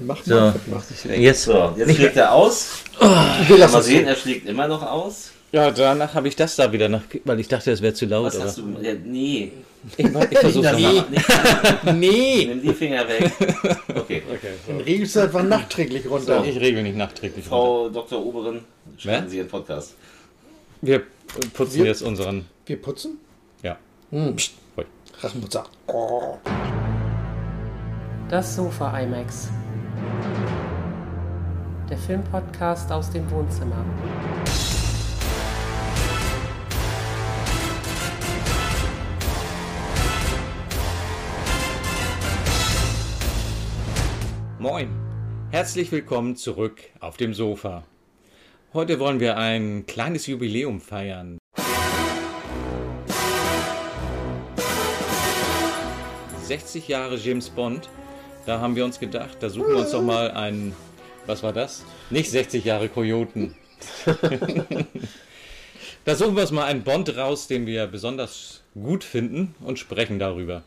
Mach 0.00 0.22
So. 0.24 0.34
mal. 0.34 0.54
Mach 0.66 0.84
dich 0.86 1.04
Jetzt, 1.04 1.42
So, 1.44 1.74
jetzt 1.76 1.94
schlägt 1.94 2.16
er 2.16 2.32
aus. 2.32 2.68
Man 3.00 3.10
es 3.48 3.84
sehen, 3.84 4.04
so. 4.04 4.10
er 4.10 4.16
schlägt 4.16 4.48
immer 4.48 4.66
noch 4.68 4.82
aus. 4.82 5.30
ja, 5.52 5.70
danach 5.70 6.14
habe 6.14 6.28
ich 6.28 6.36
das 6.36 6.56
da 6.56 6.72
wieder, 6.72 6.88
nach, 6.88 7.02
weil 7.24 7.40
ich 7.40 7.48
dachte, 7.48 7.70
es 7.70 7.82
wäre 7.82 7.94
zu 7.94 8.06
laut. 8.06 8.26
Was 8.26 8.36
aber 8.36 8.44
hast 8.46 8.58
du? 8.58 8.76
Ja, 8.80 8.94
nee. 9.04 9.52
ich 9.96 10.04
ich 10.06 10.38
versuche 10.38 10.62
Das 10.64 10.72
es 10.72 10.78
nee. 10.80 11.02
mal. 11.84 11.94
Nee. 11.94 12.46
Nimm 12.48 12.62
die 12.62 12.72
Finger 12.74 13.06
weg. 13.08 13.30
Okay. 13.96 14.22
Dann 14.66 14.80
regelst 14.80 15.16
du 15.16 15.20
einfach 15.20 15.42
nachträglich 15.42 16.08
runter. 16.08 16.44
Ich 16.44 16.58
regel 16.60 16.82
nicht 16.82 16.96
nachträglich. 16.96 17.44
runter. 17.46 17.48
Frau 17.48 17.88
Dr. 17.88 18.24
Oberin, 18.24 18.60
Wer? 19.02 19.26
Sie 19.28 19.38
Ihren 19.38 19.48
Podcast. 19.48 19.94
Wir 20.82 21.02
putzen 21.54 21.78
Wir- 21.80 21.86
jetzt 21.86 22.02
unseren. 22.02 22.44
Wir 22.66 22.80
putzen? 22.80 23.18
Ja. 23.62 23.76
Hm. 24.10 24.36
Psst. 24.36 24.52
Oh. 25.88 26.36
Das 28.28 28.54
Sofa 28.56 28.98
IMAX. 29.00 29.48
Der 31.88 31.98
Filmpodcast 31.98 32.90
aus 32.92 33.10
dem 33.10 33.30
Wohnzimmer. 33.30 33.84
Moin. 44.58 44.88
Herzlich 45.52 45.92
willkommen 45.92 46.34
zurück 46.34 46.80
auf 46.98 47.16
dem 47.16 47.34
Sofa. 47.34 47.84
Heute 48.74 48.98
wollen 48.98 49.20
wir 49.20 49.36
ein 49.38 49.86
kleines 49.86 50.26
Jubiläum 50.26 50.80
feiern. 50.80 51.38
»60 56.46 56.88
Jahre 56.88 57.16
James 57.16 57.48
Bond«. 57.48 57.88
Da 58.46 58.60
haben 58.60 58.76
wir 58.76 58.84
uns 58.84 59.00
gedacht, 59.00 59.38
da 59.40 59.50
suchen 59.50 59.70
wir 59.70 59.78
uns 59.78 59.90
doch 59.90 60.02
mal 60.02 60.30
einen... 60.30 60.74
Was 61.26 61.42
war 61.42 61.52
das? 61.52 61.84
Nicht 62.10 62.30
60 62.30 62.64
Jahre 62.64 62.88
Kojoten. 62.88 63.56
da 66.04 66.14
suchen 66.14 66.36
wir 66.36 66.42
uns 66.42 66.52
mal 66.52 66.66
einen 66.66 66.84
Bond 66.84 67.16
raus, 67.16 67.48
den 67.48 67.66
wir 67.66 67.88
besonders 67.88 68.62
gut 68.80 69.02
finden 69.02 69.56
und 69.60 69.80
sprechen 69.80 70.20
darüber. 70.20 70.62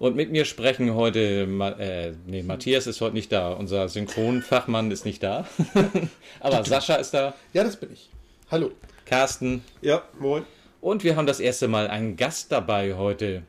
Und 0.00 0.16
mit 0.16 0.32
mir 0.32 0.44
sprechen 0.44 0.94
heute, 0.94 1.46
äh, 1.78 2.12
nee, 2.26 2.42
Matthias 2.42 2.88
ist 2.88 3.00
heute 3.00 3.14
nicht 3.14 3.30
da, 3.30 3.52
unser 3.52 3.88
Synchronfachmann 3.88 4.90
ist 4.90 5.04
nicht 5.04 5.22
da. 5.22 5.46
Aber 6.40 6.64
Sascha 6.64 6.96
ist 6.96 7.14
da, 7.14 7.34
Ja, 7.52 7.62
das 7.62 7.76
bin 7.76 7.92
ich. 7.92 8.10
Hallo. 8.50 8.72
Carsten 9.04 9.62
Ja, 9.80 10.02
moin. 10.18 10.42
und 10.80 11.04
wir 11.04 11.14
haben 11.14 11.26
das 11.26 11.38
erste 11.38 11.68
Mal 11.68 11.86
einen 11.86 12.16
Gast 12.16 12.50
dabei 12.50 12.94
heute. 12.94 13.44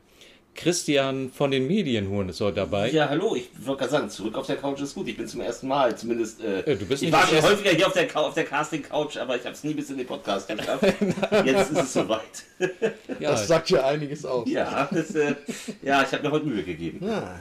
Christian 0.62 1.30
von 1.30 1.52
den 1.52 1.68
Medienhuren 1.68 2.28
ist 2.30 2.40
heute 2.40 2.56
dabei. 2.56 2.90
Ja, 2.90 3.08
hallo, 3.08 3.36
ich 3.36 3.48
wollte 3.64 3.78
gerade 3.82 3.92
sagen, 3.92 4.10
zurück 4.10 4.34
auf 4.36 4.48
der 4.48 4.56
Couch 4.56 4.80
ist 4.80 4.92
gut. 4.96 5.06
Ich 5.06 5.16
bin 5.16 5.28
zum 5.28 5.40
ersten 5.40 5.68
Mal, 5.68 5.96
zumindest. 5.96 6.42
Äh, 6.42 6.60
Äh, 6.72 6.76
du 6.76 6.84
bist 6.84 7.00
ich 7.00 7.12
war 7.12 7.24
schon 7.28 7.40
häufiger 7.42 7.70
hier 7.70 7.86
auf 7.86 7.92
der, 7.92 8.16
auf 8.16 8.34
der 8.34 8.42
Casting-Couch, 8.44 9.18
aber 9.18 9.36
ich 9.36 9.42
habe 9.44 9.52
es 9.54 9.62
nie 9.62 9.72
bis 9.72 9.88
in 9.90 9.98
den 9.98 10.06
Podcast 10.08 10.48
geschafft. 10.48 10.82
Jetzt 11.44 11.70
ist 11.70 11.78
es 11.80 11.92
soweit. 11.92 12.22
Ja, 13.20 13.30
Das 13.32 13.46
sagt 13.46 13.70
ja 13.70 13.86
einiges 13.86 14.24
aus. 14.24 14.48
ja, 14.50 14.88
das, 14.92 15.14
äh, 15.14 15.34
ja, 15.82 16.02
ich 16.02 16.12
habe 16.12 16.24
mir 16.24 16.30
heute 16.32 16.46
Mühe 16.46 16.62
gegeben. 16.64 17.08
Ah, 17.08 17.36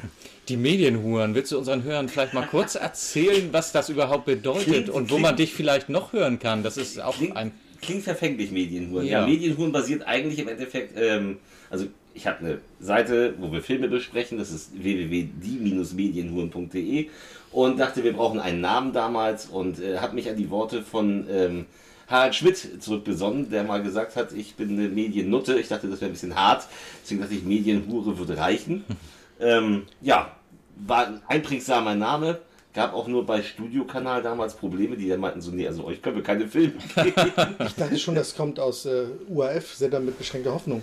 die 0.48 0.58
Medienhuren. 0.58 1.34
Willst 1.34 1.52
du 1.52 1.58
unseren 1.58 1.82
Hörern 1.84 2.10
vielleicht 2.10 2.36
mal 2.36 2.46
kurz 2.46 2.76
erzählen, 2.76 3.50
was 3.52 3.72
das 3.72 3.90
überhaupt 3.90 4.26
bedeutet 4.26 4.66
Klingt- 4.68 4.90
und 4.90 5.06
wo 5.10 5.16
klingt- 5.16 5.22
man 5.24 5.36
dich 5.36 5.54
vielleicht 5.56 5.90
noch 5.90 6.14
hören 6.14 6.38
kann? 6.38 6.62
Das 6.62 6.78
ist 6.78 7.02
auch 7.02 7.16
Klingt, 7.18 7.36
ein... 7.36 7.52
klingt 7.82 8.04
verfänglich, 8.04 8.52
Medienhuren. 8.52 9.06
Ja. 9.08 9.22
Ja. 9.22 9.28
Medienhuren 9.28 9.72
basiert 9.72 10.06
eigentlich 10.06 10.38
im 10.40 10.48
Endeffekt, 10.48 10.94
ähm, 10.96 11.38
also 11.72 11.88
ich 12.18 12.28
habe 12.28 12.40
eine 12.40 12.58
Seite, 12.80 13.36
wo 13.38 13.52
wir 13.52 13.62
Filme 13.62 13.88
besprechen, 13.88 14.40
das 14.40 14.52
ist 14.52 14.84
www.die-medienhuren.de 14.84 17.10
und 17.52 17.80
dachte, 17.80 18.04
wir 18.04 18.14
brauchen 18.14 18.40
einen 18.40 18.60
Namen 18.60 18.92
damals 18.92 19.46
und 19.46 19.80
äh, 19.80 20.00
habe 20.00 20.16
mich 20.16 20.28
an 20.28 20.36
die 20.36 20.50
Worte 20.50 20.82
von 20.82 21.28
ähm, 21.30 21.68
Harald 22.08 22.34
Schmidt 22.34 22.84
zurückbesonnen, 22.84 23.52
der 23.52 23.64
mal 23.64 23.84
gesagt 23.84 24.16
hat, 24.16 24.34
ich 24.34 24.56
bin 24.56 24.72
eine 24.72 24.90
Mediennutte. 24.90 25.60
Ich 25.60 25.68
dachte, 25.68 25.88
das 25.88 26.02
wäre 26.02 26.10
ein 26.10 26.14
bisschen 26.14 26.34
hart, 26.36 26.66
deswegen 27.04 27.22
dachte 27.22 27.36
ich, 27.36 27.44
Medienhure 27.44 28.18
würde 28.18 28.36
reichen. 28.38 28.84
ähm, 29.40 29.84
ja, 30.02 30.32
war 30.76 31.06
ein 31.08 31.22
einprägsamer 31.28 31.94
Name. 31.96 32.40
Gab 32.74 32.94
auch 32.94 33.08
nur 33.08 33.26
bei 33.26 33.44
Studiokanal 33.44 34.24
damals 34.24 34.56
Probleme, 34.56 34.98
die 34.98 35.08
dann 35.08 35.20
meinten 35.20 35.42
so, 35.42 35.52
nee, 35.52 35.68
also 35.68 35.86
euch 35.86 36.02
können 36.02 36.16
wir 36.16 36.24
keine 36.24 36.48
Filme 36.48 36.74
geben. 36.96 37.32
ich 37.60 37.76
dachte 37.76 38.00
schon, 38.00 38.16
das 38.16 38.36
kommt 38.36 38.60
aus 38.60 38.86
äh, 38.86 39.06
UAF, 39.30 39.76
Sender 39.76 40.00
mit 40.00 40.18
beschränkter 40.18 40.54
Hoffnung. 40.54 40.82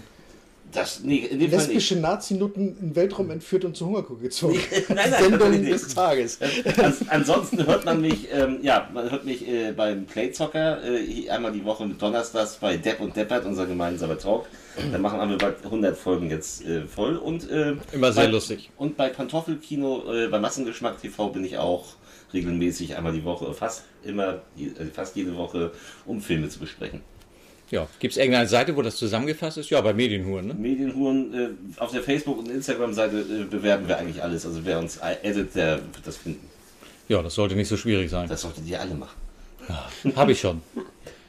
Das, 0.74 1.00
nee. 1.02 1.28
Lesbische 1.28 1.96
Nazi-Nutten 1.96 2.76
in 2.76 2.88
den 2.88 2.96
Weltraum 2.96 3.30
entführt 3.30 3.64
und 3.64 3.76
zur 3.76 3.88
Hungerkur 3.88 4.18
gezwungen. 4.18 4.58
Nein, 4.88 5.10
nein, 5.10 5.22
Sendung 5.22 5.64
des 5.64 5.94
Tages. 5.94 6.38
Ans, 6.40 7.08
ansonsten 7.08 7.64
hört 7.66 7.84
man 7.84 8.00
mich, 8.00 8.28
ähm, 8.32 8.58
ja, 8.62 8.88
man 8.92 9.10
hört 9.10 9.24
mich 9.24 9.46
äh, 9.48 9.72
beim 9.72 10.04
Playzocker 10.06 10.82
äh, 10.84 11.28
einmal 11.30 11.52
die 11.52 11.64
Woche 11.64 11.86
mit 11.86 12.02
Donnerstags 12.02 12.56
bei 12.56 12.76
Depp 12.76 13.00
und 13.00 13.16
Deppert, 13.16 13.44
unser 13.46 13.66
gemeinsamer 13.66 14.18
Talk. 14.18 14.46
Da 14.90 14.98
machen 14.98 15.30
wir 15.30 15.38
bald 15.38 15.64
100 15.64 15.96
Folgen 15.96 16.30
jetzt 16.30 16.64
äh, 16.66 16.82
voll 16.86 17.16
und 17.16 17.48
äh, 17.48 17.76
Immer 17.92 18.12
sehr 18.12 18.24
bei, 18.24 18.30
lustig. 18.30 18.70
Und 18.76 18.96
bei 18.96 19.08
Pantoffelkino, 19.08 20.12
äh, 20.12 20.28
bei 20.28 20.40
Massengeschmack 20.40 21.00
TV 21.00 21.28
bin 21.28 21.44
ich 21.44 21.58
auch 21.58 21.94
regelmäßig 22.32 22.96
einmal 22.96 23.12
die 23.12 23.24
Woche, 23.24 23.54
fast 23.54 23.84
immer, 24.02 24.42
äh, 24.58 24.84
fast 24.92 25.14
jede 25.14 25.36
Woche, 25.36 25.70
um 26.04 26.20
Filme 26.20 26.48
zu 26.48 26.58
besprechen. 26.58 27.02
Ja, 27.74 27.88
gibt 27.98 28.12
es 28.12 28.18
irgendeine 28.18 28.46
Seite, 28.46 28.76
wo 28.76 28.82
das 28.82 28.94
zusammengefasst 28.94 29.58
ist? 29.58 29.68
Ja, 29.68 29.80
bei 29.80 29.92
Medienhuren, 29.92 30.46
ne? 30.46 30.54
Medienhuren, 30.54 31.34
äh, 31.34 31.80
auf 31.80 31.90
der 31.90 32.04
Facebook- 32.04 32.38
und 32.38 32.48
Instagram-Seite 32.48 33.18
äh, 33.18 33.44
bewerben 33.50 33.88
wir 33.88 33.98
eigentlich 33.98 34.22
alles. 34.22 34.46
Also 34.46 34.64
wer 34.64 34.78
uns 34.78 35.00
addet, 35.00 35.56
der 35.56 35.78
wird 35.78 36.06
das 36.06 36.18
finden. 36.18 36.48
Ja, 37.08 37.20
das 37.20 37.34
sollte 37.34 37.56
nicht 37.56 37.66
so 37.66 37.76
schwierig 37.76 38.10
sein. 38.10 38.28
Das 38.28 38.42
solltet 38.42 38.64
ihr 38.68 38.80
alle 38.80 38.94
machen. 38.94 39.16
Habe 40.14 40.30
ich 40.30 40.38
schon. 40.40 40.62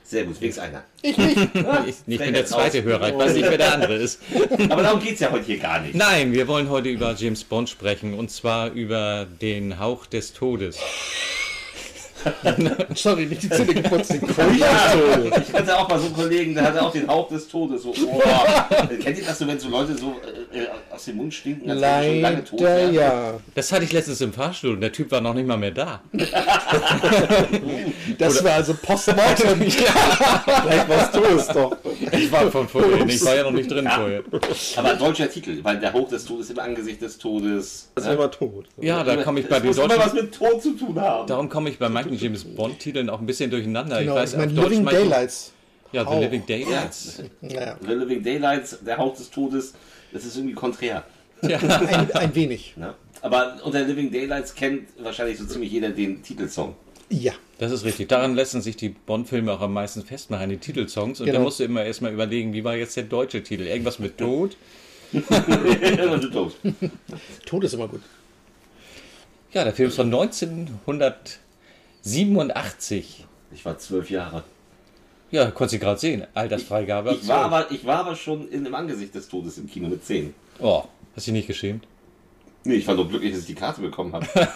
Sehr 0.04 0.26
gut, 0.26 0.40
wenigstens 0.40 0.66
einer. 0.66 0.84
Ich 1.02 1.18
nicht. 1.18 1.36
Ich, 1.88 1.96
ich 2.06 2.20
bin 2.20 2.34
der 2.36 2.46
zweite. 2.46 2.84
Hörer, 2.84 3.10
ich 3.10 3.18
weiß 3.18 3.34
nicht, 3.34 3.50
wer 3.50 3.58
der 3.58 3.74
andere 3.74 3.96
ist. 3.96 4.20
Aber 4.70 4.84
darum 4.84 5.02
geht 5.02 5.16
es 5.16 5.22
ja 5.22 5.32
heute 5.32 5.46
hier 5.46 5.58
gar 5.58 5.82
nicht. 5.82 5.96
Nein, 5.96 6.32
wir 6.32 6.48
wollen 6.48 6.70
heute 6.70 6.90
über 6.90 7.16
James 7.16 7.44
Bond 7.44 7.70
sprechen 7.70 8.14
und 8.14 8.30
zwar 8.30 8.72
über 8.72 9.26
den 9.42 9.80
Hauch 9.80 10.06
des 10.06 10.34
Todes. 10.34 10.78
Sorry, 12.96 13.26
nicht 13.26 13.44
die 13.44 13.50
Zähne 13.50 13.74
geputzt. 13.74 14.12
Den 14.14 14.22
Ja, 14.58 14.68
ich 15.42 15.54
hatte 15.54 15.78
auch 15.78 15.88
mal 15.90 16.00
so 16.00 16.06
einen 16.06 16.16
Kollegen, 16.16 16.54
der 16.56 16.64
hatte 16.66 16.82
auch 16.82 16.92
den 16.92 17.08
Hauch 17.08 17.28
des 17.28 17.48
Todes. 17.48 17.84
So, 17.84 17.90
oh. 17.92 18.22
Kennt 19.02 19.18
ihr 19.18 19.26
das 19.26 19.40
so, 19.40 19.48
wenn 19.48 19.60
so 19.60 19.70
Leute 19.70 19.98
so 19.98 20.16
äh, 20.54 20.60
äh, 20.60 20.68
aus 20.92 21.06
dem 21.06 21.18
Mund 21.18 21.34
stinken, 21.34 21.70
als 21.70 21.80
sie 21.80 21.86
schon 22.12 22.22
lange 22.22 22.44
tot 22.44 22.60
Leider 22.62 22.78
wären? 22.78 22.94
ja. 22.94 23.34
Das 23.54 23.72
hatte 23.72 23.84
ich 23.84 23.92
letztens 23.92 24.22
im 24.22 24.34
Fahrstuhl 24.34 24.72
und 24.74 24.82
der 24.82 24.92
Typ 24.92 25.12
war 25.12 25.22
noch 25.22 25.34
nicht 25.34 25.48
mal 25.48 25.58
mehr 25.58 25.72
da. 25.72 26.02
Das 28.18 28.44
war 28.44 28.54
also 28.54 28.74
Postmortem. 28.74 29.60
Vielleicht 29.62 30.90
was 30.90 31.12
du 31.12 31.24
es 31.24 31.48
doch. 31.48 31.78
Ich 32.12 32.32
war 32.32 32.50
von 32.52 32.68
vorher, 32.68 33.06
ich 33.06 33.26
war 33.26 33.36
ja 33.36 33.44
noch 33.44 33.52
nicht 33.52 33.70
drin 33.70 33.88
vorher. 33.94 34.24
Aber 34.78 34.92
ein 34.92 35.00
deutscher 35.00 35.30
Titel, 35.30 35.60
weil 35.64 35.80
der 35.80 35.94
Hauch 35.94 36.08
des 36.08 36.26
Todes 36.26 36.50
im 36.50 36.60
Angesicht 36.60 37.02
des 37.02 37.18
Todes. 37.18 37.90
Das 37.96 38.06
ist 38.06 38.12
immer 38.14 38.32
tot. 38.32 38.66
Ja, 38.80 39.04
da 39.04 39.18
komme 39.24 39.40
ich 39.42 39.48
bei 39.48 39.60
das 39.60 39.62
den 39.62 39.68
muss 39.68 39.78
immer 39.78 39.98
was 39.98 40.12
deutschen. 40.12 40.26
mit 40.26 40.36
Tod 40.36 40.62
zu 40.62 40.72
tun 40.74 41.00
haben. 41.00 41.28
Darum 41.28 41.50
komme 41.50 41.70
ich 41.70 41.80
bei 41.80 41.90
manchen 41.90 42.15
James 42.18 42.44
Bond-Titeln 42.44 43.10
auch 43.10 43.20
ein 43.20 43.26
bisschen 43.26 43.50
durcheinander. 43.52 44.00
Genau, 44.00 44.14
ich 44.16 44.20
weiß, 44.22 44.34
ich 44.34 44.40
Deutsch 44.40 44.70
Living 44.70 44.84
manchmal- 44.84 44.94
Daylights. 45.04 45.52
Ja, 45.92 46.06
The. 46.12 46.20
Living 46.20 46.46
Daylights. 46.46 47.24
Naja, 47.42 47.78
The 47.82 47.94
Living 47.94 48.24
Daylights, 48.24 48.80
der 48.86 48.98
Hauch 48.98 49.16
des 49.16 49.30
Todes, 49.30 49.74
das 50.12 50.26
ist 50.26 50.36
irgendwie 50.36 50.56
konträr. 50.56 51.04
Ja. 51.42 51.58
ein, 51.60 52.12
ein 52.12 52.36
wenig. 52.36 52.76
Ne? 52.76 52.94
Aber 53.22 53.58
unter 53.64 53.82
Living 53.84 54.12
Daylights 54.12 54.54
kennt 54.56 54.90
wahrscheinlich 55.02 55.38
so 55.38 55.46
ziemlich 55.46 55.72
jeder 55.72 55.90
den 55.90 56.22
Titelsong. 56.24 56.76
Ja. 57.10 57.34
Das 57.60 57.72
ist 57.72 57.86
richtig. 57.86 58.10
Daran 58.10 58.36
lassen 58.36 58.62
sich 58.62 58.76
die 58.76 58.90
Bond-Filme 58.90 59.54
auch 59.54 59.62
am 59.62 59.72
meisten 59.72 60.04
festmachen, 60.04 60.50
den 60.50 60.60
Titelsongs. 60.60 61.22
Und 61.22 61.28
da 61.28 61.32
Genau. 61.34 61.46
musst 61.46 61.60
du 61.62 61.64
immer 61.64 61.86
erstmal 61.86 62.12
überlegen, 62.12 62.52
wie 62.54 62.64
war 62.66 62.76
jetzt 62.76 62.98
der 62.98 63.04
deutsche 63.06 63.42
Titel? 63.44 63.64
Irgendwas 63.64 64.00
mit 64.00 64.18
Tod? 64.18 64.58
Tod 67.46 67.64
ist 67.64 67.74
immer 67.74 67.88
gut. 67.88 68.02
Ja, 69.54 69.64
der 69.64 69.74
Film 69.74 69.88
ist 69.90 69.96
von 69.96 70.12
1987. 72.06 73.26
Ich 73.52 73.66
war 73.66 73.78
zwölf 73.80 74.10
Jahre. 74.10 74.44
Ja, 75.32 75.50
konntest 75.50 75.76
du 75.76 75.80
gerade 75.80 76.00
sehen. 76.00 76.26
Altersfreigabe. 76.34 77.10
ab 77.10 77.18
Ich 77.20 77.28
war, 77.28 77.50
12. 77.50 77.54
aber, 77.54 77.72
ich 77.72 77.86
war 77.86 78.00
aber 78.00 78.16
schon 78.16 78.48
in 78.50 78.64
dem 78.64 78.76
Angesicht 78.76 79.16
des 79.16 79.28
Todes 79.28 79.58
im 79.58 79.68
Kino 79.68 79.88
mit 79.88 80.06
zehn. 80.06 80.34
Oh, 80.60 80.84
hast 81.16 81.28
du 81.28 81.32
dich 81.32 81.40
nicht 81.40 81.48
geschämt? 81.48 81.86
Nee, 82.64 82.76
ich 82.76 82.88
war 82.88 82.96
nur 82.96 83.08
glücklich, 83.08 83.32
dass 83.32 83.42
ich 83.42 83.48
die 83.48 83.56
Karte 83.56 83.82
bekommen 83.82 84.14
habe. 84.14 84.28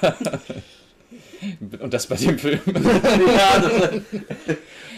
Und 1.79 1.93
das 1.93 2.05
bei 2.07 2.15
dem 2.15 2.37
Film. 2.37 2.59
ja, 2.67 3.59
das, 3.59 4.01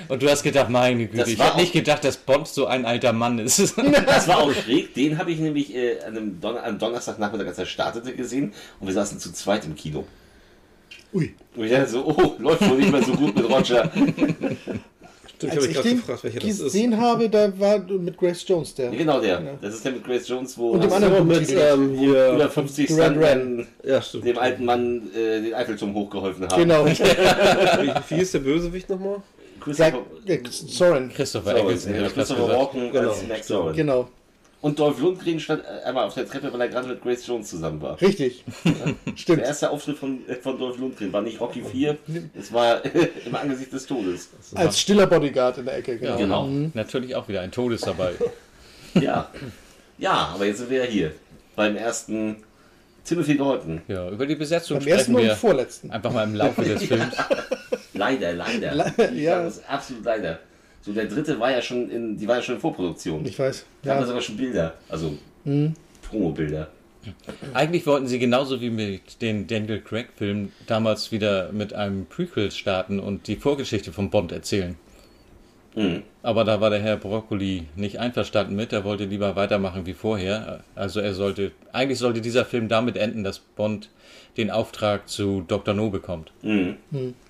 Und 0.07 0.21
du 0.21 0.29
hast 0.29 0.43
gedacht, 0.43 0.69
meine 0.69 1.07
Güte, 1.07 1.29
ich 1.29 1.39
hätte 1.39 1.57
nicht 1.57 1.73
gedacht, 1.73 2.03
dass 2.03 2.17
Bond 2.17 2.47
so 2.47 2.65
ein 2.65 2.85
alter 2.85 3.13
Mann 3.13 3.39
ist. 3.39 3.59
das 4.05 4.27
war 4.27 4.39
auch 4.39 4.53
schräg. 4.53 4.93
Den 4.93 5.17
habe 5.17 5.31
ich 5.31 5.39
nämlich 5.39 5.73
äh, 5.73 5.99
an 6.01 6.17
einem 6.17 6.41
Don 6.41 6.57
am 6.57 6.79
Donnerstagnachmittag, 6.79 7.47
als 7.47 7.59
er 7.59 7.65
startete, 7.65 8.13
gesehen. 8.13 8.53
Und 8.79 8.87
wir 8.87 8.93
saßen 8.93 9.19
zu 9.19 9.31
zweit 9.31 9.65
im 9.65 9.75
Kino. 9.75 10.05
Ui. 11.13 11.33
Und 11.55 11.65
ich 11.65 11.71
dachte 11.71 11.89
so, 11.89 12.05
oh, 12.05 12.35
läuft 12.39 12.69
wohl 12.69 12.77
nicht 12.77 12.91
mehr 12.91 13.03
so 13.03 13.11
gut 13.13 13.35
mit 13.35 13.49
Roger. 13.49 13.91
Stimmt, 15.37 15.53
Als 15.53 15.63
hab 15.63 15.69
ich 15.69 15.75
grad 15.75 15.85
den 15.85 15.97
gefragt, 15.97 16.23
welcher 16.23 16.39
das 16.39 16.49
ist. 16.49 16.63
gesehen 16.63 16.97
habe, 17.01 17.27
da 17.29 17.59
war 17.59 17.79
mit 17.79 18.15
Grace 18.17 18.45
Jones 18.47 18.75
der. 18.75 18.91
Ja, 18.91 18.97
Genau 18.97 19.19
der. 19.19 19.41
Das 19.61 19.73
ist 19.73 19.83
der 19.83 19.93
mit 19.93 20.03
Grace 20.03 20.27
Jones, 20.27 20.55
wo 20.57 20.69
Und 20.71 20.83
dem 20.83 20.93
anderen 20.93 21.27
mit 21.27 21.49
ähm, 21.51 21.95
hier. 21.97 22.33
über 22.33 22.47
50 22.49 22.87
Duran 22.89 23.15
Stuntmen 23.15 23.67
Ja, 23.83 24.01
stimmt. 24.01 24.25
dem 24.25 24.37
alten 24.37 24.65
Mann 24.65 25.09
äh, 25.15 25.41
den 25.41 25.53
Eiffelturm 25.55 25.95
hochgeholfen 25.95 26.47
haben. 26.47 26.61
Genau. 26.61 26.85
Wie, 28.09 28.15
hieß 28.15 28.31
der 28.33 28.39
Bösewicht 28.39 28.89
nochmal? 28.89 29.17
Christopher, 29.59 30.01
äh, 30.27 30.39
Soren. 30.49 31.09
Christopher 31.13 31.55
ich 31.57 31.83
Christopher 32.13 32.13
gesagt. 32.13 32.59
Walken 32.59 32.91
Genau. 32.91 33.09
als 33.09 33.27
Max 33.27 33.47
Soren. 33.47 33.75
Genau. 33.75 34.09
Und 34.61 34.77
Dolph 34.77 34.99
Lundgren 35.01 35.39
stand 35.39 35.63
äh, 35.65 35.83
einmal 35.87 36.05
auf 36.05 36.13
der 36.13 36.27
Treppe, 36.27 36.53
weil 36.53 36.61
er 36.61 36.67
gerade 36.67 36.87
mit 36.87 37.01
Grace 37.01 37.25
Jones 37.25 37.49
zusammen 37.49 37.81
war. 37.81 37.99
Richtig. 37.99 38.43
Der 38.63 39.17
Stimmt. 39.17 39.41
erste 39.41 39.71
Auftritt 39.71 39.97
von, 39.97 40.19
äh, 40.29 40.35
von 40.35 40.59
Dolph 40.59 40.77
Lundgren 40.77 41.11
war 41.11 41.21
nicht 41.23 41.39
Rocky 41.41 41.63
4, 41.63 41.97
es 42.39 42.53
war 42.53 42.81
im 43.25 43.33
Angesicht 43.35 43.73
des 43.73 43.87
Todes. 43.87 44.29
Als 44.53 44.79
stiller 44.79 45.07
Bodyguard 45.07 45.57
in 45.57 45.65
der 45.65 45.77
Ecke. 45.77 45.97
Ja, 45.99 46.15
Genau. 46.15 46.45
Genau. 46.45 46.69
Natürlich 46.75 47.15
auch 47.15 47.27
wieder 47.27 47.41
ein 47.41 47.51
Todes 47.51 47.81
dabei. 47.81 48.13
Ja. 49.01 49.29
Ja, 49.97 50.31
aber 50.35 50.45
jetzt 50.45 50.57
sind 50.57 50.69
wir 50.69 50.79
ja 50.83 50.89
hier. 50.91 51.11
Beim 51.55 51.77
ersten 51.77 52.43
Timothy 53.05 53.37
Dalton. 53.37 53.81
Ja, 53.87 54.09
über 54.09 54.25
die 54.25 54.35
Besetzung 54.35 54.79
Beim 54.79 54.87
ersten 54.89 55.11
sprechen 55.13 55.15
und 55.15 55.21
wir 55.29 55.35
vorletzten. 55.37 55.91
einfach 55.91 56.11
mal 56.11 56.23
im 56.25 56.35
Laufe 56.35 56.61
des 56.61 56.83
Films. 56.83 57.15
Leider, 57.93 58.33
leider. 58.33 58.75
Le- 58.75 58.93
Ich 59.15 59.21
ja. 59.21 59.43
das 59.43 59.63
absolut 59.65 60.03
leider. 60.03 60.39
So, 60.83 60.93
der 60.93 61.05
dritte 61.05 61.39
war 61.39 61.51
ja 61.51 61.61
schon 61.61 61.89
in, 61.89 62.17
die 62.17 62.27
war 62.27 62.37
ja 62.37 62.41
schon 62.41 62.55
in 62.55 62.61
Vorproduktion. 62.61 63.25
Ich 63.25 63.37
weiß. 63.37 63.65
Da 63.83 63.91
haben 63.91 63.97
wir 63.97 64.01
Ja. 64.01 64.07
sogar 64.07 64.21
schon 64.21 64.37
Bilder, 64.37 64.73
also 64.89 65.13
Promo-Bilder. 66.09 66.69
Eigentlich 67.53 67.87
wollten 67.87 68.07
sie 68.07 68.19
genauso 68.19 68.61
wie 68.61 68.69
mit 68.69 69.21
den 69.21 69.47
Daniel 69.47 69.81
Craig-Filmen 69.81 70.51
damals 70.67 71.11
wieder 71.11 71.51
mit 71.51 71.73
einem 71.73 72.05
Prequel 72.05 72.51
starten 72.51 72.99
und 72.99 73.27
die 73.27 73.37
Vorgeschichte 73.37 73.91
von 73.91 74.09
Bond 74.11 74.31
erzählen. 74.31 74.75
Mhm. 75.75 76.03
Aber 76.21 76.43
da 76.43 76.61
war 76.61 76.69
der 76.69 76.79
Herr 76.79 76.97
Broccoli 76.97 77.63
nicht 77.75 77.97
einverstanden 77.97 78.55
mit. 78.55 78.71
Er 78.73 78.83
wollte 78.83 79.05
lieber 79.05 79.35
weitermachen 79.35 79.85
wie 79.87 79.93
vorher. 79.93 80.63
Also 80.75 80.99
er 80.99 81.13
sollte, 81.15 81.51
eigentlich 81.71 81.97
sollte 81.97 82.21
dieser 82.21 82.45
Film 82.45 82.67
damit 82.67 82.97
enden, 82.97 83.23
dass 83.23 83.39
Bond 83.39 83.89
den 84.37 84.51
Auftrag 84.51 85.09
zu 85.09 85.43
Dr. 85.47 85.73
No 85.73 85.89
bekommt. 85.89 86.31
Mhm. 86.43 86.75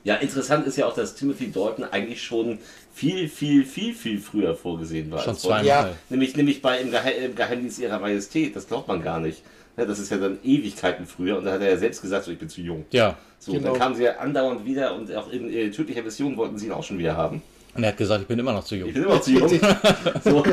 Ja, 0.03 0.15
interessant 0.15 0.67
ist 0.67 0.77
ja 0.77 0.85
auch, 0.87 0.95
dass 0.95 1.15
Timothy 1.15 1.51
Dalton 1.51 1.85
eigentlich 1.85 2.21
schon 2.21 2.57
viel, 2.93 3.27
viel, 3.29 3.65
viel, 3.65 3.93
viel 3.93 4.19
früher 4.19 4.55
vorgesehen 4.55 5.11
war. 5.11 5.19
Schon 5.23 5.35
zweimal. 5.37 5.65
Ja. 5.65 5.89
Nämlich, 6.09 6.35
nämlich 6.35 6.61
bei 6.61 6.79
im, 6.79 6.91
Gehe 6.91 7.11
im 7.25 7.35
Geheimnis 7.35 7.79
ihrer 7.79 7.99
Majestät, 7.99 8.55
das 8.55 8.67
glaubt 8.67 8.87
man 8.87 9.01
gar 9.01 9.19
nicht. 9.19 9.41
Ja, 9.77 9.85
das 9.85 9.99
ist 9.99 10.11
ja 10.11 10.17
dann 10.17 10.37
Ewigkeiten 10.43 11.05
früher 11.05 11.37
und 11.37 11.45
da 11.45 11.53
hat 11.53 11.61
er 11.61 11.69
ja 11.69 11.77
selbst 11.77 12.01
gesagt, 12.01 12.25
so, 12.25 12.31
ich 12.31 12.37
bin 12.37 12.49
zu 12.49 12.61
jung. 12.61 12.85
Ja. 12.91 13.17
So, 13.39 13.53
Genau. 13.53 13.69
dann 13.69 13.79
kamen 13.79 13.95
sie 13.95 14.03
ja 14.03 14.17
andauernd 14.17 14.65
wieder 14.65 14.93
und 14.95 15.13
auch 15.15 15.31
in 15.31 15.49
äh, 15.51 15.71
tödlicher 15.71 16.03
Mission 16.03 16.35
wollten 16.37 16.57
sie 16.57 16.67
ihn 16.67 16.71
auch 16.73 16.83
schon 16.83 16.97
wieder 16.99 17.15
haben. 17.15 17.41
Und 17.73 17.83
er 17.83 17.89
hat 17.89 17.97
gesagt, 17.97 18.21
ich 18.21 18.27
bin 18.27 18.37
immer 18.37 18.51
noch 18.51 18.65
zu 18.65 18.75
jung. 18.75 18.89
Ich 18.89 18.93
bin 18.95 19.03
immer 19.05 19.21
zu 19.21 19.31
jung. 19.31 19.47
so, 20.25 20.43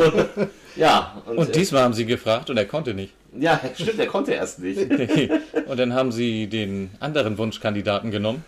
ja, 0.76 1.20
und, 1.26 1.36
Und 1.38 1.48
äh, 1.48 1.52
diesmal 1.52 1.82
haben 1.82 1.92
sie 1.94 2.06
gefragt 2.06 2.48
und 2.48 2.56
er 2.56 2.64
konnte 2.64 2.94
nicht. 2.94 3.12
ja, 3.38 3.60
stimmt, 3.74 3.98
er 3.98 4.06
konnte 4.06 4.32
erst 4.32 4.60
nicht. 4.60 4.78
Und 5.66 5.76
dann 5.78 5.92
haben 5.92 6.12
sie 6.12 6.46
den 6.46 6.90
anderen 7.00 7.36
Wunschkandidaten 7.36 8.12
genommen. 8.12 8.44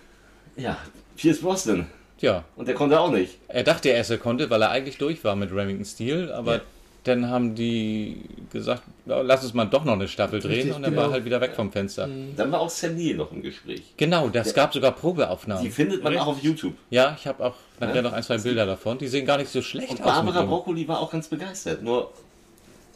Ja, 0.56 0.78
Pierce 1.16 1.40
Brosnan. 1.40 1.86
Ja, 2.20 2.44
Und 2.56 2.68
der 2.68 2.74
konnte 2.74 2.98
auch 3.00 3.10
nicht. 3.10 3.38
er 3.48 3.62
dachte 3.62 3.88
erst, 3.88 4.10
er 4.10 4.18
konnte, 4.18 4.50
weil 4.50 4.60
er 4.62 4.70
eigentlich 4.70 4.98
durch 4.98 5.24
war 5.24 5.36
mit 5.36 5.50
Remington 5.52 5.84
Steel, 5.86 6.30
aber 6.32 6.56
Ja. 6.56 6.60
dann 7.04 7.30
haben 7.30 7.54
die 7.54 8.20
gesagt, 8.52 8.82
"Na, 9.06 9.22
lass 9.22 9.42
uns 9.42 9.54
mal 9.54 9.64
doch 9.64 9.84
noch 9.84 9.94
eine 9.94 10.06
Staffel 10.06 10.38
drehen 10.40 10.52
Richtig, 10.52 10.74
und 10.74 10.84
er 10.84 10.90
genau. 10.90 11.02
war 11.04 11.12
halt 11.12 11.24
wieder 11.24 11.40
weg 11.40 11.52
vom 11.56 11.72
Fenster. 11.72 12.08
Dann 12.36 12.52
war 12.52 12.60
auch 12.60 12.68
Sam 12.68 12.94
Neill 12.96 13.14
noch 13.16 13.32
im 13.32 13.40
Gespräch. 13.42 13.82
Genau, 13.96 14.28
das 14.28 14.52
gab 14.52 14.74
sogar 14.74 14.92
Die 14.92 15.00
Probeaufnahmen. 15.00 15.70
findet 15.72 16.04
man 16.04 16.14
auch 16.18 16.26
auf 16.26 16.42
YouTube. 16.42 16.74
Ja, 16.90 17.16
ich 17.18 17.26
habe 17.26 17.42
auch 17.42 17.54
nachher 17.78 17.96
Ja. 17.96 18.02
noch 18.02 18.12
ein, 18.12 18.22
zwei 18.22 18.36
Bilder 18.36 18.66
davon. 18.66 18.98
Die 18.98 19.08
sehen 19.08 19.24
gar 19.24 19.38
nicht 19.38 19.50
so 19.50 19.62
schlecht 19.62 19.88
Und 19.90 20.02
aus. 20.02 20.22
mit 20.22 20.34
Barbara. 20.34 20.42
Broccoli 20.44 20.86
war 20.88 21.00
auch 21.00 21.10
ganz 21.10 21.28
begeistert. 21.28 21.82
Nur 21.82 22.10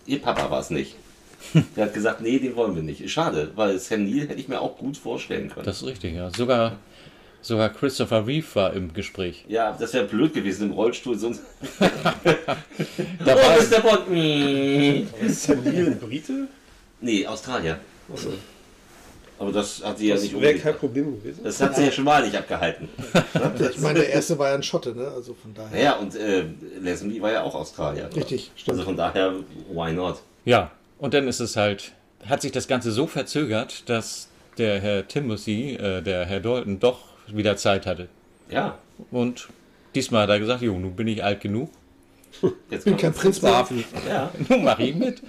ihr 0.07 0.21
Papa 0.21 0.51
war 0.51 0.61
es 0.61 0.69
nicht. 0.69 0.97
Der 1.77 1.87
hat 1.87 1.95
gesagt, 1.95 2.21
nee, 2.21 2.39
den 2.39 2.57
wollen 2.57 2.75
wir 2.75 2.83
nicht. 2.83 3.09
Schade, 3.11 3.53
weil 3.55 3.79
Sam 3.79 4.05
Neill 4.05 4.29
hätte 4.29 4.41
ich 4.41 4.49
mir 4.49 4.61
auch 4.61 4.77
gut 4.77 4.97
vorstellen 4.99 5.49
können. 5.51 5.65
Das 5.65 5.79
ist 5.83 5.87
richtig, 5.87 6.15
ja. 6.15 6.31
Sogar, 6.31 6.73
sogar 7.45 7.69
Christopher 7.71 8.27
Reeve 8.27 8.47
war 8.55 8.73
im 8.73 8.93
Gespräch. 8.93 9.45
ja, 9.49 9.77
das 9.79 9.93
wäre 9.95 10.05
blöd 10.05 10.35
gewesen 10.35 10.71
im 10.71 10.73
Rollstuhl. 10.73 11.19
Sonst 11.19 11.43
Da 11.81 11.87
oh, 13.25 13.37
war, 13.37 13.57
Mr. 13.57 13.81
Bond. 13.81 14.11
Mm. 14.11 15.25
Ist 15.27 15.49
Neil 15.49 15.87
ein 15.87 15.99
Brite? 15.99 16.49
Nee, 17.01 17.27
Australier. 17.27 17.79
Aber 19.39 19.51
das 19.53 19.83
hat 19.85 19.99
sie 19.99 20.09
ja 20.09 20.15
Das 20.15 20.23
nicht 20.23 20.41
wäre 20.41 20.59
kein. 20.59 20.77
Problem 20.77 21.21
gewesen. 21.21 21.41
Das 21.43 21.61
hat 21.61 21.75
sie 21.77 21.85
ja 21.85 21.91
schon 21.93 22.05
mal 22.05 22.25
nicht 22.25 22.37
abgehalten. 22.37 22.89
Ich 23.73 23.79
meine, 23.81 24.01
der 24.01 24.11
erste 24.11 24.39
war 24.39 24.51
ja 24.51 24.55
ein 24.55 24.63
Schotte, 24.63 24.95
ne? 24.95 25.09
Also 25.09 25.35
von 25.35 25.53
daher. 25.55 25.71
Naja, 25.73 25.93
und 25.97 26.15
äh, 26.15 26.45
Lazenby 26.81 27.21
war 27.21 27.33
ja 27.33 27.43
auch 27.43 27.55
Australier. 27.55 28.09
Richtig, 28.15 28.53
stimmt. 28.57 28.79
Also 28.79 28.85
von 28.85 28.97
daher, 28.97 29.33
why 29.71 29.93
not? 29.93 30.19
ja, 30.45 30.71
und 30.99 31.13
dann 31.15 31.27
ist 31.27 31.41
es 31.41 31.57
halt, 31.57 31.93
hat 32.27 32.43
sich 32.43 32.53
das 32.53 32.69
Ganze 32.69 32.93
so 32.93 33.07
verzögert, 33.07 33.89
dass 33.89 34.29
der 34.57 34.81
Herr 34.81 35.09
Timothy, 35.09 35.75
äh, 35.75 36.01
der 36.01 36.25
Herr 36.27 36.41
Dalton, 36.41 36.79
doch 36.79 37.01
wieder 37.33 37.57
Zeit 37.57 37.87
hatte. 37.87 38.09
Ja, 38.51 38.79
Und 39.11 39.49
diesmal 39.95 40.23
hat 40.23 40.31
er 40.31 40.39
gesagt, 40.39 40.63
jo, 40.63 40.79
nun 40.79 40.95
bin 40.97 41.09
ich 41.09 41.23
alt 41.25 41.41
genug, 41.41 41.71
jetzt 42.71 42.85
bin 42.85 42.97
kein 42.97 43.13
Prinz 43.13 43.41
mehr. 43.43 43.67
Ja, 44.09 44.31
nun 44.49 44.65
mach 44.65 44.79
ich 44.79 44.95
mit. 44.95 45.23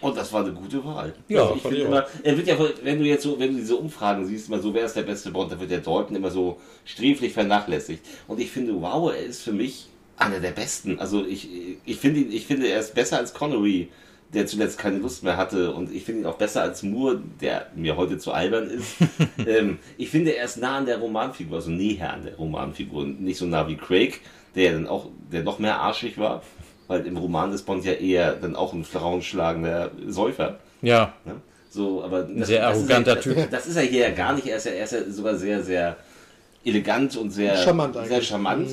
und 0.00 0.16
das 0.16 0.32
war 0.32 0.44
eine 0.44 0.52
gute 0.52 0.84
Wahl. 0.84 1.14
Ja, 1.28 1.42
Also 1.42 1.56
ich 1.56 1.62
finde 1.62 1.76
immer, 1.82 2.06
er 2.22 2.36
wird 2.36 2.46
ja, 2.46 2.56
wenn 2.82 2.98
du 2.98 3.04
jetzt 3.04 3.22
so, 3.22 3.38
wenn 3.38 3.52
du 3.52 3.58
diese 3.58 3.76
Umfragen 3.76 4.26
siehst, 4.26 4.48
immer 4.48 4.58
so, 4.60 4.72
wer 4.74 4.84
ist 4.86 4.96
der 4.96 5.02
beste 5.02 5.30
Bond, 5.30 5.52
da 5.52 5.60
wird 5.60 5.70
der 5.70 5.80
Dalton 5.80 6.16
immer 6.16 6.30
so 6.30 6.58
sträflich 6.84 7.32
vernachlässigt. 7.32 8.04
Und 8.26 8.40
ich 8.40 8.50
finde, 8.50 8.80
wow, 8.80 9.12
er 9.12 9.22
ist 9.22 9.42
für 9.42 9.52
mich 9.52 9.86
einer 10.16 10.40
der 10.40 10.50
besten. 10.50 10.98
Also 10.98 11.24
ich, 11.24 11.48
ich 11.84 11.96
finde 11.98 12.20
ihn, 12.20 12.32
ich 12.32 12.46
finde, 12.46 12.68
er 12.68 12.80
ist 12.80 12.94
besser 12.94 13.18
als 13.18 13.32
Connery, 13.34 13.88
der 14.34 14.46
zuletzt 14.46 14.78
keine 14.78 14.98
Lust 14.98 15.24
mehr 15.24 15.36
hatte. 15.36 15.72
Und 15.72 15.92
ich 15.92 16.04
finde 16.04 16.22
ihn 16.22 16.26
auch 16.26 16.36
besser 16.36 16.62
als 16.62 16.82
Moore, 16.82 17.20
der 17.40 17.66
mir 17.74 17.96
heute 17.96 18.18
zu 18.18 18.32
albern 18.32 18.68
ist. 18.68 18.96
ähm, 19.46 19.78
ich 19.96 20.10
finde, 20.10 20.36
er 20.36 20.44
ist 20.44 20.58
nah 20.58 20.78
an 20.78 20.86
der 20.86 20.98
Romanfigur, 20.98 21.56
also 21.56 21.70
näher 21.70 22.12
an 22.12 22.24
der 22.24 22.36
Romanfigur. 22.36 23.06
Nicht 23.06 23.38
so 23.38 23.46
nah 23.46 23.66
wie 23.68 23.76
Craig, 23.76 24.20
der 24.54 24.72
dann 24.72 24.86
auch, 24.86 25.06
der 25.32 25.42
noch 25.42 25.58
mehr 25.58 25.80
arschig 25.80 26.18
war. 26.18 26.42
Weil 26.86 27.06
im 27.06 27.16
Roman 27.16 27.52
ist 27.52 27.64
Bond 27.64 27.84
ja 27.84 27.92
eher 27.92 28.34
dann 28.34 28.56
auch 28.56 28.72
ein 28.72 28.84
frauenschlagender 28.84 29.90
Säufer. 30.06 30.58
Ja, 30.82 31.14
Ne? 31.24 31.34
So, 31.70 32.02
aber 32.02 32.22
das, 32.22 32.48
sehr 32.48 32.62
das 32.62 32.78
arroganter 32.78 33.16
er, 33.16 33.20
Typ. 33.20 33.36
Das, 33.36 33.50
das 33.50 33.66
ist 33.66 33.76
er 33.76 33.82
hier 33.82 34.08
ja 34.08 34.10
gar 34.14 34.32
nicht. 34.32 34.46
Er 34.46 34.56
ist 34.56 34.66
ja, 34.66 34.72
er 34.72 34.84
ist 34.84 34.92
ja 34.92 35.04
sogar 35.10 35.36
sehr, 35.36 35.62
sehr 35.62 35.96
elegant 36.64 37.16
und 37.16 37.30
sehr 37.30 37.56
Charmant 37.56 37.94
Sehr 37.94 38.02
eigentlich. 38.04 38.28
charmant. 38.28 38.70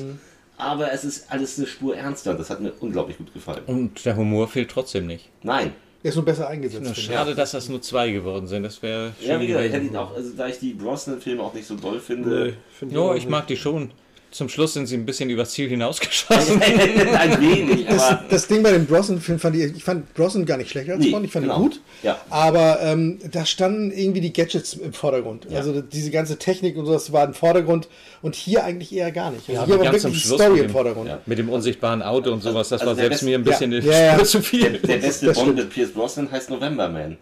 Aber 0.58 0.92
es 0.92 1.04
ist 1.04 1.30
alles 1.30 1.58
eine 1.58 1.66
Spur 1.66 1.96
ernster. 1.96 2.34
Das 2.34 2.48
hat 2.50 2.60
mir 2.60 2.72
unglaublich 2.80 3.18
gut 3.18 3.32
gefallen. 3.32 3.62
und 3.66 4.04
der 4.04 4.16
Humor 4.16 4.48
fehlt 4.48 4.70
trotzdem 4.70 5.06
nicht. 5.06 5.28
Nein. 5.42 5.72
Der 6.02 6.10
ist 6.10 6.16
nur 6.16 6.24
besser 6.24 6.46
eingesetzt. 6.48 6.92
Ich. 6.96 7.04
schade, 7.04 7.34
dass 7.34 7.50
das 7.50 7.68
nur 7.68 7.82
zwei 7.82 8.10
geworden 8.12 8.46
sind. 8.46 8.62
Das 8.62 8.80
wäre 8.82 9.12
schön 9.18 9.28
Ja, 9.28 9.40
wie 9.40 9.46
gesagt, 9.48 9.64
ich 9.66 9.72
hätte 9.72 9.80
gewesen. 9.80 9.94
ihn 9.94 9.98
auch, 9.98 10.14
also 10.14 10.30
da 10.36 10.46
ich 10.46 10.58
die 10.58 10.72
Brosnan-Filme 10.74 11.42
auch 11.42 11.52
nicht 11.52 11.66
so 11.66 11.74
doll 11.74 11.98
finde. 11.98 12.54
Nee, 12.80 12.88
Ja, 12.94 13.00
auch 13.00 13.14
ich 13.14 13.28
mag 13.28 13.46
die 13.48 13.56
schon. 13.56 13.90
Zum 14.32 14.50
Schluss 14.50 14.74
sind 14.74 14.86
sie 14.86 14.96
ein 14.96 15.06
bisschen 15.06 15.30
übers 15.30 15.52
Ziel 15.52 15.66
hinausgeschossen. 15.68 16.60
Ein 17.14 17.40
wenig, 17.40 17.86
Das, 17.86 18.02
aber. 18.02 18.24
das 18.28 18.46
Ding 18.48 18.62
bei 18.62 18.70
dem 18.72 18.84
Brosnan-Film 18.84 19.38
fand 19.38 19.56
ich, 19.56 19.76
ich 19.76 19.82
fand 19.84 20.12
Brosnan 20.12 20.44
gar 20.44 20.58
nicht 20.58 20.70
schlecht 20.70 20.90
als 20.90 20.98
Nee, 21.02 21.10
Bond, 21.10 21.24
ich 21.24 21.32
fand 21.32 21.46
genau. 21.46 21.56
ihn 21.58 21.62
gut. 21.62 21.80
Ja. 22.02 22.20
Aber 22.28 22.78
ähm, 22.82 23.18
da 23.32 23.46
standen 23.46 23.92
irgendwie 23.92 24.20
die 24.20 24.32
Gadgets 24.34 24.74
im 24.74 24.92
Vordergrund. 24.92 25.46
Ja. 25.48 25.58
Also 25.58 25.80
diese 25.80 26.10
ganze 26.10 26.36
Technik 26.38 26.76
und 26.76 26.84
sowas 26.84 27.12
war 27.12 27.24
im 27.24 27.32
Vordergrund 27.32 27.88
und 28.20 28.34
hier 28.34 28.62
eigentlich 28.64 28.94
eher 28.94 29.10
gar 29.10 29.30
nicht. 29.30 29.48
Also 29.48 29.52
Ja, 29.60 29.64
hier 29.66 29.78
war 29.78 29.84
wirklich 29.92 30.12
die 30.12 30.20
Schluss 30.20 30.38
Story 30.38 30.50
mit 30.54 30.60
im 30.60 30.66
dem- 30.66 30.72
Vordergrund. 30.72 31.08
Ja. 31.08 31.18
Mit 31.24 31.38
dem 31.38 31.48
unsichtbaren 31.48 32.02
Auto 32.02 32.30
und 32.32 32.42
sowas, 32.42 32.68
das 32.68 32.80
Also 32.82 32.90
war 32.90 32.94
der 32.94 33.04
selbst 33.04 33.20
Best- 33.20 33.24
mir 33.24 33.38
ein 33.38 33.44
bisschen 33.44 33.72
ja, 33.72 33.80
zu 34.24 34.38
Der, 34.38 34.44
viel. 34.44 34.78
der 34.80 34.96
beste 34.98 35.26
Das 35.26 35.38
Bond 35.38 35.56
mit 35.56 35.70
Pierce 35.70 35.92
Brosnan 35.92 36.30
heißt 36.30 36.50
November 36.50 36.88
Man. 36.90 37.16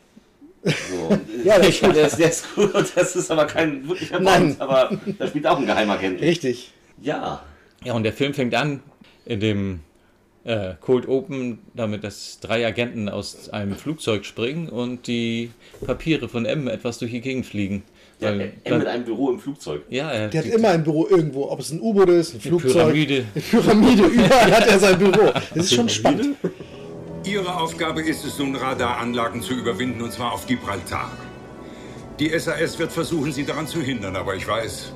So. 0.65 0.73
Ja, 1.45 1.59
das 1.59 1.79
ja, 1.81 1.93
der, 1.93 2.07
ist, 2.07 2.19
der 2.19 2.29
ist 2.31 2.55
gut. 2.55 2.73
Das 2.97 3.15
ist 3.15 3.31
aber 3.31 3.45
kein 3.45 3.87
wirklicher 3.87 4.15
Bond, 4.17 4.25
Nein. 4.25 4.57
aber 4.59 4.91
da 5.19 5.27
spielt 5.29 5.47
auch 5.47 5.59
ein 5.59 5.67
Geheimagent. 5.67 6.21
Richtig. 6.23 6.73
Ja. 7.03 7.43
Ja, 7.85 7.93
und 7.95 8.03
der 8.05 8.13
Film 8.13 8.35
fängt 8.35 8.55
an 8.55 8.81
in 9.27 9.41
dem 9.41 9.81
äh, 10.45 10.75
Cold 10.81 11.09
Open, 11.09 11.59
damit 11.75 12.05
dass 12.05 12.39
drei 12.41 12.67
Agenten 12.67 13.09
aus 13.09 13.49
einem 13.51 13.75
Flugzeug 13.75 14.25
springen 14.25 14.69
und 14.69 15.07
die 15.07 15.51
Papiere 15.87 16.29
von 16.29 16.45
M 16.47 16.69
etwas 16.69 16.99
durch 16.99 17.11
die 17.11 17.21
Gegend 17.21 17.47
fliegen. 17.47 17.83
Ja, 18.21 18.29
Weil 18.31 18.53
dann- 18.65 18.79
mit 18.79 18.87
einem 18.87 19.05
Büro 19.05 19.31
im 19.31 19.39
Flugzeug. 19.41 19.83
ja, 19.91 20.11
er, 20.11 20.29
Der 20.29 20.45
hat 20.45 20.51
immer 20.51 20.69
ein 20.69 20.85
Büro 20.85 21.07
irgendwo, 21.09 21.51
ob 21.51 21.61
es 21.61 21.71
ein 21.73 21.81
U-Boot 21.81 22.09
ist, 22.11 22.35
ein 22.35 22.41
Flugzeug, 22.41 22.73
Pyramide. 22.73 23.25
eine 23.35 23.43
Pyramide, 23.43 24.03
überall 24.05 24.53
hat 24.53 24.67
er 24.69 24.79
sein 24.79 24.99
Büro. 24.99 25.33
Das 25.55 25.67
ist 25.67 25.75
schon 25.75 25.89
spannend. 25.89 26.37
Ihre 27.27 27.57
Aufgabe 27.59 28.03
ist 28.03 28.25
es 28.25 28.39
nun, 28.39 28.55
Radaranlagen 28.55 29.41
zu 29.43 29.55
überwinden, 29.55 30.03
und 30.03 30.13
zwar 30.13 30.33
auf 30.33 30.47
Gibraltar. 30.47 31.11
Die 32.21 32.29
SAS 32.39 32.79
wird 32.79 32.93
versuchen, 32.93 33.33
Sie 33.33 33.45
daran 33.45 33.67
zu 33.67 33.81
hindern, 33.81 34.15
aber 34.15 34.37
ich 34.37 34.47
weiß, 34.47 34.93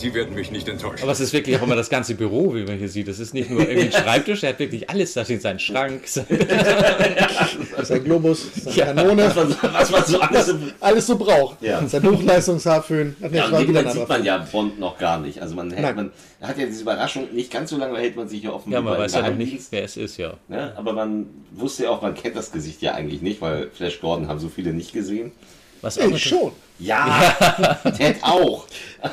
Sie 0.00 0.14
werden 0.14 0.34
mich 0.34 0.50
nicht 0.50 0.66
enttäuschen. 0.68 1.02
Aber 1.02 1.12
es 1.12 1.20
ist 1.20 1.32
wirklich 1.32 1.56
auch 1.58 1.62
immer 1.62 1.76
das 1.76 1.90
ganze 1.90 2.14
Büro, 2.14 2.54
wie 2.54 2.64
man 2.64 2.78
hier 2.78 2.88
sieht. 2.88 3.08
Es 3.08 3.18
ist 3.18 3.34
nicht 3.34 3.50
nur 3.50 3.60
irgendwie 3.60 3.86
ein 3.86 3.92
Schreibtisch, 3.92 4.42
er 4.42 4.50
hat 4.50 4.58
wirklich 4.58 4.88
alles. 4.88 5.12
Da 5.12 5.24
steht 5.24 5.42
sein 5.42 5.58
Schrank. 5.58 6.06
sein- 6.06 6.26
Sein 7.82 8.04
Globus, 8.04 8.46
seine 8.64 8.76
Ja. 8.76 8.84
Kanone, 8.92 9.26
Was 9.26 9.34
man, 9.36 9.56
was 9.74 9.90
man 9.90 10.04
so 10.04 10.20
alles 10.20 10.54
alles 10.80 11.06
so 11.06 11.16
braucht. 11.16 11.62
Ja. 11.62 11.86
Sein 11.86 12.02
Hochleistungshaarföhn. 12.04 13.16
Nee, 13.20 13.36
Ja, 13.36 13.48
das 13.48 13.60
und 13.60 13.74
den 13.74 13.90
sieht 13.90 14.08
man 14.08 14.24
ja 14.24 14.38
Bond 14.50 14.78
noch 14.78 14.98
gar 14.98 15.18
nicht. 15.20 15.40
Also 15.40 15.54
man, 15.54 15.70
hält, 15.70 15.96
man 15.96 16.10
hat 16.40 16.58
ja 16.58 16.66
diese 16.66 16.82
Überraschung, 16.82 17.28
nicht 17.32 17.50
ganz 17.52 17.70
so 17.70 17.76
lange 17.76 17.98
hält 17.98 18.16
man 18.16 18.28
sich 18.28 18.40
hier 18.40 18.54
offen. 18.54 18.72
Ja, 18.72 18.80
man 18.80 18.98
weiß 18.98 19.14
ja 19.14 19.28
noch 19.28 19.36
nicht, 19.36 19.60
wer 19.70 19.84
es 19.84 19.96
ist, 19.96 20.16
ja. 20.16 20.34
Ne? 20.48 20.72
Aber 20.76 20.92
man 20.92 21.26
wusste 21.52 21.84
ja 21.84 21.90
auch, 21.90 22.02
man 22.02 22.14
kennt 22.14 22.36
das 22.36 22.52
Gesicht 22.52 22.82
ja 22.82 22.94
eigentlich 22.94 23.22
nicht, 23.22 23.40
weil 23.40 23.70
Flash 23.72 24.00
Gordon 24.00 24.28
haben 24.28 24.38
so 24.40 24.48
viele 24.48 24.72
nicht 24.72 24.92
gesehen. 24.92 25.32
Was 25.82 25.98
auch, 25.98 26.10
Ich 26.10 26.22
schon. 26.24 26.52
Ja, 26.78 27.78
Ted 27.96 28.22
auch. 28.22 28.66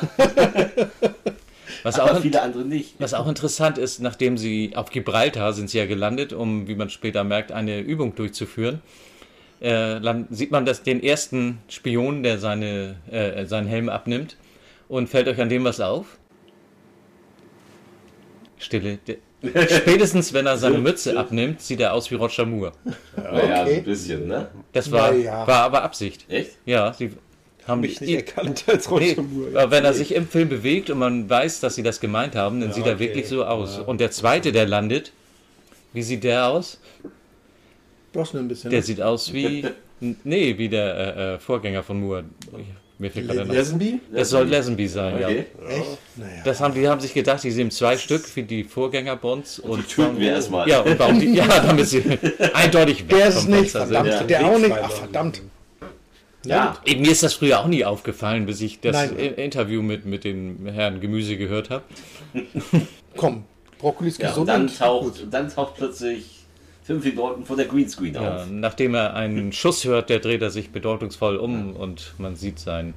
was, 1.82 1.98
Aber 1.98 2.16
auch, 2.16 2.20
viele 2.20 2.42
andere 2.42 2.64
nicht. 2.64 2.94
was 2.98 3.14
auch 3.14 3.26
interessant 3.26 3.78
ist, 3.78 4.00
nachdem 4.00 4.36
sie 4.36 4.72
auf 4.74 4.90
Gibraltar 4.90 5.52
sind 5.52 5.70
sie 5.70 5.78
ja 5.78 5.86
gelandet, 5.86 6.32
um, 6.32 6.68
wie 6.68 6.74
man 6.74 6.90
später 6.90 7.24
merkt, 7.24 7.52
eine 7.52 7.80
Übung 7.80 8.14
durchzuführen. 8.14 8.82
Äh, 9.60 10.00
dann 10.00 10.26
sieht 10.30 10.50
man 10.50 10.64
das, 10.64 10.82
den 10.82 11.02
ersten 11.02 11.58
Spion, 11.68 12.22
der 12.22 12.38
seine, 12.38 12.96
äh, 13.10 13.44
seinen 13.46 13.66
Helm 13.66 13.88
abnimmt. 13.88 14.36
Und 14.88 15.08
fällt 15.08 15.28
euch 15.28 15.40
an 15.40 15.48
dem 15.48 15.64
was 15.64 15.80
auf? 15.80 16.16
Stille. 18.58 18.98
Spätestens, 19.42 20.32
wenn 20.32 20.46
er 20.46 20.58
seine 20.58 20.78
Mütze 20.78 21.16
abnimmt, 21.18 21.60
sieht 21.60 21.80
er 21.80 21.92
aus 21.94 22.10
wie 22.10 22.16
Roger 22.16 22.44
Moore. 22.44 22.72
So 22.84 23.22
okay. 23.22 23.76
ein 23.76 23.84
bisschen, 23.84 24.26
ne? 24.26 24.48
Das 24.72 24.90
war, 24.90 25.12
Naja. 25.12 25.46
war 25.46 25.62
aber 25.62 25.82
Absicht. 25.82 26.24
Echt? 26.28 26.52
Ja, 26.66 26.92
sie 26.92 27.12
haben 27.66 27.82
Mich 27.82 28.00
nicht 28.00 28.14
erkannt 28.14 28.64
als 28.66 28.90
Nee, 28.90 29.10
Roger 29.10 29.22
Moore. 29.22 29.60
aber 29.60 29.70
wenn 29.70 29.84
er 29.84 29.94
sich 29.94 30.14
im 30.14 30.26
Film 30.26 30.48
bewegt 30.48 30.90
und 30.90 30.98
man 30.98 31.28
weiß, 31.30 31.60
dass 31.60 31.76
sie 31.76 31.82
das 31.82 32.00
gemeint 32.00 32.34
haben, 32.34 32.60
dann 32.60 32.72
sieht 32.72 32.86
er 32.86 32.94
okay. 32.94 33.04
wirklich 33.04 33.28
so 33.28 33.44
aus. 33.44 33.78
Und 33.78 34.00
der 34.00 34.10
zweite, 34.10 34.50
der 34.50 34.66
landet, 34.66 35.12
wie 35.92 36.02
sieht 36.02 36.24
der 36.24 36.48
aus? 36.48 36.80
Brosnan 38.12 38.44
ein 38.44 38.48
bisschen. 38.48 38.70
Der 38.70 38.80
ne? 38.80 38.86
sieht 38.86 39.00
aus 39.00 39.32
wie, 39.32 39.66
nee, 40.00 40.58
wie 40.58 40.68
der 40.68 41.16
äh, 41.16 41.34
äh, 41.34 41.38
Vorgänger 41.38 41.82
von 41.82 42.00
Moore. 42.00 42.24
Mir 43.00 43.10
fehlt 43.12 43.28
gerade. 43.28 43.52
Lazenby? 43.52 44.00
Das 44.12 44.30
soll 44.30 44.48
Lazenby 44.48 44.88
sein, 44.88 45.14
Okay. 45.14 45.46
ja. 45.62 45.68
Echt? 45.68 45.98
Naja. 46.16 46.42
Das 46.44 46.60
haben, 46.60 46.74
die 46.74 46.88
haben 46.88 47.00
sich 47.00 47.14
gedacht, 47.14 47.44
die 47.44 47.50
sind 47.52 47.72
zwei 47.72 47.96
Stück 47.96 48.24
wie 48.34 48.42
die 48.42 48.64
Vorgänger 48.64 49.14
Bonds. 49.16 49.60
Und, 49.60 49.88
Töten 49.88 50.18
wir 50.18 50.32
erstmal. 50.32 50.68
Ja, 50.68 50.80
und 50.80 50.98
warum 50.98 51.20
die, 51.20 51.32
ja, 51.34 51.46
damit 51.46 51.86
sie 51.86 52.02
eindeutig 52.54 53.02
weg 53.08 53.16
Der 53.16 53.26
ist 53.28 53.48
nicht, 53.48 53.70
sind. 53.70 53.82
verdammt. 53.86 54.08
Ja. 54.08 54.22
Der 54.24 54.46
auch 54.46 54.58
nicht. 54.58 54.72
Ach, 54.82 54.90
verdammt. 54.90 55.42
Ja, 56.44 56.76
Ey, 56.84 56.96
Mir 56.96 57.10
ist 57.12 57.22
das 57.22 57.34
früher 57.34 57.60
auch 57.60 57.66
nie 57.66 57.84
aufgefallen, 57.84 58.46
bis 58.46 58.60
ich 58.60 58.80
das 58.80 58.94
Nein. 58.94 59.16
Interview 59.16 59.82
mit, 59.82 60.06
mit 60.06 60.24
dem 60.24 60.66
Herrn 60.66 61.00
Gemüse 61.00 61.36
gehört 61.36 61.68
habe. 61.70 61.82
Komm, 63.16 63.44
Brokkoli 63.78 64.08
ist 64.10 64.18
ja 64.20 64.28
und 64.28 64.32
gesund. 64.34 64.48
dann 64.48 64.62
und 64.62 64.78
taucht, 64.78 65.26
dann 65.30 65.48
taucht 65.52 65.74
plötzlich 65.76 66.37
Timothy 66.88 67.14
Dalton 67.14 67.44
vor 67.44 67.54
der 67.56 67.66
Greenscreen 67.66 68.14
Ja, 68.14 68.36
auf. 68.36 68.50
nachdem 68.50 68.94
er 68.94 69.14
einen 69.14 69.52
Schuss 69.52 69.84
hört, 69.84 70.08
der 70.08 70.20
dreht 70.20 70.40
er 70.40 70.48
sich 70.48 70.70
bedeutungsvoll 70.70 71.36
um 71.36 71.76
und 71.76 72.14
man 72.16 72.34
sieht 72.34 72.58
sein. 72.58 72.94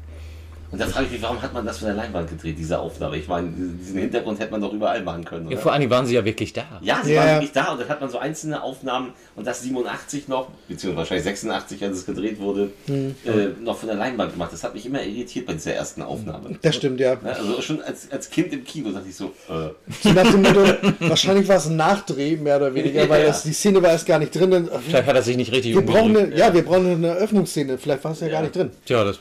Und 0.72 0.80
da 0.80 0.86
frage 0.88 1.08
ich 1.08 1.12
mich, 1.12 1.22
warum 1.22 1.42
hat 1.42 1.54
man 1.54 1.66
das 1.66 1.80
von 1.80 1.88
der 1.88 1.96
Leinwand 1.98 2.30
gedreht, 2.30 2.56
diese 2.58 2.80
Aufnahme? 2.80 3.18
Ich 3.18 3.28
meine, 3.28 3.50
diesen 3.50 4.00
Hintergrund 4.00 4.40
hätte 4.40 4.52
man 4.52 4.62
doch 4.62 4.72
überall 4.72 5.02
machen 5.04 5.26
können. 5.26 5.46
Ja, 5.48 5.52
Oder? 5.54 5.62
vor 5.62 5.74
allem 5.74 5.90
waren 5.90 6.06
sie 6.06 6.16
ja 6.16 6.24
wirklich 6.24 6.54
da. 6.54 6.64
Ja, 6.82 7.02
sie 7.04 7.14
Ja. 7.14 7.20
waren 7.22 7.30
wirklich 7.36 7.52
da 7.52 7.74
und 7.74 7.82
dann 7.82 7.90
hat 7.90 8.00
man 8.00 8.10
so 8.10 8.18
einzelne 8.20 8.64
Aufnahmen 8.64 9.10
und 9.36 9.46
das 9.46 9.62
87 9.64 10.30
noch, 10.30 10.48
beziehungsweise 10.70 10.98
wahrscheinlich 10.98 11.26
86, 11.26 11.84
als 11.84 11.98
es 11.98 12.06
gedreht 12.06 12.40
wurde, 12.40 12.70
Hm. 12.86 13.16
äh, 13.26 13.48
noch 13.62 13.78
von 13.80 13.88
der 13.90 13.98
Leinwand 13.98 14.32
gemacht. 14.32 14.54
Das 14.54 14.64
hat 14.64 14.74
mich 14.74 14.86
immer 14.86 15.04
irritiert 15.04 15.46
bei 15.46 15.54
dieser 15.54 15.74
ersten 15.74 16.02
Aufnahme. 16.04 16.58
Das 16.62 16.76
stimmt, 16.78 17.02
ja. 17.02 17.14
Ja, 17.14 17.20
also 17.32 17.62
schon 17.62 17.82
als, 17.82 18.10
als 18.10 18.30
Kind 18.30 18.54
im 18.54 18.64
Kino 18.64 18.92
dachte 18.92 19.10
ich 19.10 19.16
so, 19.18 19.26
äh, 19.50 19.72
So 20.02 20.14
nach 20.14 20.32
dem 20.32 20.42
Motto, 20.42 20.64
wahrscheinlich 21.02 21.50
war 21.50 21.58
es 21.58 21.66
ein 21.68 21.76
Nachdreh, 21.76 22.38
mehr 22.38 22.56
oder 22.56 22.74
weniger, 22.74 23.10
weil 23.10 23.24
Ja. 23.24 23.28
das, 23.28 23.44
die 23.44 23.52
Szene 23.52 23.84
war 23.84 23.90
erst 23.92 24.06
gar 24.06 24.20
nicht 24.20 24.34
drin. 24.34 24.70
Vielleicht 24.88 25.06
hat 25.06 25.16
er 25.18 25.22
sich 25.22 25.36
nicht 25.36 25.52
richtig 25.52 25.74
Wir 25.76 25.82
brauchen 25.82 26.16
eine, 26.16 26.34
ja, 26.34 26.54
wir 26.54 26.64
brauchen 26.64 26.88
eine 26.94 27.08
Eröffnungsszene. 27.08 27.78
Vielleicht 27.78 28.06
war 28.06 28.14
es 28.14 28.22
ja, 28.22 28.30
gar 28.30 28.42
nicht 28.42 28.56
drin. 28.56 28.72
Tja, 28.86 29.04
das, 29.04 29.20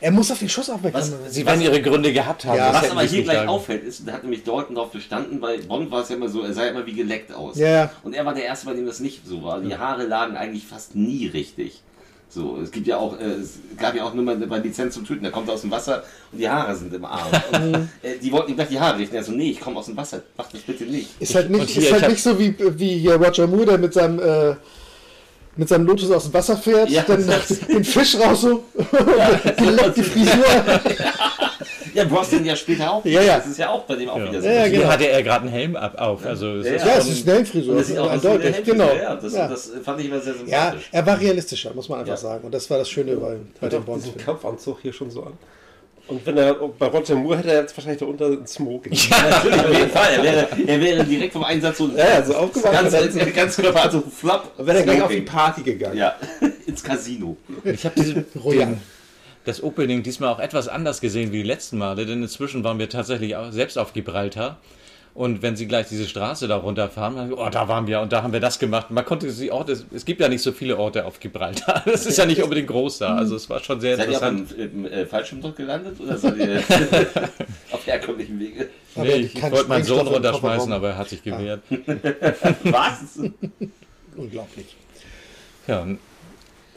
Er 0.00 0.10
muss 0.10 0.28
auf 0.32 0.40
den 0.40 0.48
Schuss 0.48 0.68
aufmerksam 0.68 0.87
Was- 0.92 1.10
sein. 1.10 1.18
sie 1.28 1.46
werden 1.46 1.60
ihre 1.60 1.80
Gründe 1.82 2.12
gehabt 2.12 2.44
haben. 2.44 2.56
Ja. 2.56 2.74
was 2.74 2.90
aber 2.90 3.02
hier 3.02 3.22
gleich 3.22 3.36
sagen. 3.38 3.48
auffällt, 3.48 3.84
ist, 3.84 4.06
da 4.06 4.12
hat 4.12 4.22
nämlich 4.22 4.44
Dalton 4.44 4.74
drauf 4.76 4.90
bestanden, 4.90 5.40
bei 5.40 5.58
Bond 5.58 5.90
war 5.90 6.02
es 6.02 6.08
ja 6.08 6.16
immer 6.16 6.28
so, 6.28 6.42
er 6.42 6.52
sah 6.52 6.66
immer 6.66 6.86
wie 6.86 6.94
geleckt 6.94 7.32
aus. 7.32 7.58
Ja. 7.58 7.90
Und 8.02 8.14
er 8.14 8.24
war 8.26 8.34
der 8.34 8.44
Erste, 8.44 8.66
bei 8.66 8.74
dem 8.74 8.86
das 8.86 9.00
nicht 9.00 9.26
so 9.26 9.42
war. 9.42 9.60
Die 9.60 9.76
Haare 9.76 10.06
lagen 10.06 10.36
eigentlich 10.36 10.66
fast 10.66 10.94
nie 10.94 11.26
richtig. 11.26 11.82
So, 12.30 12.58
es 12.62 12.70
gibt 12.70 12.86
ja 12.86 12.98
auch, 12.98 13.18
äh, 13.18 13.24
es 13.24 13.58
gab 13.78 13.94
ja 13.94 14.04
auch 14.04 14.12
nur 14.12 14.22
mal 14.22 14.36
bei 14.36 14.58
Lizenz 14.58 14.94
zum 14.94 15.06
Töten, 15.06 15.24
da 15.24 15.30
kommt 15.30 15.48
er 15.48 15.54
aus 15.54 15.62
dem 15.62 15.70
Wasser 15.70 16.02
und 16.30 16.38
die 16.38 16.48
Haare 16.48 16.76
sind 16.76 16.92
im 16.92 17.04
Arm. 17.06 17.30
Und, 17.52 17.88
äh, 18.02 18.18
die 18.22 18.30
wollten 18.30 18.50
ihm 18.50 18.56
gleich 18.56 18.68
die 18.68 18.78
Haare 18.78 18.98
richten. 18.98 19.16
Er 19.16 19.24
so, 19.24 19.32
nee, 19.32 19.50
ich 19.52 19.60
komme 19.60 19.78
aus 19.78 19.86
dem 19.86 19.96
Wasser, 19.96 20.20
mach 20.36 20.46
das 20.52 20.60
bitte 20.60 20.84
nicht. 20.84 21.08
Ist 21.20 21.34
halt 21.34 21.48
nicht, 21.48 21.70
hier, 21.70 21.82
ist 21.82 21.88
ich 21.88 21.92
halt 21.94 22.10
nicht 22.10 22.22
so 22.22 22.38
wie, 22.38 22.54
wie 22.78 23.08
Roger 23.08 23.46
Moore, 23.46 23.64
der 23.64 23.78
mit 23.78 23.94
seinem, 23.94 24.18
äh, 24.18 24.56
mit 25.58 25.68
seinem 25.68 25.84
Lotus 25.86 26.10
aus 26.10 26.24
dem 26.24 26.32
Wasser 26.32 26.56
fährt, 26.56 26.88
Ja, 26.88 27.02
dann 27.06 27.22
den 27.68 27.84
Fisch 27.84 28.16
raus 28.18 28.40
so, 28.42 28.64
geleckt 29.58 29.96
die 29.96 30.02
Frisur. 30.02 30.44
Ja, 31.94 32.04
Brosnan 32.04 32.44
ja 32.44 32.54
später 32.54 32.90
auch. 32.92 33.04
Ja, 33.04 33.20
ja. 33.22 33.38
Das 33.38 33.46
ist 33.48 33.58
ja 33.58 33.68
auch 33.70 33.82
bei 33.84 33.96
dem 33.96 34.08
auch 34.08 34.16
wieder 34.20 34.40
so. 34.40 34.46
Ja, 34.46 34.52
ja, 34.54 34.64
Hier 34.64 34.78
genau. 34.80 34.90
hatte 34.92 35.08
er 35.08 35.22
gerade 35.22 35.42
einen 35.42 35.50
Helm 35.52 35.74
ab, 35.76 35.94
auf. 36.00 36.24
Also 36.24 36.56
es 36.56 36.66
Ja, 36.66 36.72
ist 36.74 36.84
Ja, 36.84 36.90
schon- 36.92 36.98
es 37.00 37.08
ist 37.08 37.26
eine 37.28 37.36
Helmfrisur, 37.36 37.74
das 37.76 37.86
sieht 37.88 37.98
auch 37.98 38.10
eindeutig, 38.10 38.64
genau. 38.64 38.90
Ja, 38.94 39.16
das, 39.16 39.32
Ja. 39.34 39.48
das 39.48 39.70
fand 39.84 40.00
ich 40.00 40.06
immer 40.06 40.20
sehr 40.20 40.34
Ja, 40.34 40.38
sympathisch. 40.70 40.88
er 40.92 41.06
war 41.06 41.20
realistischer, 41.20 41.74
muss 41.74 41.88
man 41.88 41.98
einfach 42.00 42.12
Ja. 42.12 42.16
sagen. 42.16 42.44
Und 42.44 42.54
das 42.54 42.70
war 42.70 42.78
das 42.78 42.88
Schöne 42.88 43.16
bei, 43.16 43.36
bei 43.60 43.66
Hat 43.66 43.72
dem 43.72 43.84
Bond. 43.84 44.04
diesen 44.04 44.16
Kampfanzug 44.16 44.78
hier 44.80 44.92
schon 44.92 45.10
so 45.10 45.22
an. 45.24 45.32
Und 46.08 46.24
wenn 46.24 46.38
er 46.38 46.54
bei 46.54 46.86
Roger 46.86 47.14
Moore 47.16 47.38
hätte 47.38 47.50
er 47.52 47.60
jetzt 47.60 47.76
wahrscheinlich 47.76 48.00
darunter 48.00 48.26
ein 48.26 48.46
Smoking. 48.46 48.92
Natürlich, 49.10 49.60
auf 49.60 49.72
jeden 49.72 49.90
Fall. 49.90 50.12
Er 50.14 50.22
wäre, 50.22 50.48
er 50.66 50.80
wäre 50.80 51.04
direkt 51.04 51.32
vom 51.34 51.44
Einsatz 51.44 51.78
so 51.78 51.88
Ja, 51.94 52.08
ja, 52.08 52.24
so 52.24 52.34
aufgewacht. 52.34 52.72
ganz, 52.72 52.92
ganz, 52.92 53.34
ganz 53.34 53.56
Körper 53.56 53.84
hat 53.84 53.92
so 53.92 54.00
Flap. 54.00 54.56
Dann 54.56 54.66
wäre 54.66 54.78
er 54.78 54.84
gleich 54.84 55.02
auf 55.02 55.10
die. 55.10 55.20
Party 55.20 55.62
gegangen. 55.62 55.96
Ja, 55.98 56.14
ins 56.66 56.82
Casino. 56.82 57.36
Ich 57.64 57.84
habe 57.84 57.94
diese 58.00 58.24
Royal. 58.42 58.78
das 59.44 59.62
Opening 59.62 60.02
diesmal 60.02 60.30
auch 60.32 60.40
etwas 60.40 60.66
anders 60.68 61.00
gesehen 61.02 61.30
wie 61.32 61.38
die 61.38 61.48
letzten 61.48 61.76
Male, 61.78 62.06
denn 62.06 62.22
inzwischen 62.22 62.64
waren 62.64 62.78
wir 62.78 62.88
tatsächlich 62.88 63.36
auch 63.36 63.52
selbst 63.52 63.76
auf 63.78 63.92
Gibraltar. 63.92 64.58
Und 65.18 65.42
wenn 65.42 65.56
sie 65.56 65.66
gleich 65.66 65.88
diese 65.88 66.06
Straße 66.06 66.46
da 66.46 66.58
runterfahren, 66.58 67.16
dann, 67.16 67.32
oh, 67.32 67.48
da 67.50 67.66
waren 67.66 67.88
wir 67.88 68.00
und 68.02 68.12
da 68.12 68.22
haben 68.22 68.32
wir 68.32 68.38
das 68.38 68.60
gemacht. 68.60 68.92
Man 68.92 69.04
konnte 69.04 69.26
die 69.26 69.50
Orte, 69.50 69.76
es 69.92 70.04
gibt 70.04 70.20
ja 70.20 70.28
nicht 70.28 70.42
so 70.42 70.52
viele 70.52 70.78
Orte 70.78 71.04
auf 71.06 71.18
Gibraltar. 71.18 71.82
Das 71.86 72.06
ist 72.06 72.18
ja 72.18 72.24
nicht 72.24 72.40
unbedingt 72.40 72.68
groß 72.68 72.98
da. 72.98 73.16
Also 73.16 73.34
es 73.34 73.50
war 73.50 73.58
schon 73.58 73.80
sehr 73.80 73.96
Seid 73.96 74.10
ihr 74.10 74.16
auch 74.16 74.30
interessant. 74.30 74.52
im, 74.56 74.86
im 74.86 74.92
äh, 74.92 75.06
Fallschirmdruck 75.06 75.56
gelandet 75.56 75.98
oder 75.98 76.16
seid 76.16 76.36
ihr 76.36 76.58
auf 77.72 77.84
herkömmlichen 77.84 78.38
Wege? 78.38 78.68
Nee, 78.94 79.14
ich 79.14 79.42
wollte 79.42 79.68
meinen 79.68 79.82
Sohn 79.82 80.06
runterschmeißen, 80.06 80.72
aber 80.72 80.90
er 80.90 80.98
hat 80.98 81.08
sich 81.08 81.24
gewehrt. 81.24 81.62
Was? 82.62 83.18
Unglaublich. 84.14 84.76
Ja, 85.66 85.82
und 85.82 85.98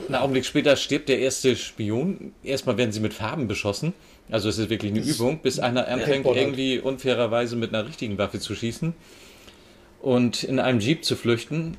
einen 0.08 0.16
Augenblick 0.16 0.46
später 0.46 0.76
stirbt 0.78 1.10
der 1.10 1.20
erste 1.20 1.56
Spion. 1.56 2.34
Erstmal 2.44 2.76
werden 2.78 2.92
sie 2.92 3.02
mit 3.02 3.14
Farben 3.14 3.48
beschossen. 3.48 3.94
Also 4.32 4.50
es 4.50 4.58
ist 4.58 4.70
wirklich 4.70 4.92
eine 4.92 5.02
Übung, 5.02 5.40
bis 5.42 5.60
einer 5.60 5.88
anfängt, 5.88 6.26
irgendwie 6.26 6.80
unfairerweise 6.80 7.56
mit 7.56 7.74
einer 7.74 7.88
richtigen 7.88 8.18
Waffe 8.18 8.40
zu 8.40 8.56
schießen 8.56 8.94
und 10.02 10.44
in 10.44 10.60
einem 10.60 10.80
Jeep 10.80 11.04
zu 11.04 11.16
flüchten, 11.16 11.78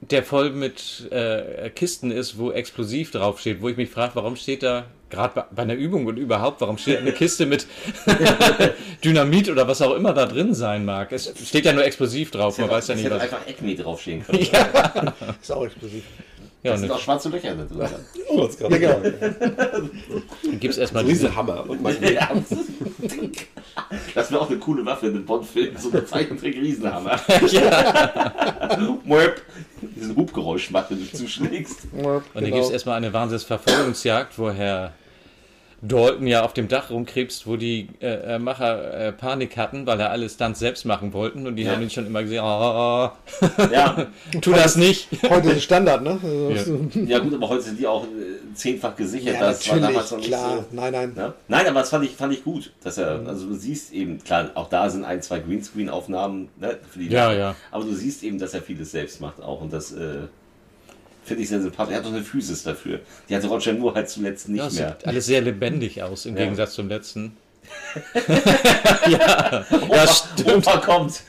der 0.00 0.22
voll 0.22 0.50
mit 0.50 1.08
äh, 1.10 1.70
Kisten 1.70 2.10
ist, 2.10 2.36
wo 2.36 2.50
explosiv 2.50 3.10
draufsteht, 3.10 3.62
wo 3.62 3.68
ich 3.68 3.76
mich 3.76 3.90
frage, 3.90 4.16
warum 4.16 4.36
steht 4.36 4.62
da, 4.62 4.86
gerade 5.08 5.34
bei, 5.34 5.44
bei 5.50 5.62
einer 5.62 5.74
Übung 5.74 6.06
und 6.06 6.18
überhaupt, 6.18 6.60
warum 6.60 6.76
steht 6.76 6.98
eine 6.98 7.12
Kiste 7.12 7.46
mit 7.46 7.66
Dynamit 9.04 9.48
oder 9.48 9.66
was 9.66 9.80
auch 9.80 9.94
immer 9.94 10.12
da 10.12 10.26
drin 10.26 10.52
sein 10.52 10.84
mag. 10.84 11.12
Es 11.12 11.32
steht 11.46 11.64
ja 11.64 11.72
nur 11.72 11.84
explosiv 11.84 12.30
drauf, 12.30 12.58
man 12.58 12.68
weiß 12.68 12.88
ja 12.88 12.94
nicht 12.96 13.04
hätte 13.04 13.16
was. 13.16 13.22
einfach 13.22 13.46
Acme 13.46 13.74
draufstehen 13.76 14.24
können. 14.24 14.40
Ist 15.40 15.52
auch 15.52 15.64
explosiv. 15.64 16.02
Ja, 16.64 16.70
Da 16.70 16.74
und 16.76 16.80
sind 16.80 16.90
auch 16.92 16.98
schwarze 16.98 17.28
Löcher 17.28 17.54
da 17.54 17.64
drin. 17.64 17.88
Oh, 18.28 18.46
das 18.46 18.56
gerade 18.56 18.78
Ja, 18.78 18.92
sagen. 18.94 19.14
dann 20.42 20.58
gibt 20.60 20.72
es 20.72 20.78
erstmal 20.78 21.04
diese 21.04 21.26
Riesenhammer 21.26 21.68
und 21.68 21.82
Magie. 21.82 22.14
Ja. 22.14 22.30
Das 24.14 24.30
wäre 24.30 24.40
auch 24.40 24.48
eine 24.48 24.58
coole 24.58 24.84
Waffe 24.86 25.08
in 25.08 25.14
einem 25.16 25.26
Bond-Film, 25.26 25.76
so 25.76 25.90
eine 25.90 26.06
Zeichentrick-Riesenhammer. 26.06 27.20
Möp. 29.04 29.42
Diesen 29.82 30.16
Hubgeräusch 30.16 30.70
macht, 30.70 30.90
wenn 30.90 31.00
du 31.00 31.12
zuschlägst. 31.12 31.80
Ja, 31.96 32.02
Und 32.16 32.22
dann 32.32 32.44
genau. 32.44 32.56
gibt 32.56 32.64
es 32.66 32.70
erstmal 32.70 32.96
eine 32.96 33.12
Wahnsinnsverfolgungsjagd, 33.12 34.38
wo 34.38 34.50
Herr 34.50 34.94
Dalton 35.86 36.26
ja 36.26 36.42
auf 36.44 36.52
dem 36.54 36.68
Dach 36.68 36.90
rumkrebst, 36.90 37.46
wo 37.46 37.56
die 37.56 37.88
äh, 38.00 38.34
äh, 38.34 38.38
Macher 38.38 38.94
äh, 39.08 39.12
Panik 39.12 39.56
hatten, 39.56 39.86
weil 39.86 40.00
er 40.00 40.10
alles 40.10 40.34
Stunts 40.34 40.58
selbst 40.60 40.84
machen 40.84 41.12
wollten 41.12 41.46
und 41.46 41.56
die 41.56 41.64
Ja. 41.64 41.72
haben 41.72 41.82
ihn 41.82 41.90
schon 41.90 42.06
immer 42.06 42.22
gesehen, 42.22 42.42
oh, 42.42 43.10
Ja. 43.72 44.06
tu 44.40 44.52
das 44.52 44.76
nicht. 44.76 45.08
Heute 45.28 45.50
ist 45.50 45.56
es 45.58 45.64
Standard, 45.64 46.02
ne? 46.02 46.18
Also, 46.50 46.80
ja, 47.06 47.18
gut, 47.18 47.34
aber 47.34 47.48
heute 47.48 47.62
sind 47.62 47.78
die 47.78 47.86
auch 47.86 48.04
äh, 48.04 48.54
zehnfach 48.54 48.96
gesichert. 48.96 49.34
Ja, 49.34 49.40
das 49.48 49.68
war 49.70 49.78
damals 49.80 50.10
noch 50.10 50.18
nicht 50.18 50.28
klar. 50.28 50.56
so. 50.58 50.64
Nein, 50.76 50.92
nein. 50.92 51.12
Ne? 51.14 51.32
Nein, 51.48 51.66
aber 51.66 51.80
das 51.80 51.90
fand 51.90 52.04
ich, 52.04 52.12
fand 52.12 52.32
ich 52.32 52.44
gut, 52.44 52.72
dass 52.82 52.98
er, 52.98 53.20
also 53.26 53.46
du 53.46 53.54
siehst 53.54 53.92
eben, 53.92 54.22
klar, 54.24 54.50
auch 54.54 54.68
da 54.68 54.88
sind 54.88 55.04
ein, 55.04 55.20
zwei 55.22 55.38
Greenscreen-Aufnahmen 55.40 56.48
ne, 56.60 56.78
für 56.90 56.98
die 56.98 57.08
Ja, 57.08 57.26
Sache. 57.26 57.38
ja. 57.38 57.54
aber 57.70 57.84
du 57.84 57.92
siehst 57.94 58.22
eben, 58.22 58.38
dass 58.38 58.54
er 58.54 58.62
vieles 58.62 58.90
selbst 58.92 59.20
macht 59.20 59.42
auch 59.42 59.60
und 59.60 59.72
das 59.72 59.92
äh, 59.92 60.18
finde 61.24 61.42
ich 61.42 61.48
sehr 61.48 61.60
sympathisch. 61.60 61.92
Er 61.92 61.98
hat 61.98 62.04
doch 62.06 62.12
eine 62.12 62.22
Physis 62.22 62.62
dafür. 62.62 63.00
Die 63.28 63.34
hatte 63.36 63.46
Roger 63.48 63.72
Moore 63.72 63.94
halt 63.96 64.08
zuletzt 64.08 64.48
nicht 64.48 64.58
Ja, 64.58 64.66
es 64.66 64.74
mehr. 64.74 64.96
sieht 64.98 65.06
alles 65.08 65.26
sehr 65.26 65.40
lebendig 65.40 66.02
aus 66.02 66.26
im 66.26 66.36
Ja. 66.36 66.42
Gegensatz 66.42 66.74
zum 66.74 66.88
letzten. 66.88 67.36
ja, 69.08 69.64
Opa, 69.70 70.06
stimmt. 70.06 70.66
Opa 70.66 70.76
kommt. 70.78 71.22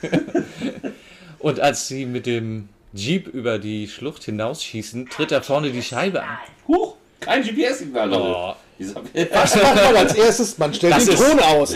Und 1.38 1.60
als 1.60 1.88
sie 1.88 2.04
mit 2.06 2.26
dem 2.26 2.68
Jeep 2.92 3.26
über 3.28 3.58
die 3.58 3.88
Schlucht 3.88 4.24
hinausschießen, 4.24 5.08
tritt 5.08 5.32
er 5.32 5.42
vorne 5.42 5.70
die 5.70 5.82
Scheibe 5.82 6.22
an. 6.22 6.38
Huch, 6.68 6.96
kein 7.20 7.42
GPS-Signal. 7.42 8.12
Oh. 8.12 8.54
Was 8.78 9.54
macht 9.56 9.74
man 9.74 9.96
als 9.96 10.14
erstes? 10.14 10.58
Man 10.58 10.74
stellt 10.74 10.94
Das 10.94 11.04
den 11.06 11.14
ist- 11.14 11.22
Thron 11.22 11.40
aus. 11.40 11.74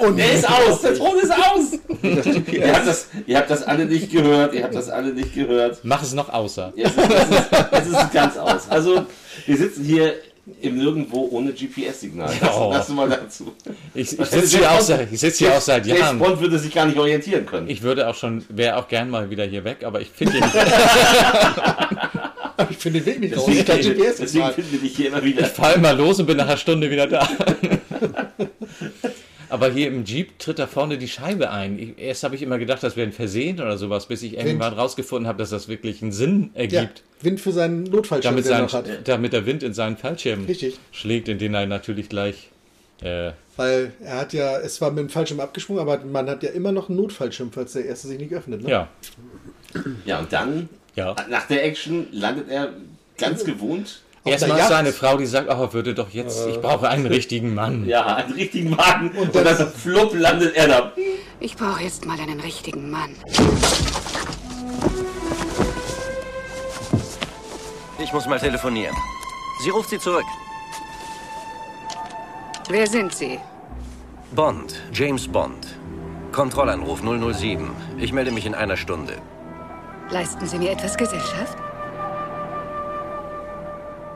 Oh, 0.00 0.04
und 0.06 0.16
Der 0.16 0.32
ist 0.32 0.48
aus, 0.48 0.80
der 0.80 0.94
Thron 0.94 1.18
ist 1.20 1.30
aus. 1.30 1.78
ihr, 2.52 2.72
habt 2.74 2.86
das, 2.86 3.06
ihr 3.26 3.36
habt 3.36 3.50
das 3.50 3.62
alle 3.62 3.84
nicht 3.84 4.10
gehört, 4.10 4.54
ihr 4.54 4.62
habt 4.62 4.74
das 4.74 4.88
alle 4.88 5.12
nicht 5.12 5.34
gehört. 5.34 5.78
Mach 5.82 6.02
es 6.02 6.14
noch 6.14 6.28
außer. 6.32 6.72
Jetzt 6.74 6.96
ist, 6.96 7.10
jetzt 7.10 7.30
ist, 7.30 7.52
jetzt 7.72 7.86
ist 7.88 7.98
es 8.02 8.12
ganz 8.12 8.36
aus. 8.38 8.68
Also, 8.70 9.04
wir 9.46 9.56
sitzen 9.56 9.84
hier 9.84 10.14
im 10.62 10.78
Nirgendwo 10.78 11.28
ohne 11.32 11.52
GPS-Signal. 11.52 12.30
Das, 12.40 12.50
Oh. 12.56 12.70
das 12.72 12.88
mal 12.90 13.08
dazu. 13.08 13.52
Ich, 13.94 14.12
ich 14.12 14.18
ist 14.20 14.30
sitze 14.30 14.58
hier, 14.58 14.70
auch 14.70 14.80
seit- 14.80 15.12
ich 15.12 15.18
sitz 15.20 15.38
hier 15.38 15.52
auch 15.52 15.60
seit 15.60 15.84
James 15.86 16.00
Jahren. 16.00 16.18
Bond 16.20 16.40
würde 16.40 16.58
sich 16.58 16.72
gar 16.72 16.86
nicht 16.86 16.96
orientieren 16.98 17.44
können. 17.46 17.68
Ich 17.68 17.82
würde 17.82 18.08
auch 18.08 18.14
schon, 18.14 18.44
wäre 18.48 18.76
auch 18.76 18.86
gern 18.88 19.10
mal 19.10 19.28
wieder 19.28 19.44
hier 19.44 19.64
weg, 19.64 19.78
aber 19.84 20.00
ich 20.00 20.08
finde 20.08 20.34
hier 20.34 20.42
nicht. 20.46 20.54
ich 22.70 22.76
finde 22.76 23.00
den 23.00 23.06
Weg 23.06 23.20
nicht 23.20 23.36
raus. 23.36 23.44
deswegen, 23.46 23.64
Kein 23.66 23.76
deswegen 23.78 23.98
GPS-Signal. 24.00 24.52
finden 24.52 24.72
wir 24.72 24.78
dich 24.80 24.96
hier 24.96 25.08
immer 25.08 25.22
wieder. 25.24 25.42
Ich 25.42 25.48
fahre 25.48 25.74
immer 25.74 25.92
los 25.92 26.18
und 26.20 26.26
bin 26.26 26.36
nach 26.36 26.46
einer 26.46 26.56
Stunde 26.56 26.90
wieder 26.90 27.06
da. 27.06 27.28
Aber 29.48 29.70
hier 29.70 29.86
im 29.86 30.04
Jeep 30.04 30.38
tritt 30.40 30.58
da 30.58 30.66
vorne 30.66 30.98
die 30.98 31.06
Scheibe 31.06 31.50
ein. 31.50 31.78
Ich, 31.78 31.98
erst 31.98 32.24
habe 32.24 32.34
ich 32.34 32.42
immer 32.42 32.58
gedacht, 32.58 32.82
das 32.82 32.96
wäre 32.96 33.06
ein 33.06 33.12
Versehen 33.12 33.60
oder 33.60 33.78
sowas, 33.78 34.06
bis 34.06 34.22
ich 34.22 34.36
irgendwann 34.36 34.74
rausgefunden 34.74 35.28
habe, 35.28 35.38
dass 35.38 35.50
das 35.50 35.68
wirklich 35.68 36.02
einen 36.02 36.10
Sinn 36.10 36.50
Ja, 36.54 36.60
ergibt. 36.62 37.04
Wind 37.22 37.40
für 37.40 37.52
seinen 37.52 37.84
Notfallschirm, 37.84 38.32
damit, 38.34 38.44
sein, 38.44 38.66
hat. 38.72 38.86
damit 39.08 39.32
der 39.32 39.46
Wind 39.46 39.62
in 39.62 39.72
seinen 39.72 39.96
Fallschirm 39.96 40.46
Richtig. 40.46 40.78
schlägt, 40.90 41.28
in 41.28 41.38
den 41.38 41.54
er 41.54 41.64
natürlich 41.66 42.08
gleich. 42.08 42.50
Äh, 43.02 43.32
Weil 43.56 43.92
er 44.02 44.16
hat 44.18 44.32
ja, 44.32 44.58
es 44.58 44.80
war 44.80 44.90
mit 44.90 44.98
dem 44.98 45.10
Fallschirm 45.10 45.38
abgesprungen, 45.38 45.80
aber 45.80 46.04
man 46.04 46.28
hat 46.28 46.42
ja 46.42 46.50
immer 46.50 46.72
noch 46.72 46.88
einen 46.88 46.98
Notfallschirm, 46.98 47.52
falls 47.52 47.72
der 47.74 47.84
erste 47.84 48.08
sich 48.08 48.18
nicht 48.18 48.32
öffnet. 48.34 48.64
Ne? 48.64 48.70
ja, 48.70 48.88
Ja, 50.04 50.18
und 50.18 50.32
dann, 50.32 50.68
ja. 50.96 51.14
nach 51.28 51.46
der 51.46 51.64
Action, 51.64 52.08
landet 52.12 52.48
er 52.50 52.70
ganz 53.18 53.44
gewohnt. 53.44 54.00
Erstmal 54.24 54.60
seine 54.66 54.92
Frau, 54.92 55.16
die 55.16 55.26
sagt, 55.26 55.48
oh, 55.48 55.72
würde 55.72 55.94
doch 55.94 56.10
jetzt, 56.10 56.48
ich 56.48 56.60
brauche 56.60 56.88
einen 56.88 57.06
richtigen 57.06 57.54
Mann. 57.54 57.86
Ja, 57.86 58.16
einen 58.16 58.32
richtigen 58.32 58.76
Wagen. 58.76 59.10
Und, 59.16 59.32
dann- 59.34 59.44
dann 59.44 59.70
flupp 59.72 60.14
landet 60.18 60.56
er 60.56 60.66
da. 60.66 60.92
Ich 61.38 61.54
brauche 61.54 61.82
jetzt 61.84 62.04
mal 62.06 62.18
einen 62.18 62.40
richtigen 62.40 62.90
Mann. 62.90 63.10
Ich 67.98 68.12
muss 68.12 68.26
mal 68.26 68.38
telefonieren. 68.40 68.94
Sie 69.62 69.70
ruft 69.70 69.90
Sie 69.90 69.98
zurück. 69.98 70.24
Wer 72.68 72.86
sind 72.86 73.14
Sie? 73.14 73.38
Bond, 74.32 74.74
James 74.92 75.28
Bond. 75.28 75.66
Kontrollanruf 76.32 77.00
007. 77.02 77.70
Ich 77.98 78.12
melde 78.12 78.32
mich 78.32 78.44
in 78.44 78.54
einer 78.54 78.76
Stunde. 78.76 79.14
Leisten 80.10 80.46
Sie 80.46 80.58
mir 80.58 80.70
etwas 80.70 80.96
Gesellschaft? 80.96 81.58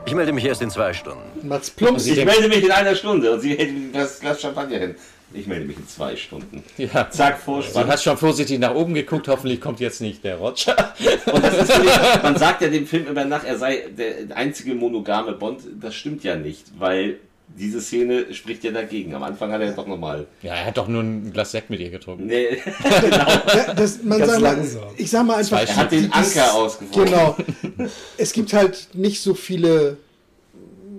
Ich 0.05 0.15
melde 0.15 0.31
mich 0.31 0.45
erst 0.45 0.61
in 0.61 0.69
zwei 0.69 0.93
Stunden. 0.93 1.47
Macht's 1.47 1.69
plumps. 1.69 2.05
Ich 2.05 2.23
melde 2.23 2.47
mich 2.47 2.63
in 2.63 2.71
einer 2.71 2.95
Stunde 2.95 3.31
und 3.33 3.41
sie 3.41 3.55
mir 3.55 3.91
das 3.93 4.19
Glas 4.19 4.41
Champagner 4.41 4.77
hin. 4.77 4.95
Ich 5.33 5.47
melde 5.47 5.65
mich 5.65 5.77
in 5.77 5.87
zwei 5.87 6.15
Stunden. 6.15 6.63
Ja. 6.77 7.09
Zack, 7.09 7.39
Vorspann. 7.39 7.87
hat 7.87 8.01
schon 8.01 8.17
vorsichtig 8.17 8.59
nach 8.59 8.73
oben 8.73 8.93
geguckt, 8.93 9.27
hoffentlich 9.27 9.61
kommt 9.61 9.79
jetzt 9.79 10.01
nicht 10.01 10.23
der 10.23 10.37
Roger. 10.37 10.93
Und 11.31 11.43
das 11.43 11.57
ist 11.57 11.77
nämlich, 11.77 11.93
man 12.23 12.37
sagt 12.37 12.61
ja 12.61 12.69
dem 12.69 12.87
Film 12.87 13.07
immer 13.07 13.23
nach, 13.25 13.43
er 13.43 13.57
sei 13.57 13.87
der 13.97 14.35
einzige 14.35 14.75
monogame 14.75 15.33
Bond. 15.33 15.61
Das 15.79 15.95
stimmt 15.95 16.23
ja 16.23 16.35
nicht, 16.35 16.67
weil 16.79 17.19
diese 17.57 17.81
Szene 17.81 18.33
spricht 18.33 18.63
ja 18.63 18.71
dagegen. 18.71 19.13
Am 19.13 19.23
Anfang 19.23 19.51
hat 19.51 19.61
er 19.61 19.71
doch 19.71 19.87
nochmal. 19.87 20.27
Ja, 20.41 20.55
er 20.55 20.65
hat 20.65 20.77
doch 20.77 20.87
nur 20.87 21.01
ein 21.03 21.31
Glas 21.31 21.51
Sekt 21.51 21.69
mit 21.69 21.79
ihr 21.79 21.89
getrunken. 21.89 22.25
Nee, 22.27 22.57
Ja, 23.53 23.73
das, 23.75 24.03
man 24.03 24.19
Ganz 24.19 24.31
sagt 24.31 24.41
mal, 24.41 24.67
ich 24.97 25.09
sag 25.09 25.25
mal 25.25 25.35
einfach, 25.37 25.59
er 25.61 25.75
hat 25.75 25.91
den 25.91 26.09
das- 26.09 26.35
Anker 26.37 26.53
ausgeworfen. 26.55 27.05
Genau. 27.05 27.37
Es 28.17 28.33
gibt 28.33 28.53
halt 28.53 28.89
nicht 28.93 29.21
so 29.21 29.33
viele 29.33 29.97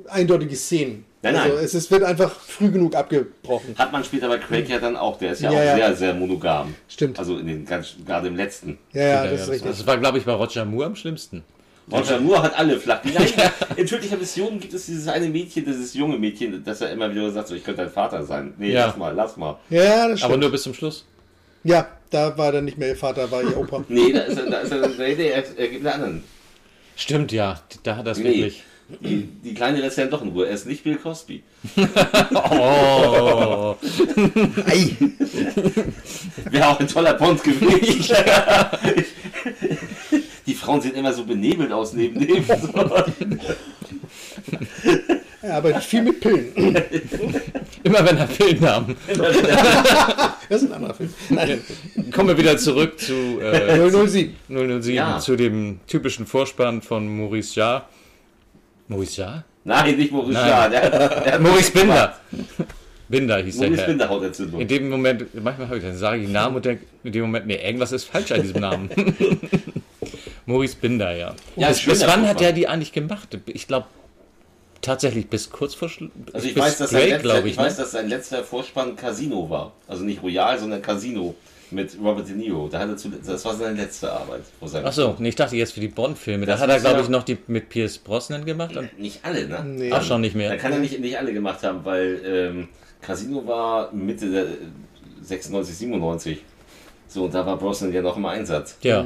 eindeutige 0.09 0.56
Szenen. 0.56 1.04
Nein, 1.25 1.37
also 1.37 1.54
nein. 1.54 1.64
Es, 1.64 1.75
es 1.75 1.88
wird 1.90 2.02
einfach 2.02 2.32
früh 2.40 2.71
genug 2.71 2.97
abgebrochen. 2.97 3.76
Hat 3.78 3.92
man 3.92 4.02
später 4.02 4.28
bei 4.28 4.38
Craig 4.38 4.68
ja 4.68 4.80
dann 4.80 4.97
auch. 4.97 5.18
Der 5.18 5.32
ist 5.32 5.40
ja, 5.42 5.52
Ja, 5.52 5.59
auch 5.59 5.64
ja. 5.64 5.76
sehr, 5.76 5.97
sehr 5.97 6.14
monogam. 6.14 6.75
Stimmt. 6.88 7.16
Also 7.18 7.38
in 7.38 7.47
den 7.47 7.64
ganz, 7.64 7.94
gerade 8.04 8.26
im 8.26 8.35
letzten. 8.37 8.78
Ja, 8.92 9.00
ja, 9.02 9.09
Ja, 9.09 9.23
das 9.23 9.30
ja, 9.32 9.37
ist 9.44 9.50
richtig. 9.50 9.71
Das 9.71 9.87
war, 9.87 9.99
glaube 9.99 10.18
ich, 10.18 10.25
bei 10.25 10.32
Roger 10.32 10.64
Moore 10.64 10.87
am 10.87 10.97
schlimmsten. 10.97 11.44
Roger 11.90 12.20
Moore 12.20 12.42
hat 12.42 12.58
alle 12.58 12.78
flach. 12.78 13.00
Die 13.02 13.10
gleichen- 13.12 13.40
In 13.76 13.86
tödlicher 13.86 14.16
Mission 14.16 14.60
gibt 14.60 14.72
es 14.74 14.86
dieses 14.86 15.08
eine 15.08 15.28
Mädchen, 15.28 15.64
dieses 15.64 15.94
junge 15.94 16.16
Mädchen, 16.18 16.62
das 16.64 16.80
er 16.80 16.90
immer 16.90 17.10
wieder 17.10 17.30
sagt, 17.30 17.48
so, 17.48 17.54
ich 17.54 17.64
könnte 17.64 17.82
dein 17.82 17.90
Vater 17.90 18.24
sein. 18.24 18.54
Nee, 18.58 18.72
Ja. 18.72 18.86
lass 18.86 18.96
mal, 18.96 19.12
lass 19.14 19.36
mal. 19.36 19.58
Ja, 19.70 20.08
das 20.08 20.23
Aber 20.23 20.30
stimmt. 20.34 20.40
nur 20.40 20.50
bis 20.52 20.62
zum 20.62 20.75
Schluss. 20.75 21.04
Ja, 21.64 21.86
da 22.10 22.36
war 22.38 22.52
dann 22.52 22.64
nicht 22.64 22.78
mehr 22.78 22.88
ihr 22.88 22.97
Vater, 22.97 23.30
war 23.30 23.42
ihr 23.42 23.56
Opa. 23.56 23.84
Nee, 23.88 24.12
da 24.12 24.21
ist 24.21 24.36
er, 24.38 24.49
da 24.50 24.58
ist 24.60 24.71
er, 24.73 24.88
nee, 24.88 25.14
nee, 25.16 25.28
er, 25.28 25.45
er 25.58 25.68
gibt 25.68 25.86
einen 25.86 25.95
anderen. 25.95 26.25
Stimmt, 26.97 27.32
ja. 27.32 27.60
Da 27.82 27.97
hat 27.97 28.06
er 28.06 28.12
es 28.12 28.18
Nee. 28.18 28.25
wirklich. 28.25 28.62
Die, 29.00 29.23
die 29.42 29.54
Kleine 29.54 29.80
lässt 29.80 29.97
er 29.97 30.06
doch 30.06 30.21
in 30.23 30.28
Ruhe. 30.30 30.47
Er 30.49 30.52
ist 30.54 30.66
nicht 30.66 30.84
Bill 30.84 30.97
Cosby. 30.97 31.42
Oh. 32.34 33.76
Ei. 34.66 34.97
Wäre 36.50 36.68
auch 36.68 36.78
ein 36.80 36.88
toller 36.88 37.14
Bond 37.14 37.42
gewesen. 37.42 38.14
Die 40.52 40.58
Frauen 40.58 40.82
sehen 40.82 40.95
immer 40.95 41.15
so 41.15 41.25
benebelt 41.25 41.73
aus 41.73 41.95
neben 41.95 42.21
dem. 42.21 42.45
Er 45.43 45.54
arbeitet 45.56 45.82
viel 45.82 46.02
mit 46.02 46.21
Pillen. 46.21 46.52
Immer 47.82 48.04
wenn 48.06 48.19
er 48.19 48.26
Pillen 48.26 48.69
haben. 48.69 48.97
Das 50.49 50.60
ist 50.60 50.69
ein 50.69 50.75
anderer 50.75 50.93
Film. 50.93 51.08
Nein, 51.30 51.60
Kommen 52.12 52.28
wir 52.28 52.36
wieder 52.36 52.58
zurück 52.58 53.00
zu 53.00 53.41
äh, 53.41 53.91
007. 53.91 54.34
007, 54.49 54.95
Ja. 54.95 55.19
zu 55.19 55.34
dem 55.34 55.80
typischen 55.86 56.26
Vorspann 56.26 56.82
von 56.82 57.08
Maurice 57.08 57.58
Jarre. 57.58 57.84
Maurice 58.88 59.23
Jarre? 59.23 59.45
Nein, 59.65 59.97
nicht 59.97 60.12
Maurice 60.12 60.34
Nein. 60.34 60.49
Jarre. 60.50 60.71
Der, 60.71 61.21
der 61.23 61.38
Maurice 61.38 61.73
Binder. 61.73 62.21
Binder 63.08 63.38
hieß 63.38 63.56
der 63.56 63.69
Maurice 63.69 63.80
Herr. 63.80 63.88
Binder 63.88 64.08
Hautentzündung. 64.10 64.60
In 64.60 64.69
dem 64.69 64.91
Moment, 64.91 65.25
manchmal 65.43 65.69
habe 65.69 65.78
ich 65.78 65.84
dann 65.84 65.97
sage 65.97 66.19
ich 66.19 66.25
den 66.26 66.32
Namen 66.32 66.56
und 66.56 66.65
denke, 66.67 66.84
in 67.02 67.12
dem 67.12 67.23
Moment, 67.23 67.47
nee, 67.47 67.56
irgendwas 67.65 67.93
ist 67.93 68.04
falsch 68.04 68.30
an 68.32 68.43
diesem 68.43 68.60
Namen. 68.60 68.91
Maurice 70.47 70.76
Binder, 70.81 71.15
ja. 71.17 71.35
Ja, 71.57 71.69
bis, 71.69 71.85
bis 71.85 72.07
wann 72.07 72.26
hat 72.26 72.41
der 72.41 72.52
die 72.52 72.67
eigentlich 72.69 72.93
gemacht? 72.93 73.39
Ich 73.47 73.67
glaube, 73.67 73.87
tatsächlich 74.81 75.28
bis 75.28 75.50
kurz 75.50 75.75
vor 75.75 75.89
Schluss. 75.89 76.11
Also 76.33 76.49
ich 76.49 76.57
weiß, 76.57 76.78
dass 76.78 76.91
sein 76.91 77.00
Drake, 77.00 77.13
letzter, 77.15 77.28
glaube 77.28 77.49
ich 77.49 77.55
ich. 77.55 77.59
weiß, 77.59 77.76
ne? 77.78 77.83
dass 77.85 77.93
sein 77.93 78.09
letzter 78.09 78.43
Vorspann 78.45 78.97
Casino 78.97 79.49
war. 79.49 79.73
Also 79.87 80.05
nicht 80.05 80.23
Royal, 80.23 80.59
sondern 80.59 80.83
Casino 80.83 81.35
mit 81.71 81.97
Robert 82.02 82.28
De 82.28 82.35
Niro. 82.35 82.69
Da 82.69 82.81
hat 82.81 82.89
er 82.89 82.97
zu, 82.97 83.09
das 83.09 83.45
war 83.45 83.55
seine 83.55 83.81
letzte 83.81 84.13
Arbeit. 84.13 84.43
Achso, 84.85 85.15
nee, 85.19 85.28
ich 85.31 85.37
dachte 85.37 85.57
jetzt 85.57 85.73
für 85.73 85.81
die 85.81 85.89
Bond-Filme. 85.89 86.45
Da 86.45 86.52
Das 86.52 86.61
hat 86.61 86.69
er, 86.71 86.81
glaube 86.81 87.00
ich, 87.00 87.09
noch 87.09 87.23
die 87.23 87.39
mit 87.47 87.69
Pierce 87.71 87.99
Brosnan 87.99 88.45
gemacht. 88.45 88.76
Und, 88.76 88.99
Nicht 88.99 89.21
alle, 89.25 89.47
ne? 89.47 89.65
Nee. 89.65 89.91
Ach, 89.93 90.02
schon 90.02 90.21
nicht 90.21 90.35
Da 90.35 90.39
mehr. 90.39 90.57
kann 90.59 90.73
er 90.73 90.81
nicht, 90.81 90.99
nicht 91.00 91.17
alle 91.17 91.33
gemacht 91.33 91.63
haben, 91.63 91.85
weil 91.85 92.21
ähm, 92.26 92.69
Casino 93.00 93.47
war 93.47 93.91
Mitte 93.93 94.31
der 94.31 94.47
96, 95.23 95.76
97. 95.76 96.39
So, 97.09 97.25
und 97.25 97.35
da 97.35 97.47
war 97.47 97.57
Brosnan 97.57 97.93
ja 97.93 98.02
noch 98.02 98.17
im 98.17 98.26
Einsatz. 98.26 98.76
Ja. 98.83 99.05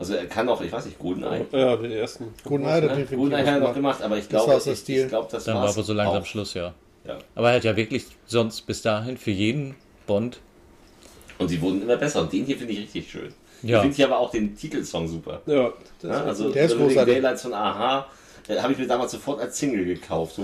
Also 0.00 0.14
er 0.14 0.26
kann 0.26 0.48
auch, 0.48 0.60
ich 0.62 0.72
weiß 0.72 0.86
nicht, 0.86 0.98
GoldenEye. 0.98 1.44
Ja, 1.52 1.76
den 1.76 1.92
ersten. 1.92 2.32
Guten 2.42 2.64
Alter, 2.64 2.86
Ne? 2.86 2.88
definitiv 2.96 3.18
GoldenEye 3.18 3.46
hat 3.46 3.54
er 3.54 3.60
noch 3.60 3.74
gemacht. 3.74 4.02
aber 4.02 4.16
ich 4.16 4.26
Das 4.28 4.44
glaube, 4.46 4.60
der 4.64 4.72
ich, 4.72 4.78
Stil. 4.78 5.02
ich 5.02 5.08
glaube, 5.08 5.28
das 5.30 5.44
Dann 5.44 5.56
war 5.56 5.68
aber 5.68 5.82
so 5.82 5.92
langsam 5.92 6.22
auch. 6.22 6.26
Schluss, 6.26 6.54
ja. 6.54 6.72
Ja. 7.06 7.18
Aber 7.34 7.50
er 7.50 7.56
hat 7.56 7.64
ja 7.64 7.76
wirklich 7.76 8.06
sonst 8.26 8.62
bis 8.62 8.80
dahin 8.82 9.16
für 9.18 9.30
jeden 9.30 9.74
Bond. 10.06 10.40
Und 11.38 11.48
sie 11.48 11.60
wurden 11.60 11.82
immer 11.82 11.96
besser. 11.98 12.22
Und 12.22 12.32
den 12.32 12.44
hier 12.46 12.56
finde 12.56 12.72
ich 12.72 12.80
richtig 12.80 13.10
schön. 13.10 13.32
Ja. 13.62 13.76
Ich 13.76 13.82
finde 13.82 13.96
hier 13.96 14.06
aber 14.06 14.18
auch 14.18 14.30
den 14.30 14.56
Titelsong 14.56 15.06
super. 15.06 15.42
Ja, 15.46 15.70
das 16.00 16.10
Ja, 16.10 16.24
also 16.24 16.50
Der 16.50 16.64
ist 16.64 16.76
großartig. 16.78 17.14
Daylights 17.14 17.42
von 17.42 17.52
Aha 17.52 18.06
äh, 18.48 18.56
habe 18.58 18.72
ich 18.72 18.78
mir 18.78 18.86
damals 18.86 19.12
sofort 19.12 19.38
als 19.40 19.58
Single 19.58 19.84
gekauft. 19.84 20.36
So. 20.36 20.42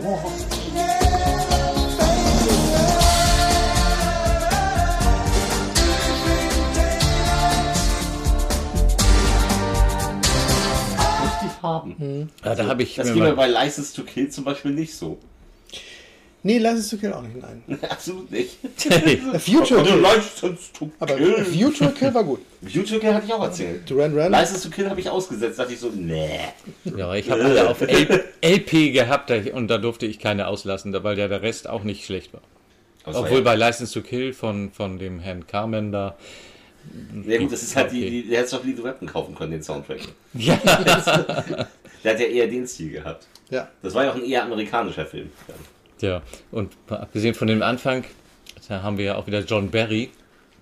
Haben. 11.66 12.31
Ja, 12.44 12.55
da 12.55 12.66
habe 12.66 12.83
ich 12.83 12.94
Das 12.96 13.12
ging 13.12 13.22
mir 13.22 13.35
bei 13.35 13.46
License 13.48 13.94
to 13.94 14.02
Kill 14.02 14.29
zum 14.31 14.44
Beispiel 14.44 14.72
nicht 14.72 14.94
so. 14.94 15.18
Nee, 16.42 16.59
es 16.59 16.87
zu 16.88 16.96
Kill 16.96 17.12
auch 17.12 17.22
nicht, 17.22 17.37
nein. 17.42 17.62
Absolut 17.90 18.31
nicht. 18.31 18.57
A 19.35 19.38
Future 19.40 19.81
Also 19.81 19.92
Kill. 19.92 20.00
License 20.00 20.72
to 20.79 20.90
Aber 21.00 21.16
Kill. 21.16 21.44
Future 21.44 21.90
Kill 21.90 22.14
war 22.14 22.22
gut. 22.22 22.40
Future 22.62 23.00
Kill 23.00 23.12
hatte 23.14 23.26
ich 23.26 23.33
auch 23.33 23.42
erzählt. 23.42 23.90
Duran 23.90 24.16
Run. 24.16 24.31
License 24.31 24.62
to 24.62 24.74
Kill 24.74 24.88
habe 24.88 25.00
ich 25.00 25.11
ausgesetzt. 25.11 25.59
dachte 25.59 25.72
ich 25.72 25.81
so, 25.81 25.90
nee. 25.92 26.38
ja, 26.96 27.12
ich 27.14 27.29
habe 27.31 27.42
alle 27.44 27.68
auf 27.68 27.81
LP 27.81 28.92
gehabt 28.92 29.31
da- 29.31 29.40
und 29.55 29.66
da 29.68 29.79
durfte 29.79 30.07
ich 30.07 30.20
keine 30.20 30.46
auslassen, 30.46 30.92
da- 30.92 31.02
weil 31.02 31.16
der, 31.16 31.29
der 31.29 31.42
Rest 31.42 31.68
auch 31.68 31.83
nicht 31.83 32.05
schlecht 32.05 32.33
war. 32.33 32.42
Aber 33.02 33.20
Obwohl 33.20 33.38
ja, 33.38 33.44
bei 33.44 33.57
License 33.57 33.92
to 33.92 34.02
Kill 34.07 34.33
von, 34.33 34.70
von 34.70 34.98
dem 35.00 35.18
Herrn 35.18 35.46
Carmen 35.48 35.90
da. 35.90 36.16
Ja 37.27 37.38
gut, 37.38 37.53
das 37.53 37.62
ist 37.62 37.75
halt 37.77 37.88
Okay. 37.88 38.01
die, 38.11 38.22
die, 38.22 38.29
der 38.29 38.40
hätte 38.40 38.57
doch 38.57 38.64
Lethal 38.64 38.85
Weapon 38.85 39.09
kaufen 39.09 39.35
können, 39.35 39.53
den 39.53 39.62
Soundtrack. 39.62 40.01
Ja, 40.35 40.57
Der 42.05 42.12
hat 42.12 42.20
ja 42.20 42.27
eher 42.27 42.46
den 42.46 42.66
Stil 42.68 42.90
gehabt. 42.92 43.27
Ja. 43.51 43.68
Das 43.83 43.94
war 43.94 44.05
ja 44.05 44.11
auch 44.12 44.16
ein 44.16 44.25
eher 44.25 44.42
amerikanischer 44.44 45.07
Film. 45.07 45.31
ja. 46.01 46.22
Und 46.53 46.72
abgesehen 46.88 47.35
von 47.35 47.49
dem 47.49 47.62
Anfang, 47.62 48.05
Da 48.68 48.83
haben 48.83 48.99
wir 48.99 49.05
ja 49.07 49.14
auch 49.16 49.27
wieder 49.27 49.40
John 49.40 49.70
Barry, 49.70 50.11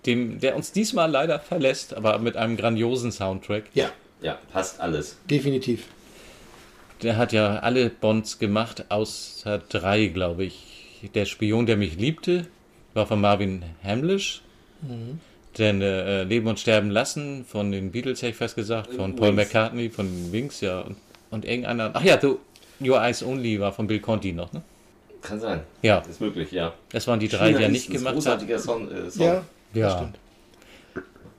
dem, 0.07 0.39
der 0.39 0.55
uns 0.57 0.73
diesmal 0.73 1.11
leider 1.11 1.39
verlässt, 1.41 1.95
aber 1.95 2.19
mit 2.19 2.37
einem 2.37 2.57
grandiosen 2.57 3.11
Soundtrack. 3.13 3.65
Ja, 3.75 3.91
Ja, 4.23 4.39
passt 4.53 4.81
alles. 4.81 5.17
definitiv. 5.29 5.85
Der 7.03 7.17
hat 7.17 7.33
ja 7.33 7.59
alle 7.59 7.91
Bonds 7.91 8.39
gemacht, 8.39 8.87
außer 8.91 9.59
drei, 9.69 10.07
glaube 10.07 10.45
ich. 10.45 11.11
Der 11.15 11.25
Spion, 11.27 11.67
der 11.67 11.77
mich 11.77 11.97
liebte, 11.97 12.47
war 12.95 13.07
von 13.07 13.21
Marvin 13.21 13.63
Hamlisch. 13.83 14.41
Denn 15.59 15.81
äh, 15.83 16.25
Leben 16.25 16.49
und 16.49 16.59
Sterben 16.59 16.91
lassen 16.91 17.45
von 17.45 17.71
den 17.71 17.93
Beatles, 17.93 18.23
hätte 18.23 18.31
ich 18.31 18.37
fast 18.37 18.57
gesagt, 18.57 18.93
von 18.95 19.15
Paul 19.15 19.29
Wings. 19.29 19.37
McCartney, 19.37 19.89
von 19.91 20.33
Wings, 20.33 20.61
ja. 20.61 20.81
Und, 20.81 20.97
und 21.31 21.45
irgendeiner. 21.45 21.91
Ach 21.95 22.03
ja, 22.03 22.17
du, 22.17 22.41
Your 22.81 23.01
Eyes 23.01 23.23
Only 23.23 23.61
war 23.61 23.73
von 23.73 23.87
Bill 23.87 24.01
Conti 24.01 24.33
noch, 24.33 24.53
ne? 24.53 24.63
Kann 25.23 25.41
sein. 25.41 25.61
Ja, 25.83 25.99
Ist 26.01 26.21
möglich, 26.21 26.51
ja. 26.53 26.75
das 26.91 27.07
waren 27.07 27.19
die 27.21 27.29
drei, 27.29 27.53
die 27.53 27.63
er 27.63 27.69
nicht 27.69 27.87
China 27.87 27.99
gemacht 27.99 28.15
hat. 28.17 28.23
Großartiger 28.25 28.59
Song. 28.59 28.91
Äh, 28.91 29.11
Song. 29.11 29.27
Ja, 29.27 29.43
Ja. 29.73 29.91
stimmt. 29.97 30.19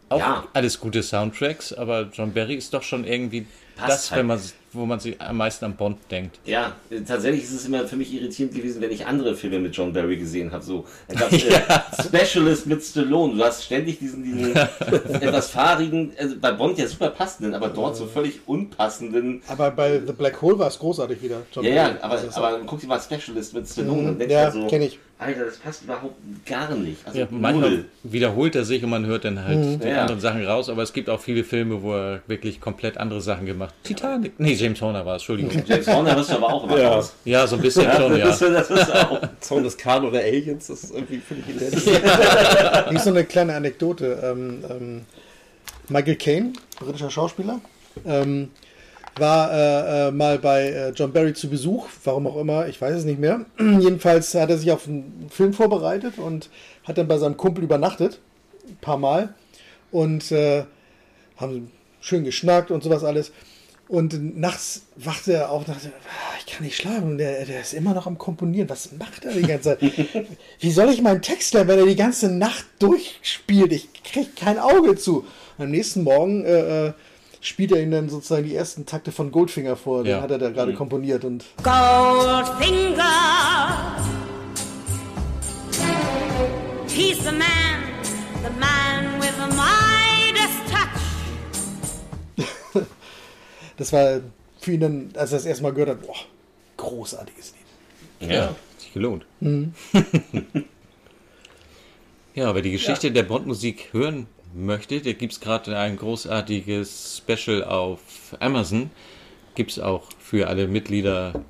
Auch 0.10 0.19
Ja. 0.19 0.43
alles 0.54 0.80
gute 0.80 1.04
Soundtracks, 1.04 1.73
aber 1.73 2.10
John 2.13 2.32
Barry 2.34 2.56
ist 2.56 2.73
doch 2.73 2.84
schon 2.84 3.06
irgendwie 3.06 3.45
Passt 3.75 3.89
das, 3.91 4.12
halt. 4.12 4.19
wenn 4.19 4.28
man, 4.28 4.39
wo 4.76 4.86
man 4.86 5.00
sich 5.00 5.20
am 5.22 5.38
meisten 5.38 5.66
an 5.66 5.76
Bond 5.76 5.98
denkt. 6.12 6.40
Ja, 6.46 6.76
äh, 6.90 7.02
tatsächlich 7.02 7.44
ist 7.44 7.54
es 7.54 7.66
immer 7.66 7.88
für 7.88 7.96
mich 7.96 8.14
irritierend 8.14 8.54
gewesen, 8.56 8.82
wenn 8.82 8.92
ich 8.92 9.06
andere 9.06 9.36
Filme 9.36 9.60
mit 9.60 9.76
John 9.76 9.94
Barry 9.94 10.18
gesehen 10.18 10.52
habe. 10.52 10.64
So, 10.64 10.86
da 11.08 11.16
gab's, 11.20 11.34
äh, 11.44 11.62
Specialist 12.04 12.68
mit 12.68 12.84
Stallone. 12.84 13.36
Du 13.36 13.44
hast 13.44 13.64
ständig 13.64 14.00
diesen, 14.00 14.24
diesen 14.24 14.56
etwas 15.22 15.50
fahrigen, 15.50 16.12
also 16.20 16.36
bei 16.40 16.52
Bond 16.52 16.78
ja 16.78 16.88
super 16.88 17.10
passenden, 17.10 17.54
aber 17.54 17.70
dort 17.70 17.96
so 17.96 18.06
völlig 18.06 18.40
unpassenden. 18.46 19.42
Aber 19.48 19.72
bei 19.72 20.00
The 20.06 20.14
Black 20.14 20.42
Hole 20.42 20.58
war 20.60 20.68
es 20.68 20.80
großartig 20.80 21.22
wieder. 21.22 21.42
John 21.54 21.64
Ja, 21.66 21.72
ja, 21.74 21.84
Barry. 21.88 21.98
aber, 22.02 22.16
Das 22.16 22.24
ist- 22.26 22.38
aber 22.38 22.60
guck 22.66 22.80
dir 22.82 22.88
mal 22.88 23.00
Specialist 23.00 23.54
mit 23.54 23.68
Stallone 23.68 24.02
Mhm, 24.02 24.08
und 24.10 24.20
denkst 24.20 24.34
ja, 24.34 24.52
so, 24.52 24.68
kenn 24.68 24.82
ich. 24.82 25.00
Alter, 25.18 25.46
das 25.46 25.56
passt 25.56 25.84
überhaupt 25.84 26.16
gar 26.46 26.76
nicht. 26.76 26.98
Also 27.08 27.20
Ja, 27.20 27.28
manchmal 27.32 27.86
wiederholt 28.04 28.54
er 28.54 28.66
sich 28.66 28.84
und 28.84 28.90
man 28.90 29.06
hört 29.06 29.24
dann 29.24 29.42
halt 29.46 29.82
die 29.82 29.88
Ja. 29.88 30.02
anderen 30.02 30.20
Sachen 30.20 30.44
raus, 30.46 30.68
aber 30.68 30.84
es 30.84 30.92
gibt 30.92 31.10
auch 31.10 31.22
viele 31.22 31.46
Filme, 31.46 31.82
wo 31.82 31.94
er 31.94 32.22
wirklich 32.28 32.60
komplett 32.60 32.98
andere 32.98 33.22
Sachen 33.22 33.46
gemacht 33.46 33.70
hat. 33.74 33.84
Titanic. 33.86 34.34
Nee, 34.42 34.56
James 34.65 34.82
Horner 34.82 35.06
war 35.06 35.15
es, 35.17 35.21
Entschuldigung. 35.21 35.63
James 35.67 35.88
Horner 35.88 36.15
du 36.15 36.34
aber 36.34 36.54
auch 36.54 36.63
immer 36.63 36.80
Ja. 36.80 36.93
raus. 36.95 37.13
Ja, 37.23 37.45
so 37.45 37.56
ein 37.56 37.62
bisschen 37.62 37.91
schon, 37.91 38.17
ja. 38.17 38.25
Das, 38.25 38.39
das 38.39 38.69
ist 38.71 38.91
auch. 38.95 39.21
Zorn 39.39 39.63
des 39.63 39.78
Khan 39.78 40.04
oder 40.06 40.19
Aliens, 40.19 40.65
das 40.67 40.86
ist 40.86 40.93
irgendwie 40.95 41.19
völlig 41.19 41.47
identisch. 41.47 41.84
Hier 41.84 42.91
ist 42.91 43.04
so 43.04 43.12
eine 43.12 43.25
kleine 43.25 43.54
Anekdote. 43.54 44.19
Ähm, 44.23 44.63
ähm, 44.67 45.01
Michael 45.88 46.15
Caine, 46.15 46.54
britischer 46.80 47.12
Schauspieler, 47.12 47.62
ähm, 48.08 48.49
war 49.17 49.51
äh, 49.54 50.08
äh, 50.08 50.12
mal 50.12 50.39
bei 50.39 50.63
äh, 50.69 50.89
John 50.95 51.13
Barry 51.13 51.36
zu 51.36 51.47
Besuch, 51.47 51.88
warum 52.04 52.25
auch 52.25 52.38
immer, 52.38 52.67
ich 52.67 52.82
weiß 52.82 52.95
es 52.95 53.06
nicht 53.06 53.19
mehr. 53.19 53.45
Jedenfalls 53.60 54.34
hat 54.34 54.49
er 54.49 54.58
sich 54.58 54.71
auf 54.71 54.88
einen 54.88 55.28
Film 55.30 55.54
vorbereitet 55.54 56.17
und 56.17 56.49
hat 56.86 56.97
dann 56.97 57.08
bei 57.08 57.19
seinem 57.19 57.38
Kumpel 57.38 57.63
übernachtet, 57.63 58.19
ein 58.67 58.78
paar 58.82 58.97
Mal, 58.97 59.30
und 59.91 60.32
äh, 60.32 60.63
haben 61.38 61.71
schön 62.01 62.23
geschnackt 62.23 62.71
und 62.71 62.84
sowas 62.84 63.04
alles. 63.04 63.32
Und 63.88 64.36
nachts 64.39 64.82
wachte 64.95 65.34
er 65.34 65.52
auf 65.52 65.60
und 65.60 65.69
dachte, 65.69 65.91
"Ah, 66.08 66.34
ich 66.39 66.52
kann 66.52 66.65
nicht 66.65 66.76
schlafen. 66.76 67.19
Der, 67.19 67.45
der 67.45 67.62
ist 67.62 67.74
immer 67.74 67.93
noch 67.93 68.08
am 68.08 68.17
Komponieren. 68.17 68.67
Was 68.69 68.91
macht 68.93 69.26
er 69.26 69.34
die 69.34 69.43
ganze 69.43 69.78
Zeit? 69.78 69.82
Wie 70.60 70.71
soll 70.71 70.89
ich 70.89 71.02
meinen 71.04 71.21
Text 71.21 71.54
lernen, 71.54 71.69
wenn 71.69 71.80
er 71.80 71.86
die 71.86 71.95
ganze 71.95 72.30
Nacht 72.32 72.65
durchspielt? 72.80 73.71
Ich 73.71 73.89
kriege 74.04 74.30
kein 74.36 74.58
Auge 74.58 74.95
zu. 74.95 75.19
Und 75.58 75.65
am 75.65 75.69
nächsten 75.71 76.02
Morgen 76.04 76.43
äh, 76.45 76.88
äh, 76.88 76.93
spielt 77.41 77.71
er 77.74 77.82
ihm 77.84 77.91
dann 77.91 78.10
sozusagen 78.10 78.45
die 78.48 78.56
ersten 78.56 78.88
Takte 78.88 79.12
von 79.12 79.32
Goldfinger 79.32 79.76
vor. 79.76 80.04
Den 80.04 80.13
Ja. 80.15 80.21
hat 80.21 80.32
er 80.32 80.39
da 80.39 80.50
gerade 80.50 80.74
komponiert. 80.74 81.24
Und 81.24 81.45
Goldfinger. 81.62 83.04
He's 86.88 87.17
the 87.19 87.32
man, 87.32 87.84
the 88.41 88.50
man 88.60 89.19
with 89.19 89.34
the 89.38 89.48
Midas 89.56 89.85
das 93.78 93.92
war 93.94 94.22
für 94.60 94.72
ihn 94.74 94.80
dann, 94.80 95.10
als 95.16 95.32
er 95.32 95.38
das 95.40 95.46
erste 95.46 95.64
Mal 95.64 95.72
gehört 95.74 95.90
hat, 95.90 96.02
boah, 96.02 96.16
großartiges 96.78 97.54
Lied. 98.20 98.32
Ja, 98.32 98.48
hat 98.50 98.56
sich 98.80 98.94
gelohnt. 98.94 99.26
ja, 102.36 102.54
wer 102.54 102.62
die 102.62 102.72
Geschichte 102.72 103.12
der 103.12 103.24
Bond-Musik 103.24 103.90
hören 103.92 104.28
möchte, 104.54 105.02
der 105.02 105.14
gibt 105.14 105.34
es 105.34 105.40
gerade 105.40 105.78
ein 105.78 105.98
großartiges 105.98 107.22
Special 107.24 107.64
auf 107.64 108.00
Amazon. 108.40 108.90
Gibt 109.56 109.72
es 109.72 109.80
auch 109.80 110.10
für 110.20 110.48
alle 110.48 110.68
Mitglieder, 110.68 111.44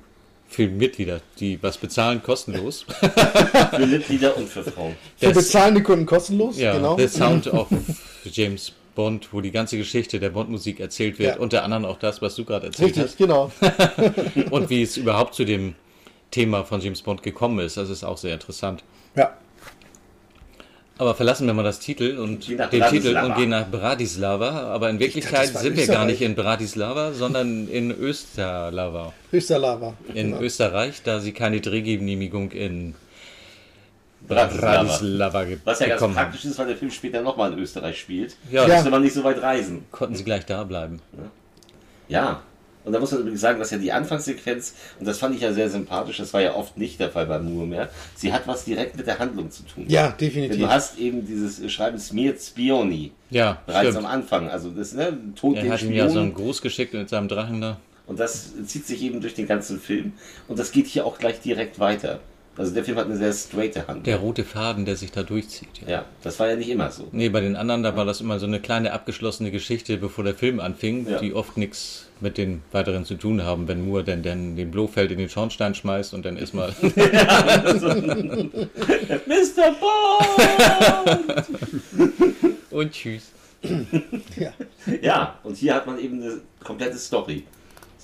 für 0.48 0.68
Mitglieder, 0.68 1.20
die 1.40 1.60
was 1.62 1.76
bezahlen, 1.78 2.22
kostenlos. 2.22 2.86
Für 3.70 3.86
Mitglieder 3.86 4.36
und 4.36 4.48
für 4.48 4.62
Frauen. 4.62 4.94
Für 5.16 5.26
Das- 5.26 5.38
bezahlende 5.38 5.82
Kunden 5.82 6.06
kostenlos, 6.06 6.56
Ja, 6.56 6.74
genau. 6.76 6.96
The 6.96 7.08
Sound 7.08 7.48
of 7.48 7.68
James 8.24 8.72
Bond, 8.96 9.28
wo 9.32 9.40
die 9.40 9.52
ganze 9.52 9.76
Geschichte 9.78 10.18
der 10.18 10.30
Bond-Musik 10.30 10.80
erzählt 10.80 11.20
wird. 11.20 11.36
Ja. 11.36 11.40
Unter 11.40 11.62
anderem 11.62 11.84
auch 11.84 11.98
das, 12.00 12.20
was 12.20 12.34
du 12.34 12.44
gerade 12.44 12.66
erzählt 12.66 12.96
Richtig, 12.96 13.16
genau. 13.16 13.52
hast. 13.60 14.50
Und 14.50 14.68
wie 14.70 14.82
es 14.82 14.96
überhaupt 14.96 15.36
zu 15.36 15.44
dem 15.44 15.76
Thema 16.32 16.64
von 16.64 16.80
James 16.80 17.02
Bond 17.02 17.22
gekommen 17.22 17.60
ist. 17.60 17.76
Das 17.76 17.88
ist 17.90 18.02
auch 18.02 18.16
sehr 18.18 18.34
interessant. 18.34 18.82
Ja. 19.14 19.36
Aber 20.98 21.14
verlassen 21.14 21.46
wir 21.46 21.52
mal 21.52 21.62
das 21.62 21.78
Titel 21.78 22.16
und 22.18 22.46
Gehen 22.46 22.56
nach 22.56 22.70
den 22.70 22.80
Titel 22.84 23.12
Bratislava. 23.12 23.26
und 23.26 23.36
gehen 23.36 23.50
nach 23.50 23.70
Bratislava. 23.70 24.50
Aber 24.72 24.88
in 24.88 24.98
Wirklichkeit 24.98 25.52
war 25.54 25.60
sind 25.60 25.76
wir 25.76 25.86
gar 25.86 26.06
nicht 26.06 26.22
in 26.22 26.34
Bratislava, 26.34 27.12
sondern 27.12 27.68
in 27.68 27.90
Österlava. 27.90 29.12
Höchster 29.30 29.58
Lava. 29.58 29.92
In 30.14 30.30
Genau. 30.30 30.40
Österreich, 30.40 31.02
da 31.04 31.20
sie 31.20 31.32
keine 31.32 31.60
Drehgenehmigung 31.60 32.50
in 32.52 32.94
Bratislava. 34.26 35.46
Was 35.64 35.80
ja 35.80 35.86
ganz 35.86 36.00
bekommen 36.00 36.14
praktisch 36.14 36.44
ist, 36.44 36.58
weil 36.58 36.66
der 36.66 36.76
Film 36.76 36.90
später 36.90 37.22
nochmal 37.22 37.52
in 37.52 37.58
Österreich 37.58 37.98
spielt. 38.00 38.36
Ja, 38.50 38.66
Da 38.66 38.74
musste 38.74 38.90
man 38.90 39.02
nicht 39.02 39.14
so 39.14 39.22
weit 39.24 39.40
reisen. 39.42 39.84
konnten 39.90 40.14
sie 40.16 40.24
gleich 40.24 40.44
da 40.46 40.64
bleiben. 40.64 41.00
Ja. 42.08 42.42
Und 42.84 42.92
da 42.92 43.00
muss 43.00 43.10
man 43.10 43.22
übrigens 43.22 43.40
sagen, 43.40 43.58
dass 43.58 43.72
ja 43.72 43.78
die 43.78 43.90
Anfangssequenz, 43.90 44.74
und 45.00 45.08
das 45.08 45.18
fand 45.18 45.34
ich 45.34 45.40
ja 45.40 45.52
sehr 45.52 45.68
sympathisch, 45.68 46.18
das 46.18 46.32
war 46.32 46.40
ja 46.40 46.54
oft 46.54 46.76
nicht 46.78 47.00
der 47.00 47.10
Fall 47.10 47.26
bei 47.26 47.40
Moore 47.40 47.66
mehr, 47.66 47.88
sie 48.14 48.32
hat 48.32 48.46
was 48.46 48.64
direkt 48.64 48.96
mit 48.96 49.08
der 49.08 49.18
Handlung 49.18 49.50
zu 49.50 49.64
tun. 49.64 49.86
Ja, 49.88 50.10
Denn 50.10 50.18
definitiv. 50.28 50.60
du 50.60 50.68
hast 50.68 50.96
eben 50.96 51.26
dieses 51.26 51.58
äh, 51.60 51.68
Schreiben 51.68 51.98
Smiert 51.98 52.40
Spioni 52.40 53.10
Ja, 53.30 53.60
bereits 53.66 53.88
stimmt. 53.88 54.04
am 54.04 54.06
Anfang. 54.06 54.48
Also 54.48 54.70
das 54.70 54.92
ne, 54.92 55.18
Tod 55.34 55.56
Er 55.56 55.72
hat 55.72 55.82
ihm 55.82 55.92
ja 55.94 56.08
so 56.08 56.20
einen 56.20 56.30
Spion. 56.30 56.46
Gruß 56.46 56.62
geschickt 56.62 56.94
mit 56.94 57.08
seinem 57.08 57.26
Drachen 57.26 57.60
da. 57.60 57.80
Und 58.06 58.20
das 58.20 58.52
zieht 58.66 58.86
sich 58.86 59.02
eben 59.02 59.20
durch 59.20 59.34
den 59.34 59.48
ganzen 59.48 59.80
Film. 59.80 60.12
Und 60.46 60.60
das 60.60 60.70
geht 60.70 60.86
hier 60.86 61.06
auch 61.06 61.18
gleich 61.18 61.40
direkt 61.40 61.80
weiter. 61.80 62.20
Also 62.58 62.72
der 62.74 62.84
Film 62.84 62.96
hat 62.96 63.04
eine 63.06 63.16
sehr 63.16 63.32
straighte 63.32 63.80
Handlung. 63.86 64.04
Der 64.04 64.16
rote 64.16 64.42
Faden, 64.44 64.84
der 64.86 64.96
sich 64.96 65.12
da 65.12 65.22
durchzieht. 65.22 65.68
Ja. 65.86 65.88
Ja, 65.90 66.04
das 66.22 66.38
war 66.40 66.48
ja 66.48 66.56
nicht 66.56 66.70
immer 66.70 66.90
so. 66.90 67.06
Nee, 67.12 67.28
bei 67.28 67.40
den 67.42 67.54
anderen, 67.54 67.82
da 67.82 67.96
war 67.96 68.04
das 68.06 68.20
immer 68.22 68.38
so 68.38 68.46
eine 68.46 68.60
kleine 68.60 68.92
abgeschlossene 68.92 69.50
Geschichte, 69.50 69.96
bevor 69.98 70.24
der 70.24 70.34
Film 70.34 70.58
anfing, 70.60 71.06
Ja. 71.08 71.18
die 71.18 71.34
oft 71.34 71.56
nichts 71.58 72.06
mit 72.20 72.38
den 72.38 72.62
weiteren 72.72 73.04
zu 73.04 73.16
tun 73.16 73.42
haben, 73.44 73.68
wenn 73.68 73.84
Moore 73.86 74.04
dann, 74.04 74.22
dann 74.22 74.56
den 74.56 74.70
Blofeld 74.70 75.10
in 75.10 75.18
den 75.18 75.28
Schornstein 75.28 75.74
schmeißt 75.74 76.14
und 76.14 76.24
dann 76.24 76.38
erstmal. 76.38 76.70
Mr. 79.26 79.74
Bond! 79.80 81.46
und 82.70 82.92
tschüss. 82.92 83.32
Ja. 84.38 84.52
Ja, 85.02 85.38
und 85.42 85.56
hier 85.56 85.74
hat 85.74 85.86
man 85.86 85.98
eben 85.98 86.22
eine 86.22 86.40
komplette 86.62 86.96
Story. 86.98 87.44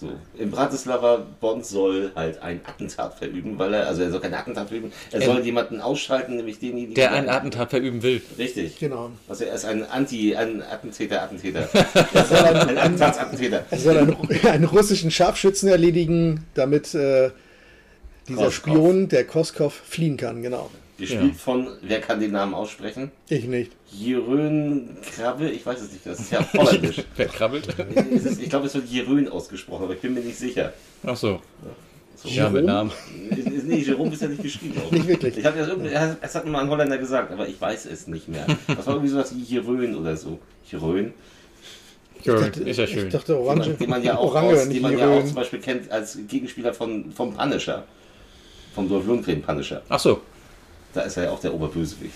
So, 0.03 0.11
in 0.37 0.51
Bratislava, 0.51 1.25
Bond 1.41 1.65
soll 1.65 2.11
halt 2.17 2.43
ein 2.43 2.61
Attentat 2.67 3.15
verüben, 3.15 3.57
weil 3.57 3.73
er, 3.73 3.87
also 3.87 4.03
er 4.03 4.11
soll 4.11 4.19
kein 4.19 4.35
Attentat 4.35 4.67
verüben, 4.67 4.91
er 5.13 5.21
Ähm, 5.21 5.27
soll 5.27 5.45
jemanden 5.45 5.81
ausschalten, 5.81 6.35
nämlich 6.35 6.59
denjenigen, 6.59 6.95
Der 6.95 7.13
ein 7.13 7.29
Attentat 7.29 7.71
verüben 7.71 8.03
will. 8.03 8.21
Richtig. 8.37 8.81
Genau. 8.81 9.13
Also 9.29 9.45
er 9.45 9.55
ist 9.55 9.65
ein 9.65 9.89
Anti, 9.89 10.35
ein 10.35 10.61
Attentäter, 10.61 11.23
Attentäter. 11.23 11.69
Er 12.15 12.25
soll 12.25 12.39
ein, 12.39 12.57
ein 12.57 12.79
Attentatsattentäter. 12.79 13.65
Er 13.71 13.79
soll 13.79 13.97
einen, 13.97 14.17
einen 14.45 14.65
russischen 14.65 15.13
Scharfschützen 15.13 15.69
erledigen, 15.69 16.47
damit 16.55 16.95
äh, 16.97 17.31
dieser 18.29 18.45
Koskov. 18.47 18.53
Spion, 18.55 19.09
der 19.09 19.25
Koskov, 19.25 19.73
fliehen 19.73 20.17
kann. 20.17 20.43
Genau. 20.43 20.69
Gespielt 21.03 21.37
von, 21.37 21.69
wer 21.83 22.01
kann 22.01 22.21
den 22.21 22.33
Namen 22.33 22.55
aussprechen? 22.55 23.11
Ich 23.29 23.45
nicht. 23.45 23.73
Jerön 23.91 24.89
Krabbe, 25.17 25.49
ich 25.51 25.65
weiß 25.67 25.81
es 25.81 25.93
nicht, 25.93 26.07
das 26.07 26.21
ist 26.21 26.33
ja 26.33 26.47
holländisch. 26.57 27.03
Wer 27.17 27.27
krabbelt? 27.27 27.67
Ist- 28.11 28.41
ich 28.41 28.49
glaube, 28.49 28.67
es 28.67 28.75
wird 28.75 28.89
Jerön 28.89 29.29
ausgesprochen, 29.29 29.85
aber 29.85 29.95
ich 29.95 30.01
bin 30.01 30.15
mir 30.15 30.21
nicht 30.21 30.39
sicher. 30.39 30.73
Ach 31.05 31.17
so. 31.17 31.41
So. 32.17 32.29
Ja, 32.29 32.49
mit 32.49 32.65
Namen. 32.65 32.93
Nee, 33.65 33.79
Jerome 33.79 34.13
ist 34.13 34.23
ja 34.23 34.29
nicht 34.29 34.43
geschrieben. 34.43 34.75
Auch. 34.87 34.93
Nicht 34.93 35.09
wirklich. 35.09 35.37
Ich 35.39 35.45
habe 35.45 35.59
das 35.59 35.67
irgendwie, 35.69 35.91
es 36.21 36.35
hat 36.37 36.45
mir 36.45 36.53
mal 36.53 36.63
ein 36.63 36.71
Holländer 36.71 36.99
gesagt, 36.99 37.33
aber 37.33 37.49
ich 37.49 37.61
weiß 37.61 37.87
es 37.87 38.07
nicht 38.07 38.29
mehr. 38.29 38.47
Das 38.69 38.87
war 38.87 38.95
irgendwie 38.95 39.09
sowas 39.11 39.35
wie 39.35 39.43
Jerön 39.43 39.97
oder 39.97 40.17
so. 40.17 40.39
Jerön. 40.71 41.13
Ist 42.25 42.77
ja 42.79 42.87
schön. 42.87 43.07
Ich 43.09 43.13
dachte 43.13 43.37
Orange. 43.37 43.71
Den 43.75 43.91
man 43.91 44.03
ja 44.05 44.17
auch, 44.17 44.27
Orange, 44.33 44.55
aus, 44.61 44.69
den 44.69 44.83
man 44.83 44.93
ja 44.97 44.99
auch 45.07 45.11
Jeroen. 45.11 45.27
zum 45.27 45.35
Beispiel 45.35 45.59
kennt 45.59 45.91
als 45.91 46.17
Gegenspieler 46.29 46.73
von, 46.73 47.11
vom 47.11 47.35
Punisher. 47.35 47.83
Vom 48.75 48.89
Dolph 48.89 49.07
Lundgren 49.07 49.43
Punisher. 49.43 49.83
Ach 49.89 49.99
so. 49.99 50.21
Da 50.95 51.03
ist 51.03 51.17
er 51.17 51.25
ja 51.25 51.31
auch 51.31 51.41
der 51.41 51.55
Oberbösewicht. 51.55 52.15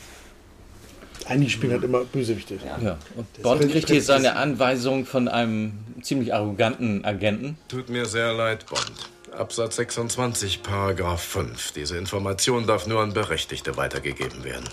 Einige 1.29 1.51
spielen 1.51 1.73
halt 1.73 1.83
immer 1.83 2.05
Bösewichte. 2.05 2.57
Ja. 2.83 2.99
Und 3.17 3.43
Bond 3.43 3.69
kriegt 3.73 3.91
hier 3.91 4.03
seine 4.03 4.37
Anweisung 4.37 5.07
von 5.07 5.27
einem 5.29 5.73
ziemlich 6.03 6.33
arroganten 6.33 7.05
Agenten. 7.05 7.59
Tut 7.69 7.89
mir 7.89 8.07
sehr 8.07 8.33
leid, 8.33 8.67
Bond. 8.67 8.93
Absatz 9.37 9.77
26, 9.77 10.63
Paragraph 10.63 11.21
5. 11.23 11.73
Diese 11.73 11.97
Information 11.99 12.67
darf 12.67 12.87
nur 12.87 13.01
an 13.01 13.13
Berechtigte 13.13 13.77
weitergegeben 13.77 14.45
werden. 14.45 14.65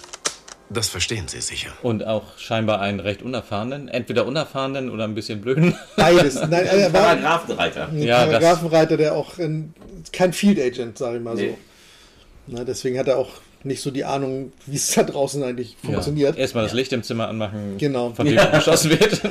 Das 0.69 0.89
verstehen 0.89 1.27
Sie 1.27 1.41
sicher. 1.41 1.71
Und 1.81 2.05
auch 2.05 2.37
scheinbar 2.37 2.79
einen 2.81 2.99
recht 2.99 3.21
unerfahrenen, 3.23 3.87
entweder 3.89 4.25
unerfahrenen 4.25 4.89
oder 4.89 5.03
ein 5.05 5.15
bisschen 5.15 5.41
blöden. 5.41 5.75
Beides. 5.97 6.35
Nein, 6.49 6.65
er 6.65 6.93
war 6.93 7.01
Paragraphenreiter. 7.01 7.87
ein 7.89 7.99
Ja, 8.01 8.25
das- 8.25 8.29
Paragraphenreiter, 8.39 8.97
der 8.97 9.13
auch 9.15 9.37
ein, 9.39 9.73
kein 10.11 10.33
Field 10.33 10.59
Agent, 10.59 10.97
sage 10.97 11.17
ich 11.17 11.23
mal 11.23 11.35
Nee. 11.35 11.49
so. 11.49 11.57
Na, 12.55 12.63
deswegen 12.63 12.97
hat 12.99 13.07
er 13.07 13.17
auch 13.17 13.31
nicht 13.63 13.81
so 13.81 13.91
die 13.91 14.03
Ahnung, 14.05 14.51
wie 14.65 14.75
es 14.75 14.91
da 14.93 15.03
draußen 15.03 15.41
eigentlich 15.43 15.75
funktioniert. 15.83 16.35
Ja. 16.35 16.41
Erstmal 16.41 16.63
das 16.65 16.73
Licht 16.73 16.91
im 16.93 17.03
Zimmer 17.03 17.27
anmachen, 17.27 17.77
Genau. 17.77 18.11
von 18.11 18.25
dem 18.25 18.37
geschossen 18.51 18.91
wird. 18.99 19.21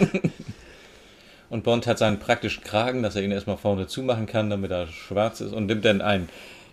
Und 1.51 1.65
Bond 1.65 1.87
hat 1.87 1.99
seinen 1.99 2.19
praktischen 2.19 2.65
Kragen, 2.65 3.03
dass 3.03 3.15
er 3.17 3.23
ihn 3.23 3.31
erstmal 3.33 3.59
vorne 3.59 3.87
zumachen 3.87 4.27
kann, 4.27 4.49
damit 4.49 4.71
er 4.71 4.87
schwarz 4.87 5.41
ist 5.43 5.53
und 5.53 5.67
nimmt 5.67 5.85
dann 5.85 6.01
ein, 6.01 6.29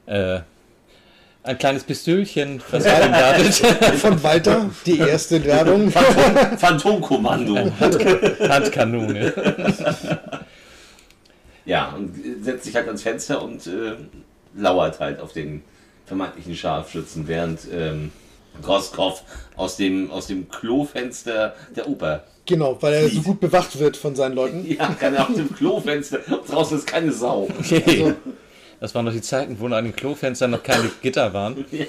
äh, 0.05 0.39
ein 1.43 1.57
kleines 1.57 1.83
Pistölchen, 1.83 2.61
was 2.71 2.85
er 2.85 3.05
ihm 3.05 3.11
wartet. 3.11 3.53
Von 3.99 4.23
Walter, 4.23 4.69
die 4.85 4.99
erste 4.99 5.43
Werbung. 5.43 5.91
Phantom, 5.91 6.57
Phantomkommando. 6.57 7.71
Handkanone. 8.47 9.33
Ja, 11.65 11.89
und 11.95 12.15
setzt 12.43 12.63
sich 12.65 12.75
halt 12.75 12.87
ans 12.87 13.03
Fenster 13.03 13.43
und 13.43 13.67
äh, 13.67 13.91
lauert 14.55 14.99
halt 14.99 15.19
auf 15.19 15.33
den 15.33 15.61
vermeintlichen 16.09 16.55
Scharfschützen, 16.55 17.27
während 17.27 17.61
ähm, 17.71 18.11
Groskopf 18.61 19.21
aus 19.55 19.77
dem, 19.77 20.11
aus 20.11 20.27
dem 20.27 20.49
Klofenster 20.49 21.55
der 21.75 21.87
Oper. 21.87 22.25
Genau, 22.45 22.77
weil 22.81 22.93
er 22.95 23.09
so 23.09 23.21
gut 23.21 23.39
bewacht 23.39 23.79
wird 23.79 23.95
von 23.95 24.15
seinen 24.15 24.35
Leuten. 24.41 24.65
Ja, 24.69 24.87
kann 24.99 25.13
er 25.13 25.29
aus 25.29 25.35
dem 25.35 25.55
Klofenster. 25.55 26.19
Draußen 26.47 26.77
ist 26.79 26.87
keine 26.87 27.11
Sau. 27.13 27.47
Okay. 27.59 28.13
Das 28.81 28.95
waren 28.95 29.05
noch 29.05 29.11
die 29.11 29.21
Zeiten, 29.21 29.57
wo 29.59 29.65
an 29.67 29.83
den 29.83 29.95
Klofenstern 29.95 30.51
noch 30.51 30.63
keine 30.63 30.89
Gitter 31.01 31.33
waren, 31.33 31.65
Ja. 31.71 31.85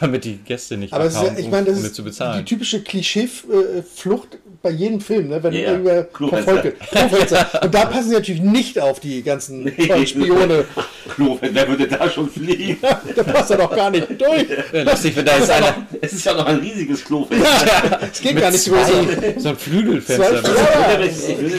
damit 0.00 0.24
die 0.24 0.38
Gäste 0.38 0.76
nicht 0.78 0.92
Aber 0.92 1.04
ist 1.04 1.16
abhauen, 1.16 1.36
ich 1.38 1.48
meine, 1.50 1.66
das 1.66 1.78
ohne 1.78 1.86
ist 1.86 1.94
zu 1.94 2.02
die 2.02 2.08
bezahlen. 2.08 2.46
typische 2.46 2.82
Klischee-Flucht 2.82 4.38
bei 4.62 4.70
jedem 4.70 5.00
Film, 5.00 5.28
ne? 5.28 5.42
wenn 5.42 5.52
Ja, 5.52 5.60
ja. 5.60 5.70
irgendwer 5.72 6.06
verfolgt 6.28 6.64
wird. 6.64 6.80
Klofenster. 6.80 7.62
Und 7.62 7.74
da 7.74 7.86
passen 7.86 8.08
sie 8.10 8.14
natürlich 8.14 8.42
nicht 8.42 8.78
auf 8.78 9.00
die 9.00 9.22
ganzen 9.22 9.76
tollen 9.76 10.06
Spione. 10.06 10.64
Klofenster, 11.14 11.54
wer 11.54 11.68
würde 11.68 11.88
da 11.88 12.08
schon 12.08 12.30
fliegen? 12.30 12.78
Da 12.80 13.22
passt 13.24 13.50
er 13.50 13.58
doch 13.58 13.74
gar 13.74 13.90
nicht 13.90 14.08
durch. 14.08 14.46
Ja, 14.72 14.82
lustig, 14.82 15.16
wenn 15.16 15.26
da 15.26 15.36
jetzt 15.36 15.50
einer 15.50 15.86
Es 16.00 16.12
ist 16.12 16.24
ja 16.24 16.34
noch 16.34 16.46
ein 16.46 16.58
riesiges 16.60 17.04
Klofenster. 17.04 18.00
Es 18.12 18.20
geht 18.20 18.38
gar 18.38 18.50
nicht 18.50 18.62
zwei, 18.62 18.82
größer. 18.82 19.40
so 19.40 19.48
ein 19.48 19.56
Flügelfenster. 19.56 20.42
Ja, 20.42 21.00
Ja, 21.00 21.08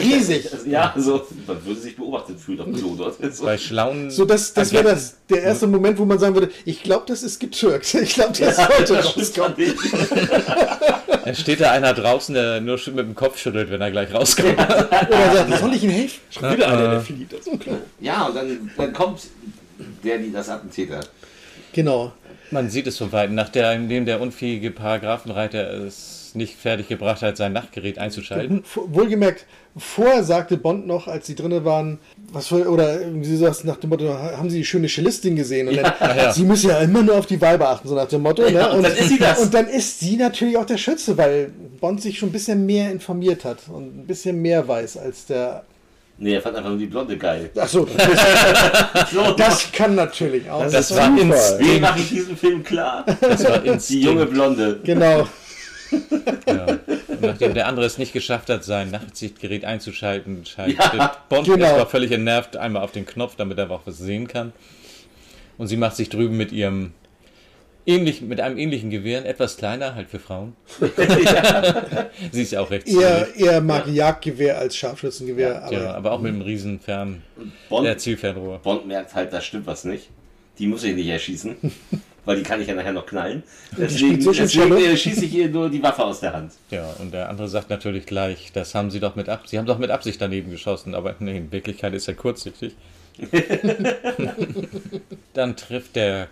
riesig. 0.01 0.49
Ja, 0.65 0.93
so, 0.95 1.27
man 1.45 1.65
würde 1.65 1.81
sich 1.81 1.95
beobachtet 1.97 2.39
fühlen 2.39 2.61
auf 2.61 2.65
dem 2.65 2.75
Klo 2.75 2.95
dort. 2.97 3.17
So. 3.35 3.45
Bei 3.45 3.57
schlauen 3.57 4.09
So, 4.09 4.23
das, 4.25 4.53
das 4.53 4.71
wäre 4.71 4.83
das, 4.85 5.17
der 5.29 5.43
erste 5.43 5.67
Moment, 5.67 5.99
wo 5.99 6.05
man 6.05 6.19
sagen 6.19 6.35
würde, 6.35 6.49
ich 6.63 6.83
glaube, 6.83 7.03
das 7.07 7.21
ist 7.23 7.39
getürkt. 7.39 7.93
Ich 8.03 8.15
glaube, 8.15 8.33
das 8.37 8.55
sollte 8.55 8.93
Das 8.93 9.17
ist 9.17 9.33
rauskommen. 9.37 9.55
Da 11.25 11.33
steht 11.33 11.61
da 11.61 11.71
einer 11.71 11.93
draußen, 11.93 12.35
der 12.35 12.59
nur 12.59 12.77
schon 12.77 12.92
mit 12.95 13.05
dem 13.05 13.15
Kopf 13.15 13.37
schüttelt, 13.37 13.69
wenn 13.69 13.81
er 13.81 13.91
gleich 13.91 14.13
rauskommt. 14.13 14.53
Oder 14.53 15.33
sagt, 15.33 15.59
soll 15.59 15.73
ich 15.73 15.83
Ihnen 15.83 15.93
helfen? 15.93 16.19
Schon 16.29 16.53
wieder 16.53 16.67
einer, 16.67 16.89
der 16.89 17.01
flieht. 17.01 17.31
Das 17.31 17.39
ist 17.41 17.47
unglaublich. 17.47 17.87
Ja, 17.99 18.25
und 18.25 18.35
dann, 18.35 18.71
dann 18.77 18.93
kommt 18.93 19.21
der, 20.03 20.17
die 20.17 20.31
das 20.31 20.49
Attentäter. 20.49 21.01
Genau. 21.73 22.13
Man 22.51 22.69
sieht 22.69 22.87
es 22.87 22.97
von 22.97 23.11
Weitem, 23.11 23.35
nachdem 23.35 24.05
der 24.05 24.21
unfähige 24.21 24.71
Paragraphenreiter 24.71 25.73
es 25.73 26.22
nicht 26.35 26.55
fertig 26.55 26.87
gebracht 26.87 27.21
hat, 27.21 27.37
sein 27.37 27.53
Nachtgerät 27.53 27.97
einzuschalten. 27.99 28.63
V- 28.63 28.87
Wohlgemerkt, 28.91 29.45
vorher 29.77 30.23
sagte 30.23 30.57
Bond 30.57 30.87
noch, 30.87 31.07
als 31.07 31.27
sie 31.27 31.35
drinnen 31.35 31.63
waren, 31.65 31.99
was 32.31 32.47
für, 32.47 32.69
oder 32.69 32.99
sie 33.21 33.37
sagt 33.37 33.65
nach 33.65 33.77
dem 33.77 33.89
Motto, 33.91 34.07
haben 34.13 34.49
Sie 34.49 34.57
die 34.59 34.65
schöne 34.65 34.87
Cellistin 34.87 35.35
gesehen? 35.35 35.67
Und 35.67 35.77
dann, 35.77 35.93
Ja. 36.17 36.31
sie 36.33 36.43
müssen 36.43 36.69
ja 36.69 36.79
immer 36.79 37.03
nur 37.03 37.17
auf 37.17 37.25
die 37.25 37.39
Weiber 37.41 37.69
achten, 37.69 37.87
so 37.87 37.95
nach 37.95 38.07
dem 38.07 38.21
Motto. 38.21 38.43
Ja, 38.47 38.69
ne? 38.69 38.73
und 38.73 38.83
dann 38.83 38.93
ist 38.95 39.09
sie 39.09 39.19
das. 39.19 39.39
Und 39.41 39.53
dann 39.53 39.67
ist 39.67 39.99
sie 39.99 40.17
natürlich 40.17 40.57
auch 40.57 40.65
der 40.65 40.77
Schütze, 40.77 41.17
weil 41.17 41.51
Bond 41.79 42.01
sich 42.01 42.17
schon 42.19 42.29
ein 42.29 42.33
bisschen 42.33 42.65
mehr 42.65 42.91
informiert 42.91 43.45
hat 43.45 43.59
und 43.67 43.99
ein 44.01 44.07
bisschen 44.07 44.41
mehr 44.41 44.67
weiß 44.67 44.97
als 44.97 45.25
der. 45.25 45.63
Nee, 46.19 46.35
er 46.35 46.41
fand 46.43 46.55
einfach 46.55 46.69
nur 46.69 46.77
die 46.79 46.85
Blonde 46.85 47.17
geil. 47.17 47.49
Achso, 47.57 47.87
So, 49.11 49.31
das 49.33 49.71
kann 49.71 49.95
natürlich 49.95 50.49
auch. 50.49 50.69
Das 50.69 50.95
war 50.95 51.13
Wie 51.15 51.21
Instinkt. 51.21 51.81
mache 51.81 51.99
ich 51.99 52.09
diesen 52.09 52.37
Film 52.37 52.63
klar? 52.63 53.03
Das 53.19 53.43
war 53.43 53.57
Die 53.59 53.67
Instinkt. 53.69 54.05
junge 54.05 54.25
Blonde. 54.27 54.79
Genau. 54.83 55.27
Ja. 56.47 56.79
Nachdem 57.21 57.53
der 57.53 57.67
andere 57.67 57.85
es 57.85 57.97
nicht 57.97 58.13
geschafft 58.13 58.49
hat, 58.49 58.63
sein 58.63 58.91
Nachtsichtgerät 58.91 59.65
einzuschalten, 59.65 60.45
schaltet 60.45 60.77
Ja, 60.79 61.15
Bond 61.29 61.47
genau. 61.47 61.65
erstmal 61.65 61.85
völlig 61.87 62.11
entnervt 62.11 62.57
einmal 62.57 62.83
auf 62.83 62.91
den 62.91 63.05
Knopf, 63.05 63.35
damit 63.35 63.57
er 63.57 63.69
auch 63.71 63.81
was 63.85 63.97
sehen 63.97 64.27
kann. 64.27 64.51
Und 65.57 65.67
sie 65.67 65.77
macht 65.77 65.95
sich 65.95 66.09
drüben 66.09 66.35
mit 66.35 66.51
ihrem 66.51 66.91
ähnlich, 67.85 68.21
mit 68.21 68.41
einem 68.41 68.57
ähnlichen 68.57 68.89
Gewehr, 68.89 69.25
etwas 69.25 69.57
kleiner, 69.57 69.95
halt 69.95 70.09
für 70.09 70.19
Frauen. 70.19 70.55
sie 72.31 72.41
ist 72.41 72.51
ja 72.51 72.61
auch 72.61 72.71
recht 72.71 72.87
Eher, 72.87 73.27
eher 73.35 73.61
mag 73.61 73.87
Jagdgewehr 73.87 74.57
als 74.57 74.75
Scharfschützengewehr. 74.75 75.67
ja, 75.71 75.79
aber 75.79 75.95
aber 75.95 76.11
auch 76.13 76.21
mit 76.21 76.33
einem 76.33 76.41
riesen 76.41 76.79
Fern, 76.79 77.21
Bond, 77.69 77.87
äh, 77.87 77.97
Zielfernrohr. 77.97 78.59
Bond 78.59 78.87
merkt 78.87 79.13
halt, 79.15 79.31
da 79.33 79.41
stimmt 79.41 79.67
was 79.67 79.83
nicht. 79.83 80.09
Die 80.59 80.67
muss 80.67 80.83
ich 80.83 80.95
nicht 80.95 81.07
erschießen. 81.07 81.55
Weil 82.25 82.37
die 82.37 82.43
kann 82.43 82.61
ich 82.61 82.67
ja 82.67 82.73
nachher 82.73 82.93
noch 82.93 83.05
knallen. 83.05 83.43
Deswegen, 83.77 84.21
so 84.21 84.31
deswegen 84.31 84.77
äh, 84.77 84.95
schieße 84.95 85.25
ich 85.25 85.33
ihr 85.33 85.49
nur 85.49 85.69
die 85.69 85.83
Waffe 85.83 86.05
aus 86.05 86.21
der 86.21 86.33
Hand. 86.33 86.53
Ja, 86.69 86.89
und 86.99 87.13
der 87.13 87.29
andere 87.29 87.49
sagt 87.49 87.69
natürlich 87.69 88.05
gleich, 88.05 88.51
das 88.53 88.73
haben 88.75 88.91
sie 88.91 89.01
doch 89.01 89.15
mit 89.15 89.27
Absicht, 89.27 89.49
sie 89.51 89.57
haben 89.57 89.65
doch 89.65 89.77
mit 89.77 89.89
Absicht 89.89 90.21
daneben 90.21 90.49
geschossen, 90.49 90.95
aber 90.95 91.15
nee, 91.19 91.37
in 91.37 91.51
Wirklichkeit 91.51 91.93
ist 91.93 92.07
er 92.07 92.13
kurzsichtig. 92.13 92.75
Dann 95.33 95.55
trifft 95.55 95.95
der 95.95 96.29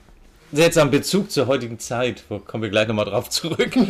seltsamen 0.52 0.90
Bezug 0.90 1.30
zur 1.30 1.46
heutigen 1.46 1.78
Zeit. 1.78 2.24
Wo 2.28 2.38
kommen 2.38 2.62
wir 2.62 2.70
gleich 2.70 2.88
nochmal 2.88 3.06
drauf 3.06 3.30
zurück. 3.30 3.74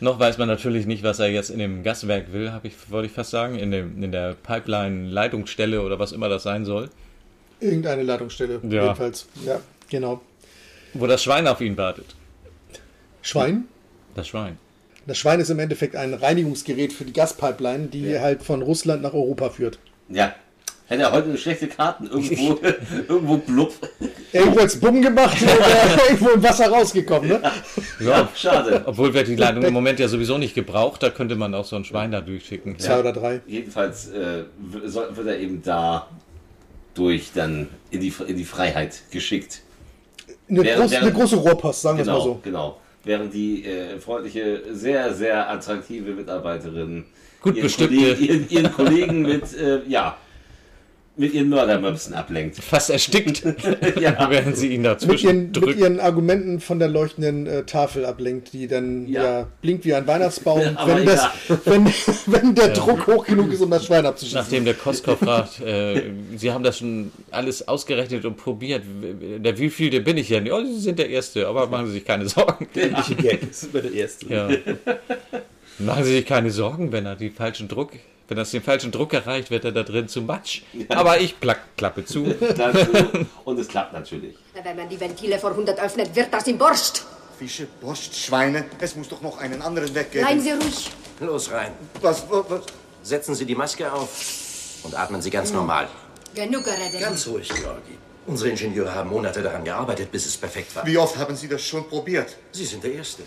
Noch 0.00 0.18
weiß 0.18 0.38
man 0.38 0.48
natürlich 0.48 0.86
nicht, 0.86 1.02
was 1.02 1.18
er 1.20 1.28
jetzt 1.28 1.50
in 1.50 1.58
dem 1.58 1.82
Gaswerk 1.84 2.32
will, 2.32 2.50
habe 2.50 2.66
ich, 2.66 2.74
wollte 2.88 3.06
ich 3.06 3.12
fast 3.12 3.30
sagen, 3.30 3.58
in, 3.58 3.70
dem, 3.70 4.02
in 4.02 4.10
der 4.10 4.34
Pipeline-Leitungsstelle 4.34 5.80
oder 5.82 5.98
was 5.98 6.12
immer 6.12 6.28
das 6.28 6.42
sein 6.42 6.64
soll, 6.64 6.88
Irgendeine 7.62 8.02
Leitungsstelle. 8.02 8.60
Ja. 8.64 8.82
Jedenfalls. 8.82 9.26
Ja, 9.46 9.60
genau. 9.88 10.20
wo 10.94 11.06
das 11.06 11.22
Schwein 11.22 11.46
auf 11.46 11.60
ihn 11.60 11.76
wartet. 11.76 12.06
Schwein. 13.22 13.68
Das 14.16 14.28
Schwein. 14.28 14.58
Das 15.06 15.16
Schwein 15.16 15.40
ist 15.40 15.48
im 15.48 15.58
Endeffekt 15.58 15.96
ein 15.96 16.12
Reinigungsgerät 16.12 16.92
für 16.92 17.04
die 17.04 17.12
Gaspipeline, 17.12 17.86
die 17.86 18.18
halt 18.18 18.42
von 18.42 18.62
Russland 18.62 19.02
nach 19.02 19.14
Europa 19.14 19.50
führt. 19.50 19.78
Ja. 20.08 20.34
Hat 20.92 21.00
er 21.00 21.12
heute 21.12 21.38
schlechte 21.38 21.68
Karten? 21.68 22.06
Irgendwo, 22.06 22.58
irgendwo 23.08 23.36
blub. 23.38 23.72
Irgendwo 24.32 24.60
als 24.60 24.78
Bumm 24.78 25.00
gemacht 25.00 25.36
oder 25.42 26.04
irgendwo 26.08 26.30
im 26.30 26.42
Wasser 26.42 26.68
rausgekommen, 26.70 27.28
ne? 27.28 27.40
Ja, 28.00 28.28
schade. 28.34 28.82
Obwohl 28.84 29.14
wird 29.14 29.28
die 29.28 29.36
Leitung 29.36 29.62
im 29.62 29.72
Moment 29.72 29.98
ja 30.00 30.08
sowieso 30.08 30.36
nicht 30.38 30.54
gebraucht, 30.54 31.02
da 31.02 31.10
könnte 31.10 31.34
man 31.36 31.54
auch 31.54 31.64
so 31.64 31.76
ein 31.76 31.84
Schwein 31.84 32.12
da 32.12 32.20
durchschicken. 32.20 32.78
Zwei 32.78 33.00
oder 33.00 33.12
drei. 33.12 33.40
Jedenfalls 33.46 34.10
äh, 34.10 34.44
wird 34.60 35.26
er 35.26 35.38
eben 35.38 35.62
da 35.62 36.08
durch 36.94 37.30
dann 37.34 37.68
in 37.90 38.00
die, 38.00 38.12
in 38.26 38.36
die 38.36 38.44
Freiheit 38.44 39.00
geschickt. 39.10 39.60
Eine, 40.48 40.62
Während- 40.64 40.80
groß, 40.82 40.90
während- 40.90 41.06
eine 41.06 41.14
große 41.14 41.36
Rohrpost, 41.36 41.80
sagen 41.82 41.96
wir 41.98 42.02
es 42.02 42.06
Genau, 42.08 42.18
mal 42.18 42.24
so. 42.24 42.40
genau. 42.42 42.80
während 43.04 43.32
die 43.32 43.64
äh, 43.64 43.98
freundliche, 43.98 44.60
sehr, 44.72 45.14
sehr 45.14 45.48
attraktive 45.50 46.10
Mitarbeiterin 46.12 47.04
Gut 47.40 47.54
ihren, 47.56 47.62
bestückte. 47.62 47.96
Kollegen, 47.96 48.24
ihren, 48.24 48.50
ihren 48.50 48.72
Kollegen 48.72 49.22
mit, 49.22 49.56
äh, 49.56 49.80
ja, 49.88 50.16
mit 51.16 51.34
ihren 51.34 51.50
Mördermöpsen 51.50 52.14
ablenkt. 52.14 52.56
Fast 52.56 52.88
erstickt, 52.90 53.42
Ja. 54.00 54.30
während 54.30 54.56
sie 54.56 54.68
ihn 54.68 54.82
Mit 54.82 54.90
dazwischen 54.90 55.52
ihren, 55.52 55.64
mit 55.64 55.76
ihren 55.76 56.00
Argumenten 56.00 56.60
von 56.60 56.78
der 56.78 56.88
leuchtenden 56.88 57.46
äh, 57.46 57.64
Tafel 57.64 58.06
ablenkt, 58.06 58.52
die 58.52 58.66
dann 58.66 59.06
ja. 59.06 59.22
Ja. 59.22 59.46
blinkt 59.60 59.84
wie 59.84 59.94
ein 59.94 60.06
Weihnachtsbaum, 60.06 60.60
wenn, 60.86 61.04
das, 61.04 61.22
ja. 61.48 61.58
wenn, 61.66 61.86
wenn 62.26 62.54
der 62.54 62.68
Druck 62.68 63.06
hoch 63.06 63.26
genug 63.26 63.52
ist, 63.52 63.60
um 63.60 63.70
das 63.70 63.84
Schwein 63.84 64.06
abzuschießen. 64.06 64.40
Nachdem 64.40 64.64
der 64.64 64.74
Koskov 64.74 65.18
fragt, 65.18 65.60
äh, 65.60 66.02
Sie 66.36 66.50
haben 66.50 66.64
das 66.64 66.78
schon 66.78 67.12
alles 67.30 67.68
ausgerechnet 67.68 68.24
und 68.24 68.36
probiert. 68.36 68.82
Der 69.38 69.58
wievielte 69.58 70.00
bin 70.00 70.16
ich 70.16 70.28
denn? 70.28 70.46
Ja, 70.46 70.64
Sie 70.64 70.80
sind 70.80 70.98
der 70.98 71.10
Erste, 71.10 71.46
aber 71.46 71.66
machen 71.66 71.86
Sie 71.86 71.92
sich 71.92 72.04
keine 72.04 72.26
Sorgen. 72.28 72.68
Das 72.74 73.10
ist 73.10 73.64
immer 73.72 73.82
der 73.82 73.92
erste. 73.92 74.26
Ja. 75.78 75.86
Machen 75.86 76.04
Sie 76.04 76.12
sich 76.12 76.26
keine 76.26 76.50
Sorgen, 76.50 76.92
wenn 76.92 77.06
er 77.06 77.16
die 77.16 77.30
falschen 77.30 77.68
Druck, 77.68 77.92
wenn 78.28 78.36
das 78.36 78.50
den 78.50 78.62
falschen 78.62 78.90
Druck 78.90 79.12
erreicht, 79.12 79.50
wird 79.50 79.64
er 79.64 79.72
da 79.72 79.82
drin 79.82 80.08
zu 80.08 80.22
Matsch. 80.22 80.62
Aber 80.88 81.20
ich 81.20 81.38
plack, 81.38 81.76
klappe 81.76 82.04
zu. 82.04 82.24
Und 83.44 83.58
es 83.58 83.68
klappt 83.68 83.92
natürlich. 83.92 84.34
Wenn 84.62 84.76
man 84.76 84.88
die 84.88 84.98
Ventile 84.98 85.38
vor 85.38 85.50
100 85.50 85.78
öffnet, 85.78 86.14
wird 86.16 86.32
das 86.32 86.46
im 86.46 86.56
Borscht. 86.56 87.02
Fische, 87.38 87.66
Borscht, 87.80 88.14
Schweine. 88.14 88.64
Es 88.78 88.96
muss 88.96 89.08
doch 89.08 89.20
noch 89.20 89.38
einen 89.38 89.60
anderen 89.60 89.94
Weg 89.94 90.12
geben. 90.12 90.24
Bleiben 90.24 90.40
Sie 90.40 90.52
ruhig. 90.52 90.90
Los 91.20 91.50
rein. 91.50 91.72
Was, 92.00 92.24
was, 92.30 92.44
was? 92.48 92.62
Setzen 93.02 93.34
Sie 93.34 93.44
die 93.44 93.54
Maske 93.54 93.92
auf 93.92 94.08
und 94.84 94.98
atmen 94.98 95.20
Sie 95.20 95.30
ganz 95.30 95.52
normal. 95.52 95.88
Genug 96.34 96.64
geredet. 96.64 97.00
Ganz 97.00 97.26
ruhig, 97.26 97.48
Georgi. 97.48 97.98
Unsere 98.26 98.50
Ingenieure 98.50 98.94
haben 98.94 99.10
Monate 99.10 99.42
daran 99.42 99.64
gearbeitet, 99.64 100.12
bis 100.12 100.26
es 100.26 100.36
perfekt 100.36 100.74
war. 100.76 100.86
Wie 100.86 100.96
oft 100.96 101.16
haben 101.18 101.34
Sie 101.34 101.48
das 101.48 101.62
schon 101.62 101.88
probiert? 101.88 102.36
Sie 102.52 102.64
sind 102.64 102.84
der 102.84 102.94
Erste. 102.94 103.24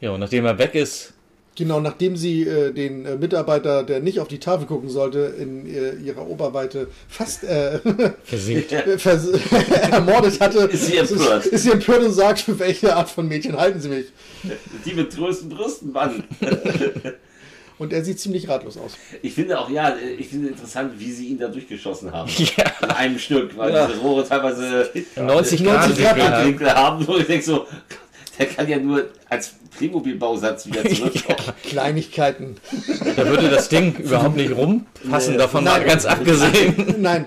Ja, 0.00 0.10
und 0.10 0.20
nachdem 0.20 0.44
er 0.44 0.58
weg 0.58 0.74
ist, 0.74 1.14
Genau, 1.54 1.80
nachdem 1.80 2.16
sie 2.16 2.44
äh, 2.44 2.72
den 2.72 3.04
äh, 3.04 3.16
Mitarbeiter, 3.16 3.82
der 3.82 4.00
nicht 4.00 4.20
auf 4.20 4.28
die 4.28 4.38
Tafel 4.38 4.66
gucken 4.66 4.88
sollte, 4.88 5.34
in 5.38 5.66
äh, 5.66 5.92
ihrer 6.02 6.26
Oberweite 6.26 6.88
fast 7.08 7.44
äh, 7.44 7.78
versinkt. 8.24 8.72
vers 8.96 9.26
ermordet 9.90 10.40
hatte, 10.40 10.60
Ist 10.60 10.86
sie 10.86 10.96
empört. 10.96 11.44
Ist, 11.44 11.52
ist 11.52 11.62
sie 11.64 11.70
empört 11.72 12.02
und 12.04 12.12
sagt, 12.12 12.40
für 12.40 12.58
welche 12.58 12.96
Art 12.96 13.10
von 13.10 13.28
Mädchen 13.28 13.56
halten 13.58 13.80
sie 13.80 13.88
mich? 13.90 14.06
Die 14.86 14.94
mit 14.94 15.14
größten 15.14 15.50
Brüsten, 15.50 15.92
Mann. 15.92 16.24
Und 17.78 17.92
er 17.92 18.04
sieht 18.04 18.20
ziemlich 18.20 18.48
ratlos 18.48 18.76
aus. 18.76 18.92
Ich 19.22 19.32
finde 19.34 19.58
auch, 19.58 19.68
ja, 19.68 19.96
ich 20.16 20.28
finde 20.28 20.48
interessant, 20.48 20.92
wie 20.98 21.10
sie 21.10 21.28
ihn 21.28 21.38
da 21.38 21.48
durchgeschossen 21.48 22.12
haben. 22.12 22.30
Ja. 22.56 22.64
In 22.82 22.90
einem 22.90 23.18
Stück, 23.18 23.56
weil 23.56 23.72
Ja. 23.74 23.86
diese 23.88 23.98
Rohre 23.98 24.26
teilweise 24.28 24.88
90 25.16 25.64
Grad 25.64 25.96
Grad 25.96 26.46
Winkel 26.46 26.72
haben. 26.72 27.06
Wo 27.08 27.16
ich 27.16 27.26
denke 27.26 27.44
so, 27.44 27.66
der 28.38 28.46
kann 28.46 28.68
ja 28.68 28.78
nur 28.78 29.10
als 29.28 29.54
Playmobil-Bausatz 29.76 30.66
wieder 30.66 30.84
zurückkommen. 30.88 31.56
Kleinigkeiten. 31.62 32.56
da 33.16 33.26
würde 33.26 33.48
das 33.50 33.68
Ding 33.68 33.94
überhaupt 33.96 34.36
nicht 34.36 34.52
rumpassen, 34.56 35.32
Nee. 35.32 35.38
davon 35.38 35.64
mal 35.64 35.78
Nein. 35.78 35.86
ganz 35.88 36.04
abgesehen. 36.04 36.96
Nein, 37.00 37.26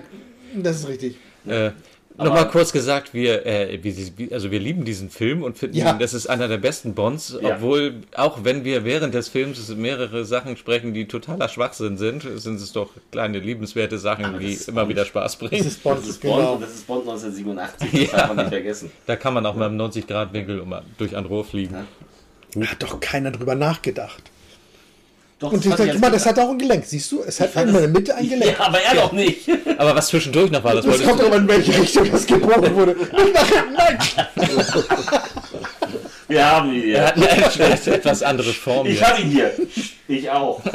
das 0.54 0.78
ist 0.80 0.88
richtig. 0.88 1.16
Äh, 1.46 1.70
Nochmal 2.18 2.48
kurz 2.48 2.72
gesagt, 2.72 3.12
wir, 3.12 3.44
äh, 3.44 3.78
wie, 3.82 4.32
also 4.32 4.50
wir 4.50 4.58
lieben 4.58 4.84
diesen 4.86 5.10
Film 5.10 5.42
und 5.42 5.58
finden, 5.58 5.76
Ja. 5.76 5.92
das 5.92 6.14
ist 6.14 6.26
einer 6.28 6.48
der 6.48 6.56
besten 6.58 6.94
Bonds, 6.94 7.36
Ja. 7.42 7.56
obwohl, 7.56 7.94
auch 8.14 8.42
wenn 8.42 8.64
wir 8.64 8.84
während 8.84 9.12
des 9.14 9.28
Films 9.28 9.68
mehrere 9.76 10.24
Sachen 10.24 10.56
sprechen, 10.56 10.94
die 10.94 11.06
totaler 11.08 11.48
Schwachsinn 11.48 11.98
sind, 11.98 12.22
sind 12.36 12.56
es 12.56 12.72
doch 12.72 12.88
kleine 13.12 13.38
liebenswerte 13.38 13.98
Sachen, 13.98 14.24
Aber 14.24 14.38
die 14.38 14.54
das 14.54 14.68
immer 14.68 14.82
Bond. 14.82 14.90
wieder 14.90 15.04
Spaß 15.04 15.38
Das 15.38 15.48
bringen. 15.50 15.66
ist 15.66 15.82
Bond, 15.82 15.98
Das 16.00 16.08
ist 16.08 16.20
Bond 16.22 16.36
genau. 16.36 16.56
das 16.58 16.70
ist 16.74 16.86
Bond 16.86 17.00
1987, 17.08 17.90
das 18.10 18.10
darf 18.12 18.28
man 18.28 18.36
nicht 18.38 18.48
vergessen. 18.48 18.90
Da 19.06 19.16
kann 19.16 19.34
man 19.34 19.44
auch 19.44 19.54
mal 19.54 19.66
im 19.66 19.76
90-Grad-Winkel 19.76 20.60
um- 20.60 20.74
durch 20.98 21.14
ein 21.16 21.26
Rohr 21.26 21.44
fliegen. 21.44 21.74
Hat 22.58 22.82
doch 22.82 22.98
keiner 23.00 23.30
drüber 23.30 23.54
nachgedacht. 23.54 24.22
Doch, 25.38 25.52
Und 25.52 25.64
ich 25.66 25.70
sag, 25.70 25.80
als 25.80 25.98
mal, 25.98 26.10
das 26.10 26.24
hat 26.24 26.38
auch 26.38 26.48
ein 26.48 26.58
Gelenk. 26.58 26.84
Siehst 26.86 27.12
du, 27.12 27.22
es 27.22 27.38
hat 27.40 27.54
in 27.56 27.70
der 27.72 27.88
Mitte 27.88 28.14
ein 28.14 28.26
Gelenk. 28.26 28.56
Ja, 28.58 28.66
aber 28.66 28.80
er 28.80 28.94
doch 28.94 29.12
nicht. 29.12 29.48
Aber 29.78 29.94
was 29.94 30.06
zwischendurch 30.08 30.50
noch 30.50 30.64
war, 30.64 30.74
das 30.76 30.86
Das 30.86 31.02
kommt 31.04 31.20
aber 31.20 31.36
in 31.36 31.46
welche 31.46 31.78
Richtung 31.78 32.10
das 32.10 32.26
gebogen 32.26 32.74
wurde. 32.74 32.96
Nicht 32.96 33.34
nach 33.34 33.46
hinten, 33.46 33.74
nein! 33.76 33.98
Wir 36.28 36.44
haben 36.44 36.72
ihn 36.72 36.82
Er 36.90 37.14
hier. 37.14 37.44
hat 37.44 37.60
eine 37.60 37.94
etwas 37.96 38.22
andere 38.22 38.52
Form. 38.52 38.86
Ich 38.86 39.02
habe 39.02 39.20
ihn 39.20 39.30
hier. 39.30 39.52
Ich 40.08 40.30
auch. 40.30 40.60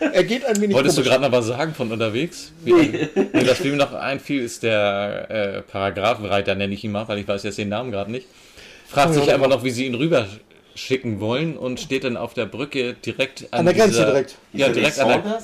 Er 0.00 0.24
geht 0.24 0.44
ein 0.44 0.60
wenig 0.60 0.74
Wolltest 0.74 0.98
du 0.98 1.02
gerade 1.02 1.22
noch 1.22 1.32
was 1.32 1.46
sagen 1.46 1.74
von 1.74 1.92
unterwegs? 1.92 2.52
Wie, 2.64 2.72
nee. 2.72 3.08
Das, 3.44 3.60
mir 3.60 3.76
noch 3.76 3.92
einfiel, 3.92 4.42
ist 4.42 4.62
der 4.62 5.30
äh, 5.30 5.62
Paragraphenreiter, 5.62 6.54
nenne 6.54 6.74
ich 6.74 6.82
ihn 6.84 6.92
mal, 6.92 7.06
weil 7.08 7.18
ich 7.18 7.28
weiß 7.28 7.42
jetzt 7.44 7.58
den 7.58 7.68
Namen 7.68 7.92
gerade 7.92 8.10
nicht. 8.10 8.26
Fragt 8.88 9.14
sich 9.14 9.30
einfach 9.32 9.48
noch, 9.48 9.62
wie 9.64 9.70
sie 9.70 9.86
ihn 9.86 9.94
rüber 9.94 10.26
schicken 10.74 11.20
wollen 11.20 11.56
und 11.56 11.80
steht 11.80 12.04
dann 12.04 12.16
auf 12.16 12.34
der 12.34 12.46
Brücke 12.46 12.94
direkt 12.94 13.46
an, 13.52 13.60
An 13.60 13.64
der 13.66 13.74
Grenze 13.74 13.90
dieser- 13.98 14.06
direkt. 14.06 14.34
Ja, 14.52 14.66
Ist 14.68 14.76
direkt 14.76 14.98
an 15.00 15.08
der? 15.22 15.42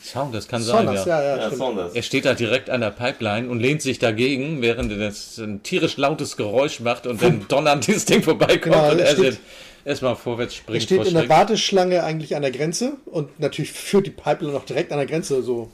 Sound, 0.00 0.32
das 0.32 0.46
kann 0.46 0.62
sein, 0.62 0.86
Saunders, 0.86 1.06
ja. 1.06 1.20
ja, 1.22 1.36
ja, 1.36 1.42
Ja. 1.50 1.50
Saunders. 1.56 1.92
Er 1.92 2.02
steht 2.02 2.24
da 2.24 2.34
direkt 2.34 2.70
an 2.70 2.80
der 2.80 2.90
Pipeline 2.92 3.48
und 3.48 3.58
lehnt 3.58 3.82
sich 3.82 3.98
dagegen, 3.98 4.62
während 4.62 4.92
es 4.92 5.38
ein 5.38 5.62
tierisch 5.64 5.96
lautes 5.96 6.36
Geräusch 6.36 6.78
macht 6.78 7.06
und 7.08 7.20
dann 7.20 7.46
donnernd 7.48 7.86
dieses 7.86 8.04
Ding 8.04 8.22
vorbeikommt 8.22 8.62
Genau, 8.74 8.90
und 8.92 9.00
er 9.00 9.06
er 9.06 9.14
steht- 9.16 9.40
erstmal 9.84 10.14
vorwärts 10.14 10.54
Er 10.54 10.58
springt. 10.58 10.82
steht 10.84 10.98
vor 10.98 11.06
in 11.08 11.14
der. 11.14 11.28
Warteschlange 11.28 12.04
eigentlich 12.04 12.36
an 12.36 12.42
der 12.42 12.52
Grenze 12.52 12.92
und 13.06 13.40
natürlich 13.40 13.72
führt 13.72 14.06
die 14.06 14.10
Pipeline 14.12 14.52
noch 14.52 14.64
direkt 14.64 14.92
an 14.92 14.98
der 14.98 15.06
Grenze 15.08 15.42
so 15.42 15.68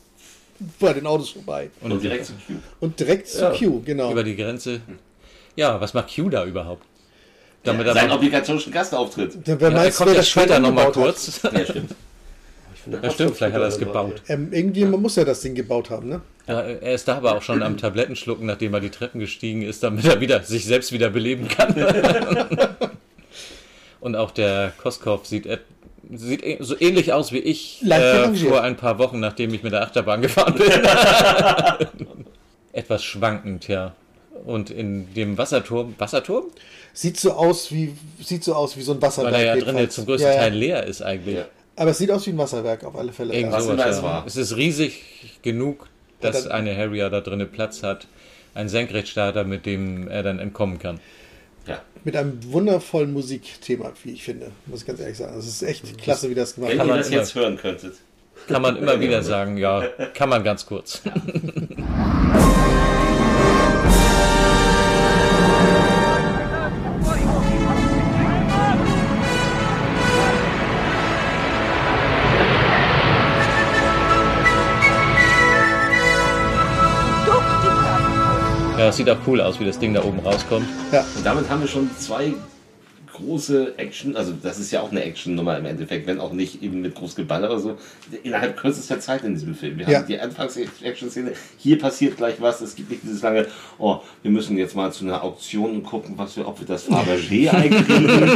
bei 0.80 0.94
den 0.94 1.06
Autos 1.06 1.30
vorbei. 1.30 1.68
Und 1.82 2.02
direkt 2.02 2.24
zu 2.26 2.32
Q. 2.32 2.52
Und 2.80 2.98
direkt 2.98 3.28
zu 3.28 3.50
Q, 3.50 3.82
genau. 3.84 4.10
über 4.10 4.24
die 4.24 4.36
Grenze. 4.36 4.80
Ja, 5.54 5.80
was 5.82 5.92
macht 5.92 6.14
Q 6.14 6.30
da 6.30 6.46
überhaupt? 6.46 6.82
Damit 7.64 7.86
Sein 7.86 8.10
er 8.10 8.14
obligatorischen 8.14 8.72
Gastauftritt. 8.72 9.38
Wer 9.44 9.56
ja, 9.56 9.66
er 9.68 9.70
meinst, 9.72 9.96
kommt 9.96 10.08
wer 10.08 10.14
ja 10.14 10.20
das 10.20 10.28
später 10.28 10.58
nochmal 10.60 10.92
kurz. 10.92 11.40
Ja, 11.52 11.64
stimmt. 11.64 11.94
Ja, 13.02 13.10
stimmt, 13.10 13.36
vielleicht 13.36 13.54
hat 13.54 13.62
er 13.62 13.68
es 13.68 13.78
gebaut. 13.78 14.20
Ähm, 14.28 14.52
irgendjemand 14.52 15.02
muss 15.02 15.16
ja 15.16 15.24
das 15.24 15.40
Ding 15.40 15.54
gebaut 15.54 15.88
haben, 15.88 16.10
ne? 16.10 16.20
Ja, 16.46 16.60
er 16.60 16.94
ist 16.94 17.08
da 17.08 17.16
aber 17.16 17.34
auch 17.34 17.40
schon 17.40 17.62
am 17.62 17.78
Tablettenschlucken, 17.78 18.44
nachdem 18.46 18.74
er 18.74 18.80
die 18.80 18.90
Treppen 18.90 19.20
gestiegen 19.20 19.62
ist, 19.62 19.82
damit 19.82 20.04
er 20.04 20.20
wieder 20.20 20.42
sich 20.42 20.66
selbst 20.66 20.92
wieder 20.92 21.08
beleben 21.08 21.48
kann. 21.48 21.74
Und 24.00 24.16
auch 24.16 24.30
der 24.32 24.74
Koskov 24.76 25.24
sieht, 25.24 25.48
sieht 26.12 26.44
eh- 26.44 26.58
so 26.60 26.78
ähnlich 26.78 27.14
aus 27.14 27.32
wie 27.32 27.38
ich 27.38 27.82
äh, 27.90 28.34
vor 28.34 28.60
ein 28.60 28.76
paar 28.76 28.98
Wochen, 28.98 29.18
nachdem 29.18 29.54
ich 29.54 29.62
mit 29.62 29.72
der 29.72 29.80
Achterbahn 29.80 30.20
gefahren 30.20 30.54
bin. 30.54 30.70
Etwas 32.74 33.02
schwankend, 33.02 33.66
ja. 33.68 33.94
Und 34.44 34.70
in 34.70 35.12
dem 35.14 35.38
Wasserturm, 35.38 35.94
Wasserturm? 35.98 36.44
Sieht 36.92 37.18
so 37.18 37.32
aus 37.32 37.70
wie 37.72 37.92
sieht 38.20 38.44
so 38.44 38.54
aus 38.54 38.76
wie 38.76 38.82
so 38.82 38.92
ein 38.92 39.00
Wasserwerk. 39.02 39.32
Weil 39.34 39.40
er 39.46 39.56
ja 39.56 39.64
drin 39.64 39.78
jetzt 39.78 39.94
zum 39.94 40.06
größten 40.06 40.28
Ja, 40.28 40.34
ja. 40.36 40.40
Teil 40.42 40.54
leer 40.54 40.84
ist 40.84 41.02
eigentlich. 41.02 41.36
Ja. 41.36 41.46
Aber 41.76 41.90
es 41.90 41.98
sieht 41.98 42.10
aus 42.10 42.26
wie 42.26 42.30
ein 42.30 42.38
Wasserwerk 42.38 42.84
auf 42.84 42.94
alle 42.96 43.12
Fälle. 43.12 43.34
Irgend 43.34 43.60
sowas, 43.60 43.96
ja. 43.98 44.02
war. 44.02 44.24
Es 44.26 44.36
ist 44.36 44.56
riesig 44.56 45.02
genug, 45.42 45.88
dass 46.20 46.44
dann- 46.44 46.52
eine 46.52 46.76
Harrier 46.76 47.10
da 47.10 47.20
drinnen 47.20 47.50
Platz 47.50 47.82
hat. 47.82 48.06
Ein 48.54 48.68
Senkrechtstarter, 48.68 49.42
mit 49.44 49.66
dem 49.66 50.06
er 50.08 50.22
dann 50.22 50.38
entkommen 50.38 50.78
kann. 50.78 51.00
Ja. 51.66 51.80
Mit 52.04 52.14
einem 52.16 52.38
wundervollen 52.52 53.12
Musikthema, 53.12 53.92
wie 54.04 54.12
ich 54.12 54.22
finde. 54.22 54.52
Muss 54.66 54.82
ich 54.82 54.86
ganz 54.86 55.00
ehrlich 55.00 55.16
sagen. 55.16 55.36
Es 55.38 55.46
ist 55.48 55.62
echt 55.62 55.98
klasse, 55.98 56.30
wie 56.30 56.34
das 56.34 56.54
gemacht 56.54 56.70
Wenn 56.72 56.78
Kann 56.78 56.86
ihr 56.86 56.90
man 56.90 56.98
das 56.98 57.08
immer- 57.08 57.16
jetzt 57.18 57.34
hören 57.34 57.56
könntet. 57.56 57.94
Kann 58.46 58.62
man 58.62 58.76
immer 58.76 59.00
wieder 59.00 59.22
sagen, 59.22 59.56
ja, 59.56 59.82
kann 60.12 60.28
man 60.28 60.44
ganz 60.44 60.66
kurz. 60.66 61.00
Ja, 61.04 61.12
es 78.88 78.96
sieht 78.96 79.08
auch 79.10 79.18
cool 79.26 79.40
aus, 79.40 79.60
wie 79.60 79.64
das 79.64 79.78
Ding 79.78 79.94
da 79.94 80.02
oben 80.02 80.20
rauskommt. 80.20 80.66
Und 81.16 81.24
damit 81.24 81.48
haben 81.48 81.60
wir 81.60 81.68
schon 81.68 81.90
zwei 81.98 82.34
große 83.14 83.74
Action, 83.78 84.16
also 84.16 84.32
das 84.42 84.58
ist 84.58 84.70
ja 84.72 84.80
auch 84.80 84.90
eine 84.90 85.02
Action-Nummer 85.04 85.56
im 85.56 85.66
Endeffekt, 85.66 86.06
wenn 86.06 86.18
auch 86.20 86.32
nicht 86.32 86.62
eben 86.62 86.80
mit 86.82 86.94
groß 86.94 87.14
Geballer 87.14 87.48
oder 87.50 87.60
so, 87.60 87.76
innerhalb 88.24 88.56
kürzester 88.56 88.98
Zeit 89.00 89.22
in 89.24 89.34
diesem 89.34 89.54
Film. 89.54 89.78
Wir 89.78 89.88
Ja. 89.88 89.98
haben 89.98 90.06
die 90.08 90.18
Anfangs-Action-Szene, 90.18 91.32
hier 91.56 91.78
passiert 91.78 92.16
gleich 92.16 92.34
was, 92.40 92.60
es 92.60 92.74
gibt 92.74 92.90
nicht 92.90 93.02
dieses 93.04 93.22
lange, 93.22 93.46
oh, 93.78 93.98
wir 94.22 94.30
müssen 94.30 94.58
jetzt 94.58 94.74
mal 94.76 94.92
zu 94.92 95.04
einer 95.04 95.22
Auktion 95.22 95.70
und 95.70 95.82
gucken, 95.84 96.14
was 96.16 96.36
wir, 96.36 96.46
ob 96.46 96.58
wir 96.60 96.66
das 96.66 96.88
Fabergé 96.88 97.48
einkriegen. 97.54 98.32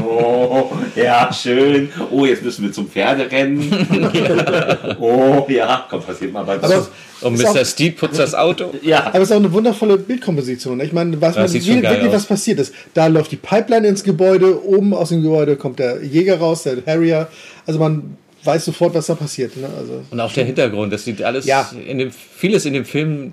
oh, 0.06 0.70
ja, 0.96 1.32
schön. 1.32 1.88
Oh, 2.10 2.24
jetzt 2.26 2.42
müssen 2.42 2.64
wir 2.64 2.72
zum 2.72 2.88
Pferderennen. 2.88 3.70
oh, 5.00 5.46
ja, 5.48 5.86
komm, 5.88 6.02
passiert 6.02 6.32
mal 6.32 6.42
bei 6.44 6.54
Aber 6.54 6.86
Und 7.20 7.34
Ist 7.34 7.42
Mr. 7.42 7.60
auch- 7.60 7.64
Steed 7.64 7.96
putzt 7.96 8.18
das 8.18 8.34
Auto. 8.34 8.72
Ja, 8.82 9.06
Aber 9.06 9.18
es 9.20 9.30
ist 9.30 9.32
auch 9.32 9.36
eine 9.38 9.52
wundervolle 9.52 9.96
Bildkomposition. 9.96 10.80
Ich 10.80 10.92
meine, 10.92 11.16
Ja, 11.16 11.30
man 11.30 11.52
wirklich, 11.52 12.12
was 12.12 12.26
passiert 12.26 12.58
ist. 12.58 12.74
Da 12.92 13.06
läuft 13.06 13.32
die 13.32 13.36
Pipeline 13.36 13.83
ins 13.84 14.02
Gebäude, 14.04 14.64
oben 14.64 14.94
aus 14.94 15.08
dem 15.10 15.22
Gebäude 15.22 15.56
kommt 15.56 15.78
der 15.78 16.02
Jäger 16.04 16.38
raus, 16.38 16.62
der 16.64 16.76
Harrier. 16.86 17.28
Also 17.66 17.78
man 17.78 18.16
weiß 18.44 18.64
sofort, 18.66 18.94
was 18.94 19.06
da 19.06 19.14
passiert. 19.14 19.56
Ne? 19.56 19.68
Also, 19.78 20.02
Und 20.10 20.20
auch 20.20 20.32
der 20.32 20.44
Hintergrund, 20.44 20.92
das 20.92 21.04
sieht 21.04 21.22
alles 21.22 21.46
Ja. 21.46 21.70
in 21.86 21.98
dem 21.98 22.10
vieles 22.10 22.66
in 22.66 22.74
dem 22.74 22.84
Film 22.84 23.32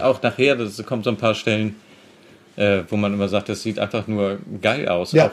auch 0.00 0.22
nachher, 0.22 0.56
das 0.56 0.82
kommt 0.86 1.04
so 1.04 1.10
ein 1.10 1.16
paar 1.16 1.34
Stellen, 1.34 1.76
äh, 2.56 2.80
wo 2.88 2.96
man 2.96 3.12
immer 3.12 3.28
sagt, 3.28 3.48
das 3.50 3.62
sieht 3.62 3.78
einfach 3.78 4.06
nur 4.06 4.38
geil 4.62 4.88
aus. 4.88 5.12
Ja. 5.12 5.26
Auch, 5.26 5.30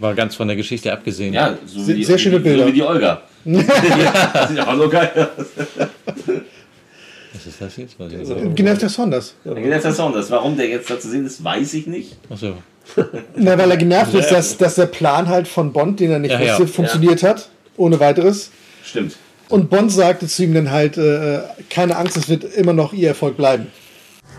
war 0.00 0.14
ganz 0.14 0.34
von 0.34 0.48
der 0.48 0.56
Geschichte 0.56 0.92
abgesehen. 0.92 1.34
Ja, 1.34 1.56
so 1.66 1.80
Sehr- 1.82 1.94
die, 1.94 2.04
sehr 2.04 2.18
schöne 2.18 2.40
Bilder. 2.40 2.62
So 2.64 2.68
wie 2.68 2.72
die 2.72 2.82
Olga. 2.82 3.22
ja, 3.44 4.46
sieht 4.48 4.60
auch 4.60 4.74
nur 4.76 4.90
geil 4.90 5.28
aus. 5.36 5.46
Was 7.32 7.46
ist 7.46 7.60
das 7.60 7.76
jetzt? 7.76 7.98
Was 7.98 8.12
jetzt 8.12 8.30
Ein 8.30 8.54
genervter 8.54 8.88
Saunders. 8.88 9.34
Der 9.44 9.54
genervte 9.54 9.92
Saunders. 9.92 10.30
Warum 10.30 10.56
der 10.56 10.68
jetzt 10.68 10.88
da 10.90 10.98
zu 10.98 11.08
sehen 11.10 11.26
ist, 11.26 11.42
weiß 11.42 11.74
ich 11.74 11.86
nicht. 11.86 12.16
Achso. 12.30 12.54
Na, 13.36 13.58
weil 13.58 13.70
er 13.70 13.76
genervt 13.76 14.14
ist, 14.14 14.30
dass, 14.30 14.56
dass 14.56 14.74
der 14.76 14.86
Plan 14.86 15.28
halt 15.28 15.48
von 15.48 15.72
Bond, 15.72 16.00
den 16.00 16.10
er 16.10 16.18
nicht 16.18 16.32
Ja, 16.32 16.40
wusste, 16.40 16.62
ja. 16.62 16.68
funktioniert 16.68 17.22
hat. 17.22 17.48
Ohne 17.76 17.98
weiteres. 18.00 18.50
Stimmt. 18.84 19.16
Und 19.48 19.68
Bond 19.70 19.90
sagte 19.92 20.26
zu 20.26 20.44
ihm 20.44 20.54
dann 20.54 20.70
halt, 20.70 20.96
äh, 20.96 21.40
keine 21.70 21.96
Angst, 21.96 22.16
es 22.16 22.28
wird 22.28 22.44
immer 22.44 22.72
noch 22.72 22.92
ihr 22.92 23.08
Erfolg 23.08 23.36
bleiben. 23.36 23.66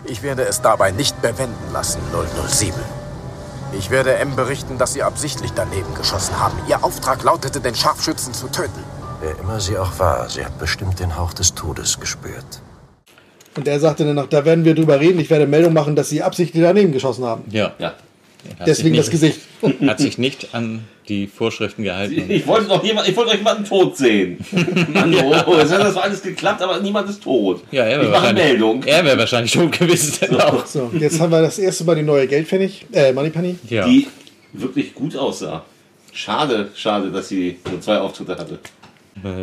Ich 0.08 0.22
werde 0.22 0.42
es 0.44 0.62
dabei 0.62 0.90
nicht 0.90 1.20
bewenden 1.22 1.72
lassen, 1.72 2.00
007. 2.48 2.72
Ich 3.78 3.90
werde 3.90 4.14
M 4.14 4.36
berichten, 4.36 4.78
dass 4.78 4.92
Sie 4.94 5.02
absichtlich 5.02 5.50
daneben 5.54 5.94
geschossen 5.94 6.38
haben. 6.38 6.56
Ihr 6.68 6.82
Auftrag 6.84 7.22
lautete, 7.24 7.60
den 7.60 7.74
Scharfschützen 7.74 8.32
zu 8.32 8.48
töten. 8.48 8.82
Wer 9.20 9.38
immer 9.38 9.60
sie 9.60 9.76
auch 9.78 9.98
war, 9.98 10.28
sie 10.28 10.44
hat 10.44 10.58
bestimmt 10.58 11.00
den 11.00 11.16
Hauch 11.16 11.32
des 11.32 11.54
Todes 11.54 11.98
gespürt. 11.98 12.60
Und 13.56 13.66
er 13.66 13.80
sagte 13.80 14.04
dann 14.04 14.14
noch, 14.14 14.28
da 14.28 14.44
werden 14.44 14.64
wir 14.64 14.74
drüber 14.74 15.00
reden, 15.00 15.18
ich 15.18 15.30
werde 15.30 15.46
Meldung 15.46 15.72
machen, 15.72 15.96
dass 15.96 16.10
sie 16.10 16.22
absichtlich 16.22 16.62
daneben 16.62 16.92
geschossen 16.92 17.24
haben. 17.24 17.44
Ja. 17.50 17.72
Ja. 17.78 17.94
Hat 18.58 18.66
Deswegen 18.66 18.94
sich 18.94 19.04
das 19.04 19.10
Gesicht. 19.10 19.40
Hat 19.86 19.98
sich 19.98 20.18
nicht 20.18 20.54
an 20.54 20.84
die 21.08 21.26
Vorschriften 21.26 21.82
gehalten. 21.82 22.30
Ich 22.30 22.46
wollte 22.46 22.68
doch 22.68 22.82
jemand, 22.82 23.08
ich 23.08 23.16
wollte 23.16 23.30
euch 23.32 23.38
jemanden 23.38 23.64
tot 23.64 23.96
sehen. 23.96 24.38
Mann, 24.92 25.14
oh, 25.14 25.54
es 25.54 25.70
hat 25.70 25.80
das 25.80 25.94
war 25.94 26.04
alles 26.04 26.22
geklappt, 26.22 26.60
aber 26.62 26.80
niemand 26.80 27.08
ist 27.08 27.22
tot. 27.22 27.62
Ja, 27.70 27.84
er 27.84 27.90
ich 27.90 27.96
wäre 27.98 28.10
mache 28.10 28.22
wahrscheinlich, 28.22 28.44
Meldung. 28.44 28.82
er 28.82 29.04
wäre 29.04 29.18
wahrscheinlich 29.18 29.52
tot 29.52 29.72
gewesen. 29.78 30.14
Dann 30.20 30.40
auch. 30.40 30.66
So, 30.66 30.90
jetzt 30.98 31.20
haben 31.20 31.30
wir 31.30 31.42
das 31.42 31.58
erste 31.58 31.84
Mal 31.84 31.96
die 31.96 32.02
neue 32.02 32.26
Geldpfennig, 32.26 32.86
äh, 32.92 33.12
Moneypenny. 33.12 33.56
Ja. 33.68 33.86
Die 33.86 34.08
wirklich 34.52 34.94
gut 34.94 35.16
aussah. 35.16 35.64
Schade, 36.12 36.70
schade, 36.74 37.10
dass 37.10 37.28
sie 37.28 37.58
nur 37.70 37.80
zwei 37.80 37.98
Auftritte 37.98 38.36
hatte. 38.36 38.58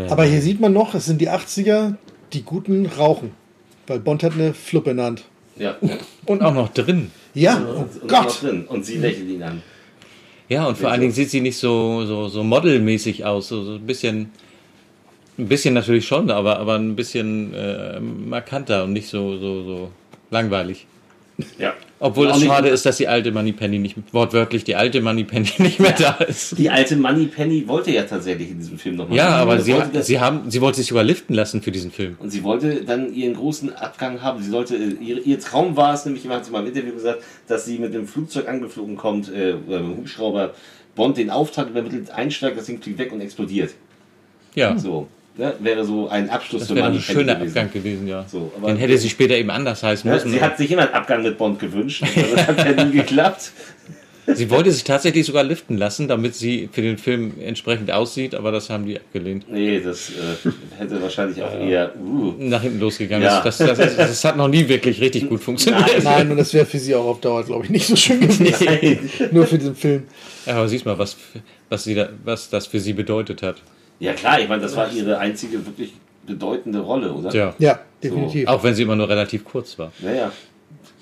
Aber 0.09 0.25
hier 0.25 0.41
sieht 0.41 0.59
man 0.59 0.73
noch, 0.73 0.93
es 0.95 1.05
sind 1.05 1.19
die 1.21 1.29
80er, 1.29 1.95
die 2.33 2.43
guten 2.43 2.85
rauchen. 2.85 3.31
Weil 3.87 3.99
Bond 3.99 4.23
hat 4.23 4.33
eine 4.33 4.53
Fluppe 4.53 4.91
in 4.91 4.97
der 4.97 5.05
Hand. 5.07 5.23
Ja. 5.57 5.75
Und 6.25 6.41
auch 6.41 6.53
noch 6.53 6.69
drin. 6.73 7.11
Ja, 7.33 7.57
und, 7.57 7.65
oh 7.67 8.01
und 8.01 8.07
Gott. 8.07 8.25
noch 8.25 8.39
Drin. 8.39 8.65
Und 8.67 8.85
sie 8.85 8.97
lächelt 8.97 9.29
ihn 9.29 9.43
an. 9.43 9.61
Ja, 10.49 10.65
und 10.67 10.77
vor 10.77 10.91
allen 10.91 11.01
Dingen 11.01 11.13
sieht 11.13 11.29
sie 11.29 11.41
nicht 11.41 11.57
so, 11.57 12.05
so, 12.05 12.27
so 12.27 12.43
modelmäßig 12.43 13.25
aus. 13.25 13.47
So, 13.47 13.63
so 13.63 13.73
ein 13.75 13.85
bisschen, 13.85 14.31
ein 15.37 15.47
bisschen 15.47 15.73
natürlich 15.73 16.05
schon, 16.05 16.29
aber, 16.29 16.59
aber 16.59 16.75
ein 16.75 16.95
bisschen 16.95 17.53
äh, 17.53 17.99
markanter 17.99 18.83
und 18.83 18.93
nicht 18.93 19.09
so, 19.09 19.37
so, 19.37 19.63
so 19.63 19.91
langweilig. 20.29 20.85
Ja. 21.57 21.73
Obwohl 21.99 22.27
es 22.27 22.43
schade 22.43 22.67
ist, 22.69 22.85
dass 22.85 22.97
die 22.97 23.07
alte 23.07 23.31
Moneypenny 23.31 23.79
nicht, 23.79 23.95
wortwörtlich 24.11 24.65
die 24.65 24.75
alte 24.75 25.01
Moneypenny 25.01 25.49
nicht 25.59 25.79
mehr 25.79 25.93
da 25.93 26.15
ist. 26.15 26.57
Die 26.57 26.69
alte 26.69 26.95
Money 26.97 27.27
Penny 27.27 27.67
wollte 27.67 27.91
ja 27.91 28.03
tatsächlich 28.03 28.51
in 28.51 28.59
diesem 28.59 28.77
Film 28.77 28.97
nochmal. 28.97 29.17
Ja, 29.17 29.29
aber 29.29 29.55
das 29.55 29.65
sie, 29.65 29.73
wollte 29.73 30.03
sie, 30.03 30.19
haben, 30.19 30.51
sie 30.51 30.59
wollte 30.61 30.77
sich 30.77 30.87
sogar 30.87 31.03
liften 31.03 31.33
lassen 31.33 31.61
für 31.61 31.71
diesen 31.71 31.91
Film. 31.91 32.17
Und 32.19 32.29
sie 32.29 32.43
wollte 32.43 32.83
dann 32.83 33.13
ihren 33.13 33.35
großen 33.35 33.73
Abgang 33.75 34.21
haben. 34.21 34.43
Sie 34.43 34.49
sollte, 34.49 34.75
äh, 34.75 34.97
ihr, 35.01 35.25
ihr 35.25 35.39
Traum 35.39 35.77
war 35.77 35.93
es, 35.93 36.05
nämlich, 36.05 36.27
hat 36.27 36.45
sie 36.45 36.51
mal 36.51 36.61
im 36.61 36.67
Interview 36.67 36.93
gesagt, 36.93 37.23
dass 37.47 37.65
sie 37.65 37.79
mit 37.79 37.93
dem 37.93 38.05
Flugzeug 38.05 38.49
angeflogen 38.49 38.97
kommt, 38.97 39.31
äh, 39.31 39.53
dem 39.53 39.97
Hubschrauber, 39.97 40.53
Bond 40.95 41.17
den 41.17 41.29
Auftrag 41.29 41.69
übermittelt, 41.69 42.11
einsteigt, 42.11 42.57
das 42.57 42.65
Ding 42.65 42.81
fliegt 42.81 42.99
weg 42.99 43.11
und 43.11 43.21
explodiert. 43.21 43.73
Ja, 44.55 44.77
So. 44.77 45.07
Ne? 45.35 45.53
Wäre 45.59 45.83
so 45.83 46.07
ein 46.09 46.29
Abschluss 46.29 46.61
das 46.61 46.69
für 46.69 46.75
wäre 46.75 46.87
ein 46.87 46.93
Money 46.93 47.03
Penny 47.03 47.19
schöner 47.19 47.35
gewesen. 47.35 47.57
Abgang 47.57 47.73
gewesen, 47.73 48.07
ja. 48.07 48.25
So, 48.31 48.51
aber- 48.55 48.67
Den 48.67 48.77
hätte 48.77 48.97
sie 48.99 49.09
später 49.09 49.35
eben 49.35 49.49
anders 49.49 49.81
heißen 49.81 50.07
Ja, 50.07 50.13
müssen. 50.15 50.29
sie 50.31 50.41
hat 50.41 50.57
sich 50.57 50.69
immer 50.71 50.83
einen 50.83 50.93
Abgang 50.93 51.23
mit 51.23 51.37
Bond 51.39 51.59
gewünscht, 51.59 52.03
aber 52.03 52.35
das 52.35 52.47
hat 52.47 52.77
ja 52.77 52.83
nie 52.85 52.91
geklappt. 52.97 53.51
Sie 54.25 54.49
wollte 54.49 54.71
sich 54.71 54.85
tatsächlich 54.85 55.25
sogar 55.25 55.43
liften 55.43 55.75
lassen, 55.77 56.07
damit 56.07 56.33
sie 56.33 56.69
für 56.71 56.81
den 56.81 56.97
Film 56.97 57.33
entsprechend 57.41 57.91
aussieht, 57.91 58.35
aber 58.35 58.53
das 58.53 58.69
haben 58.69 58.85
die 58.85 58.95
abgelehnt. 58.95 59.51
Nee, 59.51 59.81
das 59.81 60.11
äh, 60.11 60.49
hätte 60.79 61.01
wahrscheinlich 61.01 61.43
auch 61.43 61.51
eher. 61.59 61.91
Uh. 61.99 62.33
Nach 62.37 62.61
hinten 62.61 62.79
losgegangen. 62.79 63.25
Ja. 63.25 63.41
Das, 63.41 63.57
das, 63.57 63.77
das, 63.77 63.97
das 63.97 64.23
hat 64.23 64.37
noch 64.37 64.47
nie 64.47 64.65
wirklich 64.69 65.01
richtig 65.01 65.27
gut 65.27 65.41
funktioniert. 65.43 66.01
Nein, 66.03 66.31
und 66.31 66.37
das 66.37 66.53
wäre 66.53 66.65
für 66.65 66.79
sie 66.79 66.95
auch 66.95 67.05
auf 67.05 67.19
Dauer, 67.19 67.43
glaube 67.43 67.65
ich, 67.65 67.71
nicht 67.71 67.85
so 67.85 67.97
schön 67.97 68.21
gewesen. 68.21 69.09
Nur 69.31 69.45
für 69.45 69.57
diesen 69.57 69.75
Film. 69.75 70.03
Ja, 70.45 70.53
aber 70.55 70.69
siehst 70.69 70.85
mal, 70.85 70.97
was, 70.97 71.17
was, 71.67 71.83
sie 71.83 71.95
da, 71.95 72.07
was 72.23 72.49
das 72.49 72.67
für 72.67 72.79
sie 72.79 72.93
bedeutet 72.93 73.41
hat. 73.41 73.57
Ja 73.99 74.13
klar, 74.13 74.39
ich 74.39 74.49
meine, 74.49 74.61
das 74.61 74.75
war 74.75 74.91
ihre 74.91 75.17
einzige 75.17 75.65
wirklich 75.65 75.93
bedeutende 76.25 76.79
Rolle, 76.79 77.11
oder? 77.13 77.33
Ja. 77.33 77.53
Ja, 77.59 77.79
definitiv. 78.01 78.47
Auch 78.47 78.63
wenn 78.63 78.73
sie 78.75 78.83
immer 78.83 78.95
nur 78.95 79.09
relativ 79.09 79.43
kurz 79.45 79.77
war. 79.79 79.91
Naja. 79.99 80.31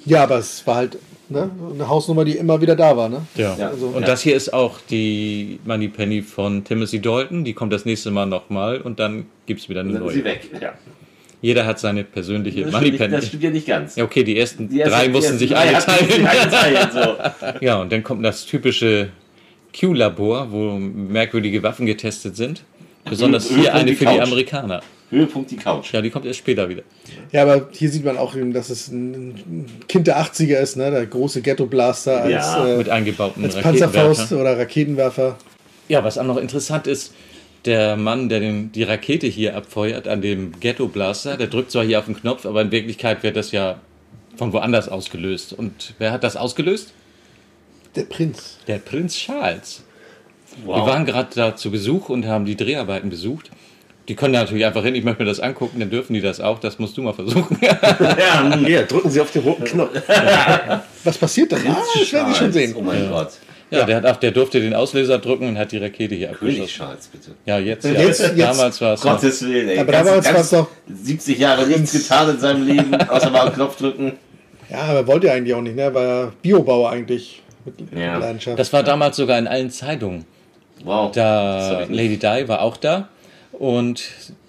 Ja, 0.05 0.23
aber 0.23 0.37
es 0.39 0.65
war 0.65 0.75
halt 0.77 0.97
ne, 1.29 1.49
eine 1.73 1.87
Hausnummer, 1.87 2.25
die 2.25 2.35
immer 2.37 2.59
wieder 2.59 2.75
da 2.75 2.97
war. 2.97 3.07
Ne? 3.07 3.21
Ja. 3.35 3.53
Also, 3.53 3.87
Und 3.87 4.07
das 4.07 4.21
hier 4.23 4.35
ist 4.35 4.51
auch 4.53 4.79
die 4.89 5.59
Moneypenny 5.63 6.21
von 6.23 6.63
Timothy 6.63 6.99
Dalton. 6.99 7.43
Die 7.43 7.53
kommt 7.53 7.71
das 7.71 7.85
nächste 7.85 8.09
Mal 8.11 8.25
nochmal 8.25 8.81
und 8.81 8.99
dann 8.99 9.27
gibt 9.45 9.61
es 9.61 9.69
wieder 9.69 9.81
eine 9.81 9.93
Dann 9.93 10.01
ist 10.01 10.05
neue. 10.07 10.13
sie 10.15 10.23
weg. 10.23 10.49
Ja. 10.59 10.73
Jeder 11.43 11.65
hat 11.65 11.79
seine 11.79 12.03
persönliche 12.03 12.61
Das 12.63 12.71
nicht, 12.71 12.81
Moneypenny. 12.81 13.11
das 13.15 13.27
stimmt 13.27 13.43
ja 13.43 13.49
nicht 13.51 13.67
ganz. 13.67 13.95
Ja, 13.95 14.03
okay, 14.03 14.23
die 14.23 14.37
ersten 14.37 14.69
Die 14.69 14.79
ersten- 14.81 14.95
drei 14.95 15.05
die 15.05 15.11
mussten 15.11 15.37
sich 15.37 15.51
drei 15.51 15.71
teilen. 15.73 16.27
alle 16.27 16.49
teilen, 16.49 17.57
Ja, 17.61 17.81
und 17.81 17.91
dann 17.91 18.03
kommt 18.03 18.23
das 18.25 18.45
typische 18.45 19.09
Q-Labor, 19.79 20.51
wo 20.51 20.77
merkwürdige 20.77 21.63
Waffen 21.63 21.85
getestet 21.85 22.35
sind. 22.35 22.63
Besonders 23.05 23.45
Höhepunkt 23.45 23.63
hier 23.63 23.73
eine 23.73 23.91
die 23.91 23.95
für 23.95 24.05
die 24.05 24.17
Couch. 24.17 24.27
Amerikaner. 24.27 24.81
Höhepunkt 25.09 25.51
die 25.51 25.57
Couch. 25.57 25.93
Ja, 25.93 26.01
die 26.01 26.09
kommt 26.09 26.25
erst 26.25 26.39
später 26.39 26.69
wieder. 26.69 26.83
Ja, 27.31 27.41
aber 27.41 27.69
hier 27.71 27.89
sieht 27.89 28.05
man 28.05 28.17
auch, 28.17 28.33
dass 28.53 28.69
es 28.69 28.87
ein 28.87 29.65
Kind 29.87 30.07
der 30.07 30.21
80er 30.21 30.57
ist, 30.59 30.77
ne? 30.77 30.89
der 30.89 31.05
große 31.05 31.41
Ghetto-Blaster 31.41 32.23
als, 32.23 32.31
Ja, 32.31 32.65
äh, 32.65 32.77
mit 32.77 32.89
eingebauten 32.89 33.43
als 33.43 33.55
Panzerfaust 33.55 34.31
oder 34.31 34.57
Raketenwerfer. 34.57 35.37
Ja, 35.89 36.03
was 36.03 36.17
auch 36.17 36.23
noch 36.23 36.37
interessant 36.37 36.87
ist, 36.87 37.13
der 37.65 37.97
Mann, 37.97 38.29
der 38.29 38.39
den, 38.39 38.71
die 38.71 38.83
Rakete 38.83 39.27
hier 39.27 39.55
abfeuert 39.55 40.07
an 40.07 40.21
dem 40.21 40.59
Ghetto 40.59 40.87
Blaster, 40.87 41.37
der 41.37 41.47
drückt 41.47 41.71
zwar 41.71 41.83
hier 41.83 41.99
auf 41.99 42.05
den 42.05 42.15
Knopf, 42.15 42.45
aber 42.45 42.61
in 42.61 42.71
Wirklichkeit 42.71 43.23
wird 43.23 43.35
das 43.35 43.51
ja 43.51 43.79
von 44.37 44.53
woanders 44.53 44.89
ausgelöst. 44.89 45.53
Und 45.53 45.93
wer 45.99 46.11
hat 46.11 46.23
das 46.23 46.37
ausgelöst? 46.37 46.93
Der 47.95 48.03
Prinz. 48.03 48.57
Der 48.67 48.77
Prinz 48.77 49.15
Charles. 49.15 49.83
Wow. 50.65 50.77
Wir 50.85 50.85
waren 50.93 51.05
gerade 51.05 51.29
da 51.33 51.55
zu 51.55 51.71
Besuch 51.71 52.09
und 52.09 52.25
haben 52.25 52.45
die 52.45 52.55
Dreharbeiten 52.57 53.09
besucht. 53.09 53.49
Die 54.07 54.15
können 54.15 54.33
da 54.33 54.39
natürlich 54.41 54.65
einfach 54.65 54.83
hin, 54.83 54.95
ich 54.95 55.03
möchte 55.03 55.21
mir 55.23 55.29
das 55.29 55.39
angucken, 55.39 55.79
dann 55.79 55.89
dürfen 55.89 56.13
die 56.13 56.21
das 56.21 56.41
auch, 56.41 56.59
das 56.59 56.79
musst 56.79 56.97
du 56.97 57.01
mal 57.03 57.13
versuchen. 57.13 57.57
Ja, 57.61 58.57
ja, 58.67 58.81
drücken 58.83 59.09
Sie 59.09 59.21
auf 59.21 59.31
den 59.31 59.43
roten 59.43 59.63
Knopf. 59.63 59.91
Was 61.03 61.17
passiert 61.17 61.51
dann? 61.51 61.61
Ah, 61.67 61.77
das 61.97 62.11
werden 62.11 62.33
Sie 62.33 62.39
schon 62.39 62.51
sehen. 62.51 62.75
Oh 62.77 62.81
mein 62.81 63.09
Gott. 63.09 63.29
Ja, 63.69 63.85
Der, 63.85 63.97
hat 63.97 64.05
auch, 64.05 64.17
der 64.17 64.31
durfte 64.31 64.59
den 64.59 64.73
Auslöser 64.73 65.17
drücken 65.19 65.47
und 65.47 65.57
hat 65.57 65.71
die 65.71 65.77
Rakete 65.77 66.13
hier 66.15 66.27
König 66.29 66.59
abgeschossen. 66.59 66.77
Charles, 66.77 67.07
bitte. 67.07 67.31
Ja, 67.45 67.57
jetzt, 67.59 67.85
ja. 67.85 67.91
Jetzt- 67.93 68.19
jetzt- 68.19 68.37
Damals 68.39 68.81
war 68.81 68.93
es. 68.95 69.01
Gottes 69.01 69.43
Willen, 69.47 69.69
ey. 69.69 69.79
Aber 69.79 69.91
ganz, 69.93 70.07
damals 70.07 70.25
ganz 70.25 70.37
war's 70.37 70.49
doch- 70.49 70.67
70 70.93 71.39
Jahre 71.39 71.65
nichts 71.67 71.93
getan 71.93 72.31
in 72.31 72.39
seinem 72.39 72.67
Leben, 72.67 72.93
außer 72.95 73.29
mal 73.29 73.45
einen 73.45 73.53
Knopf 73.55 73.77
drücken. 73.77 74.13
Ja, 74.69 74.79
aber 74.79 75.07
wollte 75.07 75.27
er 75.27 75.35
eigentlich 75.35 75.53
auch 75.53 75.61
nicht, 75.61 75.75
ne? 75.77 75.83
Er 75.83 75.93
war 75.93 76.03
ja 76.03 76.31
Biobauer 76.41 76.89
eigentlich. 76.89 77.41
Mit 77.63 77.75
Ja. 77.97 78.17
Leidenschaft. 78.17 78.57
Das 78.59 78.73
war 78.73 78.83
damals 78.83 79.15
sogar 79.15 79.37
in 79.39 79.47
allen 79.47 79.69
Zeitungen. 79.69 80.25
Wow. 80.83 81.11
Da. 81.11 81.85
Lady 81.89 82.17
Di 82.17 82.47
war 82.47 82.61
auch 82.61 82.77
da 82.77 83.09
und 83.51 84.03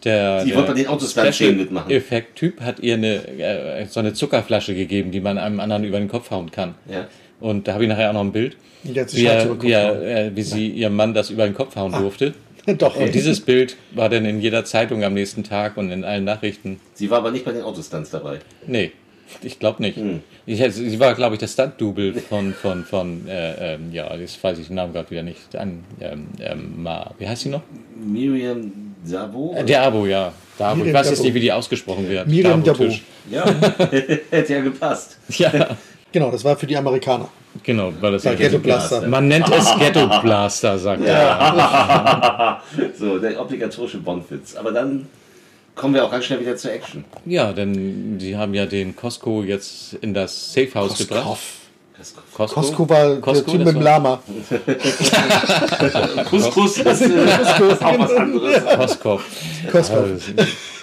der, 0.05 0.45
wollte 0.55 0.69
bei 0.69 0.75
den 0.75 0.87
Autos 0.87 1.15
mitmachen. 1.17 1.91
Effekt-Typ 1.91 2.61
hat 2.61 2.81
ihr 2.81 2.95
eine, 2.95 3.27
äh, 3.39 3.87
so 3.87 4.01
eine 4.01 4.13
Zuckerflasche 4.15 4.75
gegeben, 4.75 5.11
die 5.11 5.21
man 5.21 5.39
einem 5.39 5.61
anderen 5.61 5.85
über 5.85 5.99
den 5.99 6.09
Kopf 6.09 6.31
hauen 6.31 6.51
kann. 6.51 6.75
Ja. 6.91 7.07
Und 7.41 7.69
da 7.69 7.75
habe 7.75 7.85
ich 7.85 7.89
nachher 7.89 8.09
auch 8.11 8.15
noch 8.15 8.21
ein 8.23 8.33
Bild, 8.33 8.57
Die 8.85 8.99
hat 9.01 9.11
sich 9.11 9.21
wie, 9.21 9.27
er, 9.27 9.63
wie, 9.63 9.75
Ah. 9.75 9.93
er, 9.93 10.27
äh, 10.27 10.37
wie 10.37 10.43
sie 10.43 10.69
ihrem 10.69 10.97
Mann 10.97 11.15
das 11.15 11.31
über 11.31 11.45
den 11.45 11.55
Kopf 11.55 11.77
hauen 11.77 11.93
durfte. 11.93 12.35
Doch. 12.79 12.97
Und 12.97 13.13
dieses 13.15 13.41
Bild 13.41 13.77
war 13.93 14.09
dann 14.09 14.25
in 14.25 14.41
jeder 14.41 14.65
Zeitung 14.65 15.03
am 15.03 15.15
nächsten 15.15 15.43
Tag 15.43 15.77
und 15.77 15.91
in 15.91 16.05
allen 16.05 16.25
Nachrichten. 16.25 16.81
Sie 16.95 17.11
war 17.11 17.19
aber 17.19 17.33
nicht 17.33 17.45
bei 17.45 17.51
den 17.53 17.63
Autostunts 17.63 18.11
dabei. 18.11 18.39
Nee, 18.67 18.93
ich 19.43 19.59
glaube 19.59 19.83
nicht. 19.83 19.97
Hm. 19.97 20.21
Ich, 20.47 20.63
sie 20.75 21.01
war, 21.01 21.15
glaube 21.15 21.35
ich, 21.35 21.41
das 21.41 21.53
Stunt-Double 21.53 22.15
von, 22.15 22.53
von, 22.55 22.85
von 22.85 23.29
äh, 23.29 23.75
ähm, 23.75 23.93
ja, 23.93 24.15
jetzt 24.17 24.43
weiß 24.43 24.59
ich 24.59 24.69
den 24.69 24.77
Namen 24.77 24.93
gerade 24.93 25.11
wieder 25.11 25.23
nicht. 25.23 25.55
An, 25.57 25.85
ähm, 26.01 26.29
ähm, 26.41 26.89
wie 27.19 27.29
heißt 27.29 27.43
sie 27.43 27.49
noch? 27.49 27.63
Miriam 28.05 28.73
Sabo? 29.05 29.55
Äh, 29.57 29.65
Dabo, 29.65 30.07
ja. 30.07 30.33
Dabo. 30.59 30.73
Ich 30.73 30.79
Miriam 30.79 30.95
weiß 30.95 31.11
jetzt 31.11 31.19
Dabo. 31.19 31.27
nicht, 31.27 31.35
wie 31.35 31.41
die 31.41 31.53
ausgesprochen 31.53 32.09
wird. 32.09 32.27
Miriam 32.27 32.63
Dabo. 32.63 32.85
Tisch. 32.85 33.03
Ja, 33.31 33.45
hätte 34.31 34.53
ja 34.53 34.61
gepasst. 34.61 35.19
Ja, 35.29 35.77
Genau, 36.13 36.31
das 36.31 36.45
war 36.45 36.57
für 36.57 36.67
die 36.67 36.77
Amerikaner. 36.77 37.29
genau, 37.63 37.91
weil 38.01 38.13
das 38.13 38.25
ja 38.25 38.35
Ghetto 38.35 38.59
Blaster. 38.59 39.09
Man 39.09 39.29
nennt 39.29 39.49
es 39.51 39.75
Ghetto 39.79 40.07
Blaster, 40.21 40.79
sagt 40.79 41.03
er. 41.05 42.61
so, 42.99 43.19
der 43.19 43.41
obligatorische 43.41 43.99
Bondwitz. 43.99 44.55
Aber 44.55 44.73
dann 44.73 45.07
kommen 45.75 45.95
wir 45.95 46.05
auch 46.05 46.11
ganz 46.11 46.25
schnell 46.27 46.41
wieder 46.41 46.57
zur 46.57 46.73
Action. 46.73 47.05
Ja, 47.25 47.53
denn 47.53 48.19
sie 48.21 48.37
haben 48.37 48.55
ja 48.55 48.67
den 48.67 48.95
Costco 48.97 49.43
jetzt 49.43 49.95
in 50.01 50.15
das 50.15 50.53
Safe 50.53 50.71
House 50.75 50.99
gebracht. 50.99 51.39
Costco, 52.35 52.55
Costco 52.61 52.89
war 52.89 53.17
Costco, 53.17 53.51
der 53.53 53.59
Typ 53.59 53.67
mit 53.67 53.75
dem 53.77 53.83
Lama. 53.83 54.21
Couscous 56.31 56.79
ist 56.79 56.87
ist 56.87 57.03
äh, 57.03 57.09
Couscous, 57.59 57.81
auch 57.83 57.99
was 57.99 58.13
anderes. 58.15 58.65
Costco. 58.77 59.21
Costco. 59.71 60.05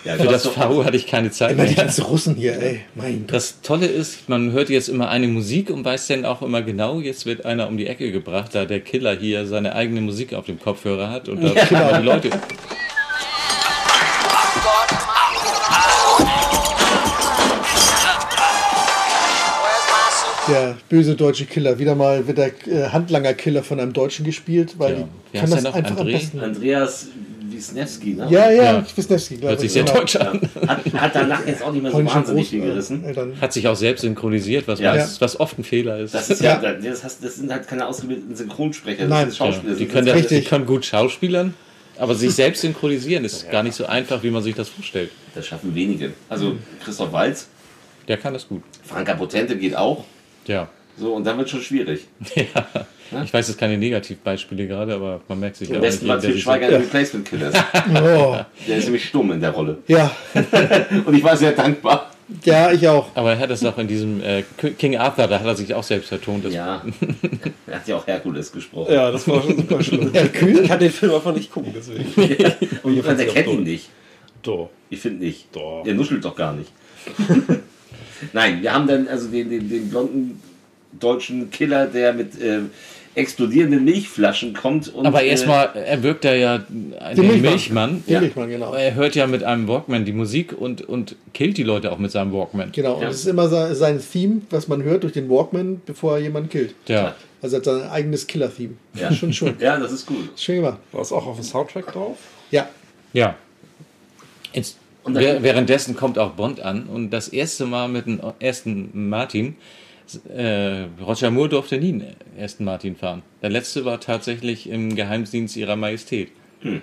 Ja, 0.06 0.16
Für 0.16 0.28
das 0.28 0.46
Costco- 0.46 0.52
V 0.78 0.86
hatte 0.86 0.96
ich 0.96 1.08
keine 1.08 1.30
Zeit 1.32 1.52
Immer 1.52 1.66
die 1.66 1.76
mehr. 1.76 1.84
ganzen 1.84 2.04
Russen 2.06 2.36
hier, 2.36 2.62
ey. 2.62 2.82
Mein. 2.96 3.26
Das 3.28 3.60
Tolle 3.62 3.86
ist, 3.88 4.30
man 4.30 4.54
hört 4.54 4.70
jetzt 4.70 4.88
immer 4.88 5.10
eine 5.10 5.28
Musik 5.28 5.70
und 5.72 5.84
weiß 5.84 6.08
dann 6.08 6.24
auch 6.24 6.42
immer 6.42 6.62
genau, 6.62 7.02
jetzt 7.02 7.26
wird 7.26 7.46
einer 7.46 7.68
um 7.68 7.76
die 7.78 7.88
Ecke 7.88 8.12
gebracht, 8.14 8.52
da 8.56 8.64
der 8.64 8.80
Killer 8.80 9.14
hier 9.18 9.46
seine 9.46 9.76
eigene 9.76 10.00
Musik 10.00 10.34
auf 10.34 10.46
dem 10.46 10.58
Kopfhörer 10.60 11.10
hat 11.10 11.28
und 11.28 11.44
da 11.44 11.50
Ja. 11.54 11.66
genau. 11.66 11.98
die 12.00 12.06
Leute. 12.06 12.30
Der 20.47 20.76
böse 20.89 21.15
deutsche 21.15 21.45
Killer. 21.45 21.78
Wieder 21.78 21.93
mal 21.95 22.26
wird 22.28 22.39
der 22.39 22.47
äh, 22.67 22.89
Handlanger-Killer 22.89 23.61
von 23.61 23.80
einem 23.80 23.93
Deutschen 23.93 24.26
gespielt, 24.26 24.76
weil 24.80 25.05
Ja. 25.34 25.41
Kann 25.41 25.51
das 25.51 25.61
noch? 25.63 25.76
einfach 25.76 25.95
André? 25.95 25.99
am 25.99 26.07
besten. 26.07 26.39
Andreas 26.39 27.07
Wisniewski, 27.51 28.13
ne? 28.15 28.28
Ja, 28.32 28.49
ja, 28.49 28.63
Ja. 28.63 28.86
Wisniewski, 28.95 29.36
glaube 29.36 29.49
Hört 29.51 29.63
ich. 29.63 29.72
sich 29.72 29.74
sehr 29.74 29.84
genau. 29.84 29.99
deutsch 29.99 30.15
an. 30.15 30.41
Hat, 30.67 30.93
hat 30.93 31.11
danach 31.15 31.45
jetzt 31.45 31.61
auch 31.61 31.72
nicht 31.72 31.84
mehr 31.84 31.91
so 31.91 32.03
wahnsinnig 32.03 32.47
Groß- 32.47 32.49
viel 32.49 32.61
gerissen. 32.61 33.03
äh, 33.05 33.15
Hat 33.41 33.53
sich 33.53 33.67
auch 33.67 33.76
selbst 33.76 34.01
synchronisiert, 34.01 34.67
was, 34.67 34.80
Ja. 34.80 34.95
was, 34.95 35.22
was 35.22 35.39
oft 35.39 35.59
ein 35.59 35.63
Fehler 35.63 35.99
ist. 35.99 36.15
Das 36.15 36.30
ist 36.32 36.41
ja, 36.41 36.55
das, 36.59 37.20
das 37.20 37.36
sind 37.36 37.51
halt 37.51 37.67
keine 37.67 37.86
ausgebildeten 37.86 38.36
Synchronsprecher, 38.36 39.01
das 39.03 39.09
Nein. 39.09 39.26
sind 39.30 39.38
Schauspieler. 39.38 39.74
Ja, 39.74 39.78
die, 39.80 39.86
können 39.86 40.07
das, 40.07 40.28
die 40.28 40.41
können 40.41 40.65
gut 40.65 40.84
schauspielern, 40.86 41.53
aber 42.00 42.16
sich 42.16 42.34
selbst 42.34 42.62
synchronisieren 42.62 43.26
ist 43.26 43.50
gar 43.52 43.62
nicht 43.64 43.76
so 43.76 43.86
einfach, 43.86 44.24
wie 44.24 44.32
man 44.32 44.41
sich 44.41 44.56
das 44.56 44.70
vorstellt. 44.70 45.12
Das 45.36 45.45
schaffen 45.45 45.76
wenige. 45.76 46.14
Also 46.30 46.58
Christoph 46.84 47.12
Waltz, 47.12 47.47
Der 48.08 48.18
kann 48.18 48.34
das 48.34 48.47
gut. 48.47 48.64
Franka 48.84 49.14
Potente 49.14 49.56
geht 49.58 49.76
auch. 49.76 50.06
Ja. 50.47 50.68
So, 50.97 51.14
und 51.14 51.24
dann 51.26 51.38
wird 51.38 51.50
schon 51.50 51.62
schwierig. 51.62 52.08
ja. 52.36 53.24
Ich 53.24 53.34
weiß 53.34 53.47
jetzt 53.47 53.58
keine 53.58 53.78
Negativbeispiele 53.78 54.68
gerade, 54.68 54.93
aber 54.93 55.22
man 55.28 55.39
merkt 55.39 55.56
sich 55.56 55.70
Am 55.70 55.78
auch 55.78 55.82
besten 55.82 56.06
nicht, 56.06 56.16
mal 56.16 56.22
Til 56.22 56.38
Schweiger 56.38 56.70
in 56.70 56.76
Replacement 56.76 57.28
Killers. 57.28 57.56
Oh. 57.95 58.38
Der 58.68 58.78
ist 58.78 58.86
nämlich 58.86 59.06
stumm 59.06 59.32
in 59.32 59.41
der 59.41 59.52
Rolle. 59.52 59.78
Ja, 59.88 60.12
Und 61.06 61.14
ich 61.16 61.24
war 61.24 61.36
sehr 61.36 61.54
dankbar. 61.54 62.09
Ja, 62.44 62.72
ich 62.72 62.88
auch. 62.88 63.08
Aber 63.16 63.32
er 63.34 63.40
hat 63.40 63.50
es 63.50 63.64
auch 63.66 63.78
in 63.78 63.88
diesem 63.88 64.22
äh, 64.22 64.44
King 64.78 64.98
Arthur, 64.98 65.28
da 65.28 65.40
hat 65.40 65.46
er 65.46 65.56
sich 65.56 65.74
auch 65.74 65.84
selbst 65.84 66.10
vertont. 66.10 66.46
Ja. 66.52 66.84
Er 67.68 67.76
hat 67.76 67.88
ja 67.88 67.98
auch 67.98 68.08
Herkules 68.08 68.52
gesprochen. 68.52 68.92
Ja, 68.92 69.12
das 69.12 69.28
war 69.28 69.44
schon 69.44 69.58
super 69.58 69.84
schlimm. 69.84 70.12
Hercule? 70.14 70.62
Ich 70.62 70.68
kann 70.68 70.80
den 70.80 70.92
Film 70.92 71.14
einfach 71.14 71.36
nicht 71.36 71.52
gucken, 71.52 71.72
deswegen. 71.76 72.04
Und 72.84 72.96
ihr 72.96 73.04
der 73.04 73.16
fand's 73.16 73.32
kennt 73.32 73.48
ihn 73.48 73.64
nicht. 73.64 73.90
Doch. 74.42 74.72
Ich 74.90 75.00
finde 75.00 75.24
nicht. 75.24 75.56
Doch. 75.56 75.84
Der 75.84 75.94
nuschelt 75.94 76.26
doch 76.26 76.36
gar 76.36 76.54
nicht. 76.54 76.72
Nein, 78.34 78.64
wir 78.64 78.74
haben 78.74 78.88
dann 78.88 79.08
also 79.08 79.28
den, 79.28 79.52
den, 79.52 79.70
den 79.70 79.88
blonden 79.88 80.42
deutschen 81.00 81.52
Killer, 81.52 81.86
der 81.86 82.14
mit 82.14 82.42
äh, 82.42 82.62
explodierenden 83.16 83.84
Milchflaschen 83.84 84.53
kommt. 84.53 84.88
Und, 84.93 85.05
aber 85.05 85.24
äh, 85.24 85.30
erstmal, 85.30 85.70
er 85.76 86.01
wirkt 86.03 86.24
ja, 86.26 86.34
ja 86.34 86.57
den 86.60 86.89
Milchmann. 87.16 87.41
Milchmann. 87.41 88.03
Ja. 88.07 88.22
Milchmann, 88.22 88.49
genau. 88.49 88.74
Er 88.74 88.93
hört 88.95 89.16
ja 89.16 89.28
mit 89.28 89.43
einem 89.43 89.68
Walkman 89.68 90.05
die 90.05 90.14
Musik 90.14 90.53
und, 90.57 90.82
und 90.88 91.16
killt 91.34 91.57
die 91.57 91.64
Leute 91.64 91.91
auch 91.91 91.97
mit 91.97 92.12
seinem 92.12 92.32
Walkman. 92.34 92.72
Genau, 92.72 92.95
und 92.95 93.01
Ja. 93.01 93.07
das 93.07 93.18
ist 93.18 93.26
immer 93.28 93.49
se- 93.49 93.76
sein 93.76 93.99
Theme, 93.99 94.41
was 94.49 94.68
man 94.68 94.84
hört 94.84 95.03
durch 95.03 95.14
den 95.14 95.30
Walkman, 95.30 95.82
bevor 95.86 96.14
er 96.18 96.22
jemanden 96.24 96.49
killt. 96.49 96.76
Ja. 96.88 97.16
Also 97.41 97.55
er 97.55 97.60
hat 97.60 97.66
sein 97.66 97.89
eigenes 97.89 98.28
Killer-Theme. 98.28 98.74
Ja. 98.95 99.12
Schon, 99.14 99.34
schon. 99.34 99.55
Ja, 99.60 99.78
das 99.80 99.91
ist 99.91 100.05
gut. 100.05 100.30
Schön 100.38 100.57
gemacht. 100.57 100.78
War 100.91 101.01
es 101.01 101.12
auch 101.12 101.26
auf 101.26 101.36
dem 101.38 101.43
Soundtrack 101.43 101.91
drauf? 101.91 102.18
Ja. 102.51 102.70
Ja. 103.14 103.36
Jetzt, 104.53 104.78
Und 105.03 105.14
dann- 105.16 105.24
wäh- 105.24 105.41
währenddessen 105.43 105.95
kommt 105.95 106.18
auch 106.20 106.32
Bond 106.32 106.60
an 106.62 106.84
und 106.84 107.12
das 107.12 107.28
erste 107.30 107.66
Mal 107.66 107.88
mit 107.88 108.05
dem 108.05 108.20
ersten 108.39 109.10
Martin. 109.10 109.55
Äh, 110.30 110.86
Roger 111.01 111.32
Moore 111.32 111.49
durfte 111.49 111.78
nie 111.78 111.89
einen 111.89 112.16
ersten 112.38 112.64
Martin 112.64 112.95
fahren. 112.95 113.24
Der 113.41 113.49
letzte 113.49 113.86
war 113.86 113.99
tatsächlich 113.99 114.70
im 114.70 114.95
Geheimdienst 114.95 115.55
ihrer 115.55 115.76
Majestät. 115.76 116.30
Hm. 116.62 116.82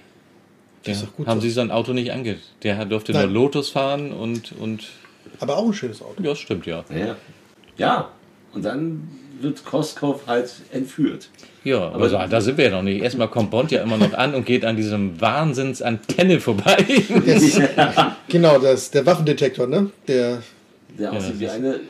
Ja, 0.84 0.92
ist 0.92 1.02
doch 1.02 1.16
gut 1.16 1.26
haben 1.26 1.40
so. 1.40 1.46
sie 1.46 1.52
sein 1.52 1.70
Auto 1.70 1.92
nicht 1.92 2.12
ange... 2.12 2.36
Der 2.62 2.84
durfte 2.84 3.12
Nein. 3.12 3.26
nur 3.26 3.32
Lotus 3.32 3.70
fahren 3.70 4.12
und, 4.12 4.52
und 4.52 4.84
Aber 5.40 5.56
auch 5.56 5.66
ein 5.66 5.72
schönes 5.72 6.00
Auto. 6.00 6.22
ja, 6.22 6.30
das 6.30 6.38
stimmt 6.38 6.66
ja. 6.66 6.84
Ja. 6.90 7.16
ja, 7.76 8.10
und 8.52 8.64
dann 8.64 9.08
wird 9.40 9.64
Koskov 9.64 10.26
halt 10.26 10.50
entführt. 10.72 11.28
Ja, 11.64 11.88
aber 11.90 12.08
so, 12.08 12.16
da 12.16 12.40
sind 12.40 12.58
wir 12.58 12.66
ja 12.66 12.70
noch 12.70 12.82
nicht. 12.82 13.02
Erstmal 13.02 13.28
kommt 13.28 13.50
Bond 13.50 13.70
ja 13.72 13.82
immer 13.82 13.96
noch 13.96 14.14
an 14.14 14.34
und 14.34 14.46
geht 14.46 14.64
an 14.64 14.76
diesem 14.76 15.20
Wahnsinnsantenne 15.20 16.40
vorbei. 16.40 16.86
Das, 17.26 17.60
genau, 18.28 18.58
das 18.58 18.84
ist 18.84 18.94
der 18.94 19.04
Waffendetektor, 19.04 19.66
ne? 19.66 19.90
Der, 20.06 20.42
Der 20.98 21.12
aussieht 21.12 21.40
wie 21.40 21.48
eine. 21.48 21.80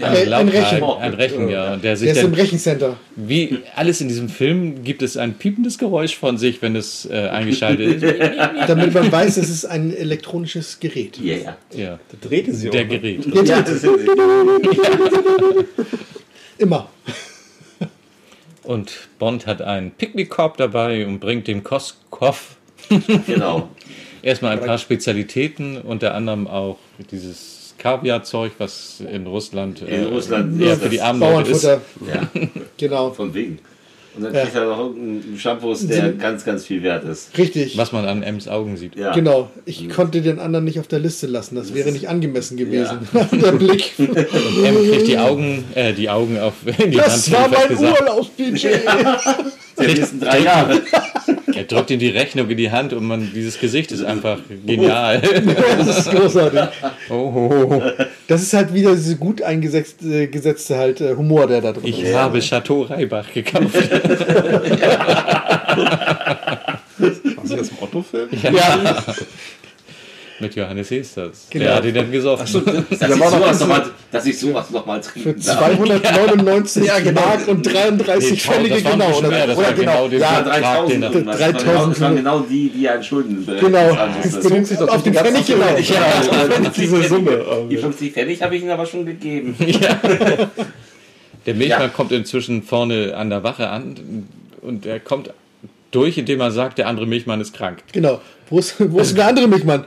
Ein, 0.00 0.16
ein 0.16 0.28
Laut- 0.28 0.52
Rechen. 0.52 0.82
ein, 0.82 0.90
ein 1.00 1.14
Rechen, 1.14 1.48
ja. 1.48 1.76
Der 1.76 1.96
sich 1.96 2.12
der 2.12 2.16
ist 2.22 2.24
im 2.24 2.34
Rechencenter. 2.34 2.96
wie 3.16 3.58
alles 3.74 4.00
in 4.00 4.08
diesem 4.08 4.28
Film 4.28 4.84
gibt 4.84 5.02
es 5.02 5.16
ein 5.16 5.34
piependes 5.34 5.78
Geräusch 5.78 6.16
von 6.16 6.38
sich, 6.38 6.62
wenn 6.62 6.76
es 6.76 7.04
äh, 7.10 7.28
eingeschaltet 7.28 8.02
ist. 8.02 8.14
Damit 8.68 8.94
man 8.94 9.10
weiß, 9.10 9.36
es 9.38 9.48
ist 9.50 9.64
ein 9.64 9.94
elektronisches 9.96 10.78
Gerät. 10.80 11.18
Yeah. 11.20 11.56
Ja, 11.74 11.98
Da 12.10 12.28
drehte 12.28 12.54
sie 12.54 12.70
der 12.70 12.82
auch. 12.82 12.88
ne? 12.88 12.98
Gerät. 13.00 13.46
Ja, 13.48 13.62
das 13.62 13.80
sind 13.80 13.98
Immer. 16.58 16.88
Und 18.64 19.08
Bond 19.18 19.46
hat 19.46 19.62
einen 19.62 19.90
Picknickkorb 19.92 20.56
dabei 20.58 21.06
und 21.06 21.20
bringt 21.20 21.48
dem 21.48 21.64
Koskov 21.64 22.56
genau. 23.26 23.68
erstmal 24.22 24.52
ein 24.58 24.64
paar 24.64 24.78
Spezialitäten, 24.78 25.78
unter 25.80 26.14
anderem 26.14 26.46
auch 26.46 26.78
dieses 27.10 27.57
Kaviarzeug, 27.78 28.52
was 28.58 29.00
in 29.12 29.26
Russland, 29.26 29.82
In 29.82 30.06
Russland 30.06 30.60
eher 30.60 30.74
ist 30.74 30.82
für 30.82 30.88
die 30.88 30.96
das 30.98 31.06
armen 31.06 31.20
Leute 31.20 31.50
ist. 31.50 31.62
Bauernfutter. 31.62 31.80
Ja, 32.34 32.50
Genau. 32.76 33.10
von 33.12 33.32
wegen. 33.34 33.58
Und 34.16 34.24
dann 34.24 34.34
Ja. 34.34 34.40
kriegt 34.42 34.56
er 34.56 34.64
noch 34.64 34.78
irgendeinen 34.78 35.38
Shampoos, 35.38 35.86
der 35.86 36.12
ganz, 36.14 36.44
ganz 36.44 36.64
viel 36.66 36.82
wert 36.82 37.04
ist. 37.04 37.36
Richtig. 37.38 37.76
Was 37.78 37.92
man 37.92 38.04
an 38.04 38.24
Ems 38.24 38.48
Augen 38.48 38.76
sieht. 38.76 38.96
Ja. 38.96 39.12
Genau. 39.12 39.48
Ich 39.64 39.88
konnte 39.90 40.20
den 40.22 40.40
anderen 40.40 40.64
nicht 40.64 40.80
auf 40.80 40.88
der 40.88 40.98
Liste 40.98 41.28
lassen. 41.28 41.54
Das 41.54 41.72
wäre 41.72 41.92
nicht 41.92 42.08
angemessen 42.08 42.56
gewesen. 42.56 42.98
der 43.32 43.52
Blick. 43.52 43.92
M 43.98 44.08
kriegt 44.90 45.06
die 45.06 45.18
Augen, 45.18 45.64
äh, 45.74 45.92
die 45.92 46.10
Augen 46.10 46.38
auf 46.40 46.54
in 46.78 46.90
die 46.90 46.96
Das 46.96 47.30
Hand. 47.30 47.52
war 47.52 47.68
mein. 47.68 47.78
Urlaubsbudget. 47.78 48.80
Der 49.78 49.88
nächsten 49.88 50.20
drei 50.20 50.40
Jahre. 50.40 50.80
Er 51.54 51.64
drückt 51.64 51.90
ihm 51.90 51.98
die 51.98 52.08
Rechnung 52.08 52.48
in 52.50 52.56
die 52.56 52.70
Hand 52.70 52.92
und 52.92 53.04
man, 53.04 53.32
dieses 53.34 53.58
Gesicht 53.58 53.90
ist 53.90 54.04
einfach 54.04 54.38
genial. 54.64 55.20
Das 55.78 55.98
ist 55.98 56.10
großartig. 56.10 56.60
Oh, 57.10 57.14
oh, 57.34 57.64
oh. 57.70 57.82
Das 58.28 58.42
ist 58.42 58.52
halt 58.54 58.72
wieder 58.74 58.94
diese 58.94 59.16
gut 59.16 59.42
eingesetzte 59.42 60.28
gesetzte 60.28 60.76
halt 60.76 61.00
äh, 61.00 61.14
Humor, 61.16 61.46
der 61.46 61.60
da 61.62 61.72
drin 61.72 61.84
Ich 61.86 62.02
ist. 62.02 62.14
habe 62.14 62.38
Chateau 62.40 62.82
Reibach 62.82 63.32
gekauft. 63.32 63.74
Was 67.36 67.50
ist 67.50 67.58
das 67.58 67.68
im 67.70 67.76
Otto-Film? 67.80 68.28
Ja. 68.42 68.78
Mit 70.40 70.54
Johannes 70.54 70.90
Hesters. 70.90 71.46
Genau. 71.50 71.64
Der 71.64 71.74
hat 71.74 71.84
ihn 71.84 71.94
dann 71.94 72.12
gesoffen. 72.12 72.46
Dass, 72.90 73.10
ich 73.10 73.16
sowas 73.16 73.60
noch 73.60 73.66
mal, 73.68 73.86
dass 74.12 74.26
ich 74.26 74.38
sowas 74.38 74.70
noch 74.70 74.86
mal 74.86 75.02
Für 75.02 75.10
trinken 75.22 75.42
darf. 75.44 75.58
299 75.58 76.84
Ja, 76.86 77.00
genau. 77.00 77.20
Mark 77.20 77.48
und 77.48 77.62
33 77.66 78.30
Nee, 78.30 78.36
Pfennige, 78.36 78.74
das 78.82 78.92
genau. 78.92 79.20
mehr, 79.22 79.46
das 79.48 79.58
Oder 79.58 79.66
war 79.66 79.72
genau 79.74 80.08
den 80.08 80.20
Ja, 80.20 80.40
Betrag, 80.40 80.60
3000. 80.62 80.92
den 80.92 81.02
er- 81.02 81.10
irgendwas. 81.12 81.38
Das 81.38 81.46
waren 81.46 81.52
3000. 81.54 81.64
genau- 81.74 81.88
Das 81.88 82.00
waren 82.00 82.16
genau 82.16 82.40
die, 82.40 82.68
die 82.70 82.88
einen 82.88 83.02
Schulden 83.02 83.46
Genau. 83.60 83.94
musste. 84.22 84.38
Bezog 84.40 84.66
sich 84.66 84.78
doch 84.78 84.88
auf 84.88 85.02
den 85.02 85.14
Pfennig 85.14 85.46
genau. 85.46 85.66
Ja, 85.76 86.70
Diese 86.76 87.02
Summe. 87.08 87.44
Die 87.70 87.76
50 87.76 88.12
Pfennig 88.12 88.42
habe 88.42 88.54
ich 88.56 88.62
ihnen 88.62 88.70
aber 88.70 88.86
schon 88.86 89.04
gegeben. 89.06 89.56
Der 91.46 91.54
Milchmann 91.54 91.80
Ja. 91.82 91.88
kommt 91.88 92.12
inzwischen 92.12 92.62
vorne 92.62 93.14
an 93.16 93.30
der 93.30 93.42
Wache 93.42 93.68
an 93.70 94.26
und 94.60 94.86
er 94.86 95.00
kommt 95.00 95.30
durch, 95.90 96.18
indem 96.18 96.40
er 96.40 96.50
sagt, 96.50 96.78
der 96.78 96.86
andere 96.88 97.06
Milchmann 97.06 97.40
ist 97.40 97.54
krank. 97.54 97.78
Genau. 97.92 98.20
Wo 98.50 98.58
ist, 98.58 98.74
wo 98.78 99.00
ist 99.00 99.16
der 99.16 99.26
andere 99.28 99.48
Milchmann? 99.48 99.84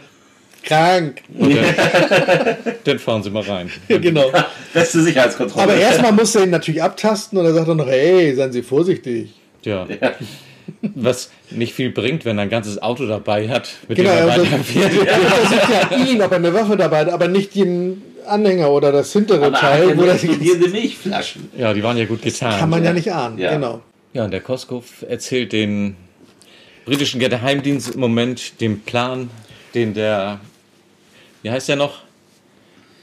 Krank. 0.64 1.22
Und 1.38 1.56
dann, 1.56 2.56
dann 2.84 3.00
fahren 3.00 3.24
sie 3.24 3.30
mal 3.30 3.44
rein. 3.44 3.70
genau. 3.88 4.32
Beste 4.74 5.02
Sicherheitskontrolle. 5.02 5.64
Aber 5.64 5.76
erstmal 5.76 6.12
muss 6.12 6.36
er 6.36 6.44
ihn 6.44 6.50
natürlich 6.52 6.82
abtasten 6.82 7.38
und 7.38 7.46
dann 7.46 7.54
sagt 7.54 7.68
er 7.68 7.76
noch, 7.76 7.88
hey, 7.88 8.34
seien 8.36 8.52
Sie 8.52 8.62
vorsichtig. 8.62 9.32
Ja. 9.64 9.88
Was 10.96 11.30
nicht 11.50 11.74
viel 11.74 11.92
bringt, 11.92 12.24
wenn 12.26 12.38
er 12.38 12.44
ein 12.44 12.50
ganzes 12.50 12.82
Auto 12.82 13.06
dabei 13.06 13.50
hat, 13.50 13.70
mit 13.88 13.98
Genau, 13.98 14.12
dem 14.12 14.18
er 14.20 14.32
also, 14.32 14.46
weiterfährt. 14.46 15.08
er 15.08 15.16
versucht 15.20 15.70
ja 15.92 15.98
ihn, 15.98 16.22
ob 16.22 16.32
er 16.32 16.38
eine 16.38 16.54
Waffe 16.54 16.78
dabei 16.78 17.00
hat, 17.02 17.10
aber 17.10 17.28
nicht 17.28 17.54
den 17.56 18.02
Anhänger 18.28 18.70
oder 18.72 18.92
das 18.92 19.12
hintere 19.12 19.48
aber 19.48 19.58
Teil. 19.58 19.90
er 19.90 19.98
Wo 19.98 20.02
ja 20.02 20.14
das 20.14 20.24
explodierende 20.24 20.70
Milchflaschen. 20.70 21.50
Ja, 21.58 21.74
die 21.74 21.84
waren 21.84 21.98
ja 21.98 22.06
gut 22.06 22.22
getan. 22.22 22.58
kann 22.60 22.70
man 22.70 22.84
ja 22.84 22.94
nicht 22.94 23.12
ahnen. 23.12 23.38
Ja. 23.38 23.52
Genau. 23.54 23.82
Ja, 24.14 24.26
und 24.26 24.32
der 24.32 24.42
Koskov 24.42 25.04
erzählt 25.08 25.52
den 25.54 25.96
britischen 26.86 27.20
Geheimdienst 27.20 27.94
im 27.96 28.00
Moment 28.00 28.60
den 28.62 28.82
Plan, 28.82 29.30
den 29.76 29.94
der, 29.94 30.40
wie 31.42 31.50
heißt 31.52 31.70
der 31.70 31.76
noch? 31.76 32.00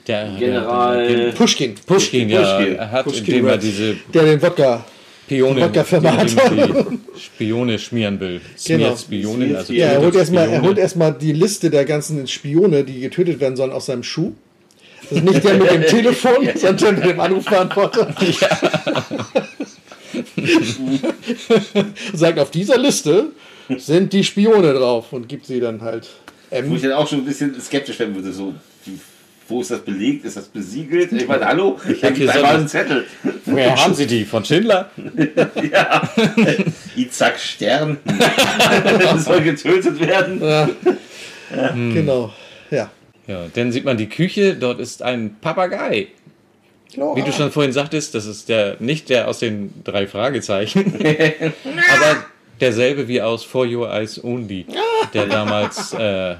Der 0.06 0.28
General- 0.38 1.06
Der, 1.06 1.16
der, 1.26 1.32
Pushkin, 1.32 1.74
Pushkin, 1.86 2.28
ja, 2.30 2.40
Pushkin. 2.56 2.76
er 2.76 2.90
hat, 2.90 3.04
Pushkin 3.04 3.24
indem 3.26 3.46
er 3.48 3.58
diese 3.58 3.96
der 4.14 4.22
den 4.24 4.40
Wodka. 4.42 4.84
Pione, 5.26 5.60
hat. 5.62 5.74
die, 5.76 6.34
die 6.34 7.20
Spione 7.20 7.78
schmieren 7.78 8.18
will. 8.18 8.40
Genau. 8.66 8.96
Spionen, 8.96 9.54
also 9.56 9.74
Ja, 9.74 9.88
er 9.88 10.00
holt, 10.00 10.14
erstmal, 10.14 10.44
er 10.44 10.48
Spione. 10.48 10.66
holt 10.66 10.78
erstmal 10.78 11.12
die 11.12 11.32
Liste 11.32 11.68
der 11.68 11.84
ganzen 11.84 12.26
Spione, 12.26 12.82
die 12.84 13.00
getötet 13.00 13.38
werden 13.38 13.54
sollen, 13.54 13.70
aus 13.72 13.84
seinem 13.86 14.02
Schuh. 14.02 14.32
Das 15.10 15.18
ist 15.18 15.24
nicht 15.24 15.44
der 15.44 15.54
mit 15.58 15.70
dem 15.70 15.82
Telefon, 15.86 16.48
sondern 16.54 16.76
der 16.78 16.92
mit 16.92 17.04
dem 17.04 17.20
Anrufbeantworter. 17.20 18.14
Sagt, 22.14 22.38
auf 22.38 22.50
dieser 22.50 22.78
Liste 22.78 23.26
sind 23.76 24.12
die 24.12 24.24
Spione 24.24 24.72
drauf 24.72 25.12
und 25.12 25.28
gibt 25.28 25.46
sie 25.46 25.60
dann 25.60 25.82
halt 25.82 26.08
Wo 26.50 26.74
ich 26.74 26.82
dann 26.82 26.92
auch 26.92 27.08
schon 27.08 27.20
ein 27.20 27.24
bisschen 27.24 27.60
skeptisch 27.60 27.98
werden 27.98 28.14
würde, 28.14 28.32
so, 28.32 28.54
wo 29.48 29.60
ist 29.60 29.70
das 29.70 29.80
belegt? 29.80 30.24
Ist 30.24 30.36
das 30.36 30.46
besiegelt? 30.46 31.12
Ich 31.12 31.26
meine, 31.26 31.46
hallo? 31.46 31.78
Ich 31.88 32.02
hab 32.02 32.10
habe 32.10 32.16
hier 32.16 32.32
so 32.32 32.42
einen 32.42 32.68
Zettel. 32.68 33.06
Woher 33.46 33.76
haben 33.76 33.94
Sie 33.94 34.06
die? 34.06 34.24
Von 34.24 34.44
Schindler? 34.44 34.90
ja. 35.72 36.08
Isaac 36.96 37.38
Stern. 37.38 37.98
soll 39.18 39.42
getötet 39.42 40.00
werden. 40.00 40.42
Ja. 40.42 40.68
Hm. 41.50 41.94
Genau, 41.94 42.32
ja. 42.70 42.90
Ja, 43.26 43.46
dann 43.52 43.72
sieht 43.72 43.84
man 43.84 43.96
die 43.96 44.08
Küche, 44.08 44.54
dort 44.54 44.80
ist 44.80 45.02
ein 45.02 45.36
Papagei. 45.40 46.08
Wie 46.94 47.22
du 47.22 47.32
schon 47.32 47.52
vorhin 47.52 47.72
sagtest, 47.72 48.14
das 48.14 48.26
ist 48.26 48.48
der 48.48 48.76
nicht 48.80 49.10
der 49.10 49.28
aus 49.28 49.38
den 49.38 49.72
drei 49.84 50.06
Fragezeichen, 50.06 50.94
aber 50.96 52.24
derselbe 52.60 53.06
wie 53.08 53.20
aus 53.20 53.44
For 53.44 53.66
Your 53.66 53.92
Eyes 53.92 54.22
Only, 54.24 54.66
der 55.14 55.26
damals 55.26 55.92
äh, 55.94 56.36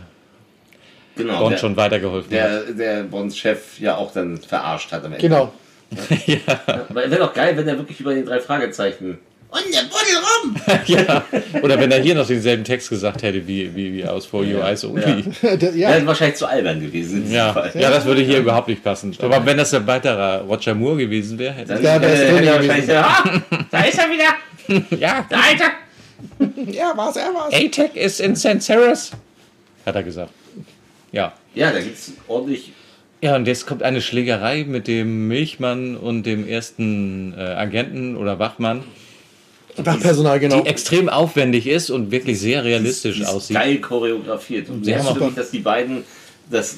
Genau, 1.17 1.39
Bond 1.41 1.53
der- 1.53 1.59
schon 1.59 1.77
weitergeholfen 1.77 2.31
Der, 2.31 2.61
der 2.73 3.03
Bonds 3.03 3.37
Chef 3.37 3.79
ja 3.81 3.97
auch 3.97 4.13
dann 4.13 4.39
verarscht 4.39 4.93
hat 4.93 5.05
am 5.05 5.13
Ende. 5.13 5.23
Genau. 5.29 5.53
Aber 6.67 6.95
wäre 7.11 7.17
doch 7.19 7.35
geil, 7.35 7.57
wenn 7.57 7.67
er 7.67 7.77
wirklich 7.79 7.99
über 8.01 8.15
die 8.15 8.25
drei 8.25 8.39
Fragezeichen. 8.41 9.19
Und 9.51 9.63
der 9.73 9.81
Buddel 9.85 10.19
rum! 10.21 10.57
hat. 10.67 10.89
ja. 11.55 11.61
Oder 11.63 11.81
wenn 11.81 11.91
er 11.91 12.01
hier 12.03 12.15
noch 12.15 12.27
denselben 12.27 12.63
Text 12.65 12.91
gesagt 12.91 13.23
hätte 13.23 13.47
wie, 13.49 13.75
wie, 13.75 13.95
wie 13.95 14.05
aus 14.05 14.27
For 14.27 14.43
Your 14.45 14.63
Eyes 14.63 14.85
Only. 14.85 15.25
Ja. 15.43 15.51
Wäre 15.95 16.07
wahrscheinlich 16.07 16.37
zu 16.37 16.47
albern 16.47 16.81
gewesen. 16.83 17.33
Ja, 17.33 17.55
Fall. 17.55 17.71
ja, 17.75 17.91
das 17.91 18.05
würde 18.05 18.21
hier 18.21 18.39
überhaupt 18.41 18.69
nicht 18.69 18.85
passen. 18.85 19.17
Aber 19.21 19.45
wenn 19.47 19.57
das 19.57 19.73
ein 19.73 19.87
weiterer 19.87 20.43
Roger 20.43 20.75
Moore 20.75 20.99
gewesen 20.99 21.39
wäre, 21.39 21.55
hätte 21.55 21.73
Dann 21.75 21.83
Ja, 21.83 21.93
er 21.93 22.01
gewesen. 22.01 22.35
wahrscheinlich- 22.69 22.97
Ah, 22.97 23.25
da 23.71 23.81
ist 23.81 23.99
er 23.99 24.11
wieder. 24.11 24.99
ja. 25.01 25.27
Der 25.31 25.39
Alte. 25.39 25.65
Ja, 26.67 26.97
war's, 26.97 27.17
er 27.17 27.33
war's. 27.35 27.55
ATEC 27.55 27.97
ist 27.97 28.21
in 28.21 28.35
St. 28.37 28.61
Sarah's, 28.63 29.13
hat 29.87 29.95
er 29.95 30.03
gesagt. 30.03 30.33
Ja. 31.13 31.33
Ja, 31.55 31.71
da 31.73 31.81
gibt's 31.81 32.13
ordentlich. 32.27 32.73
Ja, 33.23 33.35
und 33.37 33.47
jetzt 33.47 33.67
kommt 33.67 33.83
eine 33.83 34.01
Schlägerei 34.01 34.65
mit 34.65 34.87
dem 34.87 35.27
Milchmann 35.29 35.97
und 35.97 36.25
dem 36.25 36.47
ersten 36.47 37.35
äh, 37.37 37.41
Agenten 37.41 38.17
oder 38.17 38.39
Wachmann. 38.39 38.85
Wachpersonal, 39.77 40.39
genau. 40.41 40.63
Die 40.63 40.69
extrem 40.69 41.09
aufwendig 41.09 41.67
ist 41.67 41.91
und 41.91 42.11
wirklich 42.11 42.39
sehr 42.41 42.65
realistisch 42.65 43.17
die 43.17 43.23
ist 43.23 43.29
aussieht. 43.29 43.57
geil 43.57 43.79
choreografiert. 43.81 44.69
Und 44.69 44.85
Sie 44.85 44.91
merkst 44.91 45.09
haben 45.11 45.23
auch- 45.23 45.35
dass 45.35 45.51
die 45.51 45.61
beiden 45.61 46.05
das 46.51 46.77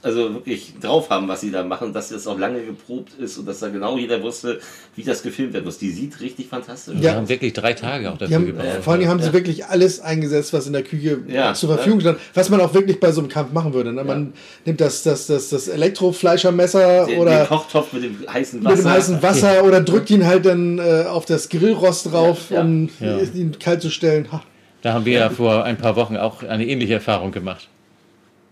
also 0.00 0.32
wirklich 0.34 0.74
drauf 0.80 1.10
haben, 1.10 1.26
was 1.26 1.40
sie 1.40 1.50
da 1.50 1.64
machen, 1.64 1.92
dass 1.92 2.10
das 2.10 2.26
auch 2.28 2.38
lange 2.38 2.60
geprobt 2.62 3.14
ist 3.18 3.36
und 3.36 3.46
dass 3.46 3.58
da 3.58 3.68
genau 3.68 3.98
jeder 3.98 4.22
wusste, 4.22 4.60
wie 4.94 5.02
das 5.02 5.22
gefilmt 5.24 5.54
werden 5.54 5.64
muss. 5.64 5.78
Die 5.78 5.90
sieht 5.90 6.20
richtig 6.20 6.46
fantastisch 6.46 6.94
aus. 6.94 7.02
Wir 7.02 7.16
haben 7.16 7.28
wirklich 7.28 7.52
drei 7.52 7.72
Tage 7.72 8.08
auch 8.08 8.14
Die 8.14 8.20
dafür 8.20 8.36
haben, 8.36 8.46
gebraucht. 8.46 8.82
vor 8.84 8.92
allem 8.92 9.08
haben 9.08 9.18
sie 9.20 9.26
Ja. 9.26 9.32
wirklich 9.32 9.66
alles 9.66 9.98
eingesetzt, 10.00 10.52
was 10.52 10.68
in 10.68 10.72
der 10.72 10.84
Küche 10.84 11.18
Ja, 11.26 11.52
zur 11.52 11.70
Verfügung 11.74 12.00
stand, 12.00 12.18
was 12.34 12.48
man 12.48 12.60
auch 12.60 12.72
wirklich 12.74 13.00
bei 13.00 13.10
so 13.10 13.20
einem 13.20 13.28
Kampf 13.28 13.52
machen 13.52 13.74
würde. 13.74 13.92
Ne? 13.92 14.04
Man 14.04 14.32
nimmt 14.64 14.80
das, 14.80 15.02
das, 15.02 15.26
das, 15.26 15.48
das 15.48 15.66
Elektrofleischermesser 15.66 17.06
Den, 17.06 17.18
oder 17.18 17.38
den 17.40 17.48
Kochtopf 17.48 17.92
mit 17.92 18.04
dem 18.04 18.16
heißen 18.32 18.64
Wasser. 18.64 18.76
mit 18.76 18.84
dem 18.84 18.90
heißen 18.90 19.22
Wasser 19.22 19.64
oder 19.64 19.80
drückt 19.80 20.10
ihn 20.10 20.26
halt 20.26 20.46
dann 20.46 20.78
äh, 20.78 21.04
auf 21.08 21.24
das 21.24 21.48
Grillrost 21.48 22.12
drauf, 22.12 22.50
Ja, 22.50 22.56
ja. 22.56 22.62
um 22.62 22.88
Ja. 23.00 23.18
ihn 23.34 23.58
kalt 23.58 23.82
zu 23.82 23.90
stellen. 23.90 24.30
Ha, 24.30 24.42
Da 24.82 24.92
haben 24.92 25.04
wir 25.04 25.14
ja 25.18 25.30
vor 25.30 25.64
ein 25.64 25.76
paar 25.76 25.96
Wochen 25.96 26.16
auch 26.16 26.42
eine 26.42 26.66
ähnliche 26.66 26.94
Erfahrung 26.94 27.32
gemacht. 27.32 27.68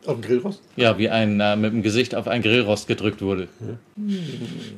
Auf 0.09 0.15
dem 0.15 0.23
Grillrost? 0.23 0.61
Ja, 0.77 0.97
wie 0.99 1.09
ein 1.11 1.41
äh, 1.41 1.57
mit 1.57 1.73
dem 1.73 1.83
Gesicht 1.83 2.15
auf 2.15 2.29
ein 2.29 2.43
Grillrost 2.43 2.87
gedrückt 2.89 3.23
wurde. 3.23 3.49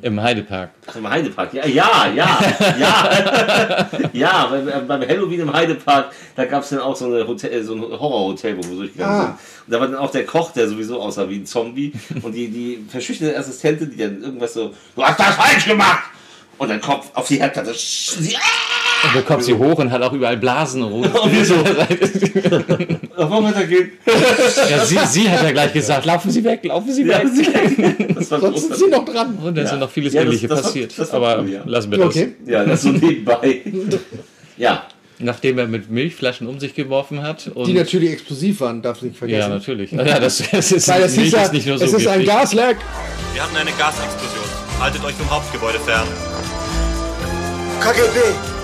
Im 0.02 0.20
Heidepark. 0.22 0.70
Ach, 0.86 0.96
im 0.96 1.08
Heidepark. 1.08 1.52
Ja, 1.54 1.66
ja, 1.66 2.06
ja, 2.14 2.38
ja. 2.78 3.88
ja, 4.12 4.46
beim, 4.46 4.86
beim 4.86 5.00
Halloween 5.08 5.40
im 5.40 5.52
Heidepark, 5.52 6.12
da 6.36 6.44
gab 6.44 6.62
es 6.62 6.70
dann 6.70 6.80
auch 6.80 6.96
so, 6.96 7.06
eine 7.06 7.26
Hotel, 7.26 7.62
so 7.64 7.74
ein 7.74 7.80
Horrorhotel, 7.82 8.56
wo 8.58 8.68
wir 8.70 8.76
durchgegangen 8.76 9.14
Ah. 9.14 9.22
sind. 9.22 9.32
Und 9.66 9.72
da 9.74 9.80
war 9.80 9.86
dann 9.88 9.96
auch 9.96 10.10
der 10.10 10.24
Koch, 10.24 10.52
der 10.52 10.68
sowieso 10.68 11.00
aussah 11.00 11.28
wie 11.28 11.36
ein 11.36 11.46
Zombie. 11.46 11.92
Und 12.22 12.32
die, 12.34 12.48
die 12.48 12.84
verschüchterte 12.88 13.36
Assistentin, 13.38 13.90
die 13.90 13.96
dann 13.98 14.22
irgendwas 14.22 14.54
so, 14.54 14.72
du 14.96 15.02
hast 15.02 15.18
das 15.18 15.34
falsch 15.34 15.66
gemacht! 15.66 16.04
Und 16.58 16.68
dann 16.70 16.80
Kopf 16.80 17.10
auf 17.14 17.28
die 17.28 17.40
Herdplatte. 17.40 17.72
Sie, 17.74 18.36
ah! 18.36 19.06
Und 19.06 19.14
da 19.14 19.22
kommt 19.22 19.44
sie 19.44 19.54
hoch 19.54 19.78
und 19.78 19.92
hat 19.92 20.02
auch 20.02 20.12
überall 20.12 20.36
Blasen 20.36 20.82
und 20.82 20.92
rotes 20.92 21.14
Und 21.22 21.32
wir 21.32 21.44
so, 21.44 21.54
warum 23.16 23.46
hat 23.46 23.54
er 23.56 23.66
gehen? 23.66 23.92
Ja, 24.68 24.84
sie, 24.84 24.98
sie 25.06 25.30
hat 25.30 25.42
ja 25.44 25.52
gleich 25.52 25.72
gesagt, 25.72 26.04
laufen 26.04 26.30
Sie 26.32 26.42
weg, 26.42 26.64
laufen 26.64 26.92
Sie 26.92 27.04
Ja, 27.04 27.20
weg. 27.22 28.08
das 28.16 28.28
war 28.32 28.40
Sonst 28.40 28.62
sind 28.62 28.76
sie 28.76 28.86
noch 28.88 29.04
dran. 29.04 29.38
Und 29.38 29.56
da 29.56 29.62
ist 29.62 29.68
Ja. 29.68 29.74
ja 29.74 29.80
noch 29.80 29.90
vieles 29.90 30.12
Ja, 30.14 30.24
das- 30.24 30.40
das 30.40 30.50
war- 30.50 30.56
passiert. 30.62 30.98
das 30.98 31.12
war 31.12 31.22
Aber 31.22 31.42
cool, 31.42 31.50
ja. 31.52 31.60
lassen 31.64 31.90
wir 31.92 31.98
das. 31.98 32.06
Okay. 32.08 32.34
Ja, 32.46 32.64
das 32.64 32.82
so 32.82 32.88
nebenbei. 32.90 33.62
Ja, 34.56 34.82
Nachdem 35.20 35.58
er 35.58 35.66
mit 35.68 35.90
Milchflaschen 35.90 36.46
um 36.48 36.58
sich 36.60 36.74
geworfen 36.74 37.22
hat. 37.22 37.48
Und 37.54 37.66
Die 37.68 37.74
natürlich 37.74 38.10
explosiv 38.12 38.60
waren, 38.60 38.82
darf 38.82 38.96
ich 38.98 39.02
nicht 39.04 39.18
vergessen. 39.18 39.40
ja, 39.40 39.48
natürlich. 39.48 39.90
Ja, 39.92 40.18
das, 40.20 40.42
das 40.50 40.72
ist, 40.72 40.88
Weil 40.88 41.02
es 41.02 41.12
Milch 41.16 41.24
hieß 41.26 41.32
ja, 41.34 41.42
ist 41.42 41.52
nicht 41.52 41.66
nur 41.68 41.78
so 41.78 41.84
es 41.84 41.92
ist 41.92 42.06
ein. 42.08 42.24
Gasleck. 42.24 42.76
Wir 43.34 43.42
hatten 43.44 43.56
eine 43.56 43.70
Gasexplosion. 43.72 44.67
Haltet 44.80 45.04
euch 45.04 45.14
vom 45.14 45.30
Hauptgebäude 45.30 45.78
fern. 45.80 46.06
KGB! 47.80 48.58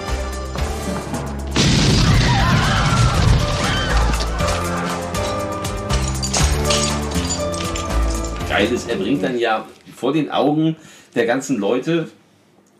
geil 8.64 8.72
ist, 8.72 8.88
er 8.88 8.96
bringt 8.96 9.22
dann 9.22 9.38
ja 9.38 9.66
vor 9.96 10.12
den 10.12 10.30
Augen 10.30 10.76
der 11.14 11.26
ganzen 11.26 11.58
Leute, 11.58 12.08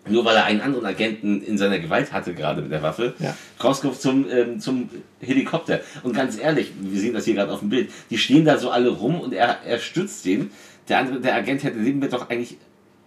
nur 0.09 0.25
weil 0.25 0.37
er 0.37 0.45
einen 0.45 0.61
anderen 0.61 0.87
Agenten 0.87 1.43
in 1.43 1.59
seiner 1.59 1.79
Gewalt 1.79 2.13
hatte, 2.13 2.35
gerade 2.35 2.63
mit 2.63 2.71
der 2.71 2.83
Waffe, 2.83 3.15
Ja. 3.19 3.37
Kroskov 3.59 3.99
zum, 3.99 4.27
ähm, 4.31 4.61
zum 4.61 4.89
Helikopter. 5.21 5.81
Und 6.03 6.15
ganz 6.15 6.39
ehrlich, 6.39 6.73
wir 6.79 7.01
sehen 7.01 7.15
das 7.15 7.25
hier 7.25 7.35
gerade 7.35 7.53
auf 7.53 7.61
dem 7.61 7.71
Bild, 7.71 7.91
die 8.11 8.19
stehen 8.19 8.45
da 8.45 8.59
so 8.59 8.71
alle 8.71 8.91
rum 8.91 9.21
und 9.21 9.33
er, 9.33 9.59
er 9.67 9.79
stützt 9.79 10.25
den. 10.25 10.51
Der 10.89 10.99
andere, 10.99 11.21
der 11.21 11.35
Agent 11.35 11.65
hätte 11.65 11.79
dem 11.79 12.01
doch 12.09 12.29
eigentlich 12.29 12.57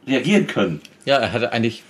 reagieren 0.07 0.47
können. 0.47 0.81
Ja, 1.05 1.17
er 1.17 1.31
hatte 1.33 1.51
eigentlich 1.51 1.83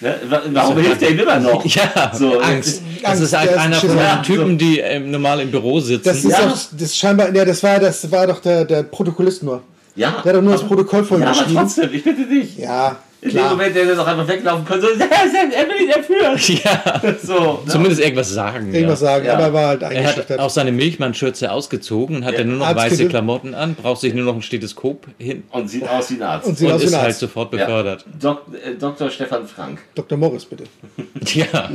Ne? 0.00 0.12
Wa- 0.28 0.42
Warum 0.50 0.76
hilft 0.78 1.02
er 1.02 1.10
ihm 1.10 1.20
immer 1.20 1.38
noch? 1.38 1.64
ja, 1.76 2.10
So, 2.12 2.40
Angst. 2.40 2.82
Das 3.02 3.20
ist 3.20 3.32
halt 3.36 3.56
einer 3.56 3.76
von 3.76 3.90
den 3.96 4.22
Typen, 4.24 4.58
die 4.58 4.80
ähm, 4.80 5.12
normal 5.12 5.40
im 5.40 5.52
Büro 5.52 5.78
sitzen. 5.78 6.02
Das 6.04 6.18
ist 6.18 6.32
Ja. 6.32 6.46
doch, 6.48 6.58
das 6.72 6.96
scheinbar, 6.96 7.32
ja, 7.34 7.44
das 7.44 7.62
war, 7.62 7.78
das 7.78 8.10
war 8.10 8.26
doch 8.26 8.40
der, 8.40 8.64
der 8.64 8.82
Protokollist 8.82 9.44
nur. 9.44 9.62
Ja, 9.94 10.20
Der 10.24 10.32
hat 10.32 10.36
doch 10.38 10.42
nur 10.42 10.52
das 10.52 10.62
aber- 10.62 10.68
Protokoll 10.70 11.04
voll 11.04 11.20
Ja, 11.20 11.28
aber 11.30 11.46
trotzdem, 11.54 11.90
ich 11.92 12.02
bitte 12.02 12.26
dich. 12.26 12.58
Ja, 12.58 12.96
In 13.24 13.30
dem 13.30 13.38
klar. 13.38 13.50
Moment, 13.52 13.74
der 13.74 13.94
doch 13.96 14.06
einfach 14.06 14.28
weglaufen 14.28 14.64
könnte, 14.66 14.86
so, 14.86 14.92
er 15.02 15.68
will 15.68 15.82
ihn 15.82 15.90
entführen. 15.90 16.38
ja, 16.62 17.16
So, 17.22 17.62
ne? 17.64 17.72
zumindest 17.72 18.02
irgendwas 18.02 18.28
sagen. 18.30 18.74
Irgendwas 18.74 19.00
ja. 19.00 19.06
sagen, 19.06 19.24
Ja. 19.24 19.32
aber 19.34 19.42
er 19.44 19.52
war 19.54 19.66
halt 19.68 19.82
Er 19.82 19.88
hat 19.88 19.96
eingeschüchtert. 19.96 20.40
auch 20.40 20.50
seine 20.50 20.72
Milchmannschürze 20.72 21.50
ausgezogen 21.50 22.16
und 22.16 22.24
hat 22.26 22.32
Ja. 22.34 22.38
dann 22.40 22.48
nur 22.50 22.58
noch 22.58 22.66
Arztkittel. 22.66 22.98
weiße 22.98 23.08
Klamotten 23.08 23.54
an, 23.54 23.74
braucht 23.76 24.02
sich 24.02 24.12
nur 24.12 24.26
noch 24.26 24.34
ein 24.34 24.42
Stethoskop 24.42 25.06
hin 25.18 25.44
Und 25.52 25.68
sieht 25.68 25.88
aus 25.88 26.10
wie 26.10 26.16
ein 26.16 26.22
Arzt. 26.22 26.46
Und 26.48 26.58
sieht 26.58 26.68
und 26.68 26.74
aus 26.74 26.80
wie 26.82 26.84
ist 26.84 26.92
ein 26.92 26.98
halt 27.00 27.08
Arzt. 27.08 27.20
sofort 27.20 27.52
Ja. 27.54 27.64
befördert. 27.64 28.04
Dok 28.20 28.42
äh, 28.62 28.74
Dr. 28.78 29.08
Stefan 29.08 29.46
Frank. 29.48 29.78
Dr. 29.94 30.18
Morris, 30.18 30.44
bitte. 30.44 30.64
Ja. 31.34 31.70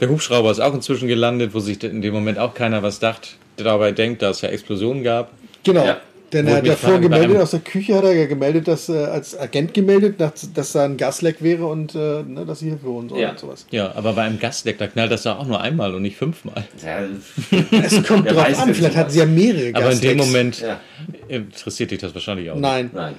Der 0.00 0.08
Hubschrauber 0.08 0.50
ist 0.50 0.60
auch 0.60 0.72
inzwischen 0.72 1.06
gelandet, 1.06 1.52
wo 1.52 1.60
sich 1.60 1.82
in 1.84 2.00
dem 2.00 2.14
Moment 2.14 2.38
auch 2.38 2.54
keiner 2.54 2.82
was 2.82 2.98
dacht, 2.98 3.36
der 3.58 3.66
dabei 3.66 3.92
denkt, 3.92 4.22
dass 4.22 4.36
es 4.36 4.42
ja 4.42 4.48
Explosionen 4.48 5.02
gab. 5.04 5.30
Genau. 5.64 5.84
Ja. 5.84 5.98
Denn 6.32 6.46
er 6.46 6.56
hat 6.62 6.66
fragen, 6.78 7.10
bei 7.10 7.18
gemeldet, 7.18 7.42
aus 7.42 7.50
der 7.50 7.60
Küche 7.60 7.94
hat 7.94 8.04
er 8.04 8.14
ja 8.14 8.26
gemeldet, 8.26 8.66
dass 8.66 8.88
äh, 8.88 8.92
als 9.04 9.38
Agent 9.38 9.74
gemeldet, 9.74 10.18
dass, 10.18 10.50
dass 10.54 10.72
da 10.72 10.84
ein 10.86 10.96
Gasleck 10.96 11.42
wäre 11.42 11.66
und 11.66 11.94
äh, 11.94 12.22
ne, 12.22 12.44
dass 12.46 12.60
sie 12.60 12.70
Hilfe 12.70 12.86
holen 12.86 13.08
sollen 13.10 13.20
Ja. 13.20 13.30
und 13.32 13.38
sowas. 13.38 13.66
Ja, 13.70 13.94
aber 13.94 14.14
bei 14.14 14.22
einem 14.22 14.38
Gasleck, 14.38 14.78
da 14.78 14.86
knallt 14.86 15.12
das 15.12 15.24
ja 15.24 15.36
auch 15.36 15.46
nur 15.46 15.60
einmal 15.60 15.94
und 15.94 16.00
nicht 16.02 16.16
fünfmal. 16.16 16.64
Ja, 16.82 17.00
Es 17.82 18.02
kommt 18.04 18.30
drauf 18.30 18.36
weiß 18.38 18.58
an, 18.60 18.74
vielleicht 18.74 18.96
hatten 18.96 19.10
sie 19.10 19.18
ja 19.18 19.26
mehrere 19.26 19.74
Aber 19.74 19.90
in 19.92 20.00
dem 20.00 20.16
Gaslecks. 20.18 20.26
Moment 20.26 20.60
Ja. 20.60 20.80
interessiert 21.28 21.90
dich 21.90 21.98
das 22.00 22.14
wahrscheinlich 22.14 22.50
auch. 22.50 22.56
Nein, 22.56 22.90
nein. 22.94 23.14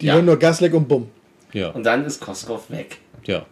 die 0.00 0.06
Ja. 0.06 0.14
hören 0.14 0.24
nur 0.24 0.38
Gasleck 0.38 0.72
und 0.74 0.88
bumm. 0.88 1.08
Ja, 1.52 1.68
Und 1.70 1.84
dann 1.84 2.04
ist 2.06 2.20
Koskov 2.20 2.70
weg. 2.70 2.96
ja. 3.26 3.44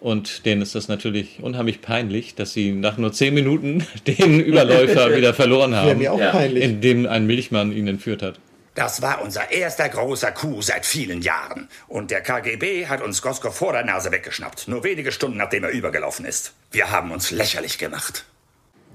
Und 0.00 0.46
denen 0.46 0.62
ist 0.62 0.74
das 0.74 0.88
natürlich 0.88 1.40
unheimlich 1.42 1.82
peinlich, 1.82 2.34
dass 2.34 2.54
sie 2.54 2.72
nach 2.72 2.96
nur 2.96 3.12
zehn 3.12 3.34
Minuten 3.34 3.86
den 4.06 4.40
Überläufer 4.40 5.14
wieder 5.16 5.34
verloren 5.34 5.72
Wäre 5.72 5.82
haben, 5.90 5.98
mir 5.98 6.12
auch 6.12 6.18
Ja. 6.18 6.30
peinlich. 6.30 6.64
indem 6.64 7.06
ein 7.06 7.26
Milchmann 7.26 7.70
ihn 7.72 7.86
entführt 7.86 8.22
hat. 8.22 8.40
Das 8.74 9.02
war 9.02 9.20
unser 9.22 9.50
erster 9.50 9.88
großer 9.88 10.30
Coup 10.30 10.62
seit 10.62 10.86
vielen 10.86 11.20
Jahren. 11.22 11.68
Und 11.88 12.10
der 12.10 12.22
KGB 12.22 12.86
hat 12.86 13.02
uns 13.02 13.20
Goskov 13.20 13.54
vor 13.54 13.72
der 13.72 13.84
Nase 13.84 14.10
weggeschnappt. 14.12 14.68
Nur 14.68 14.84
wenige 14.84 15.12
Stunden 15.12 15.36
nachdem 15.36 15.64
er 15.64 15.70
übergelaufen 15.70 16.24
ist. 16.24 16.54
Wir 16.70 16.90
haben 16.90 17.10
uns 17.10 17.30
lächerlich 17.30 17.76
gemacht. 17.78 18.24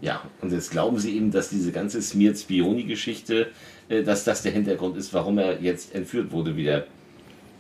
Ja, 0.02 0.24
und 0.42 0.52
jetzt 0.52 0.72
glauben 0.72 0.98
sie 0.98 1.16
eben, 1.16 1.30
dass 1.32 1.50
diese 1.50 1.72
ganze 1.72 2.02
Smiert-Spioni-Geschichte, 2.02 3.52
äh, 3.90 4.04
dass 4.04 4.24
das 4.24 4.42
der 4.42 4.52
Hintergrund 4.54 4.98
ist, 4.98 5.14
warum 5.14 5.38
er 5.38 5.62
jetzt 5.62 5.94
entführt 5.94 6.32
wurde 6.32 6.56
wieder. 6.56 6.88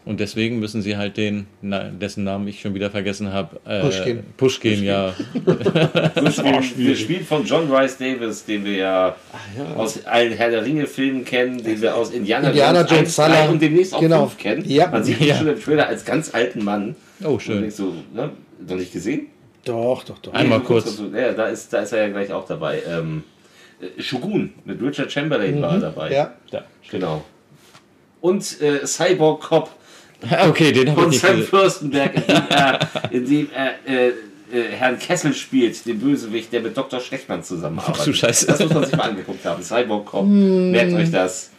Und 0.05 0.19
deswegen 0.19 0.59
müssen 0.59 0.83
sie 0.83 0.97
halt 0.97 1.17
den, 1.17 1.47
na, 1.63 1.85
dessen 1.85 2.23
Namen 2.23 2.47
ich 2.47 2.61
schon 2.61 2.75
wieder 2.75 2.91
vergessen 2.91 3.33
habe, 3.33 3.59
äh, 3.65 3.81
Pushkin. 3.81 4.23
Pushkin, 4.37 4.83
ja. 4.83 5.15
Gespielt, 6.23 6.75
gespielt 6.77 7.25
von 7.25 7.43
John 7.45 7.71
Rice 7.71 7.97
Davis, 7.97 8.45
den 8.45 8.63
wir 8.65 8.73
ja, 8.75 9.15
aus 9.75 10.05
allen 10.05 10.33
Herr 10.33 10.51
der 10.51 10.63
Ringe-Filmen 10.65 11.25
kennen, 11.25 11.63
den 11.63 11.81
wir 11.81 11.95
aus 11.95 12.11
Indiana, 12.11 12.49
Indiana 12.49 12.79
Jones, 12.81 12.91
Jones, 12.91 12.99
1, 13.07 13.15
3 13.15 13.33
Salah. 13.35 13.49
und 13.49 13.61
demnächst 13.61 13.93
auch 13.93 13.99
Genau. 13.99 14.27
5 14.27 14.37
kennen. 14.37 14.63
Ja. 14.69 14.87
Man 14.89 15.03
sieht 15.03 15.19
ihn 15.21 15.27
Ja. 15.27 15.35
schon 15.37 15.47
im 15.47 15.59
Trailer 15.59 15.87
als 15.87 16.05
ganz 16.05 16.33
alten 16.33 16.63
Mann. 16.63 16.95
Oh, 17.23 17.39
schön. 17.39 17.69
so, 17.71 17.93
ne? 18.13 18.29
Noch 18.67 18.75
nicht 18.75 18.93
gesehen? 18.93 19.27
Doch, 19.65 20.03
doch, 20.03 20.19
doch. 20.19 20.33
Einmal 20.33 20.59
Nee, 20.59 20.65
kurz. 20.65 21.01
Ja, 21.13 21.31
da 21.33 21.47
ist, 21.47 21.73
da 21.73 21.79
ist 21.79 21.91
er 21.91 22.03
ja 22.03 22.09
gleich 22.09 22.31
auch 22.31 22.45
dabei. 22.45 22.81
Ähm, 22.87 23.23
äh, 23.81 23.99
Shogun 24.01 24.53
mit 24.65 24.79
Richard 24.81 25.11
Chamberlain 25.11 25.59
war 25.61 25.73
er 25.73 25.79
dabei. 25.79 26.11
Ja. 26.11 26.33
Ja. 26.51 26.63
Genau. 26.91 27.23
Und 28.21 28.61
äh, 28.61 28.85
Cyborg 28.85 29.41
Cop 29.41 29.69
Okay, 30.49 30.71
den 30.71 30.89
habe 30.91 30.99
ich 30.99 31.03
von 31.03 31.09
nicht 31.09 31.21
Sam 31.21 31.35
gesehen. 31.35 31.49
Fürstenberg, 31.49 32.15
in 32.15 32.25
dem 32.27 32.43
er, 32.49 32.79
in 33.11 33.25
dem 33.25 33.49
er 33.53 33.69
äh, 33.87 34.07
äh, 34.07 34.13
Herrn 34.77 34.99
Kessel 34.99 35.33
spielt, 35.33 35.85
den 35.85 35.99
Bösewicht, 35.99 36.51
der 36.53 36.61
mit 36.61 36.75
Dr. 36.77 36.99
Schlechtmann 36.99 37.43
zusammenarbeitet. 37.43 37.97
Ach 38.01 38.05
du 38.05 38.13
Scheiße. 38.13 38.47
Das 38.47 38.59
muss 38.59 38.73
man 38.73 38.85
sich 38.85 38.95
mal 38.95 39.09
angeguckt 39.09 39.43
haben. 39.45 39.61
Cyborg 39.63 40.05
Cop, 40.05 40.25
merkt 40.25 40.93
euch 40.93 41.11
das. 41.11 41.51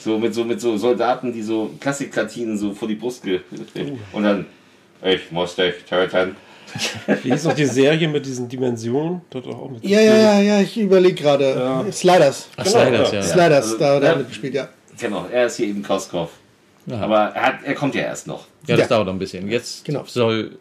So 0.00 0.18
mit 0.18 0.34
so 0.34 0.44
mit 0.44 0.60
so 0.60 0.76
Soldaten, 0.76 1.32
die 1.32 1.42
so 1.42 1.70
Klassikklatinen 1.80 2.56
so 2.56 2.72
vor 2.72 2.86
die 2.86 2.94
Brust 2.94 3.24
ge 3.24 3.40
und 4.12 4.22
dann 4.22 4.46
ich 5.02 5.30
muss 5.30 5.54
dich 5.56 5.74
töten. 5.88 6.36
Wie 7.22 7.32
hieß 7.32 7.44
noch 7.44 7.54
die 7.54 7.64
Serie 7.64 8.08
mit 8.08 8.26
diesen 8.26 8.48
Dimensionen? 8.48 9.22
Dort 9.30 9.46
auch 9.46 9.70
mit 9.70 9.84
Ja, 9.84 10.00
ja, 10.00 10.16
ja, 10.16 10.40
ja, 10.40 10.60
ich 10.60 10.76
überlege 10.78 11.14
gerade. 11.14 11.86
Sliders. 11.90 12.48
Ach, 12.56 12.66
Sliders, 12.66 13.12
ja. 13.12 13.22
Sliders, 13.22 13.64
Also, 13.64 13.78
da, 13.78 14.00
ja. 14.02 14.08
hat 14.10 14.18
mitgespielt, 14.18 14.54
ja. 14.54 14.68
Genau, 15.00 15.26
er 15.32 15.46
ist 15.46 15.56
hier 15.56 15.68
eben 15.68 15.82
Koskov. 15.82 16.30
Ja. 16.90 17.00
Aber 17.00 17.18
er, 17.34 17.42
hat, 17.42 17.54
er 17.64 17.74
kommt 17.74 17.94
ja 17.94 18.02
erst 18.02 18.26
noch. 18.26 18.46
Ja, 18.66 18.76
das 18.76 18.84
Ja. 18.88 18.96
dauert 18.96 19.06
noch 19.06 19.12
ein 19.14 19.18
bisschen. 19.18 19.48
Jetzt 19.50 19.84
Genau. 19.84 20.04
soll 20.06 20.52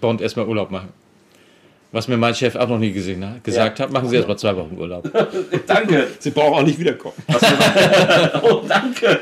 Bond 0.00 0.20
erstmal 0.20 0.46
Urlaub 0.46 0.70
machen. 0.70 0.88
Was 1.92 2.08
mir 2.08 2.16
mein 2.16 2.34
Chef 2.34 2.56
auch 2.56 2.66
noch 2.68 2.78
nie 2.78 2.90
gesehen 2.90 3.24
hat, 3.24 3.44
gesagt 3.44 3.78
hat, 3.78 3.92
machen 3.92 4.08
Sie 4.08 4.16
erstmal 4.16 4.36
zwei 4.36 4.56
Wochen 4.56 4.76
Urlaub. 4.76 5.08
Danke. 5.68 6.08
Sie 6.18 6.30
brauchen 6.30 6.54
auch 6.54 6.62
nicht 6.66 6.78
wiederkommen. 6.78 7.14
Oh, 8.42 8.62
danke. 8.68 9.20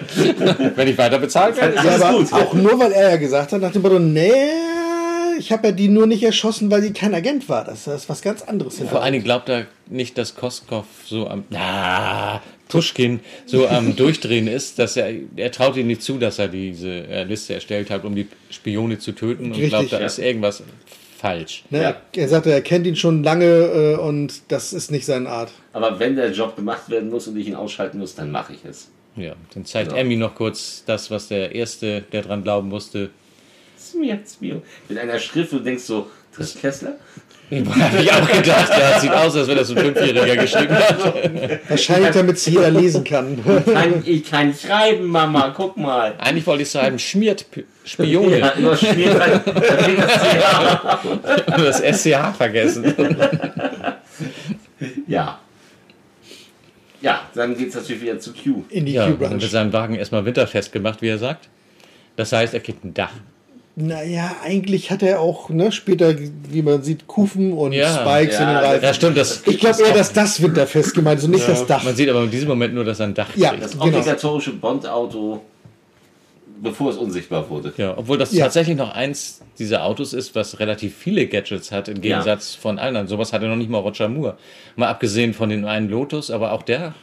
Wenn 0.74 0.88
ich 0.88 0.96
weiter 0.98 1.18
bezahlt 1.18 1.56
werde, 1.56 1.74
ist 1.74 1.84
Ja, 1.84 1.94
aber 1.96 2.18
gut. 2.18 2.32
auch 2.32 2.52
nur, 2.54 2.78
weil 2.78 2.92
er 2.92 3.10
ja 3.10 3.16
gesagt 3.16 3.52
hat, 3.52 3.60
nach 3.60 3.70
dem 3.72 3.82
Motto, 3.82 3.98
nee, 3.98 4.32
ich 5.42 5.50
habe 5.50 5.68
ja 5.68 5.72
die 5.72 5.88
nur 5.88 6.06
nicht 6.06 6.22
erschossen, 6.22 6.70
weil 6.70 6.82
sie 6.82 6.92
kein 6.92 7.14
Agent 7.14 7.48
war. 7.48 7.64
Das 7.64 7.86
ist 7.88 8.08
was 8.08 8.22
ganz 8.22 8.42
anderes. 8.42 8.78
Vor 8.78 9.02
allen 9.02 9.12
Dingen 9.12 9.24
glaubt 9.24 9.48
er 9.48 9.66
nicht, 9.86 10.16
dass 10.16 10.36
Koskov 10.36 10.86
so 11.04 11.28
am. 11.28 11.44
Na, 11.50 12.40
Pushkin 12.68 13.20
so 13.44 13.66
am 13.66 13.96
Durchdrehen 13.96 14.46
ist, 14.46 14.78
dass 14.78 14.96
er. 14.96 15.12
Er 15.36 15.50
traut 15.50 15.76
ihm 15.76 15.88
nicht 15.88 16.02
zu, 16.02 16.18
dass 16.18 16.38
er 16.38 16.46
diese 16.48 16.88
äh, 16.88 17.24
Liste 17.24 17.54
erstellt 17.54 17.90
hat, 17.90 18.04
um 18.04 18.14
die 18.14 18.28
Spione 18.50 18.98
zu 18.98 19.12
töten 19.12 19.46
und 19.46 19.52
Richtig, 19.52 19.70
glaubt, 19.70 19.92
da 19.92 20.00
ja. 20.00 20.06
ist 20.06 20.18
irgendwas 20.18 20.62
falsch. 21.18 21.64
Ne, 21.70 21.82
Ja. 21.82 21.96
Er 22.14 22.28
sagte, 22.28 22.52
er 22.52 22.62
kennt 22.62 22.86
ihn 22.86 22.96
schon 22.96 23.24
lange 23.24 23.46
äh, 23.46 23.96
und 23.96 24.42
das 24.48 24.72
ist 24.72 24.90
nicht 24.92 25.06
seine 25.06 25.28
Art. 25.28 25.50
Aber 25.72 25.98
wenn 25.98 26.14
der 26.14 26.30
Job 26.30 26.54
gemacht 26.54 26.88
werden 26.88 27.10
muss 27.10 27.26
und 27.26 27.36
ich 27.36 27.48
ihn 27.48 27.54
ausschalten 27.56 27.98
muss, 27.98 28.14
dann 28.14 28.30
mache 28.30 28.52
ich 28.54 28.64
es. 28.64 28.90
Ja, 29.16 29.34
dann 29.52 29.64
zeigt 29.64 29.90
Genau. 29.90 30.00
Emmy 30.00 30.16
noch 30.16 30.34
kurz 30.34 30.84
das, 30.86 31.10
was 31.10 31.28
der 31.28 31.54
Erste, 31.54 32.02
der 32.12 32.22
dran 32.22 32.42
glauben 32.42 32.68
musste. 32.68 33.10
Smir. 33.92 34.62
Mit 34.88 34.98
einer 34.98 35.18
Schrift 35.18 35.52
und 35.52 35.60
du 35.60 35.64
denkst 35.64 35.84
so, 35.84 36.08
Trish 36.34 36.54
Kessler? 36.60 36.94
Habe 37.52 38.02
ich 38.02 38.10
auch 38.10 38.26
gedacht, 38.26 38.70
ja, 38.70 38.98
sieht 38.98 39.10
aus, 39.12 39.36
als 39.36 39.46
wenn 39.46 39.58
das 39.58 39.68
so 39.68 39.74
ein 39.74 39.84
Fünfjähriger 39.84 40.36
geschrieben 40.42 40.74
hat. 40.74 41.60
Wahrscheinlich, 41.68 42.10
damit 42.12 42.36
es 42.36 42.46
jeder 42.46 42.70
lesen 42.70 43.04
kann. 43.04 43.38
Kann, 43.66 44.02
ich 44.06 44.24
kann 44.24 44.54
schreiben, 44.54 45.04
Mama, 45.04 45.52
guck 45.54 45.76
mal. 45.76 46.14
Eigentlich 46.18 46.46
wollte 46.46 46.62
ich 46.62 46.70
sagen, 46.70 46.98
schmiert 46.98 47.50
P- 47.50 47.64
Spione. 47.84 48.38
Ja, 48.38 48.54
halt. 48.56 48.64
Da 48.64 48.76
fehlt 48.76 49.98
das 49.98 50.22
CH. 50.22 50.98
das 51.46 51.80
SCH 52.00 52.36
vergessen. 52.36 52.94
Ja. 55.06 55.38
Ja, 57.00 57.20
dann 57.34 57.56
geht 57.56 57.68
es 57.70 57.74
natürlich 57.74 58.02
wieder 58.02 58.18
zu 58.18 58.32
Q. 58.32 58.62
In 58.70 58.86
die 58.86 58.92
Ja, 58.92 59.04
dann 59.06 59.18
Q-Branch. 59.18 59.40
wird 59.40 59.50
sein 59.50 59.72
Wagen 59.72 59.94
erstmal 59.96 60.24
winterfest 60.24 60.72
gemacht, 60.72 61.02
wie 61.02 61.08
er 61.08 61.18
sagt. 61.18 61.48
Das 62.16 62.32
heißt, 62.32 62.54
er 62.54 62.60
kriegt 62.60 62.84
ein 62.84 62.94
Dach. 62.94 63.12
Naja, 63.74 64.36
eigentlich 64.44 64.90
hat 64.90 65.02
er 65.02 65.20
auch 65.20 65.48
ne, 65.48 65.72
später, 65.72 66.14
wie 66.50 66.60
man 66.60 66.82
sieht, 66.82 67.06
Kufen 67.06 67.52
und 67.54 67.72
Ja. 67.72 67.88
Spikes 67.94 68.38
in 68.38 68.46
den 68.46 68.54
Ja, 68.54 68.60
Reifen. 68.60 68.84
Ja, 68.84 68.92
stimmt. 68.94 69.16
Das, 69.16 69.42
Ich 69.46 69.58
glaube 69.58 69.82
eher, 69.82 69.94
dass 69.94 70.12
das 70.12 70.42
winterfest 70.42 70.94
gemeint 70.94 71.20
ist 71.20 71.24
und 71.24 71.30
nicht 71.30 71.48
das 71.48 71.66
Dach. 71.66 71.82
Man 71.82 71.96
sieht 71.96 72.10
aber 72.10 72.22
in 72.24 72.30
diesem 72.30 72.48
Moment 72.48 72.74
nur, 72.74 72.84
dass 72.84 73.00
er 73.00 73.06
ein 73.06 73.14
Dach 73.14 73.28
Ja. 73.34 73.48
kriegt. 73.50 73.62
Das 73.64 73.72
Genau. 73.72 73.84
obligatorische 73.86 74.52
Bond-Auto, 74.52 75.40
bevor 76.62 76.90
es 76.90 76.98
unsichtbar 76.98 77.48
wurde. 77.48 77.72
Ja, 77.78 77.96
obwohl 77.96 78.18
das 78.18 78.32
Ja. 78.32 78.44
tatsächlich 78.44 78.76
noch 78.76 78.92
eins 78.94 79.40
dieser 79.58 79.84
Autos 79.86 80.12
ist, 80.12 80.34
was 80.34 80.60
relativ 80.60 80.94
viele 80.94 81.26
Gadgets 81.26 81.72
hat, 81.72 81.88
im 81.88 82.02
Gegensatz 82.02 82.54
von 82.54 82.78
allen 82.78 82.88
anderen. 82.96 83.08
Sowas 83.08 83.32
hatte 83.32 83.46
noch 83.46 83.56
nicht 83.56 83.70
mal 83.70 83.78
Roger 83.78 84.08
Moore. 84.10 84.36
Mal 84.76 84.88
abgesehen 84.88 85.32
von 85.32 85.48
den 85.48 85.64
einen 85.64 85.88
Lotus, 85.88 86.30
aber 86.30 86.52
auch 86.52 86.62
der. 86.62 86.94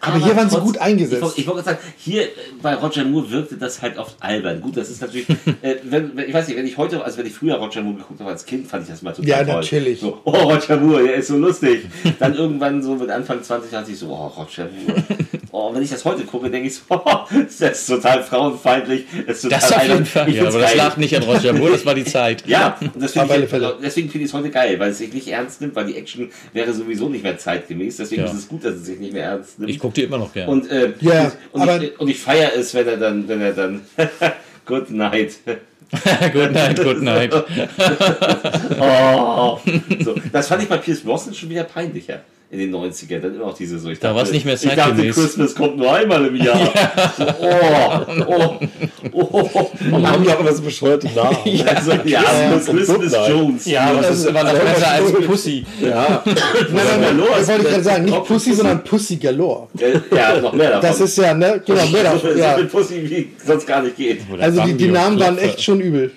Aber 0.00 0.18
hier 0.24 0.34
waren 0.36 0.48
sie 0.48 0.56
trotz- 0.56 0.64
gut 0.64 0.78
eingesetzt. 0.78 1.16
Ich, 1.16 1.22
wollte- 1.22 1.40
ich 1.40 1.46
wollte 1.46 1.62
gerade 1.64 1.76
sagen, 1.82 1.92
hier 1.98 2.28
bei 2.62 2.74
Roger 2.74 3.04
Moore 3.04 3.30
wirkte 3.30 3.56
das 3.56 3.82
halt 3.82 3.98
oft 3.98 4.16
albern. 4.20 4.60
Gut, 4.60 4.76
das 4.76 4.88
ist 4.90 5.00
natürlich, 5.02 5.28
äh, 5.62 5.76
wenn, 5.84 6.16
wenn, 6.16 6.28
ich 6.28 6.34
weiß 6.34 6.48
nicht, 6.48 6.56
wenn 6.56 6.66
ich 6.66 6.76
heute, 6.78 7.04
also 7.04 7.18
wenn 7.18 7.26
ich 7.26 7.32
früher 7.34 7.56
Roger 7.56 7.82
Moore 7.82 7.96
geguckt 7.98 8.20
habe 8.20 8.30
als 8.30 8.44
Kind, 8.46 8.66
fand 8.66 8.84
ich 8.84 8.90
das 8.90 9.02
mal 9.02 9.12
total 9.12 9.28
Ja, 9.28 9.44
toll. 9.44 9.54
natürlich. 9.56 10.00
So, 10.00 10.20
oh, 10.24 10.30
Roger 10.30 10.76
Moore, 10.78 11.02
der 11.04 11.14
ist 11.16 11.28
so 11.28 11.36
lustig. 11.36 11.82
Dann 12.18 12.34
irgendwann 12.34 12.82
so 12.82 12.94
mit 12.94 13.10
Anfang 13.10 13.42
20 13.42 13.70
dachte 13.70 13.90
ich 13.92 13.98
so, 13.98 14.08
oh, 14.08 14.26
Roger 14.40 14.68
Moore. 14.86 15.02
Oh, 15.52 15.74
wenn 15.74 15.82
ich 15.82 15.90
das 15.90 16.04
heute 16.04 16.22
gucke, 16.22 16.48
denke 16.48 16.68
ich 16.68 16.76
so, 16.76 16.82
oh, 16.90 17.00
das 17.32 17.60
ist 17.60 17.86
total 17.88 18.22
frauenfeindlich. 18.22 19.04
Das, 19.26 19.38
ist 19.38 19.42
total 19.42 19.58
Das 19.60 19.72
auf 19.72 19.78
jeden 19.82 19.90
albern. 19.90 20.06
Fall. 20.06 20.28
Ich 20.28 20.34
Ja, 20.36 20.42
aber 20.46 20.58
das 20.60 20.68
geil. 20.68 20.76
lag 20.76 20.96
nicht 20.96 21.16
an 21.16 21.22
Roger 21.24 21.52
Moore, 21.52 21.72
das 21.72 21.84
war 21.84 21.94
die 21.96 22.04
Zeit. 22.04 22.44
Ja, 22.46 22.76
und 22.80 23.02
das 23.02 23.16
alle 23.16 23.44
ich, 23.44 23.50
deswegen 23.82 24.08
finde 24.10 24.24
ich 24.26 24.30
es 24.30 24.32
heute 24.32 24.50
geil, 24.50 24.78
weil 24.78 24.92
es 24.92 24.98
sich 24.98 25.12
nicht 25.12 25.26
ernst 25.26 25.60
nimmt, 25.60 25.74
weil 25.74 25.86
die 25.86 25.96
Action 25.96 26.30
wäre 26.52 26.72
sowieso 26.72 27.08
nicht 27.08 27.24
mehr 27.24 27.36
zeitgemäß. 27.36 27.96
Deswegen 27.96 28.22
Ja. 28.22 28.28
ist 28.28 28.34
es 28.38 28.48
gut, 28.48 28.64
dass 28.64 28.74
es 28.76 28.86
sich 28.86 29.00
nicht 29.00 29.12
mehr 29.12 29.24
ernst 29.24 29.58
nimmt. 29.58 29.70
Ich 29.70 29.80
gucke 29.80 29.89
die 29.92 30.02
immer 30.04 30.18
noch 30.18 30.32
gerne. 30.32 30.50
Und, 30.50 30.70
äh, 30.70 30.92
Ja, 31.00 31.32
und, 31.52 31.62
aber- 31.62 31.82
ich, 31.82 31.98
und 32.00 32.08
ich 32.08 32.18
feiere 32.18 32.52
es, 32.56 32.74
wenn 32.74 32.86
er 32.88 32.96
dann, 32.96 33.28
wenn 33.28 33.40
er 33.40 33.52
dann 33.52 33.80
Good 34.66 34.90
night. 34.90 35.38
good 36.32 36.52
night, 36.52 36.76
good 36.82 37.02
night. 37.02 37.32
Oh. 38.80 39.58
So, 40.04 40.14
das 40.32 40.46
fand 40.48 40.62
ich 40.62 40.68
bei 40.68 40.76
Pierce 40.78 41.00
Brosnan 41.00 41.34
schon 41.34 41.48
wieder 41.50 41.64
peinlicher 41.64 42.20
in 42.50 42.58
den 42.58 42.74
90ern. 42.74 43.20
Dann 43.20 43.34
immer 43.36 43.46
auch 43.46 43.56
diese 43.56 43.78
so. 43.78 43.90
Ich 43.90 44.00
Da 44.00 44.08
dachte, 44.08 44.20
war's 44.20 44.32
nicht 44.32 44.44
mehr 44.44 44.54
Ich 44.54 44.62
dachte. 44.62 45.08
Christmas 45.10 45.54
kommt 45.54 45.76
nur 45.76 45.92
einmal 45.92 46.26
im 46.26 46.36
Jahr. 46.36 46.60
So, 47.16 47.24
oh, 47.24 48.58
oh, 49.12 49.30
oh, 49.32 49.50
oh. 49.54 49.70
Und 49.92 50.08
haben 50.08 50.24
ja 50.24 50.34
auch 50.34 50.40
immer 50.40 50.52
so 50.52 50.62
bescheuerte 50.62 51.08
Namen. 51.08 51.36
Also, 51.66 51.92
ja, 52.04 52.22
Christmas 52.64 53.28
Jones. 53.28 53.66
Ja, 53.66 53.90
aber 53.90 54.02
das 54.02 54.18
ist 54.18 54.26
immer 54.26 54.42
noch 54.44 54.52
besser 54.52 54.90
als 54.90 55.12
Pussy. 55.12 55.64
Ja. 55.80 56.22
Nein, 56.26 56.36
nein, 56.72 57.00
nein, 57.00 57.22
das 57.36 57.48
wollte 57.48 57.62
ich 57.62 57.68
gerade 57.68 57.82
sagen. 57.82 58.04
Nicht 58.04 58.24
Pussy, 58.24 58.54
sondern 58.54 58.84
Pussy 58.84 59.16
Galore. 59.16 59.68
Ja, 60.14 60.40
noch 60.40 60.52
mehr 60.52 60.70
davon. 60.70 60.88
Das 60.88 61.00
ist 61.00 61.16
ja, 61.18 61.34
ne? 61.34 61.62
Genau, 61.64 61.86
mehr 61.86 62.04
davon. 62.04 62.38
Ja. 62.38 62.54
viel 62.54 62.66
Pussy, 62.66 63.10
wie 63.10 63.30
sonst 63.44 63.66
gar 63.66 63.82
nicht 63.82 63.96
geht. 63.96 64.22
Also 64.38 64.62
die, 64.62 64.74
die 64.74 64.88
Namen 64.88 65.18
waren 65.18 65.38
echt 65.38 65.62
schon 65.62 65.80
übel. 65.80 66.12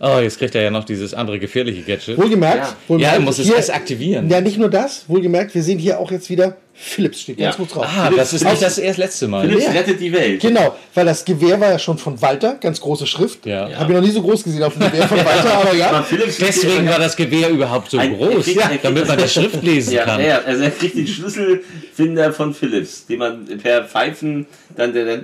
Oh, 0.00 0.18
jetzt 0.20 0.38
kriegt 0.38 0.54
er 0.54 0.62
ja 0.62 0.70
noch 0.70 0.84
dieses 0.84 1.14
andere 1.14 1.38
gefährliche 1.38 1.82
Gadget. 1.82 2.18
Wohlgemerkt. 2.18 2.56
Ja. 2.58 2.76
wohlgemerkt 2.88 3.14
Ja, 3.14 3.18
er 3.20 3.24
muss 3.24 3.38
es 3.38 3.48
erst 3.50 3.74
aktivieren. 3.74 4.28
Ja, 4.28 4.40
nicht 4.40 4.58
nur 4.58 4.68
das. 4.68 5.04
Wohlgemerkt, 5.08 5.54
wir 5.54 5.62
sehen 5.62 5.78
hier 5.78 5.98
auch 5.98 6.10
jetzt 6.10 6.28
wieder 6.30 6.56
Philips 6.78 7.22
steht 7.22 7.38
ganz 7.38 7.56
Ja. 7.56 7.64
groß 7.64 7.72
drauf. 7.72 7.86
Ah, 7.88 8.10
das 8.14 8.34
ist 8.34 8.44
nicht 8.44 8.60
das 8.60 8.76
erst 8.76 8.98
letzte 8.98 9.28
Mal. 9.28 9.48
Philips 9.48 9.64
Ja. 9.64 9.70
rettet 9.70 9.98
die 9.98 10.12
Welt. 10.12 10.42
Genau, 10.42 10.76
weil 10.92 11.06
das 11.06 11.24
Gewehr 11.24 11.58
war 11.58 11.70
ja 11.70 11.78
schon 11.78 11.96
von 11.96 12.20
Walter, 12.20 12.56
ganz 12.60 12.78
große 12.82 13.06
Schrift. 13.06 13.46
Ja. 13.46 13.70
Habe 13.76 13.92
ich 13.92 13.98
noch 13.98 14.04
nie 14.06 14.10
so 14.12 14.20
groß 14.20 14.44
gesehen 14.44 14.62
auf 14.62 14.74
dem 14.74 14.82
Gewehr 14.82 15.08
von 15.08 15.16
Walter, 15.24 15.54
aber 15.54 15.74
ja. 15.74 16.02
Philips 16.02 16.36
Deswegen 16.36 16.86
war 16.86 16.98
das 16.98 17.16
Gewehr 17.16 17.48
überhaupt 17.48 17.90
so 17.90 17.96
Ein- 17.96 18.14
groß, 18.18 18.44
kriegt- 18.44 18.60
damit 18.84 19.08
man 19.08 19.16
die 19.16 19.26
Schrift 19.26 19.62
lesen 19.62 19.94
Ja, 19.94 20.04
kann. 20.04 20.22
ja, 20.22 20.40
also 20.44 20.64
er 20.64 20.70
kriegt 20.70 20.96
den 20.98 21.06
Schlüsselfinder 21.06 22.30
von 22.34 22.52
Philips, 22.52 23.06
den 23.06 23.20
man 23.20 23.46
per 23.62 23.84
Pfeifen 23.84 24.44
dann, 24.76 24.92
der 24.92 25.06
dann 25.06 25.22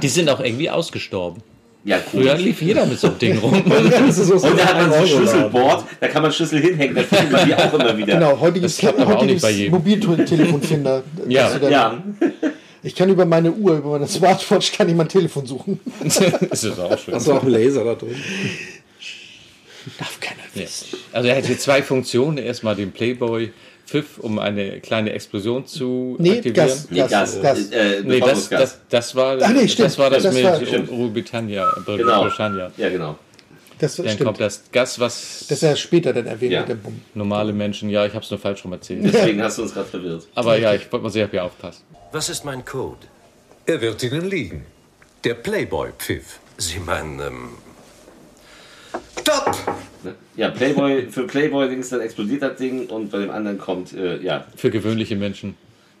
Die 0.00 0.08
sind 0.08 0.28
auch 0.28 0.40
irgendwie 0.40 0.68
ausgestorben. 0.68 1.42
Ja, 1.84 1.98
Früher 1.98 2.34
cool. 2.34 2.40
lief 2.40 2.62
jeder 2.62 2.86
mit 2.86 2.98
so 2.98 3.08
einem 3.08 3.18
Ding 3.18 3.38
rum. 3.38 3.52
So 4.10 4.34
Und 4.34 4.58
da 4.58 4.64
hat 4.66 4.76
man 4.76 4.90
so 4.90 4.96
ein 4.98 5.06
Schlüsselboard, 5.06 5.84
da 6.00 6.08
kann 6.08 6.22
man 6.22 6.32
Schlüssel 6.32 6.60
hinhängen, 6.60 6.94
das 6.96 7.06
findet 7.06 7.32
man 7.32 7.46
die 7.46 7.54
auch 7.54 7.74
immer 7.74 7.96
wieder. 7.96 8.14
Genau, 8.14 8.40
heutiges, 8.40 8.72
Das 8.72 8.78
klappt 8.80 9.00
aber 9.00 9.16
auch 9.18 9.22
nicht 9.22 9.42
heutiges 9.42 9.42
bei 9.42 9.50
jedem. 9.50 9.72
Mobiltelefonfinder. 9.72 11.02
Ja. 11.28 11.58
Ja, 11.68 12.02
Ich 12.82 12.94
kann 12.94 13.08
über 13.10 13.24
meine 13.26 13.52
Uhr, 13.52 13.78
über 13.78 13.90
meine 13.90 14.06
Smartwatch, 14.06 14.72
kann 14.72 14.88
ich 14.88 14.94
mein 14.94 15.08
Telefon 15.08 15.46
suchen. 15.46 15.80
das 16.02 16.64
ist 16.64 16.78
auch 16.78 16.98
schön. 16.98 17.14
Hast 17.14 17.26
du 17.26 17.32
auch 17.32 17.42
einen 17.42 17.52
Laser 17.52 17.84
da 17.84 17.94
drin? 17.94 18.16
Darf 19.98 20.18
keiner 20.20 20.40
Ja. 20.54 20.64
Also 21.12 21.28
er 21.28 21.36
hat 21.36 21.46
hier 21.46 21.58
zwei 21.58 21.82
Funktionen. 21.82 22.38
Erstmal 22.38 22.74
den 22.76 22.92
Playboy 22.92 23.50
Pfiff, 23.86 24.18
um 24.18 24.38
eine 24.38 24.80
kleine 24.80 25.12
Explosion 25.12 25.66
zu 25.66 26.16
Nee, 26.18 26.38
aktivieren. 26.38 26.54
Gas. 26.68 26.86
nee, 26.90 26.98
Gas, 27.06 27.40
Gas. 27.42 27.70
äh, 27.70 28.02
Nee, 28.04 28.20
das, 28.20 28.48
das, 28.48 28.78
das 28.88 29.14
war 29.14 29.38
Ach 29.42 29.50
nee, 29.50 29.68
stimmt. 29.68 29.86
das 29.88 29.98
war 29.98 30.10
das, 30.10 30.22
Das 30.22 30.34
mit 30.34 30.66
stimmt. 30.68 30.88
Großbritannia. 30.88 31.66
Genau. 31.86 32.22
Britannia. 32.24 32.72
Ja, 32.76 32.88
genau. 32.88 33.18
Das 33.78 33.96
Dann 33.96 34.06
stimmt. 34.08 34.24
kommt 34.24 34.40
das 34.40 34.62
Gas, 34.72 34.98
was 35.00 35.46
Das 35.48 35.58
ist 35.58 35.62
ja 35.62 35.76
später 35.76 36.12
dann 36.12 36.26
erwähnt 36.26 36.52
Ja. 36.52 36.60
mit 36.60 36.70
dem 36.70 36.80
Bumm. 36.80 37.00
normale 37.14 37.52
Menschen, 37.52 37.90
ja, 37.90 38.06
ich 38.06 38.14
habe 38.14 38.24
es 38.24 38.30
nur 38.30 38.38
falsch 38.40 38.64
rum 38.64 38.72
erzählt. 38.72 39.00
Deswegen 39.04 39.42
hast 39.42 39.58
du 39.58 39.62
uns 39.62 39.74
gerade 39.74 39.88
verwirrt. 39.88 40.26
Aber 40.34 40.56
ja, 40.58 40.72
ich 40.74 40.90
wollte 40.92 41.02
mal 41.04 41.10
sehen, 41.10 41.26
ob 41.26 41.34
ihr 41.34 41.44
aufpasst. 41.44 41.82
Was 42.12 42.28
ist 42.28 42.44
mein 42.44 42.64
Code? 42.64 42.98
Er 43.66 43.80
wird 43.80 44.02
Ihnen 44.02 44.30
liegen. 44.30 44.64
Der 45.24 45.34
Playboy-Pfiff. 45.34 46.38
Sie 46.58 46.78
meinen, 46.78 47.18
ähm, 47.20 47.48
Ja, 50.36 50.50
Playboy, 50.50 51.08
für 51.10 51.26
Playboy-Dings, 51.26 51.90
dann 51.90 52.00
explodiert 52.00 52.42
das 52.42 52.56
Ding 52.56 52.86
und 52.88 53.10
bei 53.10 53.18
dem 53.18 53.30
anderen 53.30 53.58
kommt, 53.58 53.92
äh, 53.92 54.20
ja, 54.22 54.46
Für 54.56 54.70
gewöhnliche 54.70 55.16
Menschen. 55.16 55.54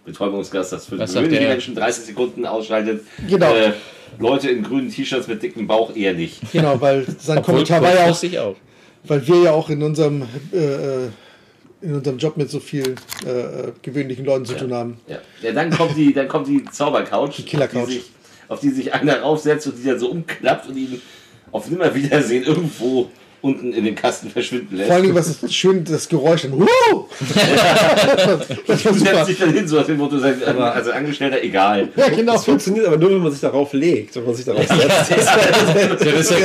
Betäubungsgas, 0.04 0.70
das 0.70 0.86
für 0.86 0.98
Was 0.98 1.14
gewöhnliche? 1.14 1.48
Menschen 1.48 1.74
30 1.74 2.04
Sekunden 2.04 2.46
ausschaltet. 2.46 3.02
Genau. 3.28 3.54
Äh, 3.54 3.72
Leute 4.18 4.48
in 4.50 4.62
grünen 4.62 4.90
T-Shirts 4.90 5.28
mit 5.28 5.42
dickem 5.42 5.66
Bauch 5.66 5.94
eher 5.94 6.14
nicht. 6.14 6.40
Genau, 6.52 6.80
weil 6.80 7.06
sein 7.18 7.38
Obwohl, 7.38 7.54
Kommentar 7.54 7.82
war 7.82 7.94
ja 7.94 8.10
auch, 8.10 8.50
auch. 8.50 8.56
weil 9.04 9.26
wir 9.26 9.42
ja 9.42 9.52
auch 9.52 9.70
in 9.70 9.82
unserem, 9.82 10.22
äh, 10.52 10.56
äh, 10.56 11.08
in 11.82 11.94
unserem 11.94 12.18
Job 12.18 12.36
mit 12.36 12.50
so 12.50 12.60
viel 12.60 12.94
äh, 13.26 13.30
äh, 13.30 13.72
gewöhnlichen 13.82 14.24
Leuten 14.24 14.44
zu 14.44 14.54
tun 14.54 14.72
haben. 14.72 14.98
Ja. 15.06 15.18
ja, 15.42 15.52
dann 15.52 15.70
kommt 15.70 15.96
die, 15.96 16.12
dann 16.12 16.28
kommt 16.28 16.48
die 16.48 16.64
Zaubercouch, 16.64 17.34
die 17.36 17.42
Killercouch. 17.42 18.00
Auf 18.46 18.60
die 18.60 18.68
sich 18.68 18.92
einer 18.92 19.20
raufsetzt 19.20 19.66
und 19.66 19.78
die 19.78 19.86
dann 19.86 19.98
so 19.98 20.10
umklappt 20.10 20.68
und 20.68 20.76
ihn 20.76 21.00
auf 21.50 21.70
Nimmerwiedersehen 21.70 22.44
irgendwo 22.44 23.10
unten 23.44 23.74
in 23.74 23.84
den 23.84 23.94
Kasten 23.94 24.30
verschwinden 24.30 24.76
lässt. 24.78 24.90
Vor 24.90 25.00
Dingen, 25.02 25.14
was 25.14 25.28
ist 25.28 25.54
schön, 25.54 25.84
das 25.84 26.08
Geräusch 26.08 26.42
dann. 26.42 26.52
Wuhu! 26.52 27.04
das 28.66 28.84
war 28.84 28.92
Du 28.92 28.98
super. 28.98 29.14
setzt 29.16 29.28
dich 29.28 29.38
dann 29.38 29.52
hin, 29.52 29.68
so 29.68 29.78
aus 29.78 29.86
dem 29.86 29.98
Motto, 29.98 30.18
sein- 30.18 30.42
also 30.42 30.90
Angestellter, 30.92 31.42
egal. 31.42 31.88
Ja, 31.94 32.08
genau. 32.08 32.32
Das 32.32 32.46
funktioniert 32.46 32.86
aber 32.86 32.96
nur, 32.96 33.10
wenn 33.10 33.18
man 33.18 33.30
sich 33.32 33.42
darauf 33.42 33.72
legt, 33.74 34.16
wenn 34.16 34.24
man 34.24 34.34
sich 34.34 34.46
darauf 34.46 34.66
setzt. 34.66 34.80
Ja, 34.82 34.88
das 34.88 35.10
ist 35.10 36.30
ja, 36.30 36.38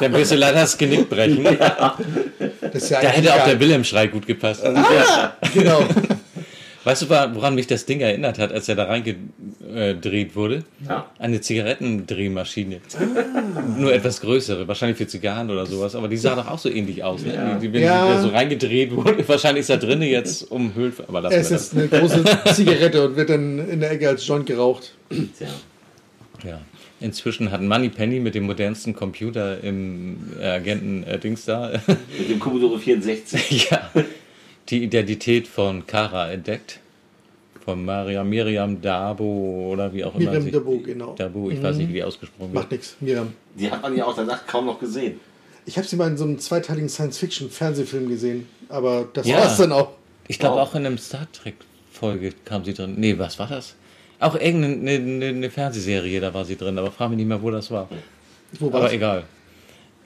dann 0.00 0.12
wirst 0.14 0.30
du 0.30 0.36
leider 0.36 0.60
das 0.60 0.78
Genick 0.78 1.10
brechen. 1.10 1.44
Das 1.44 2.84
ist 2.84 2.90
ja 2.90 3.00
Da 3.00 3.08
eigentlich 3.08 3.24
hätte 3.30 3.34
auch 3.34 3.44
der 3.44 3.58
Wilhelm-Schrei 3.60 4.06
gut 4.06 4.24
gepasst. 4.26 4.64
Ah, 4.64 5.32
genau. 5.52 5.84
Weißt 6.84 7.02
du, 7.02 7.08
woran 7.08 7.54
mich 7.54 7.68
das 7.68 7.86
Ding 7.86 8.00
erinnert 8.00 8.38
hat, 8.38 8.52
als 8.52 8.68
er 8.68 8.74
da 8.74 8.84
reingedreht 8.84 10.34
wurde? 10.34 10.64
Ja. 10.88 11.06
Eine 11.18 11.40
Zigarettendrehmaschine. 11.40 12.80
Nur 13.78 13.94
etwas 13.94 14.20
größere, 14.20 14.66
wahrscheinlich 14.66 14.98
für 14.98 15.06
Zigarren 15.06 15.48
oder 15.50 15.64
sowas, 15.66 15.94
aber 15.94 16.08
die 16.08 16.16
sah 16.16 16.34
doch 16.34 16.48
auch 16.48 16.58
so 16.58 16.68
ähnlich 16.68 17.04
aus. 17.04 17.22
Ne? 17.24 17.34
Ja. 17.34 17.54
Die, 17.54 17.68
die, 17.68 17.72
wenn 17.72 17.82
Ja. 17.82 18.06
die 18.08 18.14
da 18.14 18.22
so 18.22 18.28
reingedreht 18.28 18.94
wurde, 18.96 19.26
wahrscheinlich 19.28 19.60
ist 19.62 19.70
da 19.70 19.76
drinnen 19.76 20.02
jetzt 20.02 20.50
umhüllt, 20.50 20.94
aber 21.06 21.20
lassen 21.20 21.36
Es 21.36 21.50
ist 21.52 21.74
eine 21.76 21.86
große 21.86 22.24
Zigarette 22.54 23.06
und 23.06 23.16
wird 23.16 23.30
dann 23.30 23.68
in 23.68 23.80
der 23.80 23.92
Ecke 23.92 24.08
als 24.08 24.26
Joint 24.26 24.46
geraucht. 24.46 24.92
Tja. 25.08 25.48
Ja. 26.44 26.60
Inzwischen 27.00 27.50
hat 27.50 27.60
Moneypenny 27.62 28.20
mit 28.20 28.34
dem 28.36 28.44
modernsten 28.44 28.94
Computer 28.94 29.62
im 29.62 30.18
Agenten-Dings 30.40 31.44
da 31.44 31.72
Mit 32.18 32.30
dem 32.30 32.38
Commodore 32.38 32.78
64. 32.78 33.68
ja, 33.70 33.90
die 34.68 34.82
Identität 34.84 35.48
von 35.48 35.86
Kara 35.86 36.30
entdeckt. 36.30 36.78
Von 37.64 37.84
Maria 37.84 38.24
Miriam 38.24 38.80
Dabo 38.82 39.70
oder 39.72 39.92
wie 39.94 40.04
auch 40.04 40.14
immer. 40.16 40.24
Miriam 40.30 40.42
sie- 40.42 40.50
Dabo, 40.50 40.78
genau. 40.78 41.14
Dabo, 41.14 41.48
ich 41.50 41.58
Mhm. 41.58 41.62
weiß 41.62 41.76
nicht, 41.76 41.88
wie 41.90 41.92
die 41.94 42.02
ausgesprochen 42.02 42.52
wird. 42.52 42.54
Macht 42.54 42.72
nichts, 42.72 42.96
Miriam. 43.00 43.32
Die 43.54 43.70
hat 43.70 43.82
man 43.82 43.96
ja 43.96 44.04
auch 44.04 44.16
danach 44.16 44.44
kaum 44.48 44.66
noch 44.66 44.80
gesehen. 44.80 45.20
Ich 45.64 45.76
habe 45.78 45.86
sie 45.86 45.94
mal 45.94 46.08
in 46.08 46.16
so 46.16 46.24
einem 46.24 46.40
zweiteiligen 46.40 46.88
Science-Fiction-Fernsehfilm 46.88 48.08
gesehen, 48.08 48.48
aber 48.68 49.06
das 49.12 49.28
Ja. 49.28 49.36
war's 49.38 49.58
dann 49.58 49.70
auch. 49.70 49.90
Ich 50.26 50.40
glaube, 50.40 50.56
Wow. 50.56 50.68
auch 50.70 50.74
in 50.74 50.84
einem 50.86 50.98
Star 50.98 51.28
Trek-Folge 51.32 52.32
kam 52.44 52.64
sie 52.64 52.74
drin. 52.74 52.94
Nee, 52.96 53.16
was 53.16 53.38
war 53.38 53.46
das? 53.46 53.76
Auch 54.18 54.34
irgendeine 54.34 54.96
eine, 54.96 55.26
eine 55.26 55.50
Fernsehserie, 55.50 56.20
da 56.20 56.34
war 56.34 56.44
sie 56.44 56.56
drin, 56.56 56.76
aber 56.78 56.90
frage 56.90 57.10
mich 57.10 57.18
nicht 57.18 57.26
mehr, 57.28 57.40
wo 57.42 57.50
das 57.52 57.70
war. 57.70 57.88
Wo 58.58 58.66
aber 58.68 58.82
war's? 58.82 58.92
egal. 58.92 59.22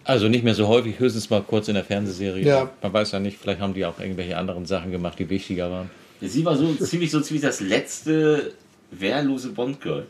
Also 0.07 0.29
nicht 0.29 0.45
mehr 0.45 0.55
so 0.55 0.69
häufig, 0.69 0.99
höchstens 0.99 1.29
mal 1.31 1.43
kurz 1.43 1.69
in 1.69 1.75
der 1.75 1.85
Fernsehserie. 1.85 2.45
Ja. 2.47 2.71
Man 2.83 2.93
weiß 2.93 3.13
ja 3.13 3.19
nicht, 3.19 3.39
vielleicht 3.41 3.61
haben 3.61 3.75
die 3.75 3.85
auch 3.85 3.99
irgendwelche 3.99 4.37
anderen 4.37 4.65
Sachen 4.67 4.93
gemacht, 4.93 5.19
die 5.19 5.29
wichtiger 5.29 5.71
waren. 5.71 5.91
Sie 6.21 6.45
war 6.45 6.57
so 6.57 6.73
ziemlich 6.81 7.11
so 7.11 7.21
ziemlich 7.21 7.43
das 7.43 7.61
letzte 7.61 8.53
wehrlose 8.93 9.49
Bond-Girl. 9.51 10.07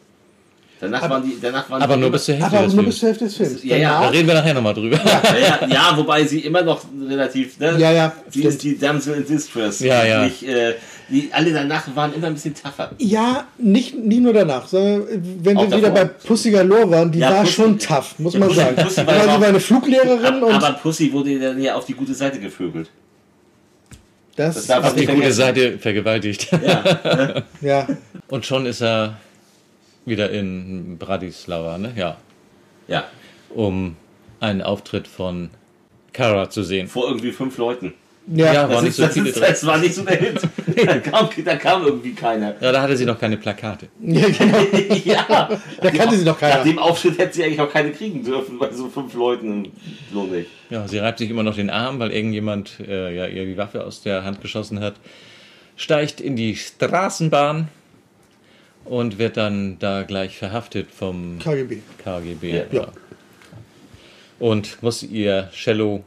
Danach 0.79 1.09
waren 1.09 1.23
die, 1.25 1.39
danach 1.41 1.71
waren 1.71 1.81
Aber 1.81 1.95
die 1.95 2.01
nur 2.01 2.09
immer- 2.09 2.13
bis 2.17 2.27
zur 2.27 2.35
Hälfte 2.35 2.57
Aber 2.59 2.67
des 2.67 2.75
nur 2.75 2.83
Films. 2.85 2.95
bis 2.95 3.01
zur 3.01 3.09
Hälfte 3.09 3.25
des 3.25 3.37
Films. 3.37 3.65
Ja, 3.65 3.77
ja, 3.79 4.01
Da 4.03 4.09
reden 4.11 4.29
wir 4.29 4.35
nachher 4.35 4.53
nochmal 4.53 4.75
drüber. 4.75 5.01
Ja, 5.03 5.39
ja, 5.39 5.67
ja, 5.71 5.97
wobei 5.97 6.23
sie 6.27 6.41
immer 6.41 6.61
noch 6.61 6.83
relativ, 7.09 7.59
ne? 7.59 7.77
Ja, 7.79 7.93
ja, 7.93 8.13
Sie 8.29 8.43
ist 8.45 8.63
die 8.63 8.79
Damsel 8.79 9.15
in 9.15 9.27
Distress. 9.27 9.81
Ja, 9.81 10.05
ja. 10.05 10.25
Nicht, 10.27 10.43
äh, 10.43 10.75
die, 11.09 11.31
alle 11.33 11.53
danach 11.53 11.95
waren 11.95 12.13
immer 12.15 12.27
ein 12.29 12.35
bisschen 12.35 12.55
tougher. 12.55 12.91
Ja, 12.99 13.47
nicht, 13.59 13.95
nicht 13.97 14.21
nur 14.21 14.33
danach, 14.33 14.67
sondern 14.67 15.07
wenn 15.43 15.57
Auch 15.57 15.63
wir 15.71 15.77
wieder 15.79 15.91
davor. 15.91 16.05
bei 16.07 16.11
Pussy 16.27 16.51
Galore 16.51 16.91
waren, 16.91 17.13
die 17.13 17.19
Ja, 17.21 17.31
war 17.31 17.43
Pussy- 17.45 17.53
schon 17.53 17.79
tough, 17.79 18.19
muss 18.19 18.35
man 18.35 18.49
Pussy- 18.49 18.57
sagen. 18.57 18.77
Pussy 18.77 19.07
war 19.07 19.15
Aber 19.15 19.33
auch- 19.35 19.41
war 19.41 19.49
eine 19.49 19.61
Fluglehrerin 19.61 20.43
und 20.43 20.53
Aber 20.53 20.73
Pussy 20.79 21.13
wurde 21.13 21.39
dann 21.39 21.61
ja 21.61 21.75
auf 21.77 21.85
die 21.85 21.95
gute 21.95 22.13
Seite 22.15 22.41
gevögelt. 22.41 22.91
das, 24.37 24.55
das 24.57 24.67
darf 24.67 24.81
man 24.83 24.89
Auf 24.91 24.95
die 24.97 25.07
nicht 25.07 25.15
gute. 25.15 25.33
Seite 25.33 25.79
vergewaltigt. 25.79 26.49
Ja, 26.53 27.43
ja, 27.61 27.87
Und 28.29 28.45
schon 28.45 28.67
ist 28.67 28.83
er 28.83 29.17
wieder 30.05 30.31
in 30.31 30.99
Bratislava, 30.99 31.79
ne? 31.79 31.93
Ja. 31.97 32.17
ja. 32.89 33.05
Um 33.55 33.97
einen 34.41 34.61
Auftritt 34.63 35.09
von 35.09 35.51
Kara 36.13 36.51
zu 36.51 36.63
sehen. 36.63 36.89
Vor 36.89 37.09
irgendwie 37.09 37.33
fünf 37.33 37.57
Leuten. 37.59 37.95
ja, 38.27 38.53
Ja, 38.53 38.63
Das, 38.67 38.75
war 38.75 38.83
nicht 38.83 38.91
ist, 38.91 38.97
so 38.97 39.03
das, 39.05 39.13
viele 39.15 39.29
ist, 39.31 39.37
drin. 39.37 39.45
das 39.49 39.67
war 39.67 39.79
nicht 39.79 39.95
so 39.95 40.03
der 40.03 40.17
Hit. 40.17 40.41
Da 40.85 40.99
kam, 40.99 41.29
da 41.45 41.57
kam 41.57 41.85
irgendwie 41.87 42.13
keiner. 42.13 42.55
Ja, 42.61 42.71
da 42.73 42.83
hatte 42.83 42.97
sie 42.97 43.07
noch 43.07 43.19
keine 43.19 43.37
Plakate. 43.39 43.89
ja, 44.03 44.27
ja, 45.05 45.49
Da 45.81 45.91
kannte 45.91 46.17
sie 46.19 46.25
noch 46.25 46.41
Nach 46.41 46.51
keiner. 46.51 46.65
dem 46.65 46.79
Auftritt 46.79 47.19
hätte 47.19 47.35
sie 47.35 47.45
eigentlich 47.45 47.61
auch 47.61 47.73
keine 47.73 47.93
kriegen 47.93 48.23
dürfen 48.23 48.59
bei 48.59 48.71
so 48.73 48.89
fünf 48.89 49.15
Leuten. 49.15 49.73
So 50.13 50.25
nicht. 50.25 50.49
Ja, 50.71 50.87
sie 50.87 50.99
reibt 50.99 51.19
sich 51.19 51.31
immer 51.31 51.43
noch 51.43 51.55
den 51.57 51.71
Arm, 51.71 51.99
weil 51.99 52.11
irgendjemand 52.13 52.79
äh, 52.87 53.15
ja, 53.17 53.27
ihr 53.27 53.47
die 53.47 53.57
Waffe 53.57 53.85
aus 53.85 54.03
der 54.03 54.25
Hand 54.25 54.41
geschossen 54.43 54.81
hat. 54.81 54.95
Steigt 55.77 56.21
in 56.21 56.37
die 56.37 56.57
Straßenbahn 56.57 57.69
und 58.85 59.19
wird 59.19 59.37
dann 59.37 59.79
da 59.79 60.03
gleich 60.03 60.37
verhaftet 60.37 60.89
vom 60.91 61.39
KGB. 61.39 61.79
KGB. 62.05 62.63
Ja. 62.73 62.89
Und 64.39 64.83
muss 64.83 65.03
ihr 65.03 65.51
Cello 65.53 66.05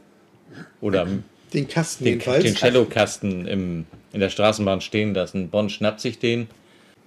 oder 0.80 1.06
Den 1.52 1.68
Kasten 1.68 2.04
den, 2.04 2.12
jedenfalls. 2.14 2.44
den 2.44 2.56
Cellokasten 2.56 3.46
im, 3.46 3.86
in 4.12 4.20
der 4.20 4.30
Straßenbahn 4.30 4.80
stehen 4.80 5.14
lassen. 5.14 5.48
Bonn 5.50 5.68
schnappt 5.70 6.00
sich 6.00 6.18
den 6.18 6.48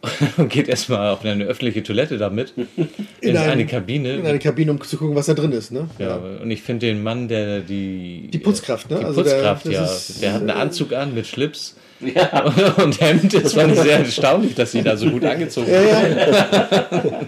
und 0.38 0.49
geht 0.49 0.68
erstmal 0.68 1.12
auf 1.12 1.24
eine 1.24 1.45
öffentliche 1.45 1.82
Toilette 1.84 2.18
damit. 2.18 2.54
In, 3.22 3.38
ein- 3.38 3.49
eine 3.51 3.66
Kabine. 3.66 4.16
In 4.16 4.26
eine 4.28 4.39
Kabine, 4.39 4.72
um 4.72 4.82
zu 4.82 4.97
gucken, 4.97 5.16
was 5.16 5.28
da 5.28 5.34
drin 5.34 5.54
ist. 5.54 5.72
Ne? 5.72 5.88
ja, 5.97 6.16
und 6.18 6.51
ich 6.51 6.62
finde 6.62 6.88
den 6.88 7.01
Mann, 7.04 7.28
der 7.30 7.62
die. 7.62 8.28
Die 8.32 8.38
Putzkraft, 8.39 8.89
ne? 8.89 8.99
Die 8.99 9.06
Also 9.06 9.24
der- 9.24 9.32
Putzkraft, 9.32 9.66
das 9.68 9.74
ja. 9.74 9.84
ist, 9.86 10.22
der 10.22 10.34
hat 10.34 10.41
einen 10.41 10.49
Anzug 10.49 10.91
an 10.93 11.14
mit 11.14 11.26
Schlips 11.26 11.78
Ja. 12.01 12.43
und 12.84 12.99
Hemd. 12.99 13.34
Das 13.34 13.54
fand 13.54 13.72
ich 13.74 13.80
sehr 13.80 13.99
erstaunlich, 13.99 14.56
dass 14.56 14.74
sie 14.74 14.82
da 14.84 14.97
so 14.97 15.10
gut 15.10 15.24
angezogen 15.24 15.72
Ja, 15.72 15.80
ist. 15.80 16.18
ja. 16.34 17.22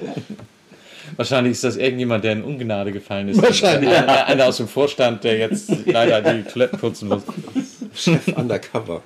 Wahrscheinlich 1.16 1.52
ist 1.54 1.64
das 1.64 1.78
irgendjemand, 1.78 2.26
der 2.26 2.34
in 2.34 2.44
Ungnade 2.44 2.92
gefallen 2.92 3.30
ist. 3.30 3.42
Wahrscheinlich. 3.42 3.90
Einer, 3.90 4.26
einer 4.26 4.48
aus 4.48 4.58
dem 4.58 4.68
Vorstand, 4.68 5.24
der 5.24 5.38
jetzt 5.38 5.72
leider 5.86 6.22
die 6.22 6.44
Toiletten 6.44 6.78
putzen 6.78 7.08
muss. 7.08 7.24
Undercover. 8.36 9.02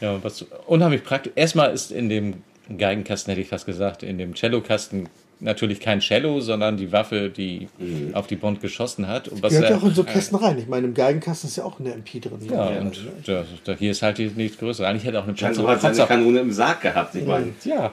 Ja, 0.00 0.22
was 0.22 0.44
unheimlich 0.66 1.04
praktisch. 1.04 1.32
Erstmal 1.36 1.72
ist 1.72 1.92
in 1.92 2.08
dem 2.08 2.42
Geigenkasten, 2.76 3.30
hätte 3.30 3.42
ich 3.42 3.48
fast 3.48 3.66
gesagt, 3.66 4.02
in 4.02 4.18
dem 4.18 4.34
Cellokasten 4.34 5.08
natürlich 5.40 5.80
kein 5.80 6.00
Cello, 6.00 6.40
sondern 6.40 6.76
die 6.76 6.92
Waffe, 6.92 7.30
die 7.30 7.68
auf 8.12 8.26
die 8.26 8.36
Bond 8.36 8.60
geschossen 8.60 9.08
hat. 9.08 9.28
Und 9.28 9.42
was 9.42 9.52
Gehört 9.52 9.70
ja 9.70 9.76
auch 9.76 9.82
in 9.82 9.94
so 9.94 10.04
Kästen 10.04 10.36
rein. 10.38 10.58
Ich 10.58 10.68
meine, 10.68 10.86
im 10.86 10.94
Geigenkasten 10.94 11.48
ist 11.48 11.56
ja 11.56 11.64
auch 11.64 11.80
eine 11.80 11.92
MP 11.92 12.20
drin. 12.20 12.38
Ja, 12.50 12.68
und 12.80 12.98
da, 13.26 13.44
da, 13.64 13.74
hier 13.74 13.90
ist 13.90 14.02
halt 14.02 14.18
nichts 14.36 14.58
größer. 14.58 14.86
Eigentlich 14.86 15.04
hätte 15.04 15.18
auch 15.18 15.24
eine 15.24 15.32
Panzer, 15.32 15.66
hat 15.66 15.80
Panzer 15.80 16.06
Kanone 16.06 16.40
im 16.40 16.52
Sarg 16.52 16.82
gehabt. 16.82 17.14
Ich 17.14 17.26
meine, 17.26 17.52
Ja. 17.64 17.92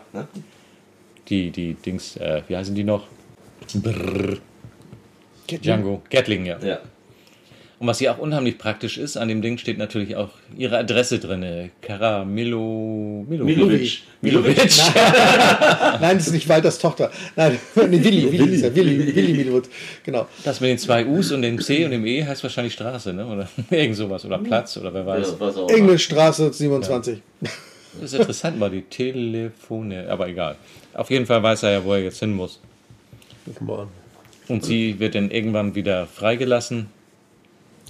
Die, 1.30 1.52
die 1.52 1.74
Dings, 1.74 2.16
äh, 2.18 2.42
wie 2.48 2.56
heißen 2.56 2.74
die 2.74 2.84
noch? 2.84 3.08
Brrr. 3.74 4.38
Django. 5.48 6.02
Gatling, 6.10 6.46
ja. 6.46 6.58
ja. 6.60 6.80
Und 7.80 7.86
was 7.86 8.00
hier 8.00 8.12
auch 8.12 8.18
unheimlich 8.18 8.58
praktisch 8.58 8.98
ist, 8.98 9.18
an 9.18 9.28
dem 9.28 9.44
Ding 9.44 9.60
steht 9.60 9.78
natürlich 9.78 10.16
auch 10.16 10.30
ihre 10.58 10.80
Adresse 10.80 11.20
drin. 11.20 11.70
Kara 11.82 12.26
Milo, 12.26 13.24
Milovic. 13.30 14.02
Milovic. 14.22 14.58
Nein, 16.02 16.18
das 16.18 16.28
ist 16.28 16.34
nicht 16.34 16.50
Walters 16.50 16.80
Tochter. 16.80 17.12
Nein, 17.36 17.60
nee, 17.76 18.04
Willi, 18.04 18.32
Willi 18.32 18.56
ist 18.56 18.64
ja. 18.64 18.74
Willi, 18.74 19.16
Willi 19.16 19.34
Milwood. 19.34 19.70
Genau. 20.04 20.28
Das 20.44 20.60
mit 20.60 20.72
den 20.72 20.80
zwei 20.80 21.06
U's 21.06 21.32
und 21.32 21.44
dem 21.44 21.62
C 21.62 21.86
und 21.86 21.92
dem 21.92 22.04
E 22.08 22.26
heißt 22.26 22.42
wahrscheinlich 22.42 22.74
Straße, 22.74 23.14
ne? 23.14 23.28
Oder 23.28 23.48
irgend 23.70 23.96
sowas. 23.96 24.26
Oder 24.26 24.40
Platz 24.40 24.76
oder 24.78 24.92
wer 24.92 25.06
weiß. 25.06 25.36
Ja, 25.40 25.76
Engel 25.76 26.00
Straße 26.00 26.52
27. 26.52 27.20
Das 27.42 28.14
ist 28.14 28.20
interessant, 28.20 28.58
mal 28.58 28.72
die 28.72 28.82
Telefone, 28.82 30.08
aber 30.10 30.28
egal. 30.28 30.56
Auf 30.94 31.12
jeden 31.12 31.28
Fall 31.28 31.44
weiß 31.44 31.62
er 31.64 31.72
ja, 31.72 31.84
wo 31.84 31.94
er 31.94 32.02
jetzt 32.02 32.20
hin 32.20 32.34
muss. 32.34 32.60
Come 33.56 33.72
on. 33.72 33.88
Und 34.48 34.66
sie 34.66 35.00
wird 35.00 35.14
dann 35.14 35.30
irgendwann 35.30 35.76
wieder 35.76 36.08
freigelassen. 36.08 36.88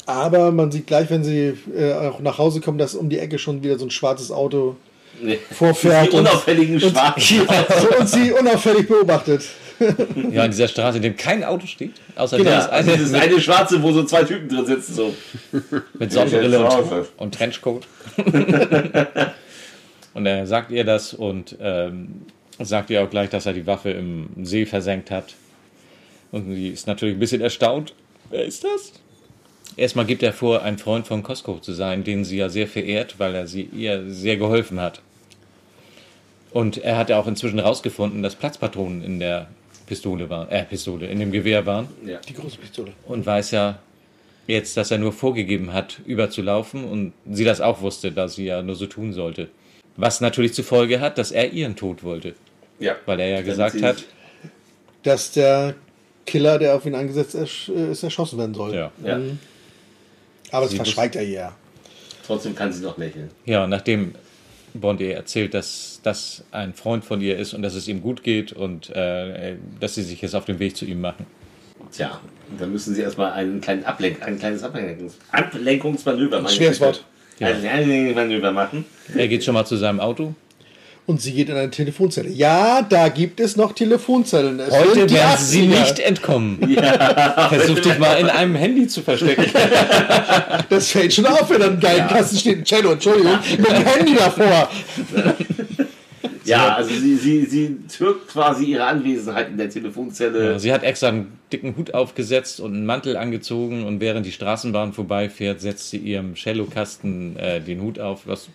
Aber 0.08 0.52
man 0.52 0.72
sieht 0.72 0.88
gleich, 0.88 1.10
wenn 1.10 1.24
sie 1.24 1.54
äh, 1.78 1.94
auch 1.94 2.20
nach 2.22 2.38
Hause 2.40 2.62
kommen, 2.62 2.78
dass 2.80 2.96
um 2.96 3.10
die 3.10 3.20
Ecke 3.20 3.38
schon 3.38 3.62
wieder 3.64 3.78
so 3.78 3.86
ein 3.86 3.92
schwarzes 3.92 4.32
Auto 4.32 4.76
Nee. 5.22 5.40
vorfährt. 5.52 6.14
Die 6.14 6.18
unauffälligen 6.18 6.76
und, 6.76 6.92
Schwarzen. 6.92 7.42
und, 7.42 8.00
und 8.00 8.08
sie 8.10 8.32
unauffällig 8.32 8.88
beobachtet. 8.88 9.44
Ja, 10.32 10.44
in 10.46 10.50
dieser 10.50 10.68
Straße, 10.68 10.98
in 10.98 11.04
dem 11.04 11.16
kein 11.16 11.44
Auto 11.44 11.68
steht. 11.68 11.92
Außer 12.16 12.38
Genau. 12.38 12.50
dieses 12.50 12.66
Also 12.68 12.90
eine 12.90 13.00
das 13.00 13.10
ist 13.10 13.14
eine 13.16 13.40
schwarze, 13.40 13.84
wo 13.84 13.92
so 13.92 14.04
zwei 14.06 14.24
Typen 14.24 14.50
drin 14.50 14.66
sitzen. 14.66 14.96
So. 14.96 15.14
mit 16.00 16.12
Sonnenbrille 16.12 16.58
Ja, 16.58 16.68
und, 16.80 16.90
ja. 16.92 17.06
und 17.18 17.36
Trenchcoat. 17.36 17.86
und 20.16 20.26
er 20.26 20.48
sagt 20.48 20.72
ihr 20.72 20.84
das 20.84 21.14
und 21.14 21.56
ähm, 21.62 22.24
sagt 22.60 22.90
ihr 22.90 23.04
auch 23.04 23.10
gleich, 23.12 23.30
dass 23.30 23.46
er 23.46 23.54
die 23.54 23.68
Waffe 23.68 23.92
im 23.92 24.30
See 24.44 24.66
versenkt 24.66 25.12
hat. 25.12 25.36
Und 26.32 26.52
sie 26.56 26.70
ist 26.70 26.88
natürlich 26.88 27.16
ein 27.16 27.20
bisschen 27.20 27.42
erstaunt. 27.42 27.94
Wer 28.32 28.46
ist 28.46 28.64
das? 28.64 28.94
Erstmal 29.76 30.06
gibt 30.06 30.24
er 30.24 30.34
vor, 30.34 30.64
ein 30.64 30.78
Freund 30.78 31.06
von 31.08 31.24
Costco 31.24 31.60
zu 31.60 31.74
sein, 31.74 32.04
den 32.04 32.26
sie 32.26 32.38
ja 32.38 32.50
sehr 32.50 32.68
verehrt, 32.68 33.16
weil 33.20 33.36
er 33.36 33.48
sie 33.48 33.64
ihr 33.64 34.10
sehr 34.10 34.38
geholfen 34.38 34.80
hat. 34.80 35.02
Und 36.52 36.78
er 36.78 36.98
hat 36.98 37.10
ja 37.10 37.20
auch 37.20 37.28
inzwischen 37.28 37.60
rausgefunden, 37.60 38.24
dass 38.24 38.36
Platzpatronen 38.36 39.04
in 39.04 39.20
der 39.20 39.48
Pistole 39.86 40.30
waren, 40.30 40.50
äh, 40.50 40.64
Pistole, 40.64 41.08
in 41.08 41.20
dem 41.20 41.32
Gewehr 41.32 41.66
waren. 41.66 41.88
Ja. 42.06 42.20
Die 42.28 42.34
große 42.34 42.58
Pistole. 42.58 42.94
Und 43.06 43.26
weiß 43.26 43.52
ja 43.52 43.80
jetzt, 44.48 44.78
dass 44.78 44.92
er 44.92 44.98
nur 44.98 45.14
vorgegeben 45.14 45.74
hat, 45.74 46.00
überzulaufen 46.06 46.86
und 46.86 47.14
sie 47.30 47.44
das 47.44 47.62
auch 47.62 47.82
wusste, 47.82 48.12
dass 48.12 48.36
sie 48.36 48.46
ja 48.46 48.62
nur 48.62 48.76
so 48.76 48.86
tun 48.86 49.14
sollte. 49.14 49.50
Was 49.98 50.22
natürlich 50.22 50.54
zur 50.54 50.64
Folge 50.64 51.00
hat, 51.00 51.18
dass 51.18 51.32
er 51.32 51.52
ihren 51.52 51.76
Tod 51.76 52.04
wollte. 52.04 52.36
Ja. 52.80 52.96
Weil 53.06 53.20
er 53.20 53.30
ja 53.30 53.42
gesagt 53.42 53.82
hat, 53.82 54.06
Dass 55.04 55.32
der 55.32 55.76
Killer, 56.26 56.60
der 56.60 56.76
auf 56.76 56.86
ihn 56.86 56.96
angesetzt 56.96 57.36
ist, 57.36 57.70
äh, 57.70 57.92
ist 57.92 58.04
erschossen 58.04 58.38
werden 58.40 58.54
soll. 58.54 58.74
Ja. 58.74 58.92
Ja. 59.04 59.18
Mhm. 59.18 59.40
Aber 60.52 60.64
das 60.66 60.72
Sie 60.72 60.78
verschweigt 60.78 61.16
er 61.16 61.24
ihr. 61.24 61.52
Trotzdem 62.26 62.56
kann 62.56 62.72
sie 62.74 62.84
noch 62.84 62.98
lächeln. 62.98 63.30
Ja, 63.46 63.68
nachdem 63.68 64.14
Bond 64.74 65.00
ihr 65.00 65.16
erzählt, 65.16 65.54
dass 65.54 66.00
das 66.04 66.44
ein 66.52 66.74
Freund 66.74 67.06
von 67.06 67.22
ihr 67.22 67.38
ist 67.38 67.54
und 67.54 67.62
dass 67.62 67.74
es 67.74 67.88
ihm 67.88 68.02
gut 68.02 68.24
geht 68.24 68.54
und 68.54 68.90
äh, 68.90 69.56
dass 69.80 69.96
sie 69.96 70.04
sich 70.04 70.22
jetzt 70.22 70.36
auf 70.36 70.46
den 70.46 70.60
Weg 70.60 70.76
zu 70.76 70.86
ihm 70.86 71.02
machen. 71.02 71.26
Tja, 71.92 72.20
dann 72.60 72.72
müssen 72.72 72.94
sie 72.94 73.02
erstmal 73.02 73.32
einen 73.32 73.62
kleinen 73.62 73.86
Ablenk 73.86 74.22
ein 74.22 74.38
kleines 74.40 74.64
Ablenkungs 74.64 75.18
Ablenkungsmanöver 75.32 76.42
machen. 76.42 76.56
Schweres 76.56 76.82
Wort. 76.82 77.06
Ein 77.40 77.66
Ablenkungsmanöver 77.66 78.52
machen. 78.52 78.86
Er 79.16 79.28
geht 79.28 79.44
schon 79.44 79.54
mal 79.54 79.66
zu 79.66 79.78
seinem 79.78 80.00
Auto. 80.00 80.34
Und 81.08 81.22
sie 81.22 81.32
geht 81.32 81.48
in 81.48 81.56
eine 81.56 81.72
Telefonzelle. 81.72 82.28
Ja, 82.30 82.82
da 82.82 83.08
gibt 83.08 83.40
es 83.40 83.56
noch 83.56 83.72
Telefonzellen. 83.72 84.60
Es 84.60 84.74
Heute 84.78 85.10
werden 85.10 85.38
sie 85.40 85.62
80er. 85.62 85.80
nicht 85.80 86.00
entkommen. 86.00 86.60
Versuch 87.50 87.80
dich 87.80 87.98
mal 87.98 88.16
in 88.16 88.28
einem 88.30 88.56
Handy 88.56 88.88
zu 88.88 89.02
verstecken. 89.02 89.46
Das 90.70 90.90
fällt 90.92 91.14
schon 91.14 91.26
auf, 91.26 91.50
wenn 91.50 91.62
da 91.62 91.68
ein 91.68 91.80
geilen 91.80 92.08
Kasten 92.10 92.38
steht. 92.38 92.58
ein 92.58 92.66
Cello, 92.66 92.92
Entschuldigung, 92.92 93.40
mit 93.58 93.68
dem 93.72 93.86
Handy 93.86 94.16
davor. 94.16 94.70
Ja, 96.48 96.76
also 96.76 96.90
sie, 96.94 97.16
sie, 97.16 97.46
sie 97.46 97.78
türkt 97.96 98.30
quasi 98.30 98.66
ihre 98.66 98.86
Anwesenheit 98.86 99.50
in 99.50 99.58
der 99.58 99.70
Telefonzelle. 99.70 100.52
Ja, 100.54 100.60
sie 100.60 100.72
hat 100.74 100.84
extra 100.84 101.10
einen 101.10 101.38
dicken 101.52 101.76
Hut 101.78 101.94
aufgesetzt 101.94 102.60
und 102.60 102.74
einen 102.74 102.86
Mantel 102.86 103.16
angezogen 103.16 103.86
und 103.86 104.00
während 104.02 104.26
die 104.26 104.32
Straßenbahn 104.32 104.94
vorbeifährt, 104.94 105.62
setzt 105.62 105.90
sie 105.90 105.98
ihrem 105.98 106.36
Cellokasten 106.36 107.38
äh, 107.38 107.62
den 107.62 107.82
Hut 107.82 108.00
auf, 108.00 108.22
was 108.26 108.50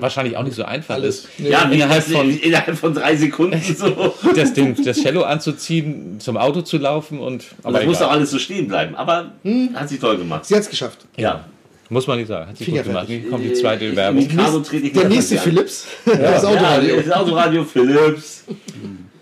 wahrscheinlich 0.00 0.36
auch 0.36 0.42
nicht 0.42 0.56
so 0.56 0.64
einfach 0.64 0.94
Alles. 0.96 1.20
ist. 1.20 1.28
Nee. 1.38 1.50
Ja, 1.50 1.70
wie 1.70 1.76
innerhalb 1.76 2.04
das, 2.04 2.12
von 2.12 2.30
innerhalb 2.30 2.76
von 2.76 2.94
drei 2.94 3.16
Sekunden 3.16 3.60
so. 3.76 4.14
das, 4.34 4.52
den, 4.52 4.74
das 4.84 5.00
Cello 5.00 5.22
anzuziehen, 5.22 6.16
zum 6.18 6.36
Auto 6.36 6.62
zu 6.62 6.78
laufen 6.78 7.18
und 7.20 7.24
Und 7.34 7.44
das 7.58 7.64
aber 7.64 7.84
muss 7.84 7.96
egal. 7.98 8.08
auch 8.08 8.12
alles 8.12 8.30
so 8.30 8.38
stehen 8.38 8.68
bleiben. 8.68 8.94
Aber 8.96 9.32
hat 9.74 9.88
sie 9.88 9.98
toll 9.98 10.18
gemacht. 10.18 10.44
Sie 10.46 10.54
hat 10.54 10.62
es 10.62 10.70
geschafft. 10.70 11.06
Ja. 11.16 11.44
Muss 11.90 12.06
man 12.06 12.18
nicht 12.18 12.28
sagen. 12.28 12.48
Hat 12.50 12.56
sie 12.56 12.64
gut 12.64 12.84
gemacht. 12.84 13.06
Hier 13.08 13.28
kommt 13.28 13.44
die 13.44 13.52
zweite 13.54 13.94
Werbung. 13.94 14.26
Der 14.28 15.08
nächste. 15.08 15.38
Philips. 15.38 15.86
Das 16.04 16.44
Autoradio. 16.44 16.96
Ja, 16.96 17.02
das 17.02 17.12
Autoradio 17.12 17.64
Philips. 17.64 18.44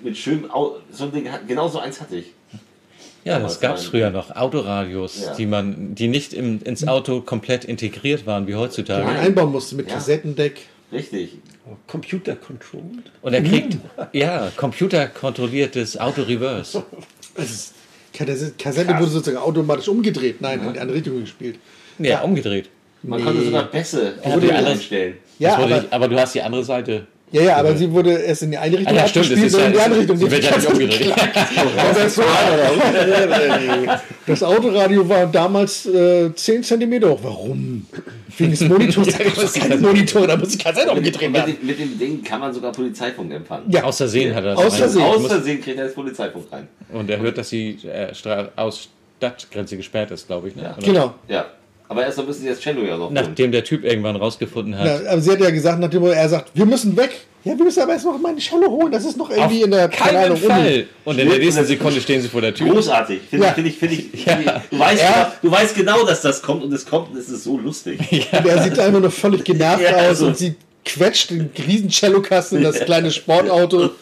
Mit 0.03 0.17
schönem 0.17 0.51
Au 0.51 0.77
so 0.91 1.05
ein 1.05 1.13
Ding, 1.13 1.29
genau 1.47 1.69
so 1.69 1.79
eins 1.79 2.01
hatte 2.01 2.17
ich. 2.17 2.33
Ja, 3.25 3.39
das 3.39 3.61
gab 3.61 3.77
es 3.77 3.85
früher 3.85 4.11
noch. 4.11 4.35
Autoradios, 4.35 5.21
Ja. 5.25 5.35
die 5.35 5.47
man, 5.47 5.95
die 5.95 6.09
nicht 6.09 6.33
im, 6.35 6.61
ins 6.65 6.87
Auto 6.89 7.21
komplett 7.21 7.65
integriert 7.65 8.27
waren 8.27 8.49
wie 8.49 8.57
heutzutage. 8.57 9.05
man 9.05 9.17
einbauen 9.17 9.53
musste 9.53 9.77
mit 9.77 9.89
Ja. 9.89 9.95
Kassettendeck. 9.95 10.61
Richtig. 10.93 11.39
Computer 11.87 12.35
controlled. 12.35 13.11
Und 13.23 13.33
er 13.33 13.43
kriegt, 13.43 13.79
ja, 14.13 14.51
computerkontrolliertes 14.57 15.99
Auto-Reverse. 15.99 16.83
Das 17.37 17.51
ist, 17.51 17.75
Kassette 18.13 18.53
Kassette 18.59 18.99
wurde 18.99 19.07
sozusagen 19.11 19.39
automatisch 19.39 19.89
umgedreht. 19.89 20.41
Nein, 20.41 20.61
in 20.67 20.73
die 20.75 20.81
andere 20.81 20.97
Richtung 20.99 21.21
gespielt. 21.21 21.59
Ja, 21.99 22.21
umgedreht. 22.23 22.69
Man 23.03 23.19
Nee. 23.19 23.25
konnte 23.27 23.45
sogar 23.45 23.65
Bässe 23.65 24.15
Ja, 24.25 24.35
auf 24.35 24.41
die 24.41 24.53
andere- 24.53 24.73
einstellen. 24.73 25.15
Ja, 25.39 25.57
Das 25.57 25.65
aber, 25.65 25.77
ich, 25.79 25.93
aber 25.93 26.09
du 26.09 26.19
hast 26.21 26.35
die 26.35 26.43
andere 26.43 26.65
Seite. 26.65 27.07
ja, 27.33 27.43
ja, 27.43 27.57
aber 27.57 27.75
sie 27.77 27.91
wurde 27.91 28.13
erst 28.13 28.43
in 28.43 28.53
die 28.53 28.59
eine 28.59 28.79
Richtung 28.79 28.97
Ah, 28.97 29.01
ja, 29.01 29.09
stimmt, 29.09 29.31
es 29.31 29.43
ist 29.43 29.55
und 29.57 29.63
in 29.65 29.73
die 29.73 29.79
ja- 29.79 29.85
andere 29.85 30.01
Richtung. 30.01 30.17
sie 30.19 30.31
wird 30.31 30.45
ja 30.45 30.51
nicht 30.57 30.69
umgedreht. 30.69 31.15
Das, 31.97 32.21
das 34.27 34.43
Autoradio 34.43 35.09
war 35.09 35.27
damals 35.27 35.87
äh, 35.87 36.35
10 36.35 36.63
cm 36.63 37.03
hoch. 37.05 37.19
Warum? 37.23 37.87
Wegen 38.39 38.51
des 38.51 38.61
Monitors. 38.63 39.09
Da 39.09 39.25
gab 39.25 39.37
es 39.39 39.53
keinen 39.53 39.81
Monitor, 39.83 40.27
da 40.27 40.37
muss 40.37 40.57
Kassette 40.57 40.91
Und 40.91 40.99
umgedreht 40.99 41.31
mit, 41.31 41.35
werden. 41.41 41.57
dem, 41.61 41.67
mit 41.67 41.79
dem 41.79 41.99
Ding 41.99 42.23
kann 42.23 42.41
man 42.41 42.53
sogar 42.55 42.73
Polizeifunk 42.73 43.33
empfangen. 43.33 43.65
Ja. 43.71 43.85
Aus 43.85 43.99
Versehen 43.99 44.35
hat 44.35 44.45
er 44.45 44.55
das. 44.55 44.65
Aus 44.65 44.77
Versehen. 44.77 45.03
Aus 45.03 45.27
Versehen 45.27 45.61
kriegt 45.61 45.79
er 45.79 45.85
das 45.87 45.95
Polizeifunk 45.95 46.47
rein. 46.51 46.69
Und 46.93 47.11
er 47.11 47.19
hört, 47.19 47.37
dass 47.37 47.51
die 47.51 47.77
äh, 47.87 48.11
aus 48.57 48.89
Stadtgrenze 49.19 49.77
gesperrt 49.77 50.11
ist, 50.13 50.27
glaube 50.27 50.49
ich. 50.49 50.57
Ne? 50.57 50.63
Ja. 50.63 50.77
Genau. 50.83 51.15
Ja. 51.29 51.47
Aber 51.93 52.05
erst 52.07 52.17
dann 52.19 52.27
müssen 52.27 52.41
sie 52.43 52.49
das 52.49 52.59
Cello 52.61 52.83
ja 52.83 52.97
noch 52.97 53.05
holen. 53.07 53.15
Nachdem 53.15 53.53
der 53.53 53.63
Typ 53.65 53.85
irgendwann 53.85 54.17
rausgefunden 54.17 54.79
hat, 54.79 54.87
Ja, 55.05 55.11
aber 55.13 55.21
sie 55.21 55.31
hat 55.31 55.41
ja 55.41 55.51
gesagt, 55.51 55.79
nachdem 55.79 56.05
er 56.05 56.29
sagt, 56.29 56.51
wir 56.55 56.65
müssen 56.65 56.97
weg. 56.97 57.11
Ja, 57.45 57.59
wir 57.59 57.65
müssen 57.65 57.83
aber 57.83 57.93
erst 57.93 58.05
noch 58.07 58.19
meine 58.19 58.41
Schelle 58.41 58.67
holen. 58.67 58.91
Das 58.93 59.05
ist 59.05 59.17
noch 59.19 59.29
irgendwie 59.29 59.63
in 59.63 59.71
der 59.73 59.89
keine 59.89 60.13
keinen 60.19 60.25
Ahnung, 60.33 60.39
Uni. 60.39 60.47
Fall. 60.49 60.85
Und 61.05 61.19
in 61.19 61.29
der 61.29 61.39
nächsten 61.39 61.65
Sekunde 61.67 62.01
stehen 62.01 62.23
sie 62.23 62.29
vor 62.29 62.41
der 62.41 62.55
Tür. 62.55 62.69
Großartig. 62.73 63.21
Finde 63.29 63.45
Ja. 63.47 63.51
ich, 63.51 63.55
finde 63.55 63.69
ich, 63.69 63.77
finde 63.79 63.95
ich. 64.15 64.25
Ja. 64.25 64.37
finde 64.37 64.53
ich- 64.57 64.71
Du, 64.71 64.79
weißt, 64.79 65.03
Ja. 65.03 65.33
du 65.43 65.51
weißt 65.51 65.75
genau, 65.75 66.05
dass 66.07 66.23
das 66.23 66.41
kommt 66.41 66.63
und 66.65 66.73
es 66.73 66.87
kommt 66.87 67.11
und 67.11 67.19
es 67.19 67.29
ist 67.29 67.45
so 67.45 67.59
lustig. 67.59 67.99
Und 68.33 68.47
er 68.47 68.63
sieht 68.63 68.79
einfach 68.79 69.01
nur 69.01 69.11
völlig 69.11 69.45
genervt 69.45 69.83
Ja, 69.83 69.97
aus 69.97 70.03
also- 70.07 70.27
und 70.29 70.39
sie 70.39 70.55
quetscht 70.85 71.31
den 71.31 71.51
riesen 71.67 71.91
Cellokasten 71.91 72.59
in 72.59 72.65
das 72.65 72.81
kleine 72.81 73.11
Sportauto. 73.11 73.91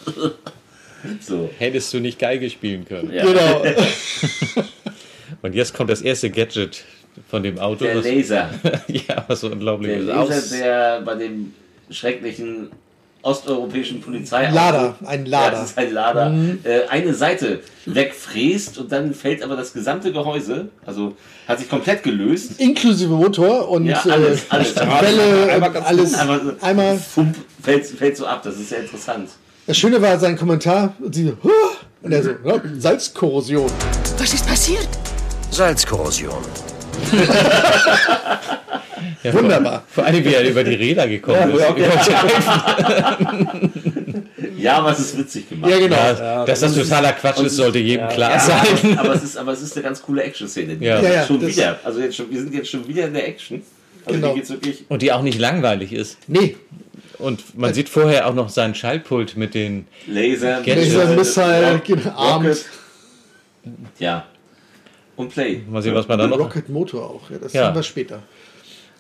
So. 1.27 1.49
Hättest 1.59 1.95
du 1.95 1.99
nicht 1.99 2.19
Geige 2.19 2.51
spielen 2.51 2.85
können. 2.85 3.11
Ja. 3.11 3.25
Genau. 3.25 3.63
Und 5.43 5.55
jetzt 5.55 5.73
kommt 5.75 5.89
das 5.89 6.03
erste 6.03 6.29
Gadget 6.29 6.85
von 7.29 7.43
dem 7.43 7.59
Auto. 7.59 7.85
Der 7.85 7.99
was- 7.99 8.05
Laser. 8.05 8.51
ja, 8.89 9.25
was 9.29 9.41
so 9.41 9.49
unglaublich 9.49 9.91
Der 9.91 10.01
ist. 10.01 10.07
Laser, 10.07 10.21
Aus, 10.21 10.51
der 10.51 11.01
bei 11.03 11.15
dem 11.17 11.55
schrecklichen 11.91 12.69
osteuropäischen 13.23 14.01
Polizei 14.01 14.49
Lader, 14.51 14.95
ein 15.05 15.27
Lader. 15.27 15.45
Ja, 15.45 15.51
das 15.61 15.71
ist 15.71 15.79
ein 15.79 15.93
Lader. 15.93 16.33
Äh, 16.65 16.89
eine 16.89 17.13
Seite 17.13 17.61
wegfräst 17.85 18.79
und 18.79 18.91
dann 18.91 19.13
fällt 19.13 19.43
aber 19.43 19.57
das 19.57 19.75
gesamte 19.75 20.11
Gehäuse, 20.11 20.69
also 20.87 21.15
hat 21.47 21.59
sich 21.59 21.69
komplett 21.69 22.03
gelöst. 22.03 22.59
Inklusive 22.59 23.13
Motor 23.13 23.69
und 23.69 23.85
Ja, 23.87 24.01
alles, 24.09 24.41
äh, 24.45 24.47
alles. 24.49 24.75
Welle, 24.77 25.53
Einmal 25.53 25.77
alles. 25.77 26.15
einmal 26.15 26.57
Einmal. 26.63 26.97
Fump, 26.99 27.37
fällt, 27.63 27.85
fällt 27.87 28.17
so 28.17 28.25
ab, 28.25 28.43
das 28.43 28.57
ist 28.57 28.71
sehr 28.71 28.81
interessant. 28.81 29.29
Das 29.67 29.77
Schöne 29.77 30.01
war 30.01 30.19
sein 30.19 30.37
Kommentar. 30.39 30.95
Und 31.01 31.15
sie 31.15 31.25
so, 31.27 31.37
und 32.03 32.13
er 32.13 32.23
so, 32.23 32.31
Salzkorrosion. 32.79 33.71
Was 34.19 34.33
ist 34.33 34.47
passiert? 34.47 34.89
Salzkorrosion. 35.51 36.39
ja, 39.23 39.33
Wunderbar. 39.35 39.85
Vor 39.89 40.05
allem, 40.05 40.25
wie 40.25 40.35
er 40.35 40.49
über 40.49 40.65
die 40.65 40.75
Räder 40.75 41.07
gekommen 41.09 41.55
ist. 41.55 41.65
Ja, 44.59 44.79
aber 44.79 44.91
es 44.93 44.99
ist 45.01 45.19
witzig 45.19 45.49
gemacht. 45.49 45.71
Ja, 45.71 45.79
genau. 45.79 45.97
Ja, 45.97 46.45
dass 46.45 46.61
das 46.61 46.75
totaler 46.75 47.13
Quatsch 47.15 47.41
ist, 47.41 47.57
sollte 47.57 47.79
jedem 47.79 48.09
klar 48.09 48.33
Ja, 48.33 48.41
sein. 48.41 48.99
aber, 48.99 49.15
es 49.15 49.23
ist, 49.25 49.37
aber 49.39 49.53
es 49.53 49.63
ist 49.63 49.73
eine 49.75 49.83
ganz 49.85 50.03
coole 50.03 50.23
Action-Szene. 50.23 50.77
Die- 50.77 50.85
Ja. 50.85 51.01
Ja, 51.01 51.13
ja, 51.15 51.27
schon 51.27 51.41
wieder. 51.47 51.79
Also 51.83 52.01
jetzt 52.01 52.17
schon, 52.17 52.31
wir 52.31 52.41
sind 52.41 52.53
jetzt 52.55 52.69
schon 52.71 52.87
wieder 52.87 53.07
in 53.07 53.15
der 53.15 53.27
Action. 53.27 53.63
Also 54.05 54.21
Genau. 54.21 54.35
geht's 54.35 54.51
wirklich. 54.51 54.85
Und 54.89 55.01
die 55.03 55.13
auch 55.13 55.23
nicht 55.23 55.39
langweilig 55.39 55.93
ist. 55.95 56.19
Nee, 56.27 56.57
Und 57.19 57.59
man 57.59 57.73
sieht 57.73 57.89
vorher 57.89 58.27
auch 58.27 58.35
noch 58.35 58.51
seinen 58.51 58.75
Schaltpult 58.75 59.35
mit 59.37 59.55
den. 59.55 59.87
Laser, 60.07 60.61
Gadget. 60.63 60.93
Laser, 60.93 61.07
Missile, 61.17 61.81
genau. 61.87 62.35
Rocket. 62.37 62.65
Ja. 63.99 64.25
Und 65.21 65.33
Play. 65.33 65.61
Mal 65.69 65.83
sehen, 65.83 65.95
was 65.95 66.09
man 66.09 66.19
da 66.19 66.27
noch. 66.27 66.39
Rocket 66.39 66.69
Motor 66.69 67.03
auch. 67.11 67.31
Ja, 67.31 67.39
das 67.39 67.53
Ja. 67.53 67.67
haben 67.67 67.75
wir 67.75 67.83
später. 67.83 68.23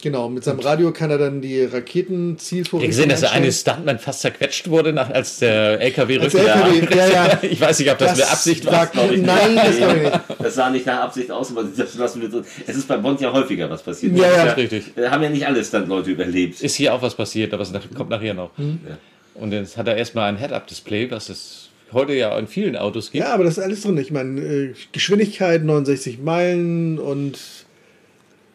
Genau, 0.03 0.31
mit 0.31 0.43
seinem 0.45 0.61
Radio 0.61 0.93
kann 0.93 1.11
er 1.11 1.19
dann 1.19 1.43
die 1.43 1.63
Raketenzielvorrichtung 1.63 2.81
Ich 2.91 2.97
gesehen, 2.97 3.11
dass 3.11 3.21
der 3.21 3.33
eine. 3.33 3.53
Stuntman 3.53 3.99
fast 3.99 4.21
zerquetscht 4.23 4.69
wurde, 4.71 4.95
nach, 4.95 5.11
als 5.11 5.41
der 5.41 5.79
LKW 5.79 6.19
Als 6.21 6.35
rückte. 6.35 6.49
LKW, 6.49 6.97
ja, 6.97 7.07
ja. 7.09 7.39
Ich 7.43 7.61
weiß 7.61 7.79
nicht, 7.81 7.91
ob 7.91 7.99
das, 7.99 8.13
eine 8.19 8.31
Absicht 8.31 8.65
war. 8.65 8.91
Nein, 8.95 9.57
das 9.57 9.77
ich 9.79 9.87
nicht. 10.03 10.21
Das 10.39 10.55
sah 10.55 10.71
nicht 10.71 10.87
nach 10.87 11.01
Absicht 11.03 11.31
aus, 11.31 11.51
aber 11.51 11.65
das 11.65 11.95
lassen 11.97 12.23
wir. 12.23 12.45
Es 12.67 12.77
ist 12.77 12.89
bei 12.89 12.97
Bond 12.97 13.21
ja 13.21 13.31
häufiger 13.31 13.69
was 13.69 13.83
passiert. 13.83 14.17
Ja, 14.17 14.25
ja. 14.35 14.45
Das 14.47 14.57
Richtig. 14.57 14.85
Haben 15.11 15.23
ja 15.23 15.29
nicht 15.29 15.47
alle 15.47 15.63
Stunt-Leute 15.63 16.11
überlebt. 16.13 16.63
Ist 16.63 16.77
hier 16.77 16.95
auch 16.95 17.03
was 17.03 17.15
passiert, 17.15 17.53
aber 17.53 17.63
es 17.63 17.71
nach- 17.73 17.83
kommt 17.95 18.09
nachher 18.11 18.33
noch. 18.33 18.57
Hm. 18.57 18.81
Ja. 18.89 18.97
Und 19.35 19.53
jetzt 19.53 19.77
hat 19.77 19.87
er 19.87 19.97
erstmal 19.97 20.31
ein 20.31 20.39
Head-Up-Display, 20.39 21.11
was 21.11 21.29
es 21.29 21.69
heute 21.93 22.15
ja 22.15 22.37
in 22.39 22.47
vielen 22.47 22.77
Autos 22.77 23.11
gibt. 23.11 23.25
Ja, 23.25 23.33
aber 23.35 23.45
das 23.45 23.59
ist 23.59 23.65
alles 23.65 23.83
drin. 23.83 23.99
Ich 23.99 24.11
meine, 24.11 24.41
äh, 24.41 24.75
Geschwindigkeit 24.93 25.65
69 25.65 26.19
Meilen 26.21 26.99
und 26.99 27.39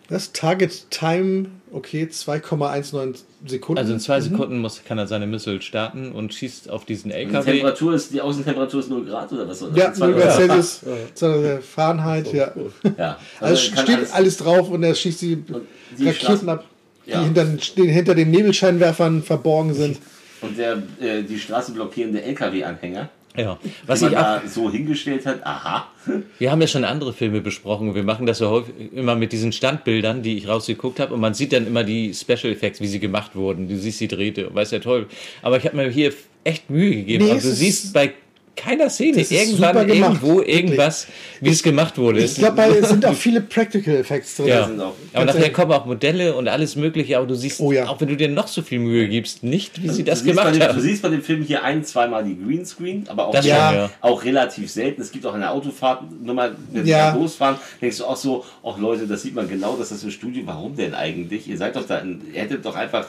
was? 0.07 0.31
Target 0.33 0.91
Time, 0.91 1.47
okay, 1.71 2.03
2,19 2.11 3.15
Sekunden. 3.47 3.79
Also 3.79 3.93
in 3.93 3.99
zwei 3.99 4.19
Mhm. 4.19 4.23
Sekunden 4.23 4.59
muss, 4.59 4.83
kann 4.87 4.99
er 4.99 5.07
seine 5.07 5.25
Missile 5.25 5.61
starten 5.61 6.11
und 6.11 6.31
schießt 6.33 6.69
auf 6.69 6.85
diesen 6.85 7.09
Die 7.09 7.15
LKW. 7.15 7.51
Temperatur 7.53 7.95
ist, 7.95 8.13
die 8.13 8.21
Außentemperatur 8.21 8.79
ist 8.81 8.89
0 8.89 9.03
Grad 9.05 9.31
oder 9.33 9.47
was? 9.47 9.63
Oder 9.63 9.75
Ja, 9.75 9.93
0 9.97 10.13
Grad 10.13 10.25
Ja. 10.25 10.31
Celsius, 10.31 10.81
200 11.15 11.63
Fahrenheit, 11.63 12.31
ja. 12.33 12.51
Ja. 12.97 13.17
Also 13.39 13.53
es 13.55 13.71
kann 13.73 13.85
steht 13.85 14.13
alles, 14.13 14.37
drauf 14.37 14.69
und 14.69 14.83
er 14.83 14.93
schießt 14.93 15.21
die 15.23 15.43
die 15.97 16.07
Raketen 16.07 16.49
ab, 16.49 16.65
Ja. 17.07 17.19
die 17.19 17.25
hinter, 17.25 17.45
den- 17.45 17.89
hinter 17.89 18.13
den 18.15 18.29
Nebelscheinwerfern 18.29 19.23
verborgen 19.23 19.73
sind. 19.73 19.97
Und 20.41 20.55
der 20.57 20.83
äh, 21.01 21.23
die 21.23 21.39
Straße 21.39 21.71
blockierende 21.71 22.21
LKW-Anhänger, 22.21 23.09
Ja. 23.37 23.59
was 23.85 24.01
man 24.01 24.11
ich 24.11 24.17
auch, 24.17 24.21
da 24.21 24.41
so 24.47 24.71
hingestellt 24.71 25.25
hat, 25.25 25.45
aha. 25.45 25.87
wir 26.39 26.51
haben 26.51 26.61
ja 26.61 26.67
schon 26.67 26.83
andere 26.83 27.13
Filme 27.13 27.41
besprochen. 27.41 27.95
Wir 27.95 28.03
machen 28.03 28.25
das 28.25 28.37
so 28.39 28.49
häufig 28.49 28.73
immer 28.93 29.15
mit 29.15 29.31
diesen 29.31 29.51
Standbildern, 29.51 30.21
die 30.21 30.37
ich 30.37 30.47
rausgeguckt 30.47 30.99
habe. 30.99 31.13
Und 31.13 31.19
man 31.19 31.33
sieht 31.33 31.53
dann 31.53 31.67
immer 31.67 31.83
die 31.83 32.13
Special 32.13 32.51
Effects, 32.51 32.81
wie 32.81 32.87
sie 32.87 32.99
gemacht 32.99 33.35
wurden. 33.35 33.67
Du 33.67 33.77
siehst 33.77 33.99
die 33.99 34.07
Drähte, 34.07 34.53
weißt 34.53 34.71
ja 34.71 34.79
toll. 34.79 35.07
Aber 35.41 35.57
ich 35.57 35.65
habe 35.65 35.75
mir 35.75 35.89
hier 35.89 36.13
echt 36.43 36.69
Mühe 36.69 36.95
gegeben. 36.95 37.25
Nee, 37.25 37.31
also 37.31 37.49
du 37.49 37.55
siehst 37.55 37.93
bei 37.93 38.13
keiner 38.55 38.89
Szene 38.89 39.17
Das 39.17 39.29
ist 39.29 39.31
irgendwann 39.31 39.73
super 39.75 39.85
gemacht, 39.85 40.11
irgendwo 40.21 40.37
wirklich. 40.37 40.55
irgendwas, 40.55 41.07
wie 41.41 41.49
es 41.49 41.61
gemacht 41.63 41.97
wurde. 41.97 42.23
Ich 42.23 42.35
glaube, 42.35 42.61
es 42.63 42.89
sind 42.89 43.05
auch 43.05 43.13
viele 43.13 43.41
Practical 43.41 43.95
Effects 43.97 44.37
drin. 44.37 44.47
Ja, 44.47 44.63
auch- 44.65 44.93
aber 45.13 45.25
nachher 45.25 45.51
kommen 45.51 45.71
auch 45.73 45.85
Modelle 45.85 46.35
und 46.35 46.47
alles 46.47 46.75
Mögliche, 46.75 47.17
aber 47.17 47.27
du 47.27 47.35
siehst, 47.35 47.59
Oh 47.59 47.71
ja. 47.71 47.87
auch 47.87 47.99
wenn 48.01 48.07
du 48.07 48.15
dir 48.17 48.29
noch 48.29 48.47
so 48.47 48.61
viel 48.61 48.79
Mühe 48.79 49.07
gibst, 49.07 49.43
nicht, 49.43 49.81
wie 49.83 49.89
sie 49.89 50.03
das 50.03 50.21
du, 50.21 50.27
gemacht 50.29 50.53
dem, 50.53 50.59
du 50.59 50.67
haben. 50.67 50.79
siehst 50.81 51.01
bei 51.01 51.09
dem 51.09 51.21
Film 51.21 51.43
hier 51.43 51.63
ein, 51.63 51.83
zweimal 51.83 52.23
die 52.23 52.37
Greenscreen, 52.37 53.05
aber 53.07 53.27
auch, 53.27 53.31
Das 53.31 53.45
schon, 53.45 53.53
ja. 53.55 53.89
auch 54.01 54.23
relativ 54.23 54.71
selten. 54.71 55.01
Es 55.01 55.11
gibt 55.11 55.25
auch 55.25 55.33
eine 55.33 55.49
Autofahrt, 55.51 56.03
nur 56.23 56.35
mal, 56.35 56.55
wenn 56.71 56.85
Ja. 56.85 57.13
wir 57.13 57.19
losfahren, 57.21 57.57
denkst 57.81 57.97
du 57.97 58.05
auch 58.05 58.15
so, 58.17 58.45
ach 58.63 58.77
Leute, 58.77 59.07
das 59.07 59.21
sieht 59.21 59.35
man 59.35 59.47
genau, 59.49 59.75
dass 59.75 59.89
das 59.89 60.03
im 60.03 60.11
Studio, 60.11 60.43
warum 60.45 60.75
denn 60.75 60.93
eigentlich? 60.93 61.47
Ihr 61.47 61.57
seid 61.57 61.75
doch 61.75 61.85
da, 61.85 62.01
ihr 62.33 62.41
hättet 62.41 62.65
doch 62.65 62.75
einfach, 62.75 63.05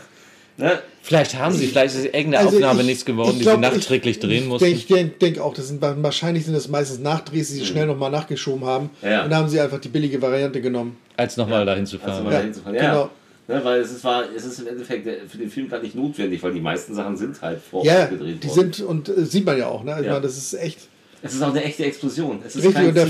ne? 0.57 0.79
Vielleicht 1.03 1.37
haben 1.39 1.55
sie, 1.55 1.67
vielleicht 1.69 1.95
ist 1.95 2.05
irgendeine 2.07 2.39
Also 2.39 2.57
Aufnahme 2.57 2.81
ich- 2.81 2.87
nichts 2.87 3.05
geworden, 3.05 3.31
ich 3.33 3.37
die 3.39 3.43
glaub, 3.43 3.57
sie 3.57 3.61
nachträglich 3.61 4.19
drehen 4.19 4.43
Ich 4.45 4.49
mussten. 4.49 4.65
denke 4.89 5.15
denk, 5.21 5.39
auch, 5.39 5.55
das 5.55 5.69
sind, 5.69 5.81
wahrscheinlich 5.81 6.45
sind 6.45 6.55
das 6.55 6.67
meistens 6.69 6.99
Nachdrehs, 6.99 7.49
die 7.49 7.55
sie 7.55 7.67
schnell 7.67 7.87
nochmal 7.87 8.11
nachgeschoben 8.11 8.65
haben. 8.65 8.91
Ja. 9.03 9.25
Und 9.25 9.31
da 9.31 9.37
haben 9.37 9.49
sie 9.49 9.61
einfach 9.61 9.79
die 9.81 9.89
billige 9.89 10.21
Variante 10.21 10.61
genommen. 10.61 10.97
als 11.17 11.37
nochmal 11.37 11.65
dahin 11.65 11.87
zu 11.87 11.99
fahren. 11.99 12.25
Ja, 12.25 12.31
dahin 12.33 12.53
zu 12.53 12.61
fahren. 12.61 12.75
genau. 12.75 13.11
Ja. 13.49 13.55
Ne, 13.55 13.65
weil 13.65 13.81
es 13.81 13.93
ist, 13.93 14.03
war, 14.03 14.25
es 14.37 14.45
ist 14.45 14.59
im 14.59 14.67
Endeffekt 14.67 15.07
äh, 15.07 15.19
für 15.29 15.39
den 15.39 15.49
Film 15.49 15.69
gar 15.69 15.81
nicht 15.81 15.95
notwendig, 15.95 16.43
weil 16.43 16.53
die 16.53 16.61
meisten 16.61 16.97
Sachen 16.97 17.17
sind 17.17 17.41
halt 17.41 17.61
vor 17.63 17.79
Ort 17.79 17.87
Ja, 17.87 18.07
gedreht 18.07 18.43
die 18.43 18.49
worden. 18.49 18.73
sind, 18.73 18.87
und 18.89 19.09
äh, 19.09 19.25
sieht 19.25 19.47
man 19.47 19.57
ja 19.57 19.69
auch, 19.69 19.85
ne? 19.85 19.95
Ich 20.01 20.07
Ja. 20.07 20.15
meine, 20.15 20.23
das 20.23 20.37
ist 20.37 20.53
echt 20.55 20.81
Es 21.23 21.33
ist 21.35 21.43
auch 21.43 21.51
eine 21.51 21.63
echte 21.63 21.85
Explosion. 21.85 22.41
Es 22.45 22.57
ist 22.57 22.65
richtig. 22.65 22.75
kein 22.75 22.89
Und 22.89 22.95
der 22.97 23.07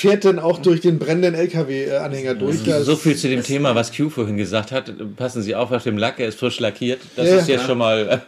fährt 0.00 0.24
dann 0.24 0.38
auch 0.38 0.58
durch 0.58 0.80
den 0.80 0.98
brennenden 0.98 1.34
LKW-Anhänger 1.34 2.34
durch. 2.34 2.58
So 2.58 2.92
ist- 2.92 3.02
viel 3.02 3.16
zu 3.16 3.28
dem 3.28 3.42
Thema, 3.42 3.74
was 3.74 3.94
Q 3.94 4.08
vorhin 4.10 4.36
gesagt 4.36 4.72
hat. 4.72 4.92
Passen 5.16 5.42
Sie 5.42 5.54
auf 5.54 5.70
auf 5.72 5.82
dem 5.84 5.98
Lack, 5.98 6.18
er 6.18 6.28
ist 6.28 6.38
frisch 6.38 6.58
lackiert. 6.60 7.00
Das 7.16 7.28
Ja, 7.28 7.36
ist 7.36 7.48
jetzt 7.48 7.60
ja. 7.62 7.66
schon 7.66 7.78
mal. 7.78 8.06
ja, 8.06 8.22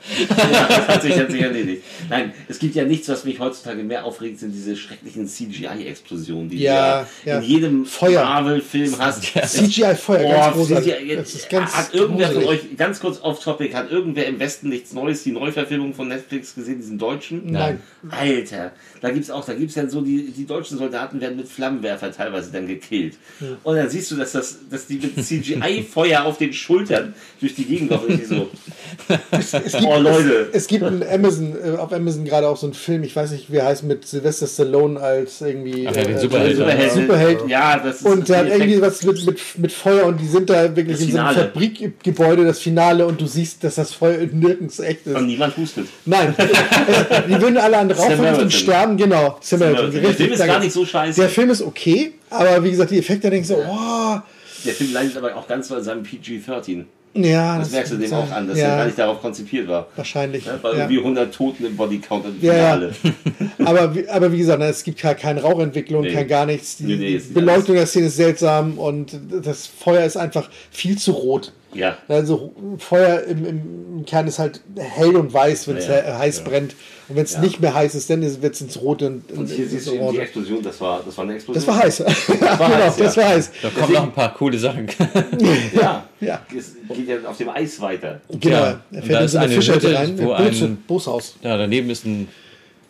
das 0.68 0.88
hat 0.88 1.02
sich, 1.02 1.18
hat 1.18 1.30
sich 1.30 1.40
erledigt. 1.40 1.82
Nein, 2.08 2.32
es 2.48 2.58
gibt 2.58 2.74
ja 2.74 2.84
nichts, 2.84 3.08
was 3.08 3.24
mich 3.24 3.38
heutzutage 3.40 3.82
mehr 3.82 4.04
aufregt, 4.04 4.38
sind 4.38 4.52
diese 4.52 4.76
schrecklichen 4.76 5.26
CGI-Explosionen, 5.26 6.48
die 6.50 6.58
Ja, 6.58 7.06
du 7.24 7.30
ja 7.30 7.38
in 7.38 7.42
jedem. 7.44 7.86
Marvel-Film 8.00 8.94
hast. 8.98 9.22
CGI-Feuer, 9.24 10.22
ganz 10.28 10.54
Oh, 10.54 10.58
großartig. 10.58 10.94
CGI, 10.94 11.16
Das 11.16 11.34
ist 11.34 11.48
ganz 11.50 11.72
hat 11.74 11.94
irgendwer 11.94 12.30
von 12.30 12.44
euch, 12.44 12.60
ganz 12.76 13.00
kurz 13.00 13.20
off-topic, 13.22 13.74
hat 13.74 13.90
irgendwer 13.90 14.26
im 14.26 14.38
Westen 14.38 14.68
nichts 14.68 14.92
Neues, 14.92 15.22
die 15.22 15.32
Neuverfilmung 15.32 15.94
von 15.94 16.08
Netflix 16.08 16.54
gesehen, 16.54 16.78
diesen 16.78 16.98
deutschen? 16.98 17.50
Nein. 17.50 17.80
Alter, 18.10 18.72
da 19.02 19.10
gibt's 19.10 19.30
auch, 19.30 19.44
da 19.44 19.52
gibt's 19.52 19.74
ja 19.74 19.88
so, 19.88 20.00
die, 20.00 20.30
die 20.30 20.46
deutschen 20.46 20.78
Soldaten 20.78 21.20
werden 21.20 21.36
mit 21.36 21.48
Flammenwerfer 21.48 22.12
teilweise 22.12 22.52
dann 22.52 22.66
gekillt. 22.66 23.16
Und 23.64 23.76
dann 23.76 23.90
siehst 23.90 24.10
du, 24.12 24.16
dass 24.16 24.32
das, 24.32 24.58
dass 24.70 24.86
die 24.86 24.94
mit 24.94 25.22
CGI-Feuer 25.22 26.24
auf 26.24 26.38
den 26.38 26.52
Schultern 26.52 27.14
durch 27.40 27.54
die 27.54 27.64
Gegend 27.64 27.90
laufen. 27.90 28.20
So, 28.24 28.48
Es 29.32 29.52
gibt, 29.52 29.84
oh 29.84 29.98
Leute. 29.98 30.48
Es, 30.52 30.62
es 30.62 30.66
gibt 30.68 30.84
ein 30.84 31.02
Amazon, 31.02 31.54
äh, 31.56 31.76
auf 31.76 31.92
Amazon 31.92 32.24
gerade 32.24 32.48
auch 32.48 32.56
so 32.56 32.66
einen 32.66 32.74
Film, 32.74 33.02
ich 33.02 33.14
weiß 33.14 33.32
nicht, 33.32 33.50
wie 33.50 33.56
er 33.56 33.66
heißt, 33.66 33.82
mit 33.82 34.06
Sylvester 34.06 34.46
Stallone 34.46 35.00
als 35.00 35.40
irgendwie 35.40 35.88
Ach 35.88 35.96
ja, 35.96 36.04
den 36.04 36.16
äh, 36.16 36.20
Superheld. 36.20 36.56
Superheld. 36.56 36.92
Superheld. 36.92 37.48
Ja, 37.48 37.78
das 37.78 37.96
ist 37.96 38.06
Und 38.06 38.28
der 38.28 38.38
hat 38.38 38.48
irgendwie 38.48 38.80
was 38.80 39.02
mit, 39.02 39.26
mit, 39.26 39.40
mit 39.58 39.72
Feuer 39.72 40.06
und 40.06 40.20
die 40.20 40.28
sind 40.28 40.48
da 40.48 40.76
wirklich 40.76 40.98
Das 40.98 41.06
in 41.06 41.12
so 41.12 41.18
einem. 41.18 41.34
Fabrikgebäude, 41.34 42.44
das 42.44 42.60
Finale, 42.60 43.06
und 43.06 43.20
du 43.20 43.26
siehst, 43.26 43.64
dass 43.64 43.74
das 43.74 43.92
Feuer 43.92 44.18
nirgends 44.30 44.78
echt 44.78 45.06
ist. 45.06 45.16
Und 45.16 45.26
niemand 45.26 45.56
hustet. 45.56 45.88
Nein, 46.04 46.34
es, 46.36 46.48
die 47.28 47.40
würden 47.40 47.56
alle 47.56 47.78
an 47.78 47.90
Rauch 47.90 48.38
und 48.38 48.52
sterben, 48.52 48.91
genau. 48.96 49.38
Samaritan, 49.40 49.92
Samaritan. 49.92 50.02
Der 50.02 50.14
Film 50.14 50.32
ist 50.32 50.44
gar 50.46 50.60
nicht 50.60 50.72
so 50.72 50.84
scheiße. 50.84 51.20
Der 51.20 51.28
Film 51.30 51.50
ist 51.50 51.62
okay, 51.62 52.12
aber 52.30 52.62
wie 52.64 52.70
gesagt, 52.70 52.90
die 52.90 52.98
Effekte, 52.98 53.22
da 53.28 53.30
denkst 53.30 53.48
du, 53.48 53.56
oh, 53.56 54.18
Der 54.64 54.72
Film 54.74 54.92
leidet 54.92 55.16
aber 55.16 55.34
auch 55.36 55.46
ganz 55.48 55.68
bei 55.68 55.80
seinem 55.80 56.02
PG-13. 56.02 56.84
ja. 57.14 57.58
Das 57.58 57.70
merkst 57.70 57.92
du 57.92 57.96
dem 57.98 58.12
auch 58.14 58.30
an, 58.30 58.48
dass 58.48 58.56
ja, 58.58 58.68
er 58.68 58.76
gar 58.78 58.84
nicht 58.86 58.98
darauf 58.98 59.20
konzipiert 59.20 59.68
war. 59.68 59.86
Wahrscheinlich. 59.96 60.46
Ja, 60.46 60.58
bei 60.62 60.70
ja. 60.70 60.76
irgendwie 60.78 60.98
100 60.98 61.34
Toten 61.34 61.66
im 61.66 61.76
Bodycount 61.76 62.24
im 62.26 62.36
Ja, 62.40 62.54
ja. 62.54 62.64
Finale. 62.64 62.94
aber, 63.64 63.94
wie- 63.94 64.08
aber 64.08 64.32
wie 64.32 64.38
gesagt, 64.38 64.60
ne, 64.60 64.66
es 64.66 64.82
gibt 64.84 64.98
keine, 64.98 65.16
keine 65.16 65.42
Rauchentwicklung, 65.42 66.02
Nee. 66.02 66.12
kein 66.14 66.28
gar 66.28 66.46
nichts. 66.46 66.76
Die 66.78 66.84
Nee, 66.84 66.96
nee, 66.96 67.20
Beleuchtung 67.34 67.74
der 67.76 67.86
Szene 67.86 68.06
ist 68.06 68.16
seltsam 68.16 68.78
und 68.78 69.18
das 69.42 69.66
Feuer 69.66 70.04
ist 70.04 70.16
einfach 70.16 70.48
viel 70.70 70.96
zu 70.96 71.12
rot. 71.12 71.52
Ja. 71.74 71.96
Also 72.08 72.52
Feuer 72.78 73.22
im, 73.22 73.46
im 73.46 74.04
Kern 74.06 74.26
ist 74.26 74.38
halt 74.38 74.60
hell 74.76 75.16
und 75.16 75.32
weiß, 75.32 75.68
wenn 75.68 75.76
es 75.76 75.86
Ja, 75.86 75.96
ja. 75.96 76.02
he- 76.04 76.18
heiß 76.18 76.40
brennt. 76.44 76.74
Und 77.08 77.16
wenn 77.16 77.24
es 77.24 77.32
Ja. 77.34 77.40
nicht 77.40 77.60
mehr 77.60 77.74
heiß 77.74 77.94
ist, 77.94 78.08
dann 78.10 78.22
wird 78.22 78.54
es 78.54 78.60
ins 78.60 78.80
Rote 78.80 79.06
und, 79.08 79.30
Und 79.32 79.46
hier 79.50 79.66
siehst 79.68 79.86
du 79.86 79.94
eben 79.94 80.12
die 80.12 80.18
Explosion, 80.18 80.62
das 80.62 80.80
war, 80.80 81.02
das 81.04 81.16
war 81.16 81.24
eine 81.24 81.34
Explosion. 81.34 81.64
Das 81.64 81.74
war 81.74 81.82
heiß. 81.82 81.96
Das 81.98 82.28
war 82.28 82.36
genau, 82.68 82.84
heiß, 82.84 82.98
ja. 82.98 83.04
das 83.04 83.16
war 83.16 83.24
heiß. 83.28 83.50
Da 83.62 83.68
kommen 83.70 83.92
noch 83.92 84.02
ein 84.04 84.12
paar 84.12 84.34
coole 84.34 84.58
Sachen. 84.58 84.86
Ja. 85.74 86.04
Ja. 86.20 86.40
Es 86.56 86.74
geht 86.94 87.08
ja 87.08 87.16
auf 87.28 87.36
dem 87.36 87.48
Eis 87.48 87.80
weiter. 87.80 88.20
Genau, 88.40 88.56
Ja, 88.56 88.80
er 88.92 89.02
fährt 89.02 89.10
da 89.14 89.18
in 89.20 89.24
ist 89.26 89.32
so 89.32 89.38
eine 89.38 89.46
eine 89.46 89.54
Fischhütte 89.56 89.88
Hütte, 89.88 89.98
rein, 89.98 90.18
wo 90.22 90.32
ein 90.32 90.76
Bootshaus. 90.86 91.36
Ja, 91.42 91.56
daneben 91.56 91.90
ist 91.90 92.04
ein 92.06 92.28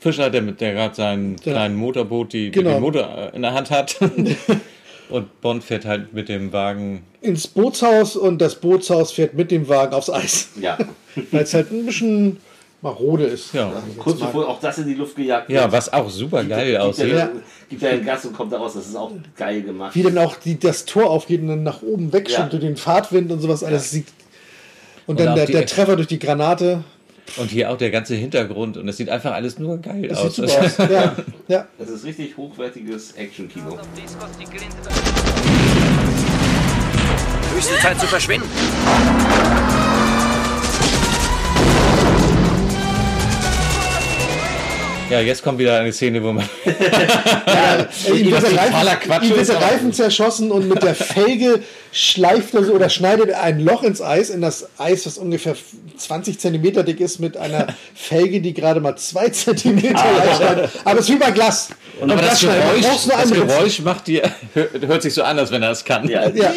Fischer, 0.00 0.30
der, 0.30 0.42
mit- 0.42 0.60
der 0.60 0.72
gerade 0.74 0.94
sein 0.94 1.36
Ja. 1.44 1.52
kleinen 1.52 1.76
Motorboot, 1.76 2.32
die, 2.32 2.50
Genau. 2.50 2.70
den 2.72 2.80
Motor 2.80 3.30
in 3.32 3.42
der 3.42 3.54
Hand 3.54 3.70
hat. 3.70 3.96
Und 5.12 5.40
Bond 5.40 5.62
fährt 5.62 5.84
halt 5.84 6.14
mit 6.14 6.28
dem 6.28 6.52
Wagen. 6.52 7.02
Ins 7.20 7.46
Bootshaus 7.46 8.16
und 8.16 8.38
das 8.40 8.54
Bootshaus 8.56 9.12
fährt 9.12 9.34
mit 9.34 9.50
dem 9.50 9.68
Wagen 9.68 9.94
aufs 9.94 10.10
Eis. 10.10 10.48
Ja. 10.60 10.78
Weil 11.30 11.42
es 11.42 11.52
halt 11.54 11.70
ein 11.70 11.84
bisschen 11.84 12.38
marode 12.80 13.24
ist. 13.24 13.52
Ja, 13.54 13.72
Kurz 13.98 14.18
bevor 14.18 14.48
auch 14.48 14.58
das 14.58 14.78
in 14.78 14.88
die 14.88 14.94
Luft 14.94 15.14
gejagt 15.14 15.48
ja 15.50 15.70
was 15.70 15.92
auch 15.92 16.10
super 16.10 16.42
geil 16.42 16.72
gibt, 16.72 16.80
aussieht. 16.80 17.04
Gibt, 17.06 17.18
ja, 17.18 17.30
gibt 17.68 17.82
ja 17.82 17.90
ein 17.90 18.04
Gas 18.04 18.24
und 18.24 18.34
kommt 18.34 18.52
da 18.52 18.56
raus. 18.58 18.74
Das 18.74 18.88
ist 18.88 18.96
auch 18.96 19.12
geil 19.36 19.62
gemacht. 19.62 19.94
Wie 19.94 20.02
dann 20.02 20.18
auch 20.18 20.36
die, 20.36 20.58
das 20.58 20.84
Tor 20.84 21.10
aufgeht 21.10 21.42
und 21.42 21.48
dann 21.48 21.62
nach 21.62 21.82
oben 21.82 22.12
wegschwimmt 22.12 22.44
Ja. 22.52 22.58
durch 22.58 22.62
den 22.62 22.76
Fahrtwind 22.76 23.30
und 23.30 23.40
sowas 23.40 23.62
alles 23.62 23.90
sieht. 23.90 24.08
Und, 25.06 25.20
Und 25.20 25.26
dann 25.26 25.36
der, 25.36 25.46
der 25.46 25.66
Treffer 25.66 25.94
durch 25.96 26.08
die 26.08 26.18
Granate. 26.18 26.84
Und 27.36 27.50
hier 27.50 27.70
auch 27.70 27.78
der 27.78 27.90
ganze 27.90 28.14
Hintergrund. 28.14 28.76
Und 28.76 28.88
es 28.88 28.96
sieht 28.96 29.08
einfach 29.08 29.32
alles 29.32 29.58
nur 29.58 29.78
geil 29.78 30.08
Das 30.08 30.18
aus. 30.18 30.36
sieht 30.36 30.48
super 30.48 30.64
aus. 30.64 30.78
Ja, 30.90 31.16
ja. 31.48 31.66
Das 31.78 31.88
ist 31.88 32.04
richtig 32.04 32.36
hochwertiges 32.36 33.12
Action-Kino. 33.12 33.78
Höchste 37.54 37.74
Zeit 37.80 38.00
zu 38.00 38.06
verschwinden. 38.06 38.48
Ja, 45.12 45.20
jetzt 45.20 45.42
kommt 45.42 45.58
wieder 45.58 45.78
eine 45.78 45.92
Szene, 45.92 46.22
wo 46.22 46.32
man. 46.32 46.48
Äh, 46.64 48.18
ihm 48.18 48.30
wird 48.30 48.42
was 48.42 48.50
der 48.50 48.58
Reifen, 48.58 49.24
ihm 49.24 49.46
der 49.46 49.60
Reifen 49.60 49.92
zerschossen 49.92 50.50
und 50.50 50.68
mit 50.70 50.82
der 50.82 50.94
Felge 50.94 51.60
schleift 51.92 52.54
er 52.54 52.64
so 52.64 52.72
oder 52.72 52.88
schneidet 52.88 53.28
er 53.28 53.42
ein 53.42 53.60
Loch 53.60 53.82
ins 53.82 54.00
Eis, 54.00 54.30
in 54.30 54.40
das 54.40 54.70
Eis, 54.78 55.02
das 55.02 55.18
ungefähr 55.18 55.54
20 55.98 56.40
Zentimeter 56.40 56.82
dick 56.82 56.98
ist, 57.00 57.20
mit 57.20 57.36
einer 57.36 57.66
Felge, 57.94 58.40
die 58.40 58.54
gerade 58.54 58.80
mal 58.80 58.96
2 58.96 59.28
Zentimeter 59.28 60.02
leicht 60.16 60.42
hat. 60.42 60.70
Aber 60.84 61.00
es 61.00 61.08
ist 61.10 61.14
wie 61.14 61.18
bei 61.18 61.30
Glas. 61.30 61.68
Und 62.00 62.10
aber 62.10 62.22
das 62.22 62.40
du 62.40 62.46
Geräusch, 62.46 63.06
das. 63.06 63.30
Geräusch 63.30 63.80
macht 63.80 64.06
dir, 64.06 64.22
hört 64.54 64.70
hört 64.86 65.02
sich 65.02 65.14
so 65.14 65.22
an, 65.22 65.38
als 65.38 65.50
wenn 65.50 65.62
er 65.62 65.70
es 65.72 65.84
kann. 65.84 66.08
Ja. 66.08 66.28
Ja, 66.30 66.52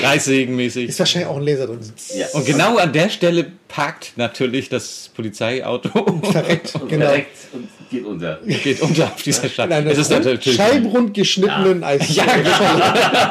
Kreissägenmäßig. 0.00 0.88
ist 0.88 0.98
wahrscheinlich 0.98 1.28
auch 1.30 1.36
ein 1.36 1.42
Laser 1.44 1.66
drin. 1.66 1.78
Ja. 2.14 2.26
Und 2.32 2.44
genau 2.46 2.76
an 2.78 2.92
der 2.92 3.08
Stelle 3.08 3.46
parkt 3.68 4.12
natürlich 4.16 4.68
das 4.68 5.10
Polizeiauto 5.14 6.20
Verreckt, 6.30 6.74
Und 6.80 6.88
genau. 6.88 7.06
verreckt 7.06 7.36
und 7.52 7.68
geht 7.90 8.04
unter. 8.04 8.38
geht 8.44 8.80
unter 8.82 9.04
auf 9.06 9.22
dieser 9.22 9.48
Stadt. 9.48 9.70
Nein, 9.70 9.86
es 9.86 9.98
ist 9.98 10.10
natürlich 10.10 10.54
scheibenrund 10.56 11.14
geschnittenen 11.14 11.84
Eis. 11.84 12.02
Ja, 12.14 12.24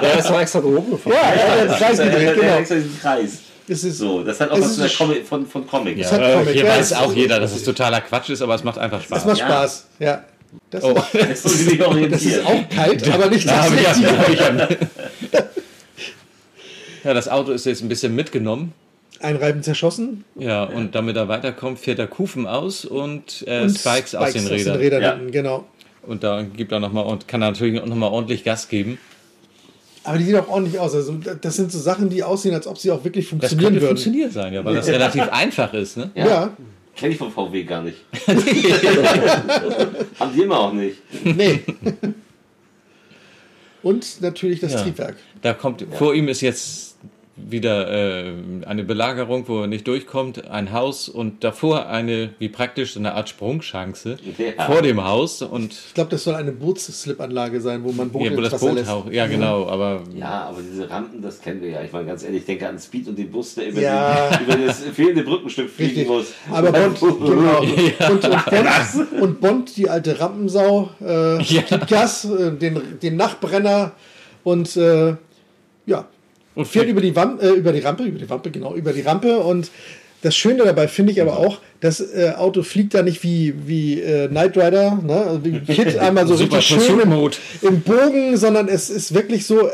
Der 0.01 0.19
ist 0.19 0.29
doch 0.29 0.39
extra 0.39 0.59
gehoben 0.59 0.91
gefahren. 0.91 1.13
ja, 1.15 1.55
ja, 1.57 1.65
das 1.65 1.77
Kreis 1.77 1.97
Der, 1.97 2.05
der, 2.07 2.15
gedreht, 2.19 2.35
der 2.37 2.43
genau. 2.43 2.57
extra 2.59 2.75
diesen 2.75 2.99
Kreis. 2.99 3.31
Das 3.67 3.83
ist 3.83 3.97
So, 3.99 4.23
das 4.23 4.39
hat 4.39 4.49
auch 4.51 4.57
Es 4.57 4.63
was 4.65 4.77
der 4.77 4.89
Comic, 4.89 5.25
von, 5.27 5.45
von 5.45 5.67
Comic. 5.67 5.97
Ja, 5.97 6.11
hat 6.11 6.33
Comic, 6.33 6.53
hier 6.53 6.65
ja, 6.65 6.71
weiß 6.71 6.91
es- 6.91 6.97
auch 6.97 7.13
jeder, 7.13 7.39
dass 7.39 7.53
es 7.55 7.63
totaler 7.63 8.01
Quatsch 8.01 8.29
ist, 8.29 8.41
aber 8.41 8.55
es 8.55 8.63
macht 8.63 8.77
einfach 8.77 9.01
Spaß. 9.01 9.23
Das 9.23 9.25
macht 9.25 9.37
Ja. 9.39 9.45
Spaß. 9.47 9.85
Ja. 9.99 10.23
Das, 10.69 10.83
Oh. 10.83 10.93
Das 11.13 11.43
soll 11.43 11.51
sich 11.51 11.81
orientieren. 11.85 12.11
das 12.11 12.23
ist 12.23 12.45
auch 12.45 12.69
kalt, 12.69 13.09
aber 13.09 13.29
nicht 13.29 13.47
Da 13.47 13.57
das 13.57 13.69
hab 13.71 14.29
ich 14.29 14.39
ja, 14.39 14.57
ja, 14.57 14.67
ja, 17.03 17.13
das 17.13 17.27
Auto 17.27 17.51
ist 17.51 17.65
jetzt 17.65 17.81
ein 17.81 17.89
bisschen 17.89 18.15
mitgenommen. 18.15 18.73
Ein 19.19 19.35
Reifen 19.35 19.61
zerschossen 19.61 20.23
Ja, 20.35 20.63
und 20.63 20.95
damit 20.95 21.15
er 21.15 21.27
weiterkommt, 21.27 21.79
fährt 21.79 21.99
er 21.99 22.07
Kufen 22.07 22.47
aus 22.47 22.85
und, 22.85 23.43
äh, 23.47 23.61
und 23.61 23.69
Spikes, 23.77 24.15
aus 24.15 24.33
den 24.33 24.47
Rädern. 24.47 25.01
Ja. 25.01 25.15
hinten, 25.15 25.31
genau. 25.31 25.65
Und 26.03 26.23
da 26.23 26.41
gibt 26.41 26.71
er 26.71 26.79
noch 26.79 26.91
mal 26.91 27.01
und 27.01 27.27
kann 27.27 27.41
er 27.43 27.51
natürlich 27.51 27.79
auch 27.79 27.85
nochmal 27.85 28.09
ordentlich 28.11 28.43
Gas 28.43 28.67
geben. 28.67 28.97
Aber 30.03 30.17
die 30.17 30.23
sehen 30.23 30.35
auch 30.37 30.47
ordentlich 30.47 30.79
aus. 30.79 30.95
Also 30.95 31.13
das 31.39 31.55
sind 31.55 31.71
so 31.71 31.77
Sachen, 31.77 32.09
die 32.09 32.23
aussehen, 32.23 32.55
als 32.55 32.65
ob 32.65 32.79
sie 32.79 32.89
auch 32.89 33.03
wirklich 33.03 33.25
Das 33.25 33.29
funktionieren 33.29 33.65
könnte 33.65 33.81
würden. 33.81 33.89
funktionieren 33.97 34.31
sein, 34.31 34.53
ja, 34.53 34.65
weil 34.65 34.73
das 34.73 34.87
relativ 34.87 35.29
einfach 35.31 35.71
ist. 35.75 35.97
Ne? 35.97 36.09
Ja. 36.15 36.53
Kenne 37.01 37.13
ich 37.13 37.17
vom 37.17 37.31
VW 37.31 37.63
gar 37.63 37.81
nicht. 37.81 37.97
Haben 40.19 40.33
die 40.35 40.41
immer 40.43 40.59
auch 40.59 40.71
nicht. 40.71 40.97
nee. 41.23 41.59
Und 43.81 44.21
natürlich 44.21 44.59
das 44.59 44.73
Ja. 44.73 44.83
Triebwerk. 44.83 45.15
Da 45.41 45.53
kommt, 45.55 45.83
vor 45.97 46.13
ihm 46.13 46.27
ist 46.27 46.41
jetzt 46.41 46.90
wieder 47.49 47.89
äh, 47.91 48.33
eine 48.65 48.83
Belagerung, 48.83 49.47
wo 49.47 49.61
er 49.61 49.67
nicht 49.67 49.87
durchkommt, 49.87 50.49
ein 50.49 50.71
Haus 50.71 51.09
und 51.09 51.43
davor 51.43 51.87
eine, 51.87 52.29
wie 52.39 52.49
praktisch, 52.49 52.93
so 52.93 52.99
eine 52.99 53.13
Art 53.15 53.29
Sprungschanze 53.29 54.17
Ja. 54.37 54.65
vor 54.65 54.81
dem 54.81 55.03
Haus 55.03 55.41
und 55.41 55.73
Ich 55.73 55.93
glaube, 55.93 56.09
das 56.11 56.23
soll 56.23 56.35
eine 56.35 56.51
Bootsslipanlage 56.51 57.61
sein, 57.61 57.83
wo 57.83 57.91
man 57.91 58.09
Boote 58.09 58.31
ja, 58.31 58.37
wo 58.37 58.41
das 58.41 58.59
Boot 58.59 58.75
lässt. 58.75 58.89
auch, 58.89 59.09
ja 59.11 59.27
genau, 59.27 59.67
aber 59.67 60.03
Ja, 60.15 60.45
aber 60.49 60.59
diese 60.61 60.89
Rampen, 60.89 61.21
das 61.21 61.41
kennen 61.41 61.61
wir 61.61 61.69
ja. 61.69 61.81
Ich 61.83 61.91
meine, 61.91 62.05
ganz 62.07 62.23
ehrlich, 62.23 62.39
ich 62.41 62.45
denke 62.45 62.67
an 62.69 62.79
Speed 62.79 63.07
und 63.07 63.17
den 63.17 63.31
Bus, 63.31 63.55
der 63.55 63.69
über, 63.69 63.81
Ja. 63.81 64.29
den, 64.37 64.45
über 64.47 64.65
das 64.67 64.79
fehlende 64.83 65.23
Brückenstück 65.23 65.69
fliegen 65.69 65.89
Richtig. 65.95 66.07
muss. 66.07 66.33
Aber 66.51 66.71
Bond, 66.71 66.99
genau. 66.99 67.63
Ja. 67.63 68.09
Und, 68.09 68.23
und, 68.25 68.45
Bond, 68.45 69.21
und 69.21 69.41
Bond, 69.41 69.77
die 69.77 69.89
alte 69.89 70.19
Rampensau, 70.19 70.89
äh, 71.01 71.41
Ja. 71.43 71.61
gibt 71.61 71.87
Gas, 71.87 72.25
äh, 72.25 72.51
den, 72.51 72.99
den 73.01 73.15
Nachtbrenner 73.15 73.93
und 74.43 74.75
äh, 74.77 75.15
ja, 75.85 76.05
Und 76.55 76.67
fährt 76.67 76.87
über 76.87 77.01
die, 77.01 77.15
Wam 77.15 77.39
äh, 77.39 77.49
über 77.49 77.71
die 77.71 77.79
Rampe, 77.79 78.03
über 78.03 78.19
die 78.19 78.29
Wampe, 78.29 78.51
genau, 78.51 78.75
über 78.75 78.93
die 78.93 79.01
Rampe 79.01 79.37
und 79.39 79.69
das 80.23 80.35
Schöne 80.35 80.63
dabei 80.65 80.87
finde 80.87 81.11
ich 81.13 81.19
aber 81.21 81.37
auch, 81.39 81.57
das 81.79 81.99
äh, 81.99 82.33
Auto 82.37 82.61
fliegt 82.61 82.93
da 82.93 83.01
nicht 83.01 83.23
wie, 83.23 83.55
wie 83.65 83.99
äh, 83.99 84.27
Knight 84.27 84.55
Rider, 84.55 84.99
ne? 85.03 85.13
also 85.15 85.43
wie 85.43 85.59
Kid 85.61 85.97
einmal 85.97 86.27
so 86.27 86.35
richtig 86.35 86.63
schön 86.63 86.99
im, 86.99 87.11
im 87.61 87.81
Bogen, 87.81 88.37
sondern 88.37 88.67
es 88.67 88.91
ist 88.91 89.15
wirklich 89.15 89.47
so, 89.47 89.67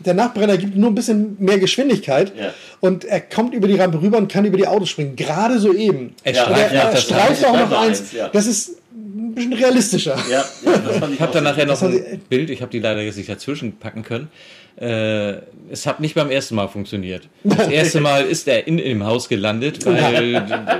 der 0.00 0.14
Nachbrenner 0.14 0.56
gibt 0.56 0.74
nur 0.76 0.90
ein 0.90 0.94
bisschen 0.96 1.36
mehr 1.38 1.58
Geschwindigkeit 1.60 2.32
Ja. 2.36 2.52
und 2.80 3.04
er 3.04 3.20
kommt 3.20 3.54
über 3.54 3.68
die 3.68 3.76
Rampe 3.76 4.02
rüber 4.02 4.18
und 4.18 4.30
kann 4.30 4.44
über 4.44 4.56
die 4.56 4.66
Autos 4.66 4.88
springen. 4.88 5.14
Gerade 5.14 5.60
so 5.60 5.72
eben. 5.72 6.14
Er 6.24 6.32
Und 6.32 6.36
streift 6.52 6.72
er, 6.72 6.78
noch 6.78 6.84
er 6.86 6.90
das 6.92 7.02
streift 7.04 7.44
auch 7.44 7.52
noch 7.70 7.72
eins. 7.80 8.00
eins, 8.00 8.12
ja. 8.12 8.28
Das 8.28 8.46
ist 8.46 8.70
ein 8.92 9.34
bisschen 9.36 9.52
realistischer. 9.52 10.16
Ja, 10.28 10.44
ja, 10.64 10.78
das 10.78 10.96
fand 10.96 11.12
ich 11.12 11.14
Ich 11.14 11.20
habe 11.20 11.32
dann 11.32 11.44
so. 11.44 11.50
nachher 11.50 11.66
noch 11.66 11.80
ein 11.82 12.20
Bild, 12.28 12.50
ich 12.50 12.60
habe 12.60 12.72
die 12.72 12.80
leider 12.80 13.02
jetzt 13.02 13.16
nicht 13.18 13.28
dazwischen 13.28 13.76
packen 13.78 14.02
können. 14.02 14.28
Äh, 14.76 15.40
es 15.70 15.86
hat 15.86 16.00
nicht 16.00 16.14
beim 16.14 16.30
ersten 16.30 16.54
Mal 16.54 16.68
funktioniert. 16.68 17.28
Das 17.44 17.68
erste 17.70 18.00
Mal 18.00 18.24
ist 18.24 18.46
er 18.46 18.66
in, 18.66 18.76
dem 18.76 19.04
Haus 19.04 19.28
gelandet, 19.28 19.86
weil 19.86 20.34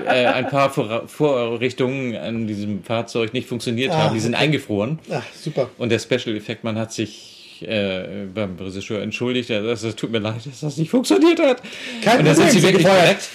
äh, 0.07 0.27
ein 0.27 0.49
paar 0.49 0.71
Vor 0.71 1.09
Vorrichtungen 1.09 2.15
an 2.15 2.47
diesem 2.47 2.85
Fahrzeug 2.85 3.33
nicht 3.33 3.49
funktioniert 3.49 3.93
Ah, 3.93 4.05
haben. 4.05 4.15
Die 4.15 4.21
sind 4.21 4.35
okay. 4.35 4.45
eingefroren. 4.45 4.99
Ach, 5.11 5.23
super. 5.35 5.71
Und 5.79 5.91
der 5.91 5.99
Special 5.99 6.37
Effect, 6.37 6.63
man 6.63 6.79
hat 6.79 6.93
sich 6.93 7.63
äh, 7.63 8.27
beim 8.35 8.57
Regisseur 8.59 9.01
entschuldigt, 9.01 9.49
sagt, 9.49 9.65
es 9.65 9.97
tut 9.97 10.13
mir 10.13 10.19
leid, 10.19 10.45
dass 10.45 10.61
das 10.61 10.77
nicht 10.77 10.91
funktioniert 10.91 11.41
hat. 11.41 11.63
Kein 12.05 12.19
und 12.19 12.27
dann 12.27 12.37
sind 12.37 12.51
sie 12.51 12.63
wirklich 12.63 12.87
direkt 12.87 13.29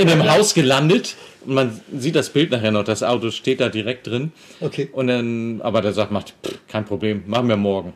in 0.00 0.08
dem 0.08 0.28
Haus 0.30 0.54
gelandet. 0.54 1.14
Und 1.44 1.54
man 1.54 1.80
sieht 1.96 2.14
das 2.14 2.30
Bild 2.30 2.50
nachher 2.50 2.70
noch, 2.70 2.84
das 2.84 3.02
Auto 3.02 3.30
steht 3.30 3.60
da 3.60 3.68
direkt 3.68 4.06
drin. 4.06 4.32
Okay. 4.60 4.88
Und 4.92 5.06
dann, 5.06 5.60
aber 5.62 5.82
der 5.82 5.92
sagt, 5.92 6.10
macht 6.10 6.34
pff, 6.44 6.58
kein 6.68 6.84
Problem, 6.84 7.22
machen 7.26 7.48
wir 7.48 7.56
morgen. 7.56 7.92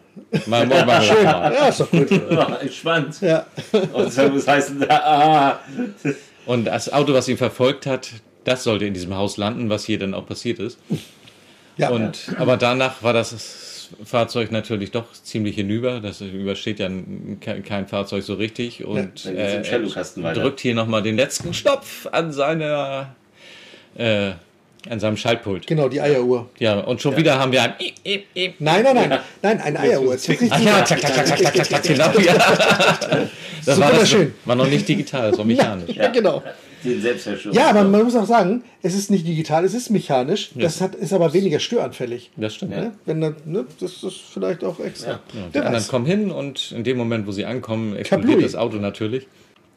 Machen 0.46 0.70
wir 0.70 0.76
morgen 0.76 0.86
machen 0.86 1.08
wir 1.08 1.14
Schön. 1.14 1.24
mal. 1.24 1.52
Ja, 1.52 1.68
ist 1.68 1.80
doch 1.80 1.90
gut. 1.90 2.10
Ja, 2.30 2.56
entspannt. 2.56 3.20
Ja. 3.20 3.46
Und 3.92 4.32
muss 4.32 4.48
heißen, 4.48 4.84
ah, 4.90 5.60
Und 6.46 6.64
das 6.64 6.92
Auto, 6.92 7.12
was 7.14 7.28
ihn 7.28 7.36
verfolgt 7.36 7.86
hat, 7.86 8.10
das 8.44 8.64
sollte 8.64 8.86
in 8.86 8.94
diesem 8.94 9.14
Haus 9.14 9.36
landen, 9.36 9.68
was 9.70 9.84
hier 9.84 9.98
dann 9.98 10.14
auch 10.14 10.26
passiert 10.26 10.58
ist. 10.58 10.78
Ja. 11.76 11.90
Und, 11.90 12.32
aber 12.38 12.56
danach 12.56 13.02
war 13.02 13.12
das 13.12 13.88
Fahrzeug 14.04 14.50
natürlich 14.50 14.90
doch 14.90 15.12
ziemlich 15.12 15.56
hinüber. 15.56 16.00
Das 16.00 16.20
übersteht 16.20 16.78
ja 16.78 16.90
kein, 17.40 17.86
Fahrzeug 17.86 18.22
so 18.22 18.34
richtig. 18.34 18.84
Und 18.84 19.26
im 19.26 19.36
äh, 19.36 20.34
drückt 20.34 20.60
hier 20.60 20.74
nochmal 20.74 21.02
den 21.02 21.16
letzten 21.16 21.52
Knopf 21.52 22.06
an 22.10 22.32
seiner, 22.32 23.14
äh, 23.96 24.32
an 24.88 24.98
seinem 24.98 25.16
Schaltpult. 25.16 25.66
Genau, 25.66 25.88
die 25.88 26.00
Eieruhr. 26.00 26.50
Ja, 26.58 26.80
und 26.80 27.00
schon 27.00 27.16
wieder 27.16 27.38
haben 27.38 27.52
wir 27.52 27.62
ein 27.62 27.74
Ip. 28.04 28.26
Nein, 28.58 28.82
nein, 28.82 28.94
nein. 28.94 29.20
Nein, 29.40 29.60
eine 29.60 29.80
Eieruhr. 29.80 30.16
Ach 30.16 30.60
ja, 30.60 30.82
klack, 30.82 31.00
klack, 31.00 31.12
klack, 31.12 31.24
klack, 31.24 31.52
klack, 31.54 31.68
klack, 31.68 31.82
genau. 31.82 32.10
Ja. 32.18 33.28
Das 33.64 33.78
war, 33.78 33.90
das 33.90 33.92
wunderschön. 33.92 34.34
war 34.44 34.56
noch 34.56 34.66
nicht 34.66 34.88
digital, 34.88 35.30
das 35.30 35.38
war 35.38 35.44
mechanisch. 35.44 35.94
Ja, 35.94 36.08
genau. 36.08 36.42
Ja, 37.52 37.70
aber 37.70 37.84
man 37.84 38.02
muss 38.02 38.16
auch 38.16 38.26
sagen, 38.26 38.64
es 38.82 38.94
ist 38.94 39.10
nicht 39.10 39.26
digital, 39.26 39.64
es 39.64 39.72
ist 39.72 39.90
mechanisch. 39.90 40.50
Das 40.56 40.80
hat, 40.80 40.96
ist 40.96 41.12
aber 41.12 41.32
weniger 41.32 41.60
störanfällig. 41.60 42.30
Das 42.36 42.56
stimmt. 42.56 42.72
Ne? 42.72 42.92
Wenn 43.04 43.20
das, 43.20 43.34
ne? 43.44 43.64
das 43.78 44.02
ist 44.02 44.20
vielleicht 44.32 44.64
auch 44.64 44.80
extra. 44.80 45.12
Ja, 45.12 45.20
die 45.32 45.54
Wer 45.54 45.66
anderen 45.66 45.86
kommen 45.86 46.06
hin 46.06 46.30
und 46.32 46.72
in 46.72 46.82
dem 46.82 46.96
Moment, 46.96 47.26
wo 47.26 47.30
sie 47.30 47.44
ankommen, 47.44 47.94
explodiert 47.94 48.30
Kablui. 48.30 48.42
das 48.42 48.56
Auto 48.56 48.78
natürlich. 48.78 49.28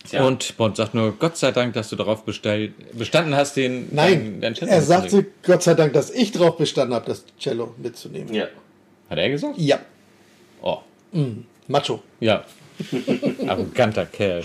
Tja. 0.10 0.24
Und 0.26 0.56
Bond 0.58 0.78
sagt 0.78 0.94
nur, 0.94 1.12
Gott 1.18 1.38
sei 1.38 1.52
Dank, 1.52 1.74
dass 1.74 1.90
du 1.90 1.96
darauf 1.96 2.24
bestell, 2.24 2.74
bestanden 2.94 3.36
hast, 3.36 3.56
den 3.58 3.88
Nein, 3.94 4.40
dein, 4.40 4.42
dein 4.42 4.56
Cello 4.56 4.72
er 4.72 4.82
sagte 4.82 5.26
Gott 5.44 5.64
sei 5.64 5.74
Dank, 5.74 5.94
dass 5.94 6.12
ich 6.12 6.32
drauf 6.32 6.58
bestanden 6.58 6.94
habe, 6.96 7.06
das 7.08 7.24
Cello 7.40 7.74
mitzunehmen. 7.78 8.34
Ja. 8.34 8.46
Hat 9.10 9.18
er 9.18 9.30
gesagt? 9.30 9.56
Ja, 9.58 9.80
Oh, 10.62 10.80
Macho. 11.68 12.02
ja. 12.20 12.44
Arroganter 13.48 14.06
Kerl. 14.06 14.44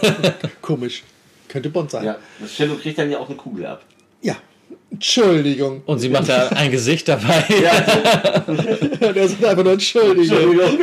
Komisch. 0.60 1.02
Könnte 1.48 1.70
Bond 1.70 1.90
sein. 1.90 2.04
ja. 2.04 2.16
Das 2.40 2.54
Cello 2.54 2.74
kriegt 2.76 2.98
dann 2.98 3.10
ja 3.10 3.18
auch 3.18 3.28
eine 3.28 3.36
Kugel 3.36 3.64
ab. 3.66 3.82
Ja. 4.20 4.36
Entschuldigung. 4.90 5.82
Und 5.86 5.98
sie 6.00 6.10
macht 6.10 6.28
da 6.28 6.48
ein 6.48 6.70
Gesicht 6.70 7.08
dabei. 7.08 7.44
Der 9.14 9.28
sagt 9.28 9.44
einfach 9.44 9.64
nur 9.64 9.72
Entschuldigung. 9.72 10.36
Entschuldigung. 10.38 10.78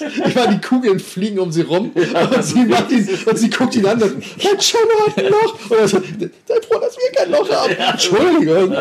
Ich 0.28 0.34
meine, 0.34 0.54
die 0.56 0.60
Kugeln 0.66 0.98
fliegen 1.00 1.38
um 1.38 1.50
sie 1.52 1.62
rum 1.62 1.90
und 1.94 2.44
sie, 2.44 2.64
macht 2.64 2.90
ihn, 2.90 3.08
und 3.26 3.36
sie 3.38 3.50
guckt 3.50 3.74
ihn 3.76 3.86
an 3.86 3.94
und 3.94 4.00
sagt, 4.00 4.14
mein 4.44 4.58
Cello 4.58 5.06
hat 5.06 5.18
ein 5.18 5.30
Loch. 5.30 5.70
Und 5.70 5.78
er 5.78 5.88
sagt, 5.88 6.04
sei 6.46 6.54
froh, 6.68 6.78
dass 6.80 6.96
wir 6.96 7.12
kein 7.16 7.30
Loch 7.30 7.50
haben. 7.50 7.74
Entschuldigung. 7.92 8.76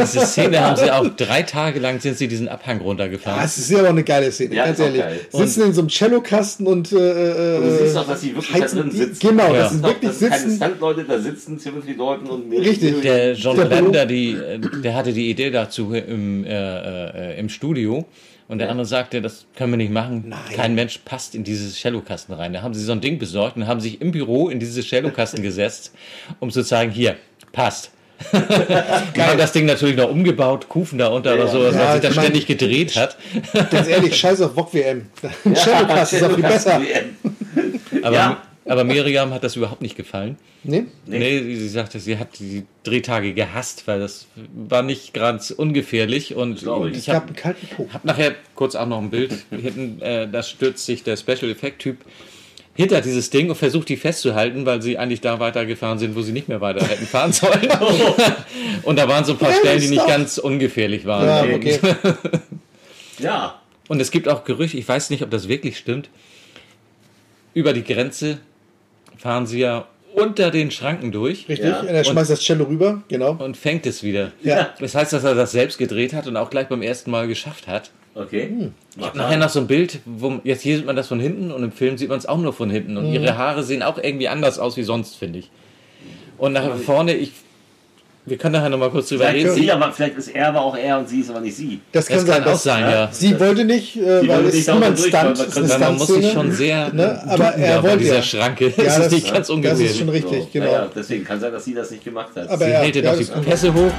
Diese 0.00 0.26
Szene 0.26 0.60
haben 0.60 0.76
sie 0.76 0.90
auch 0.90 1.08
drei 1.16 1.42
Tage 1.42 1.78
lang 1.80 2.00
sind 2.00 2.16
sie 2.18 2.28
diesen 2.28 2.48
Abhang 2.48 2.80
runtergefahren. 2.80 3.40
Das 3.42 3.58
ist 3.58 3.70
ja 3.70 3.78
aber 3.80 3.88
eine 3.88 4.04
geile 4.04 4.30
Szene, 4.32 4.54
Ja, 4.54 4.66
ganz 4.66 4.80
auch 4.80 4.84
ehrlich. 4.84 5.02
Sitzen 5.32 5.62
in 5.64 5.72
so 5.72 5.80
einem 5.82 5.90
Cellokasten 5.90 6.66
und 6.66 6.92
äh, 6.92 6.96
äh, 6.96 7.60
Du 7.60 7.78
siehst 7.84 7.96
auch, 7.96 8.06
dass 8.06 8.20
sie 8.20 8.34
wirklich 8.34 8.60
da 8.60 8.66
drin 8.66 8.90
die- 8.90 8.96
sitzen. 8.96 9.28
Genau, 9.28 9.52
Ja. 9.52 9.60
dass 9.60 9.72
sie 9.72 9.80
Das 9.80 9.90
wirklich 9.90 10.12
sind 10.12 10.30
keine 10.30 10.42
sitzen. 10.42 10.56
Stuntleute, 10.56 11.04
da 11.04 11.18
sitzen 11.18 11.58
Timothy 11.58 11.96
Dalton 11.96 12.26
und 12.30 12.52
Richtig. 12.52 13.02
Der 13.02 13.32
John 13.34 13.56
Der 13.56 13.64
Blender, 13.66 14.06
die, 14.06 14.32
äh, 14.32 14.58
der 14.82 14.94
hatte 14.94 15.12
die 15.12 15.30
Idee 15.30 15.50
dazu 15.50 15.92
im, 15.92 16.44
äh, 16.44 17.34
äh, 17.34 17.38
im 17.38 17.48
Studio. 17.48 18.04
Und 18.46 18.58
der 18.58 18.70
andere 18.70 18.84
sagte, 18.86 19.22
das 19.22 19.46
können 19.56 19.72
wir 19.72 19.76
nicht 19.78 19.90
machen. 19.92 20.34
Kein 20.54 20.74
Mensch 20.74 20.98
passt 21.04 21.34
in 21.34 21.44
dieses 21.44 21.76
Cellokasten 21.80 22.34
rein. 22.34 22.52
Da 22.52 22.60
haben 22.62 22.74
sie 22.74 22.84
so 22.84 22.92
ein 22.92 23.00
Ding 23.00 23.18
besorgt 23.18 23.56
und 23.56 23.66
haben 23.66 23.80
sich 23.80 24.00
im 24.02 24.12
Büro 24.12 24.48
in 24.50 24.60
dieses 24.60 24.86
Cellokasten 24.88 25.42
gesetzt, 25.42 25.92
um 26.40 26.50
zu 26.50 26.62
zeigen, 26.62 26.92
hier, 26.92 27.16
passt. 27.52 27.90
Die 29.16 29.22
haben 29.22 29.38
das 29.38 29.52
Ding 29.52 29.66
natürlich 29.66 29.96
noch 29.96 30.08
umgebaut, 30.10 30.68
Kufen 30.68 30.98
da 30.98 31.08
unter 31.08 31.34
oder 31.34 31.48
so, 31.48 31.64
dass 31.64 31.74
Ja, 31.74 31.92
sich 31.94 32.02
das 32.02 32.14
mein- 32.14 32.24
ständig 32.26 32.46
gedreht 32.46 32.94
hat. 32.96 33.16
Ganz 33.70 33.88
ehrlich, 33.88 34.16
scheiß 34.16 34.40
auf 34.42 34.54
VOG 34.54 34.74
WM. 34.74 35.06
Ein 35.44 35.54
Cellokasten 35.56 36.18
ist 36.18 36.24
auch 36.24 36.34
viel 36.34 36.42
besser. 36.44 36.80
Aber, 38.02 38.14
Ja. 38.14 38.42
Aber 38.66 38.84
Miriam 38.84 39.32
hat 39.34 39.44
das 39.44 39.56
überhaupt 39.56 39.82
nicht 39.82 39.96
gefallen. 39.96 40.36
Nee? 40.62 40.84
Nee, 41.06 41.42
sie 41.42 41.56
sie 41.56 41.68
sagte, 41.68 42.00
sie 42.00 42.16
hat 42.18 42.38
die 42.38 42.64
Drehtage 42.82 43.34
gehasst, 43.34 43.86
weil 43.86 44.00
das 44.00 44.26
war 44.54 44.82
nicht 44.82 45.12
ganz 45.12 45.50
ungefährlich. 45.50 46.34
Und 46.34 46.60
glaube 46.60 46.90
ich. 46.90 46.98
Ich 46.98 47.06
gab 47.06 47.16
habe 47.16 47.26
einen 47.26 47.36
kalten 47.36 47.66
Po. 47.68 47.88
hab 47.92 48.04
nachher 48.04 48.34
kurz 48.54 48.74
auch 48.74 48.86
noch 48.86 48.98
ein 49.00 49.10
Bild. 49.10 49.32
Hinten, 49.50 50.00
äh, 50.00 50.28
da 50.30 50.42
stürzt 50.42 50.86
sich 50.86 51.02
der 51.02 51.16
Special 51.16 51.50
Effect 51.50 51.80
Typ 51.80 51.98
hinter 52.76 53.00
dieses 53.00 53.30
Ding 53.30 53.48
und 53.50 53.54
versucht 53.54 53.88
die 53.88 53.96
festzuhalten, 53.96 54.66
weil 54.66 54.82
sie 54.82 54.98
eigentlich 54.98 55.20
da 55.20 55.38
weitergefahren 55.38 55.98
sind, 55.98 56.16
wo 56.16 56.22
sie 56.22 56.32
nicht 56.32 56.48
mehr 56.48 56.60
weiter 56.60 56.84
hätten 56.84 57.06
fahren 57.06 57.32
sollen. 57.34 57.68
und 58.82 58.98
da 58.98 59.06
waren 59.08 59.24
so 59.24 59.32
ein 59.32 59.38
paar 59.38 59.52
Stellen, 59.52 59.80
die 59.80 59.90
nicht 59.90 60.06
ganz 60.06 60.38
ungefährlich 60.38 61.04
waren. 61.06 61.50
Ja, 61.50 61.54
okay. 61.54 61.78
Ja. 63.18 63.60
Und 63.86 64.00
es 64.00 64.10
gibt 64.10 64.28
auch 64.28 64.44
Gerüchte, 64.44 64.76
ich 64.76 64.88
weiß 64.88 65.10
nicht, 65.10 65.22
ob 65.22 65.30
das 65.30 65.46
wirklich 65.46 65.78
stimmt. 65.78 66.08
Über 67.52 67.72
die 67.72 67.84
Grenze 67.84 68.38
fahren 69.24 69.46
sie 69.46 69.60
ja 69.60 69.86
unter 70.14 70.50
den 70.50 70.70
Schranken 70.70 71.10
durch. 71.10 71.48
Richtig. 71.48 71.70
Ja. 71.70 71.80
Und 71.80 71.88
er 71.88 72.04
schmeißt 72.04 72.28
das 72.30 72.40
Cello 72.40 72.64
rüber. 72.66 73.02
Genau. 73.08 73.32
und 73.42 73.56
fängt 73.56 73.86
es 73.86 74.02
wieder. 74.02 74.32
Ja. 74.42 74.68
Das 74.78 74.94
heißt, 74.94 75.14
dass 75.14 75.24
er 75.24 75.34
das 75.34 75.50
selbst 75.52 75.78
gedreht 75.78 76.12
hat 76.12 76.26
und 76.26 76.36
auch 76.36 76.50
gleich 76.50 76.68
beim 76.68 76.82
ersten 76.82 77.10
Mal 77.10 77.26
geschafft 77.26 77.66
hat. 77.66 77.90
Okay. 78.14 78.48
Hm. 78.48 78.74
Mach 78.96 79.14
Nachher 79.14 79.38
noch 79.38 79.48
so 79.48 79.60
ein 79.60 79.66
Bild, 79.66 79.98
wo 80.04 80.40
jetzt 80.44 80.60
hier 80.60 80.76
sieht 80.76 80.84
man 80.86 80.94
das 80.94 81.08
von 81.08 81.18
hinten 81.18 81.50
und 81.50 81.64
im 81.64 81.72
Film 81.72 81.96
sieht 81.96 82.10
man 82.10 82.18
es 82.18 82.26
auch 82.26 82.36
nur 82.36 82.52
von 82.52 82.68
hinten. 82.68 82.98
Und 82.98 83.08
Mhm. 83.08 83.14
ihre 83.14 83.38
Haare 83.38 83.62
sehen 83.64 83.82
auch 83.82 83.96
irgendwie 83.96 84.28
anders 84.28 84.58
aus 84.58 84.76
wie 84.76 84.82
sonst, 84.82 85.16
finde 85.16 85.38
ich. 85.38 85.50
Und 86.36 86.52
nachher 86.52 86.76
vorne, 86.76 87.14
ich, 87.14 87.32
wir 88.26 88.38
können 88.38 88.52
nachher 88.54 88.70
noch 88.70 88.78
mal 88.78 88.88
kurz 88.90 89.08
drüber 89.10 89.24
Vielleicht, 89.26 89.46
reden. 89.46 89.48
ist 89.56 89.62
sie, 89.62 89.70
aber, 89.72 89.92
vielleicht 89.92 90.16
ist 90.16 90.28
er 90.28 90.48
aber 90.48 90.62
auch 90.62 90.74
er 90.76 90.98
und 90.98 91.08
sie 91.08 91.20
ist 91.20 91.28
aber 91.30 91.40
nicht 91.40 91.56
sie. 91.56 91.80
Das 91.92 92.06
kann 92.06 92.16
Das 92.16 92.26
sein. 92.26 92.34
kann 92.36 92.42
auch 92.44 92.52
dass- 92.52 92.62
sein, 92.62 92.90
ja. 92.90 93.08
Sie 93.12 93.38
wollte 93.38 93.64
nicht, 93.66 93.96
äh, 93.96 94.00
Sie 94.00 94.04
weil 94.06 94.28
wollte 94.28 94.48
es 94.48 94.54
nicht 94.54 94.60
ist 94.62 94.68
immer 94.68 94.86
ein 94.86 94.94
durch, 94.96 95.08
Stunt. 95.08 95.68
weil 95.70 95.78
man 95.78 95.94
muss 95.98 96.06
sich 96.06 96.32
schon 96.32 96.52
sehr 96.52 96.92
Ne, 96.94 97.22
aber 97.28 97.44
er 97.54 97.82
wollte 97.82 97.98
dieser 97.98 98.16
ja. 98.16 98.22
Schranke. 98.22 98.72
Ja, 98.76 98.84
das 98.84 98.86
ist 98.96 99.04
das- 99.04 99.12
nicht 99.12 99.24
ganz 99.26 99.36
das 99.36 99.40
ist 99.48 99.50
ungewöhnlich. 99.50 99.98
schon 99.98 100.08
richtig, 100.08 100.42
So, 100.44 100.48
genau. 100.52 100.64
naja, 100.66 100.86
deswegen 100.96 101.24
kann 101.24 101.38
sein, 101.40 101.52
dass 101.52 101.64
sie 101.64 101.74
das 101.74 101.90
nicht 101.90 102.02
gemacht 102.04 102.30
hat. 102.34 102.48
Aber 102.48 102.64
Sie 102.64 102.70
ja, 102.70 102.78
hält 102.78 102.96
ja, 102.96 103.02
noch 103.12 103.18
die 103.18 103.26
das- 103.26 103.40
Pässe 103.44 103.74
hoch. 103.74 103.92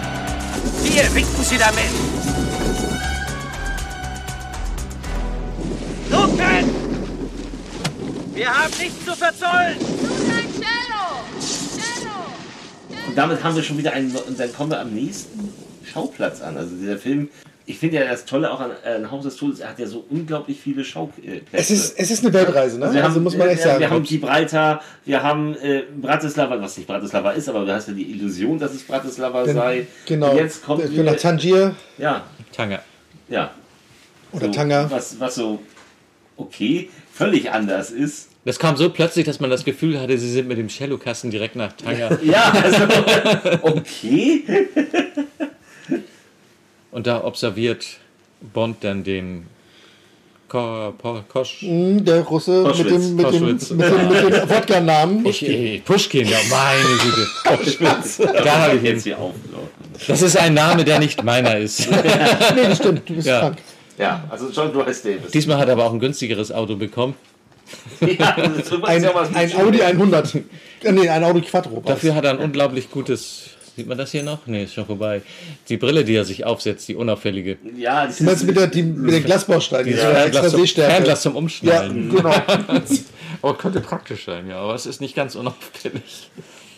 Hier, 0.84 1.04
winken 1.16 1.44
Sie 1.44 1.58
damit! 1.58 1.84
Luken! 6.10 6.70
Wir 8.34 8.48
haben 8.50 8.72
nichts 8.80 9.06
zu 9.06 9.16
verzollen! 9.16 9.78
Und 12.88 12.98
damit 13.16 13.44
haben 13.44 13.56
wir 13.56 13.64
schon 13.64 13.78
wieder 13.78 13.94
einen, 13.94 14.16
und 14.16 14.40
dann 14.40 14.54
kommen 14.54 14.72
wir 14.72 14.80
am 14.80 14.92
nächsten 14.94 15.54
Schauplatz 15.86 16.42
an. 16.42 16.58
Also 16.58 16.76
dieser 16.76 16.98
Film 16.98 17.30
ich 17.68 17.80
finde 17.80 17.98
ja 17.98 18.08
das 18.08 18.26
Tolle 18.26 18.52
auch 18.52 18.60
an, 18.60 18.72
an 18.86 19.10
Haus 19.10 19.24
des 19.24 19.38
Todes, 19.38 19.60
er 19.60 19.70
hat 19.70 19.80
ja 19.80 19.88
so 19.88 20.06
unglaublich 20.10 20.60
viele 20.62 20.86
Schauplätze. 20.86 21.46
Es 21.52 21.72
ist, 21.72 21.98
es 21.98 22.12
ist 22.12 22.24
eine 22.24 22.34
Weltreise, 22.34 22.78
ne? 22.78 22.86
Also, 22.86 22.96
wir 22.96 23.04
Also 23.04 23.16
haben, 23.16 23.24
muss 23.24 23.36
man 23.36 23.48
echt 23.50 23.62
äh, 23.62 23.64
sagen. 23.64 23.80
Wir 23.80 23.90
haben 23.90 24.04
Gibraltar, 24.04 24.82
wir 25.04 25.24
haben 25.24 25.56
äh, 25.56 25.84
Bratislava, 26.00 26.62
was 26.62 26.78
nicht 26.78 26.86
Bratislava 26.86 27.32
ist, 27.32 27.50
aber 27.50 27.66
du 27.66 27.74
hast 27.74 27.88
ja 27.88 27.94
die 27.94 28.12
Illusion, 28.12 28.60
dass 28.60 28.74
es 28.74 28.84
Bratislava 28.84 29.44
Denn- 29.44 29.56
sei. 29.56 29.88
Genau. 30.06 30.32
Und 30.32 30.38
jetzt 30.38 30.64
kommt 30.64 30.84
Ich 30.84 30.96
bin 30.96 31.06
nach 31.06 31.16
Tangier. 31.16 31.76
Ja, 31.98 32.24
Tanga. 32.56 32.82
ja. 33.30 33.52
Oder 34.32 34.46
so, 34.48 34.52
Tanga. 34.52 34.92
Was, 34.92 35.20
was 35.20 35.36
so 35.36 35.60
okay, 36.38 36.90
völlig 37.14 37.52
anders 37.52 37.90
ist. 37.90 38.30
Das 38.46 38.60
kam 38.60 38.78
so 38.78 38.90
plötzlich, 38.92 39.26
dass 39.26 39.40
man 39.40 39.50
das 39.50 39.66
Gefühl 39.66 40.00
hatte, 40.00 40.18
sie 40.20 40.30
sind 40.32 40.48
mit 40.48 40.58
dem 40.60 40.70
Cellokasten 40.70 41.32
direkt 41.32 41.56
nach 41.56 41.74
Tanga. 41.74 42.18
Ja, 42.24 42.52
also 42.52 42.84
okay. 43.64 44.44
Und 46.92 47.08
da 47.08 47.24
observiert 47.24 47.86
Bond 48.54 48.78
dann 48.84 49.04
den 49.04 49.48
Ko 50.48 50.94
Ko 51.02 51.22
Kosch. 51.28 51.62
Hm, 51.62 52.06
Der 52.06 52.22
Russe 52.22 52.62
mit 52.64 52.72
Koschwitz. 52.72 52.88
dem, 52.90 53.16
mit 53.16 53.26
dem, 53.34 53.46
mit 53.46 53.60
Koschwitz. 53.60 53.68
dem, 53.70 53.78
mit 53.78 54.34
dem 54.34 54.50
Wodka-Namen. 54.50 55.26
Ich, 55.26 55.46
ich, 55.48 55.84
Pushkin, 55.84 56.28
ja, 56.28 56.38
meine 56.50 56.84
Güte. 56.84 57.28
Koschwitz. 57.44 58.18
Da 58.18 58.58
habe 58.60 58.76
ich 58.76 58.82
ihn. 58.82 58.86
jetzt 58.86 59.04
hier 59.04 59.18
auf. 59.20 59.34
Das 60.08 60.22
ist 60.22 60.38
ein 60.38 60.54
Name, 60.54 60.86
der 60.86 61.00
nicht 61.00 61.24
meiner 61.24 61.58
ist. 61.58 61.90
nee, 62.56 62.64
das 62.68 62.78
stimmt, 62.78 63.10
du 63.10 63.16
bist 63.16 63.28
Ja. 63.28 63.40
krank. 63.40 63.58
Ja, 63.98 64.24
also 64.30 64.50
John 64.52 64.70
Rice 64.80 65.02
Davis. 65.04 65.32
Diesmal 65.32 65.58
hat 65.58 65.68
er 65.68 65.74
aber 65.74 65.86
auch 65.86 65.94
ein 65.94 66.00
günstigeres 66.00 66.52
Auto 66.52 66.76
bekommen. 66.76 67.16
Ja, 68.02 68.32
ist 68.36 68.72
Ein, 68.84 69.04
ja 69.04 69.12
ein. 69.34 69.56
Audi 69.56 69.82
100. 69.82 70.36
Äh, 70.36 70.92
Nee, 70.92 71.10
ein 71.10 71.24
Audi 71.24 71.42
Quattro. 71.42 71.82
Dafür 71.86 72.14
hat 72.16 72.26
er 72.26 72.32
ein 72.32 72.38
unglaublich 72.38 72.92
gutes. 72.92 73.50
Sieht 73.76 73.88
man 73.88 73.98
das 73.98 74.12
hier 74.12 74.24
noch? 74.24 74.46
Nee, 74.46 74.64
ist 74.64 74.74
schon 74.74 74.86
vorbei. 74.86 75.22
Die 75.68 75.76
Brille, 75.78 76.06
die 76.06 76.16
er 76.16 76.24
sich 76.24 76.46
aufsetzt, 76.46 76.88
die 76.88 76.96
unauffällige. 76.96 77.58
Ja, 77.76 78.06
das 78.06 78.20
Du 78.20 78.24
meinst 78.24 78.46
mit, 78.46 78.56
der, 78.56 78.68
die, 78.68 78.84
mit 78.84 79.14
den 79.14 79.24
Glasbausteinen, 79.24 79.86
die 79.88 79.94
extra 79.94 80.14
Fernglas 80.14 80.52
zum. 80.52 80.66
Fernglas 80.66 81.22
zum 81.24 81.34
Ja, 81.34 81.38
Umschneiden. 81.40 82.10
genau. 82.16 82.34
oh, 83.42 83.54
könnte 83.54 83.82
praktisch 83.82 84.26
sein, 84.26 84.48
ja, 84.48 84.60
aber 84.60 84.76
es 84.76 84.86
ist 84.86 85.02
nicht 85.02 85.16
ganz 85.16 85.36
unauffällig. 85.36 86.30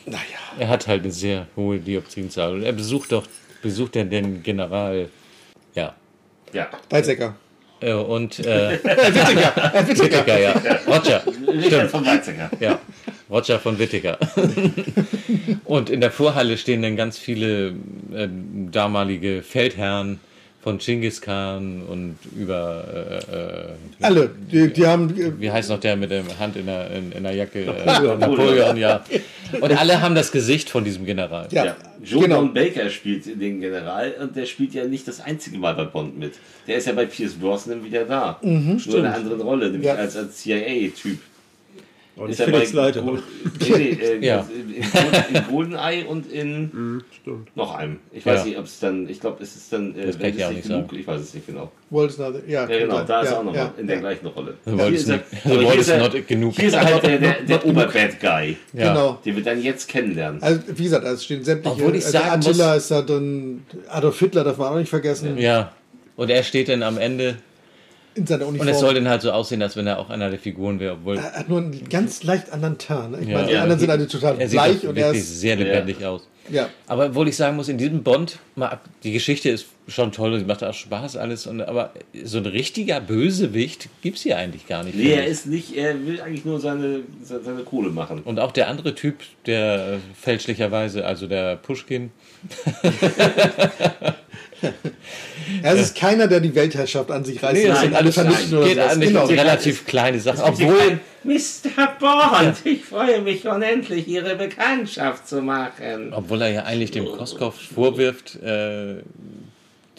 Naja. 0.08 0.22
Er 0.58 0.70
hat 0.70 0.88
halt 0.88 1.04
eine 1.04 1.12
sehr 1.12 1.48
hohe 1.56 1.78
Dioptrienzahl. 1.80 2.54
Und 2.54 2.64
er 2.64 2.72
besucht 2.72 3.12
doch, 3.12 3.28
besucht 3.62 3.96
er 3.96 4.06
den 4.06 4.42
General. 4.42 5.10
Ja. 5.76 5.94
Ja. 6.54 6.70
Weizsäcker. 6.90 7.36
Äh, 7.82 7.94
Und 7.94 8.40
äh, 8.40 8.80
Wittiger. 8.84 9.54
Wittiger. 9.88 10.04
Wittiger, 10.04 10.40
ja. 10.40 10.52
Roger. 10.88 11.24
Richard 11.48 11.66
Stimmt. 11.66 11.92
von 11.92 12.06
Weizsäcker. 12.06 12.50
Ja. 12.60 12.80
Roger 13.30 13.60
von 13.60 13.78
Wittiger. 13.78 14.18
Und 15.66 15.90
in 15.90 16.02
der 16.02 16.12
Vorhalle 16.12 16.58
stehen 16.58 16.82
dann 16.82 16.96
ganz 16.96 17.18
viele 17.18 17.70
äh, 18.14 18.28
damalige 18.72 19.42
Feldherren 19.44 20.20
von 20.68 20.80
Genghis 20.80 21.22
Khan 21.22 21.82
und 21.88 22.18
über 22.36 22.84
äh, 23.32 23.36
äh, 23.36 24.06
Alle. 24.06 24.30
Die, 24.52 24.68
die 24.74 24.86
haben. 24.86 25.10
äh, 25.18 25.32
wie 25.40 25.50
heißt 25.50 25.70
noch 25.70 25.80
der 25.80 25.96
mit 25.96 26.12
der 26.12 26.24
Hand 26.38 26.58
in 26.58 26.66
der, 26.66 26.92
in, 26.92 27.14
in 27.14 27.24
der 27.24 27.34
Jacke? 27.34 27.60
Napoleon. 27.86 28.18
Äh, 28.18 28.28
Napoleon, 28.28 28.76
ja. 28.78 29.02
Und 29.62 29.72
alle 29.80 30.02
haben 30.02 30.14
das 30.14 30.30
Gesicht 30.34 30.70
von 30.70 30.84
diesem 30.84 31.06
General. 31.06 31.48
Ja, 31.52 31.66
Ja. 31.68 31.76
Joe 32.04 32.24
genau. 32.24 32.44
Baker 32.48 32.90
spielt 32.90 33.26
den 33.26 33.62
General 33.62 34.14
und 34.20 34.36
der 34.36 34.46
spielt 34.46 34.74
ja 34.74 34.84
nicht 34.84 35.08
das 35.08 35.22
einzige 35.22 35.58
Mal 35.58 35.74
bei 35.74 35.86
Bond 35.86 36.20
mit. 36.20 36.34
Der 36.68 36.76
ist 36.76 36.88
ja 36.88 36.92
bei 36.92 37.06
Pierce 37.06 37.36
Brosnan 37.36 37.82
wieder 37.86 38.04
da. 38.04 38.38
Mhm, 38.42 38.50
Nur 38.66 38.74
in 38.74 38.80
stimmt. 38.82 39.06
einer 39.06 39.16
anderen 39.16 39.40
Rolle, 39.42 39.70
nämlich 39.70 39.88
Ja. 39.88 39.96
als, 39.96 40.18
als 40.18 40.36
CIA-Typ. 40.36 41.18
Und 42.18 42.32
Ist 42.32 42.40
ich 42.40 42.48
er 42.48 42.54
Felix 42.54 42.74
Leiter. 42.74 43.02
Gold- 43.04 43.22
nee, 43.60 43.70
nee, 43.78 43.90
äh, 44.04 44.26
Ja. 44.26 44.48
in, 44.52 44.74
in, 44.74 44.82
Golden- 44.92 45.36
in 45.36 45.48
Goldeneye 45.52 46.06
und 46.08 46.32
in 46.32 47.04
Stimmt. 47.22 47.56
noch 47.56 47.76
einem. 47.76 47.98
Ich 48.12 48.26
weiß 48.26 48.40
Ja. 48.40 48.46
nicht, 48.46 48.58
ob 48.58 48.66
es 48.66 48.80
dann, 48.80 49.08
ich 49.08 49.20
glaube, 49.20 49.44
es 49.44 49.56
ist 49.56 49.72
dann, 49.72 49.94
äh, 49.96 50.08
Das 50.08 50.20
wenn 50.20 50.30
ich 50.30 50.34
es 50.36 50.40
ja 50.42 50.48
auch 50.48 50.52
nicht 50.52 50.64
genug, 50.68 50.88
sagen. 50.90 51.00
ich 51.00 51.08
weiß 51.08 51.22
es 51.22 51.34
nicht 51.36 51.46
genau. 51.46 51.72
Walt 51.92 52.10
is 52.10 52.18
not, 52.18 52.34
ja, 52.48 52.68
Ja, 52.68 52.80
genau, 52.80 53.04
da 53.04 53.22
ist 53.22 53.30
er 53.32 53.40
auch 53.40 53.44
nochmal 53.44 53.56
ja, 53.62 53.74
in 53.78 53.86
der 53.86 53.98
ja. 53.98 54.02
gleichen 54.02 54.26
Rolle. 54.28 54.56
The 54.66 54.72
Hier 54.72 54.88
is 54.88 55.08
er- 55.08 55.16
not- 55.18 55.24
the 55.44 55.50
ist 55.68 55.76
is 55.82 55.88
er- 55.90 56.00
not 56.00 56.28
genug. 56.28 56.56
Hier 56.56 56.68
ist 56.70 56.74
einfach 56.76 57.00
der, 57.02 57.18
der, 57.20 57.34
der 57.48 57.66
Oberbad 57.68 58.20
Guy, 58.20 58.58
Ja. 58.74 58.94
Genau. 58.94 59.20
den 59.24 59.36
wir 59.36 59.44
dann 59.44 59.62
jetzt 59.62 59.88
kennenlernen. 59.88 60.42
Also, 60.42 60.62
wie 60.76 60.84
gesagt, 60.84 61.06
es 61.06 61.24
stehen 61.24 61.44
sämtliche. 61.44 61.76
Obwohl 61.76 61.96
ich 61.96 62.06
also 62.06 62.18
sagen 62.18 62.30
Attila 62.42 62.68
muss- 62.74 62.78
ist 62.78 62.90
da 62.92 63.02
dann. 63.04 63.64
Adolf 63.90 64.18
Hitler 64.20 64.44
darf 64.44 64.58
man 64.58 64.74
auch 64.74 64.78
nicht 64.80 64.90
vergessen. 64.90 65.38
Ja. 65.38 65.72
Und 66.16 66.32
er 66.32 66.42
steht 66.42 66.68
dann 66.70 66.82
am 66.82 66.98
Ende 66.98 67.36
In 68.18 68.26
seiner 68.28 68.44
und 68.48 68.56
Uniform. 68.56 68.68
es 68.70 68.80
soll 68.80 68.94
dann 68.96 69.08
halt 69.08 69.22
so 69.22 69.32
aussehen, 69.32 69.62
als 69.62 69.76
wenn 69.76 69.86
er 69.88 70.00
auch 70.00 70.10
einer 70.10 70.30
der 70.30 70.40
Figuren 70.40 70.80
wäre, 70.80 70.94
obwohl 70.94 71.18
er 71.18 71.32
hat 71.34 71.50
nur 71.50 71.60
einen 71.60 71.88
ganz 71.88 72.24
leicht 72.24 72.52
anderen 72.52 72.78
Turn. 72.78 73.12
ne? 73.12 73.20
Ich 73.22 73.28
Ja. 73.28 73.36
meine, 73.36 73.48
die 73.48 73.54
Ja. 73.54 73.62
anderen 73.62 73.80
sind 73.80 73.90
alle 73.92 74.08
total 74.08 74.36
er 74.40 74.48
sieht 74.50 74.58
bleich 74.60 74.82
doch 74.82 74.90
und 74.90 74.98
er 74.98 75.06
wirklich 75.06 75.22
ist. 75.24 75.40
sehr 75.40 75.56
lebendig 75.56 76.04
aus. 76.04 76.28
Ja. 76.50 76.70
Aber 76.88 77.08
obwohl 77.08 77.28
ich 77.28 77.36
sagen 77.36 77.58
muss, 77.58 77.68
in 77.68 77.78
diesem 77.78 78.04
Bond, 78.04 78.40
mal 78.56 78.70
ab, 78.70 78.86
die 79.04 79.12
Geschichte 79.12 79.50
ist 79.50 79.66
schon 79.90 80.14
toll 80.14 80.32
und 80.34 80.40
sie 80.40 80.46
macht 80.46 80.64
auch 80.64 80.74
Spaß 80.74 81.18
alles, 81.18 81.46
und, 81.46 81.62
aber 81.62 81.92
so 82.24 82.38
ein 82.38 82.46
richtiger 82.46 83.02
Bösewicht 83.02 83.90
gibt 84.02 84.16
es 84.18 84.24
hier 84.24 84.38
eigentlich 84.38 84.66
gar 84.66 84.84
nicht. 84.86 84.96
Nee, 84.96 85.12
er 85.12 85.28
ist 85.28 85.46
nicht, 85.46 85.76
er 85.76 86.06
will 86.08 86.22
eigentlich 86.22 86.46
nur 86.46 86.60
seine, 86.62 87.02
seine, 87.22 87.44
seine 87.44 87.64
Kohle 87.64 87.90
machen. 87.90 88.22
Und 88.24 88.40
auch 88.40 88.54
der 88.54 88.70
andere 88.70 88.96
Typ, 88.96 89.16
der 89.46 89.98
fälschlicherweise, 90.20 91.06
also 91.06 91.28
der 91.28 91.58
Pushkin, 91.58 92.12
Er 95.64 95.76
ist 95.76 95.96
keiner, 95.96 96.28
der 96.28 96.40
die 96.40 96.54
Weltherrschaft 96.56 97.12
an 97.12 97.24
sich 97.24 97.42
reißt. 97.42 97.54
Nee, 97.54 97.68
das 97.68 97.82
sind 97.82 97.90
alle 97.94 98.04
alles 98.04 98.16
vernichten 98.16 98.58
oder 98.58 98.68
geht 98.68 98.80
eigentlich 98.80 99.10
Genau. 99.10 99.24
um 99.24 99.30
relativ 99.30 99.86
kleine 99.86 100.20
Sachen. 100.20 100.40
Es 100.42 100.50
Obwohl, 100.62 101.00
Mr. 101.24 101.88
Bond, 102.00 102.56
ich 102.66 102.84
freue 102.86 103.22
mich 103.22 103.46
unendlich, 103.48 104.08
Ihre 104.08 104.36
Bekanntschaft 104.36 105.28
zu 105.28 105.42
machen. 105.42 106.12
obwohl 106.14 106.42
er 106.42 106.50
ja 106.52 106.64
eigentlich 106.64 106.92
dem 106.92 107.06
Koskow 107.06 107.54
vorwirft, 107.54 108.36
äh, 108.42 108.96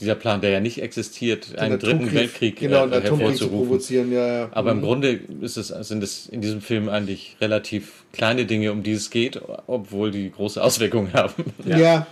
dieser 0.01 0.14
Plan, 0.14 0.40
der 0.40 0.51
ja 0.51 0.60
nicht 0.60 0.80
existiert, 0.80 1.52
Den 1.55 1.59
einen 1.59 1.78
dritten 1.80 2.05
Atomkrieg- 2.05 2.14
Weltkrieg 2.14 2.56
genau, 2.60 2.86
äh, 2.86 3.01
hervorzurufen. 3.01 3.48
provozieren. 3.66 4.12
Ja, 4.12 4.26
ja. 4.43 4.48
Aber 4.52 4.70
im 4.70 4.78
Mhm. 4.78 4.82
Grunde 4.82 5.18
ist 5.40 5.56
es, 5.56 5.68
sind 5.68 6.02
es 6.05 6.26
in 6.28 6.40
diesem 6.40 6.60
Film 6.60 6.89
eigentlich 6.89 7.36
relativ 7.40 8.05
kleine 8.12 8.44
Dinge, 8.44 8.70
um 8.70 8.85
die 8.85 8.93
es 8.93 9.10
geht, 9.10 9.40
obwohl 9.66 10.12
die 10.12 10.30
große 10.30 10.62
Auswirkungen 10.62 11.12
haben. 11.14 11.32
Ja. 11.66 12.06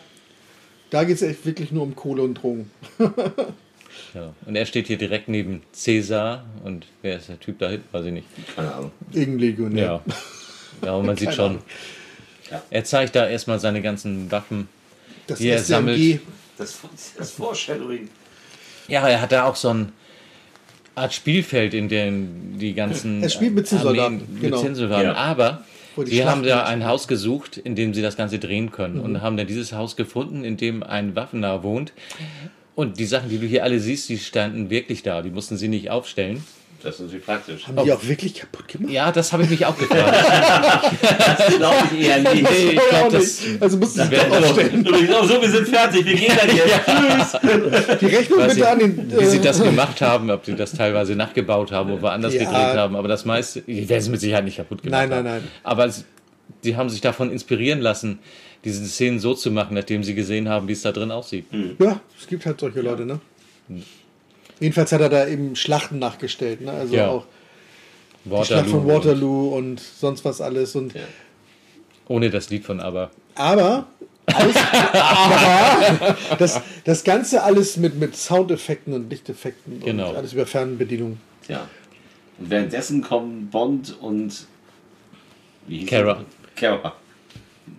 Da 0.90 1.04
geht 1.04 1.16
es 1.16 1.22
echt 1.22 1.44
wirklich 1.46 1.72
nur 1.72 1.82
um 1.82 1.94
Kohle 1.96 2.22
und 2.22 2.34
Drogen. 2.34 2.70
Ja. 4.14 4.32
Und 4.46 4.56
er 4.56 4.64
steht 4.66 4.86
hier 4.86 4.96
direkt 4.98 5.28
neben 5.28 5.62
Cäsar 5.72 6.44
und 6.64 6.86
wer 7.02 7.16
ist 7.16 7.28
der 7.28 7.38
Typ 7.40 7.58
da 7.58 7.68
hinten? 7.70 7.86
Weiß 7.92 8.04
ich 8.06 8.12
nicht. 8.12 8.26
Keine 8.54 8.72
Ahnung. 8.74 8.90
Irgendein 9.12 9.38
Legionär. 9.40 9.84
Ja. 9.84 10.02
Ja, 10.86 10.94
und 10.94 11.06
man 11.06 11.16
sieht 11.18 11.34
schon. 11.34 11.44
Ahnung. 11.46 11.62
Er 12.70 12.84
zeigt 12.84 13.14
da 13.16 13.26
erstmal 13.28 13.58
seine 13.58 13.82
ganzen 13.82 14.30
Waffen, 14.30 14.68
Das 15.26 15.38
die 15.38 15.48
er 15.48 15.58
SMG. 15.58 15.66
sammelt. 15.68 16.20
Das, 16.58 16.78
das 17.18 17.30
Foreshadowing. 17.32 18.08
Ja, 18.88 19.06
er 19.08 19.20
hat 19.20 19.32
da 19.32 19.44
auch 19.44 19.56
so 19.56 19.70
ein 19.70 19.92
Art 20.94 21.12
Spielfeld, 21.12 21.74
in 21.74 21.88
dem 21.88 22.58
die 22.58 22.72
ganzen 22.74 23.22
Er 23.22 23.28
spielt 23.28 23.54
mit 23.54 23.66
Zinnsoldaten, 23.66 24.20
Armeen- 24.20 24.32
mit 24.34 24.42
genau. 24.42 24.62
Zinnsoldaten. 24.62 25.06
Ja. 25.06 25.14
Aber 25.14 25.64
Sie 26.04 26.24
haben 26.24 26.42
Schlachten 26.44 26.48
da 26.48 26.64
ein 26.64 26.84
Haus 26.86 27.08
gesucht, 27.08 27.56
in 27.56 27.74
dem 27.74 27.94
sie 27.94 28.02
das 28.02 28.16
Ganze 28.16 28.38
drehen 28.38 28.70
können 28.70 28.96
Mhm. 28.98 29.00
und 29.00 29.22
haben 29.22 29.36
dann 29.36 29.46
dieses 29.46 29.72
Haus 29.72 29.96
gefunden, 29.96 30.44
in 30.44 30.56
dem 30.56 30.82
ein 30.82 31.16
Waffennah 31.16 31.62
wohnt. 31.62 31.92
Und 32.74 32.98
die 32.98 33.06
Sachen, 33.06 33.30
die 33.30 33.38
du 33.38 33.46
hier 33.46 33.64
alle 33.64 33.80
siehst, 33.80 34.08
die 34.10 34.18
standen 34.18 34.68
wirklich 34.68 35.02
da. 35.02 35.22
Die 35.22 35.30
mussten 35.30 35.56
sie 35.56 35.68
nicht 35.68 35.88
aufstellen. 35.90 36.44
Das 36.82 36.94
ist 36.96 37.00
natürlich 37.00 37.24
praktisch. 37.24 37.66
Haben 37.66 37.84
die 37.84 37.92
auch 37.92 38.04
wirklich 38.04 38.34
kaputt 38.34 38.68
gemacht? 38.68 38.92
Ja, 38.92 39.10
das 39.10 39.32
habe 39.32 39.42
ich 39.44 39.50
mich 39.50 39.64
auch 39.66 39.76
gefragt. 39.76 40.14
Das 41.36 41.56
glaube 41.56 41.76
ich 41.98 42.06
eher 42.06 42.18
nicht. 42.20 42.42
Nee, 42.42 42.70
ich 42.72 42.80
Auch 42.80 42.88
glaube, 42.90 43.12
das. 43.16 43.40
nicht. 43.46 43.62
Also 43.62 43.76
mussten 43.78 44.02
sie 44.02 44.10
doch 44.16 44.30
aufstellen. 44.42 44.86
Oh, 45.20 45.24
so, 45.26 45.40
wir 45.42 45.50
sind 45.50 45.68
fertig, 45.68 46.04
wir 46.06 46.14
gehen 46.14 46.32
dann 46.36 46.56
jetzt. 46.56 47.36
Tschüss. 47.40 47.98
Die 48.00 48.06
Rechnung 48.06 48.38
weiß 48.40 48.54
bitte 48.54 48.68
an 48.68 48.78
nicht, 48.78 48.96
den. 48.98 49.20
wie 49.20 49.24
sie 49.26 49.36
äh, 49.38 49.40
das 49.40 49.62
gemacht 49.62 50.00
haben, 50.00 50.30
ob 50.30 50.44
sie 50.44 50.54
das 50.54 50.72
teilweise 50.72 51.14
nachgebaut 51.16 51.72
haben 51.72 51.90
oder 51.92 52.02
woanders 52.02 52.34
Ja. 52.34 52.40
gedreht 52.40 52.76
haben. 52.76 52.94
Aber 52.96 53.08
das 53.08 53.24
meiste, 53.24 53.62
die 53.62 53.88
werden 53.88 54.00
es 54.02 54.08
mit 54.08 54.20
Sicherheit 54.20 54.44
nicht 54.44 54.56
kaputt 54.56 54.82
gemacht 54.82 55.00
Nein, 55.00 55.08
nein, 55.08 55.18
haben. 55.18 55.24
nein. 55.42 55.48
Aber 55.64 55.88
sie, 55.88 56.04
sie 56.62 56.76
haben 56.76 56.88
sich 56.90 57.00
davon 57.00 57.30
inspirieren 57.32 57.80
lassen, 57.80 58.18
diese 58.64 58.84
Szenen 58.86 59.18
so 59.20 59.34
zu 59.34 59.50
machen, 59.50 59.74
nachdem 59.74 60.02
sie 60.04 60.14
gesehen 60.14 60.48
haben, 60.48 60.68
wie 60.68 60.72
es 60.72 60.82
da 60.82 60.92
drin 60.92 61.10
aussieht. 61.10 61.46
Ja, 61.78 62.00
es 62.20 62.26
gibt 62.26 62.44
halt 62.46 62.60
solche 62.60 62.80
Leute, 62.80 63.04
ne? 63.06 63.20
Jedenfalls 64.60 64.92
hat 64.92 65.00
er 65.00 65.08
da 65.08 65.26
eben 65.26 65.54
Schlachten 65.56 65.98
nachgestellt, 65.98 66.60
ne? 66.62 66.72
Also 66.72 66.94
Ja. 66.94 67.08
auch 67.08 67.24
die 68.24 68.44
Schlacht 68.44 68.68
von 68.70 68.86
Waterloo. 68.86 68.94
Waterloo 68.94 69.48
und 69.56 69.80
sonst 69.80 70.24
was 70.24 70.40
alles. 70.40 70.74
Und 70.74 70.94
Ohne 72.08 72.30
das 72.30 72.48
Lied 72.50 72.64
von 72.64 72.80
Aber. 72.80 73.10
aber, 73.34 73.86
alles, 74.26 74.56
aber 74.56 76.16
das, 76.38 76.60
das 76.84 77.04
Ganze 77.04 77.42
alles 77.42 77.76
mit, 77.76 77.96
mit 77.96 78.16
Soundeffekten 78.16 78.92
und 78.94 79.10
Lichteffekten 79.10 79.80
Genau. 79.80 80.10
und 80.10 80.16
alles 80.16 80.32
über 80.32 80.46
Fernbedienung. 80.46 81.18
Ja. 81.48 81.68
Und 82.38 82.50
währenddessen 82.50 83.02
kommen 83.02 83.48
Bond 83.50 83.96
und. 84.00 84.46
Wie 85.68 85.78
hieß 85.78 85.88
Kara. 85.90 86.12
er? 86.12 86.24
Kara. 86.56 86.92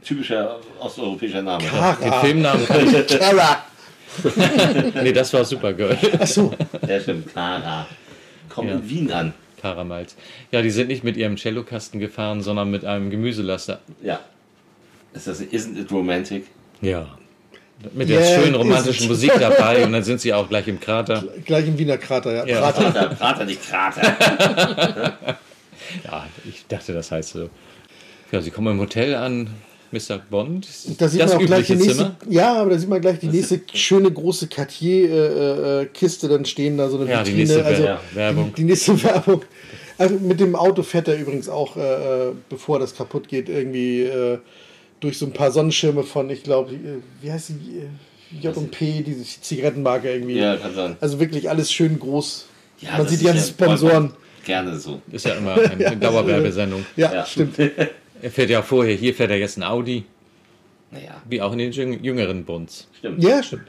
Typischer 0.04 0.60
osteuropäischer 0.80 1.42
Name. 1.42 1.64
Den 2.04 2.14
Filmnamen. 2.14 2.66
Kara. 2.66 3.64
nee, 5.04 5.12
das 5.14 5.34
war 5.34 5.44
Supergirl. 5.46 5.98
Achso, 6.20 6.54
Ja, 6.88 7.00
stimmt. 7.00 7.34
Kara. 7.34 7.88
Kommt 8.50 8.70
Ja. 8.70 8.76
in 8.76 8.90
Wien 8.90 9.12
an. 9.12 9.34
Karamals. 9.62 10.16
Ja, 10.52 10.62
die 10.62 10.70
sind 10.70 10.88
nicht 10.88 11.04
mit 11.04 11.18
ihrem 11.18 11.38
Cellokasten 11.38 12.00
gefahren, 12.00 12.42
sondern 12.42 12.70
mit 12.72 12.86
einem 12.86 13.10
Gemüselaster. 13.10 13.80
Ja. 14.04 14.20
Ist 15.14 15.28
das 15.28 15.42
Isn't 15.42 15.80
it 15.80 15.92
romantic? 15.92 16.46
Ja. 16.82 17.08
Mit 17.94 18.10
der 18.10 18.20
Yeah, 18.22 18.40
schönen 18.40 18.54
ist 18.56 18.60
romantischen. 18.60 19.08
Musik 19.08 19.32
dabei 19.40 19.84
und 19.86 19.92
dann 19.94 20.04
sind 20.04 20.20
sie 20.22 20.34
auch 20.34 20.50
gleich 20.50 20.68
im 20.68 20.80
Krater. 20.80 21.24
Gleich 21.46 21.68
im 21.68 21.78
Wiener 21.78 21.98
Krater, 21.98 22.34
ja. 22.34 22.46
Ja. 22.46 22.60
Krater. 22.72 22.92
Prater, 22.92 23.16
Prater, 23.16 23.46
nicht 23.46 23.62
Krater. 23.68 25.18
Ja, 26.04 26.28
ich 26.44 26.66
dachte, 26.68 26.94
das 26.94 27.12
heißt 27.12 27.30
so. 27.30 27.50
Ja, 28.32 28.42
sie 28.42 28.52
kommen 28.52 28.74
im 28.74 28.80
Hotel 28.80 29.16
an, 29.16 29.50
Mr. 29.92 30.20
Bond. 30.30 30.68
Da 30.98 31.08
sieht 31.08 31.22
das 31.22 31.34
man 31.34 31.42
auch 31.42 31.46
gleich 31.46 31.68
die 31.68 31.74
übliche 31.74 31.90
nächste, 31.94 32.04
Zimmer. 32.04 32.16
ja, 32.30 32.54
aber 32.62 32.72
da 32.72 32.78
sieht 32.80 32.90
man 32.90 33.02
gleich 33.02 33.20
die 33.20 33.28
nächste 33.28 33.62
schöne 33.74 34.12
große 34.12 34.48
Cartier-Kiste 34.48 36.28
dann 36.28 36.46
stehen, 36.46 36.78
da 36.78 36.90
so 36.90 37.00
eine 37.00 37.10
Ja, 37.10 37.24
die 37.24 37.32
Vitrine. 37.38 37.44
nächste 37.44 37.66
also 37.66 37.84
Wer- 37.84 38.00
Werbung. 38.14 38.50
Die, 38.50 38.62
die 38.62 38.64
nächste 38.66 39.04
Werbung. 39.04 39.42
Also 39.98 40.16
mit 40.16 40.40
dem 40.40 40.56
Auto 40.56 40.84
fährt 40.84 41.08
er 41.08 41.18
übrigens 41.18 41.50
auch, 41.50 41.76
äh, 41.78 42.28
äh, 42.30 42.32
bevor 42.50 42.80
das 42.80 42.96
kaputt 42.96 43.28
geht, 43.28 43.50
irgendwie 43.50 44.04
äh, 44.04 44.38
durch 45.00 45.18
so 45.18 45.26
ein 45.26 45.34
paar 45.34 45.52
Sonnenschirme 45.52 46.04
von, 46.04 46.30
ich 46.30 46.44
glaube, 46.44 46.74
äh, 46.74 46.78
wie 47.22 47.32
heißt 47.32 47.50
die? 47.50 47.80
Äh, 47.80 47.88
J&P, 48.42 49.04
diese 49.04 49.24
Zigarettenmarke 49.24 50.12
irgendwie. 50.12 50.38
Ja, 50.38 50.58
kann 50.58 50.76
sein. 50.76 50.98
Also 51.00 51.18
wirklich 51.20 51.50
alles 51.50 51.72
schön 51.72 51.98
groß. 51.98 52.46
Ja, 52.82 52.98
Man 52.98 53.08
sieht 53.08 53.22
die 53.22 53.26
ganzen 53.26 53.48
Sponsoren. 53.50 54.12
Gerne 54.46 54.78
so. 54.78 55.02
Ist 55.12 55.26
ja 55.26 55.36
immer 55.36 55.54
eine 55.56 55.96
Dauerwerbesendung. 56.00 56.86
Ja, 56.98 57.14
Ja. 57.14 57.26
stimmt. 57.26 57.56
Er 58.22 58.32
fährt 58.32 58.50
ja 58.50 58.62
vorher, 58.62 58.96
hier 58.96 59.14
fährt 59.14 59.32
er 59.32 59.38
jetzt 59.38 59.58
ein 59.58 59.64
Audi, 59.64 60.04
Naja, 60.92 61.22
wie 61.30 61.42
auch 61.42 61.52
in 61.54 61.60
den 61.60 61.72
jüng- 61.74 62.02
jüngeren 62.02 62.46
Bonds. 62.46 62.88
stimmt. 62.98 63.24
Ja, 63.24 63.44
stimmt. 63.44 63.68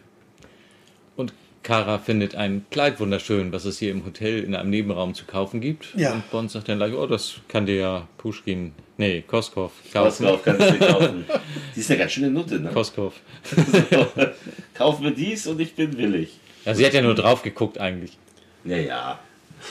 Und 1.17 1.33
Kara 1.63 1.99
findet 1.99 2.35
ein 2.35 2.65
Kleid 2.71 2.99
wunderschön, 3.01 3.53
was 3.53 3.65
es 3.65 3.79
hier 3.79 3.91
im 3.91 4.05
Hotel 4.07 4.43
in 4.45 4.55
einem 4.55 4.71
Nebenraum 4.71 5.13
zu 5.15 5.25
kaufen 5.27 5.61
gibt. 5.61 5.95
Ja. 5.97 6.13
Und 6.13 6.31
Bond 6.31 6.51
sagt 6.51 6.69
dann 6.69 6.79
gleich, 6.79 6.95
oh, 6.95 7.07
das 7.07 7.41
kann 7.49 7.67
dir 7.67 7.75
ja 7.77 8.09
Pushkin, 8.17 8.73
nee, 8.97 9.23
Koskov 9.27 9.73
kaufen. 9.93 10.25
Koskov 10.25 10.43
kannst 10.45 10.61
du 10.71 10.73
dir 10.73 10.87
kaufen. 10.87 11.25
Die 11.77 11.81
ist 11.81 11.91
eine 11.91 11.99
ganz 11.99 12.13
schöne 12.13 12.31
Nutte, 12.31 12.59
ne? 12.61 12.71
Koskov. 12.71 13.15
Kauf 14.75 15.01
mir 15.01 15.11
dies 15.11 15.47
und 15.47 15.61
ich 15.61 15.75
bin 15.75 15.97
willig. 15.99 16.39
Ja, 16.65 16.75
sie 16.75 16.87
hat 16.87 16.95
ja 16.95 17.03
nur 17.03 17.15
drauf 17.15 17.43
geguckt 17.43 17.79
eigentlich. 17.79 18.17
Naja, 18.65 19.19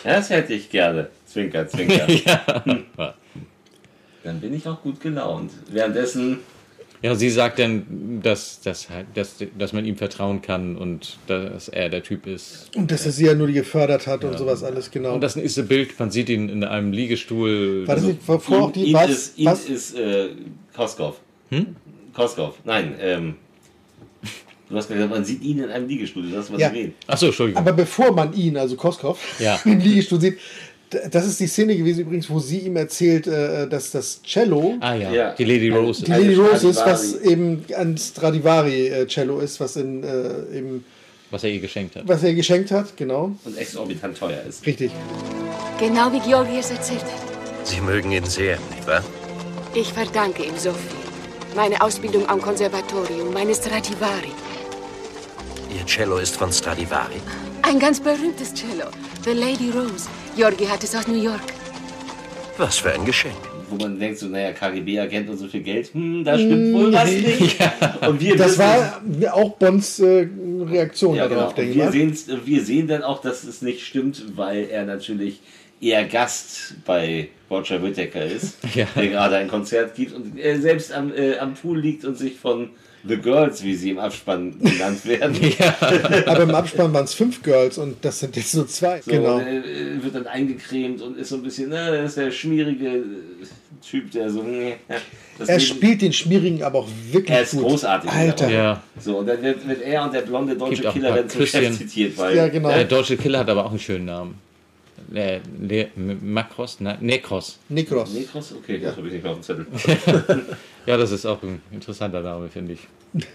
das 0.03 0.29
hätte 0.29 0.53
ich 0.53 0.69
gerne. 0.69 1.09
Zwinker, 1.25 1.67
zwinker. 1.67 2.07
ja. 2.97 3.13
Dann 4.27 4.41
bin 4.41 4.53
ich 4.53 4.67
auch 4.67 4.81
gut 4.81 4.99
gelaunt. 4.99 5.51
Währenddessen, 5.71 6.39
Ja, 7.01 7.15
sie 7.15 7.29
sagt 7.29 7.59
dann, 7.59 8.19
dass, 8.21 8.59
dass, 8.59 8.87
dass, 9.15 9.35
dass 9.57 9.71
man 9.71 9.85
ihm 9.85 9.95
vertrauen 9.95 10.41
kann 10.41 10.75
und 10.75 11.17
dass 11.27 11.69
er 11.69 11.87
der 11.87 12.03
Typ 12.03 12.27
ist. 12.27 12.69
Und 12.75 12.91
dass 12.91 13.05
er 13.05 13.13
sie 13.13 13.25
ja 13.27 13.35
nur 13.35 13.47
gefördert 13.47 14.05
hat 14.05 14.25
und 14.25 14.37
sowas 14.37 14.63
alles, 14.63 14.91
genau. 14.91 15.13
Und 15.13 15.21
das 15.21 15.37
ist 15.37 15.57
ein 15.57 15.67
Bild, 15.69 15.97
man 15.97 16.11
sieht 16.11 16.27
ihn 16.27 16.49
in 16.49 16.65
einem 16.65 16.91
Liegestuhl. 16.91 17.87
War 17.87 17.95
das 17.95 18.03
nicht 18.03 18.21
vor 18.21 18.41
auch 18.49 18.71
die 18.73 18.85
ihn 18.85 18.93
was? 18.95 19.09
ist, 19.09 19.37
ihn 19.37 19.45
was? 19.45 19.63
ist 19.69 19.95
äh, 19.95 20.27
Koskov. 20.75 21.21
Hm? 21.49 21.67
Koskov, 22.13 22.55
nein, 22.65 22.95
ähm, 22.99 23.35
du 24.69 24.75
hast 24.75 24.89
gesagt, 24.89 25.09
man 25.09 25.23
sieht 25.23 25.41
ihn 25.43 25.59
in 25.59 25.69
einem 25.69 25.87
Liegestuhl, 25.87 26.29
das 26.31 26.45
ist 26.45 26.53
was 26.53 26.59
Ja. 26.59 26.67
reden. 26.69 26.95
Achso, 27.07 27.27
Entschuldigung. 27.27 27.61
Aber 27.61 27.71
bevor 27.71 28.11
man 28.11 28.33
ihn, 28.33 28.57
also 28.57 28.75
Koskov, 28.75 29.19
Ja. 29.39 29.57
im 29.65 29.79
Liegestuhl 29.79 30.19
sieht, 30.19 30.39
das 31.11 31.26
ist 31.26 31.39
die 31.39 31.47
Szene 31.47 31.76
gewesen 31.76 32.01
übrigens, 32.01 32.30
wo 32.30 32.39
sie 32.39 32.59
ihm 32.59 32.76
erzählt, 32.77 33.27
äh, 33.27 33.68
dass 33.68 33.91
das 33.91 34.22
Cello, 34.23 34.76
ah 34.80 34.95
ja, 34.95 35.11
Ja. 35.11 35.34
die 35.34 35.43
Lady 35.43 35.69
Rose. 35.69 36.03
die 36.03 36.11
Lady 36.11 36.35
Rose 36.35 36.69
ist, 36.69 36.80
Stradivari. 36.80 36.91
was 36.91 37.22
eben 37.22 37.65
ein 37.76 37.97
Stradivari-Cello 37.97 39.39
ist, 39.39 39.59
was, 39.59 39.76
in, 39.76 40.03
äh, 40.03 40.57
eben, 40.57 40.85
was 41.31 41.43
er 41.43 41.49
ihr 41.51 41.59
geschenkt 41.59 41.95
hat. 41.95 42.07
was 42.07 42.23
er 42.23 42.34
geschenkt 42.34 42.72
hat, 42.72 42.95
genau. 42.95 43.31
Und 43.43 43.57
exorbitant 43.57 44.18
teuer 44.18 44.41
ist. 44.47 44.65
Richtig. 44.65 44.91
Genau 45.80 46.11
wie 46.14 46.19
Georgi 46.19 46.57
es 46.59 46.72
erzählt 46.72 47.03
hat. 47.03 47.68
Sie 47.68 47.81
mögen 47.81 48.11
ihn 48.11 48.26
sehr, 48.26 48.57
nicht 48.73 48.88
wahr? 48.88 49.03
Ich 49.76 49.91
verdanke 49.91 50.43
ihm 50.43 50.57
so 50.57 50.72
viel. 50.72 51.55
Meine 51.55 51.81
Ausbildung 51.81 52.27
am 52.30 52.41
Konservatorium, 52.41 53.34
meine 53.34 53.53
Stradivari. 53.53 54.31
Ihr 55.77 55.85
Cello 55.85 56.18
ist 56.18 56.35
von 56.38 56.51
Stradivari. 56.51 57.19
Ein 57.64 57.80
ganz 57.80 57.99
berühmtes 57.99 58.53
Cello. 58.53 58.85
The 59.26 59.31
Lady 59.34 59.69
Rose. 59.72 60.07
Georgi 60.38 60.65
hat 60.65 60.84
es 60.84 60.95
aus 60.95 61.07
New 61.07 61.22
York. 61.22 61.41
Was 62.57 62.77
für 62.77 62.91
ein 62.91 63.03
Geschenk. 63.05 63.34
Wo 63.69 63.76
man 63.76 63.99
denkt, 63.99 64.19
so, 64.19 64.27
naja, 64.27 64.51
KGB-Agent 64.53 65.30
und 65.30 65.38
so 65.38 65.47
viel 65.47 65.61
Geld, 65.61 65.93
hm, 65.93 66.23
da 66.23 66.38
stimmt 66.38 66.73
wohl 66.73 66.93
was 66.93 67.09
nicht. 67.11 67.57
Und 68.07 68.22
wir 68.22 68.35
Das 68.38 68.57
wissen- 68.57 68.59
war 68.59 69.34
auch 69.34 69.51
Bonds 69.57 69.99
äh, 69.99 70.27
Reaktion 70.65 71.15
Ja, 71.15 71.26
genau. 71.27 71.39
darauf, 71.41 71.49
Und 71.51 71.57
denke 71.57 71.72
ich 71.72 71.77
wir, 71.77 71.85
mal. 71.85 71.91
sehen's, 71.91 72.27
wir 72.45 72.64
sehen 72.64 72.88
dann 72.88 73.03
auch, 73.03 73.19
dass 73.22 73.43
es 73.43 73.61
nicht 73.61 73.85
stimmt, 73.85 74.23
weil 74.38 74.69
er 74.69 74.85
natürlich 74.85 75.41
eher 75.81 76.05
Gast 76.05 76.76
bei 76.85 77.30
Roger 77.51 77.81
Whittaker 77.84 78.26
ist, 78.26 78.57
Ja. 78.76 78.85
der 78.95 79.07
gerade 79.07 79.35
ein 79.38 79.47
Konzert 79.49 79.95
gibt 79.95 80.14
und 80.14 80.38
er 80.38 80.61
selbst 80.61 80.93
am, 80.93 81.11
äh, 81.14 81.38
am 81.39 81.55
Pool 81.55 81.80
liegt 81.80 82.05
und 82.05 82.15
sich 82.18 82.38
von 82.38 82.69
The 83.03 83.18
Girls, 83.18 83.64
wie 83.64 83.76
sie 83.76 83.91
im 83.91 83.99
Abspann 83.99 84.56
genannt 84.60 85.06
werden, 85.06 85.38
Aber 86.26 86.44
im 86.44 86.52
Abspann 86.52 86.94
waren 86.94 87.06
es 87.06 87.14
fünf 87.14 87.41
Girls 87.44 87.78
und 87.78 87.98
das 88.03 88.19
sind 88.19 88.36
jetzt 88.36 88.53
nur 88.56 88.68
zwei. 88.68 89.02
so, 89.02 89.11
genau. 89.11 89.40
äh, 89.40 90.03
wird 90.03 90.15
dann 90.15 90.28
eingecremt 90.28 91.02
und 91.02 91.18
ist 91.18 91.30
so 91.30 91.36
ein 91.36 91.44
bisschen, 91.44 91.69
na, 91.69 91.91
das 91.91 92.10
ist 92.10 92.18
der 92.18 92.32
schmierige 92.32 92.88
äh, 92.88 93.02
Typ, 93.88 94.11
der 94.11 94.30
so, 94.30 94.41
nee, 94.44 94.76
das 95.38 95.49
Er 95.49 95.60
spielt 95.60 96.02
den 96.02 96.11
Schmierigen 96.11 96.64
aber 96.64 96.80
auch 96.80 96.88
wirklich 97.11 97.32
er 97.36 97.44
ist 97.44 97.52
gut. 97.52 97.64
großartig. 97.64 98.10
Alter. 98.10 98.49
Ja, 98.49 98.84
So, 98.99 99.19
und 99.19 99.28
dann 99.28 99.41
wird, 99.41 99.68
wird 99.68 99.82
er 99.82 100.03
und 100.03 100.14
der 100.14 100.22
blonde 100.22 100.56
deutsche 100.56 100.84
Killer 100.84 101.14
werden 101.14 101.30
zum 101.30 101.45
Chef 101.45 101.78
zitiert, 101.78 102.18
weil 102.18 102.36
Ja, 102.36 102.48
genau. 102.48 102.69
der 102.69 102.86
deutsche 102.86 103.18
Killer 103.18 103.40
hat 103.40 103.49
aber 103.49 103.65
auch 103.65 103.69
einen 103.69 103.80
schönen 103.80 104.06
Namen. 104.06 104.47
Äh, 105.13 105.39
Le 105.61 105.88
Makros? 105.95 106.79
Ne 106.79 106.97
Nekros. 106.99 107.59
Nikros. 107.69 108.13
Nekros? 108.13 108.53
Okay, 108.53 108.79
das 108.79 108.97
habe 108.97 109.07
ich 109.07 109.13
nicht 109.13 109.23
mehr 109.23 109.31
auf 109.31 109.39
dem 109.39 109.43
Zettel. 109.43 109.65
Ja, 110.85 110.95
das 110.95 111.11
ist 111.11 111.25
auch 111.25 111.43
ein 111.43 111.61
interessanter 111.71 112.21
Name, 112.21 112.47
finde 112.49 112.73
ich. 112.73 112.79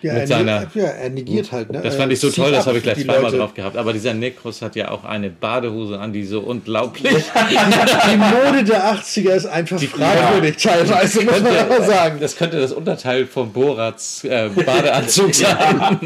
Ja, 0.00 0.12
Mit 0.12 0.20
er, 0.22 0.26
seiner- 0.28 0.66
ja, 0.76 0.84
er 0.84 1.10
negiert 1.10 1.50
halt. 1.50 1.72
Ne? 1.72 1.80
Das 1.82 1.96
fand 1.96 2.12
ich 2.12 2.20
so 2.20 2.28
zieht 2.28 2.36
toll, 2.44 2.52
das 2.52 2.60
ab 2.60 2.66
habe 2.68 2.78
ich 2.78 2.84
gleich 2.84 2.98
die 2.98 3.02
zweimal 3.04 3.22
Leute. 3.24 3.38
drauf 3.38 3.54
gehabt. 3.54 3.76
Aber 3.76 3.92
dieser 3.92 4.14
Nekros 4.14 4.62
hat 4.62 4.76
ja 4.76 4.92
auch 4.92 5.02
eine 5.04 5.28
Badehose 5.28 5.98
an, 5.98 6.12
die 6.12 6.22
so 6.24 6.38
unglaublich. 6.38 7.10
Die 7.50 8.16
Mode 8.16 8.62
der 8.62 8.94
80er 8.94 9.30
ist 9.34 9.46
einfach 9.46 9.80
fragwürdig, 9.82 10.56
teilweise, 10.56 11.22
muss 11.24 11.40
man 11.42 11.56
aber 11.56 11.82
sagen. 11.82 12.20
Das 12.20 12.36
könnte 12.36 12.60
das 12.60 12.70
Unterteil 12.72 13.26
von 13.26 13.52
Borats 13.52 14.22
äh, 14.22 14.48
Badeanzug 14.54 15.34
sein. 15.34 15.98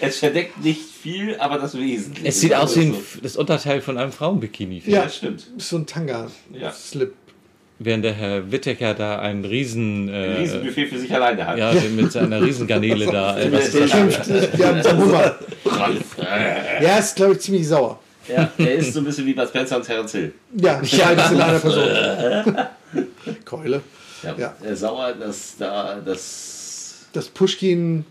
Es 0.00 0.18
verdeckt 0.18 0.62
nicht 0.62 0.82
viel, 1.06 1.36
aber 1.38 1.58
das 1.58 1.76
Wesentliche. 1.78 2.26
Es 2.28 2.40
sieht 2.40 2.54
aus 2.54 2.76
wie 2.76 2.86
ein, 2.86 2.92
So. 2.94 3.20
das 3.22 3.36
Unterteil 3.36 3.80
von 3.80 3.96
einem 3.98 4.10
Frauenbikini. 4.12 4.82
Ja, 4.86 5.02
das 5.04 5.16
stimmt. 5.16 5.46
So 5.58 5.76
ein 5.76 5.82
Ja. 5.88 5.94
Tanga-Slip. 5.94 7.14
Während 7.78 8.04
der 8.04 8.14
Herr 8.14 8.50
Wittecker 8.50 8.94
da 8.94 9.18
einen 9.18 9.44
riesen... 9.44 10.08
Ein 10.08 10.14
Äh, 10.14 10.36
Riesenbuffet 10.38 10.86
für 10.88 10.98
sich 10.98 11.12
alleine 11.14 11.46
hat. 11.46 11.58
ja, 11.58 11.72
mit 11.94 12.10
seiner 12.10 12.40
Riesengarnele 12.42 13.06
da. 13.06 13.38
Äh, 13.38 13.52
was 13.52 13.68
ist 13.68 13.80
das? 13.80 13.92
Haben 13.94 14.82
seinen 14.82 14.98
Hummer. 15.02 15.34
Ja, 16.80 16.98
ist, 16.98 17.16
glaube 17.16 17.34
ich, 17.34 17.40
ziemlich 17.40 17.68
sauer. 17.68 18.00
Ja, 18.28 18.50
er 18.58 18.74
ist 18.74 18.92
so 18.92 19.00
ein 19.00 19.04
bisschen 19.04 19.26
wie 19.26 19.34
Bud 19.34 19.46
Spencer 19.48 19.76
und 19.76 19.84
Terence 19.86 20.12
Hill. 20.12 20.32
Ja, 20.54 20.78
beides 20.80 21.30
in 21.30 21.40
einer 21.40 21.58
Person. 21.60 21.84
Keule. 23.44 23.80
Ja, 24.22 24.34
Ja. 24.36 24.54
Äh, 24.68 24.74
sauer, 24.74 25.12
dass 25.12 25.56
da 25.58 26.00
das. 26.04 27.06
Dass 27.12 27.28
Pushkin 27.28 28.04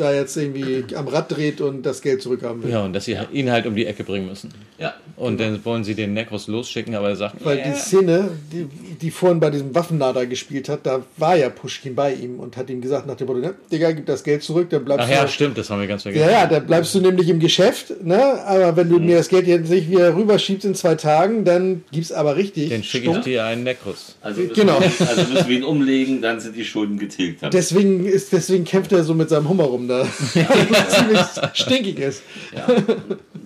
da 0.00 0.12
jetzt 0.12 0.36
irgendwie 0.36 0.84
am 0.94 1.08
Rad 1.08 1.30
dreht 1.30 1.60
und 1.60 1.82
das 1.84 2.02
Geld 2.02 2.22
zurückhaben 2.22 2.62
will. 2.62 2.70
Ja, 2.70 2.84
und 2.84 2.92
dass 2.92 3.04
sie 3.04 3.16
ihn 3.32 3.50
halt 3.50 3.66
um 3.66 3.74
die 3.74 3.86
Ecke 3.86 4.04
bringen 4.04 4.26
müssen. 4.26 4.50
Ja. 4.78 4.94
Und 5.16 5.38
dann 5.38 5.62
wollen 5.64 5.84
sie 5.84 5.94
den 5.94 6.14
Nekros 6.14 6.46
losschicken, 6.46 6.94
aber 6.94 7.10
er 7.10 7.16
sagt, 7.16 7.44
Weil 7.44 7.58
"Äh, 7.58 7.72
die 7.72 7.78
Szene, 7.78 8.30
die, 8.50 8.66
die 8.96 9.10
vorhin 9.10 9.38
bei 9.38 9.50
diesem 9.50 9.74
Waffenlader 9.74 10.24
gespielt 10.24 10.68
hat, 10.70 10.86
da 10.86 11.02
war 11.18 11.36
ja 11.36 11.50
Pushkin 11.50 11.94
bei 11.94 12.14
ihm 12.14 12.40
und 12.40 12.56
hat 12.56 12.70
ihm 12.70 12.80
gesagt 12.80 13.06
nach 13.06 13.16
dem 13.16 13.26
Motto, 13.26 13.40
ne, 13.40 13.54
Digga, 13.70 13.92
gib 13.92 14.06
das 14.06 14.24
Geld 14.24 14.42
zurück, 14.42 14.70
dann 14.70 14.84
bleibst 14.84 15.06
Ach 15.06 15.12
ja, 15.14 15.22
du... 15.24 15.28
stimmt, 15.28 15.58
das 15.58 15.68
haben 15.68 15.80
wir 15.80 15.86
ganz 15.86 16.02
vergessen. 16.02 16.24
Ja, 16.24 16.30
ja, 16.32 16.46
dann 16.46 16.66
bleibst 16.66 16.94
du 16.94 17.00
nämlich 17.00 17.28
im 17.28 17.38
Geschäft, 17.38 18.02
ne? 18.02 18.42
aber 18.46 18.74
wenn 18.76 18.88
du 18.88 18.98
mir 18.98 19.18
das 19.18 19.28
Geld 19.28 19.46
jetzt 19.46 19.68
nicht 19.68 19.90
wieder 19.90 20.16
rüberschiebst 20.16 20.64
in 20.64 20.74
zwei 20.74 20.94
Tagen, 20.94 21.44
dann 21.44 21.84
gibt's 21.92 22.12
aber 22.12 22.36
richtig 22.36 22.70
Dann 22.70 22.82
schicke 22.82 23.10
ich 23.10 23.18
dir 23.18 23.44
einen 23.44 23.64
Nekros. 23.64 24.16
Also 24.22 24.40
müssen, 24.40 24.54
Genau. 24.54 24.80
wir, 24.80 25.08
also 25.08 25.32
müssen 25.32 25.48
wir 25.48 25.56
ihn 25.58 25.64
umlegen, 25.64 26.22
dann 26.22 26.40
sind 26.40 26.56
die 26.56 26.64
Schulden 26.64 26.98
getilgt. 26.98 27.42
Haben. 27.42 27.50
Deswegen, 27.50 28.06
ist, 28.06 28.32
deswegen 28.32 28.64
kämpft 28.64 28.92
er 28.92 29.04
so 29.04 29.12
mit 29.12 29.28
seinem 29.28 29.48
Hummer 29.50 29.64
rum, 29.64 29.86
da 29.90 30.06
ziemlich 30.88 31.20
stinkig 31.54 31.98
ist. 31.98 32.22
Ja. 32.56 32.66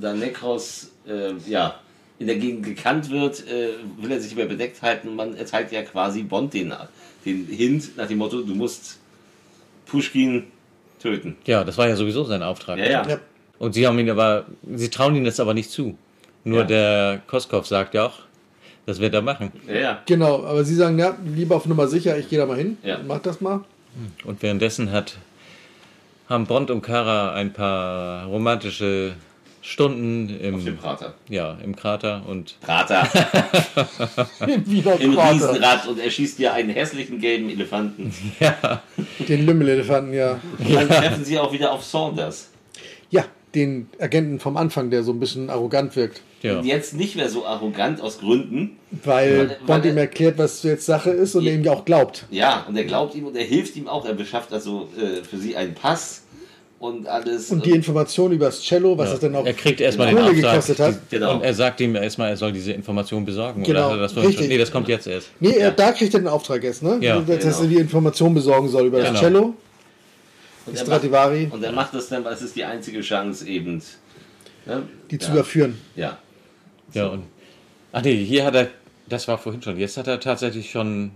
Da 0.00 0.12
Nekros 0.14 0.90
äh, 1.08 1.32
ja, 1.50 1.74
in 2.18 2.26
der 2.28 2.36
Gegend 2.36 2.64
gekannt 2.64 3.10
wird, 3.10 3.46
äh, 3.48 3.70
will 4.00 4.12
er 4.12 4.20
sich 4.20 4.32
immer 4.36 4.46
bedeckt 4.46 4.80
halten. 4.82 5.14
Man 5.16 5.36
erteilt 5.36 5.72
ja 5.72 5.82
quasi 5.82 6.22
Bond 6.22 6.54
den, 6.54 6.72
den 7.24 7.46
Hint 7.46 7.96
nach 7.96 8.06
dem 8.06 8.18
Motto, 8.18 8.42
du 8.42 8.54
musst 8.54 8.98
Pushkin 9.86 10.44
töten. 11.00 11.36
Ja, 11.46 11.64
das 11.64 11.76
war 11.78 11.88
ja 11.88 11.96
sowieso 11.96 12.24
sein 12.24 12.42
Auftrag. 12.42 12.78
Ja, 12.78 12.84
ja. 12.86 13.06
Ja. 13.08 13.18
Und 13.58 13.74
sie 13.74 13.86
haben 13.86 13.98
ihn 13.98 14.10
aber, 14.10 14.46
sie 14.74 14.88
trauen 14.90 15.14
ihn 15.16 15.24
das 15.24 15.38
aber 15.40 15.54
nicht 15.54 15.70
zu. 15.70 15.96
Nur 16.44 16.60
Ja. 16.60 16.64
der 16.64 17.22
Koskov 17.26 17.66
sagt 17.66 17.94
ja 17.94 18.06
auch, 18.06 18.18
das 18.86 19.00
wird 19.00 19.14
er 19.14 19.22
machen. 19.22 19.52
Ja, 19.66 19.74
ja. 19.74 20.02
Genau, 20.06 20.44
aber 20.44 20.64
sie 20.64 20.74
sagen, 20.74 20.98
ja, 20.98 21.16
lieber 21.24 21.56
auf 21.56 21.66
Nummer 21.66 21.86
sicher, 21.88 22.18
ich 22.18 22.28
gehe 22.28 22.38
da 22.38 22.46
mal 22.46 22.56
hin, 22.58 22.76
Ja. 22.82 22.98
mach 23.06 23.20
das 23.20 23.40
mal. 23.40 23.64
Und 24.24 24.42
währenddessen 24.42 24.90
hat, 24.92 25.16
haben 26.28 26.46
Bond 26.46 26.70
und 26.70 26.82
Kara 26.82 27.34
ein 27.34 27.52
paar 27.52 28.26
romantische 28.26 29.14
Stunden 29.62 30.28
im, 30.40 30.56
Auf 30.56 30.64
dem 30.64 30.76
Prater. 30.76 31.14
Ja, 31.30 31.56
im 31.64 31.74
Krater 31.74 32.22
und. 32.26 32.60
Prater. 32.60 33.02
Wieder 34.66 35.00
Im. 35.00 35.18
Riesenrad 35.18 35.88
und 35.88 35.98
er 35.98 36.10
schießt 36.10 36.38
ja 36.38 36.52
einen 36.52 36.68
hässlichen 36.68 37.18
gelben 37.18 37.48
Elefanten. 37.48 38.12
Ja. 38.40 38.82
Den 39.26 39.46
Lümmelelefanten, 39.46 40.12
ja. 40.12 40.38
Dann 40.58 40.88
treffen 40.88 41.24
sie 41.24 41.38
auch 41.38 41.50
wieder 41.52 41.72
auf 41.72 41.82
Saunders. 41.82 42.50
Ja, 43.54 43.60
den 43.62 43.88
Agenten 43.98 44.40
vom 44.40 44.56
Anfang, 44.56 44.90
der 44.90 45.02
so 45.02 45.12
ein 45.12 45.20
bisschen 45.20 45.50
arrogant 45.50 45.94
wirkt. 45.96 46.22
Und 46.42 46.64
jetzt 46.66 46.94
nicht 46.94 47.16
mehr 47.16 47.30
so 47.30 47.46
arrogant 47.46 48.02
aus 48.02 48.18
Gründen. 48.18 48.72
Weil 49.02 49.38
Weil- 49.38 49.46
Bond 49.66 49.84
weil- 49.84 49.86
ihm 49.92 49.96
erklärt, 49.96 50.36
was 50.36 50.62
jetzt 50.62 50.84
Sache 50.84 51.10
ist 51.10 51.34
und 51.34 51.46
er 51.46 51.54
ihm 51.54 51.64
ja 51.64 51.72
auch 51.72 51.84
glaubt. 51.86 52.26
Ja, 52.30 52.66
und 52.68 52.76
er 52.76 52.84
glaubt 52.84 53.14
ihm 53.14 53.26
und 53.26 53.34
er 53.36 53.44
hilft 53.44 53.76
ihm 53.76 53.88
auch. 53.88 54.04
Er 54.04 54.12
beschafft 54.12 54.52
also 54.52 54.88
äh, 54.98 55.24
für 55.24 55.38
sie 55.38 55.56
einen 55.56 55.72
Pass 55.74 56.22
und 56.78 57.06
alles. 57.06 57.50
Und 57.50 57.64
die 57.64 57.70
Information 57.70 58.30
über 58.32 58.44
das 58.46 58.60
Cello, 58.60 58.98
was 58.98 59.08
Ja. 59.08 59.14
es 59.14 59.20
dann 59.20 59.34
auch 59.36 59.46
Er 59.46 59.54
kriegt 59.54 59.80
erstmal 59.80 60.08
den 60.08 60.16
Kohle 60.16 60.28
Auftrag 60.32 60.50
gekostet 60.50 60.78
hat. 60.80 61.10
Genau. 61.10 61.34
und 61.36 61.44
er 61.44 61.54
sagt 61.54 61.80
ihm 61.80 61.94
erstmal, 61.96 62.28
er 62.28 62.36
soll 62.36 62.52
diese 62.52 62.72
Information 62.72 63.24
besorgen. 63.24 63.62
Genau, 63.62 63.78
Oder 63.78 63.84
hat 63.86 63.92
er 63.92 64.02
das 64.02 64.16
richtig. 64.16 64.36
schon? 64.36 64.48
Nee, 64.48 64.58
das 64.58 64.70
kommt 64.70 64.88
jetzt 64.88 65.06
erst. 65.06 65.28
Nee, 65.40 65.52
er, 65.56 65.70
da 65.70 65.92
kriegt 65.92 66.12
er 66.12 66.20
den 66.20 66.28
Auftrag 66.28 66.62
erst, 66.62 66.82
ne? 66.82 66.98
Ja. 67.00 67.20
dass 67.20 67.38
Genau. 67.40 67.60
er 67.62 67.66
die 67.68 67.76
Information 67.76 68.34
besorgen 68.34 68.68
soll 68.68 68.88
über 68.88 68.98
das 68.98 69.08
Genau. 69.08 69.20
Cello. 69.20 69.54
Und 70.66 70.76
er 70.76 70.84
Stradivari. 70.84 71.44
Macht, 71.44 71.54
und 71.54 71.62
er 71.62 71.72
macht 71.72 71.94
das 71.94 72.08
dann, 72.08 72.24
weil 72.24 72.34
es 72.34 72.42
ist 72.42 72.56
die 72.56 72.64
einzige 72.64 73.00
Chance 73.00 73.46
eben. 73.46 73.82
Ne? 74.66 74.82
Die 75.10 75.18
zu 75.18 75.28
ja. 75.28 75.34
überführen. 75.34 75.78
Ja. 75.94 76.18
Ja, 76.92 77.06
und. 77.08 77.24
Ach 77.92 78.02
nee, 78.02 78.24
hier 78.24 78.44
hat 78.44 78.54
er. 78.54 78.68
Das 79.06 79.28
war 79.28 79.36
vorhin 79.36 79.62
schon. 79.62 79.76
Jetzt 79.78 79.96
hat 79.96 80.06
er 80.06 80.18
tatsächlich 80.20 80.70
schon. 80.70 81.10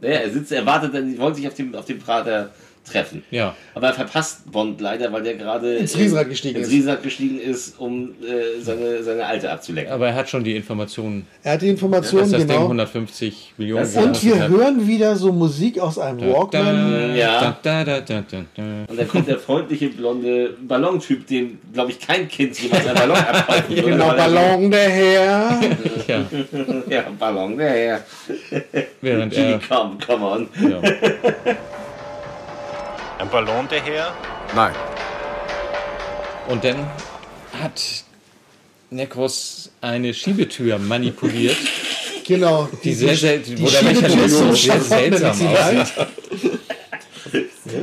Naja, 0.00 0.20
er 0.20 0.30
sitzt, 0.30 0.52
er 0.52 0.66
wartet, 0.66 0.94
dann, 0.94 1.10
die 1.10 1.18
wollen 1.18 1.34
sich 1.34 1.46
auf 1.46 1.54
dem, 1.54 1.74
auf 1.74 1.84
dem 1.84 1.98
Prater 1.98 2.52
treffen. 2.88 3.22
Ja. 3.30 3.54
Aber 3.74 3.88
er 3.88 3.94
verpasst 3.94 4.50
Bond 4.50 4.80
leider, 4.80 5.12
weil 5.12 5.22
der 5.22 5.34
gerade 5.34 5.76
Ins 5.76 5.96
Riesenrad 5.96 6.28
gestiegen 6.28 6.56
ins 6.58 6.68
ist. 6.68 6.72
Riesenrad 6.74 7.02
gestiegen 7.02 7.40
ist, 7.40 7.78
um 7.78 8.10
äh, 8.22 8.60
seine, 8.62 9.02
seine 9.02 9.24
Alte 9.26 9.50
abzulecken. 9.50 9.92
Aber 9.92 10.08
er 10.08 10.14
hat 10.14 10.28
schon 10.28 10.44
die 10.44 10.56
Informationen. 10.56 11.26
Er 11.42 11.52
hat 11.52 11.62
die 11.62 11.66
dass 11.66 11.74
Informationen, 11.74 12.30
das 12.32 12.40
Ding 12.40 12.48
genau. 12.48 12.62
150 12.62 13.54
Millionen 13.56 13.82
Das- 13.82 13.96
Und 13.96 14.22
wir 14.24 14.40
hat. 14.40 14.48
hören 14.50 14.86
wieder 14.86 15.16
so 15.16 15.32
Musik 15.32 15.78
aus 15.78 15.98
einem 15.98 16.20
Walkman. 16.32 17.14
Ja. 17.16 17.56
Da, 17.62 17.84
da, 17.84 18.00
da, 18.00 18.00
da, 18.00 18.22
da. 18.54 18.62
Und 18.88 18.98
dann 18.98 19.08
kommt 19.08 19.28
der 19.28 19.38
freundliche 19.38 19.88
blonde 19.90 20.54
Ballontyp, 20.66 21.26
dem, 21.26 21.58
glaube 21.72 21.90
ich, 21.92 21.98
kein 22.00 22.28
Kind 22.28 22.58
jemals 22.60 22.86
einen 22.86 22.94
Ballon 22.96 23.16
abhalten 23.16 23.76
würde. 23.76 23.90
Genau, 23.90 24.04
er 24.06 24.10
so- 24.10 24.16
Ballon 24.34 24.70
der 24.70 24.88
Herr. 24.90 25.60
Ja. 26.06 26.24
ja, 26.90 27.04
Ballon, 27.18 27.58
ja, 27.60 27.74
ja. 27.74 28.00
Während 29.00 29.34
er. 29.34 29.60
come, 29.68 29.96
come 30.04 30.24
on. 30.24 30.48
Ja. 30.70 30.80
Ein 33.18 33.28
Ballon 33.30 33.66
daher? 33.68 34.14
Nein. 34.54 34.74
Und 36.48 36.64
dann 36.64 36.76
hat 37.60 37.80
Necros 38.90 39.70
eine 39.80 40.14
Schiebetür 40.14 40.78
manipuliert, 40.78 41.56
Genau. 42.24 42.68
die 42.84 42.94
sehr, 42.94 43.16
sehr, 43.16 43.38
die 43.38 43.60
wo 43.60 43.68
der 43.68 43.80
Schiebetür 43.80 44.02
Mechanismus 44.08 44.62
sehr 44.62 44.80
seltsam 44.80 45.34
sie 45.34 45.46
aussieht. 45.48 45.92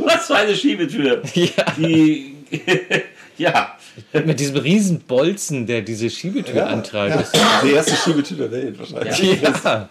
Was 0.03 0.27
für 0.27 0.35
eine 0.35 0.55
Schiebetür. 0.55 1.21
Ja. 1.33 1.49
Die, 1.77 2.35
ja. 3.37 3.77
Mit 4.13 4.39
diesem 4.39 4.57
riesen 4.57 4.99
Bolzen, 5.01 5.67
der 5.67 5.81
diese 5.81 6.09
Schiebetür 6.09 6.67
antreibt. 6.67 7.15
Das- 7.15 7.31
Die 7.63 7.71
erste 7.71 7.95
Schiebetür 7.95 8.37
der 8.37 8.51
Welt 8.51 8.79
wahrscheinlich. 8.79 9.41
Ja. 9.41 9.89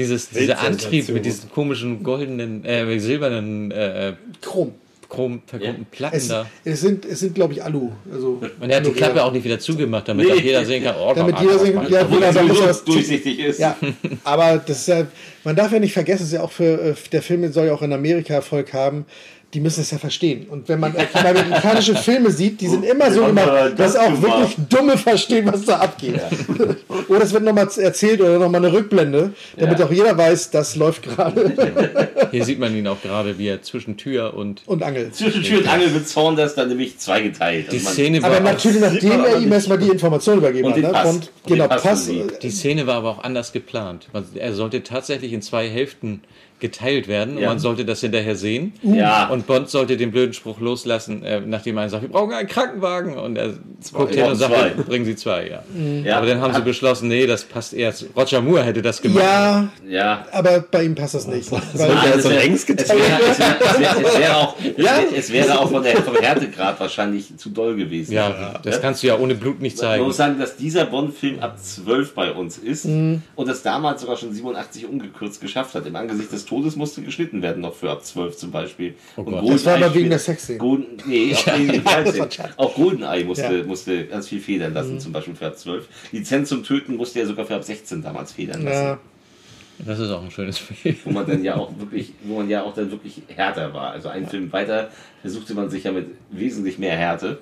Dieses, 0.00 0.30
dieser. 0.30 0.60
Antrieb 0.60 1.08
mit 1.10 1.24
diesen 1.24 1.50
komischen 1.50 2.02
goldenen, 2.02 2.64
äh, 2.64 2.98
silbernen, 3.00 3.70
äh, 3.70 4.14
Chrom. 4.40 4.74
chrom 5.08 5.42
verchromten 5.46 5.86
Platten 5.90 6.16
Es, 6.16 6.28
da. 6.28 6.46
es 6.64 6.80
sind, 6.80 7.04
es 7.04 7.18
sind 7.20 7.34
glaube 7.34 7.52
ich, 7.54 7.62
Alu. 7.64 7.90
Also, 8.12 8.40
Und 8.60 8.70
er 8.70 8.76
hat 8.76 8.86
die 8.86 8.92
Klappe 8.92 9.22
auch 9.24 9.32
nicht 9.32 9.44
wieder 9.44 9.58
zugemacht, 9.58 10.06
damit 10.08 10.26
Nee. 10.26 10.32
auch 10.32 10.40
jeder 10.40 10.64
sehen 10.64 10.84
kann, 10.84 10.94
oh, 11.00 11.12
Damit 11.14 11.38
jeder 11.40 11.58
sehen 11.58 11.74
kann, 11.74 11.90
ja, 11.90 12.04
Gott. 12.04 12.22
da 12.22 12.42
muss 12.42 12.48
sowieso 12.54 12.68
was 12.68 12.84
durchsichtig 12.84 13.38
ist. 13.40 13.58
Ja, 13.58 13.76
aber 14.24 14.58
das 14.64 14.78
ist 14.78 14.88
ja, 14.88 15.06
man 15.44 15.56
darf 15.56 15.72
ja 15.72 15.80
nicht 15.80 15.92
vergessen, 15.92 16.22
es 16.22 16.28
ist 16.28 16.34
ja 16.34 16.42
auch 16.42 16.52
für, 16.52 16.80
äh, 16.90 16.94
der 17.12 17.22
Film 17.22 17.50
soll 17.52 17.66
ja 17.66 17.74
auch 17.74 17.82
in 17.82 17.92
Amerika 17.92 18.34
Erfolg 18.34 18.72
haben. 18.72 19.04
Die 19.52 19.58
müssen 19.60 19.80
es 19.80 19.90
ja 19.90 19.98
verstehen. 19.98 20.46
Und 20.48 20.68
wenn 20.68 20.78
man 20.78 20.94
amerikanische 21.12 21.96
Filme 21.96 22.30
sieht, 22.30 22.60
die 22.60 22.68
sind 22.68 22.84
immer 22.84 23.10
so 23.10 23.26
immer, 23.26 23.70
dass 23.70 23.94
das 23.94 23.96
auch 23.96 24.04
gemacht. 24.06 24.22
wirklich 24.22 24.56
Dumme 24.68 24.96
verstehen, 24.96 25.46
was 25.52 25.64
da 25.64 25.78
abgeht. 25.78 26.20
oder 27.08 27.22
es 27.22 27.32
wird 27.32 27.42
nochmal 27.42 27.68
erzählt 27.76 28.20
oder 28.20 28.38
nochmal 28.38 28.64
eine 28.64 28.72
Rückblende, 28.72 29.32
damit 29.56 29.78
Ja. 29.80 29.86
auch 29.86 29.90
jeder 29.90 30.16
weiß, 30.16 30.50
das 30.52 30.76
läuft 30.76 31.02
gerade. 31.02 32.08
Hier 32.30 32.44
sieht 32.44 32.60
man 32.60 32.76
ihn 32.76 32.86
auch 32.86 33.02
gerade, 33.02 33.38
wie 33.38 33.48
er 33.48 33.60
zwischen 33.62 33.96
Tür 33.96 34.34
und 34.34 34.62
Und 34.66 34.84
Angel. 34.84 35.10
Zwischen 35.10 35.42
Tür 35.42 35.58
und 35.58 35.68
Angel 35.68 35.94
wird 35.94 36.06
Saunders 36.06 36.54
dann 36.54 36.68
nämlich 36.68 36.98
zweigeteilt. 36.98 37.72
die 37.72 37.78
Also 37.78 37.90
Szene 37.90 38.22
war 38.22 38.30
Aber 38.30 38.38
auch, 38.38 38.52
natürlich, 38.52 38.80
nachdem 38.80 39.24
er 39.24 39.38
ihm 39.40 39.50
erstmal 39.52 39.78
die 39.78 39.88
Information 39.88 40.38
übergeben 40.38 40.66
Und 40.66 40.74
hat. 40.74 40.82
Ne? 40.82 40.88
Pass. 40.90 41.14
Und, 41.16 41.30
genau, 41.46 41.66
Pass 41.66 42.08
die 42.42 42.50
Szene 42.50 42.86
war 42.86 42.94
aber 42.96 43.10
auch 43.10 43.24
anders 43.24 43.52
geplant. 43.52 44.08
Er 44.36 44.52
sollte 44.54 44.84
tatsächlich 44.84 45.32
in 45.32 45.42
zwei 45.42 45.68
Hälften 45.68 46.22
geteilt 46.60 47.08
werden 47.08 47.36
und 47.36 47.42
Ja. 47.42 47.48
man 47.48 47.58
sollte 47.58 47.84
das 47.84 48.00
hinterher 48.00 48.36
sehen. 48.36 48.72
Ja. 48.82 49.28
Und 49.28 49.46
Bond 49.46 49.68
sollte 49.70 49.96
den 49.96 50.10
blöden 50.10 50.32
Spruch 50.34 50.60
loslassen, 50.60 51.22
äh, 51.24 51.40
nachdem 51.40 51.78
er 51.78 51.88
sagt, 51.88 52.02
wir 52.02 52.10
brauchen 52.10 52.32
einen 52.34 52.48
Krankenwagen. 52.48 53.16
Und 53.16 53.36
er 53.36 53.54
guckt 53.92 54.14
hin 54.14 54.24
und 54.26 54.36
sagt, 54.36 54.54
Zwei. 54.54 54.70
bringen 54.70 55.04
Sie 55.04 55.16
zwei, 55.16 55.48
ja. 55.48 55.62
Ja. 56.04 56.18
Aber 56.18 56.26
dann 56.26 56.40
haben 56.40 56.54
sie 56.54 56.60
beschlossen, 56.62 57.08
nee, 57.08 57.26
das 57.26 57.44
passt 57.44 57.72
erst. 57.74 58.06
Roger 58.16 58.40
Moore 58.40 58.62
hätte 58.64 58.82
das 58.82 59.00
gemacht. 59.02 59.24
Ja, 59.24 59.68
Ja. 59.88 60.26
aber 60.32 60.60
bei 60.60 60.84
ihm 60.84 60.94
passt 60.94 61.14
das 61.14 61.26
nicht. 61.26 61.50
Weil, 61.52 61.60
Nein, 61.74 61.96
es 62.16 62.22
so 62.24 62.30
wäre 62.30 62.40
längs 62.42 62.64
es 62.68 62.76
wäre, 65.32 65.58
auch, 65.58 65.64
es 65.66 65.70
von 65.70 65.82
der, 65.82 65.96
vom 66.02 66.16
Härtegrad 66.16 66.78
wahrscheinlich 66.80 67.36
zu 67.36 67.50
doll 67.50 67.76
gewesen. 67.76 68.12
Ja, 68.12 68.58
das 68.62 68.80
kannst 68.80 69.02
du 69.02 69.06
ja 69.08 69.18
ohne 69.18 69.34
Blut 69.34 69.60
nicht 69.60 69.76
Man 69.76 69.80
zeigen. 69.86 70.04
muss 70.04 70.16
sagen, 70.16 70.38
dass 70.38 70.56
dieser 70.56 70.84
Bond-Film 70.86 71.38
ab 71.40 71.58
12 71.58 72.14
bei 72.14 72.32
uns 72.32 72.58
ist 72.58 72.84
Mhm. 72.86 73.22
und 73.36 73.48
das 73.48 73.62
damals 73.62 74.00
sogar 74.02 74.16
schon 74.16 74.32
87 74.32 74.86
ungekürzt 74.86 75.40
geschafft 75.40 75.74
hat. 75.74 75.86
Im 75.86 75.96
Angesicht 75.96 76.32
des 76.32 76.44
Todes 76.50 76.74
musste 76.76 77.00
geschnitten 77.02 77.40
werden, 77.42 77.62
noch 77.62 77.74
für 77.74 77.90
ab 77.90 78.04
12 78.04 78.36
zum 78.36 78.50
Beispiel. 78.50 78.94
und 79.16 79.24
Gott. 79.26 79.34
Goldeneye 79.34 79.52
Das 79.54 79.64
war 79.66 79.76
aber 79.76 79.94
wegen 79.94 80.10
der 80.10 80.18
Sexszene. 80.18 80.58
Golden, 80.58 80.86
nee, 81.06 81.32
auch, 81.34 81.46
wegen 81.58 81.68
den 81.72 81.84
das 81.84 81.94
war 81.94 82.02
13. 82.02 82.30
Scherz. 82.32 82.50
auch 82.56 82.74
Goldeneye 82.74 83.24
musste, 83.24 83.44
Ja. 83.44 83.50
Mhm. 83.62 83.66
musste 83.68 84.06
ganz 84.06 84.28
viel 84.28 84.40
federn 84.40 84.74
lassen, 84.74 84.98
zum 84.98 85.12
Beispiel 85.12 85.34
für 85.36 85.46
ab 85.46 85.56
12. 85.56 85.86
Lizenz 86.12 86.48
zum 86.48 86.64
Töten 86.64 86.96
musste 86.96 87.20
er 87.20 87.26
sogar 87.26 87.44
für 87.46 87.54
ab 87.54 87.62
16 87.64 88.02
damals 88.02 88.32
federn 88.32 88.64
lassen. 88.64 88.84
ja, 88.84 88.98
Das 89.86 89.98
ist 90.00 90.10
auch 90.10 90.22
ein 90.24 90.30
schönes 90.32 90.58
Film. 90.58 90.96
wo 91.04 91.10
man 91.12 91.24
dann 91.26 91.42
ja 91.44 91.54
auch 91.56 91.70
wirklich, 91.78 92.12
wo 92.24 92.38
man 92.38 92.50
ja 92.50 92.64
auch 92.64 92.74
dann 92.74 92.90
wirklich 92.90 93.22
härter 93.28 93.72
war. 93.72 93.92
Also 93.92 94.08
einen 94.08 94.26
Film 94.28 94.52
weiter 94.52 94.90
versuchte 95.22 95.54
man 95.54 95.70
sich 95.70 95.84
ja 95.84 95.92
mit 95.92 96.06
wesentlich 96.32 96.78
mehr 96.78 96.96
Härte. 96.96 97.38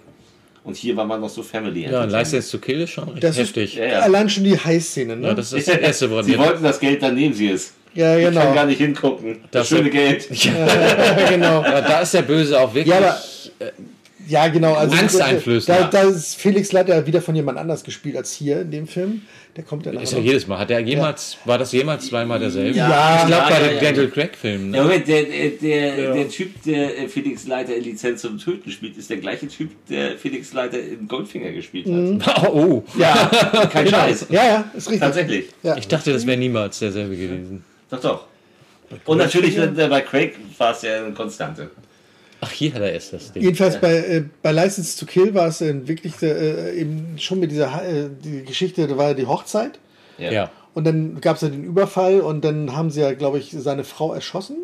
Und 0.64 0.76
hier 0.76 0.94
war 0.97 1.06
man 1.06 1.20
noch 1.22 1.30
so 1.30 1.43
Family 1.43 1.85
Ja. 1.85 2.05
License 2.05 2.51
to 2.51 2.59
Kill 2.59 2.82
ist 2.82 2.90
schon 2.90 3.18
das 3.20 3.39
heftig. 3.39 3.76
Ja, 3.76 3.86
ja. 3.86 3.98
allein 4.01 4.28
schon 4.28 4.44
die 4.44 4.59
Heißszene. 4.59 5.16
Ne? 5.16 5.28
Ja, 5.28 5.35
das 5.35 5.52
ist 5.55 5.66
das 5.66 5.76
erste 5.78 6.10
Wort. 6.10 6.26
Sie 6.26 6.36
wollten 6.36 6.62
das 6.62 6.78
Geld, 6.78 7.01
dann 7.02 7.14
nehmen 7.14 7.32
sie 7.32 7.48
es. 7.48 7.72
Ja, 7.94 8.16
Ich 8.16 8.24
kann 8.24 8.35
genau. 8.35 8.55
gar 8.55 8.66
nicht 8.66 8.78
hingucken. 8.78 9.39
Das, 9.51 9.69
Das- 9.69 9.69
schöne 9.69 9.90
Geld. 9.90 10.28
Ja, 10.44 11.31
genau. 11.31 11.62
Ja, 11.62 11.81
da 11.81 12.01
ist 12.01 12.15
der 12.15 12.23
Böse 12.23 12.59
auch 12.60 12.74
wirklich. 12.74 12.94
Ja, 12.94 12.98
aber- 12.98 13.20
Ja, 14.28 14.48
genau. 14.48 14.74
Also, 14.74 14.94
Angsteinflößend, 14.97 15.69
Da, 15.74 15.81
ja. 15.82 15.89
da 15.90 16.02
ist 16.02 16.35
Felix 16.36 16.70
Leiter 16.73 17.06
wieder 17.06 17.23
von 17.23 17.35
jemand 17.35 17.56
anders 17.56 17.82
gespielt 17.82 18.15
als 18.16 18.32
hier 18.32 18.60
in 18.60 18.70
dem 18.70 18.86
Film. 18.86 19.23
Der 19.56 19.65
kommt 19.65 19.86
ja 19.86 19.93
ist 19.93 20.12
ja 20.12 20.19
jedes 20.20 20.47
Mal. 20.47 20.59
Hat 20.59 20.70
er 20.70 20.78
jemals, 20.81 21.39
war 21.44 21.56
das 21.59 21.73
jemals 21.73 22.06
zweimal 22.06 22.39
derselbe? 22.39 22.77
Ja, 22.78 23.20
ich 23.23 23.27
glaube 23.27 23.43
ja, 23.52 23.59
bei 23.59 23.74
ja. 23.74 23.81
Daniel 23.81 24.09
Craig-Filmen. 24.10 24.73
Ja, 24.74 24.82
Ne? 24.82 24.86
Moment, 24.86 25.09
der, 25.09 25.23
der, 25.24 25.48
der, 25.97 26.15
der 26.15 26.28
Typ, 26.28 26.62
der 26.62 26.97
äh, 26.98 27.09
Felix 27.09 27.47
Leiter 27.48 27.74
in 27.74 27.82
Lizenz 27.85 28.20
zum 28.20 28.39
Töten 28.39 28.70
spielt, 28.70 28.97
ist 28.98 29.09
der 29.10 29.16
gleiche 29.16 29.48
Typ, 29.48 29.70
der 29.89 30.16
Felix 30.19 30.52
Leiter 30.52 30.78
in 30.78 31.09
Goldfinger 31.09 31.51
gespielt 31.52 31.86
hat. 32.24 32.48
Oh, 32.52 32.85
Ja, 32.98 33.31
kein 33.73 33.89
Scheiß. 33.89 34.27
Ja, 34.28 34.44
ja, 34.47 34.70
ist 34.77 34.86
richtig. 34.89 35.01
Tatsächlich. 35.01 35.44
Ja. 35.65 35.77
ich 35.77 35.89
dachte, 35.89 36.12
das 36.12 36.24
wäre 36.27 36.36
niemals 36.36 36.78
derselbe 36.78 37.16
gewesen. 37.16 37.65
Doch, 37.90 38.01
doch. 38.01 38.24
Und 39.05 39.19
natürlich 39.19 39.56
äh, 39.59 39.66
bei 39.66 40.01
Craig 40.01 40.36
war 40.56 40.73
es 40.73 40.82
ja 40.82 41.05
eine 41.05 41.12
Konstante. 41.12 41.70
Ach, 42.40 42.51
hier 42.51 42.73
hat 42.73 42.82
er 42.82 42.93
erst 42.93 43.12
das 43.12 43.32
Ding. 43.32 43.43
Jedenfalls 43.43 43.81
bei, 43.81 43.97
äh, 43.97 44.24
bei 44.43 44.52
License 44.52 44.98
to 44.98 45.06
Kill 45.06 45.35
war 45.35 45.48
es 45.48 45.60
äh, 45.60 45.86
wirklich 45.89 46.23
äh, 46.23 46.78
eben 46.78 47.16
schon 47.19 47.40
mit 47.40 47.51
dieser 47.51 47.82
äh, 47.85 48.09
die 48.23 48.44
Geschichte, 48.44 48.86
da 48.86 48.97
war 48.97 49.09
ja 49.09 49.15
die 49.15 49.27
Hochzeit. 49.27 49.78
Ja. 50.19 50.31
Ja. 50.31 50.51
Und 50.74 50.85
dann 50.86 51.20
gab 51.20 51.36
es 51.36 51.43
ja 51.43 51.48
den 51.48 51.65
Überfall 51.65 52.20
und 52.20 52.44
dann 52.44 52.77
haben 52.77 52.90
sie 52.90 53.01
ja, 53.01 53.12
glaube 53.12 53.39
ich, 53.39 53.51
seine 53.51 53.85
Frau 53.85 54.15
erschossen. 54.15 54.56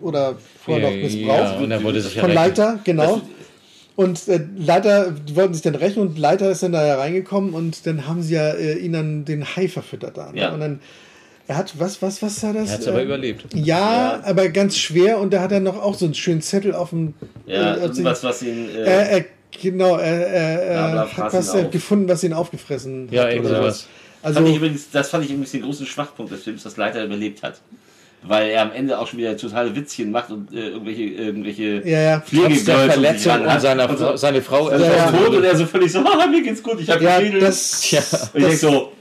Oder 0.00 0.34
vorher 0.64 0.90
noch 0.90 0.96
Ja, 0.96 1.02
missbraucht. 1.02 1.62
und 1.62 1.70
er 1.70 1.84
wollte 1.84 2.00
sich 2.00 2.16
ja 2.16 2.22
Von. 2.22 2.32
Leiter, 2.32 2.80
genau. 2.82 3.20
Und 3.94 4.26
äh, 4.26 4.40
Leiter, 4.58 5.12
die 5.12 5.36
wollten 5.36 5.54
sich 5.54 5.62
dann 5.62 5.74
rächen 5.76 6.00
und 6.00 6.18
Leiter 6.18 6.50
ist 6.50 6.62
dann 6.62 6.72
da 6.72 6.84
ja 6.84 6.96
reingekommen 6.96 7.54
und 7.54 7.86
dann 7.86 8.08
haben 8.08 8.22
sie 8.22 8.34
ja 8.34 8.50
äh, 8.50 8.78
ihn 8.78 8.94
dann 8.94 9.24
den 9.24 9.44
Hai 9.44 9.68
verfüttert 9.68 10.16
da. 10.16 10.32
Ne? 10.32 10.40
Ja. 10.40 10.52
Und 10.52 10.60
dann, 10.60 10.80
er 11.48 11.56
hat, 11.56 11.72
was, 11.78 12.00
was, 12.02 12.22
was 12.22 12.42
war 12.42 12.52
das? 12.52 12.68
Er 12.68 12.74
hat 12.74 12.80
es 12.80 12.88
aber 12.88 13.00
Äh, 13.00 13.04
überlebt. 13.04 13.44
Ja, 13.54 14.20
aber 14.24 14.48
ganz 14.48 14.76
schwer 14.78 15.18
und 15.18 15.32
da 15.32 15.40
hat 15.40 15.52
er 15.52 15.60
noch 15.60 15.80
auch 15.82 15.94
so 15.94 16.04
einen 16.04 16.14
schönen 16.14 16.40
Zettel 16.42 16.74
auf 16.74 16.90
dem. 16.90 17.14
Ja, 17.46 17.54
äh, 17.54 17.70
auf 17.70 17.74
den- 17.76 17.82
irgendwas, 17.90 18.22
was 18.24 18.42
ihn. 18.42 18.68
Äh, 18.74 18.80
er, 18.84 19.10
er, 19.10 19.24
genau, 19.60 19.96
er, 19.96 21.08
hat 21.16 21.32
was 21.32 21.52
ihn 21.54 21.60
äh, 21.60 21.64
auf. 21.64 21.70
gefunden, 21.70 22.08
was 22.08 22.22
ihn 22.24 22.32
aufgefressen 22.32 23.08
Ja, 23.10 23.24
hat. 23.24 23.30
irgend 23.32 23.46
oder 23.46 23.56
sowas. 23.58 23.86
Also, 24.22 24.36
fand 24.38 24.48
ich 24.50 24.56
übrigens, 24.56 24.90
das 24.92 25.08
fand 25.10 25.24
ich 25.24 25.30
übrigens 25.30 25.50
den 25.50 25.62
großen 25.62 25.84
Schwachpunkt 25.86 26.30
des 26.32 26.42
Films, 26.44 26.62
dass 26.62 26.76
Leiter 26.76 27.04
überlebt 27.04 27.42
hat. 27.42 27.60
weil 28.24 28.50
er 28.50 28.62
am 28.62 28.70
Ende 28.70 28.96
auch 29.00 29.08
schon 29.08 29.18
wieder 29.18 29.36
totale 29.36 29.74
Witzchen 29.74 30.12
macht 30.12 30.30
und 30.30 30.52
äh, 30.54 30.68
irgendwelche, 30.68 31.02
irgendwelche 31.02 31.82
Ja, 31.84 32.00
ja. 32.02 32.18
Trotz 32.20 32.30
der 32.30 32.46
um 32.46 32.52
sich 32.54 32.62
Verletzung 32.92 33.32
ran 33.32 33.80
und 33.80 33.90
Und 33.90 33.98
so- 33.98 34.16
seine 34.16 34.40
Frau 34.40 34.68
seine 34.70 34.84
Frau 34.84 34.86
erschossen 34.94 35.16
tot 35.26 35.34
und 35.34 35.42
er 35.44 35.56
so 35.56 35.66
völlig 35.66 35.90
so, 35.90 36.04
haha, 36.04 36.26
mir 36.30 36.40
geht's 36.40 36.62
gut, 36.62 36.80
ich 36.80 36.88
habe 36.88 37.02
Ja, 37.02 37.20
das, 37.40 37.90
Ja. 37.90 37.98
Und 38.32 38.40
ich 38.42 38.46
denk 38.46 38.58
so, 38.60 38.92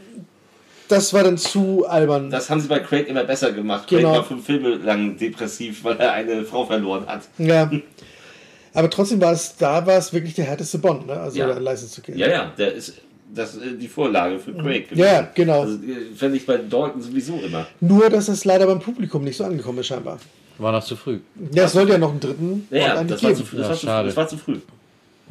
das 0.91 1.13
war 1.13 1.23
dann 1.23 1.38
zu 1.38 1.85
albern. 1.88 2.30
das 2.30 2.49
haben 2.49 2.59
sie 2.59 2.68
bei 2.68 2.80
Craig 2.80 3.07
immer 3.07 3.23
besser 3.23 3.51
gemacht. 3.51 3.88
Genau. 3.88 4.09
Craig 4.09 4.18
war 4.18 4.23
fünf 4.26 4.45
Filme 4.45 4.76
lang 4.76 5.18
depressiv, 5.18 5.84
weil 5.84 5.97
er 5.97 6.13
eine 6.13 6.43
Frau 6.43 6.65
verloren 6.65 7.05
hat. 7.07 7.23
Ja. 7.38 7.69
Aber 8.73 8.89
trotzdem 8.89 9.19
war 9.22 9.34
es, 9.34 9.57
da 9.57 9.85
war 9.85 9.97
es 9.97 10.13
wirklich 10.13 10.34
der 10.34 10.45
härteste 10.45 10.77
Bond, 10.80 11.05
ne? 11.07 11.13
Also 11.13 11.38
Ja. 11.39 11.57
License 11.57 11.95
to 11.95 12.01
Kill. 12.01 12.18
Ja, 12.18 12.30
ja, 12.30 12.51
der 12.57 12.73
ist 12.73 12.93
das 13.34 13.55
ist 13.55 13.81
die 13.81 13.88
Vorlage 13.88 14.39
für 14.39 14.53
Craig. 14.53 14.88
Ja, 14.93 15.30
genau. 15.34 15.61
Also, 15.61 15.76
äh, 15.77 16.13
fände 16.15 16.38
ich 16.38 16.45
bei 16.45 16.57
Dalton 16.57 17.01
sowieso 17.01 17.35
immer. 17.39 17.65
Nur, 17.80 18.09
dass 18.09 18.27
es 18.27 18.43
leider 18.45 18.65
beim 18.68 18.80
Publikum 18.80 19.23
nicht 19.23 19.38
so 19.38 19.45
angekommen 19.45 19.80
ist, 19.80 19.88
scheinbar. 19.88 20.19
War 20.57 20.72
noch 20.73 20.84
zu 20.84 20.95
früh. 20.95 21.19
Ja, 21.53 21.63
es 21.63 21.72
sollte 21.73 21.93
ja 21.93 21.97
noch 21.97 22.11
einen 22.11 22.19
dritten 22.19 22.68
Ja, 22.69 23.03
das, 23.03 23.23
war 23.23 23.34
zu, 23.34 23.45
früh, 23.45 23.57
das, 23.57 23.69
war 23.69 23.76
zu, 23.76 23.85
schade. 23.85 24.07
das 24.09 24.18
war 24.18 24.27
zu 24.27 24.38
früh. 24.38 24.57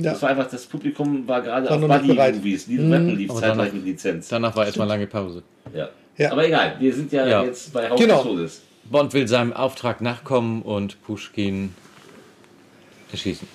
Ja. 0.02 0.12
Das 0.12 0.22
war 0.22 0.30
einfach, 0.30 0.50
das 0.50 0.66
Publikum 0.66 1.26
war 1.28 1.42
gerade 1.42 1.68
War 1.68 1.76
auf. 1.76 2.02
Buddy-Movies. 2.02 2.66
Diese 2.66 2.82
Mhm. 2.82 2.90
Weapon 2.92 3.16
lief 3.16 3.30
Aber 3.30 3.40
zeitgleich 3.40 3.68
danach- 3.68 3.72
mit 3.74 3.84
Lizenz. 3.84 4.28
Danach 4.28 4.56
war 4.56 4.66
erstmal 4.66 4.88
lange 4.88 5.06
Pause. 5.06 5.42
Ja. 5.74 5.88
Ja. 6.16 6.32
Aber 6.32 6.46
egal, 6.46 6.76
wir 6.78 6.94
sind 6.94 7.12
ja, 7.12 7.26
Ja. 7.26 7.44
jetzt 7.44 7.72
bei 7.72 7.88
Haus 7.88 7.98
Genau. 8.00 8.16
des 8.16 8.22
Todes. 8.24 8.62
Bond 8.84 9.12
will 9.14 9.28
seinem 9.28 9.52
Auftrag 9.52 10.00
nachkommen 10.00 10.62
und 10.62 11.02
Pushkin 11.02 11.74
erschießen. 13.12 13.46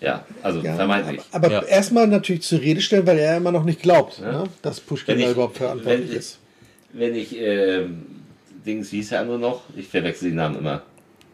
Ja, 0.00 0.24
also 0.42 0.60
Ja, 0.60 0.74
vermeintlich. 0.74 1.20
Aber 1.32 1.50
Ja. 1.50 1.62
erstmal 1.62 2.06
natürlich 2.06 2.42
zur 2.42 2.60
Rede 2.60 2.80
stellen, 2.80 3.06
weil 3.06 3.18
er 3.18 3.38
immer 3.38 3.50
noch 3.52 3.64
nicht 3.64 3.80
glaubt, 3.80 4.18
Ja. 4.20 4.42
ne? 4.42 4.44
dass 4.62 4.80
Pushkin 4.80 5.18
da 5.18 5.30
überhaupt 5.30 5.56
verantwortlich 5.58 6.10
wenn- 6.10 6.16
ist. 6.18 6.38
Wenn 6.92 7.14
ich, 7.14 7.36
ähm, 7.38 8.06
Dings, 8.64 8.92
wie 8.92 8.96
hieß 8.96 9.10
der 9.10 9.20
andere 9.20 9.38
noch? 9.38 9.62
Ich 9.76 9.88
verwechsel 9.88 10.30
die 10.30 10.36
Namen 10.36 10.58
immer. 10.58 10.82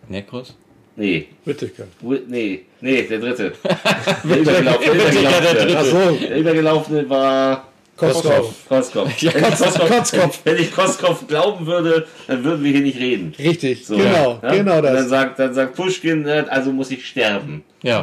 Nekros? 0.09 0.55
Nee. 0.97 1.27
Whittaker. 1.45 1.85
Nee, 2.29 2.63
nee, 2.81 3.03
der 3.05 3.19
dritte. 3.19 3.53
der 4.25 4.39
übergelaufene. 4.39 4.95
Der, 4.95 5.15
Whittaker, 5.15 6.13
der 6.29 6.37
übergelaufene 6.39 7.09
war. 7.11 7.69
Koskov. 7.97 8.55
Koskov. 8.69 9.19
Ja, 9.23 9.33
wenn, 9.35 9.45
ich 9.45 9.59
Koskov. 9.59 10.41
Wenn 10.45 10.57
ich 10.59 10.73
Koskov 10.75 11.27
glauben 11.29 11.67
würde, 11.67 12.07
dann 12.27 12.43
würden 12.43 12.65
wir 12.65 12.73
hier 12.73 12.81
nicht 12.81 12.99
reden. 12.99 13.33
Richtig, 13.39 13.87
So, 13.87 13.97
genau, 13.97 14.41
ja? 14.43 14.55
genau 14.55 14.77
Und 14.79 14.83
das. 14.83 14.95
dann 14.95 15.09
sagt, 15.09 15.39
dann 15.39 15.55
sagt 15.55 15.77
Pushkin, 15.77 16.27
äh, 16.27 16.45
also 16.49 16.73
muss 16.73 16.91
ich 16.91 17.07
sterben. 17.07 17.63
Ja. 17.83 18.01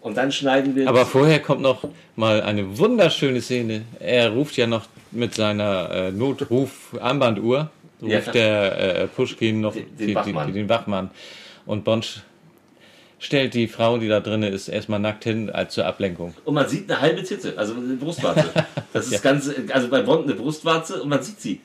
Und 0.00 0.16
dann 0.16 0.30
schneiden 0.30 0.76
wir. 0.76 0.88
Aber 0.88 1.04
vorher 1.04 1.40
kommt 1.40 1.62
noch 1.62 1.84
mal 2.16 2.42
eine 2.42 2.78
wunderschöne 2.78 3.40
Szene. 3.40 3.82
Er 3.98 4.30
ruft 4.30 4.56
ja 4.56 4.66
noch 4.66 4.86
mit 5.10 5.34
seiner 5.34 5.90
äh, 5.90 6.10
Notruf-Armbanduhr, 6.12 7.70
ruft 8.02 8.12
Ja. 8.26 8.32
der 8.32 9.00
äh, 9.02 9.06
Pushkin 9.08 9.60
noch 9.60 9.72
Den- 9.72 9.84
den 9.88 9.98
die- 9.98 10.06
die- 10.06 10.14
Wachmann. 10.14 10.52
den 10.52 10.68
Wachmann. 10.68 11.10
Und 11.66 11.84
Bond 11.84 12.22
stellt 13.20 13.54
die 13.54 13.68
Frau, 13.68 13.98
die 13.98 14.08
da 14.08 14.18
drin 14.20 14.42
ist, 14.42 14.66
erstmal 14.68 14.98
nackt 14.98 15.22
hin 15.24 15.48
als 15.50 15.74
zur 15.74 15.86
Ablenkung. 15.86 16.34
Und 16.44 16.54
man 16.54 16.68
sieht 16.68 16.90
eine 16.90 17.00
halbe 17.00 17.22
Titte, 17.22 17.54
also 17.56 17.74
eine 17.74 17.94
Brustwarze. 17.94 18.50
Das 18.92 19.04
ist 19.06 19.12
Ja. 19.12 19.18
ganz, 19.20 19.48
also 19.72 19.88
bei 19.88 20.02
Bond 20.02 20.24
eine 20.24 20.34
Brustwarze 20.34 21.00
und 21.00 21.08
man 21.10 21.22
sieht 21.22 21.40
sie. 21.40 21.60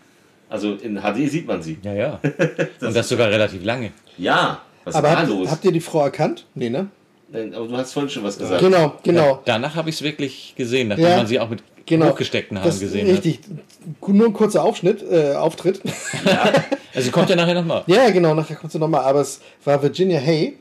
Also 0.48 0.73
in 0.76 0.99
HD 1.02 1.27
sieht 1.27 1.48
man 1.48 1.64
sie. 1.64 1.80
Ja, 1.82 1.94
ja. 1.94 2.19
Und 2.82 2.95
das 2.95 3.10
sogar 3.10 3.30
relativ 3.32 3.64
lange. 3.65 3.91
Ja, 4.19 4.61
was 4.84 4.94
Aber 4.94 5.07
ist 5.07 5.14
da 5.15 5.19
habt, 5.22 5.30
los? 5.30 5.49
habt 5.49 5.65
ihr 5.65 5.72
die 5.72 5.80
Frau 5.80 6.03
erkannt? 6.03 6.45
Nee, 6.53 6.69
ne? 6.69 6.88
Nein, 7.30 7.56
Aber 7.56 7.68
du 7.68 7.76
hast 7.76 7.94
vorhin 7.94 8.11
schon 8.11 8.23
was 8.23 8.38
gesagt. 8.38 8.61
Genau, 8.61 8.94
genau. 9.02 9.41
Danach 9.45 9.73
habe 9.76 9.90
ich 9.90 9.95
es 9.95 10.02
wirklich 10.03 10.53
gesehen, 10.56 10.90
nachdem 10.90 11.06
Ja, 11.07 11.18
man 11.18 11.26
sie 11.26 11.40
auch 11.40 11.49
mit 11.49 11.64
Genau. 11.88 12.10
hochgesteckten 12.11 12.57
Haaren 12.60 12.69
Das- 12.69 12.80
gesehen 12.80 13.07
Richtig. 13.10 13.40
Nur 14.07 14.27
ein 14.27 14.34
kurzer 14.34 14.64
Aufschnitt, 14.64 15.03
äh, 15.10 15.34
Auftritt. 15.34 15.82
hat. 16.26 16.64
Also 16.94 17.06
sie 17.07 17.11
kommt 17.11 17.30
ja 17.30 17.36
nachher 17.36 17.56
nochmal. 17.56 17.84
ja, 17.88 18.10
genau, 18.11 18.34
nachher 18.36 18.56
kommt 18.56 18.72
sie 18.72 18.80
nochmal. 18.80 19.02
Aber 19.02 19.19
es 19.22 19.41
war 19.65 19.82
Virginia 19.82 20.19
Hay. 20.22 20.53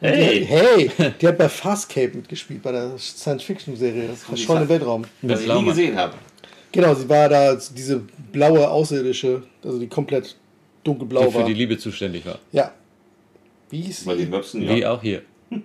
Hey. 0.00 0.40
Die, 0.40 0.44
hey, 0.46 0.90
die 1.20 1.26
hat 1.28 1.38
bei 1.38 1.48
Farscape 1.48 2.16
mitgespielt, 2.16 2.62
bei 2.62 2.72
der 2.72 2.98
Science-Fiction-Serie. 2.98 4.08
Das 4.08 4.24
verschollene 4.24 4.68
Weltraum. 4.68 5.04
Was 5.22 5.40
ich 5.42 5.52
nie 5.52 5.64
gesehen 5.64 5.96
habe. 5.96 6.14
Genau, 6.72 6.94
sie 6.94 7.08
war 7.08 7.28
da 7.28 7.54
diese 7.74 8.02
blaue 8.32 8.68
Außerirdische, 8.68 9.42
also 9.64 9.78
die 9.78 9.86
komplett 9.86 10.36
dunkelblau 10.84 11.24
Die 11.26 11.30
für 11.32 11.38
war. 11.38 11.46
die 11.46 11.54
Liebe 11.54 11.78
zuständig 11.78 12.26
war. 12.26 12.38
ja. 12.52 12.72
Wie 13.68 13.80
hieß 13.80 14.04
Bei 14.04 14.14
sie? 14.14 14.22
den 14.22 14.30
Möpsen, 14.30 14.60
Wie 14.60 14.80
ja. 14.80 14.92
auch 14.92 15.02
hier. 15.02 15.22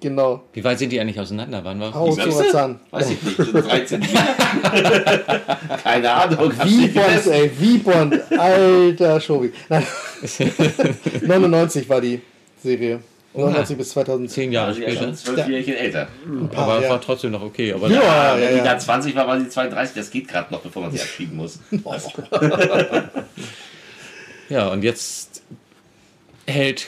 Genau. 0.00 0.42
Wie 0.52 0.62
weit 0.62 0.78
sind 0.78 0.90
die 0.90 1.00
eigentlich 1.00 1.18
auseinander? 1.18 1.64
Wann 1.64 1.80
war 1.80 1.94
Haus 1.94 2.16
Zahn. 2.52 2.78
Weiß 2.90 3.10
ich 3.10 3.22
nicht, 3.22 3.36
so 3.36 3.52
13 3.52 4.00
Keine 5.82 6.12
Ahnung. 6.12 6.52
Wie 6.64 6.88
Bond, 6.88 7.26
ey, 7.30 7.50
wie 7.58 7.78
Bond. 7.78 8.20
Alter. 8.38 9.20
Nein. 9.70 9.86
99 11.22 11.88
war 11.88 12.00
die 12.00 12.20
Serie. 12.64 13.00
99 13.34 13.76
bis 13.76 13.90
2010. 13.90 14.28
Zehn 14.28 14.52
Jahre 14.52 14.68
Also 14.68 14.80
später. 14.82 15.02
schon 15.02 15.14
zwölf 15.14 15.48
Jährchen 15.48 15.74
älter. 15.74 16.08
paar, 16.52 16.68
aber 16.68 16.82
ja. 16.82 16.90
war 16.90 17.00
trotzdem 17.00 17.32
noch 17.32 17.42
okay. 17.42 17.72
Aber 17.72 17.88
Ja. 17.88 18.02
Ja, 18.02 18.36
wenn 18.36 18.42
ja, 18.44 18.50
die 18.50 18.56
ja. 18.58 18.64
da 18.64 18.78
20 18.78 19.14
war, 19.16 19.26
war 19.26 19.40
sie 19.40 19.48
32. 19.48 19.96
Das 19.96 20.10
geht 20.10 20.28
gerade 20.28 20.52
noch, 20.52 20.60
bevor 20.60 20.82
man 20.82 20.92
sie 20.92 21.00
abschieben 21.02 21.36
muss. 21.36 21.58
ja, 24.48 24.68
und 24.68 24.84
jetzt 24.84 25.42
hält 26.46 26.86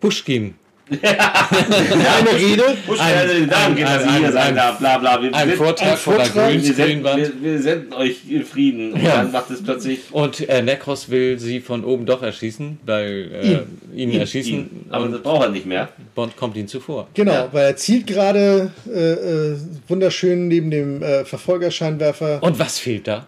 Pushkin 0.00 0.54
Eine 0.90 2.38
Rede. 2.38 2.64
Ein- 2.98 3.50
ein- 3.50 3.84
ein- 3.84 4.36
ein- 4.36 4.54
darf, 4.54 4.78
bla 4.78 4.98
bla. 4.98 5.22
Wir, 5.22 5.34
ein 5.34 5.50
Vortrag 5.52 5.98
von 5.98 6.16
der 6.16 6.26
Vortrag. 6.26 6.52
wir, 6.52 6.74
senden, 6.74 7.04
wir, 7.04 7.32
wir 7.42 7.62
senden 7.62 7.92
euch 7.94 8.16
Frieden. 8.50 8.92
Und 8.92 9.02
Ja. 9.02 9.16
dann 9.16 9.32
macht 9.32 9.50
es 9.50 9.62
plötzlich 9.62 10.00
Und 10.12 10.46
äh, 10.48 10.62
Nekros 10.62 11.08
will 11.08 11.38
sie 11.38 11.60
von 11.60 11.84
oben 11.84 12.04
doch 12.06 12.22
erschießen, 12.22 12.80
weil 12.84 13.66
äh, 13.94 13.98
ihn, 14.00 14.12
erschießen. 14.12 14.52
ihn. 14.52 14.86
Aber 14.90 15.08
das 15.08 15.22
braucht 15.22 15.44
er 15.44 15.50
nicht 15.50 15.66
mehr. 15.66 15.88
Bond 16.14 16.36
kommt 16.36 16.56
ihm 16.56 16.68
zuvor. 16.68 17.08
Genau, 17.14 17.32
Ja. 17.32 17.48
weil 17.52 17.64
er 17.66 17.76
zielt 17.76 18.06
gerade 18.06 18.70
äh, 18.86 19.12
äh, 19.12 19.56
wunderschön 19.88 20.48
neben 20.48 20.70
dem 20.70 21.02
äh, 21.02 21.24
Verfolgerscheinwerfer. 21.24 22.42
Und 22.42 22.58
was 22.58 22.78
fehlt 22.78 23.08
da? 23.08 23.26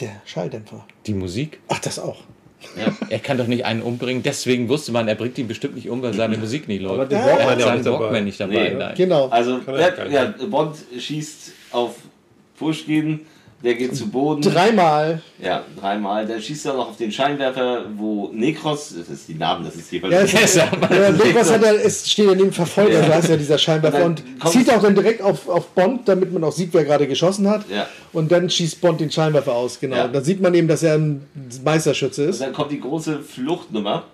Der 0.00 0.22
Schalldämpfer. 0.24 0.86
Die 1.06 1.14
Musik? 1.14 1.58
Ach, 1.68 1.78
das 1.80 1.98
auch. 1.98 2.22
Ja. 2.76 2.92
Er 3.08 3.18
kann 3.18 3.38
doch 3.38 3.46
nicht 3.46 3.64
einen 3.64 3.82
umbringen. 3.82 4.22
Deswegen 4.22 4.68
wusste 4.68 4.92
man, 4.92 5.08
er 5.08 5.14
bringt 5.14 5.38
ihn 5.38 5.48
bestimmt 5.48 5.74
nicht 5.74 5.88
um, 5.88 6.02
weil 6.02 6.14
seine 6.14 6.36
Musik 6.38 6.68
nicht 6.68 6.82
läuft. 6.82 6.94
Aber 6.94 7.06
die 7.06 7.14
er 7.14 7.50
hat 7.50 7.60
seinen 7.60 7.74
nicht 7.74 7.86
dabei. 7.86 8.00
Walkman 8.00 8.24
nicht 8.24 8.40
dabei. 8.40 8.70
Nee. 8.70 8.74
Nein. 8.74 8.94
Genau. 8.96 9.28
Also, 9.28 9.60
er 9.66 10.10
ja, 10.10 10.34
Bond 10.48 10.76
schießt 10.98 11.52
auf 11.72 11.96
Pushkin, 12.58 13.20
der 13.64 13.74
geht 13.74 13.94
zu 13.96 14.08
Boden. 14.08 14.42
Dreimal. 14.42 15.22
Ja, 15.40 15.64
dreimal. 15.80 16.26
Dann 16.26 16.40
schießt 16.40 16.66
er 16.66 16.74
noch 16.74 16.90
auf 16.90 16.96
den 16.96 17.12
Scheinwerfer, 17.12 17.84
wo 17.96 18.28
Nekros, 18.32 18.94
das 18.98 19.08
ist 19.08 19.28
die 19.28 19.34
Namen, 19.34 19.64
das 19.64 19.76
ist 19.76 19.90
jeweils. 19.92 20.12
Ja, 20.32 20.40
es 20.40 20.44
ist, 20.44 20.56
ja, 20.56 20.70
Nikos 21.24 21.50
hat 21.52 21.62
ja, 21.62 21.72
es 21.72 22.10
steht 22.10 22.26
ja 22.26 22.32
neben 22.32 22.44
dem 22.48 22.52
Verfolger, 22.52 23.00
Ja. 23.02 23.08
da 23.08 23.18
ist 23.18 23.28
ja 23.28 23.36
dieser 23.36 23.58
Scheinwerfer 23.58 24.04
Und 24.04 24.20
und, 24.20 24.42
dann 24.42 24.52
zieht 24.52 24.70
auch 24.70 24.82
dann 24.82 24.94
direkt 24.94 25.22
auf, 25.22 25.48
auf 25.48 25.68
Bond, 25.68 26.08
damit 26.08 26.32
man 26.32 26.42
auch 26.44 26.52
sieht, 26.52 26.74
wer 26.74 26.84
gerade 26.84 27.06
geschossen 27.06 27.48
hat. 27.48 27.64
Ja. 27.70 27.86
Und 28.12 28.32
dann 28.32 28.50
schießt 28.50 28.80
Bond 28.80 29.00
den 29.00 29.10
Scheinwerfer 29.10 29.52
aus, 29.52 29.78
genau. 29.80 29.96
Ja. 29.96 30.04
Und 30.06 30.14
dann 30.14 30.24
sieht 30.24 30.40
man 30.40 30.52
eben, 30.54 30.68
dass 30.68 30.82
er 30.82 30.94
ein 30.96 31.26
Meisterschütze 31.64 32.24
Und 32.24 32.28
ist. 32.30 32.40
dann 32.40 32.52
kommt 32.52 32.72
die 32.72 32.80
große 32.80 33.20
Fluchtnummer. 33.20 34.04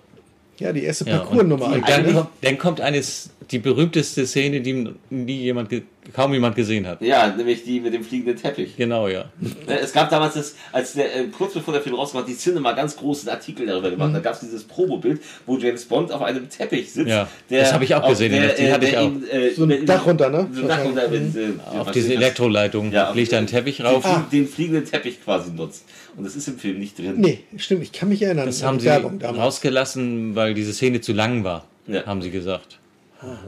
Ja, 0.59 0.73
die 0.73 0.83
erste 0.83 1.05
Ja, 1.09 1.19
Parcoursnummer 1.19 1.65
und 1.67 1.83
eigentlich. 1.85 2.15
dann, 2.15 2.27
dann 2.41 2.57
kommt 2.57 2.81
eines, 2.81 3.29
die 3.51 3.59
berühmteste 3.59 4.25
Szene, 4.27 4.61
die 4.61 4.87
nie 5.09 5.37
jemand, 5.41 5.69
ge- 5.69 5.81
kaum 6.13 6.33
jemand 6.33 6.55
gesehen 6.55 6.85
hat. 6.87 7.01
Ja, 7.01 7.27
nämlich 7.35 7.63
die 7.63 7.79
mit 7.79 7.93
dem 7.93 8.03
fliegenden 8.03 8.35
Teppich. 8.35 8.75
Genau, 8.77 9.07
ja. 9.07 9.25
Äh, 9.67 9.73
Es 9.81 9.91
gab 9.91 10.09
damals, 10.09 10.35
das, 10.35 10.55
als 10.71 10.93
der, 10.93 11.15
äh, 11.15 11.23
kurz 11.35 11.53
bevor 11.53 11.73
der 11.73 11.81
Film 11.83 11.95
rauskam, 11.95 12.19
hat 12.19 12.27
die 12.27 12.35
Cinema 12.37 12.73
ganz 12.73 12.95
großen 12.95 13.27
Artikel 13.29 13.65
darüber 13.65 13.89
gemacht. 13.89 14.13
Da 14.13 14.19
gab 14.19 14.33
es 14.33 14.39
dieses 14.41 14.63
Promobild, 14.63 15.21
wo 15.45 15.57
James 15.57 15.85
Bond 15.85 16.11
auf 16.11 16.21
einem 16.21 16.49
Teppich 16.49 16.91
sitzt. 16.91 17.09
Ja, 17.09 17.27
das 17.49 17.73
habe 17.73 17.83
ich 17.83 17.93
auch 17.95 18.07
gesehen, 18.07 18.31
Der, 18.31 18.53
die 18.53 18.71
hatte 18.71 18.79
der 18.81 18.89
ich 18.89 18.97
auch. 18.97 19.05
ihn, 19.11 19.23
äh, 19.29 19.49
So 19.51 19.63
ein 19.65 19.85
Dach 19.85 20.05
runter, 20.05 20.29
ne? 20.29 20.47
So 20.53 20.61
ein 20.61 20.67
Dach 20.67 20.83
runter. 20.83 21.07
Mit, 21.09 21.35
äh, 21.35 21.77
Auf 21.79 21.91
diese? 21.91 22.13
Elektroleitung 22.13 22.91
Ja, 22.91 23.07
auf 23.07 23.13
fliegt 23.13 23.31
da 23.31 23.37
ein 23.37 23.45
die- 23.45 23.51
Teppich 23.53 23.77
den, 23.77 23.85
rauf. 23.85 24.03
flie- 24.03 24.23
den 24.31 24.47
fliegenden 24.47 24.85
Teppich 24.85 25.23
quasi 25.23 25.51
nutzt. 25.51 25.85
Und 26.17 26.23
das 26.25 26.35
ist 26.35 26.47
im 26.47 26.57
Film 26.57 26.79
nicht 26.79 26.97
drin. 26.97 27.15
Nee, 27.17 27.39
stimmt, 27.57 27.83
ich 27.83 27.91
kann 27.91 28.09
mich 28.09 28.21
erinnern. 28.21 28.45
Das 28.47 28.63
haben 28.63 28.79
sie 28.79 28.87
Werbung 28.87 29.19
damals. 29.19 29.39
rausgelassen, 29.39 30.35
weil 30.35 30.53
diese 30.53 30.73
Szene 30.73 31.01
zu 31.01 31.13
lang 31.13 31.43
war, 31.43 31.65
Ja. 31.87 32.05
haben 32.05 32.21
sie 32.21 32.31
gesagt. 32.31 32.79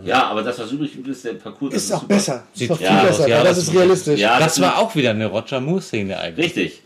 Ja, 0.03 0.23
aber 0.27 0.41
das, 0.43 0.59
was 0.59 0.71
übrig 0.71 0.91
ist 1.07 1.23
der 1.25 1.33
Parcours. 1.33 1.73
das 1.73 1.83
Ist 1.83 1.91
auch 1.93 2.01
super. 2.01 2.13
besser. 2.15 2.43
Sieht 2.53 2.69
ist 2.69 2.73
auch 2.73 2.77
viel 2.77 2.85
ja 2.87 3.03
besser, 3.03 3.27
ja, 3.27 3.37
das 3.37 3.47
das 3.49 3.57
ist 3.59 3.63
ist- 3.69 3.75
realistisch. 3.75 4.19
Ja, 4.19 4.37
Das 4.39 4.55
das 4.55 4.61
war 4.61 4.77
auch 4.79 4.93
wieder 4.95 5.11
eine 5.11 5.27
Roger 5.27 5.59
Moore-Szene 5.61 6.19
eigentlich. 6.19 6.45
Richtig. 6.47 6.81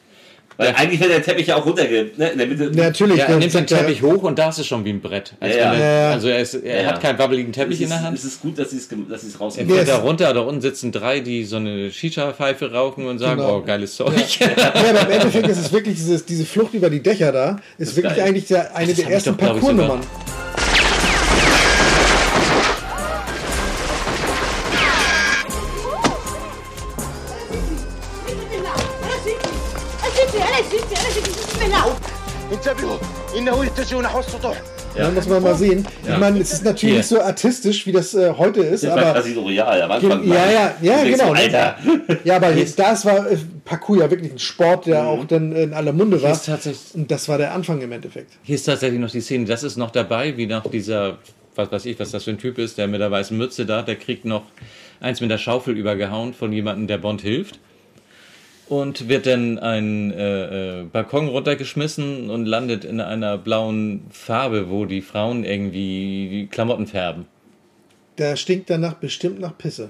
Weil 0.57 0.73
eigentlich 0.73 1.01
wäre 1.01 1.09
der 1.09 1.21
Teppich 1.21 1.47
ja 1.47 1.57
auch 1.57 1.65
runterge... 1.65 2.11
Ne, 2.15 2.29
in 2.29 2.37
der 2.37 2.47
Mitte. 2.47 2.71
Natürlich. 2.71 3.17
Ja, 3.17 3.25
er 3.25 3.35
nimmt 3.39 3.53
den 3.53 3.59
er- 3.63 3.65
Teppich 3.65 4.01
hoch 4.01 4.23
und 4.23 4.39
da 4.39 4.47
ist 4.47 4.59
es 4.59 4.65
schon 4.67 4.85
wie 4.85 4.91
ein 4.91 5.01
Brett. 5.01 5.33
Als 5.41 5.53
Ja, 5.53 5.59
ja. 5.61 5.73
er, 5.73 5.79
Ja, 5.79 6.01
ja. 6.03 6.11
Also 6.11 6.29
er, 6.29 6.39
ist, 6.39 6.53
er 6.53 6.81
Ja, 6.83 6.87
hat 6.87 6.95
ja. 6.95 7.01
keinen 7.01 7.19
wabbeligen 7.19 7.51
Teppich 7.51 7.75
es 7.75 7.81
in 7.81 7.89
der 7.89 7.97
ist, 7.97 8.03
Hand. 8.05 8.17
Es 8.17 8.23
ist 8.23 8.41
gut, 8.41 8.57
dass 8.57 8.69
sie 8.71 8.77
es 8.77 8.87
Er 8.89 9.37
rausnehmen. 9.39 9.75
fährt 9.75 9.85
Yes. 9.87 9.97
da 9.97 10.01
runter, 10.01 10.33
da 10.33 10.39
unten 10.39 10.61
sitzen 10.61 10.93
drei, 10.93 11.19
die 11.19 11.43
so 11.43 11.57
eine 11.57 11.91
Shisha-Pfeife 11.91 12.71
rauchen 12.71 13.05
und 13.05 13.19
sagen, 13.19 13.41
Genau. 13.41 13.57
oh, 13.57 13.61
geiles 13.63 13.97
Zeug. 13.97 14.13
Ja, 14.39 14.47
aber 14.73 15.01
im 15.01 15.09
Endeffekt 15.11 15.47
ist 15.49 15.57
es 15.59 15.73
wirklich 15.73 15.95
dieses, 15.95 16.23
diese 16.25 16.45
Flucht 16.45 16.73
über 16.73 16.89
die 16.89 17.01
Dächer 17.03 17.33
da, 17.33 17.57
ist, 17.77 17.89
ist 17.89 17.95
wirklich 17.97 18.15
geil. 18.15 18.27
eigentlich 18.27 18.45
der, 18.47 18.73
eine 18.73 18.87
Das 18.93 18.95
der 18.97 19.09
ersten 19.09 19.35
Parcoursnummern. 19.35 19.99
Ja. 34.95 35.03
Da 35.03 35.11
muss 35.11 35.27
man 35.27 35.43
mal 35.43 35.55
sehen. 35.55 35.85
Ja. 36.05 36.13
Ich 36.13 36.19
meine, 36.19 36.39
es 36.39 36.53
ist 36.53 36.63
natürlich 36.63 36.97
nicht 36.97 37.07
so 37.07 37.21
artistisch, 37.21 37.85
wie 37.85 37.91
das 37.91 38.13
äh, 38.13 38.33
heute 38.37 38.61
ist. 38.61 38.83
Das 38.83 38.91
aber 38.91 39.01
war 39.01 39.13
quasi 39.13 39.33
so 39.33 39.43
real 39.43 39.81
am 39.81 39.91
Anfang. 39.91 40.25
Ja, 40.25 40.49
ja, 40.49 40.75
ja, 40.81 41.03
genau. 41.03 41.33
Alter. 41.33 41.77
Ja, 42.23 42.37
aber 42.37 42.53
jetzt, 42.53 42.79
das 42.79 43.05
war 43.05 43.29
äh, 43.29 43.37
Parkour 43.65 43.97
ja 43.97 44.09
wirklich 44.09 44.31
ein 44.31 44.39
Sport, 44.39 44.85
der 44.85 45.03
mhm. 45.03 45.07
auch 45.07 45.25
dann 45.25 45.51
in 45.53 45.73
aller 45.73 45.91
Munde 45.91 46.21
war. 46.21 46.39
Und 46.93 47.11
das 47.11 47.27
war 47.27 47.37
der 47.37 47.53
Anfang 47.53 47.81
im 47.81 47.91
Endeffekt. 47.91 48.31
Hier 48.43 48.55
ist 48.55 48.63
tatsächlich 48.63 48.99
noch 48.99 49.11
die 49.11 49.21
Szene, 49.21 49.45
das 49.45 49.63
ist 49.63 49.75
noch 49.75 49.91
dabei, 49.91 50.37
wie 50.37 50.47
nach 50.47 50.65
dieser, 50.67 51.17
was 51.55 51.71
weiß 51.71 51.85
ich, 51.85 51.99
was 51.99 52.11
das 52.11 52.23
für 52.23 52.31
ein 52.31 52.37
Typ 52.37 52.57
ist, 52.57 52.77
der 52.77 52.87
mit 52.87 53.01
der 53.01 53.11
weißen 53.11 53.37
Mütze 53.37 53.65
da, 53.65 53.81
der 53.81 53.95
kriegt 53.95 54.23
noch 54.23 54.43
eins 55.01 55.19
mit 55.19 55.29
der 55.29 55.37
Schaufel 55.37 55.77
übergehauen 55.77 56.33
von 56.33 56.53
jemandem, 56.53 56.87
der 56.87 56.99
Bond 56.99 57.21
hilft. 57.21 57.59
Und 58.67 59.07
wird 59.09 59.27
dann 59.27 59.59
einen 59.59 60.11
äh, 60.11 60.81
äh, 60.81 60.83
Balkon 60.85 61.27
runtergeschmissen 61.27 62.29
und 62.29 62.45
landet 62.45 62.83
in 62.83 62.99
einer 62.99 63.37
blauen 63.37 64.05
Farbe, 64.09 64.69
wo 64.69 64.85
die 64.85 65.01
Frauen 65.01 65.43
irgendwie 65.43 66.47
Klamotten 66.49 66.87
färben. 66.87 67.27
Der 68.17 68.35
stinkt 68.37 68.69
danach 68.69 68.95
bestimmt 68.95 69.39
nach 69.39 69.57
Pisse. 69.57 69.89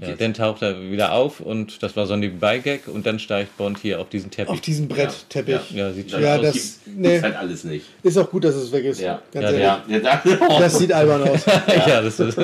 Ja, 0.00 0.14
dann 0.16 0.34
taucht 0.34 0.62
er 0.62 0.90
wieder 0.90 1.12
auf 1.12 1.40
und 1.40 1.82
das 1.82 1.96
war 1.96 2.06
so 2.06 2.14
ein 2.14 2.20
Nebenbei-Gag 2.20 2.88
und 2.88 3.06
dann 3.06 3.18
steigt 3.18 3.56
Bond 3.56 3.78
hier 3.80 4.00
auf 4.00 4.08
diesen 4.08 4.30
Teppich. 4.30 4.50
Auf 4.52 4.60
diesen 4.60 4.88
Brettteppich. 4.88 5.70
Ja, 5.72 5.88
ja 5.88 5.92
sieht 5.92 6.10
Ja, 6.10 6.18
schön 6.18 6.26
aus. 6.28 6.40
das- 6.54 6.80
nee. 6.94 7.20
halt 7.20 7.36
alles 7.36 7.64
nicht. 7.64 7.86
Ist 8.02 8.16
auch 8.18 8.30
gut, 8.30 8.44
dass 8.44 8.54
es 8.54 8.70
weg 8.72 8.84
ist. 8.84 9.00
Ja. 9.00 9.22
Ganz 9.32 9.50
Ja. 9.52 9.82
Ja, 9.88 9.98
ja, 9.98 10.22
Das 10.60 10.78
sieht 10.78 10.92
albern 10.92 11.22
aus. 11.28 11.44
ja, 11.86 12.00
das 12.02 12.20
ist, 12.20 12.38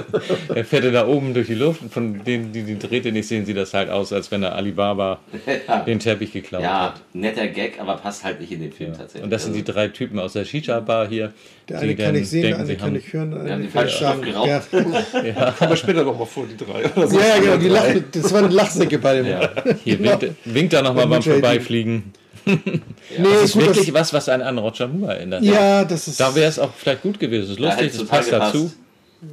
er 0.54 0.64
fährt 0.64 0.92
da 0.94 1.06
oben 1.06 1.34
durch 1.34 1.46
die 1.46 1.54
Luft 1.54 1.82
und 1.82 1.92
von 1.92 2.22
denen, 2.24 2.52
die 2.52 2.62
die 2.62 2.78
Drähte 2.78 3.12
nicht 3.12 3.28
sehen, 3.28 3.44
sieht 3.46 3.56
das 3.56 3.74
halt 3.74 3.90
aus, 3.90 4.12
als 4.12 4.30
wenn 4.30 4.42
er 4.42 4.54
Alibaba 4.54 5.20
Ja. 5.68 5.80
den 5.80 5.98
Teppich 5.98 6.32
geklaut 6.32 6.62
ja, 6.62 6.82
hat. 6.86 7.00
netter 7.12 7.46
Gag, 7.48 7.80
aber 7.80 7.96
passt 7.96 8.24
halt 8.24 8.40
nicht 8.40 8.52
in 8.52 8.60
den 8.60 8.72
Film 8.72 8.92
tatsächlich. 8.92 9.22
Und 9.24 9.30
das 9.30 9.44
sind 9.44 9.54
die 9.54 9.64
drei 9.64 9.88
Typen 9.88 10.18
aus 10.18 10.32
der 10.34 10.44
Shisha-Bar 10.44 11.08
hier. 11.08 11.32
Der 11.68 11.80
eine 11.80 11.96
kann 11.96 12.14
ich 12.14 12.28
sehen, 12.28 12.42
der 12.42 12.58
andere 12.58 12.76
kann 12.76 12.94
ich 12.94 13.10
hören, 13.12 13.30
der 13.30 13.54
haben 13.54 13.62
die 13.62 13.68
kann 13.68 13.86
ich 13.86 13.94
falschen. 13.94 14.22
Stoff 14.22 14.46
Ja. 14.46 14.58
geraucht. 14.60 15.26
Ja. 15.36 15.50
Kommen 15.58 15.76
später 15.76 16.04
noch 16.04 16.18
mal 16.18 16.26
vor, 16.26 16.44
die 16.46 16.56
drei. 16.62 16.84
Oder 16.94 17.08
so. 17.08 17.18
ja, 17.18 17.33
ja, 17.36 17.40
genau, 17.40 17.56
die 17.56 17.68
lachen, 17.68 18.04
das 18.12 18.32
waren 18.32 18.50
Lachsäcke 18.50 18.98
bei 18.98 19.14
dem. 19.16 19.26
Ja. 19.26 19.50
Hier 19.84 19.96
Genau. 19.96 20.20
winkt, 20.20 20.36
winkt 20.44 20.72
er 20.72 20.82
nochmal 20.82 21.06
beim. 21.06 21.22
Vorbeifliegen. 21.22 22.12
Nee, 22.46 22.58
das 23.18 23.42
ist 23.44 23.52
gut, 23.54 23.62
wirklich 23.66 23.86
das- 23.86 23.94
was, 23.94 24.12
was 24.12 24.28
einen 24.28 24.42
an 24.42 24.58
Roger 24.58 24.86
Moore 24.88 25.14
erinnert. 25.16 25.42
Ja, 25.42 25.84
das 25.84 26.08
ist- 26.08 26.20
Da 26.20 26.34
wäre 26.34 26.48
es 26.48 26.58
auch 26.58 26.70
vielleicht 26.76 27.02
gut 27.02 27.18
gewesen. 27.18 27.44
Es 27.44 27.50
ist 27.52 27.58
Ja, 27.58 27.68
lustig, 27.70 27.92
total 27.92 28.06
passt 28.18 28.30
gepasst. 28.30 28.54
dazu. 28.54 28.72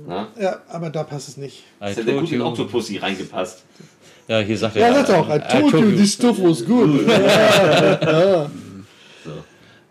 Na? 0.07 0.27
Ja, 0.39 0.59
aber 0.69 0.89
da 0.89 1.03
passt 1.03 1.27
es 1.27 1.37
nicht. 1.37 1.63
Das 1.79 1.97
hätte 1.97 2.13
gut 2.13 2.31
in. 2.31 2.41
Octopussy 2.41 2.97
reingepasst. 2.97 3.63
Ja, 4.29 4.39
hier 4.39 4.57
sagt 4.57 4.77
Ja, 4.77 4.87
er. 4.87 4.93
sagt 4.95 5.09
er 5.09 5.19
auch. 5.19 5.29
I 5.29 5.39
told 5.69 5.73
you 5.73 5.91
this 5.91 6.13
stuff 6.13 6.37
was 6.41 6.63
good. 6.65 7.05
Ja, 7.07 8.29
ja. 8.31 8.51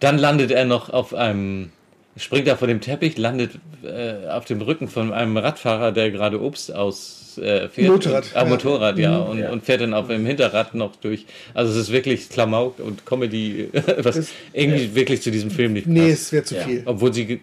Dann 0.01 0.17
landet 0.17 0.51
er 0.51 0.65
noch 0.65 0.89
auf 0.89 1.13
einem, 1.15 1.71
springt 2.17 2.47
er 2.49 2.57
von 2.57 2.69
dem 2.69 2.81
Teppich, 2.81 3.17
landet 3.19 3.53
äh, 3.85 4.29
auf 4.29 4.45
dem 4.45 4.61
Rücken 4.61 4.89
von 4.89 5.13
einem 5.13 5.37
Radfahrer, 5.37 5.93
der 5.93 6.11
gerade 6.11 6.41
Obst 6.43 6.75
aus 6.75 7.39
äh, 7.39 7.69
fährt. 7.69 7.89
Motorrad, 7.89 8.25
Ah, 8.35 8.43
ja. 8.43 8.49
Motorrad, 8.49 8.99
ja. 8.99 9.19
Mhm. 9.21 9.27
Und, 9.31 9.39
Ja. 9.39 9.51
und 9.53 9.65
fährt 9.65 9.81
dann 9.83 9.95
auf 9.95 10.09
dem 10.09 10.27
Hinterrad 10.27 10.75
noch 10.75 10.97
durch. 10.97 11.27
Also 11.55 11.73
es 11.73 11.79
ist 11.79 11.93
wirklich 11.93 12.29
Klamauk 12.29 12.79
und 12.81 13.07
Comedy, 13.07 13.69
was 13.99 14.17
Das- 14.17 14.29
irgendwie 14.53 14.95
wirklich 14.95 15.23
zu 15.23 15.31
diesem 15.31 15.51
Film 15.51 15.75
nicht 15.75 15.85
passt. 15.85 15.95
Nee, 15.97 16.11
es 16.11 16.33
wäre 16.33 16.45
zu 16.45 16.57
Ja. 16.57 16.63
viel. 16.63 16.83
Obwohl 16.87 17.15
sie, 17.15 17.41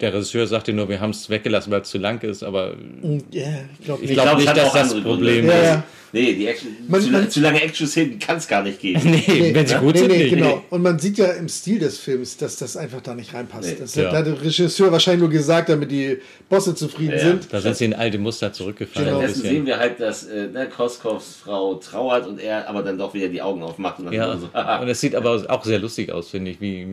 der 0.00 0.12
Regisseur 0.12 0.46
sagte 0.46 0.72
nur, 0.72 0.88
wir 0.88 1.00
haben 1.00 1.10
es 1.10 1.28
weggelassen, 1.30 1.70
weil 1.72 1.82
es 1.82 1.88
zu 1.90 1.98
lang 1.98 2.20
ist, 2.22 2.42
aber 2.42 2.74
Und, 3.02 3.24
Ja, 3.32 3.44
ich 3.78 3.84
glaube 3.84 4.02
ich 4.04 4.10
nicht. 4.10 4.20
glaube 4.22 4.44
dass 4.44 4.58
auch 4.58 4.74
das 4.74 4.94
Problem 5.00 5.46
Gründe. 5.46 5.52
Ja, 5.52 5.58
ist. 5.60 5.64
ja. 5.66 5.84
Nee, 6.12 6.32
die 6.34 6.46
Action, 6.46 6.68
Man- 6.86 7.00
zu, 7.02 7.10
man- 7.10 7.28
zu 7.28 7.40
lange 7.40 7.60
Action-Szenen 7.60 8.20
kann 8.20 8.36
es 8.36 8.46
gar 8.46 8.62
nicht 8.62 8.78
geben. 8.78 9.00
Nee, 9.04 9.50
wenn 9.52 9.66
sie 9.66 9.74
gut 9.74 9.94
nee, 9.94 9.98
sind, 10.02 10.10
nee, 10.12 10.18
nicht. 10.18 10.30
genau. 10.36 10.62
Und 10.70 10.80
man 10.82 10.96
sieht 11.00 11.18
ja 11.18 11.26
im 11.32 11.48
Stil 11.48 11.80
des 11.80 11.98
Films, 11.98 12.36
dass 12.36 12.54
das 12.54 12.76
einfach 12.76 13.00
da 13.00 13.16
nicht 13.16 13.34
reinpasst. 13.34 13.68
Nee. 13.70 13.76
Das 13.80 13.96
Ja. 13.96 14.12
hat 14.12 14.24
der 14.24 14.40
Regisseur 14.40 14.92
wahrscheinlich 14.92 15.22
nur 15.22 15.30
gesagt, 15.30 15.70
damit 15.70 15.90
die 15.90 16.18
Bosse 16.48 16.72
zufrieden 16.76 17.14
Ja. 17.14 17.18
sind. 17.18 17.52
Da 17.52 17.60
sind 17.60 17.74
sie 17.76 17.86
in 17.86 17.94
alte 17.94 18.18
Muster 18.18 18.52
zurückgefallen. 18.52 19.08
Genau. 19.08 19.20
bisschen. 19.22 19.42
sehen 19.42 19.66
wir 19.66 19.76
halt, 19.80 19.98
dass 19.98 20.22
äh, 20.28 20.46
ne, 20.46 20.68
Koskows 20.68 21.38
Frau 21.42 21.74
trauert 21.74 22.28
und 22.28 22.38
er 22.38 22.68
aber 22.68 22.84
dann 22.84 22.96
doch 22.96 23.12
wieder 23.12 23.26
die 23.26 23.42
Augen 23.42 23.64
aufmacht 23.64 23.98
und 23.98 24.04
dann 24.04 24.14
Ja, 24.14 24.36
so, 24.38 24.48
und 24.82 24.88
es 24.88 25.00
sieht 25.00 25.16
aber 25.16 25.44
auch 25.48 25.64
sehr 25.64 25.80
lustig 25.80 26.12
aus, 26.12 26.28
finde 26.30 26.52
ich. 26.52 26.60
Wie, 26.60 26.82
äh, 26.82 26.86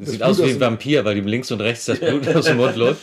es 0.00 0.12
sieht 0.12 0.20
Blut 0.20 0.30
aus 0.30 0.38
wie 0.42 0.50
ein 0.52 0.60
Vampir, 0.60 1.04
weil 1.04 1.18
ihm 1.18 1.26
links 1.26 1.50
und 1.52 1.60
rechts 1.60 1.84
das 1.84 2.00
Blut 2.00 2.25
aus 2.34 2.44
dem 2.46 2.56
Mund 2.56 2.76
läuft. 2.76 3.00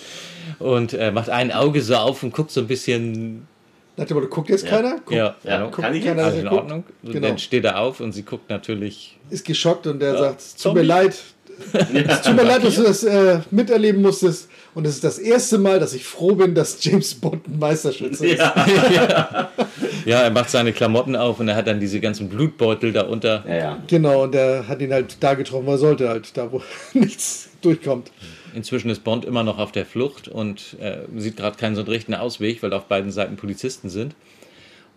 Und 0.60 0.94
er 0.94 1.12
macht 1.12 1.30
ein 1.30 1.52
Auge 1.52 1.82
so 1.82 1.95
auf 1.95 2.24
und 2.24 2.34
guckt 2.34 2.52
so 2.52 2.62
ein 2.62 2.68
bisschen. 2.68 3.48
Nach 3.95 4.06
dem 4.06 4.16
Motto, 4.18 4.28
guckt 4.30 4.50
jetzt 4.50 4.64
Ja. 4.64 4.70
keiner? 4.72 4.95
Guckt, 4.95 5.12
ja, 5.12 5.36
ja, 5.44 5.58
genau. 5.58 5.70
kann 5.72 5.94
ich 5.94 6.04
keiner, 6.04 6.24
also 6.26 6.38
in 6.40 6.44
guckt. 6.45 6.56
Ordnung. 6.62 6.84
Und 7.04 7.12
Genau. 7.14 7.28
dann 7.28 7.38
steht 7.38 7.64
er 7.64 7.80
auf 7.80 8.00
und 8.00 8.12
sie 8.12 8.24
guckt 8.24 8.50
natürlich. 8.50 9.18
Ist 9.30 9.45
geschockt 9.45 9.86
und 9.88 10.00
der 10.00 10.14
Ja. 10.14 10.20
sagt, 10.20 10.40
es 10.41 10.52
tut 10.54 10.60
Zombie. 10.62 10.80
mir 10.82 10.86
leid, 10.88 11.16
es 11.74 12.22
tut 12.24 12.36
mir 12.36 12.44
leid, 12.44 12.64
dass 12.64 12.76
du 12.76 12.84
das 12.84 13.04
äh, 13.04 13.40
miterleben 13.52 14.02
musstest. 14.02 14.50
Und 14.74 14.88
es 14.88 14.95
ist 14.95 15.04
das 15.04 15.20
erste 15.20 15.60
Mal, 15.60 15.80
dass 15.80 15.94
ich 15.94 16.04
froh 16.04 16.34
bin, 16.34 16.56
dass 16.56 16.84
James 16.84 17.14
Bond 17.14 17.48
ein 17.48 17.60
Meisterschütze 17.60 18.26
ist. 18.28 18.40
Ja. 18.40 19.50
Ja, 20.06 20.22
er 20.22 20.32
macht 20.32 20.50
seine 20.50 20.74
Klamotten 20.74 21.16
auf 21.16 21.40
und 21.40 21.48
er 21.48 21.56
hat 21.56 21.68
dann 21.68 21.80
diese 21.80 22.02
ganzen 22.02 22.28
Blutbeutel 22.28 22.91
da 22.91 23.04
unter. 23.04 23.44
ja, 23.48 23.56
ja. 23.56 23.84
Genau, 23.88 24.24
und 24.24 24.34
der 24.34 24.68
hat 24.68 24.82
ihn 24.82 24.91
halt 24.91 25.16
da 25.22 25.34
getroffen, 25.34 25.66
wo 25.66 25.72
er 25.72 25.78
sollte, 25.78 26.10
halt, 26.10 26.36
da 26.36 26.52
wo 26.52 26.62
nichts 26.94 27.48
durchkommt. 27.62 28.12
Inzwischen 28.55 28.89
ist 28.89 29.03
Bond 29.03 29.25
immer 29.25 29.43
noch 29.43 29.57
auf 29.59 29.71
der 29.71 29.85
Flucht 29.85 30.27
und 30.27 30.77
äh, 30.80 30.99
sieht 31.17 31.38
gerade 31.38 31.57
keinen 31.57 31.75
so 31.75 31.81
richtigen 31.84 32.15
Ausweg, 32.15 32.61
weil 32.63 32.73
auf 32.73 32.85
beiden 32.85 33.11
Seiten 33.11 33.35
Polizisten 33.35 33.89
sind. 33.89 34.15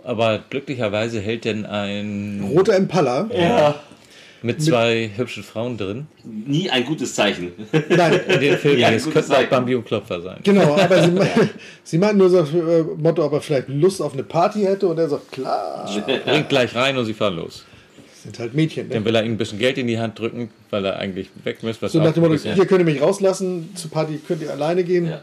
Aber 0.05 0.41
glücklicherweise 0.51 1.21
hält 1.21 1.45
denn 1.45 1.67
ein 1.67 2.49
Roter 2.55 2.77
Impala. 2.77 3.29
ja. 3.37 3.75
mit 4.43 4.63
zwei 4.63 5.11
hübschen 5.17 5.43
Frauen 5.43 5.77
drin. 5.77 6.07
Nie 6.25 6.71
ein 6.71 6.85
gutes 6.85 7.15
Zeichen. 7.15 7.53
Nein, 7.89 8.21
In 8.29 8.41
den 8.41 8.59
Film, 8.59 8.79
Ja, 8.79 8.91
es 8.91 9.05
gutes 9.05 9.29
könnten 9.29 9.47
auch. 9.47 9.51
Bambi 9.51 9.75
und 9.75 9.85
Klopfer 9.85 10.21
sein. 10.21 10.39
genau, 10.45 10.77
aber 10.77 11.03
sie, 11.03 11.11
sie 11.83 11.99
meint 11.99 12.19
nur 12.19 12.29
so 12.31 12.39
äh, 12.41 12.85
Motto, 12.99 13.25
ob 13.25 13.33
er 13.33 13.41
vielleicht 13.41 13.69
Lust 13.69 14.01
auf 14.01 14.13
eine 14.13 14.23
Party 14.23 14.61
hätte 14.61 14.87
und 14.87 14.99
er 14.99 15.09
sagt, 15.09 15.33
klar, 15.33 15.91
Bringt 16.25 16.49
gleich 16.49 16.75
rein 16.77 16.97
und 16.97 17.07
sie 17.07 17.15
fahren 17.15 17.37
los. 17.37 17.65
Sind 18.27 18.39
halt 18.39 18.55
Mädchen. 18.55 18.89
Dann 18.89 19.01
Ne? 19.01 19.05
will 19.05 19.15
er 19.15 19.23
ihnen 19.25 19.35
ein 19.35 19.39
bisschen 19.39 19.59
Geld 19.59 19.79
in 19.79 19.87
die 19.87 19.99
Hand 19.99 20.19
drücken, 20.19 20.51
weil 20.71 20.85
er 20.85 20.99
eigentlich 20.99 21.29
weg 21.45 21.63
muss. 21.63 21.81
Was 21.81 21.93
So 21.93 22.01
nach 22.01 22.13
dem 22.13 22.23
Motto, 22.23 22.35
hier 22.37 22.67
könnt 22.67 22.81
ihr 22.81 22.85
mich 22.85 23.01
rauslassen, 23.01 23.71
zur 23.75 23.91
Party 23.91 24.21
könnt 24.27 24.43
ihr 24.43 24.51
alleine 24.51 24.85
gehen. 24.85 25.07
Ja. 25.09 25.23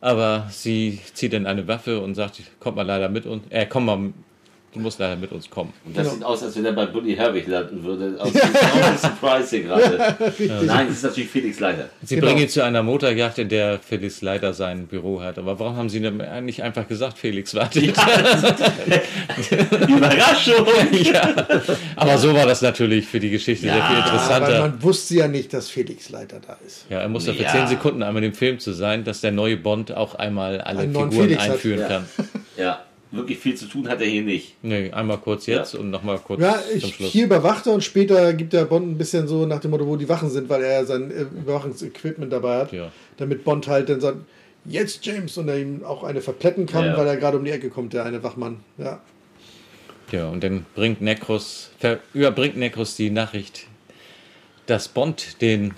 Aber 0.00 0.48
sie 0.50 0.98
zieht 1.14 1.32
dann 1.32 1.46
eine 1.46 1.68
Waffe 1.68 2.00
und 2.00 2.14
sagt, 2.16 2.42
kommt 2.58 2.76
mal 2.76 2.82
leider 2.82 3.08
mit 3.08 3.24
uns. 3.24 3.44
Äh, 3.50 3.66
komm 3.66 3.86
mal, 3.86 4.12
du 4.72 4.80
musst 4.80 4.98
leider 4.98 5.16
mit 5.16 5.30
uns 5.32 5.48
kommen. 5.50 5.72
Und 5.84 5.96
das 5.96 6.04
Genau. 6.04 6.14
sieht 6.14 6.24
aus, 6.24 6.42
als 6.42 6.56
wenn 6.56 6.64
er 6.64 6.72
bei 6.72 6.86
Bully 6.86 7.14
Herbig 7.14 7.46
landen 7.46 7.82
würde. 7.84 8.16
Aus 8.18 8.32
dem 8.32 8.40
ja. 8.40 8.96
Surprise 8.96 9.50
hier 9.56 9.64
gerade. 9.66 10.16
Nein, 10.66 10.86
das 10.88 10.96
ist 10.98 11.02
natürlich 11.04 11.30
Felix 11.30 11.60
Leiter. 11.60 11.88
Sie 12.02 12.14
Genau. 12.16 12.26
bringen 12.28 12.42
ihn 12.42 12.48
zu 12.48 12.62
einer 12.64 12.82
Motorjagd, 12.82 13.38
in 13.38 13.48
der 13.48 13.78
Felix 13.78 14.22
leider 14.22 14.52
sein 14.54 14.86
Büro 14.86 15.20
hat. 15.20 15.38
Aber 15.38 15.58
warum 15.58 15.76
haben 15.76 15.88
sie 15.88 16.00
denn 16.00 16.22
nicht 16.44 16.62
einfach 16.62 16.88
gesagt, 16.88 17.18
Felix 17.18 17.54
wartet? 17.54 17.84
Überraschung! 19.88 20.66
ja. 21.02 21.34
Aber 21.96 22.18
so 22.18 22.34
war 22.34 22.46
das 22.46 22.62
natürlich 22.62 23.06
für 23.06 23.20
die 23.20 23.30
Geschichte 23.30 23.66
sehr 23.66 23.74
viel 23.74 23.82
Aber 23.82 23.96
interessanter. 23.98 24.60
man 24.60 24.82
wusste 24.82 25.14
ja 25.16 25.28
nicht, 25.28 25.52
dass 25.52 25.68
Felix 25.68 26.10
Leiter 26.10 26.40
da 26.46 26.56
ist. 26.66 26.86
Ja, 26.88 27.00
er 27.00 27.08
musste 27.08 27.34
für 27.34 27.42
Ja. 27.42 27.50
10 27.52 27.66
Sekunden 27.68 28.02
einmal 28.02 28.22
im 28.24 28.34
Film 28.34 28.58
zu 28.58 28.72
sein, 28.72 29.04
dass 29.04 29.20
der 29.20 29.32
neue 29.32 29.56
Bond 29.56 29.94
auch 29.94 30.14
einmal 30.14 30.60
alle 30.60 30.80
Einen 30.80 30.92
neuen 30.92 31.10
Figuren 31.10 31.28
Felix 31.28 31.42
hat. 31.44 31.50
einführen 31.52 31.80
Ja. 31.80 31.88
kann. 31.88 32.06
Ja, 32.56 32.80
wirklich 33.12 33.38
viel 33.38 33.54
zu 33.54 33.66
tun 33.66 33.88
hat 33.88 34.00
er 34.00 34.06
hier 34.06 34.22
nicht. 34.22 34.54
Nee, 34.62 34.90
einmal 34.90 35.18
kurz 35.18 35.46
jetzt 35.46 35.74
und 35.74 35.90
nochmal 35.90 36.18
kurz 36.18 36.40
Ja, 36.40 36.54
zum 36.54 36.76
ich, 36.88 36.94
Schluss. 36.96 37.10
hier 37.10 37.26
überwacht 37.26 37.66
er 37.66 37.74
und 37.74 37.84
später 37.84 38.32
gibt 38.32 38.52
der 38.54 38.64
Bond 38.64 38.88
ein 38.90 38.98
bisschen 38.98 39.28
so 39.28 39.46
nach 39.46 39.60
dem 39.60 39.70
Motto, 39.70 39.86
wo 39.86 39.96
die 39.96 40.08
Wachen 40.08 40.30
sind, 40.30 40.48
weil 40.48 40.62
er 40.64 40.84
sein 40.86 41.10
äh, 41.10 41.22
Überwachungsequipment 41.22 42.32
dabei 42.32 42.56
hat. 42.58 42.72
Ja. 42.72 42.90
Damit 43.18 43.44
Bond 43.44 43.68
halt 43.68 43.88
dann 43.90 44.00
sagt, 44.00 44.18
jetzt 44.64 45.04
James, 45.04 45.36
und 45.38 45.48
er 45.48 45.58
ihm 45.58 45.84
auch 45.84 46.04
eine 46.04 46.20
verpletten 46.20 46.66
kann, 46.66 46.86
Ja. 46.86 46.96
weil 46.96 47.06
er 47.06 47.16
gerade 47.16 47.36
um 47.36 47.44
die 47.44 47.50
Ecke 47.50 47.68
kommt, 47.68 47.92
der 47.92 48.04
eine 48.04 48.22
Wachmann. 48.22 48.60
Ja. 48.78 49.00
Ja, 50.10 50.28
und 50.28 50.42
dann 50.44 50.66
bringt 50.74 51.00
Necros, 51.00 51.70
überbringt 52.12 52.56
Necros 52.56 52.96
die 52.96 53.10
Nachricht, 53.10 53.66
dass 54.66 54.88
Bond 54.88 55.40
den 55.40 55.74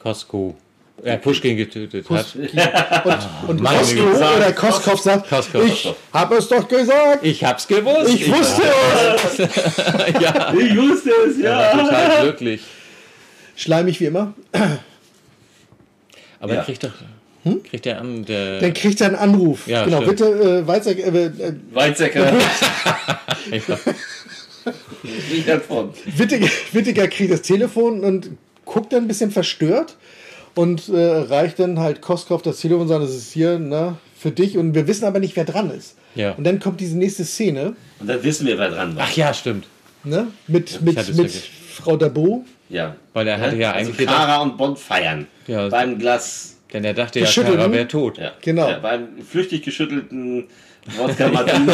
Costco, 0.00 0.56
äh, 1.02 1.18
Pushkin 1.18 1.56
getötet 1.56 2.08
hat. 2.08 2.34
Und, 2.34 3.48
und 3.48 3.60
meine 3.60 3.78
Kosko 3.78 3.94
Güte. 4.04 4.36
oder 4.36 4.52
Koskov 4.52 5.00
sagt, 5.00 5.28
Koskov. 5.28 5.64
ich 5.66 5.94
hab 6.12 6.32
es 6.32 6.48
doch 6.48 6.66
gesagt. 6.66 7.24
Ich 7.24 7.44
hab's 7.44 7.66
gewusst. 7.68 8.08
Ich 8.14 8.30
wusste 8.30 8.62
es. 8.62 9.38
ja, 10.20 10.52
Ich 10.54 10.76
wusste 10.76 11.10
es, 11.28 11.38
er 11.42 11.56
war 11.56 11.84
total 11.84 12.22
glücklich. 12.22 12.62
Schleimig 13.56 14.00
wie 14.00 14.06
immer. 14.06 14.34
Aber 16.40 16.52
Ja. 16.52 16.58
er 16.60 16.64
kriegt 16.64 16.84
doch, 16.84 16.92
kriegt 17.68 17.86
er 17.86 18.00
an, 18.00 18.24
der, 18.24 18.60
Dann 18.60 18.74
kriegt 18.74 19.00
er 19.00 19.06
einen 19.08 19.16
Anruf. 19.16 19.66
Ja, 19.66 19.84
genau, 19.84 20.02
stimmt. 20.02 20.18
bitte 20.18 20.58
äh, 20.58 20.66
Weizsäcker, 20.66 21.14
äh, 21.14 21.24
äh, 21.26 21.52
Weizsäcker. 21.72 22.32
ja, 23.50 23.76
Richard 25.32 25.68
Bond. 25.68 25.96
Wittiger, 26.18 26.48
Wittiger 26.72 27.08
kriegt 27.08 27.32
das 27.32 27.42
Telefon 27.42 28.00
und 28.00 28.30
guckt 28.64 28.92
dann 28.92 29.04
ein 29.04 29.08
bisschen 29.08 29.30
verstört 29.30 29.96
und 30.56 30.88
äh, 30.88 30.96
reicht 30.96 31.58
dann 31.58 31.78
halt 31.78 32.00
Koskov 32.00 32.42
das 32.42 32.60
Telefon 32.60 32.82
und 32.82 32.88
sagt, 32.88 33.04
das 33.04 33.14
ist 33.14 33.32
hier 33.32 33.58
ne, 33.58 33.96
für 34.18 34.30
dich. 34.30 34.58
Und 34.58 34.74
wir 34.74 34.88
wissen 34.88 35.04
aber 35.04 35.20
nicht, 35.20 35.36
wer 35.36 35.44
dran 35.44 35.70
ist. 35.70 35.96
Ja. 36.14 36.32
Und 36.32 36.44
dann 36.44 36.58
kommt 36.58 36.80
diese 36.80 36.96
nächste 36.96 37.24
Szene. 37.24 37.76
Und 38.00 38.08
dann 38.08 38.22
wissen 38.24 38.46
wir, 38.46 38.58
wer 38.58 38.70
dran 38.70 38.96
war. 38.96 39.04
Ach 39.06 39.16
ja, 39.16 39.32
stimmt. 39.34 39.66
Ne? 40.02 40.28
Mit, 40.48 40.70
Ich 40.70 40.80
mit, 40.80 41.14
mit. 41.16 41.32
Frau 41.32 41.96
Dabo. 41.96 42.44
Ja. 42.70 42.96
Weil 43.12 43.28
er 43.28 43.38
hatte 43.38 43.56
ja 43.56 43.72
also 43.72 43.90
eigentlich 43.90 44.08
Kara 44.08 44.40
und 44.40 44.56
Bond 44.56 44.78
feiern. 44.78 45.26
Ja. 45.46 45.68
Beim 45.68 45.98
Glas. 45.98 46.56
Denn 46.72 46.84
er 46.84 46.94
dachte 46.94 47.20
ja, 47.20 47.26
Geschüttelt, 47.26 47.56
Kara 47.56 47.68
ne? 47.68 47.74
wäre 47.74 47.88
tot. 47.88 48.18
Ja. 48.18 48.32
Genau. 48.40 48.68
Ja, 48.68 48.78
beim 48.78 49.08
flüchtig 49.22 49.62
geschüttelten 49.62 50.46
Wodka 50.96 51.28
Martini, 51.28 51.72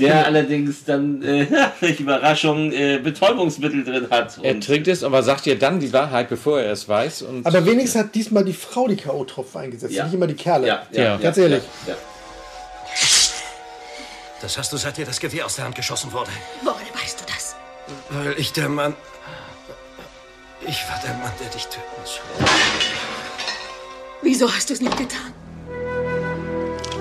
der 0.00 0.26
allerdings 0.26 0.84
dann, 0.84 1.22
äh, 1.22 1.46
Überraschung, 1.98 2.72
äh, 2.72 2.98
Betäubungsmittel 2.98 3.84
drin 3.84 4.06
hat. 4.10 4.38
Er 4.42 4.58
trinkt 4.60 4.88
es, 4.88 5.04
aber 5.04 5.22
sagt 5.22 5.46
ihr 5.46 5.58
dann 5.58 5.78
die 5.80 5.92
Wahrheit, 5.92 6.28
bevor 6.28 6.60
er 6.60 6.72
es 6.72 6.88
weiß. 6.88 7.22
Und 7.22 7.46
Aber 7.46 7.64
wenigstens 7.64 8.02
hat 8.02 8.14
diesmal 8.14 8.44
die 8.44 8.52
Frau 8.52 8.88
die 8.88 8.96
K.O.-Tropfen 8.96 9.56
eingesetzt, 9.60 9.94
Ja. 9.94 10.04
nicht 10.04 10.14
immer 10.14 10.26
die 10.26 10.34
Kerle. 10.34 10.66
ja, 10.66 10.82
ja, 10.92 11.02
Ja. 11.02 11.16
Ganz 11.18 11.36
ja, 11.36 11.42
ehrlich. 11.44 11.62
Ja, 11.86 11.92
ja. 11.92 11.98
Das 14.42 14.58
hast 14.58 14.72
du, 14.72 14.76
seit 14.76 14.96
dir 14.98 15.06
das 15.06 15.20
Gewehr 15.20 15.46
aus 15.46 15.56
der 15.56 15.64
Hand 15.64 15.74
geschossen 15.74 16.12
wurde. 16.12 16.30
Woher 16.62 17.02
weißt 17.02 17.20
du 17.20 17.24
das? 17.32 17.56
Weil 18.10 18.34
ich 18.38 18.52
der 18.52 18.68
Mann. 18.68 18.94
Ich 20.66 20.82
war 20.88 21.00
der 21.04 21.14
Mann, 21.14 21.32
der 21.40 21.48
dich 21.48 21.64
töten 21.66 21.82
soll. 22.04 22.46
Wieso 24.22 24.50
hast 24.50 24.68
du 24.70 24.74
es 24.74 24.80
nicht 24.80 24.96
getan? 24.96 25.32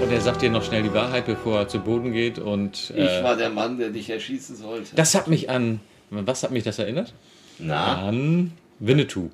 Und 0.04 0.12
er 0.12 0.20
sagt 0.20 0.44
ihr 0.44 0.50
noch 0.50 0.66
schnell 0.66 0.84
die 0.84 0.94
Wahrheit, 0.94 1.26
bevor 1.26 1.60
er 1.60 1.68
zu 1.70 1.80
Boden 1.80 2.12
geht. 2.12 2.38
Und 2.38 2.92
Ich 2.94 3.02
äh, 3.02 3.24
war 3.24 3.38
der 3.38 3.50
Mann, 3.50 3.78
der 3.78 3.90
dich 3.90 4.10
erschießen 4.10 4.58
sollte. 4.58 4.98
das 4.98 5.16
hat 5.16 5.30
mich 5.30 5.50
an. 5.50 5.80
Was 6.10 6.44
hat 6.44 6.52
mich 6.52 6.64
das 6.66 6.78
erinnert? 6.78 7.14
Na? 7.58 8.10
An 8.10 8.52
Winnetou. 8.80 9.30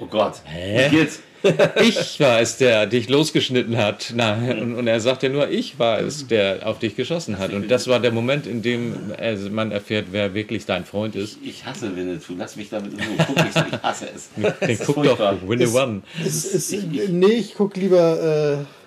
Oh 0.00 0.06
Gott. 0.06 0.42
Hä? 0.44 0.90
Wie 0.90 0.96
geht's? 0.96 1.20
Ich 1.80 2.20
war 2.20 2.40
es, 2.40 2.58
der 2.58 2.86
dich 2.86 3.08
losgeschnitten 3.08 3.78
hat. 3.78 4.12
Na, 4.14 4.34
und, 4.34 4.74
und 4.74 4.86
er 4.86 5.00
sagt 5.00 5.22
ja 5.22 5.30
nur, 5.30 5.48
ich 5.48 5.78
war 5.78 5.98
es, 5.98 6.26
der 6.26 6.66
auf 6.66 6.80
dich 6.80 6.96
geschossen 6.96 7.38
hat. 7.38 7.54
Und 7.54 7.70
das 7.70 7.88
war 7.88 7.98
der 7.98 8.12
Moment, 8.12 8.46
in 8.46 8.60
dem 8.60 9.12
man 9.50 9.70
erfährt, 9.72 10.08
wer 10.10 10.34
wirklich 10.34 10.66
dein 10.66 10.84
Freund 10.84 11.16
ist. 11.16 11.38
Ich 11.42 11.64
hasse 11.64 11.96
Winnetou. 11.96 12.34
Lass 12.36 12.56
mich 12.56 12.68
damit 12.68 12.92
in 12.92 12.98
Ruhe. 12.98 13.26
Guck 13.26 13.36
nicht 13.36 13.54
so. 13.54 13.60
Ich 13.72 13.82
hasse 13.82 14.08
es. 14.14 14.28
Den 14.60 14.70
Es 14.70 14.84
guck 14.84 15.02
doch, 15.02 15.18
Winnie 15.48 15.68
One. 15.68 16.02
Ist, 16.22 16.44
ist, 16.44 16.72
nee, 16.92 17.26
ich 17.26 17.54
guck 17.54 17.74
lieber 17.76 18.58
äh, 18.60 18.79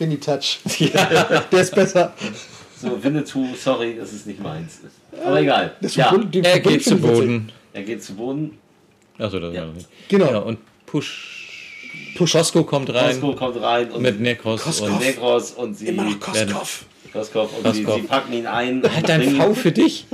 Winnie 0.00 0.18
Touch. 0.18 0.58
Der 0.80 1.60
ist 1.60 1.74
besser. 1.74 2.12
So, 2.80 3.02
Winnetou, 3.02 3.46
sorry, 3.54 3.96
das 3.98 4.12
ist 4.12 4.26
nicht 4.26 4.40
meins. 4.42 4.80
Aber 5.24 5.40
egal. 5.40 5.74
Das 5.82 5.94
Ja, 5.94 6.16
den 6.16 6.42
Er 6.44 6.58
Bull 6.60 6.72
geht 6.72 6.84
zu. 6.84 6.96
Boden. 6.96 7.52
er 7.74 7.82
geht 7.82 8.02
zu 8.02 8.14
Boden. 8.14 8.58
Achso, 9.18 9.38
das 9.38 9.54
war 9.54 9.66
noch 9.66 9.74
nicht. 9.74 9.88
Genau. 10.08 10.30
Ja, 10.30 10.38
und 10.38 10.58
Push. 10.86 11.36
Costco 12.16 12.64
kommt 12.64 12.92
rein. 12.94 13.20
Costco 13.20 13.34
kommt 13.34 13.60
rein 13.60 13.90
und 13.90 14.02
mit 14.02 14.20
Nekros 14.20 14.62
Koskov. 14.62 14.88
und 14.90 15.00
Negros 15.00 15.50
und 15.52 15.74
sie. 15.76 15.88
Immer 15.88 16.04
noch 16.04 16.18
Koskov. 16.20 16.84
Koskov 17.12 17.50
und 17.62 17.74
sie, 17.74 17.82
Koskov. 17.84 18.00
sie 18.02 18.06
packen 18.08 18.32
ihn 18.32 18.46
ein. 18.46 18.82
Hat 18.82 19.04
und 19.04 19.10
ein 19.10 19.20
bringen- 19.20 19.36
V 19.40 19.54
für 19.54 19.72
dich? 19.72 20.06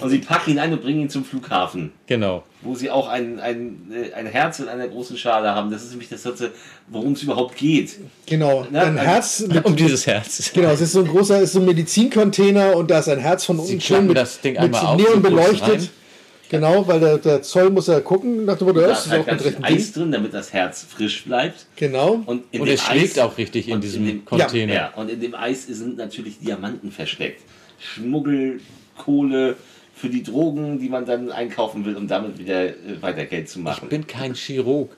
Und 0.00 0.10
sie 0.10 0.18
packen 0.18 0.50
ihn 0.52 0.58
ein 0.58 0.72
und 0.72 0.82
bringen 0.82 1.00
ihn 1.02 1.10
zum 1.10 1.24
Flughafen. 1.24 1.92
Genau. 2.06 2.42
Wo 2.62 2.74
sie 2.74 2.90
auch 2.90 3.08
ein, 3.08 3.40
ein, 3.40 3.90
äh, 3.92 4.12
ein 4.14 4.26
Herz 4.26 4.58
in 4.60 4.68
einer 4.68 4.86
großen 4.88 5.16
Schale 5.16 5.54
haben. 5.54 5.70
Das 5.70 5.82
ist 5.82 5.90
nämlich 5.90 6.08
das 6.08 6.22
Ganze, 6.22 6.50
worum 6.88 7.12
es 7.12 7.22
überhaupt 7.22 7.56
geht. 7.56 7.96
Genau. 8.26 8.66
Ja, 8.72 8.82
ein 8.82 8.98
ein- 8.98 9.06
Herz 9.06 9.40
mit, 9.48 9.64
Um 9.64 9.76
dieses 9.76 10.06
Herz. 10.06 10.50
Genau, 10.52 10.68
es 10.70 10.80
ist 10.80 10.92
so 10.92 11.00
ein 11.00 11.06
großer, 11.08 11.40
ist 11.40 11.52
so 11.52 11.60
ein 11.60 11.66
Medizincontainer 11.66 12.76
und 12.76 12.90
da 12.90 12.98
ist 12.98 13.08
ein 13.08 13.18
Herz 13.18 13.44
von 13.44 13.58
unten 13.58 13.80
schön 13.80 14.06
mit, 14.06 14.16
das 14.16 14.40
Ding 14.40 14.52
mit 14.54 14.62
einmal 14.62 14.84
auf, 14.86 14.96
Neon 14.96 15.22
beleuchtet. 15.22 15.62
rein. 15.68 15.88
Genau, 16.50 16.86
weil 16.86 17.00
der, 17.00 17.18
der 17.18 17.42
Zoll 17.42 17.70
muss 17.70 17.86
ja 17.86 18.00
gucken, 18.00 18.44
nach 18.44 18.58
dem 18.58 18.66
Motto, 18.66 18.80
Da 18.80 18.88
das 18.88 19.00
ist 19.00 19.06
ist 19.06 19.12
halt 19.12 19.20
auch 19.22 19.26
mit 19.26 19.30
ganz 19.30 19.42
viel 19.42 19.50
rechten 19.52 19.64
Eis 19.64 19.92
Ding. 19.92 20.02
drin, 20.02 20.12
damit 20.12 20.34
das 20.34 20.52
Herz 20.52 20.84
frisch 20.88 21.24
bleibt. 21.24 21.66
Genau. 21.76 22.20
Und, 22.26 22.42
in 22.50 22.60
Und 22.60 22.66
dem 22.66 22.74
es 22.74 22.82
schlägt 22.82 23.18
auch 23.20 23.38
richtig 23.38 23.68
in 23.68 23.80
diesem 23.80 24.04
dem- 24.06 24.24
Container. 24.24 24.74
Ja, 24.74 24.92
und 24.96 25.10
in 25.10 25.20
dem 25.20 25.34
Eis 25.34 25.66
sind 25.66 25.96
natürlich 25.96 26.38
Diamanten 26.40 26.90
versteckt. 26.90 27.42
Schmuggel, 27.78 28.60
Kohle 28.98 29.56
für 29.94 30.08
die 30.08 30.22
Drogen, 30.22 30.78
die 30.78 30.88
man 30.88 31.04
dann 31.06 31.30
einkaufen 31.30 31.84
will, 31.84 31.94
um 31.96 32.08
damit 32.08 32.38
wieder 32.38 32.64
äh, 32.68 32.74
weiter 33.00 33.24
Geld 33.26 33.48
zu 33.48 33.58
Ich 33.58 33.64
machen. 33.64 33.88
bin 33.88 34.06
kein 34.06 34.34
Chirurg. 34.34 34.90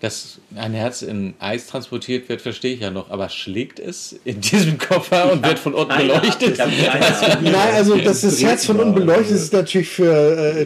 Dass 0.00 0.38
ein 0.54 0.74
Herz 0.74 1.02
in 1.02 1.34
Eis 1.40 1.66
transportiert 1.66 2.28
wird, 2.28 2.40
verstehe 2.40 2.72
ich 2.74 2.80
ja 2.80 2.90
noch. 2.92 3.10
Aber 3.10 3.28
schlägt 3.28 3.80
es 3.80 4.14
in 4.24 4.40
diesem 4.40 4.78
Koffer 4.78 5.32
und 5.32 5.44
wird 5.44 5.58
von 5.58 5.74
unten 5.74 5.96
beleuchtet? 5.96 6.56
Nein, 6.56 7.74
also 7.74 7.96
dass 7.96 8.20
das 8.20 8.40
Herz 8.40 8.64
von 8.66 8.78
unten 8.78 8.94
beleuchtet 8.94 9.32
ist 9.34 9.52
natürlich 9.52 9.88
für 9.88 10.06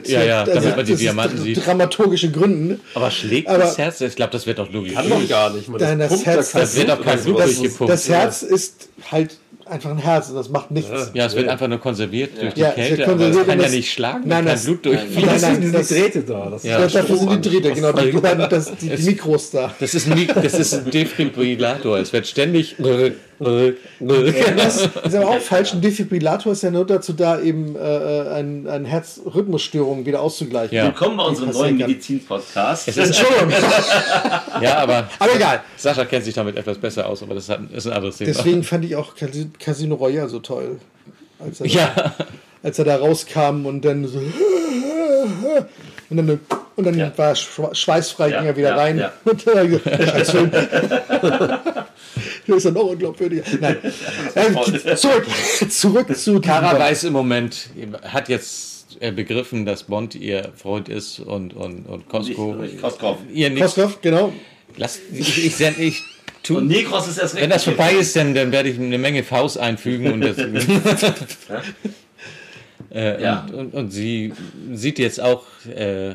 äh, 0.04 0.10
Ja, 0.10 0.22
ja, 0.22 0.44
damit 0.44 0.76
man 0.76 0.84
die 0.84 0.92
das 0.92 1.00
Diamanten 1.00 1.38
sieht. 1.38 1.64
dramaturgische 1.64 2.30
Gründen. 2.30 2.80
Aber 2.94 3.10
schlägt 3.10 3.48
Aber- 3.48 3.58
das 3.60 3.78
Herz? 3.78 4.02
Ich 4.02 4.16
glaube, 4.16 4.32
das 4.32 4.46
wird 4.46 4.58
doch 4.58 4.70
logisch. 4.70 4.92
Kann 4.92 5.08
doch 5.08 5.26
gar 5.26 5.48
nicht. 5.50 5.66
Man, 5.68 5.80
Nein, 5.80 5.98
das 6.00 6.26
Herz- 6.26 6.52
da 6.52 6.58
kein 6.58 6.60
Das 6.60 6.76
wird 6.76 6.90
auch 6.90 7.00
kein 7.02 7.22
Blut. 7.22 7.38
Das, 7.38 7.54
durchgepumpt. 7.56 7.90
das 7.92 8.08
Herz 8.10 8.42
ist 8.42 8.88
halt 9.10 9.38
einfach 9.72 9.90
ein 9.90 9.98
Herz 9.98 10.28
und 10.30 10.36
das 10.36 10.48
macht 10.48 10.70
nichts. 10.70 10.90
Ja, 11.14 11.26
es 11.26 11.34
wird 11.34 11.48
einfach 11.48 11.68
nur 11.68 11.78
konserviert 11.78 12.40
durch 12.40 12.54
die 12.54 12.60
Ja, 12.60 12.70
Kälte, 12.70 13.08
aber 13.08 13.20
es 13.28 13.36
kann 13.36 13.48
ja 13.48 13.56
das- 13.64 13.72
nicht 13.72 13.92
schlagen, 13.92 14.22
Nein, 14.26 14.44
das- 14.46 14.64
Blut 14.64 14.86
durchfließt. 14.86 15.26
Nein, 15.26 15.40
nein, 15.40 15.60
diese 15.60 15.72
das- 15.72 15.88
Drähte 15.88 16.20
da. 16.22 16.48
Das 16.50 16.62
Ja, 16.62 16.86
dafür 16.86 17.16
sind 17.16 17.44
die 17.44 17.48
Drähte, 17.50 17.72
genau. 17.72 17.92
Die, 17.92 18.12
das, 18.48 18.76
die, 18.76 18.88
die 18.88 19.02
Mikros 19.02 19.50
da. 19.50 19.74
Das 19.80 19.94
ist 19.94 20.10
ein, 20.10 20.28
das 20.34 20.54
ist 20.54 20.74
ein 20.74 20.90
Defibrillator. 20.90 21.98
Es 21.98 22.12
wird 22.12 22.26
ständig. 22.26 22.76
Das 23.42 24.86
ist 25.04 25.14
aber 25.14 25.28
auch 25.30 25.40
falsch. 25.40 25.72
Ein 25.74 25.80
Defibrillator 25.80 26.52
ist 26.52 26.62
ja 26.62 26.70
nur 26.70 26.86
dazu 26.86 27.12
da, 27.12 27.40
eben 27.40 27.74
äh, 27.74 27.78
ein, 28.34 28.68
ein 28.68 28.84
Herzrhythmusstörung 28.84 30.06
wieder 30.06 30.20
auszugleichen. 30.20 30.76
Ja. 30.76 30.84
Willkommen 30.84 31.16
bei 31.16 31.24
unserem 31.24 31.50
neuen. 31.50 31.76
Medizin-Podcast. 31.76 32.86
Es 32.88 32.96
ist 32.96 33.06
Entschuldigung. 33.18 33.50
ja, 34.60 34.78
aber, 34.78 35.08
Aber 35.18 35.34
egal. 35.34 35.60
Sascha 35.76 36.04
kennt 36.04 36.24
sich 36.24 36.34
damit 36.34 36.56
etwas 36.56 36.78
besser 36.78 37.08
aus, 37.08 37.22
aber 37.22 37.34
das 37.34 37.48
hat- 37.48 37.60
ist 37.74 37.86
ein 37.86 37.92
anderes 37.92 38.18
Thema. 38.18 38.32
Deswegen 38.32 38.62
fand 38.62 38.84
ich 38.84 38.94
auch 38.94 39.16
Casi- 39.16 39.50
Casino 39.58 39.96
Royale 39.96 40.28
so 40.28 40.38
toll. 40.38 40.78
Als 41.40 41.60
er, 41.60 41.66
Ja, 41.66 42.14
als 42.62 42.78
er 42.78 42.84
da 42.84 42.96
rauskam 42.96 43.66
und 43.66 43.84
dann 43.84 44.06
so. 44.06 44.20
Und 46.10 46.16
dann, 46.18 46.40
und 46.76 46.84
dann 46.86 46.98
Ja. 46.98 47.10
war 47.16 47.28
er 47.28 47.34
schwe- 47.36 47.74
schweißfrei, 47.74 48.28
Ja, 48.28 48.38
ging 48.40 48.48
er 48.48 48.56
wieder 48.56 48.68
ja, 48.70 48.76
rein. 48.76 48.98
ja. 48.98 49.12
Der 52.48 52.56
ist 52.56 52.64
ja 52.64 52.70
noch 52.70 52.84
unglaubwürdiger. 52.84 53.42
Nein. 53.60 53.76
Äh, 54.34 54.96
zurück, 54.96 55.26
zurück 55.70 56.16
zu 56.16 56.40
Kara 56.40 56.78
weiß 56.78 57.04
im 57.04 57.12
Moment, 57.12 57.68
hat 58.02 58.28
jetzt 58.28 58.96
äh, 59.00 59.12
begriffen, 59.12 59.64
dass 59.66 59.84
Bond 59.84 60.14
ihr 60.14 60.50
Freund 60.56 60.88
ist 60.88 61.20
und, 61.20 61.54
und, 61.54 61.86
und 61.86 62.08
Costco. 62.08 62.54
Nicht- 62.54 62.72
nicht 62.72 62.82
Koskov. 62.82 63.18
Ihr 63.32 63.50
nichts. 63.50 63.74
Koskov, 63.74 64.00
genau. 64.02 64.32
Lass, 64.76 64.98
ich, 65.12 65.46
ich, 65.46 65.60
ich, 65.60 65.78
ich 65.78 66.02
tu, 66.42 66.58
Und 66.58 66.68
Nekros 66.68 67.08
ist 67.08 67.18
erst 67.18 67.34
recht 67.34 67.42
wenn 67.42 67.50
das 67.50 67.66
nicht 67.66 67.76
vorbei 67.76 67.94
ist, 67.94 68.16
dann, 68.16 68.34
dann 68.34 68.52
werde 68.52 68.70
ich 68.70 68.78
eine 68.78 68.98
Menge 68.98 69.22
Faust 69.22 69.58
einfügen 69.58 70.12
und, 70.12 70.20
das, 70.22 70.38
äh, 72.94 73.22
Ja. 73.22 73.46
und, 73.48 73.54
und, 73.54 73.74
und 73.74 73.90
sie 73.90 74.32
sieht 74.72 74.98
jetzt 74.98 75.20
auch 75.20 75.44
äh, 75.74 76.14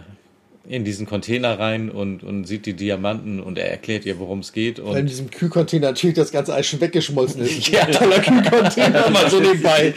in 0.67 0.83
diesen 0.83 1.05
Container 1.05 1.57
rein 1.59 1.89
und, 1.89 2.23
und 2.23 2.45
sieht 2.45 2.65
die 2.65 2.73
Diamanten 2.73 3.39
und 3.39 3.57
er 3.57 3.71
erklärt 3.71 4.05
ihr, 4.05 4.19
worum 4.19 4.39
es 4.39 4.51
geht. 4.53 4.79
Weil 4.83 4.93
in 4.93 4.99
Und 5.01 5.05
diesem 5.09 5.29
Kühlcontainer 5.31 5.87
natürlich 5.87 6.15
das 6.15 6.31
ganze 6.31 6.53
Eis 6.53 6.67
schon 6.67 6.81
weggeschmolzen 6.81 7.41
ist. 7.41 7.67
Ja. 7.71 7.85
toller 7.85 8.19
Kühlcontainer, 8.19 9.09
mal 9.11 9.29
so 9.29 9.39
nebenbei. 9.39 9.93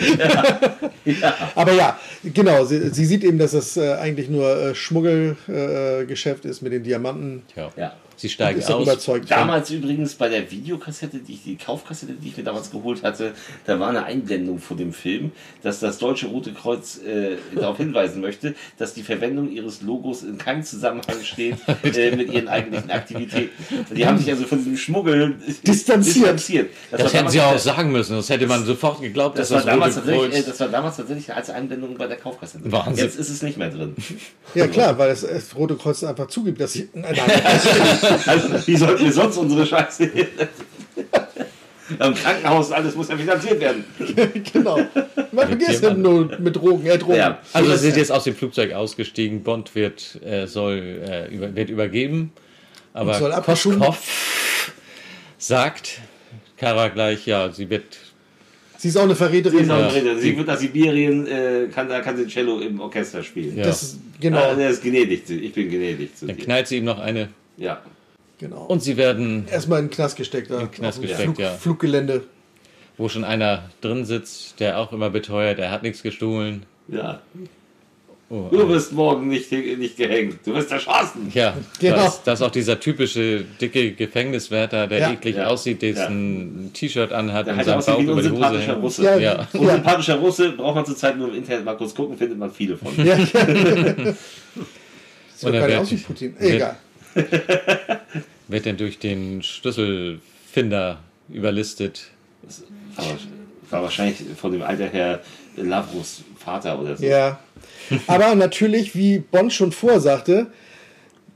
Aber 1.55 1.72
ja, 1.72 1.98
genau, 2.22 2.64
sie, 2.64 2.90
sie 2.90 3.05
sieht 3.05 3.24
eben, 3.24 3.38
dass 3.38 3.52
es 3.52 3.76
äh, 3.76 3.94
eigentlich 3.94 4.28
nur 4.28 4.48
äh, 4.56 4.74
Schmuggelgeschäft 4.74 6.44
äh, 6.44 6.48
ist 6.48 6.62
mit 6.62 6.72
den 6.72 6.82
Diamanten. 6.82 7.42
ja, 7.56 7.70
Ja. 7.76 7.92
Sie 8.20 8.28
steigen 8.28 8.62
aus. 8.62 8.82
überzeugt. 8.82 9.28
von. 9.28 9.38
Damals 9.38 9.70
übrigens 9.70 10.14
bei 10.14 10.28
der 10.28 10.51
Videokassette, 10.51 11.18
die 11.18 11.32
ich, 11.34 11.42
die 11.44 11.56
Kaufkassette, 11.56 12.12
die 12.12 12.28
ich 12.28 12.36
mir 12.36 12.44
damals 12.44 12.70
geholt 12.70 13.02
hatte, 13.02 13.32
da 13.66 13.80
war 13.80 13.88
eine 13.88 14.05
Einblendung 14.05 14.59
vor 14.59 14.76
dem 14.76 14.92
Film, 14.92 15.32
dass 15.62 15.80
das 15.80 15.98
Deutsche 15.98 16.26
Rote 16.26 16.52
Kreuz 16.52 16.98
äh, 16.98 17.36
darauf 17.55 17.78
hinweisen 17.78 18.20
möchte, 18.20 18.55
dass 18.78 18.94
die 18.94 19.02
Verwendung 19.02 19.51
ihres 19.51 19.82
Logos 19.82 20.22
in 20.22 20.38
keinem 20.38 20.62
Zusammenhang 20.62 21.22
steht 21.22 21.56
äh, 21.82 22.14
mit 22.14 22.32
ihren 22.32 22.48
eigentlichen 22.48 22.90
Aktivitäten. 22.90 23.51
Die 23.94 24.06
haben 24.06 24.18
sich 24.18 24.30
also 24.30 24.44
von 24.44 24.59
diesem 24.59 24.76
Schmuggel 24.76 25.36
Distanziert. 25.66 26.16
distanziert. 26.16 26.70
Das, 26.90 27.02
war 27.02 27.12
hätten 27.12 27.30
sie 27.30 27.40
auch 27.40 27.59
sagen 27.59 27.92
müssen, 27.92 28.16
das 28.16 28.28
hätte 28.28 28.47
man 28.47 28.64
sofort 28.64 29.01
geglaubt, 29.01 29.38
Das 29.38 29.48
dass 29.48 29.59
war, 29.59 29.64
das, 29.64 29.66
damals 29.66 29.97
Rote 29.97 30.06
tatsächlich, 30.06 30.32
äh, 30.32 30.42
Kreuz... 30.42 30.47
das 30.47 30.60
war 30.60 30.68
damals 30.68 30.97
tatsächlich 30.97 31.34
als 31.34 31.51
Einblendung 31.51 31.97
bei 31.97 32.06
der 32.06 32.16
Kaufkassette. 32.16 32.70
Wahnsinn. 32.70 33.05
Jetzt 33.05 33.18
ist 33.18 33.30
es 33.30 33.42
nicht 33.42 33.56
mehr 33.56 33.70
drin. 33.70 33.94
Ja 34.55 34.66
klar, 34.66 34.98
weil 34.98 35.10
das, 35.10 35.22
das 35.22 35.55
Rote 35.56 35.76
Kreuz 35.76 36.02
einfach 36.05 36.26
zugibt, 36.28 36.60
dass 36.60 36.72
sie. 36.72 36.88
Nein, 36.92 37.16
nein, 37.16 37.42
Also, 38.26 38.66
wie 38.66 38.76
sollten 38.76 39.04
wir 39.04 39.12
sonst 39.12 39.36
unsere 39.36 39.66
Scheiße 39.66 40.10
Im 41.98 42.14
Krankenhaus 42.14 42.70
alles 42.70 42.94
muss 42.94 43.08
ja 43.08 43.16
finanziert 43.16 43.60
werden. 43.60 43.84
genau. 44.52 44.78
Man 45.32 45.48
vergisst 45.48 45.82
ja 45.82 45.92
nur 45.92 46.38
mit 46.38 46.54
Drogen, 46.54 46.86
äh, 46.86 46.96
Drogen. 46.98 47.16
Ja. 47.16 47.38
Also 47.52 47.72
sie 47.72 47.78
sind 47.78 47.96
jetzt 47.96 48.12
aus 48.12 48.22
dem 48.24 48.36
Flugzeug 48.36 48.72
ausgestiegen, 48.72 49.42
Bond 49.42 49.74
wird, 49.74 50.20
äh, 50.24 50.46
soll, 50.46 50.78
äh, 50.78 51.34
über, 51.34 51.54
wird 51.56 51.68
übergeben, 51.68 52.32
aber 52.92 53.14
soll 53.14 53.32
Koskov 53.42 53.98
sagt 55.38 56.00
Kara 56.56 56.88
gleich, 56.88 57.26
ja, 57.26 57.50
sie 57.50 57.68
wird... 57.70 57.84
Sie 58.78 58.88
ist 58.88 58.96
auch 58.96 59.02
eine 59.02 59.12
Sie, 59.14 59.18
Verräterin. 59.18 59.58
ist 59.64 59.70
auch 59.70 59.76
eine 59.76 59.92
Rede. 59.94 60.18
sie 60.20 60.36
wird 60.36 60.46
nach 60.46 60.56
Sibirien, 60.58 61.26
äh, 61.26 61.66
kann, 61.74 61.88
da 61.88 62.00
kann 62.00 62.16
sie 62.16 62.26
Cello 62.28 62.60
im 62.60 62.80
Orchester 62.80 63.22
spielen. 63.22 63.56
Ja. 63.58 63.64
Das 63.64 63.82
ist, 63.82 63.98
genau, 64.20 64.38
Ah, 64.38 64.54
der 64.54 64.70
ist 64.70 64.82
gnädig. 64.82 65.26
zu- 65.26 65.34
Ich 65.34 65.52
bin 65.52 65.68
gnädig 65.68 66.16
zu 66.16 66.26
Dann 66.26 66.36
dir. 66.36 66.44
knallt 66.44 66.68
sie 66.68 66.76
ihm 66.78 66.84
noch 66.84 66.98
eine 66.98 67.28
Ja. 67.58 67.82
Genau. 68.40 68.62
und 68.64 68.82
sie 68.82 68.96
werden, 68.96 69.44
Erstmal 69.48 69.78
in 69.78 69.84
den 69.86 69.90
Knast 69.92 70.16
gesteckt. 70.16 70.50
Da, 70.50 70.62
In 70.62 70.70
Knast 70.72 70.98
auf 70.98 71.04
dem 71.04 71.08
gesteckt, 71.08 71.24
Flug, 71.26 71.38
ja. 71.38 71.50
Fluggelände. 71.52 72.24
wo 72.98 73.08
schon 73.08 73.22
einer 73.24 73.70
drin 73.80 74.04
sitzt, 74.04 74.58
der 74.58 74.78
auch 74.78 74.92
immer 74.92 75.10
beteuert, 75.10 75.60
er 75.60 75.70
hat 75.70 75.84
nichts 75.84 76.02
gestohlen, 76.02 76.64
Ja. 76.88 77.20
Oh, 78.32 78.46
Du 78.48 78.68
wirst 78.68 78.92
morgen 78.92 79.26
nicht, 79.26 79.50
nicht 79.50 79.96
gehängt. 79.96 80.36
Du 80.44 80.54
wirst 80.54 80.70
erschossen. 80.70 81.32
Ja, 81.34 81.52
Genau. 81.80 81.96
da, 81.96 82.06
ist, 82.06 82.20
da 82.24 82.32
ist 82.34 82.42
auch 82.42 82.50
dieser 82.52 82.78
typische 82.78 83.42
dicke 83.60 83.90
Gefängniswärter, 83.90 84.86
der 84.86 84.98
Ja. 85.00 85.10
eklig 85.10 85.34
Ja. 85.34 85.48
aussieht, 85.48 85.82
dessen 85.82 86.66
ein 86.66 86.70
T-Shirt 86.72 87.10
anhat 87.12 87.48
Der 87.48 87.54
und 87.56 87.64
seinen 87.64 87.84
Bauch 88.06 88.12
über 88.12 88.22
die 88.22 88.30
Hose 88.30 88.60
hängt. 88.60 88.80
Russe. 88.82 89.02
Ja. 89.02 89.18
Ja. 89.18 89.48
Unsympathischer 89.52 90.14
Russe 90.20 90.52
braucht 90.52 90.76
man 90.76 90.86
zurzeit 90.86 91.18
nur 91.18 91.26
im 91.30 91.34
Internet 91.34 91.64
mal 91.64 91.76
kurz 91.76 91.92
gucken, 91.92 92.16
findet 92.16 92.38
man 92.38 92.52
viele 92.52 92.76
von. 92.76 92.92
Ja. 93.04 93.16
Und 95.42 95.54
er 95.54 95.66
gar 95.68 95.80
nicht 95.80 95.90
wird- 95.90 96.06
Putin. 96.06 96.34
wird- 96.38 96.52
Egal. 96.54 96.76
Wird 98.51 98.66
denn 98.66 98.77
durch 98.77 98.98
den 98.98 99.43
Schlüsselfinder 99.43 100.98
überlistet. 101.28 102.09
war, 102.97 103.05
war 103.70 103.82
wahrscheinlich 103.82 104.18
von 104.36 104.52
dem 104.52 104.62
Alter 104.62 104.86
her 104.86 105.20
Lavrus 105.56 106.22
Vater 106.36 106.81
oder 106.81 106.97
so. 106.97 107.05
Ja. 107.05 107.39
Aber 108.06 108.35
natürlich, 108.35 108.94
wie 108.94 109.18
Bond 109.18 109.52
schon 109.52 109.72
vorsagte, 109.72 110.48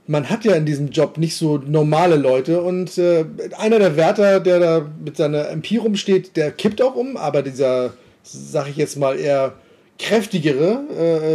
man 0.07 0.29
hat 0.29 0.45
ja 0.45 0.55
in 0.55 0.67
diesem 0.67 0.91
Job 0.91 1.19
nicht 1.19 1.37
so 1.37 1.59
normale 1.59 2.17
Leute 2.17 2.63
und 2.63 2.99
äh, 2.99 3.25
einer 3.59 3.79
der 3.79 3.97
Wärter, 3.97 4.41
der 4.41 4.59
da 4.59 4.87
mit 5.03 5.17
seiner 5.17 5.49
MP 5.51 5.79
rumsteht, 5.79 6.37
der 6.37 6.51
kippt 6.53 6.83
auch 6.83 6.95
um, 6.95 7.17
aber 7.17 7.43
dieser, 7.43 7.95
sag 8.23 8.69
ich 8.69 8.77
jetzt 8.77 8.97
mal, 8.97 9.19
eher 9.19 9.55
kräftigere 9.99 10.81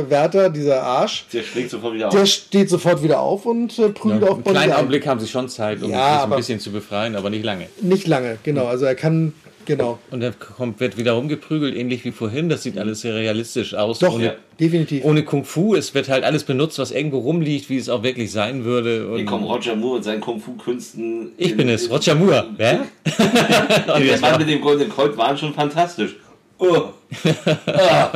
äh, 0.06 0.10
Wärter, 0.10 0.50
dieser 0.50 0.84
Arsch, 0.84 1.26
Der 1.34 1.44
springt 1.44 1.70
sofort 1.70 1.94
wieder 1.94 2.10
der 2.10 2.22
auf. 2.22 2.28
steht 2.28 2.70
sofort 2.70 3.02
wieder 3.02 3.20
auf 3.22 3.46
und 3.46 3.78
äh, 3.80 3.90
prügelt 3.90 4.22
Ja, 4.24 4.28
auf 4.30 4.36
einen 4.36 4.44
Bond 4.44 4.56
kleinen 4.56 4.72
ein. 4.74 4.78
Augenblick 4.80 5.08
haben 5.08 5.20
sie 5.20 5.28
schon 5.28 5.48
Zeit, 5.50 5.82
um 5.82 5.90
Ja, 5.92 6.22
sich 6.24 6.32
ein 6.32 6.38
bisschen 6.38 6.60
zu 6.60 6.72
befreien, 6.72 7.16
aber 7.16 7.30
nicht 7.30 7.46
lange. 7.46 7.68
Nicht 7.82 8.08
lange, 8.08 8.38
genau. 8.44 8.66
Also 8.68 8.84
er 8.86 8.96
kann, 8.96 9.34
genau. 9.66 9.98
Und 10.12 10.20
dann 10.20 10.34
kommt, 10.40 10.82
wird 10.82 10.98
wieder 10.98 11.14
rumgeprügelt, 11.14 11.74
ähnlich 11.76 12.04
wie 12.04 12.12
vorhin. 12.12 12.50
Das 12.50 12.64
sieht 12.64 12.78
alles 12.78 13.00
sehr 13.02 13.16
realistisch 13.16 13.76
aus. 13.76 14.00
Doch, 14.00 14.14
ohne, 14.16 14.26
ja, 14.26 14.34
definitiv. 14.60 15.06
Ohne 15.06 15.24
Kung 15.24 15.46
Fu. 15.46 15.74
Es 15.76 15.94
wird 15.94 16.10
halt 16.10 16.26
alles 16.26 16.44
benutzt, 16.44 16.80
was 16.80 16.92
irgendwo 16.92 17.20
rumliegt, 17.20 17.70
wie 17.70 17.78
es 17.78 17.88
auch 17.88 18.04
wirklich 18.04 18.30
sein 18.32 18.66
würde. 18.66 19.08
Und 19.08 19.16
Hier 19.18 19.26
kommt 19.26 19.46
Roger 19.46 19.76
Moore 19.78 19.98
und 19.98 20.04
seinen 20.04 20.20
Kung-Fu-Künsten. 20.20 21.32
ich 21.38 21.56
bin 21.56 21.70
es, 21.70 21.90
Roger 21.90 22.16
Moore. 22.16 22.48
Wer? 22.58 22.86
Der 23.18 24.20
Mann 24.20 24.38
mit 24.38 24.50
dem 24.50 24.60
goldenen 24.60 24.92
Colt 24.92 25.16
waren 25.18 25.38
schon 25.38 25.54
fantastisch. 25.54 26.18
Oh. 26.58 26.90
Ah. 27.66 28.12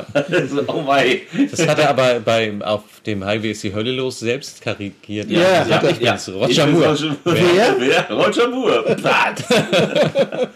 oh 0.68 0.86
wei. 0.88 1.22
Das 1.52 1.68
hat 1.68 1.80
er 1.80 1.90
aber 1.90 2.20
bei, 2.20 2.54
auf 2.62 2.84
dem 3.06 3.26
Highway 3.26 3.52
ist 3.52 3.64
die 3.64 3.74
Hölle 3.74 3.92
los 3.92 4.20
selbst 4.20 4.62
karikiert. 4.62 5.30
Ja, 5.30 5.42
ja, 5.42 5.68
ja, 5.68 5.84
ich 5.90 5.98
bin's, 6.00 6.28
ja. 6.28 6.34
Roger 6.34 6.50
Ich 6.50 6.58
bin's, 6.58 6.72
Moore. 6.72 6.90
Roger- 6.90 7.16
Wer? 7.24 7.76
Wer? 7.80 8.12
Roger 8.12 8.50
Moore. 8.50 8.96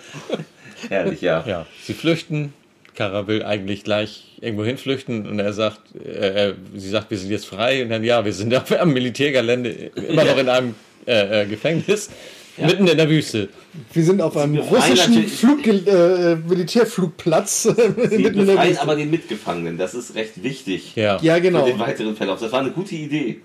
Herrlich, 0.89 1.21
ja. 1.21 1.43
Ja, 1.47 1.65
sie 1.83 1.93
flüchten. 1.93 2.53
Kara 2.95 3.27
will 3.27 3.43
eigentlich 3.43 3.83
gleich 3.83 4.23
irgendwo 4.41 4.65
hinflüchten 4.65 5.27
und 5.27 5.39
er 5.39 5.53
sagt, 5.53 5.81
äh, 6.03 6.49
äh, 6.49 6.53
sie 6.75 6.89
sagt, 6.89 7.11
wir 7.11 7.17
sind 7.19 7.29
jetzt 7.29 7.45
frei 7.45 7.83
und 7.83 7.89
dann 7.89 8.03
ja, 8.03 8.25
wir 8.25 8.33
sind 8.33 8.53
auf 8.55 8.71
einem 8.71 8.93
Militärgelände, 8.93 9.69
immer 9.69 10.23
noch 10.23 10.37
in 10.37 10.49
einem 10.49 10.75
äh, 11.05 11.43
äh, 11.43 11.45
Gefängnis, 11.45 12.09
mitten 12.57 12.87
in 12.87 12.97
der 12.97 13.09
Wüste. 13.09 13.49
Wir 13.93 14.03
sind 14.03 14.21
auf 14.21 14.35
einem 14.37 14.57
russischen 14.57 15.27
Flug, 15.27 15.65
äh, 15.67 16.35
Militärflugplatz. 16.47 17.63
Sie 17.63 17.69
mitten 17.69 18.01
in 18.11 18.23
der 18.23 18.29
befreien 18.53 18.69
Wüste. 18.71 18.81
aber 18.81 18.95
den 18.95 19.09
Mitgefangenen. 19.11 19.77
Das 19.77 19.93
ist 19.93 20.15
recht 20.15 20.41
wichtig. 20.43 20.95
Ja. 20.95 21.19
Ja, 21.21 21.39
genau. 21.39 21.65
Für 21.65 21.71
den 21.71 21.79
weiteren 21.79 22.15
Verlauf. 22.15 22.39
Das 22.39 22.51
war 22.51 22.61
eine 22.61 22.71
gute 22.71 22.95
Idee. 22.95 23.41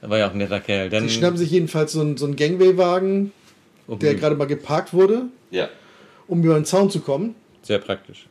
Er 0.00 0.10
war 0.10 0.18
ja 0.18 0.26
auch 0.28 0.32
ein 0.32 0.38
netter 0.38 0.60
Kerl. 0.60 0.90
Dann, 0.90 1.04
Die 1.04 1.10
schnappen 1.10 1.36
sich 1.38 1.50
jedenfalls 1.50 1.92
so 1.92 2.00
einen, 2.00 2.16
so 2.16 2.26
einen 2.26 2.36
Gangway-Wagen, 2.36 3.32
der 3.88 4.14
gerade 4.16 4.34
mal 4.36 4.46
geparkt 4.46 4.92
wurde, 4.92 5.26
Ja. 5.50 5.68
um 6.26 6.42
über 6.42 6.54
den 6.54 6.64
Zaun 6.64 6.90
zu 6.90 7.00
kommen. 7.00 7.34
Sehr 7.62 7.78
praktisch. 7.78 8.26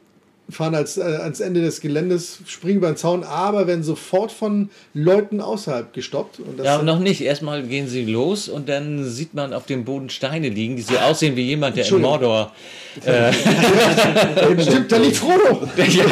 Fahren 0.51 0.75
als, 0.75 0.97
äh, 0.97 1.01
ans 1.01 1.39
Ende 1.39 1.61
des 1.61 1.81
Geländes, 1.81 2.39
springen 2.47 2.77
über 2.77 2.87
den 2.87 2.97
Zaun, 2.97 3.23
aber 3.23 3.67
werden 3.67 3.83
sofort 3.83 4.31
von 4.31 4.69
Leuten 4.93 5.41
außerhalb 5.41 5.93
gestoppt. 5.93 6.39
Und 6.39 6.59
das 6.59 6.65
Ja, 6.65 6.81
noch 6.81 6.99
nicht. 6.99 7.21
Erstmal 7.21 7.63
gehen 7.63 7.87
sie 7.87 8.05
los 8.05 8.49
und 8.49 8.69
dann 8.69 9.03
sieht 9.05 9.33
man 9.33 9.53
auf 9.53 9.65
dem 9.65 9.85
Boden 9.85 10.09
Steine 10.09 10.49
liegen, 10.49 10.75
die 10.75 10.81
so 10.81 10.97
aussehen 10.97 11.35
wie 11.35 11.43
jemand, 11.43 11.77
der 11.77 11.87
in. 11.87 12.01
Mordor. 12.01 12.51
Äh, 13.05 13.31
Stimmt, 14.61 14.91
da 14.91 14.97
liegt 14.97 15.15
Frodo! 15.17 15.61
ja, 15.77 16.05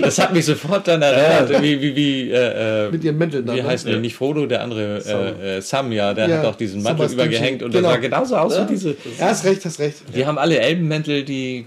das 0.00 0.18
hat 0.18 0.32
mich 0.32 0.44
sofort 0.46 0.88
dann 0.88 1.02
erinnert, 1.02 1.62
wie, 1.62 1.80
wie, 1.80 1.94
wie, 1.96 2.30
äh, 2.30 2.86
äh, 2.86 2.90
Mit 2.90 3.04
ihren 3.04 3.18
Mänteln 3.18 3.44
dann, 3.44 3.56
Wie 3.56 3.62
ne? 3.62 3.68
heißt 3.68 3.86
der? 3.86 3.94
Ja. 3.94 4.00
Nicht 4.00 4.14
Frodo, 4.14 4.46
der 4.46 4.62
andere, 4.62 5.00
Sam. 5.00 5.20
äh, 5.20 5.56
äh, 5.58 5.60
Sam, 5.60 5.92
ja, 5.92 6.14
der 6.14 6.28
Ja, 6.28 6.38
hat 6.38 6.46
auch 6.46 6.54
diesen 6.56 6.82
Mantel 6.82 7.08
Sebastian 7.08 7.28
übergehängt 7.28 7.62
und 7.62 7.70
genau. 7.72 7.88
der 7.88 7.96
sah 7.96 8.00
genauso 8.00 8.36
aus 8.36 8.56
Ja. 8.56 8.64
wie 8.68 8.72
diese. 8.72 8.90
Ja, 9.18 9.26
hast 9.26 9.44
recht, 9.44 9.64
hast 9.64 9.78
recht. 9.78 9.96
Die 10.14 10.24
haben 10.24 10.38
alle 10.38 10.58
Elbenmäntel, 10.58 11.22
die, 11.24 11.66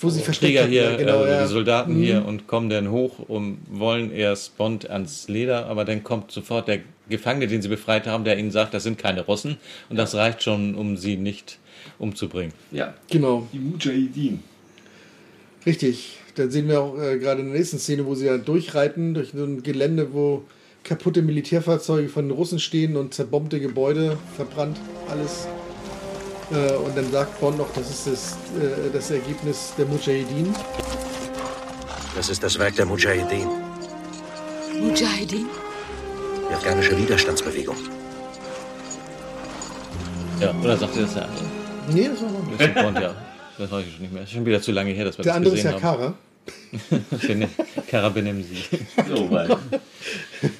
Wo 0.00 0.10
sie 0.10 0.20
versteckt 0.20 0.52
Krieger 0.52 0.66
hier, 0.68 0.82
ja, 0.99 0.99
genau, 1.00 1.24
äh, 1.24 1.30
ja. 1.30 1.42
die 1.42 1.48
Soldaten 1.48 1.96
Mhm. 1.98 2.02
hier 2.02 2.24
und 2.24 2.46
kommen 2.46 2.70
dann 2.70 2.90
hoch 2.90 3.18
und 3.28 3.58
wollen 3.70 4.12
erst 4.12 4.56
Bond 4.56 4.88
ans 4.88 5.28
Leder, 5.28 5.66
aber 5.66 5.84
dann 5.84 6.02
kommt 6.04 6.30
sofort 6.30 6.68
der 6.68 6.80
Gefangene, 7.08 7.48
den 7.48 7.60
sie 7.62 7.68
befreit 7.68 8.06
haben, 8.06 8.24
der 8.24 8.38
ihnen 8.38 8.50
sagt, 8.50 8.72
das 8.74 8.84
sind 8.84 8.98
keine 8.98 9.22
Russen 9.22 9.56
und 9.88 9.96
das 9.96 10.14
reicht 10.14 10.42
schon, 10.42 10.74
um 10.74 10.96
sie 10.96 11.16
nicht 11.16 11.58
umzubringen. 11.98 12.52
Ja. 12.70 12.94
Genau. 13.10 13.48
Die 13.52 13.58
Mujahideen. 13.58 14.42
Richtig. 15.66 16.18
Dann 16.36 16.50
sehen 16.50 16.68
wir 16.68 16.80
auch 16.80 16.96
äh, 16.96 17.18
gerade 17.18 17.40
in 17.40 17.48
der 17.48 17.56
nächsten 17.56 17.78
Szene, 17.78 18.06
wo 18.06 18.14
sie 18.14 18.26
ja 18.26 18.38
durchreiten 18.38 19.14
durch 19.14 19.32
so 19.34 19.44
ein 19.44 19.62
Gelände, 19.62 20.12
wo 20.12 20.44
kaputte 20.84 21.22
Militärfahrzeuge 21.22 22.08
von 22.08 22.28
den 22.28 22.36
Russen 22.36 22.60
stehen 22.60 22.96
und 22.96 23.12
zerbombte 23.12 23.60
Gebäude, 23.60 24.16
verbrannt, 24.36 24.78
alles. 25.10 25.46
Äh, 26.52 26.72
und 26.76 26.96
dann 26.96 27.10
sagt 27.12 27.38
Bond 27.40 27.58
noch, 27.58 27.68
das 27.74 27.88
ist 27.90 28.06
das, 28.06 28.32
äh, 28.60 28.90
das 28.92 29.10
Ergebnis 29.10 29.72
der 29.78 29.86
Mujahideen. 29.86 30.54
Das 32.16 32.28
ist 32.28 32.42
das 32.42 32.58
Werk 32.58 32.74
der 32.76 32.86
Mujahideen, 32.86 33.48
Mujahideen? 34.80 35.46
die 36.48 36.54
afghanische 36.54 36.96
Widerstandsbewegung. 36.98 37.76
Ja, 40.40 40.52
oder 40.62 40.76
sagt 40.76 40.96
ihr 40.96 41.02
das 41.02 41.14
der 41.14 41.24
andere? 41.24 41.44
Nee, 41.92 42.08
das 42.08 42.22
war 42.22 42.30
noch 42.30 42.58
Das 42.58 42.66
ist 42.66 42.74
Bond, 42.74 42.98
ja. 42.98 43.14
Das 43.58 43.70
weiß 43.70 43.84
ich 43.86 43.92
schon 43.92 44.02
nicht 44.02 44.12
mehr. 44.12 44.22
Ist 44.22 44.32
schon 44.32 44.46
wieder 44.46 44.60
zu 44.62 44.72
lange 44.72 44.90
her, 44.90 45.04
dass 45.04 45.18
wir 45.18 45.22
Der 45.22 45.32
das 45.32 45.36
andere 45.36 45.54
ist 45.54 45.62
gesehen 45.62 45.78
ja 45.78 45.82
haben. 45.90 45.98
Kara. 45.98 46.14
Kara. 47.88 48.10
Kara 48.12 48.12
sie. 48.42 48.78
Oh 49.14 49.24
Mann. 49.24 49.48
Ja, 49.48 49.56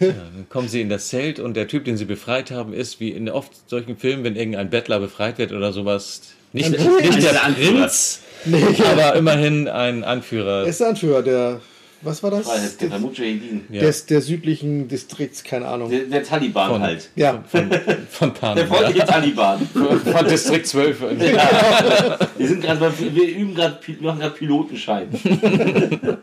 dann 0.01 0.47
kommen 0.49 0.69
sie 0.69 0.81
in 0.81 0.89
das 0.89 1.09
Zelt 1.09 1.39
und 1.39 1.55
der 1.55 1.69
Typ, 1.69 1.85
den 1.85 1.97
sie 1.97 2.05
befreit 2.05 2.51
haben, 2.51 2.73
ist 2.73 3.01
wie 3.01 3.11
in 3.11 3.29
oft 3.29 3.53
solchen 3.69 3.97
Filmen, 3.97 4.25
wenn 4.25 4.37
irgendein 4.37 4.71
Bettler 4.71 5.01
befreit 5.01 5.39
wird 5.39 5.53
oder 5.53 5.73
sowas. 5.73 6.23
Nicht, 6.53 6.67
Ein 6.67 6.73
nicht 6.97 7.23
der. 7.23 7.33
Prinz, 7.55 8.21
Nee, 8.45 8.65
aber 8.85 9.15
immerhin 9.17 9.69
ein 9.69 10.03
Anführer. 10.03 10.63
Er 10.63 10.67
ist 10.67 10.81
der 10.81 10.89
Anführer 10.89 11.23
der, 11.23 11.61
was 12.03 12.23
war 12.23 12.31
das? 12.31 12.47
Freiheitskämpfer, 12.47 12.99
Mujahideen. 12.99 13.65
Ja. 13.71 13.83
Des, 13.83 14.07
der 14.07 14.21
südlichen 14.23 14.89
Distrikts, 14.89 15.45
keine 15.45 15.67
Ahnung. 15.69 15.91
Der, 15.91 16.01
der 16.01 16.23
Taliban 16.25 16.71
Von- 16.71 16.83
halt. 16.83 17.11
Ja, 17.17 17.45
Von, 17.49 17.71
von 18.11 18.33
Pan. 18.35 18.57
Der 18.57 18.67
freundliche 18.67 19.05
Taliban. 19.07 19.67
Von 19.69 20.27
Distrikt 20.29 20.67
12. 20.67 21.01
Ja. 21.21 22.19
Wir 22.39 22.49
sind 22.49 22.63
beim, 22.67 22.93
wir 22.99 23.29
üben 23.29 23.55
gerade, 23.55 23.79
machen 24.01 24.21
gerade 24.21 24.35
Pilotenschein. 24.35 25.09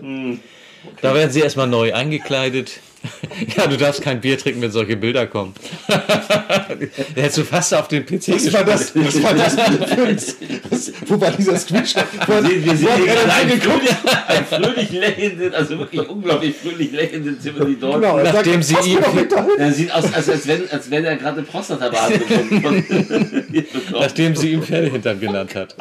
Hm. 0.00 0.40
Da 1.02 1.14
werden 1.14 1.30
sie 1.30 1.40
erstmal 1.40 1.66
neu 1.66 1.92
eingekleidet. 1.94 2.78
Ja, 3.56 3.66
du 3.66 3.76
darfst 3.76 4.00
kein 4.02 4.20
Bier 4.20 4.38
trinken, 4.38 4.62
wenn 4.62 4.70
solche 4.70 4.96
Bilder 4.96 5.26
kommen. 5.26 5.52
Der 5.88 5.98
hättest 7.24 7.38
du 7.38 7.44
fast 7.44 7.74
auf 7.74 7.88
den 7.88 8.04
PC 8.06 8.28
was 8.28 8.52
war 8.52 8.64
das? 8.64 8.94
Was 8.96 9.22
war 9.22 9.34
das 9.34 9.58
ein, 9.58 9.78
was, 10.70 10.92
Wo 11.06 11.20
war 11.20 11.30
dieser 11.32 11.56
Screenshot? 11.58 12.04
Wir, 12.26 12.76
sehen 12.76 12.88
hier 12.96 13.06
er 13.06 13.14
gerade 13.26 13.32
einen 13.34 13.60
fröhlich, 13.60 13.90
einen 14.28 14.46
fröhlich 14.46 14.90
lächelnden, 14.92 15.54
also 15.54 15.78
wirklich 15.78 16.08
unglaublich 16.08 16.54
fröhlich 16.56 16.92
lächelnden 16.92 17.38
Timothy 17.40 17.78
Dalton. 17.78 18.00
Genau, 18.00 18.16
sagt, 18.24 18.34
Nachdem 18.34 18.62
sie 18.62 18.76
"Hast 18.76 18.86
du 18.86 18.90
ihm- 18.90 19.00
noch 19.00 19.14
hinterhalten?" 19.14 19.58
Er 19.60 19.72
sieht 19.72 19.92
aus, 19.92 20.12
als, 20.14 20.28
als, 20.30 20.46
wenn, 20.46 20.70
als 20.70 20.90
wenn 20.90 21.04
er 21.04 21.16
gerade 21.16 21.38
eine 21.38 21.46
Prostatabehandlung. 21.46 22.84
Nachdem 23.92 24.36
sie 24.36 24.52
ihm 24.52 24.62
Pferdehintern 24.62 25.20
genannt 25.20 25.54
hat. 25.54 25.76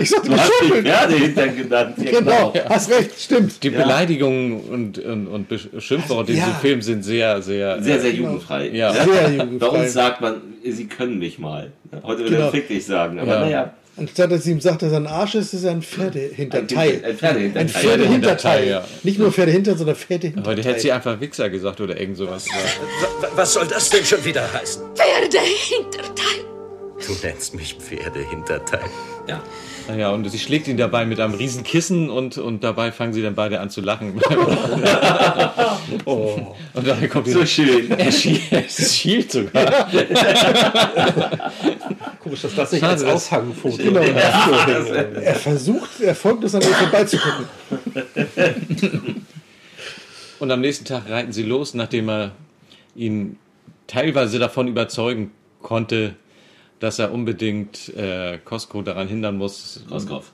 Ich 0.00 0.10
sagte, 0.10 0.30
Du 0.30 0.36
hast. 0.36 0.50
Pferdehintern 0.52 1.56
genannt. 1.56 1.94
Ja, 1.98 2.18
Genau, 2.18 2.54
hast 2.68 2.90
recht, 2.90 3.10
stimmt. 3.20 3.62
Die 3.62 3.70
Beleidigungen 3.70 4.60
und, 4.60 4.98
und, 4.98 5.26
und 5.26 5.50
Besch- 5.50 5.80
Schimpfworte 5.92 6.32
in 6.32 6.38
Ja. 6.38 6.44
diesem 6.46 6.60
Film 6.60 6.82
sind 6.82 7.02
sehr, 7.04 7.40
sehr. 7.42 7.82
Sehr, 7.82 8.00
sehr 8.00 8.12
Genau. 8.12 8.28
jugendfrei. 8.28 8.68
Ja. 8.70 8.92
Sehr 8.92 9.04
Bei 9.06 9.28
jugendfrei. 9.44 9.68
uns 9.84 9.92
sagt 9.92 10.20
man, 10.20 10.40
sie 10.64 10.86
können 10.86 11.18
mich 11.18 11.38
mal. 11.38 11.72
Heute 12.02 12.20
würde 12.22 12.34
Genau. 12.36 12.46
er 12.46 12.50
fick 12.50 12.68
dich 12.68 12.84
sagen, 12.86 13.18
aber 13.20 13.32
Ja. 13.34 13.40
naja. 13.40 13.72
Anstatt 13.94 14.32
dass 14.32 14.44
sie 14.44 14.52
ihm 14.52 14.60
sagt, 14.60 14.80
dass 14.80 14.90
er 14.92 14.96
ein 15.00 15.06
Arsch 15.06 15.34
ist, 15.34 15.52
ist 15.52 15.64
er 15.64 15.72
ein 15.72 15.82
Pferdehinterteil. 15.82 17.02
Ein 17.04 17.14
Pferdehinterteil. 17.14 17.60
Ein 17.62 17.68
Pferdehinterteil. 17.68 18.68
Ja. 18.68 18.84
Nicht 19.02 19.18
nur 19.18 19.30
Pferdehintern, 19.30 19.76
sondern 19.76 19.96
Pferdehinterteil. 19.96 20.56
Heute 20.56 20.66
hätte 20.66 20.80
sie 20.80 20.92
einfach 20.92 21.20
Wichser 21.20 21.50
gesagt 21.50 21.78
oder 21.78 22.00
irgend 22.00 22.16
sowas. 22.16 22.46
Was 23.36 23.52
soll 23.52 23.66
das 23.66 23.90
denn 23.90 24.02
schon 24.04 24.24
wieder 24.24 24.50
heißen? 24.50 24.82
Pferdehinterteil. 24.94 26.41
Du 27.06 27.14
nennst 27.26 27.54
mich 27.54 27.74
Pferdehinterteil. 27.74 28.80
Ja. 29.26 29.42
Naja, 29.88 30.10
und 30.10 30.28
sie 30.30 30.38
schlägt 30.38 30.68
ihn 30.68 30.76
dabei 30.76 31.04
mit 31.04 31.18
einem 31.18 31.34
riesen 31.34 31.64
Kissen 31.64 32.08
und, 32.10 32.38
und 32.38 32.62
dabei 32.62 32.92
fangen 32.92 33.12
sie 33.12 33.22
dann 33.22 33.34
beide 33.34 33.60
an 33.60 33.70
zu 33.70 33.80
lachen. 33.80 34.20
Oh. 36.04 36.54
Und 36.74 36.86
dann 36.86 37.08
kommt 37.10 37.26
So 37.26 37.42
dieser- 37.42 37.46
schön. 37.46 37.90
Er 37.98 38.10
schielt, 38.12 38.40
er 38.50 38.68
sogar. 39.30 39.90
Komisch, 42.22 42.42
dass 42.42 42.54
das 42.54 42.72
nicht 42.72 42.80
Schade, 42.80 42.92
als 42.92 43.04
Aushangfoto 43.04 43.76
Genau. 43.76 44.00
Ja, 44.00 44.66
hängt. 44.66 45.16
er 45.16 45.34
versucht 45.34 46.00
erfolglos 46.00 46.54
an 46.54 46.62
ihr 46.62 46.68
vorbeizugucken. 46.68 47.46
Und 50.38 50.50
am 50.50 50.60
nächsten 50.60 50.84
Tag 50.84 51.08
reiten 51.08 51.32
sie 51.32 51.42
los, 51.42 51.74
nachdem 51.74 52.08
er 52.08 52.32
ihn 52.94 53.38
teilweise 53.86 54.38
davon 54.38 54.68
überzeugen 54.68 55.30
konnte, 55.60 56.14
dass 56.82 56.98
er 56.98 57.12
unbedingt 57.12 57.94
äh, 57.96 58.38
Costco 58.44 58.82
daran 58.82 59.06
hindern 59.06 59.36
muss. 59.38 59.84
Koskov. 59.88 60.32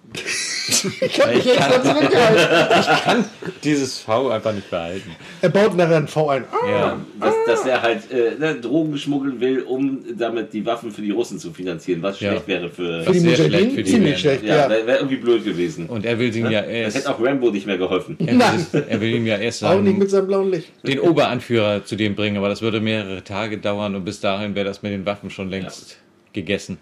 Ich 1.01 1.13
kann 1.19 1.35
mich 1.35 1.47
Ich 1.47 1.53
zurückgehalten. 1.55 2.79
Ich 2.81 3.05
kann 3.05 3.25
dieses 3.65 3.99
V 3.99 4.31
einfach 4.31 4.53
nicht 4.55 4.71
behalten. 4.71 5.11
Er 5.43 5.49
baut 5.51 5.77
nachher 5.77 5.97
ein 5.99 6.09
V 6.09 6.29
ein. 6.31 6.45
Ja. 6.69 6.99
Dass, 7.21 7.35
dass 7.47 7.67
er 7.67 7.83
halt 7.83 8.11
äh, 8.11 8.39
ne, 8.39 8.55
Drogen 8.55 8.97
schmuggeln 8.97 9.41
will, 9.41 9.61
um 9.63 10.01
damit 10.17 10.53
die 10.55 10.65
Waffen 10.65 10.91
für 10.91 11.03
die 11.03 11.11
Russen 11.11 11.39
zu 11.39 11.53
finanzieren, 11.53 12.03
was 12.03 12.19
Ja. 12.21 12.31
schlecht 12.33 12.49
wäre 12.49 12.69
für. 12.71 13.03
Für 13.03 13.13
die 13.13 13.19
sehr 13.19 13.31
Mujahideen 13.31 13.51
schlecht 13.61 13.75
für 13.77 13.83
die 13.83 13.91
ziemlich 13.91 14.11
werden. 14.11 14.19
schlecht, 14.21 14.45
ja, 14.45 14.57
ja. 14.57 14.71
wäre 14.71 14.87
wär 14.87 14.97
irgendwie 14.97 15.17
blöd 15.17 15.45
gewesen. 15.45 15.87
Und 15.87 16.07
er 16.07 16.19
will 16.19 16.35
ihm 16.35 16.51
ja 16.51 16.63
Das 16.63 16.71
erst, 16.71 16.97
hätte 16.97 17.11
auch 17.15 17.21
Rambo 17.23 17.51
nicht 17.51 17.67
mehr 17.67 17.79
geholfen. 17.79 18.17
er 18.21 18.35
will, 18.39 18.85
er 18.89 19.01
will 19.01 19.15
ihm 19.17 19.27
ja 19.27 19.37
erst 19.37 19.63
Auch 19.65 19.75
nicht 19.81 19.85
sagen, 19.87 19.99
mit 19.99 20.11
seinem 20.11 20.27
blauen 20.29 20.51
Licht. 20.51 20.69
den 20.87 21.01
Oberanführer 21.01 21.85
zu 21.85 21.97
dem 21.97 22.15
bringen, 22.15 22.39
aber 22.39 22.49
das 22.49 22.63
würde 22.63 22.81
mehrere 22.81 23.23
Tage 23.23 23.59
dauern 23.59 23.95
und 23.95 24.05
bis 24.05 24.21
dahin 24.21 24.55
wäre 24.55 24.67
das 24.67 24.83
mit 24.83 24.93
den 24.93 25.05
Waffen 25.07 25.29
schon 25.31 25.51
längst 25.51 25.99
gegessen. 26.41 26.79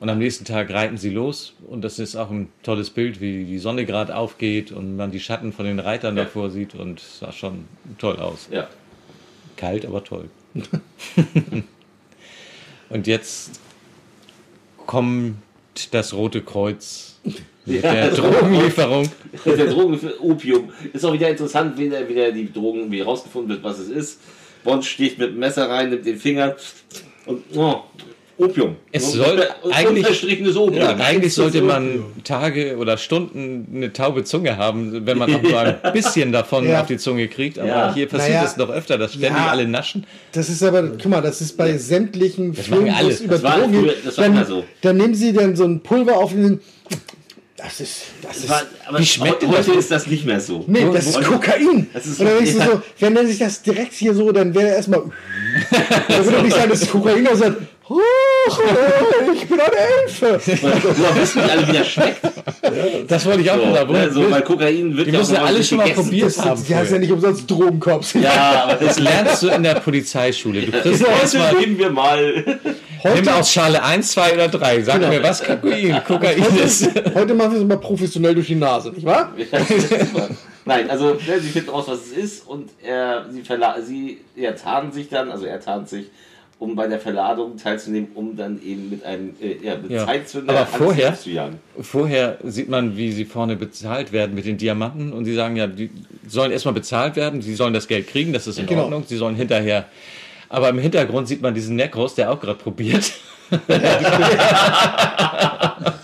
Und 0.00 0.08
am 0.10 0.18
nächsten 0.18 0.44
Tag 0.44 0.70
reiten 0.72 0.96
sie 0.96 1.10
los 1.10 1.54
und 1.66 1.82
das 1.82 1.98
ist 1.98 2.14
auch 2.14 2.30
ein 2.30 2.48
tolles 2.62 2.90
Bild, 2.90 3.20
wie 3.20 3.44
die 3.44 3.58
Sonne 3.58 3.84
gerade 3.84 4.14
aufgeht 4.16 4.70
und 4.70 4.96
man 4.96 5.10
die 5.10 5.18
Schatten 5.18 5.52
von 5.52 5.64
den 5.64 5.80
Reitern 5.80 6.16
Ja. 6.16 6.24
davor 6.24 6.50
sieht 6.50 6.74
und 6.76 7.00
es 7.00 7.18
sah 7.18 7.32
schon 7.32 7.64
toll 7.98 8.16
aus. 8.16 8.48
Ja. 8.52 8.68
Kalt, 9.56 9.84
aber 9.84 10.04
toll. 10.04 10.30
und 12.90 13.06
jetzt 13.06 13.60
kommt 14.86 15.36
das 15.90 16.14
Rote 16.14 16.42
Kreuz 16.42 17.18
mit 17.66 17.82
Ja, 17.82 17.92
der 17.92 18.10
Drogenlieferung. 18.12 19.08
der 19.44 19.66
Drogen 19.66 19.98
für 19.98 20.22
Opium. 20.22 20.70
Ist 20.92 21.04
auch 21.04 21.12
wieder 21.12 21.28
interessant, 21.28 21.76
wie 21.76 21.88
der, 21.88 22.08
wie 22.08 22.14
der 22.14 22.32
die 22.32 22.52
Drogen, 22.52 22.90
wie 22.90 23.00
rausgefunden 23.00 23.50
wird, 23.50 23.62
was 23.64 23.78
es 23.78 23.88
ist. 23.88 24.20
Bond 24.64 24.84
sticht 24.84 25.18
mit 25.18 25.30
dem 25.30 25.38
Messer 25.38 25.68
rein, 25.68 25.90
nimmt 25.90 26.06
den 26.06 26.18
Finger 26.18 26.56
und 27.26 27.44
oh, 27.56 27.82
Opium. 28.38 28.76
Es 28.92 29.04
Und- 29.06 29.12
soll 29.14 29.46
und 29.62 29.72
eigentlich- 29.74 30.22
Opium. 30.56 30.72
Ja, 30.74 30.96
eigentlich 30.96 31.34
sollte 31.34 31.60
man 31.60 32.04
Tage 32.22 32.76
oder 32.76 32.96
Stunden 32.96 33.66
eine 33.74 33.92
taube 33.92 34.22
Zunge 34.22 34.56
haben, 34.56 35.04
wenn 35.06 35.18
man 35.18 35.34
auch 35.34 35.42
nur 35.42 35.58
ein 35.58 35.76
bisschen 35.92 36.30
davon 36.30 36.68
Ja. 36.68 36.82
auf 36.82 36.86
die 36.86 36.98
Zunge 36.98 37.26
kriegt. 37.26 37.58
Aber 37.58 37.68
Ja. 37.68 37.94
hier 37.94 38.06
passiert 38.06 38.36
Naja. 38.36 38.44
es 38.48 38.56
noch 38.56 38.70
öfter, 38.70 38.96
dass 38.96 39.12
ständig 39.14 39.32
Ja. 39.32 39.48
alle 39.48 39.66
naschen. 39.66 40.06
Das 40.32 40.48
ist 40.48 40.62
aber, 40.62 40.84
guck 40.84 41.06
mal, 41.06 41.20
das 41.20 41.40
ist 41.40 41.56
bei 41.56 41.76
sämtlichen 41.78 42.54
Das 42.54 42.66
Filmen, 42.66 42.86
machen 42.86 42.94
wo 42.94 42.98
alle. 43.04 43.12
es 43.12 43.20
über 43.20 43.34
Das 43.34 43.42
war 43.42 43.58
Drogen 43.58 43.74
früher- 43.74 43.94
das 44.04 44.16
war 44.16 44.24
Dann, 44.24 44.32
immer 44.34 44.44
so. 44.44 44.64
dann 44.82 44.96
nehmen 44.96 45.14
sie 45.14 45.32
dann 45.32 45.56
so 45.56 45.64
ein 45.64 45.80
Pulver 45.80 46.16
auf 46.16 46.32
und 46.32 46.60
das 47.56 47.80
ist, 47.80 48.02
das 48.22 48.36
ist, 48.36 48.50
Aber, 48.50 48.62
aber 48.86 48.98
Wie 49.00 49.04
schmeckt 49.04 49.42
denn 49.42 49.48
heute 49.50 49.70
das? 49.72 49.76
ist 49.78 49.90
das 49.90 50.06
nicht 50.06 50.24
mehr 50.24 50.38
so. 50.38 50.62
nee, 50.68 50.86
das 50.92 51.06
ist 51.08 51.20
Kokain. 51.24 51.88
Das 51.92 52.06
ist 52.06 52.20
und 52.20 52.26
dann 52.26 52.36
denkst 52.36 52.52
du 52.52 52.58
ja. 52.60 52.66
so, 52.66 52.82
wenn 53.00 53.16
er 53.16 53.26
sich 53.26 53.38
das 53.40 53.62
direkt 53.62 53.94
hier 53.94 54.14
so, 54.14 54.30
dann 54.30 54.54
wäre 54.54 54.68
er 54.68 54.76
erstmal, 54.76 55.00
dann 56.08 56.24
würde 56.24 56.36
er 56.36 56.42
nicht 56.44 56.54
sagen, 56.54 56.70
das 56.70 56.82
ist 56.82 56.92
Kokain, 56.92 57.26
und 57.26 57.56
oh, 57.88 59.32
ich 59.34 59.46
bin 59.48 59.60
eine 59.60 59.72
Elfe. 60.02 60.40
Woher 60.96 61.16
wissen 61.20 61.42
die 61.44 61.50
alle, 61.50 61.68
wie 61.68 61.72
das 61.78 61.88
schmeckt? 61.88 62.20
Das 63.08 63.26
wollte 63.26 63.40
ich 63.40 63.50
auch 63.50 63.56
So, 63.58 63.74
sagen. 63.74 63.92
ne, 63.92 64.10
so, 64.10 64.30
weil 64.30 64.42
Kokain 64.42 64.96
wird 64.96 65.06
Die 65.06 65.12
ja 65.12 65.18
müssen 65.18 65.36
auch 65.36 65.46
alle 65.46 65.64
schon 65.64 65.78
mal 65.78 65.84
gegessen. 65.84 66.02
probiert 66.04 66.26
Das, 66.36 66.44
haben. 66.44 66.64
die 66.68 66.74
heißt 66.76 66.92
ja 66.92 66.98
nicht 66.98 67.12
umsonst 67.12 67.50
Drogenkorps. 67.50 68.12
Ja, 68.14 68.64
aber 68.68 68.74
Das 68.84 68.98
lernst 68.98 69.42
du 69.42 69.48
in 69.48 69.62
der 69.62 69.74
Polizeischule. 69.76 70.62
Du 70.62 70.72
kriegst 70.72 71.02
heute 71.06 71.20
erstmal 71.20 71.54
nehmen 71.54 71.78
wir 71.78 71.90
mal. 71.90 72.58
nimm 73.14 73.28
aus 73.28 73.52
Schale 73.52 73.82
1, 73.82 74.10
2 74.12 74.34
oder 74.34 74.48
3. 74.48 74.82
Sag 74.82 75.08
mir, 75.08 75.22
was 75.22 75.42
Kokain, 75.44 76.02
Kokain 76.06 76.44
ist. 76.64 76.88
Heute 77.14 77.34
machen 77.34 77.52
wir 77.52 77.60
es 77.60 77.66
mal 77.66 77.78
professionell 77.78 78.34
durch 78.34 78.48
die 78.48 78.54
Nase, 78.56 78.90
nicht 78.90 79.04
wahr? 79.06 79.32
Nein, 80.64 80.90
also 80.90 81.14
ne, 81.14 81.40
sie 81.40 81.48
finden 81.48 81.70
raus, 81.70 81.84
was 81.88 82.00
es 82.06 82.12
ist 82.12 82.46
und 82.46 82.68
er, 82.82 83.24
sie, 83.30 83.40
verla 83.42 83.76
sie 83.80 84.18
er 84.36 84.54
tarnt 84.54 84.92
sich 84.92 85.08
dann, 85.08 85.30
also 85.30 85.46
er 85.46 85.60
tarnt 85.60 85.88
sich, 85.88 86.06
um 86.60 86.74
bei 86.74 86.88
der 86.88 86.98
Verladung 86.98 87.56
teilzunehmen, 87.56 88.08
um 88.14 88.36
dann 88.36 88.60
eben 88.62 88.90
mit 88.90 89.04
einem 89.04 89.34
äh, 89.40 89.64
ja, 89.64 89.76
mit 89.76 89.90
Ja, 89.92 90.04
Zeitzünder 90.06 90.52
aber 90.52 90.60
alles 90.66 90.74
vorher-. 90.74 91.16
Vorher 91.80 92.38
sieht 92.44 92.68
man, 92.68 92.96
wie 92.96 93.12
sie 93.12 93.24
vorne 93.24 93.54
bezahlt 93.56 94.10
werden 94.12 94.34
mit 94.34 94.44
den 94.44 94.56
Diamanten 94.58 95.12
und 95.12 95.24
sie 95.24 95.34
sagen 95.34 95.54
ja, 95.56 95.66
die 95.68 95.90
sollen 96.26 96.50
erstmal 96.50 96.74
bezahlt 96.74 97.14
werden, 97.16 97.42
sie 97.42 97.54
sollen 97.54 97.74
das 97.74 97.86
Geld 97.86 98.08
kriegen, 98.08 98.32
das 98.32 98.46
ist 98.48 98.58
in 98.58 98.66
Genau. 98.66 98.82
Ordnung, 98.84 99.04
sie 99.06 99.16
sollen 99.16 99.36
hinterher. 99.36 99.86
Aber 100.48 100.68
im 100.70 100.78
Hintergrund 100.78 101.28
sieht 101.28 101.42
man 101.42 101.54
diesen 101.54 101.76
Necros, 101.76 102.14
der 102.14 102.32
auch 102.32 102.40
gerade 102.40 102.58
probiert. 102.58 103.12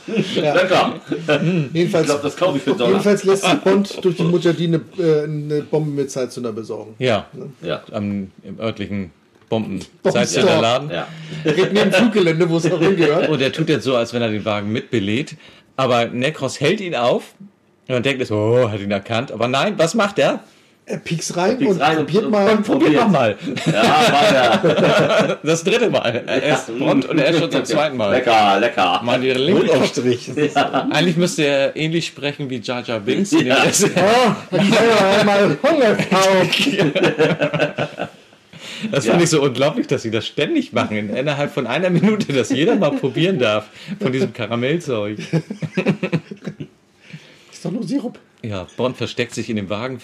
Lecker. 0.06 0.94
Ich 1.06 1.72
Jedenfalls, 1.74 2.06
glaube, 2.06 2.22
das 2.22 2.36
kaufe 2.36 2.58
ich 2.58 2.62
für 2.62 2.72
Dollar. 2.72 2.90
jedenfalls 2.90 3.24
lässt 3.24 3.44
sich 3.44 3.54
Bond 3.60 4.04
durch 4.04 4.16
die 4.16 4.22
Mujahideen 4.22 4.74
eine, 4.98 5.04
äh, 5.04 5.24
eine 5.24 5.62
Bombe 5.62 5.90
mit 5.90 6.10
Zeitzünder 6.10 6.52
besorgen. 6.52 6.94
Ja, 6.98 7.26
Ja. 7.62 7.82
am, 7.92 8.30
im 8.42 8.60
örtlichen 8.60 9.10
Bomben 9.54 9.80
Bombenstore. 10.02 10.60
Laden. 10.60 10.90
Ja. 10.90 11.06
Direkt 11.44 11.72
neben 11.72 11.90
dem 11.90 11.92
Fluggelände, 11.92 12.48
wo 12.50 12.56
es 12.56 12.70
auch 12.70 12.80
hingehört. 12.80 13.28
Und 13.28 13.40
er 13.40 13.52
tut 13.52 13.68
jetzt 13.68 13.84
so, 13.84 13.96
als 13.96 14.12
wenn 14.12 14.22
er 14.22 14.28
den 14.30 14.44
Wagen 14.44 14.70
mitbelädt. 14.72 15.36
Aber 15.76 16.06
Necros 16.06 16.60
hält 16.60 16.80
ihn 16.80 16.94
auf. 16.94 17.34
Und 17.86 17.94
man 17.94 18.02
denkt, 18.02 18.26
so, 18.26 18.36
oh, 18.36 18.70
hat 18.70 18.80
ihn 18.80 18.90
erkannt. 18.90 19.30
Aber 19.32 19.48
nein, 19.48 19.74
was 19.76 19.94
macht 19.94 20.18
er? 20.18 20.40
Er 20.86 20.98
piekst 20.98 21.34
rein 21.38 21.56
piekst 21.56 21.76
und 21.76 21.80
rein 21.80 21.96
und- 21.96 22.04
probiert 22.06 22.24
und- 22.26 22.30
mal. 22.30 22.50
und- 22.50 22.62
Probier 22.66 22.86
Probiert. 22.86 23.02
noch 23.04 23.10
mal. 23.10 23.36
Ja, 23.64 24.62
weiter. 24.62 25.38
Das 25.42 25.64
dritte 25.64 25.88
Mal. 25.88 26.24
Er 26.26 26.42
ist 26.56 26.78
Bond 26.78 27.06
und 27.06 27.18
er 27.18 27.30
ist 27.30 27.38
schon 27.40 27.50
zum 27.50 27.64
zweiten 27.64 27.96
Mal. 27.96 28.10
Lecker, 28.12 28.58
lecker. 28.60 29.00
Mal 29.02 29.18
die 29.18 29.30
linke 29.30 29.64
Brotaufstrich. 29.64 30.30
Eigentlich 30.90 31.16
müsste 31.16 31.44
er 31.46 31.74
ähnlich 31.74 32.06
sprechen 32.06 32.50
wie 32.50 32.58
Jar 32.60 32.82
Jar 32.84 33.00
Binks. 33.00 33.30
Ja. 33.32 33.40
Der 33.40 33.56
Oh, 33.96 34.56
kann 34.56 34.72
er 34.72 35.20
einmal 35.20 35.56
Hunger. 35.62 35.96
Das 38.90 39.04
Ja. 39.04 39.12
finde 39.12 39.24
ich 39.24 39.30
so 39.30 39.42
unglaublich, 39.42 39.86
dass 39.86 40.02
sie 40.02 40.10
das 40.10 40.26
ständig 40.26 40.72
machen. 40.72 40.96
In, 40.96 41.10
innerhalb 41.10 41.52
von 41.52 41.66
einer 41.66 41.90
Minute, 41.90 42.32
dass 42.32 42.50
jeder 42.50 42.76
mal 42.76 42.92
probieren 42.92 43.38
darf 43.38 43.66
von 44.00 44.12
diesem 44.12 44.32
Karamellzeug. 44.32 45.18
Ist 47.52 47.64
doch 47.64 47.70
nur 47.70 47.84
Sirup. 47.84 48.18
Ja, 48.42 48.66
Bond 48.76 48.96
versteckt 48.96 49.34
sich 49.34 49.48
in 49.48 49.56
dem 49.56 49.70
Wagen. 49.70 49.98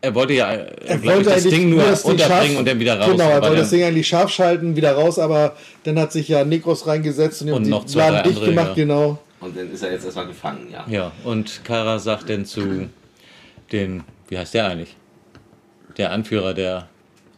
Er 0.00 0.14
wollte 0.14 0.32
ja 0.34 0.52
äh, 0.52 0.70
Er 0.86 1.04
wollte 1.04 1.30
das 1.30 1.42
Ding 1.44 1.70
nur 1.70 1.82
das 1.82 2.02
Ding 2.02 2.12
unterbringen 2.12 2.46
scharf- 2.52 2.58
und 2.60 2.68
dann 2.68 2.78
wieder 2.78 3.00
raus. 3.00 3.10
Genau, 3.10 3.30
er 3.30 3.36
Aber 3.38 3.48
wollte 3.48 3.62
das 3.62 3.70
Ding 3.70 3.82
eigentlich 3.82 4.06
scharf 4.06 4.30
schalten, 4.30 4.76
wieder 4.76 4.92
raus, 4.92 5.18
aber 5.18 5.56
dann 5.84 5.98
hat 5.98 6.12
sich 6.12 6.28
ja 6.28 6.44
Nikos 6.44 6.86
reingesetzt 6.86 7.40
und, 7.42 7.48
die 7.48 7.52
Und 7.52 7.64
haben 7.64 7.70
noch 7.70 7.84
die 7.84 7.92
zwei, 7.92 8.10
Laden 8.10 8.22
dicht 8.24 8.36
andere, 8.36 8.50
gemacht, 8.50 8.68
ja. 8.68 8.74
genau. 8.74 9.18
Und 9.40 9.56
dann 9.56 9.72
ist 9.72 9.82
er 9.82 9.92
jetzt 9.92 10.04
erstmal 10.04 10.26
gefangen, 10.26 10.68
ja. 10.72 10.84
Ja, 10.88 11.12
und 11.24 11.62
Kara 11.64 11.98
sagt 11.98 12.28
dann 12.30 12.44
zu 12.44 12.88
den, 13.72 14.04
wie 14.28 14.38
heißt 14.38 14.54
der 14.54 14.66
eigentlich? 14.68 14.94
Der 15.96 16.12
Anführer 16.12 16.54
der, 16.54 16.88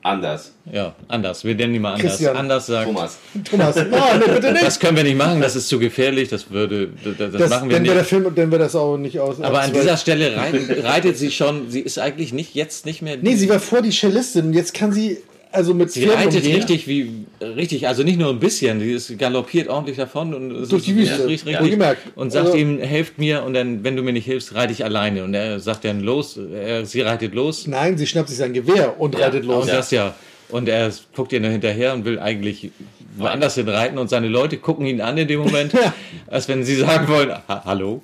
Anders. 0.02 0.52
ja, 0.72 0.94
anders. 1.09 1.44
Wir 1.44 1.55
nennen 1.55 1.74
ihn 1.74 1.82
mal 1.82 1.93
anders. 1.93 2.12
Christian. 2.12 2.36
Anders 2.36 2.66
sagt, 2.66 2.86
Thomas. 2.86 3.18
Thomas, 3.51 3.77
nein, 3.90 4.22
bitte 4.27 4.52
nicht. 4.52 4.64
das 4.64 4.81
können 4.81 4.97
wir 4.97 5.05
nicht 5.05 5.18
machen, 5.18 5.43
das 5.43 5.56
ist 5.56 5.68
zu 5.68 5.78
gefährlich, 5.78 6.31
das 6.31 6.51
würde, 6.51 6.89
das, 7.05 7.16
das 7.18 7.32
Das, 7.32 7.51
machen 7.51 7.68
wir 7.68 7.77
dann 7.77 7.85
wäre 7.85 7.94
der 7.94 8.02
nicht. 8.02 8.09
Film, 8.09 8.35
dann 8.35 8.51
wäre 8.51 8.62
das 8.62 8.74
auch 8.74 8.97
nicht 8.97 9.20
aus. 9.20 9.40
Aber 9.43 9.60
an 9.60 9.72
dieser 9.74 9.98
Stelle 9.98 10.35
reit, 10.36 10.55
reitet 10.85 11.18
sie 11.18 11.31
schon, 11.31 11.70
sie 11.70 11.81
ist 11.81 11.98
eigentlich 11.98 12.32
nicht, 12.32 12.55
jetzt 12.55 12.86
nicht 12.86 13.02
mehr. 13.02 13.18
Nee, 13.20 13.35
sie 13.35 13.48
war 13.51 13.60
vor 13.60 13.82
die 13.82 13.90
Cellistin 13.90 14.47
und 14.47 14.52
jetzt 14.55 14.72
kann 14.72 14.90
sie 14.93 15.18
also 15.52 15.74
mit 15.74 15.90
Sie 15.90 16.05
reitet 16.05 16.44
richtig 16.44 16.86
wie 16.86 17.24
richtig, 17.40 17.89
also 17.89 18.02
nicht 18.02 18.18
nur 18.18 18.31
ein 18.31 18.39
bisschen, 18.40 18.81
sie 18.81 18.93
ist 18.93 19.18
galoppiert 19.18 19.68
ordentlich 19.68 19.97
davon 19.97 20.32
und 20.35 20.70
Durch 20.70 20.85
die 20.85 20.97
Wüste, 20.97 21.27
richtig, 21.27 21.47
richtig 21.47 21.60
wohlgemerkt. 21.60 22.02
und 22.16 22.31
sagt 22.31 22.47
Also- 22.47 22.59
ihm, 22.59 22.78
helft 22.81 23.18
mir 23.18 23.43
und 23.43 23.55
dann, 23.55 23.82
wenn 23.85 23.97
du 23.97 24.02
mir 24.02 24.12
nicht 24.12 24.27
hilfst, 24.27 24.55
reite 24.55 24.72
ich 24.72 24.85
alleine 24.85 25.24
und 25.24 25.35
er 25.35 25.60
sagt 25.60 25.85
dann 25.85 26.01
los, 26.01 26.36
er, 26.39 26.85
sie 26.86 27.01
reitet 27.01 27.35
los 27.35 27.66
Nein, 27.66 27.98
sie 27.98 28.06
schnappt 28.06 28.28
sich 28.28 28.39
sein 28.39 28.52
Gewehr 28.52 29.01
und 29.01 29.18
reitet 29.18 29.44
los. 29.44 29.64
und 29.64 29.72
das 29.72 29.90
ja 29.90 30.14
und 30.51 30.68
er 30.68 30.90
guckt 31.14 31.32
ihr 31.32 31.40
nur 31.40 31.51
hinterher 31.51 31.94
und 31.94 32.05
will 32.05 32.18
eigentlich 32.18 32.70
woanders 33.16 33.55
hin 33.56 33.68
reiten 33.68 33.98
und 33.98 34.09
seine 34.10 34.28
Leute 34.28 34.56
gucken 34.56 34.86
ihn 34.86 35.01
an 35.01 35.16
in 35.18 35.28
dem 35.28 35.40
Moment, 35.40 35.72
Ja. 35.72 35.93
als 36.27 36.48
wenn 36.48 36.64
sie 36.64 36.77
sagen 36.77 37.09
wollen, 37.09 37.31
ha 37.31 37.62
hallo. 37.64 38.02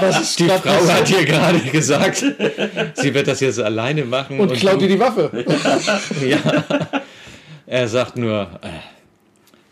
Was 0.00 0.20
ist 0.22 0.38
Die 0.40 0.48
Frau 0.48 0.58
passiert? 0.58 0.92
hat 0.92 1.08
hier 1.08 1.24
gerade 1.24 1.58
gesagt, 1.60 2.16
sie 2.94 3.14
wird 3.14 3.28
das 3.28 3.40
jetzt 3.40 3.60
alleine 3.60 4.04
machen. 4.04 4.40
und 4.40 4.52
klaut 4.54 4.80
du- 4.80 4.84
ihr 4.86 4.88
die 4.88 5.00
Waffe. 5.00 5.30
ja. 6.24 6.38
Er 7.66 7.86
sagt 7.88 8.16
nur 8.16 8.48
äh, 8.62 8.68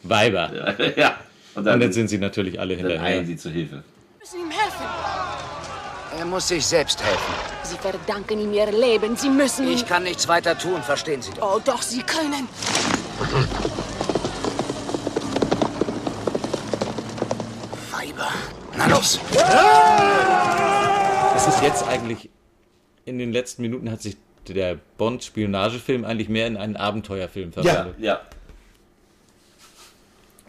Weiber. 0.05 0.51
ja. 0.97 1.17
Und 1.55 1.65
dann, 1.65 1.75
Und 1.75 1.81
dann 1.81 1.93
sind 1.93 2.09
sie 2.09 2.19
natürlich 2.19 2.61
alle 2.61 2.77
dann 2.77 2.87
hinterher. 2.87 3.07
eilen 3.17 3.27
sie 3.27 3.37
zur 3.37 3.51
Hilfe. 3.51 3.83
müssen 4.21 4.41
ihm 4.41 4.51
helfen. 4.51 4.87
Er 6.19 6.25
muss 6.25 6.49
sich 6.49 6.65
selbst 6.65 7.03
helfen. 7.03 7.35
Sie 7.65 7.77
verdanken 7.77 8.39
ihm 8.41 8.53
ihr 8.55 8.71
Leben. 8.73 9.17
Sie 9.17 9.29
müssen. 9.29 9.69
Ich 9.69 9.85
kann 9.87 10.05
nichts 10.05 10.27
weiter 10.29 10.57
tun, 10.57 10.83
verstehen 10.83 11.21
Sie 11.21 11.31
doch. 11.33 11.57
Oh, 11.57 11.61
doch, 11.65 11.83
Sie 11.83 12.03
können. 12.03 12.49
Na 18.79 18.87
los! 18.87 19.19
Es 21.37 21.49
ist 21.49 21.63
jetzt 21.63 21.83
eigentlich, 21.89 22.31
in 23.05 23.19
den 23.19 23.33
letzten 23.33 23.63
Minuten 23.63 23.91
hat 23.91 24.01
sich 24.01 24.17
der 24.47 24.79
Bond-Spionagefilm 24.99 26.05
eigentlich 26.05 26.29
mehr 26.29 26.47
in 26.47 26.57
einen 26.57 26.77
Abenteuerfilm 26.77 27.53
verwandelt. 27.53 27.99
Ja. 27.99 28.21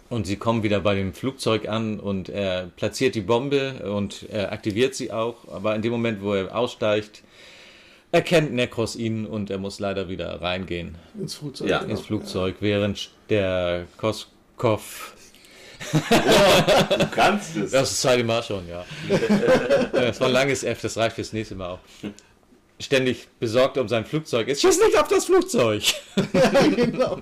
Und 0.10 0.28
sie 0.28 0.36
kommen 0.36 0.62
wieder 0.62 0.80
bei 0.80 0.94
dem 0.94 1.14
Flugzeug 1.14 1.68
an 1.68 2.00
und 2.00 2.30
er 2.30 2.68
platziert 2.76 3.16
die 3.16 3.22
Bombe 3.22 3.92
und 3.92 4.30
er 4.30 4.52
aktiviert 4.52 4.94
sie 4.94 5.12
auch. 5.12 5.48
Aber 5.52 5.76
in 5.76 5.82
dem 5.82 5.92
Moment, 5.92 6.22
wo 6.22 6.36
er 6.36 6.56
aussteigt, 6.56 7.24
erkennt 8.12 8.54
Necros 8.54 8.96
ihn 8.96 9.26
und 9.26 9.50
er 9.50 9.58
muss 9.58 9.80
leider 9.80 10.08
wieder 10.08 10.40
reingehen. 10.40 11.00
Ins 11.20 11.34
Flugzeug. 11.34 11.68
Ja, 11.68 11.80
genau. 11.80 11.92
ins 11.92 12.02
Flugzeug, 12.02 12.58
während 12.60 13.10
der 13.30 13.88
Koskov. 13.98 15.16
Du 15.80 17.08
kannst 17.12 17.56
es. 17.56 17.72
Das 17.72 18.02
zweite 18.02 18.24
Mal 18.24 18.44
schon, 18.44 18.68
ja. 18.68 18.86
das 19.92 20.20
war 20.20 20.28
ein 20.28 20.34
langes 20.34 20.64
F, 20.64 20.82
das 20.82 20.98
reicht 20.98 21.16
fürs 21.16 21.34
nächste 21.34 21.56
Mal 21.56 21.70
auch. 21.70 21.80
Ständig 22.80 23.28
besorgt 23.40 23.78
um 23.78 23.88
sein 23.88 24.06
Flugzeug 24.06 24.48
ist. 24.48 24.62
Schieß 24.62 24.80
nicht 24.80 24.98
auf 24.98 25.08
das 25.08 25.26
Flugzeug! 25.26 25.84
ja, 26.34 26.68
genau. 26.68 27.22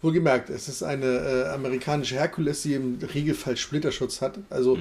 Wohlgemerkt, 0.00 0.50
es 0.50 0.68
ist 0.68 0.82
eine 0.82 1.06
äh, 1.06 1.48
amerikanische 1.54 2.16
Herkules, 2.16 2.62
die 2.62 2.74
im 2.74 2.98
Regelfall 3.14 3.56
Splitterschutz 3.56 4.20
hat. 4.20 4.38
Also, 4.50 4.78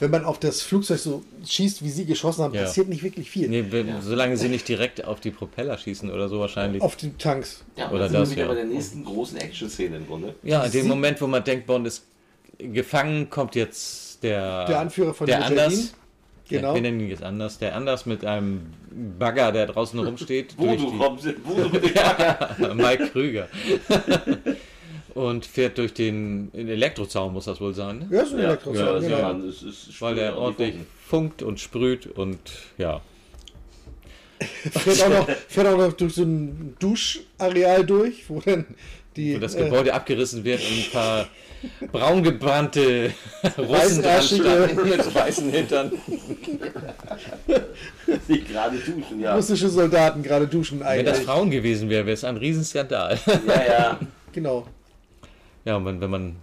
wenn 0.00 0.10
man 0.10 0.24
auf 0.24 0.38
das 0.40 0.62
Flugzeug 0.62 0.98
so 0.98 1.22
schießt, 1.46 1.82
wie 1.84 1.90
sie 1.90 2.04
geschossen 2.04 2.42
haben, 2.44 2.54
Ja. 2.54 2.62
passiert 2.62 2.88
nicht 2.88 3.02
wirklich 3.02 3.30
viel. 3.30 3.48
Nee, 3.48 3.64
wenn, 3.70 4.00
solange 4.02 4.36
sie 4.36 4.48
nicht 4.48 4.66
direkt 4.68 5.04
auf 5.04 5.20
die 5.20 5.30
Propeller 5.30 5.78
schießen 5.78 6.10
oder 6.10 6.28
so 6.28 6.40
wahrscheinlich. 6.40 6.82
Auf 6.82 6.96
die 6.96 7.12
Tanks. 7.16 7.64
Ja, 7.76 7.90
oder 7.90 8.08
sind 8.08 8.20
das, 8.20 8.30
wir 8.30 8.36
wieder 8.36 8.42
ja. 8.44 8.48
bei 8.48 8.54
der 8.56 8.64
nächsten 8.64 9.04
großen 9.04 9.36
Action-Szene 9.38 9.96
im 9.98 10.06
Grunde. 10.06 10.34
Ja, 10.42 10.64
in 10.64 10.72
dem 10.72 10.88
Moment, 10.88 11.20
wo 11.20 11.26
man 11.26 11.44
denkt, 11.44 11.66
Bond 11.66 11.86
ist 11.86 12.04
gefangen, 12.58 13.30
kommt 13.30 13.54
jetzt 13.54 14.22
der, 14.22 14.64
Der 14.66 14.80
Anführer 14.80 15.14
von 15.14 15.26
der 15.26 15.38
Mujahideen. 15.38 15.64
Anders. 15.64 15.94
Genau. 16.48 16.68
Ja, 16.68 16.74
wir 16.74 16.82
nennen 16.82 17.00
ihn 17.00 17.08
jetzt 17.08 17.22
anders. 17.22 17.58
Der 17.58 17.74
Anders 17.74 18.04
mit 18.04 18.22
einem 18.24 18.66
Bagger, 19.18 19.50
der 19.50 19.66
draußen 19.66 19.98
rumsteht. 19.98 20.54
Wo 20.58 20.66
durch 20.66 20.80
du 20.82 20.90
die- 20.90 20.98
kommst, 20.98 21.26
wo 21.42 21.54
du 21.54 21.68
mit 21.70 21.84
dem 21.84 21.94
Bagger. 21.94 22.74
Mike 22.74 23.08
Krüger. 23.12 23.48
Und 25.14 25.46
fährt 25.46 25.78
durch 25.78 25.94
den 25.94 26.52
Elektrozaun, 26.54 27.32
muss 27.32 27.44
das 27.44 27.60
wohl 27.60 27.72
sein. 27.72 28.00
Ne? 28.00 28.08
Ja, 28.10 28.22
ist 28.22 28.32
ein 28.32 28.40
Elektrozaun, 28.40 29.02
Ja, 29.02 29.08
genau. 29.08 29.18
ja. 29.18 29.48
Es 29.48 29.62
ist 29.62 30.00
Weil 30.00 30.18
er 30.18 30.30
sprüht 30.30 30.42
ordentlich 30.42 30.74
funkt 31.06 31.42
und 31.42 31.60
sprüht 31.60 32.06
und 32.06 32.38
ja. 32.78 33.00
Fährt 34.72 35.02
auch, 35.02 35.08
noch, 35.08 35.28
fährt 35.48 35.66
auch 35.68 35.78
noch 35.78 35.92
durch 35.92 36.14
so 36.14 36.22
ein 36.22 36.74
Duschareal 36.80 37.86
durch, 37.86 38.28
wo 38.28 38.40
dann 38.40 38.66
die. 39.16 39.36
Wo 39.36 39.38
das 39.38 39.54
äh, 39.54 39.64
Gebäude 39.64 39.94
abgerissen 39.94 40.44
wird 40.44 40.60
und 40.60 40.66
ein 40.66 40.90
paar 40.92 41.28
braungebrannte 41.92 43.12
Russen 43.58 44.02
dran 44.02 44.22
standen 44.22 44.88
mit 44.88 45.14
weißen 45.14 45.50
Hintern. 45.50 45.92
Die 48.28 48.44
gerade 48.44 48.76
duschen, 48.78 49.20
ja. 49.20 49.34
russische 49.34 49.68
Soldaten 49.68 50.22
gerade 50.22 50.46
duschen 50.46 50.80
Wenn 50.80 51.04
das 51.04 51.14
eigentlich. 51.18 51.26
Frauen 51.26 51.50
gewesen 51.50 51.88
wäre, 51.88 52.04
wäre 52.04 52.14
es 52.14 52.24
ein 52.24 52.36
Riesenskandal. 52.36 53.18
Ja, 53.46 53.64
ja. 53.66 54.00
Genau. 54.32 54.66
Ja, 55.64 55.76
und 55.76 55.84
wenn, 55.86 56.00
wenn 56.00 56.10
man. 56.10 56.36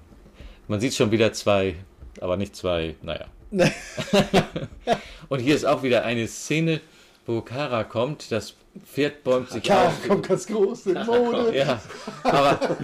Man 0.68 0.80
sieht 0.80 0.94
schon 0.94 1.12
wieder 1.12 1.34
zwei, 1.34 1.76
aber 2.22 2.38
nicht 2.38 2.56
zwei, 2.56 2.96
naja. 3.02 3.26
und 5.28 5.40
hier 5.40 5.56
ist 5.56 5.66
auch 5.66 5.84
wieder 5.84 6.06
eine 6.06 6.28
Szene, 6.28 6.80
wo 7.26 7.42
Kara 7.42 7.84
kommt, 7.84 8.32
das 8.32 8.56
Pferd 8.86 9.24
bäumt 9.24 9.50
sich 9.50 9.64
Kara 9.64 9.88
auf. 9.88 10.08
kommt 10.08 10.28
ganz 10.28 10.48
groß 10.48 10.86
in 10.88 11.06
Mode. 11.06 11.58
Ja, 11.58 11.82
aber 12.24 12.60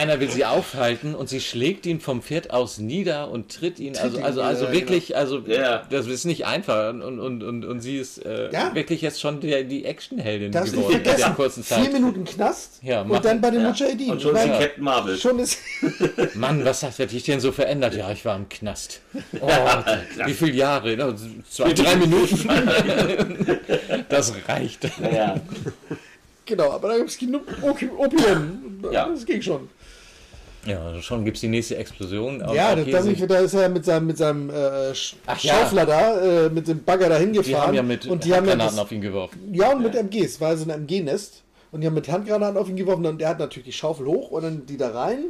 einer 0.00 0.18
will 0.20 0.30
sie 0.30 0.44
aufhalten 0.44 1.14
und 1.14 1.28
sie 1.28 1.40
schlägt 1.40 1.84
ihn 1.84 2.00
vom 2.00 2.22
Pferd 2.22 2.50
aus 2.52 2.78
nieder 2.78 3.30
und 3.30 3.54
tritt 3.54 3.78
ihn. 3.78 3.96
Also, 3.96 4.16
ihn 4.18 4.24
also, 4.24 4.40
also 4.42 4.64
ja, 4.64 4.72
wirklich, 4.72 5.16
also 5.16 5.38
Ja. 5.46 5.82
das 5.90 6.06
ist 6.06 6.24
nicht 6.24 6.46
einfach. 6.46 6.90
Und, 6.90 7.02
und, 7.02 7.42
und, 7.42 7.64
und 7.64 7.80
sie 7.80 7.98
ist 7.98 8.24
äh, 8.24 8.50
Ja. 8.52 8.74
wirklich 8.74 9.02
jetzt 9.02 9.20
schon 9.20 9.40
der, 9.40 9.64
die 9.64 9.84
Actionheldin 9.84 10.50
nicht 10.50 10.72
geworden 10.72 10.96
in 10.96 11.02
der 11.04 11.12
vergessen. 11.12 11.34
kurzen 11.36 11.62
Vier 11.64 11.76
Zeit. 11.76 11.92
Minuten 11.92 12.24
Knast 12.24 12.78
Ja, 12.82 13.02
und 13.02 13.24
dann 13.24 13.40
bei 13.40 13.50
den 13.50 13.60
Ja. 13.60 13.68
Mujahideen. 13.68 14.10
Und 14.12 14.22
schon 14.22 14.34
ist 14.34 14.44
Captain 14.46 14.82
Marvel. 14.84 15.16
Schon 15.18 15.38
ist. 15.38 15.58
Mann, 16.34 16.64
was 16.64 16.82
hat 16.82 16.98
dich 16.98 17.22
denn 17.24 17.40
so 17.40 17.52
verändert? 17.52 17.94
Ja, 17.94 18.10
ich 18.10 18.24
war 18.24 18.36
im 18.36 18.48
Knast. 18.48 19.00
Oh, 19.40 19.48
wie 20.26 20.34
viele 20.34 20.52
Jahre? 20.52 20.94
Na, 20.96 21.14
Zwei, 21.48 21.72
drei 21.72 21.96
Minuten. 21.96 22.48
Das 24.08 24.32
reicht. 24.48 24.84
Ja, 25.00 25.10
ja. 25.12 25.40
Genau, 26.46 26.72
aber 26.72 26.88
da 26.88 26.96
gibt 26.98 27.10
es 27.10 27.18
genug 27.18 27.42
Opi- 27.62 27.90
Opium. 27.96 28.82
Ja. 28.90 29.08
Das 29.08 29.24
ging 29.24 29.40
schon. 29.40 29.68
Ja, 30.66 30.82
also 30.84 31.00
schon 31.00 31.24
gibt 31.24 31.36
es 31.38 31.40
die 31.40 31.48
nächste 31.48 31.76
Explosion. 31.76 32.42
Aber 32.42 32.54
Ja, 32.54 32.74
da, 32.74 32.82
ist 33.38 33.54
er 33.54 33.68
mit 33.70 33.84
seinem, 33.84 34.06
mit 34.06 34.18
seinem 34.18 34.50
äh, 34.50 34.92
Ach 35.26 35.38
ja. 35.42 35.54
Schaufler 35.54 35.86
da, 35.86 36.20
äh, 36.46 36.50
mit 36.50 36.68
dem 36.68 36.84
Bagger 36.84 37.08
da 37.08 37.18
die 37.18 37.24
hingefahren. 37.24 37.68
haben 37.68 37.74
ja 37.74 37.82
mit 37.82 38.06
und 38.06 38.24
die 38.24 38.34
haben 38.34 38.44
ja, 38.44 38.52
Handgranaten 38.52 38.76
das, 38.76 38.84
auf 38.84 38.92
ihn 38.92 39.00
geworfen. 39.00 39.38
ja, 39.54 39.72
und 39.72 39.82
mit 39.82 39.94
MGs. 39.94 40.40
War 40.40 40.56
so 40.56 40.64
ein 40.64 40.70
MG-Nest. 40.70 41.42
Und 41.72 41.80
die 41.82 41.86
haben 41.86 41.94
mit 41.94 42.08
Handgranaten 42.10 42.58
auf 42.58 42.68
ihn 42.68 42.76
geworfen. 42.76 43.06
Und 43.06 43.20
der 43.20 43.28
hat 43.28 43.38
natürlich 43.38 43.66
die 43.66 43.72
Schaufel 43.72 44.06
hoch 44.06 44.32
und 44.32 44.42
dann 44.42 44.66
die 44.66 44.76
da 44.76 44.90
rein. 44.90 45.24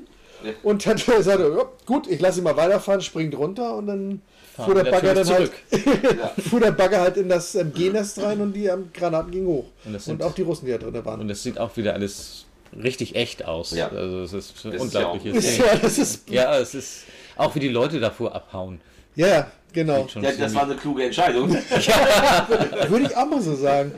Ja. 0.45 0.53
Und 0.63 0.85
dann 0.87 0.97
sagt 1.23 1.27
er, 1.41 1.49
ja, 1.57 1.65
gut, 1.87 2.09
ich 2.09 2.19
lasse 2.21 2.41
ihn 2.41 2.45
mal 2.45 2.57
weiterfahren, 2.57 3.01
springt 3.03 3.37
runter 3.37 3.77
und 3.77 3.87
dann 3.87 4.23
Fahren 4.57 4.65
fuhr 4.73 4.83
der 4.83 4.91
Bagger 4.91 5.15
dann 5.15 5.27
natürlich 5.29 5.51
halt, 5.71 6.43
fuhr 6.49 6.61
der 6.61 6.73
Bagger 6.73 7.01
halt 7.03 7.17
in 7.19 7.29
das 7.29 7.55
MG-Nest 7.55 8.23
rein 8.23 8.41
und 8.41 8.55
die 8.55 8.69
Granaten 8.95 9.31
gingen 9.31 9.47
hoch. 9.47 9.67
Und 9.85 9.93
das 9.93 10.09
Und, 10.09 10.19
sind- 10.19 10.23
auch 10.23 10.35
die 10.35 10.43
Russen, 10.43 10.65
die 10.67 10.73
da 10.73 10.79
drin 10.79 11.05
waren. 11.05 11.21
Und 11.21 11.31
es 11.31 11.43
sieht 11.43 11.59
auch 11.59 11.77
wieder 11.77 11.93
alles 11.95 12.47
richtig 12.77 13.15
echt 13.17 13.45
aus. 13.45 13.73
Ja. 13.73 13.89
Also 13.89 14.23
es 14.23 14.33
ist 14.33 14.65
ist 14.65 14.81
unglaubliches 14.81 15.59
ja, 15.59 15.65
Ding. 15.73 15.81
das 15.83 15.99
ist, 15.99 16.29
Ja, 16.31 16.59
es 16.59 16.75
ist 16.75 17.05
auch 17.37 17.55
wie 17.55 17.61
die 17.61 17.69
Leute 17.69 18.01
davor 18.01 18.35
abhauen. 18.35 18.81
ja, 19.17 19.27
ja, 19.27 19.51
genau. 19.73 20.07
Schon 20.09 20.23
ja, 20.23 20.31
das 20.31 20.39
ziemlich- 20.39 20.55
war 20.55 20.63
eine 20.65 20.77
kluge 20.77 21.05
Entscheidung. 21.05 21.51
Würde 21.53 23.07
ich 23.07 23.17
auch 23.17 23.27
mal 23.27 23.41
so 23.41 23.55
sagen. 23.55 23.93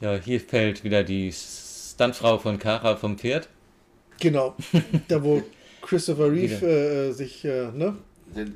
ja, 0.00 0.14
hier 0.16 0.40
fällt 0.40 0.84
wieder 0.84 1.02
die 1.04 1.32
Stuntfrau 1.32 2.38
von 2.38 2.58
Kara 2.58 2.96
vom 2.96 3.18
Pferd. 3.18 3.48
Genau. 4.20 4.54
Da, 5.08 5.22
wo 5.22 5.42
Christopher 5.82 6.30
Reeve 6.30 6.64
äh, 6.66 7.12
sich 7.12 7.44
äh, 7.44 7.66
ne, 7.74 7.96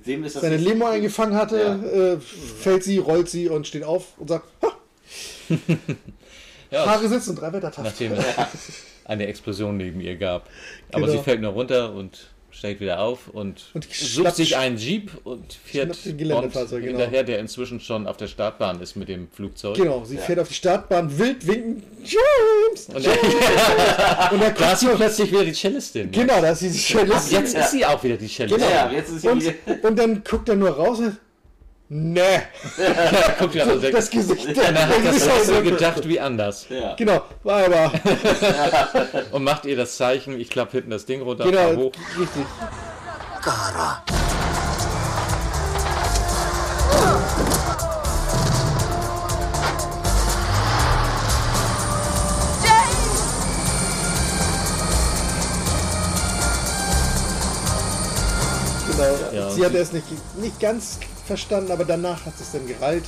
Dem 0.06 0.24
ist 0.24 0.36
das 0.36 0.43
seine 0.43 0.56
Limo 0.56 0.86
eingefangen 0.86 1.35
hatte, 1.35 2.19
äh, 2.19 2.20
fällt 2.20 2.85
sie, 2.85 2.98
rollt 2.98 3.28
sie 3.28 3.48
und 3.48 3.66
steht 3.66 3.85
auf 3.85 4.16
und 4.19 4.28
sagt, 4.28 4.47
ha, 4.62 4.73
Ja, 6.70 6.86
Haare 6.86 7.09
sitzen, 7.09 7.35
drei 7.36 7.53
Wettertaft. 7.53 7.85
nachdem 7.85 8.12
es 8.12 8.24
eine 9.05 9.27
Explosion 9.27 9.77
neben 9.77 10.01
ihr 10.01 10.16
gab. 10.16 10.47
Aber 10.93 11.07
Genau. 11.07 11.19
sie 11.19 11.24
fällt 11.24 11.40
nur 11.40 11.53
runter 11.53 11.93
und 11.95 12.28
steigt 12.51 12.81
wieder 12.81 13.01
auf 13.01 13.28
und, 13.28 13.66
Und 13.74 13.85
sucht 13.85 14.27
schnappt- 14.27 14.35
sich 14.35 14.57
einen 14.57 14.78
Jeep 14.78 15.11
und 15.24 15.53
fährt 15.65 15.97
Geländefahrzeug, 16.05 16.82
genau. 16.82 16.99
hinterher, 16.99 17.23
der 17.23 17.39
inzwischen 17.39 17.78
schon 17.78 18.07
auf 18.07 18.16
der 18.16 18.27
Startbahn 18.27 18.81
ist 18.81 18.97
mit 18.97 19.09
dem 19.09 19.28
Flugzeug. 19.31 19.77
Genau, 19.77 20.03
sie 20.05 20.16
fährt 20.16 20.40
auf 20.40 20.49
die 20.49 20.55
Startbahn, 20.55 21.16
wild 21.19 21.47
winken, 21.47 21.82
James! 22.03 22.86
Und, 22.89 23.05
James! 23.05 23.19
und 24.32 24.40
da 24.43 24.51
da 24.51 24.73
ist 24.73 24.81
sie 24.81 24.89
plötzlich 24.89 25.31
wieder 25.31 25.45
die 25.45 25.53
Cellistin. 25.53 26.11
Genau, 26.11 26.40
da 26.40 26.51
ist 26.51 26.61
sie 26.61 26.70
die 26.70 26.78
Ach, 26.78 27.01
Cellistin. 27.01 27.39
jetzt 27.40 27.55
ist 27.57 27.70
sie 27.70 27.85
auch 27.86 28.03
wieder 28.03 28.16
die 28.16 28.28
Cellistin. 28.28 28.61
Genau. 28.66 28.70
Ja, 28.74 28.90
jetzt 28.90 29.11
ist 29.11 29.23
sie 29.23 29.28
Und, 29.28 29.43
wieder- 29.45 29.85
und 29.89 29.97
dann 29.99 30.24
guckt 30.24 30.49
er 30.49 30.57
nur 30.57 30.70
raus 30.70 30.99
und 31.01 31.16
ne, 31.89 32.43
Guckt 33.39 33.55
wieder 33.55 33.66
so 33.66 33.82
weg. 33.82 33.93
das 33.93 34.10
Gesicht. 34.10 34.47
Und 34.48 34.56
er 34.59 34.89
hat 34.89 35.05
das 35.05 35.28
auch 35.28 35.39
so 35.44 35.62
gedacht 35.62 36.06
wie 36.09 36.20
anders. 36.20 36.66
Ja. 36.69 36.94
Genau, 36.97 37.23
war 37.43 37.65
aber. 37.65 37.93
Und 39.32 39.44
macht 39.44 39.65
ihr 39.65 39.77
das 39.77 39.97
Zeichen, 39.97 40.39
ich 40.39 40.51
klappe 40.51 40.73
hinten 40.73 40.90
das 40.90 41.06
Ding 41.06 41.23
runter, 41.23 41.44
Genau, 41.44 41.74
hoch. 41.77 41.93
richtig. 42.19 42.44
Kara. 43.43 44.02
Genau. 58.90 59.16
Ja, 59.32 59.51
sie 59.51 59.65
hat 59.65 59.74
es 59.74 59.93
nicht, 59.93 60.06
nicht 60.39 60.59
ganz 60.60 60.98
verstanden, 61.28 61.70
aber 61.70 61.84
danach 61.84 62.26
hat 62.26 62.34
es 62.40 62.50
dann 62.52 62.66
gereilt. 62.66 63.05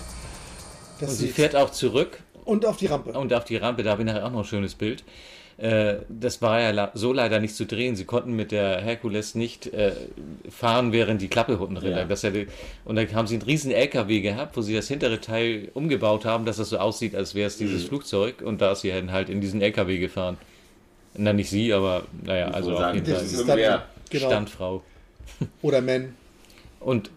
dass 1.01 1.11
Und 1.11 1.17
sie 1.17 1.29
fährt 1.29 1.57
auch 1.57 1.71
zurück 1.71 2.21
und 2.45 2.65
auf 2.67 2.77
die 2.77 2.87
Rampe. 2.87 3.11
und 3.19 3.33
auf 3.35 3.45
die 3.45 3.57
Rampe, 3.57 3.83
da 3.83 3.91
habe 3.93 4.03
ich 4.03 4.07
nachher 4.07 4.25
auch 4.27 4.31
noch 4.31 4.41
ein 4.41 4.45
schönes 4.45 4.75
Bild. 4.75 5.03
Äh, 5.59 5.97
Das 6.09 6.41
war 6.41 6.59
ja 6.61 6.91
so 6.95 7.13
leider 7.13 7.39
nicht 7.39 7.55
zu 7.55 7.67
drehen. 7.67 7.95
Sie 7.97 8.05
konnten 8.07 8.33
mit 8.33 8.51
der 8.51 8.81
Herkules 8.81 9.35
nicht 9.35 9.67
äh, 9.75 9.93
fahren, 10.49 10.93
während 10.93 11.21
die 11.21 11.29
Klappe 11.29 11.59
unten 11.59 11.75
drin 11.75 11.91
Ja. 11.93 12.03
lag. 12.05 12.47
Und 12.87 12.97
dann 12.97 13.13
haben 13.15 13.27
sie 13.27 13.35
einen 13.35 13.43
riesen 13.43 13.71
LKW 13.71 14.21
gehabt, 14.21 14.57
wo 14.57 14.63
sie 14.63 14.75
das 14.75 14.89
hintere 14.89 15.21
Teil 15.21 15.69
umgebaut 15.75 16.25
haben, 16.25 16.45
dass 16.47 16.57
das 16.57 16.71
so 16.71 16.79
aussieht, 16.79 17.15
als 17.15 17.35
wäre 17.35 17.47
es 17.49 17.59
dieses 17.59 17.85
Flugzeug. 17.85 18.41
Und 18.43 18.61
da 18.63 18.73
ist 18.73 18.81
sie 18.83 18.91
dann 18.91 19.13
halt 19.13 19.29
in 19.29 19.41
diesen 19.43 19.61
LKW 19.61 19.99
gefahren. 19.99 20.39
Na, 21.15 21.33
nicht 21.35 21.51
sie, 21.51 21.73
aber 21.75 22.05
naja, 22.25 22.49
also 22.49 22.73
auf 22.73 22.79
sagen, 22.79 22.95
jeden 23.05 23.15
Fall. 23.15 23.57
dann- 23.57 23.83
genau. 24.09 24.27
Standfrau. 24.29 24.83
Oder 25.61 25.81
Man. 25.83 26.15
Und 26.81 27.11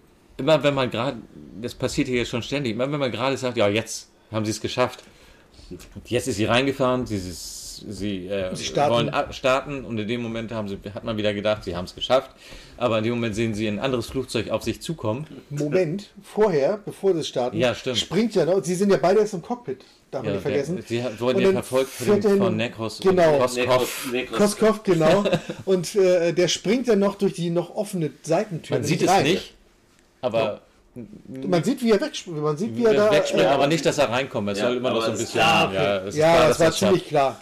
immer 0.44 0.62
wenn 0.64 0.74
man 0.74 0.92
gerade, 0.92 1.18
das 1.62 1.74
passiert 1.74 2.08
hier 2.08 2.26
schon 2.26 2.44
ständig, 2.44 2.74
immer 2.74 2.92
wenn 2.92 3.00
man 3.00 3.12
gerade 3.12 3.38
sagt, 3.38 3.58
ja, 3.58 3.68
jetzt 3.70 4.10
haben 4.32 4.46
sie 4.46 4.52
es 4.52 4.60
geschafft, 4.62 5.04
jetzt 6.06 6.28
ist 6.28 6.36
sie 6.36 6.46
reingefahren, 6.46 7.06
sie, 7.06 7.18
sie, 7.18 8.28
äh, 8.28 8.56
Sie 8.56 8.64
starten. 8.66 8.94
wollen 8.94 9.12
starten 9.34 9.86
und 9.86 9.98
in 9.98 10.08
dem 10.08 10.22
Moment 10.22 10.52
haben 10.52 10.68
sie, 10.68 10.78
hat 10.94 11.04
man 11.04 11.18
wieder 11.18 11.34
gedacht, 11.34 11.64
sie 11.64 11.76
haben 11.76 11.86
es 11.86 11.96
geschafft. 11.96 12.32
Aber 12.78 12.98
in 12.98 13.04
dem 13.06 13.14
Moment 13.14 13.36
sehen 13.36 13.54
sie 13.54 13.68
ein 13.68 13.80
anderes 13.80 14.08
Flugzeug 14.08 14.50
auf 14.50 14.64
sich 14.64 14.82
zukommen. 14.82 15.26
Moment, 15.50 16.10
vorher, 16.22 16.78
bevor 16.84 17.14
sie 17.16 17.24
starten, 17.24 17.58
Ja, 17.58 17.74
stimmt. 17.76 17.98
springt 17.98 18.36
ja 18.36 18.46
noch, 18.46 18.64
sie 18.64 18.76
sind 18.76 18.90
ja 18.92 18.98
beide 18.98 19.20
jetzt 19.22 19.34
im 19.34 19.42
Cockpit, 19.42 19.86
darf 20.12 20.22
man 20.24 20.30
Ja, 20.32 20.34
nicht 20.34 20.42
vergessen. 20.44 20.76
der- 20.78 20.86
sie 20.86 21.04
hat- 21.04 21.20
wurden 21.22 21.42
ja 21.42 21.52
verfolgt 21.52 21.90
von 21.90 22.22
von 22.22 22.56
Nekros 22.58 23.00
und 23.00 23.10
genau. 23.16 23.38
Koskov. 23.40 24.08
Koskov, 24.32 24.84
genau. 24.84 25.24
Und 25.66 25.96
äh, 25.96 26.34
der 26.34 26.48
springt 26.50 26.88
dann 26.88 27.00
noch 27.00 27.16
durch 27.16 27.34
die 27.34 27.50
noch 27.50 27.76
offene 27.76 28.12
Seitentür. 28.24 28.78
Man 28.78 28.84
sieht 28.84 29.02
es 29.02 29.24
nicht, 29.24 29.54
aber 30.24 30.62
Man 31.28 31.64
sieht, 31.64 31.82
wie 31.84 31.92
er 31.92 32.00
wegspringt. 32.02 32.38
Man 32.42 32.58
sieht, 32.58 32.76
wie 32.78 32.86
er 32.86 32.94
da. 32.94 33.12
wegspringt, 33.12 33.44
äh, 33.46 33.48
aber 33.48 33.68
nicht, 33.68 33.86
dass 33.86 33.98
er 33.98 34.10
reinkommt. 34.10 34.50
Es 34.50 34.60
Ja, 34.60 34.68
soll 34.68 34.78
immer 34.78 34.92
noch 34.92 35.02
so 35.04 35.12
ein 35.12 35.18
bisschen. 35.18 35.32
klar. 35.40 35.74
Ja, 35.74 35.98
es 35.98 36.08
ist 36.14 36.16
Ja, 36.20 36.34
klar, 36.36 36.48
das 36.50 36.60
war 36.60 36.72
ziemlich 36.72 37.08
klar. 37.08 37.42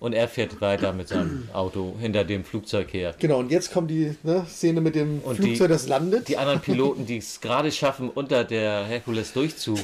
Und 0.00 0.12
er 0.12 0.28
fährt 0.28 0.60
weiter 0.60 0.92
mit 0.92 1.08
seinem 1.08 1.48
Auto 1.54 1.96
hinter 1.98 2.24
dem 2.24 2.44
Flugzeug 2.44 2.92
her. 2.92 3.14
Genau, 3.18 3.38
und 3.38 3.50
jetzt 3.50 3.72
kommt 3.72 3.90
die 3.90 4.14
ne, 4.22 4.44
Szene 4.48 4.80
mit 4.80 4.94
dem 4.94 5.20
Und 5.20 5.36
Flugzeug, 5.36 5.68
die, 5.68 5.72
das 5.72 5.88
landet. 5.88 6.28
Die 6.28 6.36
anderen 6.36 6.60
Piloten, 6.60 7.06
die 7.06 7.16
es 7.18 7.40
gerade 7.40 7.72
schaffen, 7.72 8.10
unter 8.10 8.44
der 8.44 8.84
Herkules 8.84 9.32
durchzu 9.32 9.78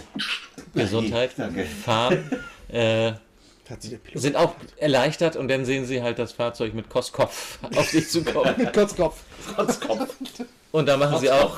Gesundheit 0.74 1.30
Danke. 1.38 1.64
fahren, 1.84 2.30
äh, 2.68 3.12
sind 4.14 4.36
auch 4.36 4.54
erleichtert 4.76 5.36
und 5.36 5.48
dann 5.48 5.64
sehen 5.64 5.86
sie 5.86 6.02
halt 6.02 6.18
das 6.18 6.32
Fahrzeug 6.32 6.74
mit 6.74 6.88
Koskopf 6.90 7.58
auf 7.76 7.88
sich 7.88 8.08
zukommen. 8.10 8.54
mit 8.58 8.72
Kotzkopf. 8.74 9.22
Und 10.72 10.86
da 10.88 10.96
machen 10.96 11.18
sie 11.18 11.30
auch 11.30 11.56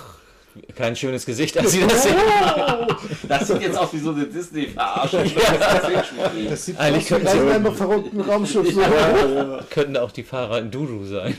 kein 0.76 0.94
schönes 0.96 1.24
Gesicht, 1.26 1.56
als 1.58 1.72
sie 1.72 1.80
das 1.86 2.02
sehen. 2.04 2.14
Das 3.28 3.46
sieht 3.48 3.62
jetzt 3.62 3.78
aus 3.78 3.92
wie 3.92 3.98
so 3.98 4.10
eine 4.10 4.26
Disney-Verarschung. 4.26 5.24
Das 6.48 6.64
sieht 6.66 6.78
Eigentlich 6.78 7.04
aus 7.12 7.20
wie 7.20 7.24
könnten 7.24 7.26
Reisen 7.26 7.40
sie- 7.40 7.46
in 7.46 7.66
einem 7.66 7.74
verrückten 7.74 8.20
Raumschiff. 8.20 8.74
So. 8.74 8.80
Könnten 9.70 9.96
auch 9.96 10.10
die 10.12 10.22
Fahrer 10.22 10.58
in 10.58 10.70
Duru 10.70 11.04
sein. 11.04 11.34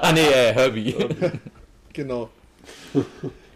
ah 0.00 0.12
nee, 0.12 0.20
äh, 0.20 0.52
Herbie. 0.52 0.94
Genau. 1.92 2.30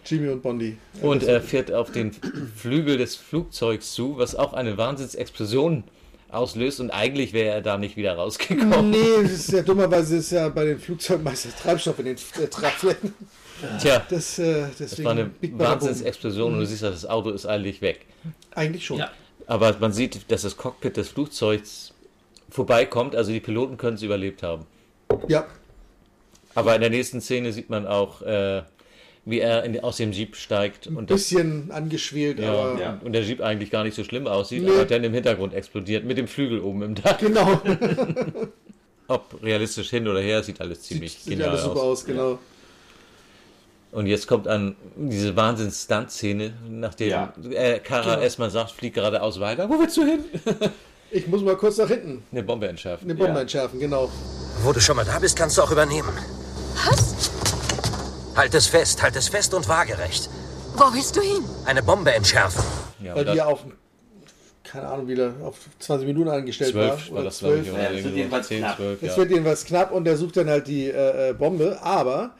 Jimmy 0.04 0.28
und 0.28 0.42
Bondi. 0.42 0.76
Und 1.02 1.22
er 1.24 1.40
fährt 1.40 1.72
auf 1.72 1.90
den 1.90 2.12
Flügel 2.56 2.96
des 2.98 3.16
Flugzeugs 3.16 3.92
zu, 3.92 4.18
was 4.18 4.34
auch 4.34 4.52
eine 4.52 4.76
Wahnsinnsexplosion 4.78 5.84
auslöst 6.30 6.80
und 6.80 6.90
eigentlich 6.90 7.32
wäre 7.32 7.54
er 7.56 7.60
da 7.62 7.78
nicht 7.78 7.96
wieder 7.96 8.14
rausgekommen. 8.14 8.90
Nee, 8.90 9.22
das 9.22 9.32
ist 9.32 9.52
ja 9.52 9.62
dummerweise 9.62 10.16
ist 10.16 10.32
ja 10.32 10.48
bei 10.48 10.64
den 10.64 10.78
Flugzeugen 10.78 11.22
meistens 11.24 11.54
Treibstoff 11.56 11.98
in 12.00 12.06
den 12.06 12.16
äh, 12.16 12.46
Tragflächen. 12.48 13.14
Tja, 13.80 14.02
Das, 14.08 14.38
äh, 14.38 14.66
deswegen 14.78 14.88
das 14.90 15.04
war 15.04 15.12
eine. 15.12 15.30
Wahnsinnsexplosion 15.42 16.52
und 16.54 16.60
du 16.60 16.66
siehst, 16.66 16.82
das 16.82 17.06
Auto 17.06 17.30
ist 17.30 17.46
eigentlich 17.46 17.80
weg. 17.82 18.06
Eigentlich 18.54 18.84
schon. 18.84 18.98
Ja. 18.98 19.10
Aber 19.46 19.76
man 19.80 19.92
sieht, 19.92 20.30
dass 20.30 20.42
das 20.42 20.56
Cockpit 20.56 20.96
des 20.96 21.08
Flugzeugs 21.08 21.92
vorbeikommt, 22.50 23.14
also 23.14 23.32
die 23.32 23.40
Piloten 23.40 23.76
können 23.76 23.96
es 23.96 24.02
überlebt 24.02 24.42
haben. 24.42 24.66
Ja. 25.28 25.46
Aber 26.54 26.74
in 26.74 26.80
der 26.80 26.90
nächsten 26.90 27.20
Szene 27.20 27.52
sieht 27.52 27.70
man 27.70 27.86
auch, 27.86 28.22
äh, 28.22 28.62
wie 29.24 29.40
er 29.40 29.64
in, 29.64 29.78
aus 29.80 29.96
dem 29.98 30.12
Jeep 30.12 30.36
steigt 30.36 30.86
Ein 30.86 30.96
und 30.96 31.10
das 31.10 31.22
bisschen 31.22 31.70
angeschwelt, 31.70 32.38
ja, 32.38 32.52
aber 32.52 32.80
Ja. 32.80 33.00
und 33.04 33.12
der 33.12 33.22
Jeep 33.22 33.40
eigentlich 33.40 33.70
gar 33.70 33.84
nicht 33.84 33.94
so 33.94 34.04
schlimm 34.04 34.26
aussieht, 34.26 34.62
Nee. 34.62 34.70
aber 34.70 34.84
dann 34.84 35.02
im 35.04 35.12
Hintergrund 35.12 35.52
explodiert 35.54 36.04
mit 36.04 36.16
dem 36.18 36.28
Flügel 36.28 36.60
oben 36.60 36.82
im 36.82 36.94
Dach. 36.94 37.18
genau. 37.18 37.60
Ob 39.08 39.40
realistisch 39.42 39.90
hin 39.90 40.08
oder 40.08 40.20
her, 40.20 40.42
sieht 40.42 40.60
alles 40.60 40.82
ziemlich 40.82 41.12
Sieht, 41.12 41.22
sieht 41.22 41.30
genial 41.34 41.50
alles 41.50 41.62
super 41.62 41.80
aus. 41.80 42.00
aus, 42.00 42.04
genau. 42.04 42.38
Und 43.92 44.06
jetzt 44.06 44.26
kommt 44.26 44.46
an 44.48 44.76
diese 44.96 45.34
Wahnsinns-Stunt-Szene, 45.36 46.52
nachdem 46.68 47.08
Ja. 47.10 47.32
äh, 47.50 47.78
Kara 47.78 48.10
Genau. 48.10 48.22
erstmal 48.22 48.50
sagt, 48.50 48.72
flieg 48.72 48.94
geradeaus 48.94 49.40
weiter. 49.40 49.68
Wo 49.68 49.78
willst 49.78 49.96
du 49.96 50.04
hin? 50.04 50.24
Ich 51.12 51.28
muss 51.28 51.40
mal 51.40 51.56
kurz 51.56 51.76
nach 51.78 51.86
hinten 51.86 52.24
Eine 52.32 52.42
Bombe 52.42 52.66
entschärfen. 52.66 53.06
eine 53.08 53.14
Bombe 53.16 53.34
Ja. 53.36 53.40
entschärfen, 53.42 53.78
genau. 53.78 54.10
Wo 54.64 54.72
du 54.72 54.80
schon 54.80 54.96
mal 54.96 55.04
da 55.04 55.20
bist, 55.20 55.36
kannst 55.36 55.56
du 55.56 55.62
auch 55.62 55.70
übernehmen. 55.70 56.08
Was? 56.84 57.30
Halt 58.34 58.52
es 58.54 58.66
fest, 58.66 59.00
halt 59.02 59.14
es 59.14 59.28
fest 59.28 59.54
und 59.54 59.68
waagerecht. 59.68 60.28
Wo 60.74 60.92
willst 60.92 61.14
du 61.14 61.20
hin? 61.20 61.44
Eine 61.64 61.82
Bombe 61.84 62.12
entschärfen. 62.12 62.60
Ja, 63.00 63.14
Weil 63.14 63.24
die 63.24 63.40
auf, 63.40 63.60
keine 64.64 64.88
Ahnung, 64.88 65.06
wieder 65.06 65.32
auf 65.44 65.54
20 65.78 66.08
Minuten 66.08 66.28
eingestellt 66.28 66.72
zwölf 66.72 67.08
war. 67.10 67.18
war 67.18 67.24
das, 67.24 67.38
glaube 67.38 67.58
ich, 67.58 67.66
Ja, 67.68 67.72
oder 67.74 67.82
das 67.92 68.02
wird 68.04 68.16
jedenfalls 68.16 68.48
10, 68.48 68.58
knapp. 68.58 68.76
12, 68.76 69.02
Es 69.02 69.16
wird 69.16 69.30
jedenfalls 69.30 69.64
knapp 69.64 69.92
und 69.92 70.08
er 70.08 70.16
sucht 70.16 70.36
dann 70.38 70.50
halt 70.50 70.66
die 70.66 70.90
äh, 70.90 71.30
äh, 71.30 71.32
Bombe, 71.34 71.78
aber 71.80 72.32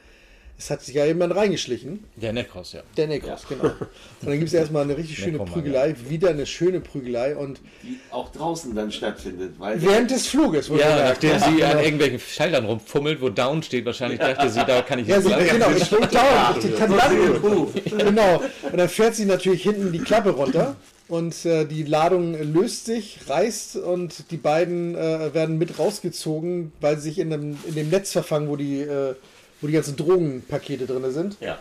es 0.59 0.71
hat 0.71 0.81
sich 0.81 0.95
ja 0.95 1.05
jemand 1.05 1.35
reingeschlichen. 1.35 2.03
Der 2.15 2.33
Necros, 2.33 2.73
ja. 2.73 2.81
Der 2.97 3.07
Nekros, 3.07 3.47
genau. 3.47 3.65
Und 3.65 3.75
dann 4.23 4.33
gibt 4.33 4.47
es 4.47 4.53
erstmal 4.53 4.83
eine 4.83 4.97
richtig 4.97 5.17
schöne 5.17 5.33
Necroman, 5.33 5.53
Prügelei, 5.53 5.95
wieder 6.09 6.29
eine 6.29 6.47
schöne 6.47 6.79
Prügelei 6.79 7.35
und 7.35 7.61
Die 7.83 7.99
auch 8.11 8.31
draußen 8.31 8.73
dann 8.73 8.91
stattfindet. 8.91 9.53
Weil 9.59 9.79
während 9.81 10.09
des 10.09 10.27
Fluges. 10.27 10.69
Ja, 10.69 11.09
nachdem 11.09 11.37
sie 11.39 11.63
an 11.63 11.71
genau. 11.71 11.79
irgendwelchen 11.83 12.19
Schaltern 12.19 12.65
rumfummelt, 12.65 13.21
wo 13.21 13.29
Down 13.29 13.61
steht, 13.61 13.85
wahrscheinlich 13.85 14.19
dachte 14.19 14.49
sie, 14.49 14.65
da 14.65 14.81
kann 14.81 14.97
ich 14.97 15.07
Ja, 15.07 15.17
jetzt 15.17 15.25
sie, 15.25 15.31
lang. 15.31 15.47
genau, 15.47 15.69
ich 15.69 15.89
bin 15.89 15.99
down, 15.99 16.71
ich 16.71 16.75
kann 16.75 16.95
landen. 16.95 17.67
Genau. 17.97 18.41
Und 18.71 18.77
dann 18.77 18.89
fährt 18.89 19.15
sie 19.15 19.25
natürlich 19.25 19.63
hinten 19.63 19.91
die 19.91 19.99
Klappe 19.99 20.31
runter 20.31 20.75
und 21.07 21.45
äh, 21.45 21.65
die 21.65 21.83
Ladung 21.83 22.33
löst 22.53 22.85
sich, 22.85 23.19
reißt 23.27 23.77
und 23.77 24.31
die 24.31 24.37
beiden 24.37 24.95
äh, 24.95 25.33
werden 25.33 25.57
mit 25.57 25.77
rausgezogen, 25.79 26.71
weil 26.81 26.97
sie 26.97 27.09
sich 27.09 27.19
in 27.19 27.29
dem, 27.29 27.57
in 27.67 27.75
dem 27.75 27.89
Netz 27.89 28.11
verfangen, 28.11 28.49
wo 28.49 28.55
die, 28.55 28.81
äh, 28.81 29.15
wo 29.61 29.67
die 29.67 29.73
ganzen 29.73 29.95
Drogenpakete 29.95 30.85
drin 30.85 31.11
sind. 31.11 31.37
Ja. 31.39 31.57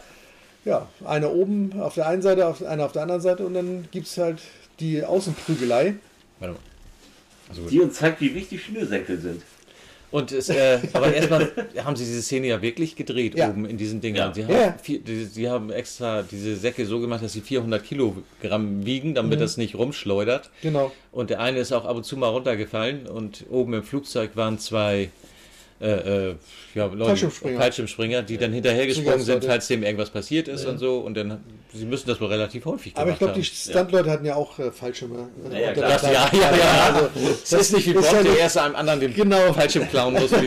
Ja, 0.64 0.88
einer 1.04 1.32
oben 1.32 1.80
auf 1.80 1.94
der 1.94 2.08
einen 2.08 2.22
Seite, 2.22 2.46
auf, 2.46 2.62
einer 2.64 2.84
auf 2.84 2.92
der 2.92 3.02
anderen 3.02 3.20
Seite 3.20 3.46
und 3.46 3.54
dann 3.54 3.86
gibt 3.92 4.08
es 4.08 4.18
halt 4.18 4.40
die 4.80 5.04
Außenprügelei. 5.04 5.94
Warte 6.40 6.54
mal. 6.54 6.60
Also. 7.48 7.62
Die 7.68 7.80
uns 7.80 7.94
zeigt, 7.94 8.20
wie 8.20 8.34
wichtig 8.34 8.64
Schnürsenkel 8.64 9.20
sind. 9.20 9.42
Und 10.10 10.32
es, 10.32 10.48
äh, 10.48 10.78
aber 10.92 11.12
erstmal 11.14 11.50
haben 11.84 11.94
sie 11.96 12.04
diese 12.04 12.22
Szene 12.22 12.46
ja 12.48 12.62
wirklich 12.62 12.96
gedreht 12.96 13.36
Ja. 13.36 13.48
oben 13.50 13.64
in 13.66 13.76
diesen 13.76 14.00
Dingern. 14.00 14.28
Ja. 14.30 14.34
Sie, 14.34 14.44
haben 14.44 14.52
Ja. 14.54 14.74
vier, 14.82 15.00
die, 15.00 15.24
sie 15.24 15.48
haben 15.48 15.70
extra 15.70 16.22
diese 16.22 16.56
Säcke 16.56 16.86
so 16.86 17.00
gemacht, 17.00 17.22
dass 17.22 17.32
sie 17.32 17.40
400 17.40 17.84
Kilogramm 17.84 18.84
wiegen, 18.86 19.14
damit 19.14 19.40
das 19.40 19.56
nicht 19.56 19.74
rumschleudert. 19.76 20.50
Genau. 20.62 20.90
Und 21.12 21.30
der 21.30 21.40
eine 21.40 21.58
ist 21.60 21.72
auch 21.72 21.84
ab 21.84 21.96
und 21.96 22.04
zu 22.04 22.16
mal 22.16 22.28
runtergefallen 22.28 23.06
und 23.06 23.44
oben 23.50 23.74
im 23.74 23.82
Flugzeug 23.84 24.30
waren 24.34 24.58
zwei 24.58 25.10
äh, 25.80 26.30
äh, 26.30 26.34
ja, 26.74 26.86
Leute, 26.86 27.04
Fallschirmspringer. 27.04 27.58
Fallschirmspringer, 27.60 28.22
die 28.22 28.38
dann 28.38 28.52
hinterhergesprungen 28.52 29.20
sind, 29.20 29.44
falls 29.44 29.66
dem 29.68 29.82
irgendwas 29.82 30.10
passiert 30.10 30.48
ist 30.48 30.64
und 30.66 30.78
so. 30.78 30.98
Und 31.00 31.14
dann, 31.16 31.40
sie 31.74 31.84
müssen 31.84 32.08
das 32.08 32.20
wohl 32.20 32.28
relativ 32.28 32.64
häufig 32.64 32.94
gemacht 32.94 33.02
Aber 33.02 33.10
ich 33.12 33.18
glaube, 33.18 33.34
die. 33.34 33.44
Stuntleute 33.44 34.10
hatten 34.10 34.24
ja 34.24 34.34
auch 34.36 34.58
äh, 34.58 34.70
Fallschirme. 34.70 35.28
äh, 35.50 35.54
Ja, 35.54 35.66
ja, 35.68 35.72
der 35.72 35.88
Ja, 35.88 36.30
ja, 36.32 36.56
ja. 36.56 36.94
Also, 36.94 37.10
Es 37.42 37.52
ist 37.52 37.72
nicht 37.74 37.86
wie 37.88 37.92
Bob, 37.92 38.04
ja 38.04 38.12
der 38.12 38.22
nicht- 38.22 38.38
erste 38.38 38.62
einem 38.62 38.76
anderen 38.76 39.00
den 39.00 39.14
Genau. 39.14 39.52
Fallschirm 39.52 39.88
klauen 39.90 40.14
muss. 40.14 40.30
Die 40.30 40.46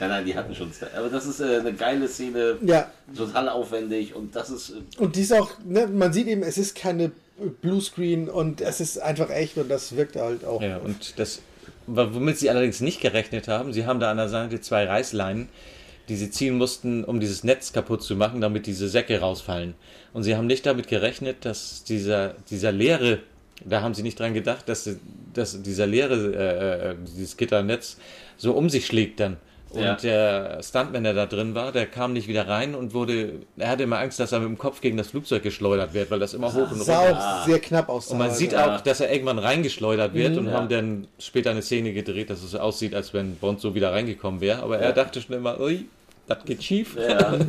Nein, 0.00 0.10
nein, 0.10 0.24
die 0.24 0.34
hatten 0.34 0.54
schon. 0.54 0.70
Aber 0.96 1.08
das 1.08 1.26
ist 1.26 1.40
äh, 1.40 1.58
eine 1.60 1.72
geile 1.72 2.08
Szene. 2.08 2.56
Ja. 2.62 2.90
Total 3.16 3.48
aufwendig 3.48 4.14
und 4.14 4.34
das 4.34 4.50
ist. 4.50 4.70
Äh, 4.70 5.02
Und 5.02 5.16
die 5.16 5.22
ist 5.22 5.32
auch, 5.32 5.50
ne, 5.64 5.86
man 5.86 6.12
sieht 6.12 6.26
eben, 6.26 6.42
es 6.42 6.58
ist 6.58 6.74
keine 6.76 7.10
Bluescreen 7.62 8.28
und 8.28 8.60
es 8.60 8.80
ist 8.80 8.98
einfach 9.00 9.30
echt 9.30 9.56
und 9.56 9.68
das 9.70 9.96
wirkt 9.96 10.16
halt 10.16 10.44
auch. 10.44 10.62
Ja, 10.62 10.78
und 10.78 11.18
das, 11.18 11.40
womit 11.86 12.38
sie 12.38 12.50
allerdings 12.50 12.80
nicht 12.80 13.00
gerechnet 13.00 13.48
haben, 13.48 13.72
sie 13.72 13.86
haben 13.86 14.00
da 14.00 14.10
an 14.10 14.16
der 14.16 14.28
Seite 14.28 14.60
zwei 14.60 14.84
Reißleinen, 14.86 15.48
die 16.08 16.16
sie 16.16 16.30
ziehen 16.30 16.56
mussten, 16.56 17.04
um 17.04 17.20
dieses 17.20 17.44
Netz 17.44 17.72
kaputt 17.72 18.02
zu 18.02 18.16
machen, 18.16 18.40
damit 18.40 18.66
diese 18.66 18.88
Säcke 18.88 19.20
rausfallen. 19.20 19.74
Und 20.12 20.22
sie 20.22 20.36
haben 20.36 20.46
nicht 20.46 20.66
damit 20.66 20.86
gerechnet, 20.88 21.44
dass 21.44 21.84
dieser, 21.84 22.34
dieser 22.50 22.72
leere, 22.72 23.20
da 23.64 23.80
haben 23.80 23.94
sie 23.94 24.02
nicht 24.02 24.18
dran 24.18 24.34
gedacht, 24.34 24.68
dass, 24.68 24.88
dass 25.32 25.62
dieser 25.62 25.86
leere, 25.86 26.14
äh, 26.34 26.90
äh, 26.90 26.96
dieses 27.16 27.36
Gitternetz 27.36 27.96
so 28.36 28.52
um 28.52 28.68
sich 28.68 28.86
schlägt 28.86 29.20
dann. 29.20 29.38
Und 29.74 29.82
Ja. 29.82 29.94
der 29.96 30.62
Stuntman, 30.62 31.04
der 31.04 31.14
da 31.14 31.26
drin 31.26 31.54
war, 31.54 31.72
der 31.72 31.86
kam 31.86 32.12
nicht 32.12 32.28
wieder 32.28 32.46
rein 32.48 32.74
und 32.74 32.94
wurde, 32.94 33.32
er 33.56 33.68
hatte 33.68 33.82
immer 33.82 33.98
Angst, 33.98 34.20
dass 34.20 34.32
er 34.32 34.40
mit 34.40 34.48
dem 34.48 34.58
Kopf 34.58 34.80
gegen 34.80 34.96
das 34.96 35.08
Flugzeug 35.08 35.42
geschleudert 35.42 35.94
wird, 35.94 36.10
weil 36.10 36.18
das 36.20 36.32
immer 36.34 36.48
hoch 36.52 36.70
und 36.70 36.80
runter 36.80 36.84
Sah 36.84 37.40
auch 37.42 37.46
sehr 37.46 37.58
knapp 37.58 37.88
aus. 37.88 38.08
und 38.08 38.18
man 38.18 38.30
sieht 38.30 38.54
auch, 38.54 38.80
dass 38.80 39.00
er 39.00 39.12
irgendwann 39.12 39.38
reingeschleudert 39.38 40.14
wird 40.14 40.36
und 40.38 40.46
Ja. 40.46 40.52
haben 40.52 40.68
dann 40.68 41.06
später 41.18 41.50
eine 41.50 41.62
Szene 41.62 41.92
gedreht, 41.92 42.30
dass 42.30 42.42
es 42.42 42.52
so 42.52 42.58
aussieht, 42.58 42.94
als 42.94 43.12
wenn 43.14 43.36
Bond 43.36 43.60
so 43.60 43.74
wieder 43.74 43.92
reingekommen 43.92 44.40
wäre. 44.40 44.62
Aber 44.62 44.78
er 44.78 44.92
dachte 44.92 45.20
schon 45.20 45.36
immer, 45.36 45.58
ui, 45.60 45.86
das 46.26 46.44
geht 46.44 46.62
schief. 46.62 46.96
ja. 46.96 47.34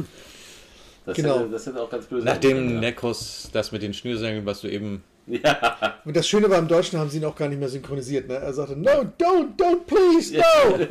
Das, 1.07 1.17
Genau. 1.17 1.37
hätte, 1.41 1.49
das 1.51 1.65
hätte 1.67 1.79
auch 1.83 1.89
ganz 1.91 2.07
böse 2.07 2.25
Nachdem 2.25 2.79
Nekros 2.79 3.49
das 3.53 3.71
mit 3.71 3.83
den 3.83 3.93
Schnürsenkeln, 3.93 4.43
was 4.47 4.61
du 4.61 4.67
eben, 4.67 5.03
Ja. 5.27 5.95
Und 6.05 6.15
das 6.15 6.27
Schöne 6.27 6.49
war, 6.49 6.59
im 6.59 6.67
Deutschen 6.67 6.99
haben 6.99 7.09
sie 7.09 7.17
ihn 7.17 7.25
auch 7.25 7.35
gar 7.35 7.47
nicht 7.49 7.59
mehr 7.59 7.69
synchronisiert. 7.69 8.27
Ne? 8.27 8.35
Er 8.35 8.53
sagte, 8.53 8.75
no, 8.75 8.91
don't, 9.19 9.55
don't, 9.57 9.79
please, 9.87 10.35
no. 10.37 10.85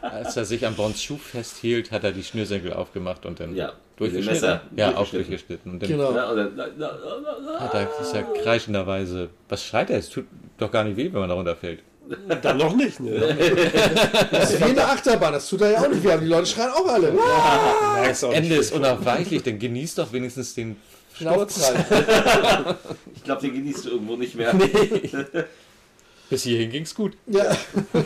als 0.00 0.36
er 0.36 0.44
sich 0.46 0.64
an 0.66 0.74
Bonds 0.74 1.02
Schuh 1.02 1.18
festhielt, 1.18 1.90
hat 1.90 2.04
er 2.04 2.12
die 2.12 2.22
Schnürsenkel 2.22 2.72
aufgemacht 2.72 3.26
und 3.26 3.40
dann 3.40 3.54
Ja, 3.54 3.72
durchgeschnitten. 3.96 4.32
mit 4.34 4.42
dem 4.42 4.48
Messer 4.48 4.62
ja, 4.76 4.96
auch 4.96 5.06
durchgeschnitten. 5.08 5.72
Und 5.72 5.82
dann 5.82 5.88
Genau. 5.90 6.12
Ja, 6.14 7.60
hat 7.60 7.74
er, 7.74 8.00
ist 8.00 8.14
er 8.14 8.22
kreischenderweise, 8.42 9.28
was 9.48 9.62
schreit 9.64 9.90
er? 9.90 9.98
Es 9.98 10.08
tut 10.08 10.24
doch 10.58 10.70
gar 10.70 10.84
nicht 10.84 10.96
weh, 10.96 11.12
wenn 11.12 11.20
man 11.20 11.28
da 11.28 11.34
runterfällt. 11.34 11.80
Dann 12.42 12.58
noch 12.58 12.74
nicht, 12.74 13.00
ne? 13.00 13.10
Das 14.30 14.50
ist 14.52 14.64
wie 14.64 14.70
in 14.70 14.74
der 14.74 14.88
Achterbahn, 14.90 15.32
das 15.34 15.48
tut 15.48 15.60
er 15.60 15.70
ja 15.72 15.80
auch 15.82 15.88
nicht. 15.88 16.02
Wir 16.02 16.12
haben 16.12 16.22
die 16.22 16.26
Leute 16.26 16.46
schreien 16.46 16.70
auch 16.70 16.86
alle. 16.88 17.08
Ja, 17.14 18.02
das 18.08 18.22
Ende 18.22 18.56
ist 18.56 18.72
unausweichlich, 18.72 19.42
dann 19.42 19.58
genießt 19.58 19.98
doch 19.98 20.12
wenigstens 20.12 20.54
den 20.54 20.76
Sturz. 21.22 21.72
ich 23.14 23.24
glaube, 23.24 23.40
den 23.40 23.54
genießt 23.54 23.84
du 23.86 23.90
irgendwo 23.90 24.16
nicht 24.16 24.34
mehr. 24.34 24.52
Bis 26.30 26.42
hierhin 26.44 26.70
ging's 26.70 26.94
gut. 26.94 27.16
Ja. 27.26 27.56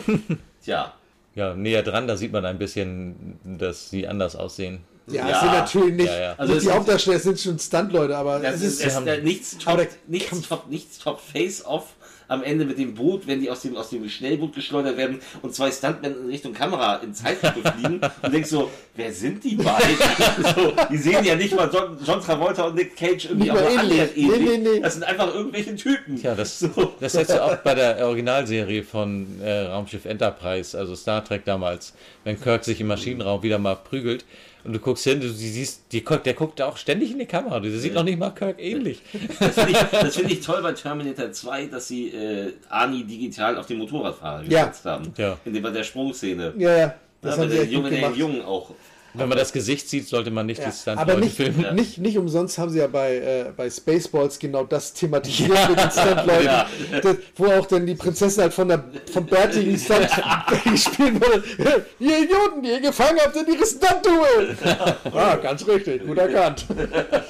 Tja. 0.63 0.93
Ja, 1.35 1.53
näher 1.53 1.83
dran, 1.83 2.07
da 2.07 2.17
sieht 2.17 2.31
man 2.31 2.45
ein 2.45 2.57
bisschen, 2.57 3.37
dass 3.43 3.89
sie 3.91 4.07
anders 4.07 4.35
aussehen. 4.35 4.79
Ja, 5.07 5.27
das 5.27 5.39
sind 5.39 5.51
natürlich 5.51 5.93
nicht. 5.93 6.07
Ja, 6.07 6.19
ja. 6.19 6.35
Also 6.37 6.55
es 6.55 6.63
die 6.63 6.71
Hauptdarsteller 6.71 7.19
sind 7.19 7.39
schon 7.39 7.59
Stunt-Leute, 7.59 8.17
aber 8.17 8.39
Das 8.39 8.55
es 8.55 8.79
ist, 8.79 8.85
ist. 8.85 8.97
ist 8.97 9.23
nichts 9.23 9.57
top, 9.57 9.87
nichts 10.07 10.41
top, 10.41 10.67
nichts 10.67 10.97
top 10.99 11.21
Face-Off 11.21 11.93
am 12.27 12.43
Ende 12.43 12.65
mit 12.65 12.77
dem 12.77 12.93
Boot, 12.93 13.27
wenn 13.27 13.41
die 13.41 13.49
aus 13.49 13.61
dem, 13.61 13.75
aus 13.75 13.89
dem 13.89 14.07
Schnellboot 14.09 14.53
geschleudert 14.53 14.97
werden 14.97 15.19
und 15.41 15.53
zwei 15.53 15.71
Stuntmen 15.71 16.15
in 16.23 16.27
Richtung 16.27 16.53
Kamera 16.53 16.97
in 16.97 17.13
Zeitlupe 17.13 17.71
fliegen 17.77 18.01
und 18.21 18.33
denkst 18.33 18.49
so, 18.49 18.69
wer 18.95 19.11
sind 19.13 19.43
die 19.43 19.55
beiden? 19.55 19.97
so, 20.55 20.73
die 20.89 20.97
sehen 20.97 21.23
ja 21.23 21.35
nicht 21.35 21.55
mal 21.55 21.69
John, 21.71 21.97
John 22.05 22.21
Travolta 22.21 22.67
und 22.67 22.75
Nick 22.75 22.95
Cage 22.95 23.25
irgendwie 23.25 23.49
nur 23.49 23.69
ähnlich. 23.69 24.11
Nee, 24.15 24.37
nee, 24.39 24.57
nee. 24.57 24.79
Das 24.79 24.93
sind 24.93 25.03
einfach 25.03 25.33
irgendwelche 25.33 25.75
Typen. 25.75 26.19
Tja, 26.19 26.35
das, 26.35 26.65
das 26.99 27.13
hättest 27.13 27.37
du 27.37 27.43
auch 27.43 27.57
bei 27.57 27.75
der 27.75 28.05
Originalserie 28.05 28.83
von 28.83 29.41
äh, 29.41 29.67
Raumschiff 29.67 30.05
Enterprise, 30.05 30.77
also 30.77 30.95
Star 30.95 31.23
Trek 31.23 31.45
damals, 31.45 31.93
wenn 32.23 32.39
Kirk 32.39 32.63
sich 32.63 32.81
im 32.81 32.87
Maschinenraum 32.87 33.43
wieder 33.43 33.57
mal 33.57 33.75
prügelt 33.75 34.25
und 34.67 34.73
du 34.73 34.79
guckst 34.79 35.03
hin, 35.05 35.19
du 35.21 35.29
siehst, 35.29 35.83
die, 35.91 36.01
guckt- 36.03 36.25
der 36.25 36.33
guckt 36.35 36.61
auch 36.61 36.77
ständig 36.77 37.11
in 37.11 37.19
die 37.19 37.25
Kamera, 37.25 37.59
der 37.59 37.71
sieht 37.71 37.93
noch 37.93 38.03
nicht 38.03 38.19
mal 38.19 38.29
Kirk 38.31 38.57
ähnlich. 38.59 39.01
Das 39.39 39.55
finde 39.55 39.71
ich, 39.71 39.77
das 39.77 40.15
finde 40.15 40.33
ich 40.33 40.41
toll 40.45 40.61
bei 40.61 40.73
Terminator 40.73 41.31
2, 41.31 41.65
dass 41.67 41.87
sie 41.87 42.09
äh, 42.09 42.53
Ani 42.69 43.03
digital 43.05 43.57
auf 43.57 43.65
den 43.65 43.77
Motorradfahrer 43.79 44.43
Ja. 44.43 44.65
gesetzt 44.65 44.85
haben. 44.85 45.13
Ja. 45.17 45.37
In 45.45 45.53
dem 45.53 45.63
bei 45.63 45.71
der 45.71 45.83
Sprungszene. 45.83 46.53
Ja, 46.57 46.77
ja. 46.77 46.95
Das 47.21 47.35
Da 47.37 47.41
haben 47.41 47.49
der 47.49 47.65
Junge, 47.65 47.83
gut 47.83 47.91
der 47.93 47.99
gemacht. 48.01 48.17
Jungen 48.17 48.41
auch. 48.43 48.71
Wenn 49.17 49.29
man 49.29 49.37
das 49.37 49.51
Gesicht 49.51 49.89
sieht, 49.89 50.07
sollte 50.07 50.31
man 50.31 50.45
nicht 50.45 50.61
Ja, 50.61 50.69
die 50.69 50.75
Stunt 50.77 50.97
aber 50.97 51.15
nicht, 51.15 51.35
filmen. 51.35 51.75
nicht, 51.75 51.97
nicht 51.97 52.17
umsonst 52.17 52.57
haben 52.57 52.69
sie 52.69 52.79
ja 52.79 52.87
bei, 52.87 53.15
äh, 53.17 53.45
bei 53.55 53.69
Spaceballs 53.69 54.39
genau 54.39 54.63
das 54.63 54.93
thematisiert 54.93 55.49
mit 55.69 55.79
den 55.79 55.91
Stunt-Leuten. 55.91 56.45
Ja. 56.45 56.67
Das, 57.01 57.17
wo 57.35 57.45
auch 57.47 57.65
dann 57.65 57.85
die 57.85 57.95
Prinzessin 57.95 58.43
halt 58.43 58.53
von 58.53 58.67
der, 58.67 58.83
vom 59.11 59.25
bärtigen 59.25 59.77
Stunt 59.79 60.09
gespielt 60.63 61.15
wurde. 61.15 61.43
Ihr 61.99 62.19
Idioten, 62.23 62.61
die 62.63 62.69
ihr 62.69 62.81
gefangen 62.81 63.19
habt 63.23 63.35
in 63.35 63.47
ihre 63.53 63.65
Stunt-Duel. 63.65 64.57
Ah, 65.13 65.35
ganz 65.35 65.67
richtig, 65.67 66.05
gut 66.05 66.17
erkannt. 66.17 66.65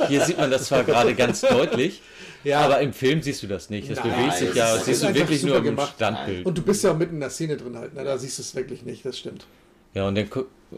Hier 0.07 0.21
sieht 0.25 0.37
man 0.37 0.51
das 0.51 0.65
zwar 0.65 0.83
gerade 0.83 1.13
ganz 1.15 1.41
deutlich, 1.41 2.01
Ja. 2.43 2.61
aber 2.61 2.79
im 2.79 2.93
Film 2.93 3.21
siehst 3.21 3.43
du 3.43 3.47
das 3.47 3.69
nicht. 3.69 3.89
Das 3.91 3.99
Nein, 3.99 4.11
bewegt 4.11 4.37
sich 4.37 4.53
ja, 4.55 4.75
das 4.75 4.85
siehst 4.85 5.03
du 5.03 5.13
wirklich 5.13 5.43
nur 5.43 5.57
im. 5.65 5.77
Standbild. 5.79 6.45
Und 6.45 6.57
du 6.57 6.61
bist 6.61 6.83
ja 6.83 6.91
auch 6.91 6.97
mitten 6.97 7.15
in 7.15 7.19
der 7.21 7.29
Szene 7.29 7.57
drin 7.57 7.77
halt. 7.77 7.93
Ne? 7.93 8.03
Da 8.03 8.17
siehst 8.17 8.37
du 8.37 8.41
es 8.41 8.55
wirklich 8.55 8.83
nicht, 8.83 9.05
das 9.05 9.17
stimmt. 9.17 9.45
Ja, 9.93 10.07
und 10.07 10.15
dann 10.15 10.29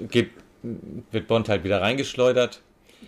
geht, 0.09 0.29
wird 1.11 1.27
Bond 1.27 1.49
halt 1.49 1.63
wieder 1.63 1.81
reingeschleudert. 1.81 2.61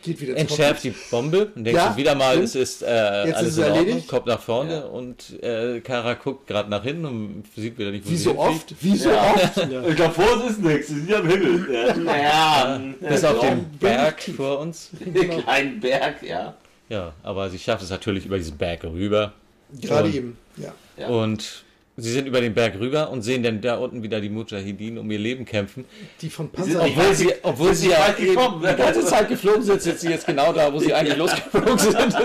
Geht 0.03 0.21
wieder 0.21 0.37
entschärft 0.37 0.85
die 0.85 0.93
Bombe 1.11 1.51
und 1.53 1.65
denkst 1.65 1.77
Ja, 1.77 1.97
wieder 1.97 2.15
mal, 2.15 2.31
stimmt. 2.31 2.45
es 2.45 2.55
ist 2.55 2.81
äh, 2.81 3.25
Jetzt 3.25 3.35
alles 3.35 3.49
ist 3.49 3.53
es 3.53 3.57
in 3.57 3.63
Ordnung, 3.65 3.85
erledigt. 3.87 4.07
kommt 4.07 4.25
nach 4.25 4.39
vorne 4.39 4.87
und 4.87 5.43
äh, 5.43 5.81
Kara 5.81 6.13
guckt 6.13 6.47
gerade 6.47 6.69
nach 6.69 6.81
hinten 6.83 7.05
und 7.05 7.43
sieht 7.55 7.77
wieder 7.77 7.91
nicht, 7.91 8.05
wo 8.05 8.09
Wie 8.09 8.15
sie 8.15 8.23
so 8.23 8.39
oft, 8.39 8.73
wie 8.81 8.95
so 8.95 9.09
Ja. 9.09 9.33
oft. 9.33 9.57
Ich 9.89 9.95
glaube, 9.97 10.13
vor 10.13 10.33
uns 10.33 10.51
ist 10.51 10.63
nichts, 10.63 10.89
wir 10.89 10.95
sind 10.95 11.09
ja 11.09 11.19
am 11.19 11.27
Himmel. 11.27 11.67
Ja. 11.73 11.95
Naja, 11.97 12.81
Bis 13.01 13.23
auf 13.25 13.39
den 13.41 13.69
Berg 13.79 14.21
vor 14.35 14.59
uns. 14.59 14.91
den 14.93 15.29
kleinen 15.41 15.79
Berg, 15.81 16.23
ja. 16.23 16.55
Ja, 16.87 17.13
aber 17.21 17.49
sie 17.49 17.59
schafft 17.59 17.83
es 17.83 17.89
natürlich 17.89 18.25
über 18.25 18.37
diesen 18.37 18.57
Berg 18.57 18.83
rüber. 18.85 19.33
Gerade 19.81 20.07
Und- 20.07 20.15
eben, 20.15 20.37
ja. 20.55 20.73
Ja. 20.97 21.07
Und 21.09 21.63
sie 21.97 22.11
sind 22.11 22.25
über 22.27 22.41
den 22.41 22.53
Berg 22.53 22.79
rüber 22.79 23.09
und 23.11 23.21
sehen 23.21 23.43
dann 23.43 23.61
da 23.61 23.75
unten 23.77 24.01
wieder 24.03 24.21
die 24.21 24.29
Mujahideen 24.29 24.97
um 24.97 25.09
ihr 25.11 25.19
Leben 25.19 25.45
kämpfen. 25.45 25.85
Die 26.21 26.29
von 26.29 26.49
Panzer. 26.49 26.83
nicht 26.83 26.97
Obwohl 26.97 27.13
sie, 27.13 27.29
obwohl 27.43 27.73
sind 27.75 27.75
sie 27.75 27.87
nicht 27.87 27.97
ja 27.97 28.71
die 28.73 28.77
ganze 28.77 29.05
Zeit 29.05 29.27
geflogen 29.29 29.61
sind, 29.63 29.81
sind 29.81 29.99
sie 29.99 30.09
jetzt 30.09 30.25
genau 30.25 30.51
da, 30.53 30.71
wo 30.73 30.79
sie 30.79 30.93
eigentlich 30.93 31.17
losgeflogen 31.17 31.77
sind. 31.77 32.15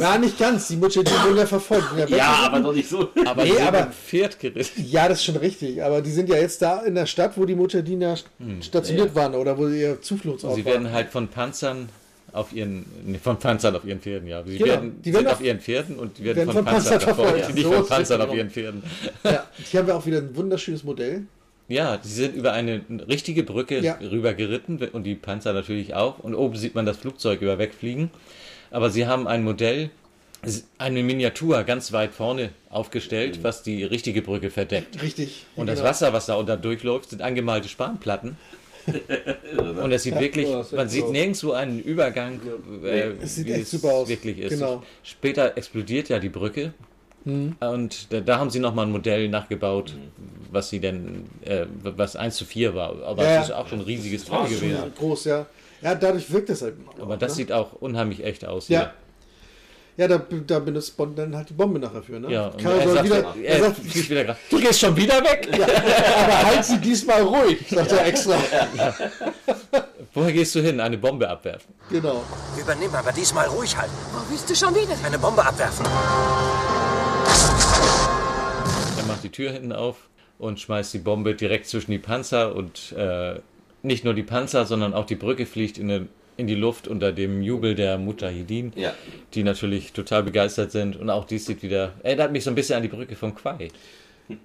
Ja, 0.00 0.18
nicht 0.18 0.38
ganz. 0.38 0.68
Die 0.68 0.76
Mujahideen 0.76 1.22
wurden 1.24 1.36
ja 1.38 1.46
verfolgt. 1.46 1.88
Ja, 1.96 2.06
Ja, 2.16 2.26
aber 2.44 2.60
doch 2.60 2.74
nicht 2.74 2.88
so. 2.88 3.08
Aber 3.24 3.44
Nee, 3.44 3.52
sie 3.52 3.60
aber- 3.60 3.86
Pferd 3.86 4.38
gerissen. 4.40 4.84
Ja, 4.90 5.08
das 5.08 5.18
ist 5.18 5.24
schon 5.24 5.36
richtig. 5.36 5.82
Aber 5.82 6.00
die 6.02 6.10
sind 6.10 6.28
ja 6.28 6.36
jetzt 6.36 6.60
da 6.62 6.80
in 6.82 6.94
der 6.94 7.06
Stadt, 7.06 7.32
wo 7.36 7.44
die 7.44 7.54
Mujahideen 7.54 8.00
ja 8.00 8.14
stationiert 8.60 9.08
ja. 9.10 9.14
waren 9.14 9.34
oder 9.34 9.56
wo 9.58 9.68
ihr 9.68 10.00
Zufluchtsort 10.00 10.54
Sie 10.56 10.64
war. 10.64 10.72
werden 10.72 10.92
halt 10.92 11.10
von 11.10 11.28
Panzern 11.28 11.88
auf 12.32 12.52
ihren, 12.52 12.84
von 13.22 13.38
Panzern 13.38 13.76
auf 13.76 13.84
ihren 13.84 14.00
Pferden, 14.00 14.26
ja. 14.28 14.42
Sie 14.44 14.56
Genau, 14.56 14.70
werden, 14.70 15.02
die 15.02 15.12
werden 15.12 15.24
sind 15.24 15.26
auf- 15.28 15.34
auf 15.40 15.44
ihren 15.44 15.60
Pferden 15.60 15.96
und 15.96 16.16
die 16.18 16.24
werden, 16.24 16.36
werden 16.38 16.52
von, 16.52 16.64
von 16.64 16.72
Panzern 16.74 17.00
verfolgt, 17.00 17.54
nicht 17.54 17.64
So 17.64 17.72
von 17.72 17.86
Panzern 17.86 18.20
auf 18.22 18.34
ihren 18.34 18.50
Pferden. 18.50 18.82
Ja, 19.24 19.46
hier 19.70 19.80
haben 19.80 19.86
wir 19.86 19.96
auch 19.96 20.06
wieder 20.06 20.18
ein 20.18 20.34
wunderschönes 20.34 20.82
Modell. 20.84 21.24
Ja, 21.68 21.98
sie 22.02 22.12
sind 22.12 22.34
über 22.34 22.52
eine 22.52 22.80
richtige 23.08 23.42
Brücke 23.44 23.80
Ja. 23.80 23.98
rüber 24.00 24.34
geritten 24.34 24.78
und 24.92 25.04
die 25.04 25.14
Panzer 25.14 25.52
natürlich 25.52 25.94
auch. 25.94 26.18
Und 26.18 26.34
oben 26.34 26.56
sieht 26.56 26.74
man 26.74 26.86
das 26.86 26.96
Flugzeug 26.96 27.40
über 27.42 27.58
wegfliegen. 27.58 28.10
Aber 28.70 28.90
sie 28.90 29.06
haben 29.06 29.26
ein 29.28 29.44
Modell, 29.44 29.90
eine 30.78 31.02
Miniatur 31.02 31.62
ganz 31.62 31.92
weit 31.92 32.12
vorne 32.12 32.50
aufgestellt, 32.68 33.40
was 33.42 33.62
die 33.62 33.84
richtige 33.84 34.22
Brücke 34.22 34.50
verdeckt. 34.50 35.00
Richtig. 35.02 35.46
Und 35.54 35.66
das 35.68 35.78
genau. 35.78 35.88
Wasser, 35.90 36.12
was 36.12 36.26
da 36.26 36.34
unter 36.34 36.56
durchläuft, 36.56 37.10
sind 37.10 37.22
angemalte 37.22 37.68
Spanplatten. 37.68 38.36
Und 39.82 39.92
es 39.92 40.02
sieht 40.02 40.18
wirklich, 40.18 40.48
man 40.72 40.88
sieht 40.88 41.06
so. 41.06 41.12
nirgendwo 41.12 41.52
einen 41.52 41.80
Übergang, 41.80 42.40
äh, 42.84 43.12
es 43.22 43.36
sieht 43.36 43.46
wie 43.46 43.52
echt 43.52 43.68
super 43.68 43.92
aus. 43.92 44.08
wirklich 44.08 44.38
ist. 44.38 44.50
Genau. 44.50 44.82
Später 45.02 45.56
explodiert 45.56 46.08
ja 46.08 46.18
die 46.18 46.28
Brücke. 46.28 46.72
Mhm. 47.24 47.56
Und 47.60 48.12
da, 48.12 48.20
da 48.20 48.38
haben 48.38 48.50
sie 48.50 48.58
nochmal 48.58 48.86
ein 48.86 48.92
Modell 48.92 49.28
nachgebaut, 49.28 49.94
was 50.50 50.70
sie 50.70 50.80
denn, 50.80 51.26
äh, 51.44 51.66
was 51.82 52.16
1 52.16 52.36
zu 52.36 52.44
4 52.44 52.74
war. 52.74 53.00
Aber 53.04 53.22
Ja, 53.22 53.28
es 53.28 53.34
ja. 53.34 53.42
ist 53.42 53.50
auch 53.52 53.68
schon 53.68 53.78
ein 53.80 53.84
riesiges 53.84 54.24
Teil 54.24 54.48
gewesen. 54.48 54.92
groß, 54.98 55.24
ja. 55.26 55.46
Ja, 55.82 55.94
dadurch 55.94 56.30
wirkt 56.32 56.50
es 56.50 56.62
halt. 56.62 56.74
Aber 57.00 57.16
das 57.16 57.32
ne? 57.32 57.36
sieht 57.36 57.52
auch 57.52 57.72
unheimlich 57.74 58.24
echt 58.24 58.44
aus. 58.44 58.68
Ja. 58.68 58.92
Ja, 59.96 60.08
da, 60.08 60.18
da 60.46 60.58
benutzt 60.58 60.96
Bond 60.96 61.18
dann 61.18 61.36
halt 61.36 61.50
die 61.50 61.52
Bombe 61.52 61.78
nachher 61.78 62.02
für, 62.02 62.18
ne? 62.18 62.30
Ja, 62.30 62.46
und 62.46 62.62
Karl 62.62 62.78
er 62.78 62.84
soll 62.84 62.94
sagt, 62.94 63.04
wieder, 63.04 63.34
er, 63.42 63.44
er 63.44 63.60
sagt, 63.60 63.76
fliegt 63.76 64.10
wieder 64.10 64.36
du 64.50 64.58
gehst 64.58 64.80
schon 64.80 64.96
wieder 64.96 65.22
weg. 65.22 65.48
aber 65.52 66.46
halt 66.46 66.64
sie 66.64 66.78
diesmal 66.78 67.20
ruhig, 67.20 67.58
sagt 67.68 67.92
er 67.92 68.06
extra. 68.06 68.38
Woher 70.14 70.32
gehst 70.32 70.54
du 70.54 70.60
hin? 70.60 70.80
Eine 70.80 70.96
Bombe 70.96 71.28
abwerfen. 71.28 71.74
Genau. 71.90 72.22
Übernimm, 72.58 72.94
aber 72.94 73.12
diesmal 73.12 73.46
ruhig 73.48 73.76
halten. 73.76 73.92
Wo 74.12 74.32
bist 74.32 74.48
du 74.48 74.54
schon 74.54 74.74
wieder? 74.74 74.96
Eine 75.04 75.18
Bombe 75.18 75.44
abwerfen. 75.44 75.84
Er 78.96 79.04
macht 79.06 79.24
die 79.24 79.30
Tür 79.30 79.52
hinten 79.52 79.72
auf 79.72 79.96
und 80.38 80.58
schmeißt 80.58 80.94
die 80.94 80.98
Bombe 80.98 81.34
direkt 81.34 81.66
zwischen 81.66 81.90
die 81.90 81.98
Panzer 81.98 82.54
und 82.54 82.92
äh, 82.92 83.40
nicht 83.82 84.04
nur 84.04 84.14
die 84.14 84.22
Panzer, 84.22 84.64
sondern 84.64 84.94
auch 84.94 85.06
die 85.06 85.16
Brücke 85.16 85.44
fliegt 85.44 85.76
in, 85.76 85.88
den, 85.88 86.08
in 86.42 86.46
die 86.48 86.54
Luft 86.54 86.86
unter 86.88 87.12
dem 87.12 87.40
Jubel 87.42 87.74
der 87.74 87.96
Mujahideen, 87.98 88.72
Ja. 88.76 88.92
die 89.34 89.42
natürlich 89.44 89.92
total 89.92 90.22
begeistert 90.24 90.70
sind. 90.72 90.96
Und 90.96 91.08
auch 91.08 91.24
dies 91.24 91.46
sieht 91.46 91.62
wieder, 91.62 91.92
erinnert 92.02 92.32
mich 92.32 92.44
so 92.44 92.50
ein 92.50 92.54
bisschen 92.54 92.76
an 92.76 92.82
die 92.82 92.88
Brücke 92.88 93.16
von 93.16 93.34
Quai. 93.34 93.68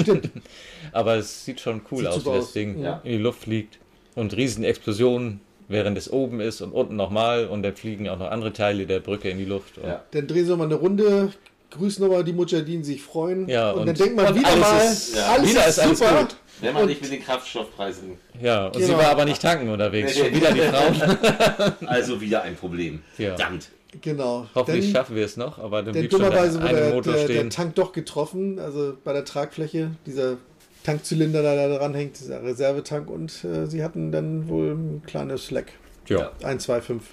Stimmt. 0.00 0.30
Aber 0.92 1.16
es 1.16 1.44
sieht 1.44 1.60
schon 1.60 1.82
cool 1.90 1.98
Sieht 1.98 2.08
aus, 2.08 2.20
wie 2.26 2.30
das 2.30 2.44
aus. 2.46 2.52
Ding 2.52 2.82
Ja. 2.82 3.00
in 3.04 3.12
die 3.12 3.18
Luft 3.18 3.42
fliegt 3.42 3.78
und 4.14 4.36
Riesenexplosionen, 4.36 5.40
während 5.68 5.96
es 5.98 6.10
oben 6.12 6.40
ist 6.40 6.60
und 6.60 6.72
unten 6.72 6.96
nochmal 6.96 7.46
und 7.46 7.62
dann 7.62 7.74
fliegen 7.76 8.08
auch 8.08 8.18
noch 8.18 8.30
andere 8.30 8.52
Teile 8.52 8.86
der 8.86 9.00
Brücke 9.00 9.28
in 9.30 9.38
die 9.38 9.44
Luft. 9.44 9.78
Und 9.78 9.88
Ja. 9.88 10.02
Dann 10.10 10.26
drehen 10.26 10.46
sie 10.46 10.56
mal 10.56 10.64
eine 10.64 10.74
Runde, 10.74 11.32
grüßen 11.70 12.04
nochmal 12.04 12.24
die 12.24 12.32
Mujahideen, 12.32 12.84
sich 12.84 13.02
freuen. 13.02 13.48
Ja, 13.48 13.70
und, 13.72 13.80
und- 13.80 13.86
dann 13.88 13.96
denkt 13.96 14.16
man 14.16 14.26
und 14.28 14.38
wieder 14.38 14.48
alles 14.48 14.60
mal, 14.60 14.78
ist- 14.92 15.16
ja, 15.16 15.26
alles 15.32 15.50
wieder 15.50 15.60
ist 15.66 15.68
ist 15.68 15.78
alles 15.78 15.98
super. 15.98 16.20
gut. 16.20 16.36
Wenn 16.60 16.74
man 16.74 16.82
Und- 16.82 16.88
nicht 16.90 17.02
mit 17.02 17.10
den 17.10 17.22
Kraftstoffpreisen. 17.24 18.18
Ja, 18.40 18.66
und 18.66 18.74
Genau. 18.74 18.86
sie 18.86 18.92
war 18.94 19.06
aber 19.10 19.24
nicht 19.24 19.40
tanken 19.42 19.68
unterwegs. 19.68 20.16
Schon 20.16 20.32
wieder 20.34 20.52
die 20.52 20.60
Frauen. 20.60 21.76
Also 21.88 22.20
wieder 22.20 22.42
ein 22.42 22.54
Problem. 22.56 23.02
Ja. 23.18 23.36
Verdammt. 23.36 23.70
Genau. 24.00 24.46
Hoffentlich 24.54 24.86
Dann- 24.86 24.92
schaffen 25.02 25.16
wir 25.16 25.24
es 25.24 25.36
noch, 25.36 25.58
aber 25.58 25.82
dann 25.82 25.92
Denn 25.92 26.02
blieb 26.02 26.12
schon 26.12 26.20
der 26.20 26.30
dummerweise 26.30 26.62
wurde 26.62 26.74
der, 26.74 26.94
Motor 26.94 27.12
der, 27.14 27.26
der. 27.28 27.48
Tank 27.50 27.74
doch 27.74 27.92
getroffen, 27.92 28.58
also 28.58 28.96
bei 29.04 29.12
der 29.12 29.24
Tragfläche, 29.24 29.90
dieser 30.06 30.36
Tankzylinder, 30.84 31.42
der 31.42 31.68
da 31.68 31.78
dran 31.78 31.94
hängt, 31.94 32.18
dieser 32.18 32.42
Reservetank 32.42 33.10
und 33.10 33.44
äh, 33.44 33.66
sie 33.66 33.82
hatten 33.84 34.10
dann 34.10 34.48
wohl 34.48 34.72
ein 34.72 35.02
kleines 35.06 35.50
Leck. 35.50 35.72
Ja. 36.08 36.32
1, 36.42 36.62
2, 36.64 36.80
5. 36.80 37.04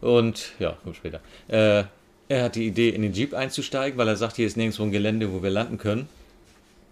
Und 0.00 0.52
ja, 0.58 0.76
kommt 0.82 0.96
später. 0.96 1.20
Äh, 1.48 1.84
er 2.28 2.44
hat 2.44 2.54
die 2.56 2.66
Idee, 2.66 2.90
in 2.90 3.02
den 3.02 3.12
Jeep 3.12 3.34
einzusteigen, 3.34 3.98
weil 3.98 4.08
er 4.08 4.16
sagt, 4.16 4.36
hier 4.36 4.46
ist 4.46 4.56
nirgendwo 4.56 4.82
ein 4.84 4.92
Gelände, 4.92 5.32
wo 5.32 5.42
wir 5.42 5.50
landen 5.50 5.78
können. 5.78 6.08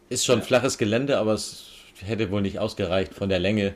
Ist 0.09 0.25
schon 0.25 0.43
flaches 0.43 0.79
Gelände, 0.79 1.19
aber 1.19 1.35
es 1.35 1.67
hätte 2.05 2.31
wohl 2.31 2.43
nicht 2.43 2.59
ausgereicht 2.59 3.15
von 3.15 3.29
der 3.29 3.39
Länge. 3.39 3.75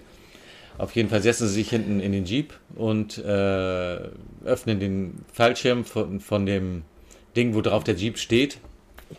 Auf 0.79 0.95
jeden 0.97 1.11
Fall 1.11 1.21
setzen 1.21 1.47
sie 1.49 1.55
sich 1.55 1.69
hinten 1.69 2.01
in 2.01 2.13
den 2.13 2.25
Jeep 2.25 2.55
und 2.75 3.19
äh, 3.19 3.99
öffnen 4.45 4.81
den 4.81 5.25
Fallschirm 5.33 5.85
von, 5.85 6.21
von 6.21 6.47
dem 6.47 6.83
Ding, 7.37 7.55
wo 7.55 7.61
drauf 7.61 7.85
der 7.85 7.95
Jeep 7.95 8.19
steht, 8.19 8.59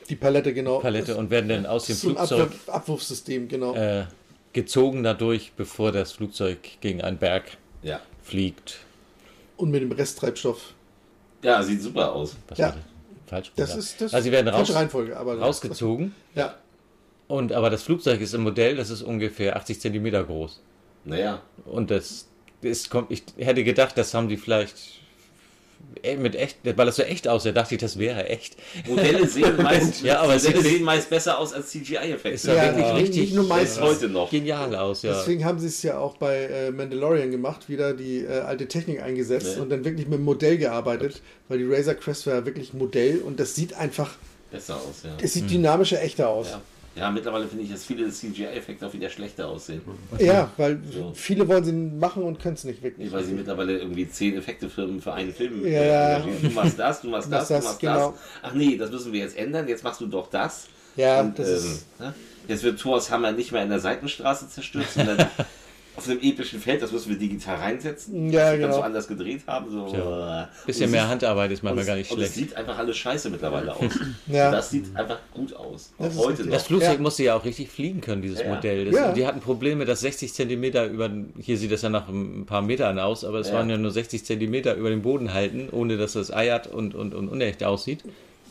Die 0.09 0.15
Palette, 0.15 0.53
genau. 0.53 0.79
Palette, 0.79 1.15
und 1.15 1.29
werden 1.29 1.49
dann 1.49 1.65
aus 1.67 1.85
dem 1.85 1.95
so 1.95 2.09
ein 2.09 2.15
Flugzeug 2.15 2.41
Abwurf, 2.41 2.69
Abwurfsystem, 2.69 3.47
genau. 3.47 3.75
äh, 3.75 4.05
gezogen 4.53 5.03
dadurch, 5.03 5.51
bevor 5.55 5.91
das 5.91 6.13
Flugzeug 6.13 6.57
gegen 6.81 7.01
einen 7.03 7.17
Berg 7.17 7.43
Ja. 7.83 7.99
fliegt. 8.23 8.79
Und 9.57 9.69
mit 9.69 9.83
dem 9.83 9.91
Resttreibstoff. 9.91 10.73
Ja, 11.43 11.61
sieht 11.61 11.81
super 11.83 12.11
aus. 12.13 12.35
Was 12.47 12.57
Ja. 12.57 12.75
falsch. 13.27 13.51
Das 13.55 13.67
gesagt. 13.75 13.79
ist- 13.83 14.01
das 14.01 14.13
also 14.15 14.23
sie 14.25 14.31
werden 14.31 14.47
raus, 14.47 14.73
Reihenfolge, 14.73 15.15
aber- 15.15 15.37
rausgezogen. 15.37 16.15
Ja. 16.33 16.55
Und 17.33 17.51
aber 17.51 17.69
das 17.69 17.81
Flugzeug 17.83 18.21
ist 18.21 18.33
im 18.33 18.41
Modell, 18.43 18.75
das 18.75 18.89
ist 18.89 19.01
ungefähr 19.01 19.55
80 19.55 19.79
Zentimeter 19.81 20.23
groß. 20.23 20.61
Naja. 21.05 21.41
Und 21.65 21.89
das 21.89 22.27
ist, 22.61 22.89
kommt, 22.89 23.11
ich 23.11 23.23
hätte 23.37 23.63
gedacht, 23.63 23.97
das 23.97 24.13
haben 24.13 24.27
die 24.29 24.37
vielleicht 24.37 24.75
äh, 26.03 26.15
mit 26.15 26.35
echt, 26.35 26.57
weil 26.63 26.85
das 26.85 26.95
so 26.97 27.01
echt 27.03 27.27
aussah, 27.27 27.51
dachte 27.51 27.75
ich, 27.75 27.81
das 27.81 27.97
wäre 27.97 28.29
echt. 28.29 28.55
Modelle 28.87 29.27
sehen 29.27 29.57
meist, 29.63 30.01
ja, 30.03 30.19
aber 30.19 30.33
Modelle 30.35 30.39
sieht 30.39 30.61
sehen 30.61 30.83
meist 30.83 31.09
besser 31.09 31.39
aus 31.39 31.53
als 31.53 31.71
CGI-Effekte. 31.71 32.31
Es 32.35 32.43
sah 32.43 32.53
wirklich 32.53 32.85
nicht- 32.85 32.95
richtig 33.03 33.21
nicht 33.21 33.33
nur 33.35 33.45
meistens. 33.45 33.79
äh, 33.79 33.81
heute 33.81 34.09
noch. 34.09 34.29
genial 34.29 34.75
aus, 34.75 35.01
ja. 35.01 35.13
Deswegen 35.13 35.43
haben 35.43 35.59
sie 35.59 35.67
es 35.67 35.81
ja 35.83 35.97
auch 35.97 36.15
bei 36.17 36.43
äh, 36.45 36.71
Mandalorian 36.71 37.31
gemacht, 37.31 37.67
wieder 37.67 37.93
die 37.93 38.19
äh, 38.19 38.41
alte 38.41 38.67
Technik 38.67 39.01
eingesetzt 39.01 39.55
Ja. 39.57 39.61
und 39.63 39.69
dann 39.71 39.83
wirklich 39.83 40.07
mit 40.07 40.19
dem 40.19 40.23
Modell 40.25 40.57
gearbeitet, 40.57 41.21
weil 41.49 41.57
die 41.57 41.65
Razor 41.65 41.95
Crest 41.95 42.27
war 42.27 42.35
ja 42.35 42.45
wirklich 42.45 42.73
ein 42.73 42.77
Modell 42.77 43.19
und 43.25 43.39
das 43.39 43.55
sieht 43.55 43.73
einfach, 43.73 44.11
Besser 44.51 44.75
aus, 44.75 45.01
ja. 45.03 45.09
es 45.19 45.33
sieht 45.33 45.49
dynamischer, 45.49 45.99
echter 46.01 46.29
aus. 46.29 46.51
Ja. 46.51 46.61
Ja, 46.95 47.09
mittlerweile 47.11 47.47
finde 47.47 47.63
ich, 47.63 47.71
dass 47.71 47.83
viele 47.85 48.09
CGI-Effekte 48.09 48.85
auch 48.85 48.93
wieder 48.93 49.09
schlechter 49.09 49.47
aussehen. 49.47 49.81
Ja, 50.19 50.51
weil 50.57 50.79
So. 50.91 51.11
viele 51.15 51.47
wollen 51.47 51.63
sie 51.63 51.73
machen 51.73 52.23
und 52.23 52.39
können 52.39 52.53
es 52.55 52.63
nicht 52.63 52.83
wirklich. 52.83 53.07
Nee, 53.09 53.13
weil 53.15 53.23
sie 53.23 53.33
mittlerweile 53.33 53.77
irgendwie 53.79 54.07
zehn 54.09 54.37
Effektefirmen 54.37 55.01
für 55.01 55.13
einen 55.13 55.33
Film 55.33 55.65
Ja, 55.65 55.69
äh, 55.71 55.89
ja. 56.19 56.25
Du 56.41 56.49
machst 56.51 56.77
das, 56.77 57.01
du 57.01 57.09
machst 57.09 57.31
das, 57.31 57.47
Das, 57.47 57.59
du 57.61 57.65
machst 57.67 57.79
genau. 57.79 58.11
das. 58.11 58.19
Ach 58.43 58.53
nee, 58.53 58.77
das 58.77 58.91
müssen 58.91 59.11
wir 59.11 59.21
jetzt 59.21 59.37
ändern, 59.37 59.67
jetzt 59.67 59.83
machst 59.83 60.01
du 60.01 60.05
doch 60.07 60.29
das. 60.29 60.67
Ja, 60.95 61.21
Und, 61.21 61.39
das 61.39 61.47
ähm, 61.49 61.55
ist- 61.55 61.99
ne? 61.99 62.13
Jetzt 62.47 62.63
wird 62.63 62.79
Thors 62.79 63.09
Hammer 63.09 63.31
nicht 63.31 63.51
mehr 63.53 63.63
in 63.63 63.69
der 63.69 63.79
Seitenstraße 63.79 64.49
zerstört, 64.49 64.87
sondern 64.93 65.17
auf 65.95 66.09
einem 66.09 66.19
epischen 66.21 66.59
Feld, 66.59 66.81
das 66.81 66.91
müssen 66.91 67.09
wir 67.09 67.17
digital 67.17 67.55
reinsetzen. 67.57 68.31
Ja, 68.31 68.39
das 68.41 68.51
wir 68.51 68.57
genau. 68.57 68.67
ganz 68.67 68.75
so 68.77 68.81
anders 68.83 69.07
gedreht 69.07 69.41
haben. 69.45 69.69
So. 69.71 69.87
Tja. 69.87 70.43
äh, 70.43 70.47
Bisschen 70.65 70.85
und 70.85 70.91
mehr 70.91 71.07
Handarbeit 71.07 71.51
ist 71.51 71.59
und 71.59 71.65
manchmal 71.65 71.85
gar 71.85 71.95
nicht 71.95 72.09
und 72.11 72.17
schlecht. 72.17 72.31
es 72.31 72.35
sieht 72.35 72.55
einfach 72.55 72.77
alles 72.77 72.97
scheiße 72.97 73.29
mittlerweile 73.29 73.71
aus. 73.75 73.81
Ja. 74.27 74.47
Und 74.47 74.51
das 74.53 74.69
sieht 74.71 74.95
einfach 74.95 75.19
gut 75.33 75.53
aus. 75.55 75.91
Auch 75.99 76.05
Das 76.05 76.15
ist 76.15 76.19
heute 76.19 76.43
noch. 76.45 76.51
Das 76.51 76.63
Flugzeug 76.63 76.93
Ja. 76.95 76.99
musste 77.01 77.23
ja 77.23 77.35
auch 77.35 77.45
richtig 77.45 77.69
fliegen 77.69 78.01
können, 78.01 78.21
dieses 78.21 78.39
Ja. 78.41 78.53
Modell. 78.55 78.85
Das, 78.85 78.95
Ja. 78.95 79.11
Die 79.13 79.25
hatten 79.27 79.39
Probleme, 79.39 79.85
dass 79.85 79.99
60 80.01 80.33
Zentimeter 80.33 80.87
über, 80.87 81.11
hier 81.39 81.57
sieht 81.57 81.71
das 81.71 81.83
ja 81.83 81.89
nach 81.89 82.07
ein 82.09 82.45
paar 82.47 82.61
Metern 82.63 82.97
aus, 82.97 83.23
aber 83.23 83.39
es 83.39 83.49
Ja. 83.49 83.55
waren 83.55 83.69
ja 83.69 83.77
nur 83.77 83.91
60 83.91 84.25
Zentimeter 84.25 84.75
über 84.75 84.89
den 84.89 85.01
Boden 85.03 85.33
halten, 85.33 85.69
ohne 85.71 85.97
dass 85.97 86.13
das 86.13 86.33
eiert 86.33 86.67
und, 86.67 86.95
und, 86.95 87.13
und 87.13 87.27
unecht 87.29 87.63
aussieht. 87.63 87.99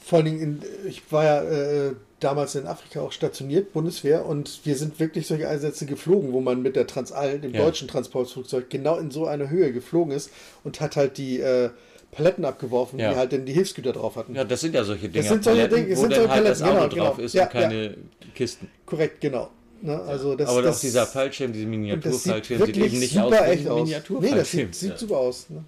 Vor 0.05 0.19
allen 0.19 0.27
Dingen, 0.27 0.41
in, 0.41 0.63
ich 0.89 1.01
war 1.11 1.25
ja 1.25 1.43
äh, 1.43 1.93
damals 2.25 2.55
in 2.55 2.67
Afrika 2.67 3.01
auch 3.01 3.13
stationiert, 3.13 3.73
Bundeswehr, 3.73 4.25
und 4.27 4.61
wir 4.65 4.77
sind 4.77 4.99
wirklich 5.01 5.27
solche 5.27 5.49
Einsätze 5.49 5.87
geflogen, 5.87 6.33
wo 6.33 6.41
man 6.41 6.63
mit 6.63 6.77
der 6.77 6.87
Transall, 6.87 7.39
dem 7.39 7.55
Ja. 7.55 7.65
deutschen 7.65 7.89
Transportflugzeug, 7.89 8.71
genau 8.71 8.99
in 8.99 9.11
so 9.11 9.27
eine 9.27 9.51
Höhe 9.51 9.73
geflogen 9.73 10.13
ist 10.15 10.31
und 10.65 10.81
hat 10.81 10.97
halt 10.97 11.19
die 11.19 11.41
äh, 11.41 11.71
Paletten 12.11 12.45
abgeworfen, 12.45 12.99
Ja. 12.99 13.11
die 13.13 13.17
halt 13.17 13.33
dann 13.33 13.45
die 13.47 13.53
Hilfsgüter 13.53 13.93
drauf 13.93 14.17
hatten. 14.17 14.35
Ja, 14.35 14.45
das 14.45 14.61
sind 14.61 14.75
ja 14.75 14.85
solche 14.85 15.09
Dinger, 15.09 15.29
sind 15.29 15.45
solche 15.45 15.63
Paletten, 15.63 15.79
Dinge, 15.79 15.93
es 15.93 15.99
wo 15.99 16.03
sind 16.03 16.13
dann 16.13 16.19
solche 16.21 16.35
halt 16.35 16.47
das 16.47 16.59
Paletten, 16.61 16.79
Auto 16.83 16.89
genau, 16.95 17.05
drauf 17.07 17.17
genau. 17.17 17.27
ist 17.27 17.35
Ja, 17.35 17.43
und 17.45 17.51
keine 17.51 17.95
Kisten. 18.35 18.71
Korrekt, 18.87 19.21
genau. 19.21 19.51
Ne, 19.81 20.01
also 20.01 20.37
das, 20.37 20.49
aber 20.49 20.63
das, 20.63 20.77
auch 20.77 20.81
dieser 20.81 21.07
Fallschirm, 21.07 21.53
diese 21.53 21.65
das 21.65 21.71
sieht 21.73 21.81
Miniaturfallschirm, 21.81 22.59
sieht, 22.59 22.67
wirklich 22.69 22.87
eben 22.93 22.99
nicht 23.01 23.15
super 23.15 23.27
aus 23.27 23.33
wie 23.33 23.37
ein 23.37 23.51
echt 23.51 23.69
aus. 23.69 23.89
Nee, 23.89 23.95
das 23.95 24.09
Miniaturfallschirm. 24.09 24.73
sieht, 24.73 24.75
sieht 24.91 24.99
super 24.99 25.17
aus. 25.17 25.51
Ne? 25.51 25.65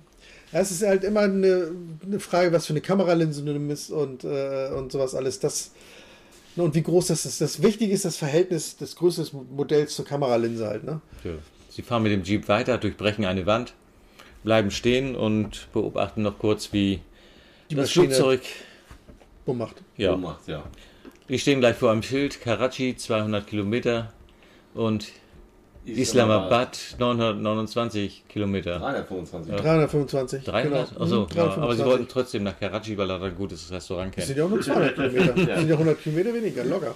Es 0.52 0.70
ist 0.70 0.82
halt 0.86 1.02
immer 1.02 1.20
eine, 1.22 1.72
eine 2.06 2.20
Frage, 2.20 2.52
was 2.52 2.66
für 2.66 2.74
eine 2.74 2.80
Kameralinse 2.80 3.42
du 3.42 3.52
nimmst 3.52 3.90
und, 3.90 4.22
äh, 4.22 4.68
und 4.68 4.92
sowas 4.92 5.16
alles. 5.16 5.40
Das, 5.40 5.72
ne, 6.56 6.62
und 6.62 6.74
wie 6.74 6.82
groß 6.82 7.08
das 7.08 7.26
ist. 7.26 7.40
Das 7.40 7.62
Wichtige 7.62 7.92
ist 7.92 8.04
das 8.04 8.16
Verhältnis 8.16 8.76
des 8.76 8.96
größten 8.96 9.54
Modells 9.54 9.94
zur 9.94 10.04
Kameralinse 10.04 10.66
halt. 10.66 10.84
Ne? 10.84 11.00
Ja. 11.22 11.32
Sie 11.70 11.82
fahren 11.82 12.02
mit 12.02 12.12
dem 12.12 12.22
Jeep 12.22 12.48
weiter, 12.48 12.78
durchbrechen 12.78 13.24
eine 13.24 13.46
Wand, 13.46 13.74
bleiben 14.44 14.70
stehen 14.70 15.16
und 15.16 15.68
beobachten 15.72 16.22
noch 16.22 16.38
kurz, 16.38 16.72
wie 16.72 17.00
Die 17.70 17.74
das 17.74 17.86
Maschine 17.86 18.14
Flugzeug. 18.14 18.42
Bumm 19.44 19.58
macht. 19.58 19.82
Ja. 19.96 20.16
Macht, 20.16 20.46
ja. 20.46 20.64
Die 21.28 21.38
stehen 21.38 21.60
gleich 21.60 21.76
vor 21.76 21.90
einem 21.90 22.02
Schild, 22.02 22.40
Karachi 22.40 22.96
200 22.96 23.46
Kilometer 23.46 24.12
und 24.74 25.08
Islamabad 25.86 26.78
929 26.98 28.24
Kilometer. 28.28 28.78
325. 28.78 29.52
Ja. 29.52 29.58
325. 29.60 30.44
300? 30.44 30.88
Genau. 30.90 31.02
Achso, 31.04 31.20
Mhm, 31.22 31.26
ja, 31.36 31.42
aber 31.44 31.50
sie 31.52 31.58
325. 31.82 31.84
wollten 31.86 32.08
trotzdem 32.08 32.42
nach 32.44 32.58
Karachi, 32.58 32.96
weil 32.96 33.10
er 33.10 33.18
da 33.18 33.26
ein 33.26 33.34
gutes 33.36 33.70
Restaurant 33.70 34.08
Das 34.08 34.14
kennt. 34.16 34.26
sind 34.28 34.38
ja 34.38 34.44
auch 34.44 34.50
nur 34.50 34.60
200 34.62 34.94
Kilometer. 34.94 35.32
Das 35.46 35.58
sind 35.60 35.68
ja 35.68 35.74
100 35.74 36.02
Kilometer 36.02 36.34
weniger, 36.34 36.64
locker. 36.64 36.94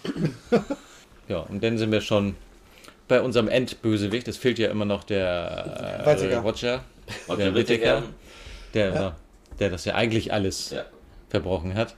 Ja, 1.28 1.40
und 1.40 1.62
dann 1.62 1.76
sind 1.76 1.92
wir 1.92 2.00
schon 2.00 2.34
bei 3.08 3.20
unserem 3.20 3.48
Endbösewicht. 3.48 4.26
Es 4.28 4.36
fehlt 4.38 4.58
ja 4.58 4.70
immer 4.70 4.84
noch 4.86 5.04
der 5.04 6.02
äh. 6.02 6.06
Watcher, 6.06 6.40
Roger 6.42 6.80
der 7.36 7.54
Whittaker. 7.54 8.02
Der, 8.74 9.16
der 9.60 9.70
das 9.70 9.84
ja 9.84 9.94
eigentlich 9.94 10.32
alles 10.32 10.70
Ja. 10.70 10.84
verbrochen 11.28 11.74
hat. 11.74 11.94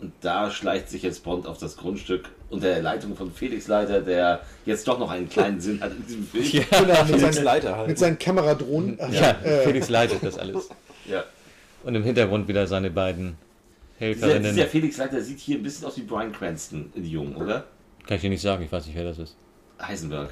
Und 0.00 0.12
da 0.22 0.50
schleicht 0.50 0.88
sich 0.88 1.02
jetzt 1.02 1.24
Bond 1.24 1.46
auf 1.46 1.58
das 1.58 1.76
Grundstück 1.76 2.30
unter 2.50 2.66
der 2.68 2.82
Leitung 2.82 3.16
von 3.16 3.32
Felix 3.32 3.68
Leiter, 3.68 4.00
der 4.00 4.40
jetzt 4.66 4.86
doch 4.86 4.98
noch 4.98 5.10
einen 5.10 5.28
kleinen 5.28 5.60
Sinn 5.60 5.80
hat 5.80 5.92
in 5.92 6.06
diesem 6.06 6.26
Film. 6.26 6.44
Ja. 6.44 6.62
Genau, 6.70 7.04
mit, 7.04 7.06
Felix 7.06 7.36
seinen, 7.36 7.44
Leiter 7.44 7.76
halt. 7.76 7.88
mit 7.88 7.98
seinen 7.98 8.18
Kameradrohnen. 8.18 8.98
Ja, 9.12 9.30
äh, 9.42 9.64
Felix 9.64 9.88
leitet 9.88 10.22
das 10.22 10.38
alles. 10.38 10.68
Ja. 11.06 11.24
Und 11.84 11.94
im 11.94 12.02
Hintergrund 12.02 12.48
wieder 12.48 12.66
seine 12.66 12.90
beiden 12.90 13.36
Dieser, 13.98 14.06
Helferinnen. 14.06 14.54
dieser 14.54 14.66
Felix 14.66 14.96
Leiter 14.98 15.20
sieht 15.22 15.38
hier 15.38 15.56
ein 15.56 15.62
bisschen 15.62 15.86
aus 15.86 15.96
wie 15.96 16.02
Brian 16.02 16.32
Cranston 16.32 16.92
in 16.94 17.04
Jung, 17.04 17.36
oder? 17.36 17.64
Kann 18.06 18.16
ich 18.16 18.22
dir 18.22 18.30
nicht 18.30 18.42
sagen, 18.42 18.64
ich 18.64 18.72
weiß 18.72 18.86
nicht, 18.86 18.96
wer 18.96 19.04
das 19.04 19.18
ist. 19.18 19.36
Heisenberg. 19.80 20.30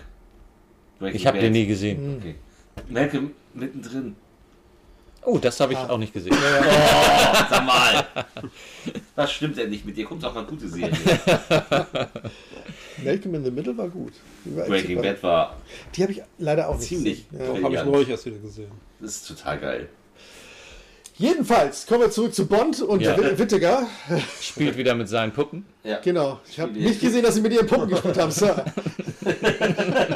Breaking 0.98 1.16
Ich 1.16 1.26
habe 1.26 1.38
den 1.38 1.52
nie 1.52 1.66
gesehen. 1.66 2.16
Okay. 2.18 2.34
Malcolm 2.88 3.30
mittendrin. 3.54 4.16
Oh, 5.30 5.38
das 5.38 5.60
habe 5.60 5.72
ich 5.74 5.78
auch 5.78 5.98
nicht 5.98 6.12
gesehen. 6.12 6.34
Oh, 7.30 7.34
sag 7.50 7.64
mal. 7.66 8.06
Was 9.14 9.32
stimmt 9.32 9.58
denn 9.58 9.68
nicht 9.70 9.84
mit 9.84 9.96
dir? 9.96 10.04
Kommt 10.06 10.22
doch 10.22 10.34
mal 10.34 10.44
gute 10.44 10.68
Serie. 10.68 10.90
Malcolm 13.04 13.34
in 13.34 13.44
the 13.44 13.50
Middle 13.50 13.76
war 13.76 13.88
gut. 13.88 14.12
Breaking. 14.44 15.00
Bad 15.02 15.22
war 15.22 15.56
Die 15.94 16.02
habe 16.02 16.12
ich 16.12 16.22
leider 16.38 16.68
auch 16.68 16.76
nicht 16.78 16.88
ziemlich. 16.88 17.28
gesehen. 17.30 17.54
Ja. 17.56 17.62
Habe 17.62 17.74
ich 17.76 17.84
neulich 17.84 18.08
erst 18.08 18.26
wieder 18.26 18.38
gesehen. 18.38 18.70
Das 19.00 19.16
ist 19.16 19.28
total 19.28 19.58
geil. 19.58 19.88
Jedenfalls 21.16 21.84
kommen 21.86 22.02
wir 22.02 22.10
zurück 22.12 22.32
zu 22.32 22.46
Bond 22.46 22.80
und 22.80 23.00
Ja. 23.02 23.16
Witt- 23.18 23.38
Whittaker. 23.38 23.86
Spielt 24.40 24.76
wieder 24.76 24.94
mit 24.94 25.08
seinen 25.08 25.32
Puppen. 25.32 25.64
Ja. 25.84 25.98
Genau. 25.98 26.38
Ich 26.48 26.58
habe 26.60 26.72
nicht 26.72 27.00
gesehen, 27.00 27.24
dass 27.24 27.34
sie 27.34 27.40
mit 27.40 27.52
ihren 27.52 27.66
Puppen 27.66 27.88
gespielt 27.88 28.16
haben, 28.18 28.30
Sir. 28.30 28.64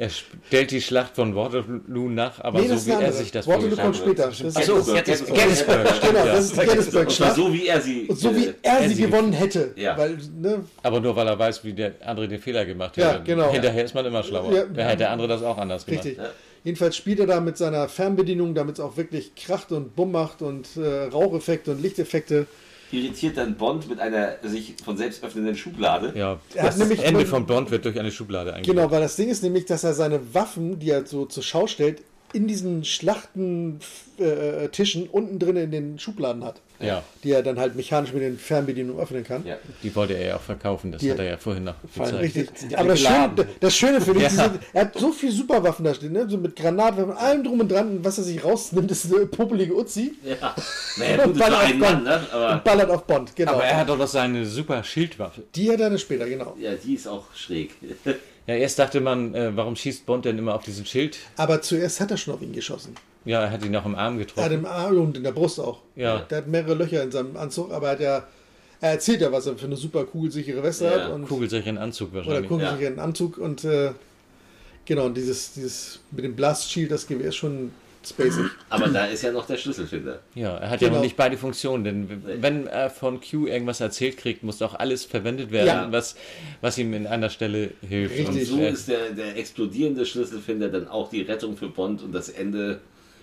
Er 0.00 0.10
stellt 0.10 0.70
die 0.70 0.80
Schlacht 0.80 1.16
von 1.16 1.34
Waterloo 1.34 2.08
nach, 2.08 2.38
aber 2.44 2.60
Nee, 2.60 2.68
so 2.68 2.86
wie 2.86 2.90
er 2.92 3.12
sich 3.12 3.32
das 3.32 3.48
Waterloo 3.48 3.74
kommt 3.74 3.96
später. 3.96 4.28
Achso, 4.28 4.84
Gettysburg. 4.84 5.34
Gettysburg. 5.36 5.86
Genau, 6.00 6.24
das 6.24 6.44
ist 6.44 6.54
die 6.54 6.60
Und 6.60 6.64
zwar 6.64 6.64
Gettysburg-Schlacht. 6.66 7.34
so, 7.34 7.52
wie 7.52 7.66
er 7.66 7.80
sie. 7.80 8.06
Und 8.06 8.16
so 8.16 8.36
wie 8.36 8.44
äh, 8.46 8.52
er 8.62 8.88
sie 8.88 9.02
gewonnen 9.02 9.32
hätte. 9.32 9.72
Ja. 9.74 9.98
Weil, 9.98 10.16
ne, 10.40 10.64
Aber 10.84 11.00
nur 11.00 11.16
weil 11.16 11.26
er 11.26 11.36
weiß, 11.36 11.64
wie 11.64 11.72
der 11.72 11.94
andere 12.06 12.28
den 12.28 12.38
Fehler 12.38 12.64
gemacht 12.64 12.96
hat. 12.96 12.98
Ja, 12.98 13.18
genau. 13.18 13.50
Hinterher 13.50 13.84
ist 13.84 13.92
man 13.92 14.06
immer 14.06 14.22
schlauer. 14.22 14.52
Ja. 14.52 14.64
Da 14.72 14.84
hat 14.84 15.00
der 15.00 15.10
andere 15.10 15.26
das 15.26 15.42
auch 15.42 15.58
anders 15.58 15.84
gemacht. 15.84 16.04
richtig. 16.04 16.24
Jedenfalls 16.62 16.96
spielt 16.96 17.18
er 17.18 17.26
da 17.26 17.40
mit 17.40 17.56
seiner 17.56 17.88
Fernbedienung, 17.88 18.54
damit 18.54 18.76
es 18.76 18.80
auch 18.80 18.96
wirklich 18.96 19.34
kracht 19.34 19.72
und 19.72 19.96
bumm 19.96 20.12
macht 20.12 20.42
und 20.42 20.76
äh, 20.76 21.06
Raucheffekte 21.12 21.72
und 21.72 21.82
Lichteffekte. 21.82 22.46
Irritiert 22.90 23.36
dann 23.36 23.56
Bond 23.56 23.88
mit 23.88 24.00
einer 24.00 24.36
sich 24.42 24.74
von 24.84 24.96
selbst 24.96 25.22
öffnenden 25.22 25.56
Schublade. 25.56 26.12
Ja, 26.16 26.38
Er 26.54 26.62
hat 26.62 26.70
das 26.70 26.78
nämlich 26.78 27.02
Ende 27.04 27.26
von 27.26 27.46
Bond 27.46 27.70
wird 27.70 27.84
durch 27.84 27.98
eine 27.98 28.10
Schublade 28.10 28.54
eingebaut. 28.54 28.76
Genau, 28.76 28.90
weil 28.90 29.00
das 29.00 29.16
Ding 29.16 29.28
ist 29.28 29.42
nämlich, 29.42 29.66
dass 29.66 29.84
er 29.84 29.94
seine 29.94 30.34
Waffen, 30.34 30.78
die 30.78 30.90
er 30.90 31.06
so 31.06 31.26
zur 31.26 31.42
Schau 31.42 31.66
stellt, 31.66 32.02
in 32.32 32.46
diesen 32.46 32.84
Schlachtentischen 32.84 35.08
unten 35.10 35.38
drin 35.38 35.56
in 35.56 35.70
den 35.70 35.98
Schubladen 35.98 36.44
hat. 36.44 36.60
Ja. 36.80 37.02
Die 37.24 37.32
er 37.32 37.42
dann 37.42 37.58
halt 37.58 37.74
mechanisch 37.74 38.12
mit 38.12 38.22
den 38.22 38.38
Fernbedienungen 38.38 39.02
öffnen 39.02 39.24
kann. 39.24 39.44
Ja. 39.44 39.56
Die 39.82 39.92
wollte 39.96 40.14
er 40.14 40.26
ja 40.28 40.36
auch 40.36 40.40
verkaufen, 40.40 40.92
das 40.92 41.00
Die- 41.00 41.10
hat 41.10 41.18
er 41.18 41.24
ja 41.24 41.36
vorhin 41.36 41.64
noch 41.64 41.74
gezeigt. 41.82 42.14
Richtig. 42.20 42.78
Aber 42.78 42.90
das 42.90 43.00
Schöne, 43.00 43.48
das 43.58 43.76
Schöne 43.76 44.00
finde 44.00 44.24
ich, 44.24 44.32
Ja. 44.36 44.54
er 44.72 44.80
hat 44.82 44.96
so 44.96 45.10
viel 45.10 45.32
Superwaffen 45.32 45.84
da 45.84 45.92
stehen, 45.94 46.12
ne? 46.12 46.26
so 46.28 46.36
mit 46.38 46.54
Granatwerfen, 46.54 47.16
allem 47.16 47.42
drum 47.42 47.58
und 47.60 47.72
dran. 47.72 47.88
Und 47.96 48.04
was 48.04 48.18
er 48.18 48.24
sich 48.24 48.44
rausnimmt, 48.44 48.88
ist 48.92 49.12
eine 49.12 49.26
popelige 49.26 49.74
Uzi. 49.74 50.14
Ja. 50.24 50.54
Naja, 50.98 51.16
gut, 51.24 51.32
Und 51.32 51.38
ballert 51.38 51.60
ein 51.62 51.72
auf 51.72 51.78
Mann, 51.80 51.94
Bond. 51.94 52.04
ne? 52.04 52.20
Aber 52.32 52.52
Und 52.52 52.64
ballert 52.64 52.90
auf 52.90 53.04
Bond, 53.04 53.34
genau. 53.34 53.52
Aber 53.54 53.64
er 53.64 53.76
hat 53.78 53.88
doch 53.88 53.98
noch 53.98 54.06
seine 54.06 54.46
super 54.46 54.84
Schildwaffe. 54.84 55.42
Die 55.56 55.72
hat 55.72 55.80
er 55.80 55.90
dann 55.90 55.98
später, 55.98 56.28
genau. 56.28 56.54
ja, 56.60 56.74
die 56.76 56.94
ist 56.94 57.08
auch 57.08 57.24
schräg. 57.34 57.72
Ja, 58.48 58.54
erst 58.54 58.78
dachte 58.78 59.00
man, 59.00 59.34
äh, 59.34 59.54
warum 59.54 59.76
schießt 59.76 60.06
Bond 60.06 60.24
denn 60.24 60.38
immer 60.38 60.54
auf 60.54 60.64
diesen 60.64 60.86
Schild? 60.86 61.18
Aber 61.36 61.60
zuerst 61.62 62.00
hat 62.00 62.10
er 62.10 62.16
schon 62.16 62.34
auf 62.34 62.42
ihn 62.42 62.52
geschossen. 62.52 62.94
Ja, 63.24 63.42
er 63.42 63.50
hat 63.50 63.62
ihn 63.64 63.76
auch 63.76 63.84
im 63.84 63.94
Arm 63.94 64.14
Er 64.16 64.20
hat 64.22 64.28
getroffen. 64.28 64.52
im 64.54 64.64
Arm 64.66 64.98
und 65.00 65.16
in 65.18 65.22
der 65.22 65.32
Brust 65.32 65.60
auch. 65.60 65.80
Ja. 65.96 66.20
Der 66.30 66.38
hat 66.38 66.48
mehrere 66.48 66.74
Löcher 66.74 67.02
in 67.02 67.10
seinem 67.12 67.36
Anzug, 67.36 67.70
aber 67.72 67.88
er 67.88 67.92
hat 67.92 68.00
ja, 68.00 68.26
er 68.80 68.90
erzählt 68.92 69.20
ja, 69.20 69.30
was 69.30 69.46
er 69.46 69.56
für 69.58 69.66
eine 69.66 69.76
super 69.76 70.04
kugelsichere 70.04 70.62
Weste 70.62 70.86
Ja, 70.86 70.90
hat. 70.92 71.12
Und, 71.12 71.28
Kugelsicheren 71.28 71.76
Anzug 71.76 72.10
oder 72.12 72.24
wahrscheinlich. 72.24 72.48
kugelsicheren 72.48 72.98
Anzug 72.98 73.36
und 73.36 73.64
äh, 73.64 73.90
genau, 74.86 75.04
und 75.06 75.14
dieses, 75.18 75.52
dieses 75.52 76.00
mit 76.10 76.24
dem 76.24 76.34
Blast 76.34 76.70
Shield, 76.72 76.90
das 76.90 77.06
Gewehr 77.06 77.28
ist 77.28 77.36
schon 77.36 77.70
spacig. 78.06 78.46
Aber 78.70 78.88
da 78.88 79.06
ist 79.06 79.22
ja 79.22 79.32
noch 79.32 79.46
der 79.46 79.56
Schlüsselfinder. 79.56 80.20
Ja, 80.34 80.56
er 80.56 80.70
hat 80.70 80.80
ja 80.80 80.88
Genau. 80.88 80.98
noch 80.98 81.04
nicht 81.04 81.16
beide 81.16 81.36
Funktionen, 81.36 81.84
denn 81.84 82.22
wenn 82.40 82.66
er 82.66 82.90
von 82.90 83.20
Q 83.20 83.46
irgendwas 83.46 83.80
erzählt 83.80 84.16
kriegt, 84.16 84.42
muss 84.42 84.60
auch 84.62 84.74
alles 84.74 85.04
verwendet 85.04 85.50
werden, 85.50 85.66
Ja. 85.66 85.88
was, 85.92 86.16
was 86.60 86.78
ihm 86.78 86.94
in 86.94 87.06
einer 87.06 87.30
Stelle 87.30 87.70
hilft. 87.86 88.18
Richtig. 88.18 88.50
Und 88.52 88.58
so 88.58 88.60
ist 88.62 88.88
der, 88.88 89.10
der 89.10 89.36
explodierende 89.36 90.04
Schlüsselfinder 90.06 90.68
dann 90.68 90.88
auch 90.88 91.10
die 91.10 91.22
Rettung 91.22 91.56
für 91.56 91.68
Bond 91.68 92.02
und 92.02 92.12
das 92.12 92.28
Ende 92.28 92.80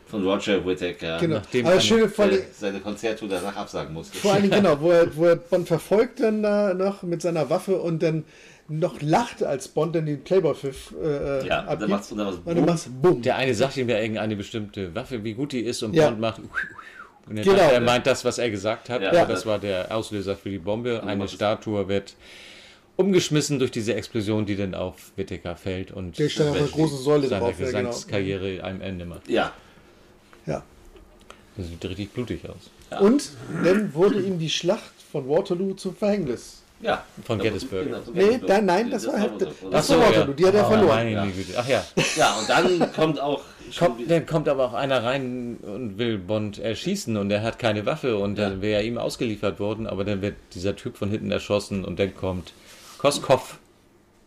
Von 0.07 0.23
Roger 0.23 0.63
Whittaker. 0.63 1.17
Genau. 1.19 1.37
Nachdem 1.37 1.65
Aber 1.65 1.79
schön 1.81 2.07
vor 2.07 2.25
allem, 2.25 2.39
seine 2.55 2.79
Konzerttour 2.79 3.27
danach 3.27 3.55
absagen 3.55 3.91
musste. 3.91 4.15
vor 4.19 4.33
allen 4.33 4.43
Dingen, 4.43 4.53
genau, 4.61 4.79
wo 4.79 4.91
er, 4.91 5.15
wo 5.17 5.25
er 5.25 5.35
Bond 5.35 5.67
verfolgt 5.67 6.19
dann 6.19 6.43
da 6.43 6.75
noch 6.75 7.01
mit 7.01 7.23
seiner 7.23 7.49
Waffe 7.49 7.77
und 7.77 8.03
dann 8.03 8.23
noch 8.67 9.01
lacht, 9.01 9.43
als 9.43 9.67
Bond 9.67 9.95
dann 9.95 10.05
den 10.07 10.23
Playboy-Pfiff 10.23 10.93
äh, 11.01 11.47
Ja, 11.47 11.61
dann 11.61 11.67
abgibt. 11.69 11.89
machst 11.89 12.11
du 12.11 12.15
da 12.15 12.27
was. 12.27 12.35
und 12.43 12.55
du 12.55 12.61
machst 12.61 13.01
Bumm. 13.01 13.21
Der 13.21 13.35
eine 13.35 13.53
sagt 13.53 13.77
ihm 13.77 13.87
ja 13.89 13.99
irgendeine 13.99 14.35
bestimmte 14.35 14.93
Waffe, 14.95 15.23
wie 15.23 15.33
gut 15.33 15.51
die 15.51 15.61
ist, 15.61 15.83
und 15.83 15.93
Ja. 15.93 16.07
Bond 16.09 16.19
macht. 16.19 16.41
Und 17.27 17.37
er, 17.37 17.43
Genau. 17.43 17.57
er 17.57 17.79
meint 17.81 18.07
das, 18.07 18.25
was 18.25 18.37
er 18.39 18.49
gesagt 18.49 18.89
hat, 18.89 19.01
Ja. 19.01 19.09
aber 19.09 19.17
Ja. 19.19 19.25
das 19.25 19.45
war 19.45 19.59
der 19.59 19.95
Auslöser 19.95 20.35
für 20.35 20.49
die 20.49 20.57
Bombe. 20.59 21.03
Eine 21.03 21.27
Statue 21.27 21.87
wird 21.87 22.15
umgeschmissen 22.97 23.59
durch 23.59 23.71
diese 23.71 23.93
Explosion, 23.93 24.45
die 24.45 24.55
dann 24.55 24.73
auf 24.73 25.11
Whittaker 25.15 25.55
fällt 25.55 25.91
und 25.91 26.17
Der 26.17 26.29
stand 26.29 26.51
auf 26.51 26.57
einer 26.57 26.67
großen 26.67 26.97
Säule 26.97 27.27
seiner 27.27 27.45
drauf, 27.45 27.59
ja, 27.59 27.65
genau. 27.67 27.79
Gesangskarriere 27.89 28.63
einem 28.63 28.81
Ende 28.81 29.05
macht. 29.05 29.27
Ja. 29.27 29.51
Ja. 30.45 30.63
Das 31.57 31.67
sieht 31.67 31.83
richtig 31.85 32.11
blutig 32.13 32.41
aus. 32.49 32.99
Und 33.01 33.31
dann 33.63 33.93
wurde 33.93 34.21
ihm 34.21 34.39
die 34.39 34.49
Schlacht 34.49 34.93
von 35.11 35.27
Waterloo 35.27 35.73
zum 35.73 35.95
Verhängnis. 35.95 36.61
Ja. 36.81 37.03
Von 37.25 37.39
Gettysburg. 37.39 37.85
genau, 37.85 38.01
von 38.01 38.13
Nee, 38.13 38.19
Gettysburg. 38.23 38.47
da, 38.47 38.61
nein, 38.61 38.91
das, 38.91 39.07
war, 39.07 39.13
das, 39.13 39.21
oder? 39.31 39.45
das 39.45 39.53
Ach 39.73 39.83
so, 39.83 39.99
war 39.99 40.07
Waterloo, 40.09 40.33
die 40.33 40.45
hat 40.45 40.53
er 40.55 40.65
Oh, 40.65 40.69
verloren. 40.69 41.09
Ja. 41.11 41.27
Ach 41.57 41.67
ja. 41.67 41.83
Ja, 42.17 42.35
und 42.39 42.49
dann 42.49 42.93
kommt 42.93 43.19
auch. 43.19 43.41
Kommt, 43.79 44.11
dann 44.11 44.25
kommt 44.27 44.47
aber 44.47 44.65
auch 44.65 44.73
einer 44.73 45.03
rein 45.03 45.57
und 45.63 45.97
will 45.97 46.19
Bond 46.19 46.59
erschießen 46.59 47.17
und 47.17 47.31
er 47.31 47.41
hat 47.41 47.57
keine 47.57 47.85
Waffe 47.87 48.17
und 48.17 48.37
dann 48.37 48.61
wäre 48.61 48.81
er 48.81 48.85
ihm 48.87 48.99
ausgeliefert 48.99 49.59
worden, 49.59 49.87
aber 49.87 50.03
dann 50.03 50.21
wird 50.21 50.35
dieser 50.53 50.75
Typ 50.75 50.97
von 50.97 51.09
hinten 51.09 51.31
erschossen 51.31 51.83
und 51.83 51.97
dann 51.97 52.15
kommt 52.15 52.53
Koskov. 52.99 53.57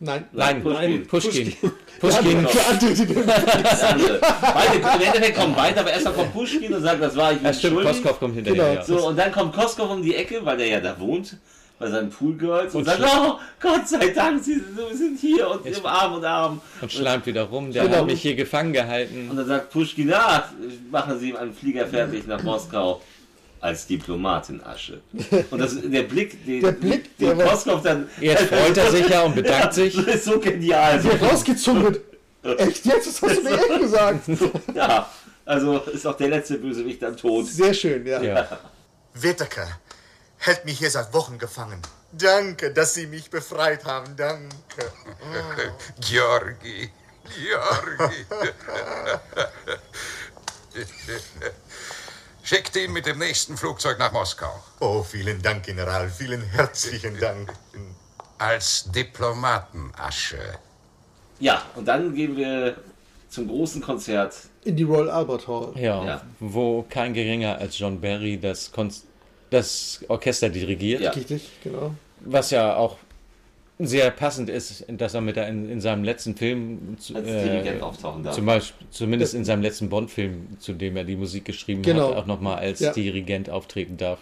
Nein, 0.00 0.24
Nein, 0.32 0.62
Pushkin. 0.62 1.06
Pushkin. 1.06 1.52
Pushkin. 2.00 2.42
Pushkin. 2.44 3.26
Der 3.26 3.88
andere. 3.90 4.20
Beide, 4.20 4.76
Im 4.76 5.00
Endeffekt 5.06 5.36
kommen 5.38 5.54
beide, 5.56 5.80
aber 5.80 5.92
erstmal 5.92 6.14
kommt 6.14 6.32
Pushkin 6.32 6.72
und 6.74 6.82
sagt, 6.82 7.02
das 7.02 7.14
war 7.16 7.32
ich 7.32 7.42
Ja, 7.42 7.52
stimmt. 7.52 7.82
Koskov 7.82 8.18
kommt 8.18 8.34
hinterher. 8.34 8.64
Genau. 8.64 8.74
Ja. 8.76 8.84
So, 8.84 9.06
und 9.08 9.16
dann 9.18 9.30
kommt 9.32 9.54
Koskov 9.54 9.90
um 9.90 10.02
die 10.02 10.14
Ecke, 10.16 10.44
weil 10.44 10.56
der 10.56 10.66
ja 10.66 10.80
da 10.80 10.98
wohnt, 10.98 11.36
bei 11.78 11.88
seinen 11.90 12.10
Poolgirls, 12.10 12.74
und, 12.74 12.80
Und 12.80 12.84
sagt, 12.86 13.02
oh, 13.05 13.38
Gott 13.60 13.86
sei 13.88 14.09
Dank, 14.09 14.42
Sie 14.42 14.55
sind, 14.55 14.76
wir 14.76 14.96
sind 14.96 15.18
hier 15.20 15.48
und 15.48 15.64
im 15.64 15.86
Arm 15.86 16.14
und 16.14 16.24
Arm. 16.24 16.60
Und 16.80 16.92
schleimt 16.92 17.24
wieder 17.26 17.42
rum, 17.44 17.70
der 17.72 17.84
Genau. 17.84 17.98
hat 17.98 18.06
mich 18.06 18.20
hier 18.20 18.34
gefangen 18.34 18.68
Und 18.68 18.72
gehalten. 18.74 19.30
dann 19.34 19.46
sagt 19.46 19.70
Pushkin, 19.70 20.09
ja, 20.09 20.48
machen 20.90 21.18
Sie 21.20 21.36
einen 21.36 21.55
Flieger 21.55 21.86
fertig 21.86 22.26
nach 22.26 22.42
Moskau 22.42 23.00
als 23.60 23.86
Diplomat 23.86 24.48
in 24.50 24.62
Asche. 24.64 25.00
Und 25.50 25.59
das, 25.60 25.76
der 25.80 26.02
Blick, 26.05 26.44
den, 26.46 26.62
Der 26.62 26.72
Blick, 26.72 27.16
den 27.18 27.38
Koskov 27.38 27.82
dann... 27.82 28.09
Jetzt 28.20 28.44
freut 28.44 28.76
er 28.76 28.90
sich 28.90 29.09
ja 29.09 29.22
und 29.22 29.34
bedankt 29.34 29.74
sich. 29.74 29.94
Das 29.96 30.06
ist 30.06 30.24
so 30.24 30.38
genial. 30.38 31.00
Der 31.00 31.20
rausgezogen. 31.28 31.96
Echt 32.56 32.86
jetzt? 32.86 33.06
Das 33.09 33.22
hast 33.22 33.36
du 33.38 33.42
mir 33.42 33.50
echt 33.56 33.80
gesagt. 33.80 34.28
Ja, 34.74 35.09
also 35.44 35.78
ist 35.92 36.06
auch 36.06 36.16
der 36.16 36.28
letzte 36.28 36.55
Bösewicht 36.59 37.02
dann 37.02 37.16
tot. 37.16 37.46
Sehr 37.46 37.74
schön, 37.74 38.06
ja. 38.06 38.22
Ja. 38.22 38.48
Whittaker 39.14 39.66
hält 40.39 40.65
mich 40.65 40.78
hier 40.78 40.90
seit 40.90 41.12
Wochen 41.12 41.39
gefangen. 41.39 41.82
Danke, 42.12 42.73
dass 42.73 42.94
Sie 42.94 43.06
mich 43.06 43.31
befreit 43.31 43.85
haben. 43.85 44.16
Danke. 44.16 44.48
Georgi, 46.01 46.90
Georgi. 47.36 48.24
Schickt 52.43 52.77
ihn 52.77 52.93
mit 52.93 53.06
dem 53.06 53.19
nächsten 53.19 53.56
Flugzeug 53.56 53.98
nach 53.98 54.12
Moskau. 54.12 54.52
Oh, 54.81 55.02
vielen 55.02 55.43
Dank, 55.43 55.65
General. 55.65 56.09
Vielen 56.09 56.43
herzlichen 56.43 57.19
Dank. 57.20 57.52
Als 58.39 58.90
Diplomatenasche. 58.90 60.39
Ja, 61.40 61.62
und 61.74 61.86
dann 61.86 62.15
gehen 62.15 62.36
wir 62.36 62.77
zum 63.28 63.48
großen 63.48 63.82
Konzert. 63.82 64.35
In 64.65 64.77
die 64.77 64.85
Royal 64.85 65.10
Albert 65.10 65.47
Hall. 65.47 65.73
Ja, 65.74 66.05
Ja. 66.05 66.23
wo 66.40 66.82
kein 66.89 67.12
geringer 67.12 67.59
als 67.59 67.78
John 67.78 68.01
Barry 68.01 68.40
das, 68.40 68.73
Kon 68.73 68.93
das 69.50 70.00
Orchester 70.08 70.48
dirigiert. 70.48 71.00
Ja. 71.00 71.10
Richtig, 71.10 71.48
genau. 71.62 71.94
Was 72.20 72.50
ja 72.50 72.76
auch 72.76 72.96
sehr 73.80 74.10
passend 74.10 74.50
ist, 74.50 74.84
dass 74.88 75.14
er 75.14 75.20
mit 75.20 75.36
der 75.36 75.46
in, 75.48 75.70
in 75.70 75.80
seinem 75.80 76.02
letzten 76.02 76.34
Film 76.36 76.96
zu, 76.98 77.14
Als 77.14 77.26
Dirigent 77.26 77.80
auftauchen 77.80 78.24
darf. 78.24 78.34
Zum 78.34 78.44
Beispiel, 78.46 78.86
zumindest 78.90 79.34
in 79.34 79.44
seinem 79.44 79.62
letzten 79.62 79.88
Bond-Film, 79.88 80.56
zu 80.58 80.72
dem 80.72 80.96
er 80.96 81.04
die 81.04 81.14
Musik 81.14 81.44
geschrieben 81.44 81.82
Genau. 81.82 82.10
hat, 82.10 82.16
auch 82.16 82.26
nochmal 82.26 82.58
als 82.58 82.80
Ja. 82.80 82.92
Dirigent 82.92 83.50
auftreten 83.50 83.96
darf. 83.96 84.18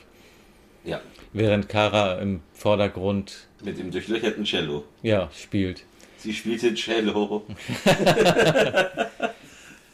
Ja, 0.84 1.00
Während 1.32 1.68
Kara 1.68 2.18
im 2.20 2.40
Vordergrund 2.52 3.46
mit 3.64 3.78
dem 3.78 3.90
durchlöcherten 3.90 4.44
Cello. 4.44 4.84
ja, 5.02 5.30
spielt. 5.34 5.84
Sie 6.18 6.32
spielte 6.34 6.74
Cello. 6.74 7.44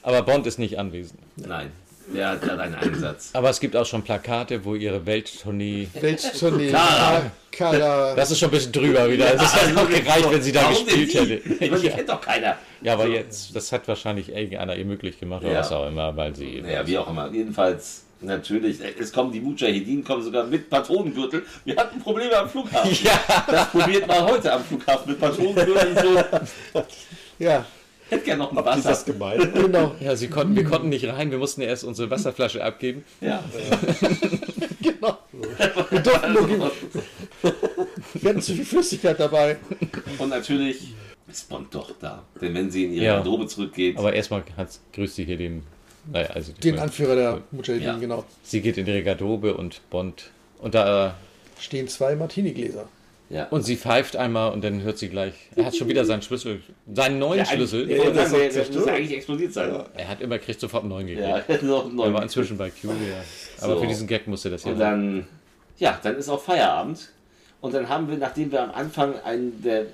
Aber 0.02 0.22
Bond 0.22 0.46
ist 0.46 0.59
nicht 0.59 0.78
anwesend. 0.78 1.20
Nein, 1.36 1.70
der 2.09 2.29
hat 2.31 2.43
gerade 2.43 2.62
einen 2.62 2.74
Einsatz. 2.74 3.31
Aber 3.33 3.51
es 3.51 3.61
gibt 3.61 3.74
auch 3.77 3.87
schon 3.87 4.03
Plakate, 4.03 4.65
wo 4.65 4.74
ihre 4.74 5.05
Welttournee. 5.07 5.89
Welttournee. 5.95 6.70
Kara. 6.70 7.31
Kara. 7.51 8.15
Das 8.15 8.31
ist 8.31 8.39
schon 8.39 8.49
ein 8.49 8.53
bisschen 8.53 8.73
drüber 8.73 9.11
wieder. 9.11 9.35
Es 9.35 9.43
ist 9.43 9.55
halt 9.55 9.77
auch 9.77 9.89
gereicht, 9.89 10.31
wenn 10.31 10.43
sie 10.43 10.53
da 10.53 10.69
gespielt 10.69 11.11
sie? 11.11 11.19
hätte. 11.19 11.35
Ich 11.35 11.70
meine, 11.70 11.81
die 11.83 11.87
Ja. 11.89 11.93
kennt 11.97 12.09
doch 12.09 12.20
keiner. 12.20 12.57
Ja, 12.83 12.95
aber 12.95 13.07
jetzt, 13.09 13.55
das 13.55 13.70
hat 13.73 13.87
wahrscheinlich 13.89 14.29
irgendeiner 14.31 14.74
ihr 14.77 14.85
möglich 14.85 15.19
gemacht 15.20 15.43
oder 15.45 15.53
Ja. 15.53 15.59
was 15.61 15.73
auch 15.73 15.87
immer, 15.87 16.16
weil 16.16 16.35
sie. 16.35 16.61
Naja, 16.62 16.87
wie 16.87 16.99
auch 16.99 17.09
immer. 17.09 17.31
Jedenfalls, 17.31 18.05
natürlich, 18.20 18.79
es 18.99 19.12
kommen 19.12 19.31
die 19.33 19.41
Mujahedin, 19.41 20.03
kommen 20.03 20.23
sogar 20.23 20.45
mit 20.45 20.69
Patronengürtel. 20.70 21.45
Wir 21.65 21.77
hatten 21.77 22.01
Probleme 22.01 22.37
am 22.37 22.49
Flughafen. 22.49 22.97
Ja. 23.05 23.20
Das 23.51 23.70
probiert 23.70 24.07
man 24.07 24.24
heute 24.27 24.53
am 24.53 24.65
Flughafen 24.65 25.11
mit 25.12 25.20
Patronengürtel. 25.20 26.24
So. 26.74 26.85
Ja, 27.39 27.65
Hätte 28.12 28.24
gerne 28.24 28.43
noch 28.43 28.51
ein 28.52 28.59
Ist 28.59 28.64
Wasser. 28.66 28.89
das 28.90 29.05
gemein? 29.06 29.52
genau. 29.55 29.94
Ja, 30.01 30.14
sie 30.16 30.28
konnten, 30.28 30.55
wir 30.55 30.64
konnten 30.64 30.90
nicht 30.90 31.06
rein, 31.06 31.30
wir 31.30 31.39
mussten 31.39 31.62
erst 31.62 31.82
unsere 31.84 32.10
Wasserflasche 32.10 32.62
abgeben. 32.62 33.05
Ja. 33.20 33.43
genau. 34.82 35.18
Wir 35.90 36.01
durften 36.01 36.32
nur 36.34 36.47
gehen. 36.47 36.62
Wir 38.14 38.30
hatten 38.30 38.43
zu 38.43 38.52
viel 38.55 38.64
Flüssigkeit 38.66 39.18
dabei. 39.18 39.56
Und 40.18 40.28
natürlich 40.28 40.93
ist 41.30 41.48
Bond 41.48 41.74
doch 41.74 41.90
da. 42.01 42.22
Denn 42.40 42.52
wenn 42.55 42.70
sie 42.70 42.84
in 42.84 42.93
ihre 42.93 43.05
Ja. 43.06 43.14
Garderobe 43.16 43.47
zurückgeht, 43.47 43.97
Aber 43.97 44.12
erstmal 44.12 44.43
hat's, 44.56 44.80
grüßt 44.93 45.16
sie 45.16 45.24
hier 45.24 45.39
den. 45.39 45.62
Naja, 46.12 46.28
also 46.30 46.52
Den 46.52 46.78
Anführer 46.78 47.14
der 47.14 47.40
Mujahideen, 47.52 47.94
Ja. 47.94 47.98
genau. 47.98 48.24
Sie 48.43 48.60
geht 48.60 48.76
in 48.76 48.86
ihre 48.86 49.02
Garderobe 49.02 49.55
und 49.55 49.80
Bond. 49.89 50.30
Und 50.59 50.74
da. 50.74 51.14
Stehen 51.59 51.89
zwei 51.89 52.14
Martini-Gläser. 52.16 52.86
Ja. 53.32 53.46
Und 53.48 53.62
sie 53.62 53.76
pfeift 53.76 54.14
einmal 54.16 54.52
und 54.52 54.62
dann 54.62 54.82
hört 54.82 54.98
sie 54.98 55.09
gleich. 55.09 55.32
Er 55.56 55.64
hat 55.66 55.74
schon 55.76 55.88
wieder 55.88 56.04
seinen 56.04 56.22
Schlüssel. 56.22 56.60
Seinen 56.92 57.18
neuen 57.18 57.38
Ja, 57.38 57.44
Schlüssel. 57.46 57.82
eigentlich- 57.84 58.14
das 58.14 58.30
der- 58.30 58.48
der 58.50 58.72
muss 58.80 58.86
eigentlich 58.88 59.16
explodiert 59.16 59.52
sein. 59.52 59.74
Er 59.94 60.09
hat 60.09 60.20
immer, 60.20 60.38
kriegt 60.38 60.60
sofort 60.60 60.82
einen 60.84 60.90
neuen 60.90 61.06
gekriegt. 61.06 61.26
Ja, 61.28 61.38
noch 61.62 61.86
einen 61.86 61.98
Er 61.98 62.04
war 62.04 62.10
neuen. 62.10 62.22
inzwischen 62.24 62.56
bei 62.59 62.70
Q, 62.70 62.88
ja. 62.88 62.92
Aber 63.64 63.74
So. 63.74 63.80
für 63.80 63.86
diesen 63.86 64.06
Gag 64.06 64.26
musste 64.28 64.50
das 64.50 64.64
ja. 64.64 64.72
Und 64.72 64.78
dann, 64.78 65.26
ja, 65.78 65.98
dann 66.02 66.16
ist 66.16 66.28
auch 66.28 66.40
Feierabend. 66.42 67.09
Und 67.60 67.74
dann 67.74 67.88
haben 67.88 68.09
wir, 68.10 68.16
nachdem 68.18 68.50
wir 68.52 68.62
am 68.62 68.72
Anfang 68.72 69.14
einen 69.24 69.62
der 69.62 69.86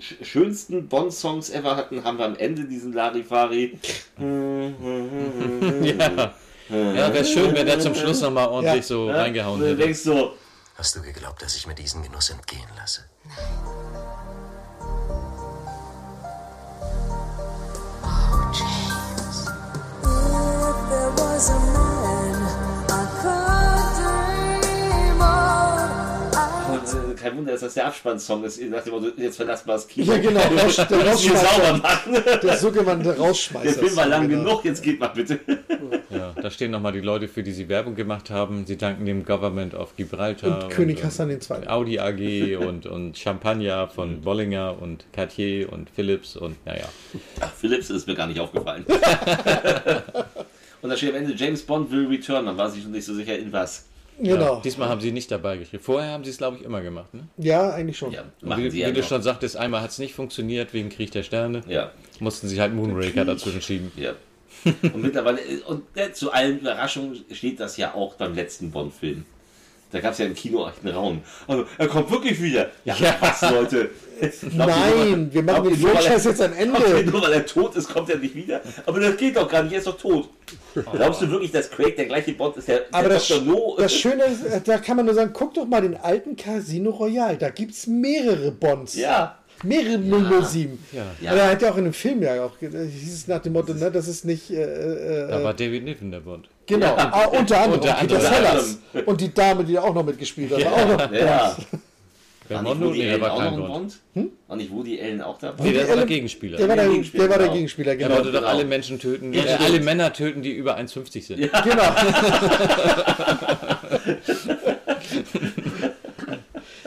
sch- 0.00 0.22
schönsten 0.22 0.88
Bond-Songs 0.88 1.50
ever 1.50 1.74
hatten, 1.76 2.04
haben 2.04 2.18
wir 2.18 2.26
am 2.26 2.36
Ende 2.36 2.64
diesen 2.64 2.92
Larifari. 2.92 3.78
ja. 5.82 6.34
Ja, 6.70 7.12
wäre 7.12 7.24
schön, 7.24 7.54
wenn 7.54 7.66
er 7.66 7.78
zum 7.78 7.94
Schluss 7.94 8.22
nochmal 8.22 8.48
ordentlich 8.48 8.76
Ja. 8.76 8.82
so 8.82 9.08
Ja, 9.08 9.16
reingehauen 9.16 9.54
und 9.60 9.60
du 9.66 9.66
hätte. 9.72 9.82
denkst 9.82 10.00
so, 10.00 10.32
Hast 10.76 10.96
du 10.96 11.02
geglaubt, 11.02 11.40
dass 11.40 11.54
ich 11.54 11.66
mir 11.66 11.74
diesen 11.74 12.02
Genuss 12.02 12.30
entgehen 12.30 12.68
lasse? 12.76 13.04
und, 20.74 20.92
äh, 20.92 21.73
kein 27.24 27.38
Wunder, 27.38 27.52
dass 27.52 27.62
das 27.62 27.74
der 27.74 27.86
Abspannsong 27.86 28.44
ist, 28.44 28.60
nach 28.62 28.82
dem 28.82 28.92
Motto, 28.92 29.08
jetzt 29.16 29.36
verlassen 29.36 29.66
wir 29.66 29.72
das 29.72 29.88
Kino. 29.88 30.12
Ja, 30.12 30.18
genau, 30.18 30.40
der 30.40 30.50
der 30.50 30.90
Wir 30.90 31.04
müssen 31.04 31.30
hier 31.30 31.32
Rausschmeißer. 31.32 31.64
sauber 31.64 31.78
machen. 31.78 32.16
Der 32.42 32.56
sogenannte 32.58 33.16
Rausschmeißer. 33.16 33.64
Der 33.64 33.74
Film 33.74 33.96
war 33.96 34.06
lang 34.06 34.28
genau. 34.28 34.44
genug, 34.44 34.64
jetzt 34.66 34.82
geht 34.82 35.00
mal 35.00 35.08
bitte. 35.08 35.40
Ja, 36.10 36.34
da 36.40 36.50
stehen 36.50 36.70
nochmal 36.70 36.92
die 36.92 37.00
Leute, 37.00 37.26
für 37.28 37.42
die 37.42 37.52
sie 37.52 37.70
Werbung 37.70 37.94
gemacht 37.94 38.28
haben. 38.28 38.66
Sie 38.66 38.76
danken 38.76 39.06
dem 39.06 39.24
Government 39.24 39.72
of 39.74 39.96
Gibraltar. 39.96 40.64
Und 40.64 40.70
König 40.70 40.98
und, 40.98 41.04
Hassan 41.04 41.30
II. 41.30 41.66
Audi 41.66 41.98
AG 41.98 42.58
und, 42.68 42.84
und 42.86 43.16
Champagner 43.16 43.88
von 43.88 44.20
Bollinger 44.20 44.76
und 44.78 45.06
Cartier 45.14 45.72
und 45.72 45.88
Philips 45.88 46.36
und 46.36 46.56
naja. 46.66 46.88
Ach, 47.40 47.52
Philips 47.52 47.88
ist 47.88 48.06
mir 48.06 48.14
gar 48.14 48.26
nicht 48.26 48.38
aufgefallen. 48.38 48.84
und 50.82 50.90
da 50.90 50.96
steht 50.96 51.10
am 51.10 51.16
Ende, 51.16 51.32
James 51.34 51.62
Bond 51.62 51.90
will 51.90 52.06
return. 52.06 52.44
Man 52.44 52.58
war 52.58 52.70
sich 52.70 52.84
noch 52.84 52.90
nicht 52.90 53.06
so 53.06 53.14
sicher 53.14 53.38
in 53.38 53.50
was. 53.50 53.86
Genau. 54.18 54.54
Ja, 54.54 54.60
diesmal 54.60 54.88
haben 54.88 55.00
sie 55.00 55.10
nicht 55.12 55.30
dabei 55.30 55.56
geschrieben. 55.56 55.82
Vorher 55.82 56.12
haben 56.12 56.24
sie 56.24 56.30
es, 56.30 56.38
glaube 56.38 56.56
ich, 56.58 56.62
immer 56.64 56.82
gemacht. 56.82 57.12
Ne? 57.14 57.26
Ja, 57.36 57.70
eigentlich 57.70 57.98
schon. 57.98 58.12
Ja, 58.12 58.24
wie 58.40 58.72
wie 58.72 58.80
ja 58.80 58.90
du 58.90 59.00
noch. 59.00 59.08
schon 59.08 59.22
sagtest, 59.22 59.56
einmal 59.56 59.80
hat 59.80 59.90
es 59.90 59.98
nicht 59.98 60.14
funktioniert 60.14 60.72
wegen 60.72 60.88
Krieg 60.88 61.10
der 61.10 61.22
Sterne. 61.24 61.62
Ja. 61.68 61.90
Mussten 62.20 62.48
sie 62.48 62.60
halt 62.60 62.74
Moonraker 62.74 63.24
dazwischen 63.24 63.60
schieben. 63.60 63.90
Ja. 63.96 64.12
Und 64.64 65.02
mittlerweile, 65.02 65.40
und 65.66 65.82
äh, 65.94 66.12
zu 66.12 66.32
allen 66.32 66.60
Überraschungen 66.60 67.24
steht 67.32 67.60
das 67.60 67.76
ja 67.76 67.94
auch 67.94 68.14
beim 68.14 68.34
letzten 68.34 68.70
Bond-Film. 68.70 69.26
Da 69.94 70.00
gab 70.00 70.12
es 70.12 70.18
ja 70.18 70.26
im 70.26 70.34
Kino 70.34 70.68
echt 70.68 70.84
einen 70.84 70.94
Raum. 70.94 71.20
Also, 71.46 71.64
er 71.78 71.86
kommt 71.88 72.10
wirklich 72.10 72.42
wieder. 72.42 72.70
Ja, 72.84 72.96
Ja. 72.98 73.16
was, 73.20 73.40
Leute? 73.50 73.90
Nein, 74.52 75.28
wir 75.32 75.42
machen 75.42 75.64
den 75.68 75.76
Franchise 75.76 76.28
jetzt 76.30 76.40
ein 76.42 76.52
Ende. 76.52 77.04
Nur 77.10 77.22
weil 77.22 77.32
er 77.32 77.46
tot 77.46 77.74
ist, 77.76 77.88
kommt 77.88 78.10
er 78.10 78.18
nicht 78.18 78.34
wieder. 78.34 78.60
Aber 78.86 79.00
das 79.00 79.16
geht 79.16 79.36
doch 79.36 79.48
gar 79.48 79.62
nicht, 79.62 79.72
er 79.72 79.78
ist 79.78 79.86
doch 79.86 79.96
tot. 79.98 80.28
Glaubst 80.92 81.22
du 81.22 81.30
wirklich, 81.30 81.52
dass 81.52 81.70
Craig 81.70 81.96
der 81.96 82.06
gleiche 82.06 82.32
Bond 82.32 82.56
ist, 82.56 82.68
der, 82.68 82.82
Aber 82.92 83.08
der 83.08 83.18
das, 83.18 83.28
Dr. 83.28 83.42
No? 83.44 83.76
das 83.78 83.94
Schöne 83.94 84.24
ist, 84.24 84.44
äh, 84.44 84.60
da 84.64 84.78
kann 84.78 84.96
man 84.96 85.06
nur 85.06 85.14
sagen, 85.14 85.30
guck 85.32 85.54
doch 85.54 85.66
mal 85.66 85.80
den 85.82 85.96
alten 85.96 86.36
Casino 86.36 86.90
Royale. 86.90 87.36
Da 87.36 87.50
gibt 87.50 87.72
es 87.72 87.86
mehrere 87.86 88.50
Bonds. 88.50 88.94
Ja. 88.96 89.38
Mehrere 89.62 89.98
007. 90.44 90.78
Ja. 90.92 91.02
Ja. 91.20 91.32
Er 91.34 91.50
hat 91.52 91.62
ja 91.62 91.70
auch 91.72 91.76
in 91.76 91.84
dem 91.84 91.92
Film 91.92 92.22
ja 92.22 92.44
auch, 92.44 92.58
ge- 92.58 92.70
hieß 92.70 93.14
es 93.14 93.28
nach 93.28 93.40
dem 93.40 93.52
Motto, 93.54 93.72
ne, 93.72 93.90
das 93.90 94.08
ist 94.08 94.24
nicht. 94.24 94.50
Äh, 94.50 94.62
äh, 94.62 95.28
Da 95.28 95.40
äh, 95.40 95.44
war 95.44 95.54
David 95.54 95.84
Niven 95.84 96.10
der 96.10 96.20
Bond. 96.20 96.48
Genau, 96.66 96.86
Ja. 96.96 97.10
ah, 97.12 97.24
unter 97.26 97.58
anderem. 97.60 97.80
Unter 97.80 98.00
und 98.00 98.08
Peter. 98.08 98.20
Sellers. 98.20 98.78
Und 99.06 99.20
die 99.20 99.32
Dame, 99.34 99.64
die 99.64 99.74
da 99.74 99.82
auch 99.82 99.94
noch 99.94 100.04
mitgespielt 100.04 100.52
hat. 100.52 100.60
Ja, 100.60 100.70
auch 100.72 100.88
noch 100.88 101.12
ja. 101.12 101.54
Bond. 101.56 101.66
Wer 102.46 102.56
War 102.56 102.62
nicht 102.62 102.72
Mondo? 102.74 102.86
Woody 102.88 102.98
Nee, 102.98 103.04
der 103.04 103.12
Allen 103.14 103.22
war 103.22 103.32
auch 103.32 103.38
kein 103.38 103.56
noch 103.56 103.64
ein 103.64 103.72
Bond. 103.72 103.94
Bond? 104.14 104.30
War 104.48 104.56
nicht 104.56 104.70
Woody 104.70 105.00
Allen 105.00 105.22
auch 105.22 105.38
dabei? 105.38 105.64
Nee, 105.64 105.72
der 105.72 105.80
war 105.80 105.86
der 105.88 105.96
Allen- 105.96 106.06
Gegenspieler. 106.08 106.56
Der 106.58 106.68
war 106.68 106.76
der, 106.76 106.88
Gegenspieler, 106.88 107.22
der, 107.22 107.30
war 107.30 107.38
der 107.38 107.46
genau. 107.46 107.54
Gegenspieler, 107.56 107.90
Er 107.92 107.96
genau. 107.96 108.14
wollte 108.16 108.32
doch 108.32 108.38
genau. 108.40 108.50
alle 108.52 108.64
Menschen 108.66 108.98
töten, 108.98 109.32
Ja, 109.32 109.44
äh, 109.44 109.54
alle 109.64 109.80
Männer 109.80 110.12
töten, 110.12 110.42
die 110.42 110.52
über 110.52 110.76
1,50 110.76 111.22
sind. 111.26 111.40
Genau. 111.64 111.82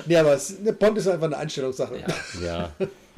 nee, 0.05 0.15
aber 0.17 0.33
es, 0.33 0.59
ne, 0.59 0.73
Bond 0.73 0.97
ist 0.97 1.07
einfach 1.07 1.25
eine 1.27 1.37
Einstellungssache. 1.37 1.95
Ja. 2.43 2.69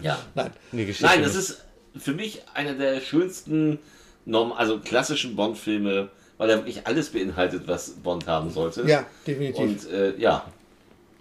Ja. 0.01 0.19
Nein. 0.35 0.51
Nee, 0.71 0.85
Geschichte 0.85 1.05
Nein, 1.05 1.23
das 1.23 1.35
ist 1.35 1.63
für 1.97 2.13
mich 2.13 2.41
einer 2.53 2.73
der 2.73 3.01
schönsten, 3.01 3.79
norm 4.25 4.51
also 4.51 4.79
klassischen 4.79 5.35
Bond-Filme, 5.35 6.09
weil 6.39 6.49
er 6.49 6.57
wirklich 6.57 6.87
alles 6.87 7.09
beinhaltet, 7.09 7.67
was 7.67 7.91
Bond 7.91 8.25
haben 8.25 8.49
sollte. 8.49 8.83
Ja, 8.87 9.05
definitiv. 9.27 9.59
Und 9.59 9.91
äh, 9.91 10.17
ja, 10.17 10.45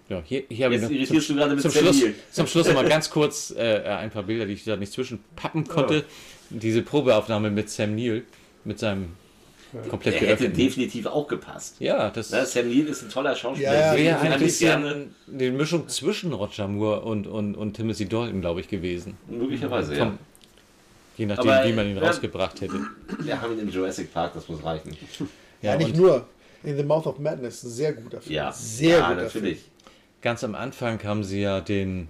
Ja, 0.07 0.23
hier, 0.25 0.43
hier 0.49 0.65
habe 0.65 0.75
ich 0.75 0.81
Jetzt 0.81 0.89
noch 0.89 0.97
irritierst 0.97 1.27
zum, 1.27 1.35
du 1.35 1.41
gerade 1.41 1.53
mit 1.53 1.61
zum, 1.61 1.71
Sam 1.71 1.83
Schluss, 1.83 2.03
zum 2.31 2.47
Schluss 2.47 2.67
noch 2.67 2.73
mal 2.73 2.87
ganz 2.89 3.09
kurz 3.11 3.53
äh, 3.55 3.83
ein 3.83 4.09
paar 4.09 4.23
Bilder, 4.23 4.47
die 4.47 4.53
ich 4.53 4.63
da 4.63 4.75
nicht 4.75 4.91
zwischenpappen 4.91 5.67
konnte. 5.67 6.05
Diese 6.49 6.81
Probeaufnahme 6.81 7.51
mit 7.51 7.69
Sam 7.69 7.95
Neill, 7.95 8.23
mit 8.63 8.79
seinem 8.79 9.09
komplett 9.87 10.15
der 10.15 10.21
hätte 10.21 10.27
geöffneten. 10.47 10.57
definitiv 10.57 11.05
auch 11.05 11.27
gepasst. 11.27 11.75
Ja, 11.79 12.09
das 12.09 12.31
Ne, 12.31 12.43
Sam 12.45 12.69
Neill 12.69 12.87
ist 12.87 13.03
ein 13.03 13.09
toller 13.09 13.35
Schauspieler. 13.35 13.71
Ja, 13.73 13.93
ja, 13.95 14.23
wäre 14.23 14.33
ein 14.33 14.39
bisschen 14.39 15.13
die 15.27 15.51
Mischung 15.51 15.87
zwischen 15.89 16.33
Roger 16.33 16.67
Moore 16.67 17.01
und, 17.01 17.27
und, 17.27 17.55
und 17.55 17.73
Timothy 17.75 18.07
Dalton, 18.07 18.41
glaube 18.41 18.61
ich, 18.61 18.67
gewesen. 18.67 19.17
möglicherweise, 19.27 19.95
ja. 19.95 20.17
Je 21.19 21.25
nachdem, 21.25 21.49
Aber, 21.49 21.67
wie 21.67 21.73
man 21.73 21.85
ihn 21.85 21.97
ja, 21.97 22.01
rausgebracht 22.07 22.61
hätte. 22.61 22.79
Wir 23.19 23.41
haben 23.41 23.51
ihn 23.51 23.59
im 23.59 23.69
Jurassic 23.69 24.13
Park, 24.13 24.35
das 24.35 24.47
muss 24.47 24.63
reichen. 24.63 24.95
Ja, 25.61 25.75
nicht 25.75 25.89
und 25.89 25.97
nur. 25.97 26.25
In 26.63 26.77
The 26.77 26.83
Mouth 26.83 27.07
of 27.07 27.19
Madness, 27.19 27.59
sehr 27.59 27.91
guter 27.91 28.21
Film. 28.21 28.35
Ja, 28.35 28.53
sehr 28.53 28.99
ja 28.99 29.09
guter 29.09 29.23
natürlich. 29.23 29.65
Ganz 30.21 30.45
am 30.45 30.55
Anfang 30.55 31.03
haben 31.03 31.25
sie 31.25 31.41
ja 31.41 31.59
den 31.59 32.07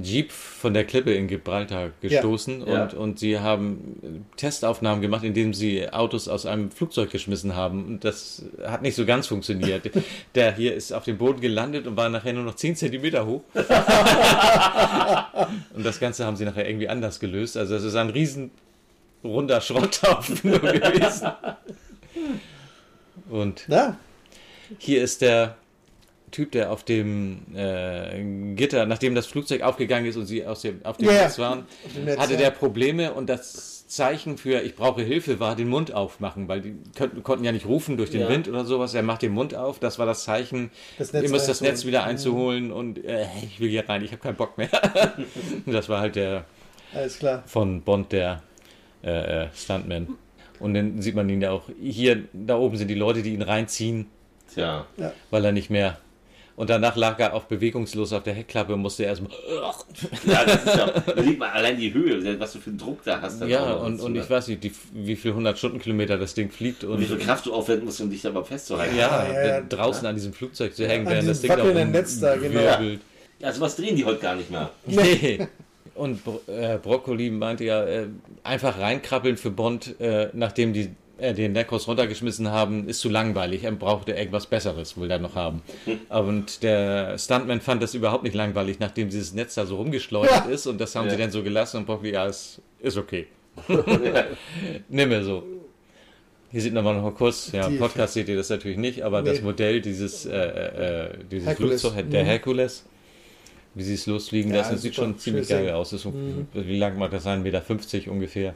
Jeep 0.00 0.30
von 0.30 0.74
der 0.74 0.84
Klippe 0.84 1.12
in 1.14 1.26
Gibraltar 1.26 1.90
gestoßen 2.00 2.64
Ja. 2.66 2.84
Und, 2.84 2.94
und 2.94 3.18
sie 3.18 3.40
haben 3.40 4.24
Testaufnahmen 4.36 5.00
gemacht, 5.02 5.24
indem 5.24 5.52
sie 5.52 5.90
Autos 5.90 6.28
aus 6.28 6.46
einem 6.46 6.70
Flugzeug 6.70 7.10
geschmissen 7.10 7.56
haben. 7.56 7.84
Und 7.86 8.04
das 8.04 8.44
hat 8.64 8.82
nicht 8.82 8.94
so 8.94 9.04
ganz 9.06 9.26
funktioniert. 9.26 9.90
Der 10.36 10.54
hier 10.54 10.74
ist 10.74 10.92
auf 10.92 11.02
dem 11.02 11.18
Boden 11.18 11.40
gelandet 11.40 11.88
und 11.88 11.96
war 11.96 12.10
nachher 12.10 12.32
nur 12.32 12.44
noch 12.44 12.54
10 12.54 12.76
Zentimeter 12.76 13.26
hoch. 13.26 13.42
und 15.76 15.84
das 15.84 16.00
Ganze 16.00 16.24
haben 16.24 16.36
sie 16.36 16.44
nachher 16.44 16.66
irgendwie 16.66 16.88
anders 16.88 17.20
gelöst. 17.20 17.56
Also 17.56 17.76
es 17.76 17.84
ist 17.84 17.94
ein 17.94 18.10
riesen 18.10 18.50
runder 19.22 19.60
Schrotthaufen 19.60 20.52
gewesen. 20.60 21.30
Und 23.28 23.66
Ja, 23.68 23.98
hier 24.78 25.02
ist 25.02 25.20
der 25.20 25.56
Typ, 26.30 26.52
der 26.52 26.72
auf 26.72 26.82
dem 26.82 27.42
äh, 27.54 28.54
Gitter, 28.54 28.86
nachdem 28.86 29.14
das 29.14 29.26
Flugzeug 29.26 29.62
aufgegangen 29.62 30.06
ist 30.06 30.16
und 30.16 30.26
sie 30.26 30.44
aus 30.44 30.62
dem, 30.62 30.84
auf 30.84 30.96
dem 30.96 31.08
ja. 31.08 31.24
Netz 31.24 31.38
waren, 31.38 31.66
hatte 32.16 32.36
der 32.36 32.50
Probleme 32.50 33.12
und 33.12 33.28
das 33.28 33.75
Zeichen 33.86 34.36
für 34.36 34.62
ich 34.62 34.74
brauche 34.74 35.02
Hilfe 35.02 35.38
war 35.38 35.54
den 35.56 35.68
Mund 35.68 35.92
aufmachen, 35.94 36.48
weil 36.48 36.60
die 36.60 36.74
könnten, 36.96 37.22
konnten 37.22 37.44
ja 37.44 37.52
nicht 37.52 37.66
rufen 37.66 37.96
durch 37.96 38.10
den 38.10 38.22
Ja. 38.22 38.28
Wind 38.28 38.48
oder 38.48 38.64
sowas. 38.64 38.94
Er 38.94 39.02
macht 39.02 39.22
den 39.22 39.32
Mund 39.32 39.54
auf, 39.54 39.78
das 39.78 39.98
war 39.98 40.06
das 40.06 40.24
Zeichen, 40.24 40.70
Das 40.98 41.12
Netz 41.12 41.22
ihr 41.24 41.30
müsst 41.30 41.48
das. 41.48 41.60
Netz 41.60 41.84
wieder 41.86 42.04
einzuholen 42.04 42.72
und 42.72 43.04
äh, 43.04 43.26
ich 43.42 43.60
will 43.60 43.68
hier 43.70 43.88
rein, 43.88 44.02
ich 44.02 44.10
habe 44.12 44.20
keinen 44.22 44.36
Bock 44.36 44.58
mehr. 44.58 44.68
Das 45.66 45.88
war 45.88 46.00
halt 46.00 46.16
der 46.16 46.44
alles 46.94 47.18
klar. 47.18 47.42
von 47.46 47.82
Bond, 47.82 48.12
der 48.12 48.42
äh, 49.04 49.44
äh, 49.44 49.48
Stuntman. 49.54 50.08
Und 50.58 50.74
dann 50.74 51.00
sieht 51.02 51.14
man 51.14 51.28
ihn 51.28 51.40
ja 51.42 51.50
auch, 51.52 51.68
hier, 51.80 52.24
da 52.32 52.56
oben 52.56 52.76
sind 52.76 52.88
die 52.88 52.94
Leute, 52.94 53.22
die 53.22 53.34
ihn 53.34 53.42
reinziehen, 53.42 54.06
Tja. 54.54 54.86
weil 55.30 55.44
er 55.44 55.52
nicht 55.52 55.70
mehr. 55.70 55.98
Und 56.56 56.70
danach 56.70 56.96
lag 56.96 57.18
er 57.20 57.34
auch 57.34 57.44
bewegungslos 57.44 58.14
auf 58.14 58.22
der 58.22 58.32
Heckklappe 58.32 58.72
und 58.72 58.80
musste 58.80 59.04
erstmal. 59.04 59.30
Ja, 60.26 60.44
das 60.44 60.64
ist 60.64 60.76
ja, 60.76 60.92
überleg 61.06 61.38
mal 61.38 61.50
allein 61.50 61.76
die 61.78 61.92
Höhe, 61.92 62.40
was 62.40 62.52
du 62.52 62.58
für 62.58 62.70
einen 62.70 62.78
Druck 62.78 63.04
da 63.04 63.20
hast. 63.20 63.42
auch 63.42 63.46
Ja, 63.46 63.74
und, 63.74 64.00
und 64.00 64.16
ich 64.16 64.28
weiß 64.28 64.48
nicht, 64.48 64.64
die, 64.64 64.72
wie 64.92 65.16
viel 65.16 65.32
100 65.32 65.56
Stundenkilometer 65.56 66.16
das 66.18 66.34
Ding 66.34 66.50
fliegt. 66.50 66.84
Und, 66.84 66.94
Und 66.94 67.00
wie 67.00 67.04
viel 67.04 67.18
Kraft 67.18 67.46
du 67.46 67.52
aufwenden 67.52 67.84
musst, 67.84 68.00
um 68.00 68.10
dich 68.10 68.22
dabei 68.22 68.42
festzuhalten. 68.42 68.96
Ja, 68.96 69.26
Ja, 69.26 69.46
ja. 69.46 69.60
draußen 69.60 70.06
an 70.06 70.14
diesem 70.14 70.32
Flugzeug 70.32 70.74
zu 70.74 70.86
hängen, 70.88 71.06
während 71.06 71.28
das 71.28 71.40
Ding 71.40 71.50
da 71.50 71.58
wackelnden 71.58 71.90
Netz 71.90 72.18
da, 72.20 72.36
genau. 72.36 72.58
rumwirbelt. 72.58 73.00
Ja, 73.38 73.52
sowas 73.52 73.76
drehen 73.76 73.96
die 73.96 74.04
heute 74.04 74.20
gar 74.20 74.34
nicht 74.34 74.50
mehr. 74.50 74.70
Nee. 74.86 75.46
Und 75.94 76.24
Bro 76.24 76.42
äh, 76.46 76.78
Broccoli 76.78 77.30
meinte 77.30 77.64
ja, 77.64 77.84
äh, 77.84 78.08
einfach 78.42 78.78
reinkrabbeln 78.78 79.36
für 79.36 79.50
Bond, 79.50 79.98
äh, 79.98 80.28
nachdem 80.34 80.72
die 80.74 80.90
äh, 81.18 81.32
den 81.34 81.52
Necros 81.52 81.88
runtergeschmissen 81.88 82.50
haben, 82.50 82.88
ist 82.88 83.00
zu 83.00 83.08
langweilig. 83.08 83.64
Er 83.64 83.72
brauchte 83.72 84.12
irgendwas 84.12 84.46
Besseres, 84.46 84.98
will 85.00 85.10
er 85.10 85.18
noch 85.18 85.34
haben. 85.34 85.62
Und 86.08 86.62
der 86.62 87.18
Stuntman 87.18 87.60
fand 87.60 87.82
das 87.82 87.94
überhaupt 87.94 88.24
nicht 88.24 88.34
langweilig, 88.34 88.78
nachdem 88.80 89.08
dieses 89.08 89.32
Netz 89.34 89.54
da 89.54 89.64
so 89.66 89.76
rumgeschleudert 89.76 90.46
ist. 90.48 90.66
Und 90.66 90.80
das 90.80 90.94
haben 90.94 91.06
Ja. 91.06 91.12
sie 91.12 91.18
dann 91.18 91.30
so 91.30 91.42
gelassen 91.42 91.78
und 91.78 91.86
Broccoli, 91.86 92.12
ja, 92.12 92.26
ist, 92.26 92.60
ist 92.80 92.96
okay. 92.96 93.26
Nimm 94.88 95.08
mir 95.08 95.22
so. 95.24 95.42
Hier 96.52 96.60
sieht 96.62 96.72
man 96.74 96.84
mal 96.84 96.94
noch 97.00 97.14
kurz, 97.14 97.50
ja, 97.52 97.66
im 97.66 97.78
Podcast 97.78 98.14
seht 98.14 98.28
ihr 98.28 98.36
das 98.36 98.48
natürlich 98.50 98.78
nicht, 98.78 99.02
aber 99.02 99.20
Nee. 99.22 99.30
das 99.30 99.42
Modell 99.42 99.80
dieses, 99.80 100.26
äh, 100.26 100.36
äh, 100.36 101.10
dieses 101.30 101.48
Herkules. 101.48 101.80
Flugzeug, 101.80 102.08
der 102.10 102.22
Mhm. 102.22 102.26
Herkules, 102.28 102.84
wie 103.74 103.82
sie 103.82 103.94
es 103.94 104.06
losfliegen 104.06 104.52
Ja, 104.52 104.58
lassen, 104.58 104.78
sieht 104.78 104.94
schon 104.94 105.18
ziemlich 105.18 105.48
geil 105.48 105.70
aus. 105.70 105.92
Ist, 105.92 106.04
Mhm. 106.06 106.46
Wie 106.54 106.78
lang 106.78 106.96
mag 106.98 107.10
das 107.10 107.24
sein? 107.24 107.42
1,50 107.42 107.98
Meter 108.00 108.10
ungefähr. 108.12 108.54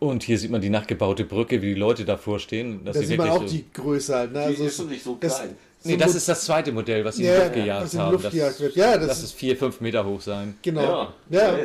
Und 0.00 0.22
hier 0.24 0.38
sieht 0.38 0.50
man 0.50 0.60
die 0.60 0.70
nachgebaute 0.70 1.24
Brücke, 1.24 1.60
wie 1.62 1.74
die 1.74 1.80
Leute 1.80 2.04
davor 2.04 2.38
stehen. 2.40 2.80
Das 2.84 2.96
Da 2.96 3.02
sieht 3.02 3.18
man 3.18 3.28
auch 3.30 3.42
so, 3.42 3.46
die 3.48 3.64
Größe 3.72 4.14
halt. 4.16 4.32
Ne? 4.32 4.38
Die 4.40 4.44
Also 4.46 4.64
ist 4.64 4.80
doch 4.80 4.86
nicht 4.88 5.04
so 5.04 5.16
das- 5.20 5.36
klein. 5.36 5.56
Nee, 5.84 5.96
das 5.96 6.14
ist 6.14 6.28
das 6.28 6.44
zweite 6.44 6.72
Modell, 6.72 7.04
was 7.04 7.16
sie 7.16 7.24
Ja, 7.24 7.34
in 7.34 7.38
die 7.38 7.44
Luft 7.46 7.56
ja, 7.56 7.62
gejagt 7.80 7.94
haben. 7.98 8.12
Luft 8.12 8.24
das, 8.26 8.60
wird. 8.60 8.76
Ja, 8.76 8.96
das- 8.98 9.06
das 9.08 9.22
ist 9.22 9.32
vier, 9.32 9.56
fünf 9.56 9.80
Meter 9.80 10.04
hoch 10.04 10.20
sein. 10.20 10.54
Genau. 10.62 11.08
Ja, 11.30 11.56
Ja. 11.56 11.58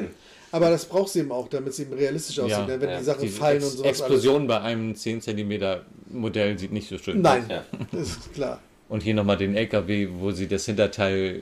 Aber 0.51 0.69
das 0.69 0.85
brauchst 0.85 1.15
du 1.15 1.19
eben 1.19 1.33
auch, 1.33 1.49
damit 1.49 1.69
es 1.73 1.79
eben 1.79 1.91
realistisch 1.93 2.39
aussieht, 2.39 2.65
ne? 2.67 2.79
wenn 2.79 2.89
ja. 2.89 2.99
die 2.99 3.03
Sachen 3.03 3.21
Die 3.23 3.27
fallen 3.27 3.57
Ex 3.57 3.65
und 3.71 3.77
sowas. 3.79 3.89
Explosion 3.89 4.47
bei 4.47 4.61
einem 4.61 4.95
10 4.95 5.19
cm 5.21 5.81
Modell 6.11 6.57
sieht 6.57 6.71
nicht 6.71 6.87
so 6.87 6.97
schön 6.97 7.25
Alles. 7.25 7.43
aus. 7.43 7.49
Nein, 7.49 7.63
Ja. 7.81 7.87
das 7.91 8.07
ist 8.09 8.33
klar. 8.33 8.61
Und 8.87 9.01
hier 9.01 9.15
nochmal 9.15 9.37
den 9.37 9.55
LKW, 9.55 10.09
wo 10.19 10.29
sie 10.31 10.47
das 10.47 10.65
Hinterteil 10.65 11.41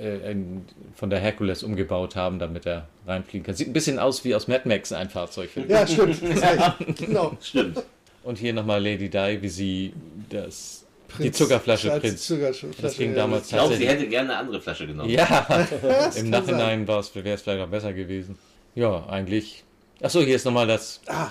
äh, 0.00 0.30
in- 0.30 0.64
von 0.94 1.10
der 1.10 1.18
Herkules 1.18 1.62
umgebaut 1.64 2.14
haben, 2.14 2.38
damit 2.38 2.66
er 2.66 2.86
reinfliegen 3.06 3.44
kann. 3.44 3.54
Sieht 3.56 3.68
ein 3.68 3.72
bisschen 3.72 3.98
aus 3.98 4.24
wie 4.24 4.34
aus 4.34 4.46
Mad 4.46 4.68
Max 4.68 4.92
ein 4.92 5.10
Fahrzeug. 5.10 5.50
finde 5.50 5.68
ich. 5.68 5.74
Ja, 5.74 5.86
stimmt. 5.86 6.20
Genau. 6.98 7.36
Stimmt. 7.42 7.82
Und 8.22 8.38
hier 8.38 8.52
nochmal 8.52 8.80
Lady 8.82 9.08
Di, 9.08 9.38
wie 9.42 9.48
sie 9.48 9.92
das, 10.28 10.84
die 11.18 11.22
Prinz- 11.24 11.38
Zuckerflasche 11.38 11.90
als 11.92 12.00
Prinz. 12.02 12.26
Zuckerflasche, 12.26 12.68
das 12.80 12.96
ging 12.96 13.10
ja, 13.10 13.16
damals 13.16 13.46
Ich 13.46 13.52
glaube, 13.54 13.76
sie 13.76 13.88
hätte 13.88 14.06
gerne 14.06 14.30
eine 14.30 14.38
andere 14.38 14.60
Flasche 14.60 14.86
genommen. 14.86 15.10
Ja, 15.10 15.46
im 16.16 16.30
Nachhinein 16.30 16.86
wäre 16.86 17.00
es 17.00 17.08
vielleicht 17.08 17.48
auch 17.48 17.66
besser 17.68 17.92
gewesen. 17.92 18.38
Ja, 18.76 19.04
eigentlich. 19.08 19.64
Achso, 20.00 20.20
hier 20.20 20.36
ist 20.36 20.44
nochmal 20.44 20.66
das. 20.68 21.00
Ah. 21.06 21.28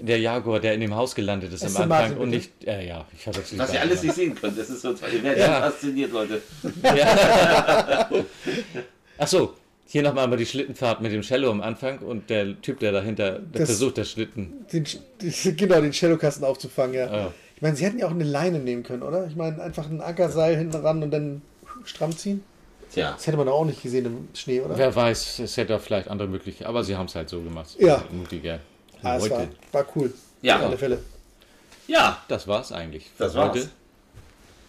Der 0.00 0.18
Jaguar, 0.18 0.60
der 0.60 0.74
in 0.74 0.80
dem 0.80 0.94
Haus 0.94 1.14
gelandet 1.14 1.52
ist 1.52 1.62
am 1.62 1.68
Aston 1.68 1.82
Anfang 1.84 1.98
Martin, 2.00 2.18
und 2.18 2.30
nicht. 2.30 2.50
Äh, 2.66 2.86
ja, 2.88 3.06
ich 3.16 3.26
habe. 3.26 3.38
Was 3.56 3.72
ihr 3.72 3.80
alles 3.80 4.02
nicht 4.02 4.14
sehen 4.14 4.34
könnt, 4.34 4.58
das 4.58 4.68
ist 4.70 4.82
so 4.82 4.92
toll. 4.92 5.08
Ihr 5.14 5.22
werdet 5.22 5.38
Ja. 5.46 5.60
fasziniert, 5.62 6.12
Leute. 6.12 6.42
Ja. 6.82 8.08
Achso, 9.18 9.54
hier 9.86 10.02
nochmal 10.02 10.24
aber 10.24 10.36
die 10.36 10.46
Schlittenfahrt 10.46 11.00
mit 11.00 11.12
dem 11.12 11.22
Cello 11.22 11.50
am 11.50 11.60
Anfang 11.62 11.98
und 12.00 12.28
der 12.30 12.60
Typ, 12.60 12.80
der 12.80 12.92
dahinter 12.92 13.38
der 13.38 13.60
Das- 13.60 13.68
versucht, 13.70 13.98
das 13.98 14.10
Schlitten. 14.10 14.66
Den, 14.72 14.84
genau, 15.56 15.80
den 15.80 15.92
Cellokasten 15.92 16.44
aufzufangen, 16.44 16.94
ja. 16.94 17.06
Ja. 17.14 17.32
Ich 17.54 17.62
meine, 17.62 17.76
sie 17.76 17.84
hätten 17.86 17.98
ja 17.98 18.06
auch 18.06 18.10
eine 18.10 18.24
Leine 18.24 18.58
nehmen 18.58 18.82
können, 18.82 19.02
oder? 19.02 19.26
Ich 19.26 19.36
meine, 19.36 19.62
einfach 19.62 19.88
ein 19.88 20.00
Ankerseil 20.02 20.56
hinten 20.56 20.76
ran 20.76 21.02
und 21.02 21.10
dann 21.10 21.40
stramm 21.84 22.14
ziehen. 22.16 22.42
Tja. 22.92 23.12
Das 23.12 23.26
hätte 23.26 23.36
man 23.38 23.46
doch 23.46 23.54
auch 23.54 23.64
nicht 23.64 23.82
gesehen 23.82 24.04
im 24.06 24.28
Schnee, 24.34 24.60
oder? 24.60 24.76
Wer 24.76 24.94
weiß, 24.94 25.38
es 25.40 25.56
hätte 25.56 25.74
auch 25.76 25.80
vielleicht 25.80 26.08
andere 26.08 26.28
Möglichkeiten, 26.28 26.68
aber 26.68 26.84
sie 26.84 26.96
haben 26.96 27.06
es 27.06 27.14
halt 27.14 27.28
so 27.28 27.40
gemacht. 27.40 27.76
Ja. 27.78 28.04
Mutiger. 28.12 28.60
Ah, 29.02 29.16
es 29.16 29.22
Leute. 29.28 29.48
war, 29.72 29.84
war 29.84 29.86
cool. 29.96 30.12
Ja. 30.42 30.56
Auf 30.58 30.64
alle 30.66 30.78
Fälle. 30.78 30.98
Ja, 31.88 32.22
Das 32.28 32.48
war's 32.48 32.72
eigentlich. 32.72 33.06
das 33.18 33.34
war's. 33.34 33.68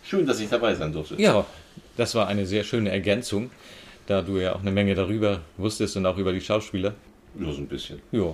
Schön, 0.03 0.25
dass 0.25 0.39
ich 0.39 0.49
dabei 0.49 0.73
sein 0.75 0.93
durfte. 0.93 1.19
Ja, 1.21 1.45
das 1.97 2.15
war 2.15 2.27
eine 2.27 2.45
sehr 2.45 2.63
schöne 2.63 2.89
Ergänzung, 2.91 3.49
da 4.05 4.21
du 4.21 4.37
ja 4.37 4.55
auch 4.55 4.61
eine 4.61 4.71
Menge 4.71 4.95
darüber 4.95 5.41
wusstest 5.57 5.97
und 5.97 6.05
auch 6.05 6.17
über 6.17 6.31
die 6.31 6.41
Schauspieler. 6.41 6.93
Nur 7.33 7.53
so 7.53 7.59
ein 7.61 7.67
bisschen. 7.67 8.01
Ja. 8.11 8.33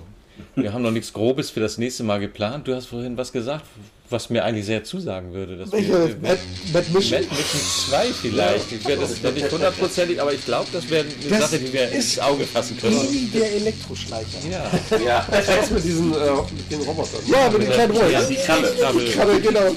Wir 0.54 0.72
haben 0.72 0.82
noch 0.82 0.90
nichts 0.90 1.12
Grobes 1.12 1.50
für 1.50 1.60
das 1.60 1.78
nächste 1.78 2.02
Mal 2.04 2.20
geplant. 2.20 2.66
Du 2.68 2.74
hast 2.74 2.86
vorhin 2.86 3.16
was 3.16 3.32
gesagt. 3.32 3.64
Was 4.10 4.28
mir 4.30 4.44
eigentlich 4.44 4.66
sehr 4.66 4.84
zusagen 4.84 5.32
würde. 5.32 5.56
Dass 5.56 5.72
Welche? 5.72 5.88
wir, 5.92 6.16
Mad, 6.20 6.38
Mad 6.72 6.86
Mission? 6.92 7.20
Mad 7.22 7.30
Mission 7.34 7.60
2 7.90 8.04
vielleicht. 8.12 8.72
Ich 8.72 8.86
werde 8.86 9.02
das 9.02 9.22
noch 9.22 9.32
nicht 9.32 9.50
hundertprozentig, 9.50 10.20
aber 10.20 10.32
ich 10.34 10.44
glaube, 10.44 10.68
das 10.72 10.88
wäre 10.90 11.04
eine 11.04 11.28
Das 11.38 11.50
Sache, 11.50 11.58
die 11.62 11.72
wir 11.72 11.90
ins 11.90 12.18
Auge 12.18 12.44
fassen 12.44 12.76
können. 12.78 13.00
Wie 13.10 13.26
der 13.26 13.52
Elektroschleicher. 13.54 14.38
Ja. 14.50 14.98
Ja. 15.04 15.26
Das 15.30 15.70
mit 15.70 15.84
diesen 15.84 16.12
äh, 16.12 16.16
mit 16.56 16.70
den 16.70 16.80
Robotern. 16.82 17.20
Ja, 17.26 17.50
mit 17.50 17.62
den 17.62 17.70
kleinen 17.70 17.96
Rollen. 17.96 18.12
Ja, 18.12 18.22
die 18.24 18.34
Krabbe. 18.36 18.72
Die 19.00 19.10
Krabbe, 19.12 19.40
genau. 19.40 19.74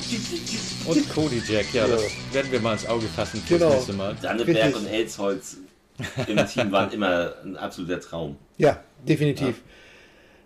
Und 0.86 1.10
Cody 1.14 1.42
Jack, 1.50 1.66
ja, 1.74 1.88
das 1.88 2.02
werden 2.32 2.52
wir 2.52 2.60
mal 2.62 2.74
ins 2.74 2.86
Auge 2.86 3.08
fassen 3.08 3.42
fürs 3.46 3.60
Genau. 3.60 3.74
nächste 3.74 3.94
Mal. 3.94 4.16
Danneberg 4.22 4.76
und 4.76 4.88
Elsholz 4.88 5.58
im 6.28 6.48
Team 6.48 6.72
waren 6.72 6.92
immer 6.92 7.34
ein 7.44 7.58
absoluter 7.58 8.00
Traum. 8.00 8.38
Ja, 8.58 8.82
definitiv. 9.08 9.56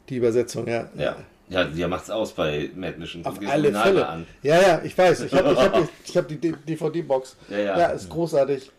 Die 0.10 0.16
Übersetzung, 0.16 0.68
ja. 0.68 0.90
Ja. 0.98 1.16
Ja, 1.51 1.65
der 1.65 1.88
macht's 1.89 2.09
aus 2.09 2.31
bei 2.31 2.69
Mad 2.75 2.97
Mission. 2.97 3.25
Auf 3.25 3.38
dir 3.38 3.49
alle 3.51 3.71
Fälle. 3.73 3.99
mal 3.99 4.03
An. 4.03 4.25
Ja, 4.41 4.61
ja, 4.61 4.81
ich 4.83 4.97
weiß. 4.97 5.21
Ich 5.21 5.33
habe 5.33 5.51
ich 5.51 5.59
hab, 5.59 5.73
die- 5.73 5.89
ich 6.09 6.17
hab 6.17 6.27
die 6.27 6.38
DVD-Box. 6.39 7.35
Ja, 7.49 7.57
ja. 7.59 7.80
ja, 7.80 7.85
ist 7.88 8.09
großartig. 8.09 8.71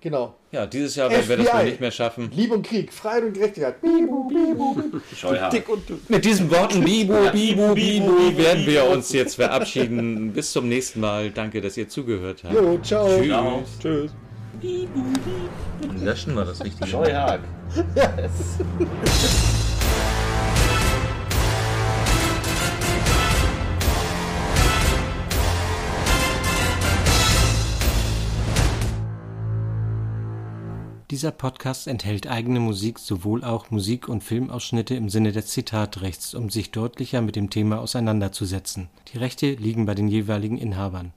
Genau. 0.00 0.34
Ja, 0.50 0.66
dieses 0.66 0.96
Jahr 0.96 1.08
werden 1.10 1.28
wir 1.28 1.36
das 1.36 1.54
wohl 1.54 1.64
nicht 1.64 1.80
mehr 1.80 1.92
schaffen. 1.92 2.28
Liebe 2.34 2.54
und 2.54 2.66
Krieg, 2.66 2.92
Freiheit 2.92 3.22
und 3.24 3.34
Gerechtigkeit. 3.34 3.80
Bibu, 3.80 4.26
bibu, 4.28 4.74
bibu. 4.74 4.98
Scheuhaar. 5.16 5.48
Dick 5.50 5.68
und 5.68 5.88
dünn. 5.88 6.00
Mit 6.08 6.24
diesen 6.24 6.50
Worten 6.50 6.82
Bibu, 6.82 7.14
Bibu, 7.32 7.74
Bibu 7.74 8.36
werden 8.36 8.66
wir 8.66 8.84
uns 8.90 9.12
jetzt 9.12 9.36
verabschieden. 9.36 10.32
Bis 10.32 10.50
zum 10.50 10.68
nächsten 10.68 10.98
Mal. 11.00 11.30
Danke, 11.30 11.60
dass 11.60 11.76
ihr 11.76 11.88
zugehört 11.88 12.42
habt. 12.42 12.54
Jo, 12.54 12.78
ciao. 12.82 13.06
Tschüss. 13.16 13.28
Ciao. 13.28 13.62
Tschüss. 13.80 14.10
Löschen 16.02 16.34
wir 16.34 16.44
das 16.44 16.64
richtige. 16.64 16.88
Scheuhaag. 16.90 17.40
Dieser 31.10 31.32
Podcast 31.32 31.88
enthält 31.88 32.28
eigene 32.28 32.60
Musik, 32.60 33.00
sowohl 33.00 33.42
auch 33.42 33.72
Musik- 33.72 34.08
und 34.08 34.22
Filmausschnitte 34.22 34.94
im 34.94 35.08
Sinne 35.08 35.32
des 35.32 35.48
Zitatrechts, 35.48 36.34
um 36.34 36.50
sich 36.50 36.70
deutlicher 36.70 37.20
mit 37.20 37.34
dem 37.34 37.50
Thema 37.50 37.80
auseinanderzusetzen. 37.80 38.88
Die 39.12 39.18
Rechte 39.18 39.54
liegen 39.54 39.86
bei 39.86 39.96
den 39.96 40.06
jeweiligen 40.06 40.56
Inhabern. 40.56 41.12